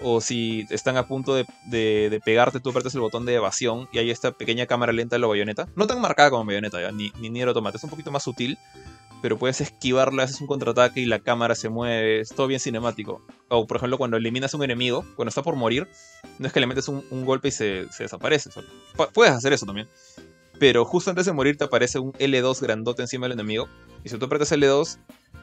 O 0.00 0.20
si 0.20 0.64
están 0.70 0.96
a 0.96 1.08
punto 1.08 1.34
de, 1.34 2.20
pegarte, 2.24 2.60
tú 2.60 2.70
apretas 2.70 2.94
el 2.94 3.00
botón 3.00 3.26
de 3.26 3.34
evasión 3.34 3.88
y 3.92 3.98
hay 3.98 4.10
esta 4.12 4.30
pequeña 4.30 4.66
cámara 4.66 4.92
lenta 4.92 5.16
de 5.16 5.20
la 5.20 5.26
bayoneta. 5.26 5.66
No 5.74 5.88
tan 5.88 6.00
marcada 6.00 6.30
como 6.30 6.44
bayoneta, 6.44 6.80
¿ya? 6.80 6.92
ni, 6.92 7.10
ni 7.18 7.28
Nier 7.28 7.48
Automata, 7.48 7.76
es 7.76 7.82
un 7.82 7.90
poquito 7.90 8.12
más 8.12 8.22
sutil 8.22 8.56
pero 9.22 9.38
puedes 9.38 9.60
esquivarla, 9.60 10.24
haces 10.24 10.40
un 10.40 10.46
contraataque 10.46 11.00
y 11.00 11.06
la 11.06 11.20
cámara 11.20 11.54
se 11.54 11.68
mueve, 11.68 12.20
es 12.20 12.30
todo 12.30 12.46
bien 12.46 12.60
cinemático. 12.60 13.22
O 13.48 13.66
por 13.66 13.76
ejemplo 13.76 13.98
cuando 13.98 14.16
eliminas 14.16 14.54
a 14.54 14.56
un 14.56 14.64
enemigo, 14.64 15.04
cuando 15.16 15.28
está 15.28 15.42
por 15.42 15.56
morir, 15.56 15.88
no 16.38 16.46
es 16.46 16.52
que 16.52 16.60
le 16.60 16.66
metes 16.66 16.88
un, 16.88 17.24
golpe 17.24 17.48
y 17.48 17.50
se, 17.50 17.86
desaparece. 17.98 18.50
puedes 19.12 19.32
hacer 19.32 19.52
eso 19.52 19.66
también. 19.66 19.88
Pero 20.58 20.84
justo 20.84 21.10
antes 21.10 21.26
de 21.26 21.32
morir 21.32 21.56
te 21.56 21.64
aparece 21.64 21.98
un 21.98 22.12
L2 22.12 22.60
grandote 22.60 23.02
encima 23.02 23.26
del 23.26 23.32
enemigo. 23.32 23.68
Y 24.04 24.08
si 24.08 24.18
tú 24.18 24.26
apretas 24.26 24.52
L2, 24.52 24.98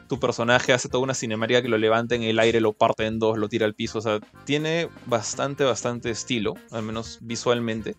tu 0.08 0.20
personaje 0.20 0.72
hace 0.72 0.88
toda 0.88 1.02
una 1.02 1.14
cinemática 1.14 1.60
que 1.60 1.68
lo 1.68 1.76
levanta 1.76 2.14
en 2.14 2.22
el 2.22 2.38
aire, 2.38 2.60
lo 2.60 2.72
parte 2.72 3.04
en 3.06 3.18
dos, 3.18 3.36
lo 3.36 3.48
tira 3.48 3.66
al 3.66 3.74
piso. 3.74 3.98
O 3.98 4.02
sea, 4.02 4.20
tiene 4.44 4.88
bastante, 5.06 5.64
bastante 5.64 6.10
estilo, 6.10 6.54
al 6.70 6.82
menos 6.82 7.18
visualmente 7.20 7.96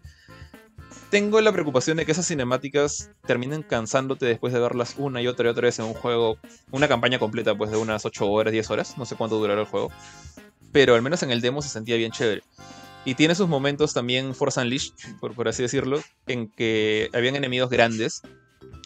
tengo 1.09 1.41
la 1.41 1.51
preocupación 1.51 1.97
de 1.97 2.05
que 2.05 2.11
esas 2.11 2.27
cinemáticas 2.27 3.09
terminen 3.25 3.63
cansándote 3.63 4.25
después 4.25 4.53
de 4.53 4.59
verlas 4.59 4.95
una 4.97 5.21
y 5.21 5.27
otra 5.27 5.47
y 5.47 5.51
otra 5.51 5.63
vez 5.63 5.79
en 5.79 5.85
un 5.85 5.93
juego, 5.93 6.37
una 6.71 6.87
campaña 6.87 7.19
completa 7.19 7.55
pues 7.55 7.71
de 7.71 7.77
unas 7.77 8.05
8 8.05 8.29
horas, 8.29 8.51
10 8.51 8.69
horas, 8.69 8.97
no 8.97 9.05
sé 9.05 9.15
cuánto 9.15 9.37
durará 9.37 9.61
el 9.61 9.67
juego, 9.67 9.91
pero 10.71 10.95
al 10.95 11.01
menos 11.01 11.23
en 11.23 11.31
el 11.31 11.41
demo 11.41 11.61
se 11.61 11.69
sentía 11.69 11.95
bien 11.95 12.11
chévere. 12.11 12.43
Y 13.05 13.15
tiene 13.15 13.33
sus 13.33 13.47
momentos 13.47 13.93
también 13.93 14.35
Force 14.35 14.59
Unleashed, 14.59 14.93
por, 15.19 15.33
por 15.33 15.47
así 15.47 15.63
decirlo, 15.63 16.01
en 16.27 16.49
que 16.49 17.09
habían 17.13 17.35
enemigos 17.35 17.69
grandes. 17.69 18.21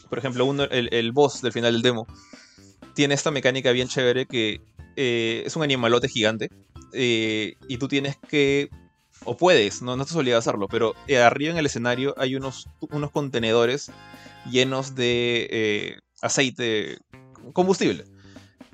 Por 0.08 0.20
ejemplo, 0.20 0.46
uno, 0.46 0.64
el, 0.66 1.12
boss 1.12 1.42
del 1.42 1.52
final 1.52 1.74
del 1.74 1.82
demo 1.82 2.08
tiene 2.94 3.16
esta 3.16 3.32
mecánica 3.32 3.72
bien 3.72 3.88
chévere 3.88 4.28
que 4.28 4.62
eh, 4.96 5.44
es 5.46 5.56
un 5.56 5.64
animalote 5.64 6.08
gigante 6.08 6.52
eh, 6.94 7.56
y 7.68 7.78
tú 7.78 7.88
tienes 7.88 8.18
que 8.30 8.70
o 9.26 9.38
puedes, 9.38 9.82
no, 9.82 9.96
no 9.96 10.04
estás 10.04 10.18
obligado 10.18 10.38
a 10.38 10.40
hacerlo, 10.40 10.68
pero 10.68 10.96
eh, 11.08 11.18
arriba 11.18 11.52
en 11.52 11.58
el 11.58 11.66
escenario 11.66 12.14
hay 12.18 12.36
unos, 12.36 12.68
unos 12.92 13.12
contenedores 13.12 13.92
llenos 14.50 14.96
de 14.96 15.48
eh, 15.52 15.98
aceite, 16.22 16.98
combustible. 17.54 18.06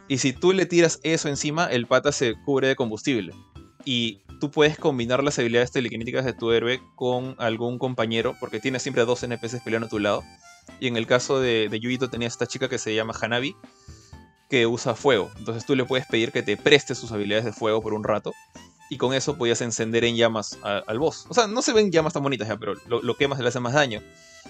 Y 0.07 0.17
si 0.17 0.33
tú 0.33 0.53
le 0.53 0.65
tiras 0.65 0.99
eso 1.03 1.29
encima, 1.29 1.67
el 1.67 1.85
pata 1.85 2.11
se 2.11 2.35
cubre 2.45 2.67
de 2.67 2.75
combustible. 2.75 3.33
Y 3.85 4.21
tú 4.39 4.49
puedes 4.49 4.77
combinar 4.77 5.23
las 5.23 5.37
habilidades 5.37 5.71
telequinéticas 5.71 6.25
de 6.25 6.33
tu 6.33 6.51
héroe 6.51 6.81
con 6.95 7.35
algún 7.37 7.77
compañero, 7.77 8.35
porque 8.39 8.59
tienes 8.59 8.81
siempre 8.81 9.05
dos 9.05 9.23
NPCs 9.23 9.61
peleando 9.63 9.87
a 9.87 9.89
tu 9.89 9.99
lado. 9.99 10.23
Y 10.79 10.87
en 10.87 10.97
el 10.97 11.05
caso 11.05 11.39
de, 11.39 11.69
de 11.69 11.79
Yuito 11.79 12.09
tenía 12.09 12.27
esta 12.27 12.47
chica 12.47 12.69
que 12.69 12.79
se 12.79 12.95
llama 12.95 13.13
Hanabi, 13.19 13.55
que 14.49 14.65
usa 14.65 14.95
fuego. 14.95 15.29
Entonces 15.37 15.65
tú 15.65 15.75
le 15.75 15.85
puedes 15.85 16.07
pedir 16.07 16.31
que 16.31 16.41
te 16.41 16.57
preste 16.57 16.95
sus 16.95 17.11
habilidades 17.11 17.45
de 17.45 17.53
fuego 17.53 17.81
por 17.81 17.93
un 17.93 18.03
rato 18.03 18.33
y 18.89 18.97
con 18.97 19.13
eso 19.13 19.37
podías 19.37 19.61
encender 19.61 20.03
en 20.03 20.15
llamas 20.15 20.57
al 20.63 20.99
boss. 20.99 21.25
O 21.29 21.33
sea, 21.33 21.47
no 21.47 21.61
se 21.61 21.73
ven 21.73 21.91
llamas 21.91 22.13
tan 22.13 22.23
bonitas 22.23 22.47
ya, 22.47 22.57
pero 22.57 22.73
lo, 22.87 23.15
quemas 23.15 23.39
y 23.39 23.43
le 23.43 23.49
hace 23.49 23.59
más 23.59 23.73
daño. 23.73 24.01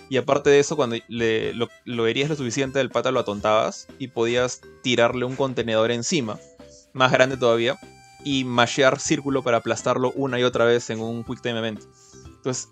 Y 0.10 0.18
aparte 0.18 0.50
de 0.50 0.60
eso, 0.60 0.76
cuando 0.76 0.96
le, 1.08 1.54
lo, 1.54 2.08
herías 2.08 2.30
lo 2.30 2.36
suficiente, 2.36 2.80
el 2.80 2.90
pata 2.90 3.12
lo 3.12 3.20
atontabas 3.20 3.88
y 4.00 4.08
podías 4.08 4.62
tirarle 4.82 5.26
un 5.26 5.36
contenedor 5.36 5.92
encima, 5.92 6.40
más 6.94 7.12
grande 7.12 7.38
todavía, 7.38 7.78
y 8.24 8.46
mashear 8.46 9.00
círculo 9.00 9.44
para 9.44 9.58
aplastarlo 9.58 10.12
una 10.16 10.40
y 10.40 10.44
otra 10.44 10.66
vez 10.66 10.90
en 10.90 11.02
un 11.02 11.24
Quick 11.24 11.42
Time 11.42 11.60
Event. 11.60 11.84
Entonces, 12.26 12.70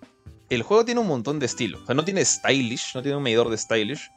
el 0.50 0.64
juego 0.64 0.86
tiene 0.86 1.02
un 1.02 1.08
montón 1.08 1.40
de 1.40 1.46
estilo. 1.46 1.80
O 1.84 1.86
sea, 1.86 1.96
no 1.96 2.06
tiene 2.06 2.24
stylish, 2.24 2.96
no 2.96 3.02
tiene 3.02 3.18
un 3.18 3.24
medidor 3.24 3.50
de 3.50 3.58
stylish, 3.58 4.10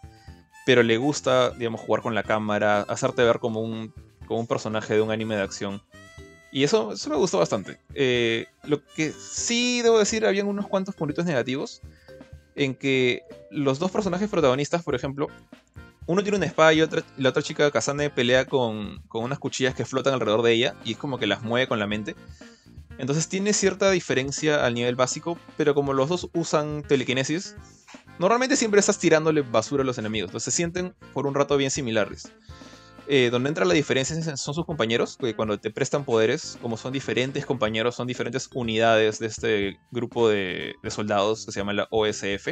pero 0.67 0.83
le 0.83 0.97
gusta, 0.99 1.51
digamos, 1.51 1.81
jugar 1.81 2.03
con 2.03 2.15
la 2.15 2.23
cámara, 2.23 2.83
hacerte 2.83 3.25
ver 3.25 3.41
como 3.41 3.61
un, 3.61 3.93
como 4.27 4.41
un 4.41 4.47
personaje 4.47 4.95
de 4.95 5.01
un 5.01 5.11
anime 5.11 5.37
de 5.37 5.43
acción. 5.43 5.83
Y 6.53 6.65
eso, 6.65 6.93
eso 6.93 7.11
me 7.11 7.17
gustó 7.17 7.39
bastante. 7.39 7.79
Eh, 7.95 8.47
lo 8.65 8.85
que 8.85 9.13
sí 9.13 9.83
debo 9.83 9.99
decir, 9.99 10.27
habían 10.27 10.49
unos 10.49 10.67
cuantos 10.67 10.95
puntitos 10.95 11.25
negativos. 11.25 11.81
En 12.57 12.75
que 12.75 13.23
los 13.51 13.79
dos 13.79 13.91
personajes 13.91 14.29
protagonistas, 14.29 14.83
por 14.83 14.95
ejemplo, 14.95 15.29
uno 16.07 16.23
tiene 16.23 16.39
una 16.39 16.47
espada 16.47 16.73
y 16.73 16.83
otra, 16.83 17.05
la 17.17 17.29
otra 17.29 17.43
chica, 17.43 17.71
Kazane, 17.71 18.11
pelea 18.11 18.45
con, 18.45 19.01
con 19.07 19.23
unas 19.23 19.39
cuchillas 19.39 19.75
que 19.75 19.85
flotan 19.85 20.15
alrededor 20.15 20.43
de 20.43 20.53
ella 20.53 20.75
y 20.85 20.93
es 20.93 20.99
como 20.99 21.19
que 21.19 21.27
las 21.27 21.43
mueve 21.43 21.69
con 21.69 21.79
la 21.79 21.87
mente. 21.87 22.17
Entonces 22.99 23.29
tiene 23.29 23.53
cierta 23.53 23.91
diferencia 23.91 24.67
al 24.67 24.75
nivel 24.75 24.97
básico, 24.97 25.39
pero 25.57 25.75
como 25.75 25.95
los 25.95 26.09
dos 26.09 26.29
usan 26.35 26.83
telequinesis, 26.83 27.57
normalmente 28.19 28.57
siempre 28.57 28.81
estás 28.81 28.99
tirándole 28.99 29.41
basura 29.41 29.83
a 29.83 29.87
los 29.87 29.97
enemigos. 29.97 30.29
Entonces 30.29 30.53
se 30.53 30.57
sienten 30.57 30.95
por 31.15 31.27
un 31.27 31.35
rato 31.35 31.57
bien 31.57 31.71
similares. 31.71 32.31
Eh, 33.13 33.29
donde 33.29 33.49
entra 33.49 33.65
la 33.65 33.75
diferencia 33.75 34.15
son 34.37 34.55
sus 34.55 34.65
compañeros, 34.65 35.17
que 35.17 35.35
cuando 35.35 35.59
te 35.59 35.73
prestan 35.73 36.05
poderes, 36.05 36.57
como 36.63 36.77
son 36.77 36.93
diferentes 36.93 37.45
compañeros, 37.45 37.97
son 37.97 38.07
diferentes 38.07 38.49
unidades 38.55 39.19
de 39.19 39.27
este 39.27 39.81
grupo 39.91 40.29
de, 40.29 40.77
soldados 40.91 41.45
que 41.45 41.51
se 41.51 41.59
llama 41.59 41.73
la 41.73 41.89
OSF. 41.91 42.51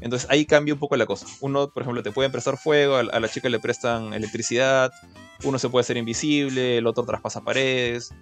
Entonces 0.00 0.28
ahí 0.30 0.46
cambia 0.46 0.74
un 0.74 0.80
poco 0.80 0.96
la 0.96 1.06
cosa. 1.06 1.26
Uno, 1.40 1.72
por 1.72 1.84
ejemplo, 1.84 2.02
te 2.02 2.10
puede 2.10 2.28
prestar 2.28 2.58
fuego, 2.58 2.96
a, 2.96 3.04
la 3.04 3.28
chica 3.28 3.48
le 3.48 3.60
prestan 3.60 4.14
electricidad, 4.14 4.90
uno 5.44 5.60
se 5.60 5.68
puede 5.68 5.82
hacer 5.82 5.96
invisible, 5.96 6.78
el 6.78 6.86
otro 6.88 7.04
traspasa 7.04 7.42
paredes. 7.42 8.12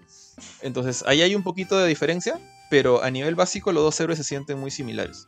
Entonces 0.61 1.05
ahí 1.07 1.23
hay 1.23 1.35
un 1.35 1.43
poquito 1.43 1.79
de 1.79 1.89
diferencia, 1.89 2.39
pero 2.69 3.03
a 3.03 3.11
nivel 3.11 3.35
básico 3.35 3.73
los 3.73 3.83
dos 3.83 3.99
héroes 3.99 4.19
se 4.19 4.25
sienten 4.25 4.59
muy 4.59 4.71
similares. 4.71 5.27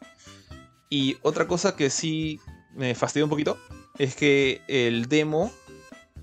Y 0.90 1.16
otra 1.22 1.48
cosa 1.48 1.74
que 1.74 1.88
sí 1.88 2.38
me 2.74 2.94
fastidia 2.94 3.24
un 3.24 3.30
poquito 3.30 3.56
es 3.98 4.14
que 4.14 4.60
el 4.68 5.08
demo 5.08 5.50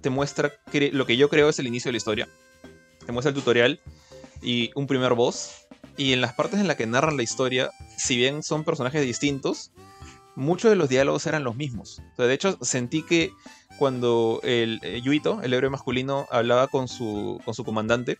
te 0.05 0.11
muestra 0.11 0.53
lo 0.91 1.07
que 1.07 1.17
yo 1.17 1.29
creo 1.29 1.49
es 1.49 1.57
el 1.57 1.65
inicio 1.65 1.89
de 1.89 1.93
la 1.93 1.97
historia. 1.97 2.29
Te 3.07 3.11
muestra 3.11 3.29
el 3.29 3.35
tutorial 3.35 3.79
y 4.39 4.69
un 4.75 4.85
primer 4.85 5.15
boss. 5.15 5.65
Y 5.97 6.13
en 6.13 6.21
las 6.21 6.35
partes 6.35 6.59
en 6.59 6.67
las 6.67 6.77
que 6.77 6.85
narran 6.85 7.17
la 7.17 7.23
historia, 7.23 7.71
si 7.97 8.15
bien 8.15 8.43
son 8.43 8.63
personajes 8.63 9.01
distintos, 9.01 9.71
muchos 10.35 10.69
de 10.69 10.75
los 10.75 10.89
diálogos 10.89 11.25
eran 11.25 11.43
los 11.43 11.55
mismos. 11.55 12.03
de 12.19 12.31
hecho, 12.31 12.59
sentí 12.61 13.01
que 13.01 13.31
cuando 13.79 14.41
el 14.43 14.79
eh, 14.83 15.01
Yuito, 15.01 15.41
el 15.41 15.53
héroe 15.53 15.71
masculino, 15.71 16.27
hablaba 16.29 16.67
con 16.67 16.87
su, 16.87 17.41
con 17.43 17.55
su 17.55 17.65
comandante, 17.65 18.19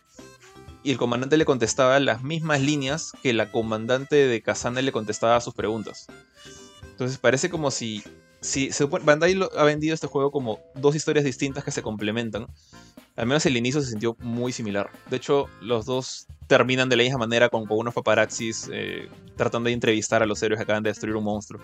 y 0.82 0.90
el 0.90 0.98
comandante 0.98 1.36
le 1.36 1.44
contestaba 1.44 2.00
las 2.00 2.24
mismas 2.24 2.60
líneas 2.62 3.12
que 3.22 3.32
la 3.32 3.52
comandante 3.52 4.16
de 4.26 4.42
Kazane 4.42 4.82
le 4.82 4.90
contestaba 4.90 5.36
a 5.36 5.40
sus 5.40 5.54
preguntas. 5.54 6.08
Entonces 6.82 7.18
parece 7.18 7.48
como 7.48 7.70
si 7.70 8.02
si 8.46 8.70
Bandai 9.02 9.38
ha 9.56 9.64
vendido 9.64 9.92
este 9.92 10.06
juego 10.06 10.30
como 10.30 10.60
dos 10.74 10.94
historias 10.94 11.24
distintas 11.24 11.64
que 11.64 11.72
se 11.72 11.82
complementan. 11.82 12.46
Al 13.16 13.26
menos 13.26 13.44
el 13.46 13.56
inicio 13.56 13.80
se 13.80 13.90
sintió 13.90 14.16
muy 14.20 14.52
similar. 14.52 14.90
De 15.10 15.16
hecho, 15.16 15.46
los 15.60 15.84
dos 15.84 16.26
terminan 16.46 16.88
de 16.88 16.96
la 16.96 17.02
misma 17.02 17.18
manera 17.18 17.48
con, 17.48 17.64
unos 17.68 17.94
paparazzis 17.94 18.70
eh, 18.72 19.08
tratando 19.36 19.68
de 19.68 19.74
entrevistar 19.74 20.22
a 20.22 20.26
los 20.26 20.42
héroes 20.42 20.58
que 20.58 20.62
acaban 20.62 20.82
de 20.82 20.90
destruir 20.90 21.16
un 21.16 21.24
monstruo. 21.24 21.60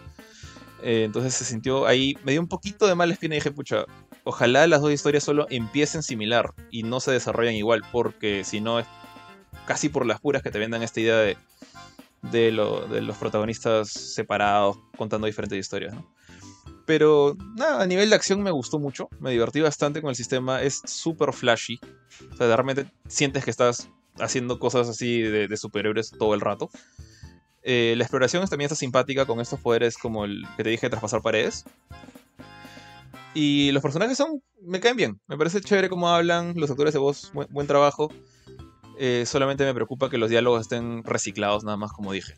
Eh, 0.82 1.04
entonces 1.04 1.34
se 1.34 1.44
sintió 1.44 1.86
ahí, 1.86 2.16
me 2.24 2.32
dio 2.32 2.40
un 2.40 2.48
poquito 2.48 2.88
de 2.88 2.96
mala 2.96 3.12
espina 3.12 3.36
y 3.36 3.38
dije, 3.38 3.52
pucha, 3.52 3.84
ojalá 4.24 4.66
las 4.66 4.80
dos 4.80 4.90
historias 4.90 5.22
solo 5.22 5.46
empiecen 5.50 6.02
similar 6.02 6.52
y 6.70 6.82
no 6.82 6.98
se 6.98 7.12
desarrollen 7.12 7.54
igual, 7.54 7.82
porque 7.92 8.42
si 8.42 8.60
no 8.60 8.80
es 8.80 8.86
casi 9.66 9.88
por 9.88 10.04
las 10.04 10.20
puras 10.20 10.42
que 10.42 10.50
te 10.50 10.58
vendan 10.58 10.82
esta 10.82 11.00
idea 11.00 11.18
de, 11.18 11.36
de, 12.22 12.50
de 12.90 13.00
los 13.02 13.16
protagonistas 13.18 13.90
separados 13.90 14.78
contando 14.96 15.28
diferentes 15.28 15.58
historias. 15.58 15.94
¿no? 15.94 16.04
Pero 16.84 17.36
nada, 17.56 17.82
a 17.82 17.86
nivel 17.86 18.10
de 18.10 18.16
acción 18.16 18.42
me 18.42 18.50
gustó 18.50 18.78
mucho, 18.78 19.08
me 19.20 19.30
divertí 19.30 19.60
bastante 19.60 20.00
con 20.00 20.10
el 20.10 20.16
sistema, 20.16 20.62
es 20.62 20.82
súper 20.84 21.32
flashy. 21.32 21.78
O 22.32 22.36
sea, 22.36 22.48
realmente 22.48 22.86
sientes 23.06 23.44
que 23.44 23.50
estás 23.50 23.88
haciendo 24.18 24.58
cosas 24.58 24.88
así 24.88 25.22
de, 25.22 25.56
superhéroes 25.56 26.10
todo 26.10 26.34
el 26.34 26.40
rato. 26.40 26.70
Eh, 27.62 27.94
la 27.96 28.04
exploración 28.04 28.46
también 28.48 28.66
está 28.66 28.74
simpática 28.74 29.24
con 29.24 29.40
estos 29.40 29.60
poderes 29.60 29.96
como 29.96 30.24
el 30.24 30.44
que 30.56 30.64
te 30.64 30.70
dije 30.70 30.86
de 30.86 30.90
traspasar 30.90 31.22
paredes. 31.22 31.64
Y 33.34 33.70
los 33.72 33.82
personajes 33.82 34.18
son. 34.18 34.42
me 34.60 34.80
caen 34.80 34.96
bien. 34.96 35.20
Me 35.26 35.38
parece 35.38 35.60
chévere 35.60 35.88
cómo 35.88 36.08
hablan, 36.08 36.54
los 36.56 36.70
actores 36.70 36.92
de 36.92 36.98
voz, 36.98 37.32
buen, 37.32 37.66
trabajo. 37.66 38.10
Eh, 38.98 39.24
solamente 39.26 39.64
me 39.64 39.72
preocupa 39.72 40.10
que 40.10 40.18
los 40.18 40.28
diálogos 40.28 40.62
estén 40.62 41.02
reciclados, 41.04 41.64
nada 41.64 41.76
más 41.76 41.92
como 41.92 42.12
dije. 42.12 42.34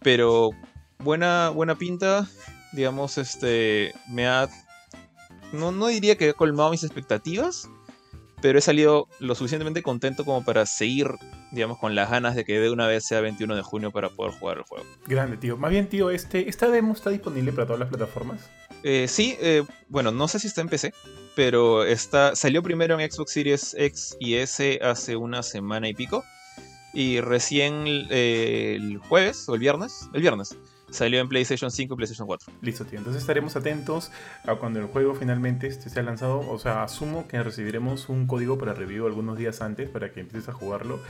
Pero 0.00 0.50
buena, 0.98 1.50
buena 1.50 1.76
pinta 1.76 2.28
digamos, 2.72 3.18
este, 3.18 3.94
me 4.08 4.26
ha, 4.26 4.48
no, 5.52 5.72
no 5.72 5.86
diría 5.88 6.16
que 6.16 6.30
he 6.30 6.34
colmado 6.34 6.70
mis 6.70 6.84
expectativas, 6.84 7.68
pero 8.42 8.58
he 8.58 8.62
salido 8.62 9.08
lo 9.20 9.34
suficientemente 9.34 9.82
contento 9.82 10.24
como 10.24 10.44
para 10.44 10.66
seguir, 10.66 11.08
digamos, 11.52 11.78
con 11.78 11.94
las 11.94 12.10
ganas 12.10 12.34
de 12.34 12.44
que 12.44 12.58
de 12.58 12.70
una 12.70 12.86
vez 12.88 13.04
sea 13.06 13.20
21 13.20 13.54
de 13.54 13.62
junio 13.62 13.90
para 13.92 14.08
poder 14.10 14.32
jugar 14.32 14.58
el 14.58 14.64
juego. 14.64 14.84
Grande, 15.06 15.36
tío. 15.36 15.56
Más 15.56 15.70
bien, 15.70 15.88
tío, 15.88 16.10
este, 16.10 16.48
¿esta 16.48 16.68
demo 16.68 16.92
está 16.92 17.10
disponible 17.10 17.52
para 17.52 17.66
todas 17.66 17.80
las 17.80 17.88
plataformas? 17.88 18.50
Eh, 18.82 19.06
sí, 19.08 19.36
eh, 19.40 19.62
bueno, 19.88 20.10
no 20.10 20.26
sé 20.26 20.40
si 20.40 20.48
está 20.48 20.60
en 20.60 20.68
PC, 20.68 20.92
pero 21.36 21.84
está, 21.84 22.34
salió 22.34 22.62
primero 22.62 22.98
en 22.98 23.10
Xbox 23.10 23.32
Series 23.32 23.74
X 23.78 24.16
y 24.18 24.34
S 24.34 24.80
hace 24.82 25.16
una 25.16 25.42
semana 25.42 25.88
y 25.88 25.94
pico. 25.94 26.24
Y 26.94 27.20
recién 27.20 27.84
eh, 28.10 28.76
el 28.76 28.98
jueves 28.98 29.48
o 29.48 29.54
el 29.54 29.60
viernes, 29.60 30.08
el 30.12 30.20
viernes, 30.20 30.58
salió 30.92 31.20
en 31.20 31.28
PlayStation 31.28 31.70
5 31.70 31.94
y 31.94 31.96
PlayStation 31.96 32.26
4. 32.26 32.52
Listo, 32.60 32.84
tío. 32.84 32.98
Entonces 32.98 33.22
estaremos 33.22 33.56
atentos 33.56 34.10
a 34.44 34.54
cuando 34.56 34.80
el 34.80 34.86
juego 34.86 35.14
finalmente 35.14 35.66
este 35.66 35.90
sea 35.90 36.02
lanzado. 36.02 36.40
O 36.40 36.58
sea, 36.58 36.82
asumo 36.82 37.26
que 37.28 37.42
recibiremos 37.42 38.08
un 38.08 38.26
código 38.26 38.58
para 38.58 38.74
review 38.74 39.06
algunos 39.06 39.36
días 39.38 39.60
antes 39.62 39.88
para 39.88 40.12
que 40.12 40.20
empieces 40.20 40.48
a 40.48 40.52
jugarlo 40.52 41.00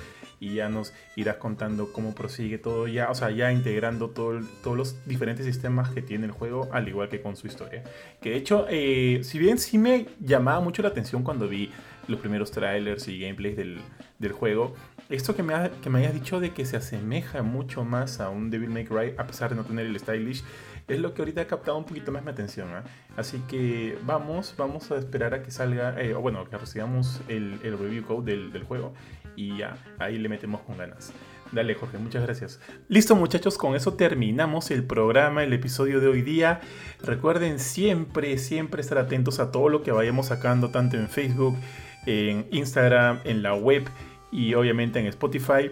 y 0.41 0.55
ya 0.55 0.69
nos 0.69 0.93
irás 1.17 1.37
contando 1.37 1.93
cómo 1.93 2.15
prosigue 2.15 2.59
todo 2.59 2.89
ya, 2.89 3.11
o 3.11 3.15
sea, 3.15 3.31
ya 3.31 3.53
integrando 3.53 4.11
todo 4.11 4.41
todos 4.63 4.77
los 4.77 5.07
diferentes 5.07 5.47
sistemas 5.47 5.91
que 5.91 6.03
tiene 6.03 6.27
el 6.27 6.33
juego, 6.33 6.69
al 6.73 6.89
igual 6.89 7.09
que 7.09 7.21
con 7.21 7.37
su 7.37 7.47
historia. 7.47 7.85
Que 8.21 8.31
de 8.31 8.37
hecho, 8.37 8.67
eh, 8.69 9.21
si 9.23 9.39
bien 9.39 9.59
sí 9.59 9.79
me 9.79 10.07
llamaba 10.21 10.61
mucho 10.61 10.83
la 10.83 10.89
atención 10.89 11.23
cuando 11.23 11.49
vi 11.49 11.71
los 12.09 12.21
primeros 12.21 12.51
trailers 12.51 13.07
y 13.09 13.19
gameplays 13.21 13.57
del, 13.57 13.81
del 14.19 14.33
juego, 14.33 14.75
esto 15.13 15.37
que 15.37 15.43
me, 15.43 15.55
que 15.83 15.91
me 15.91 15.99
hayas 15.99 16.15
dicho 16.15 16.41
de 16.41 16.53
que 16.53 16.65
se 16.65 16.79
asemeja 16.79 17.43
mucho 17.43 17.85
más 17.85 18.19
a 18.19 18.31
un 18.31 18.51
Devil 18.51 18.71
May 18.71 18.85
Cry, 18.85 19.15
a 19.19 19.27
pesar 19.27 19.51
de 19.51 19.57
no 19.57 19.65
tener 19.65 19.87
el 19.87 19.99
stylish, 19.99 20.43
es 20.89 21.01
lo 21.01 21.13
que 21.13 21.23
ahorita 21.23 21.43
ha 21.43 21.47
captado 21.47 21.77
un 21.77 21.85
poquito 21.85 22.11
más 22.13 22.25
mi 22.25 22.31
atención. 22.31 22.69
¿eh? 22.71 22.83
Así 23.17 23.43
que 23.47 23.99
vamos, 24.05 24.55
vamos 24.57 24.91
a 24.91 24.97
esperar 24.97 25.35
a 25.35 25.43
que 25.43 25.51
salga, 25.51 26.01
eh, 26.01 26.15
o 26.15 26.21
bueno, 26.21 26.49
que 26.49 26.57
recibamos 26.57 27.21
el, 27.29 27.61
review 27.61 28.05
code 28.05 28.37
del, 28.37 28.65
juego 28.65 28.95
y 29.37 29.59
ya, 29.59 29.77
ahí 29.99 30.19
le 30.19 30.29
metemos 30.29 30.63
con 30.63 30.79
ganas. 30.79 31.13
Dale, 31.53 31.75
Jorge, 31.75 31.99
muchas 31.99 32.23
gracias. 32.23 32.61
Listo, 32.89 33.15
muchachos, 33.15 33.59
con 33.59 33.77
eso 33.77 33.93
terminamos 33.93 34.71
el 34.71 34.85
programa, 34.85 35.45
el 35.45 35.53
episodio 35.53 36.01
de 36.01 36.07
hoy 36.07 36.23
día. 36.23 36.61
Recuerden 37.03 37.59
siempre, 37.59 38.39
siempre 38.39 38.81
estar 38.81 38.97
atentos 38.97 39.39
a 39.39 39.53
todo 39.53 39.69
lo 39.69 39.83
que 39.83 39.93
vayamos 39.93 40.29
sacando, 40.29 40.71
tanto 40.71 40.97
en 40.97 41.11
Facebook, 41.11 41.59
en 42.07 42.47
Instagram, 42.51 43.21
en 43.25 43.43
la 43.43 43.55
web 43.55 43.85
y 44.33 44.55
obviamente 44.55 44.99
en 44.99 45.07
Spotify. 45.07 45.71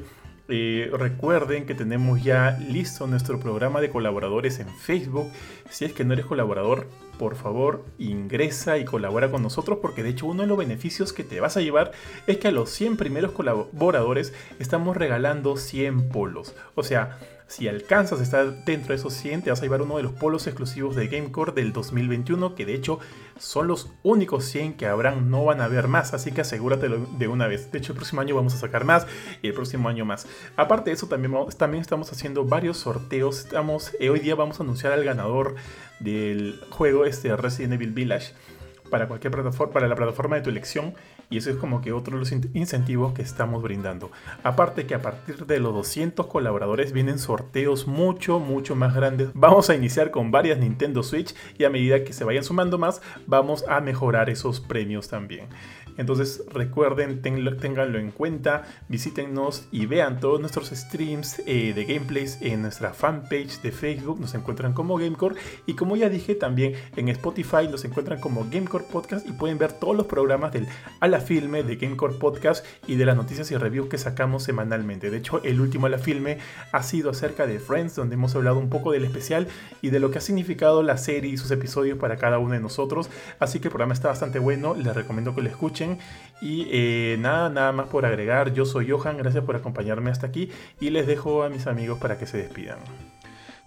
Eh, 0.52 0.90
recuerden 0.92 1.64
que 1.64 1.76
tenemos 1.76 2.24
ya 2.24 2.58
listo 2.58 3.06
nuestro 3.06 3.38
programa 3.38 3.80
de 3.80 3.88
colaboradores 3.88 4.58
en 4.58 4.68
Facebook. 4.68 5.30
Si 5.70 5.84
es 5.84 5.92
que 5.92 6.04
no 6.04 6.12
eres 6.12 6.26
colaborador, 6.26 6.88
por 7.20 7.36
favor 7.36 7.84
ingresa 7.98 8.76
y 8.78 8.84
colabora 8.84 9.30
con 9.30 9.42
nosotros 9.42 9.78
porque 9.80 10.02
de 10.02 10.08
hecho 10.08 10.26
uno 10.26 10.42
de 10.42 10.48
los 10.48 10.58
beneficios 10.58 11.12
que 11.12 11.22
te 11.22 11.38
vas 11.38 11.56
a 11.56 11.60
llevar 11.60 11.92
es 12.26 12.38
que 12.38 12.48
a 12.48 12.50
los 12.50 12.70
100 12.70 12.96
primeros 12.96 13.30
colaboradores 13.30 14.34
estamos 14.58 14.96
regalando 14.96 15.56
100 15.56 16.08
polos. 16.08 16.56
O 16.74 16.82
sea, 16.82 17.18
si 17.50 17.66
alcanzas 17.66 18.20
a 18.20 18.22
estar 18.22 18.64
dentro 18.64 18.90
de 18.90 18.94
esos 18.94 19.12
100, 19.12 19.42
te 19.42 19.50
vas 19.50 19.58
a 19.58 19.62
llevar 19.62 19.82
uno 19.82 19.96
de 19.96 20.04
los 20.04 20.12
polos 20.12 20.46
exclusivos 20.46 20.94
de 20.94 21.08
Gamecore 21.08 21.50
del 21.50 21.72
2021, 21.72 22.54
que 22.54 22.64
de 22.64 22.74
hecho 22.74 23.00
son 23.40 23.66
los 23.66 23.90
únicos 24.04 24.44
100 24.44 24.74
que 24.74 24.86
habrán, 24.86 25.32
no 25.32 25.44
van 25.44 25.60
a 25.60 25.64
haber 25.64 25.88
más, 25.88 26.14
así 26.14 26.30
que 26.30 26.42
asegúratelo 26.42 26.98
de 27.18 27.26
una 27.26 27.48
vez. 27.48 27.72
De 27.72 27.78
hecho, 27.78 27.90
el 27.90 27.96
próximo 27.96 28.20
año 28.20 28.36
vamos 28.36 28.54
a 28.54 28.58
sacar 28.58 28.84
más 28.84 29.04
y 29.42 29.48
el 29.48 29.52
próximo 29.52 29.88
año 29.88 30.04
más. 30.04 30.28
Aparte 30.54 30.90
de 30.90 30.94
eso, 30.94 31.08
también, 31.08 31.80
estamos 31.80 32.12
haciendo 32.12 32.44
varios 32.44 32.76
sorteos. 32.76 33.40
Estamos, 33.40 33.96
eh, 33.98 34.10
hoy 34.10 34.20
día 34.20 34.36
vamos 34.36 34.60
a 34.60 34.62
anunciar 34.62 34.92
al 34.92 35.02
ganador 35.02 35.56
del 35.98 36.60
juego 36.70 37.04
este 37.04 37.36
Resident 37.36 37.72
Evil 37.72 37.90
Village 37.90 38.32
para 38.90 39.08
cualquier 39.08 39.32
plataforma, 39.32 39.72
para 39.72 39.88
la 39.88 39.96
plataforma 39.96 40.36
de 40.36 40.42
tu 40.42 40.50
elección. 40.50 40.94
Y 41.30 41.38
eso 41.38 41.50
es 41.50 41.56
como 41.56 41.80
que 41.80 41.92
otro 41.92 42.14
de 42.14 42.18
los 42.18 42.32
incentivos 42.32 43.14
que 43.14 43.22
estamos 43.22 43.62
brindando. 43.62 44.10
Aparte 44.42 44.86
que 44.86 44.96
a 44.96 45.02
partir 45.02 45.46
de 45.46 45.60
los 45.60 45.72
200 45.72 46.26
colaboradores 46.26 46.92
vienen 46.92 47.20
sorteos 47.20 47.86
mucho, 47.86 48.40
mucho 48.40 48.74
más 48.74 48.94
grandes. 48.94 49.30
Vamos 49.32 49.70
a 49.70 49.76
iniciar 49.76 50.10
con 50.10 50.32
varias 50.32 50.58
Nintendo 50.58 51.04
Switch 51.04 51.34
y 51.56 51.62
a 51.62 51.70
medida 51.70 52.02
que 52.02 52.12
se 52.12 52.24
vayan 52.24 52.42
sumando 52.42 52.78
más, 52.78 53.00
vamos 53.28 53.64
a 53.68 53.80
mejorar 53.80 54.28
esos 54.28 54.60
premios 54.60 55.08
también. 55.08 55.46
Entonces 55.96 56.42
recuerden, 56.52 57.22
tenganlo 57.22 57.98
en 57.98 58.10
cuenta, 58.10 58.64
visítenos 58.88 59.66
y 59.70 59.86
vean 59.86 60.20
todos 60.20 60.40
nuestros 60.40 60.68
streams 60.70 61.42
eh, 61.46 61.72
de 61.74 61.84
gameplays 61.84 62.38
en 62.40 62.62
nuestra 62.62 62.92
fanpage 62.92 63.60
de 63.62 63.72
Facebook. 63.72 64.20
Nos 64.20 64.34
encuentran 64.34 64.72
como 64.72 64.96
Gamecore 64.96 65.36
y 65.66 65.74
como 65.74 65.96
ya 65.96 66.08
dije 66.08 66.34
también 66.34 66.74
en 66.96 67.08
Spotify 67.08 67.68
nos 67.70 67.84
encuentran 67.84 68.20
como 68.20 68.46
Gamecore 68.50 68.84
Podcast 68.90 69.28
y 69.28 69.32
pueden 69.32 69.58
ver 69.58 69.72
todos 69.72 69.96
los 69.96 70.06
programas 70.06 70.52
del 70.52 70.66
A 71.00 71.08
la 71.08 71.20
Filme 71.20 71.62
de 71.62 71.76
Gamecore 71.76 72.14
Podcast 72.14 72.64
y 72.86 72.96
de 72.96 73.06
las 73.06 73.16
noticias 73.16 73.50
y 73.50 73.56
reviews 73.56 73.88
que 73.88 73.98
sacamos 73.98 74.42
semanalmente. 74.42 75.10
De 75.10 75.18
hecho, 75.18 75.42
el 75.42 75.60
último 75.60 75.86
A 75.86 75.90
la 75.90 75.98
Filme 75.98 76.38
ha 76.72 76.82
sido 76.82 77.10
acerca 77.10 77.46
de 77.46 77.58
Friends, 77.58 77.94
donde 77.96 78.14
hemos 78.14 78.34
hablado 78.34 78.58
un 78.58 78.70
poco 78.70 78.92
del 78.92 79.04
especial 79.04 79.48
y 79.82 79.90
de 79.90 80.00
lo 80.00 80.10
que 80.10 80.18
ha 80.18 80.20
significado 80.20 80.82
la 80.82 80.96
serie 80.96 81.32
y 81.32 81.36
sus 81.36 81.50
episodios 81.50 81.98
para 81.98 82.16
cada 82.16 82.38
uno 82.38 82.54
de 82.54 82.60
nosotros. 82.60 83.10
Así 83.38 83.60
que 83.60 83.68
el 83.68 83.72
programa 83.72 83.94
está 83.94 84.08
bastante 84.08 84.38
bueno, 84.38 84.74
les 84.74 84.94
recomiendo 84.94 85.34
que 85.34 85.42
lo 85.42 85.48
escuchen 85.48 85.79
y 86.40 86.66
eh, 86.70 87.16
nada, 87.18 87.48
nada 87.48 87.72
más 87.72 87.88
por 87.88 88.04
agregar. 88.06 88.52
Yo 88.52 88.64
soy 88.64 88.90
Johan, 88.90 89.16
gracias 89.18 89.44
por 89.44 89.56
acompañarme 89.56 90.10
hasta 90.10 90.26
aquí 90.26 90.50
y 90.80 90.90
les 90.90 91.06
dejo 91.06 91.42
a 91.42 91.48
mis 91.48 91.66
amigos 91.66 91.98
para 91.98 92.18
que 92.18 92.26
se 92.26 92.38
despidan. 92.38 92.78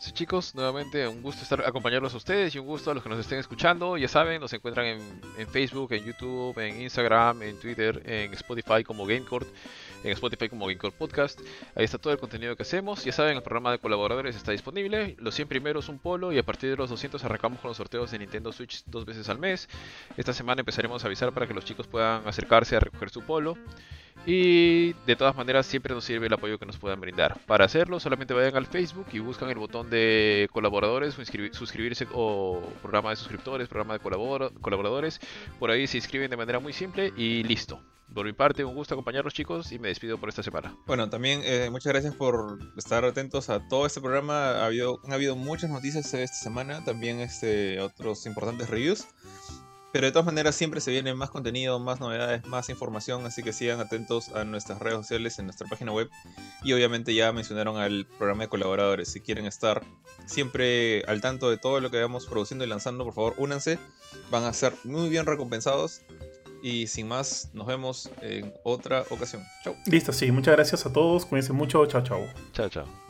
Sí, 0.04 0.12
chicos, 0.12 0.54
nuevamente 0.54 1.08
un 1.08 1.22
gusto 1.22 1.44
estar 1.44 1.66
acompañarlos 1.66 2.14
a 2.14 2.18
ustedes 2.18 2.54
y 2.54 2.60
un 2.60 2.66
gusto 2.66 2.92
a 2.92 2.94
los 2.94 3.02
que 3.02 3.08
nos 3.08 3.20
estén 3.20 3.40
escuchando. 3.40 3.96
Ya 3.96 4.10
saben, 4.10 4.42
nos 4.42 4.52
encuentran 4.52 4.86
en, 4.86 5.48
Facebook, 5.48 5.94
en 5.94 6.04
YouTube, 6.04 6.60
en 6.60 6.82
Instagram, 6.82 7.42
en 7.42 7.58
Twitter, 7.58 8.02
en 8.06 8.34
Spotify 8.34 8.84
como 8.84 9.06
GameCourt, 9.06 9.48
en 10.04 10.12
Spotify 10.12 10.50
como 10.50 10.68
GameCourt 10.68 10.96
Podcast. 10.96 11.40
Ahí 11.76 11.86
está 11.86 11.98
todo 11.98 12.14
el 12.14 12.20
contenido 12.20 12.56
que 12.56 12.64
hacemos. 12.64 13.04
Ya 13.04 13.12
saben, 13.12 13.38
el 13.38 13.44
programa 13.44 13.72
de 13.72 13.80
colaboradores 13.80 14.36
está 14.36 14.52
disponible. 14.52 15.16
Los 15.20 15.36
100 15.36 15.48
primeros 15.48 15.90
un 15.90 16.00
polo 16.00 16.32
y 16.32 16.38
a 16.38 16.44
partir 16.44 16.70
de 16.70 16.76
los 16.76 16.90
200 16.90 17.24
arrancamos 17.24 17.60
con 17.60 17.70
los 17.70 17.78
sorteos 17.78 18.12
de 18.12 18.20
Nintendo 18.20 18.52
Switch 18.52 18.84
dos 18.86 19.06
veces 19.06 19.30
al 19.30 19.40
mes. 19.40 19.70
Esta 20.18 20.34
semana 20.34 20.62
empezaremos 20.62 21.04
a 21.04 21.08
avisar 21.08 21.32
para 21.32 21.48
que 21.48 21.54
los 21.54 21.66
chicos 21.66 21.88
puedan 21.88 22.28
acercarse 22.28 22.76
a 22.76 22.80
recoger 22.80 23.10
su 23.10 23.22
polo. 23.22 23.58
Y 24.26 24.94
de 25.06 25.16
todas 25.18 25.36
maneras 25.36 25.66
siempre 25.66 25.94
nos 25.94 26.06
sirve 26.06 26.28
el 26.28 26.34
apoyo 26.34 26.58
que 26.58 26.66
nos 26.66 26.78
puedan 26.78 27.02
brindar. 27.02 27.38
Para 27.46 27.66
hacerlo 27.66 28.00
solamente 28.00 28.34
vayan 28.34 28.56
al 28.56 28.68
Facebook 28.68 29.08
y 29.12 29.20
buscan 29.20 29.50
el 29.50 29.58
botón 29.58 29.90
de 29.90 30.48
colaboradores 30.52 31.18
o 31.20 31.26
suscribirse 31.54 32.08
o 32.14 32.62
programa 32.82 33.10
de 33.10 33.18
suscriptores, 33.18 33.68
programa 33.68 33.96
de 33.96 34.00
colaboradores. 34.00 35.20
Por 35.60 35.72
ahí 35.72 35.88
se 35.88 35.98
inscriben 35.98 36.30
de 36.30 36.38
manera 36.38 36.60
muy 36.60 36.72
simple 36.72 37.12
y 37.18 37.44
listo. 37.44 37.82
Por 38.14 38.28
mi 38.28 38.34
parte, 38.34 38.64
un 38.64 38.76
gusto 38.76 38.94
acompañarlos 38.94 39.34
chicos 39.34 39.72
y 39.72 39.80
me 39.80 39.88
despido 39.88 40.20
por 40.20 40.30
esta 40.30 40.44
semana. 40.44 40.78
Bueno, 40.86 41.10
también 41.10 41.42
eh, 41.44 41.70
muchas 41.72 41.94
gracias 41.94 42.16
por 42.16 42.60
estar 42.78 43.04
atentos 43.06 43.50
a 43.50 43.68
todo 43.68 43.88
este 43.88 44.02
programa. 44.02 44.52
Ha 44.52 44.66
habido, 44.68 45.00
han 45.04 45.14
habido 45.14 45.36
muchas 45.36 45.72
noticias 45.72 46.14
esta 46.14 46.38
semana, 46.38 46.84
también 46.86 47.20
este, 47.20 47.80
otros 47.80 48.26
importantes 48.28 48.70
reviews. 48.70 49.08
Pero 49.92 50.08
de 50.08 50.12
todas 50.12 50.26
maneras 50.26 50.56
siempre 50.56 50.82
se 50.82 50.90
viene 50.90 51.14
más 51.14 51.30
contenido, 51.30 51.80
más 51.80 52.00
novedades, 52.00 52.46
más 52.48 52.70
información, 52.70 53.28
así 53.28 53.44
que 53.44 53.54
sigan 53.54 53.80
atentos 53.80 54.30
a 54.30 54.44
nuestras 54.44 54.80
redes 54.80 54.98
sociales, 54.98 55.38
en 55.38 55.46
nuestra 55.46 55.68
página 55.68 55.92
web. 55.92 56.10
Y 56.64 56.74
obviamente 56.74 57.14
ya 57.14 57.32
mencionaron 57.32 57.78
al 57.78 58.08
programa 58.18 58.44
de 58.44 58.50
colaboradores. 58.50 59.12
Si 59.12 59.22
quieren 59.22 59.46
estar 59.46 59.84
siempre 60.26 61.04
al 61.08 61.22
tanto 61.22 61.50
de 61.50 61.58
todo 61.58 61.80
lo 61.80 61.92
que 61.92 62.02
vamos 62.02 62.26
produciendo 62.26 62.66
y 62.66 62.68
lanzando, 62.68 63.04
por 63.06 63.14
favor, 63.14 63.36
únanse. 63.38 63.78
Van 64.32 64.44
a 64.46 64.54
ser 64.54 64.74
muy 64.84 65.10
bien 65.10 65.28
recompensados. 65.28 66.02
Y 66.64 66.88
sin 66.88 67.10
más, 67.10 67.50
nos 67.54 67.68
vemos 67.68 68.10
en 68.22 68.54
otra 68.64 69.04
ocasión. 69.10 69.44
Chau. 69.66 69.76
Listo, 69.86 70.14
sí. 70.14 70.32
Muchas 70.32 70.56
gracias 70.56 70.86
a 70.86 70.94
todos. 70.94 71.26
Cuídense 71.26 71.52
mucho. 71.52 71.86
Chao, 71.88 72.02
chao. 72.02 72.26
Chao, 72.54 72.70
chao. 72.70 73.03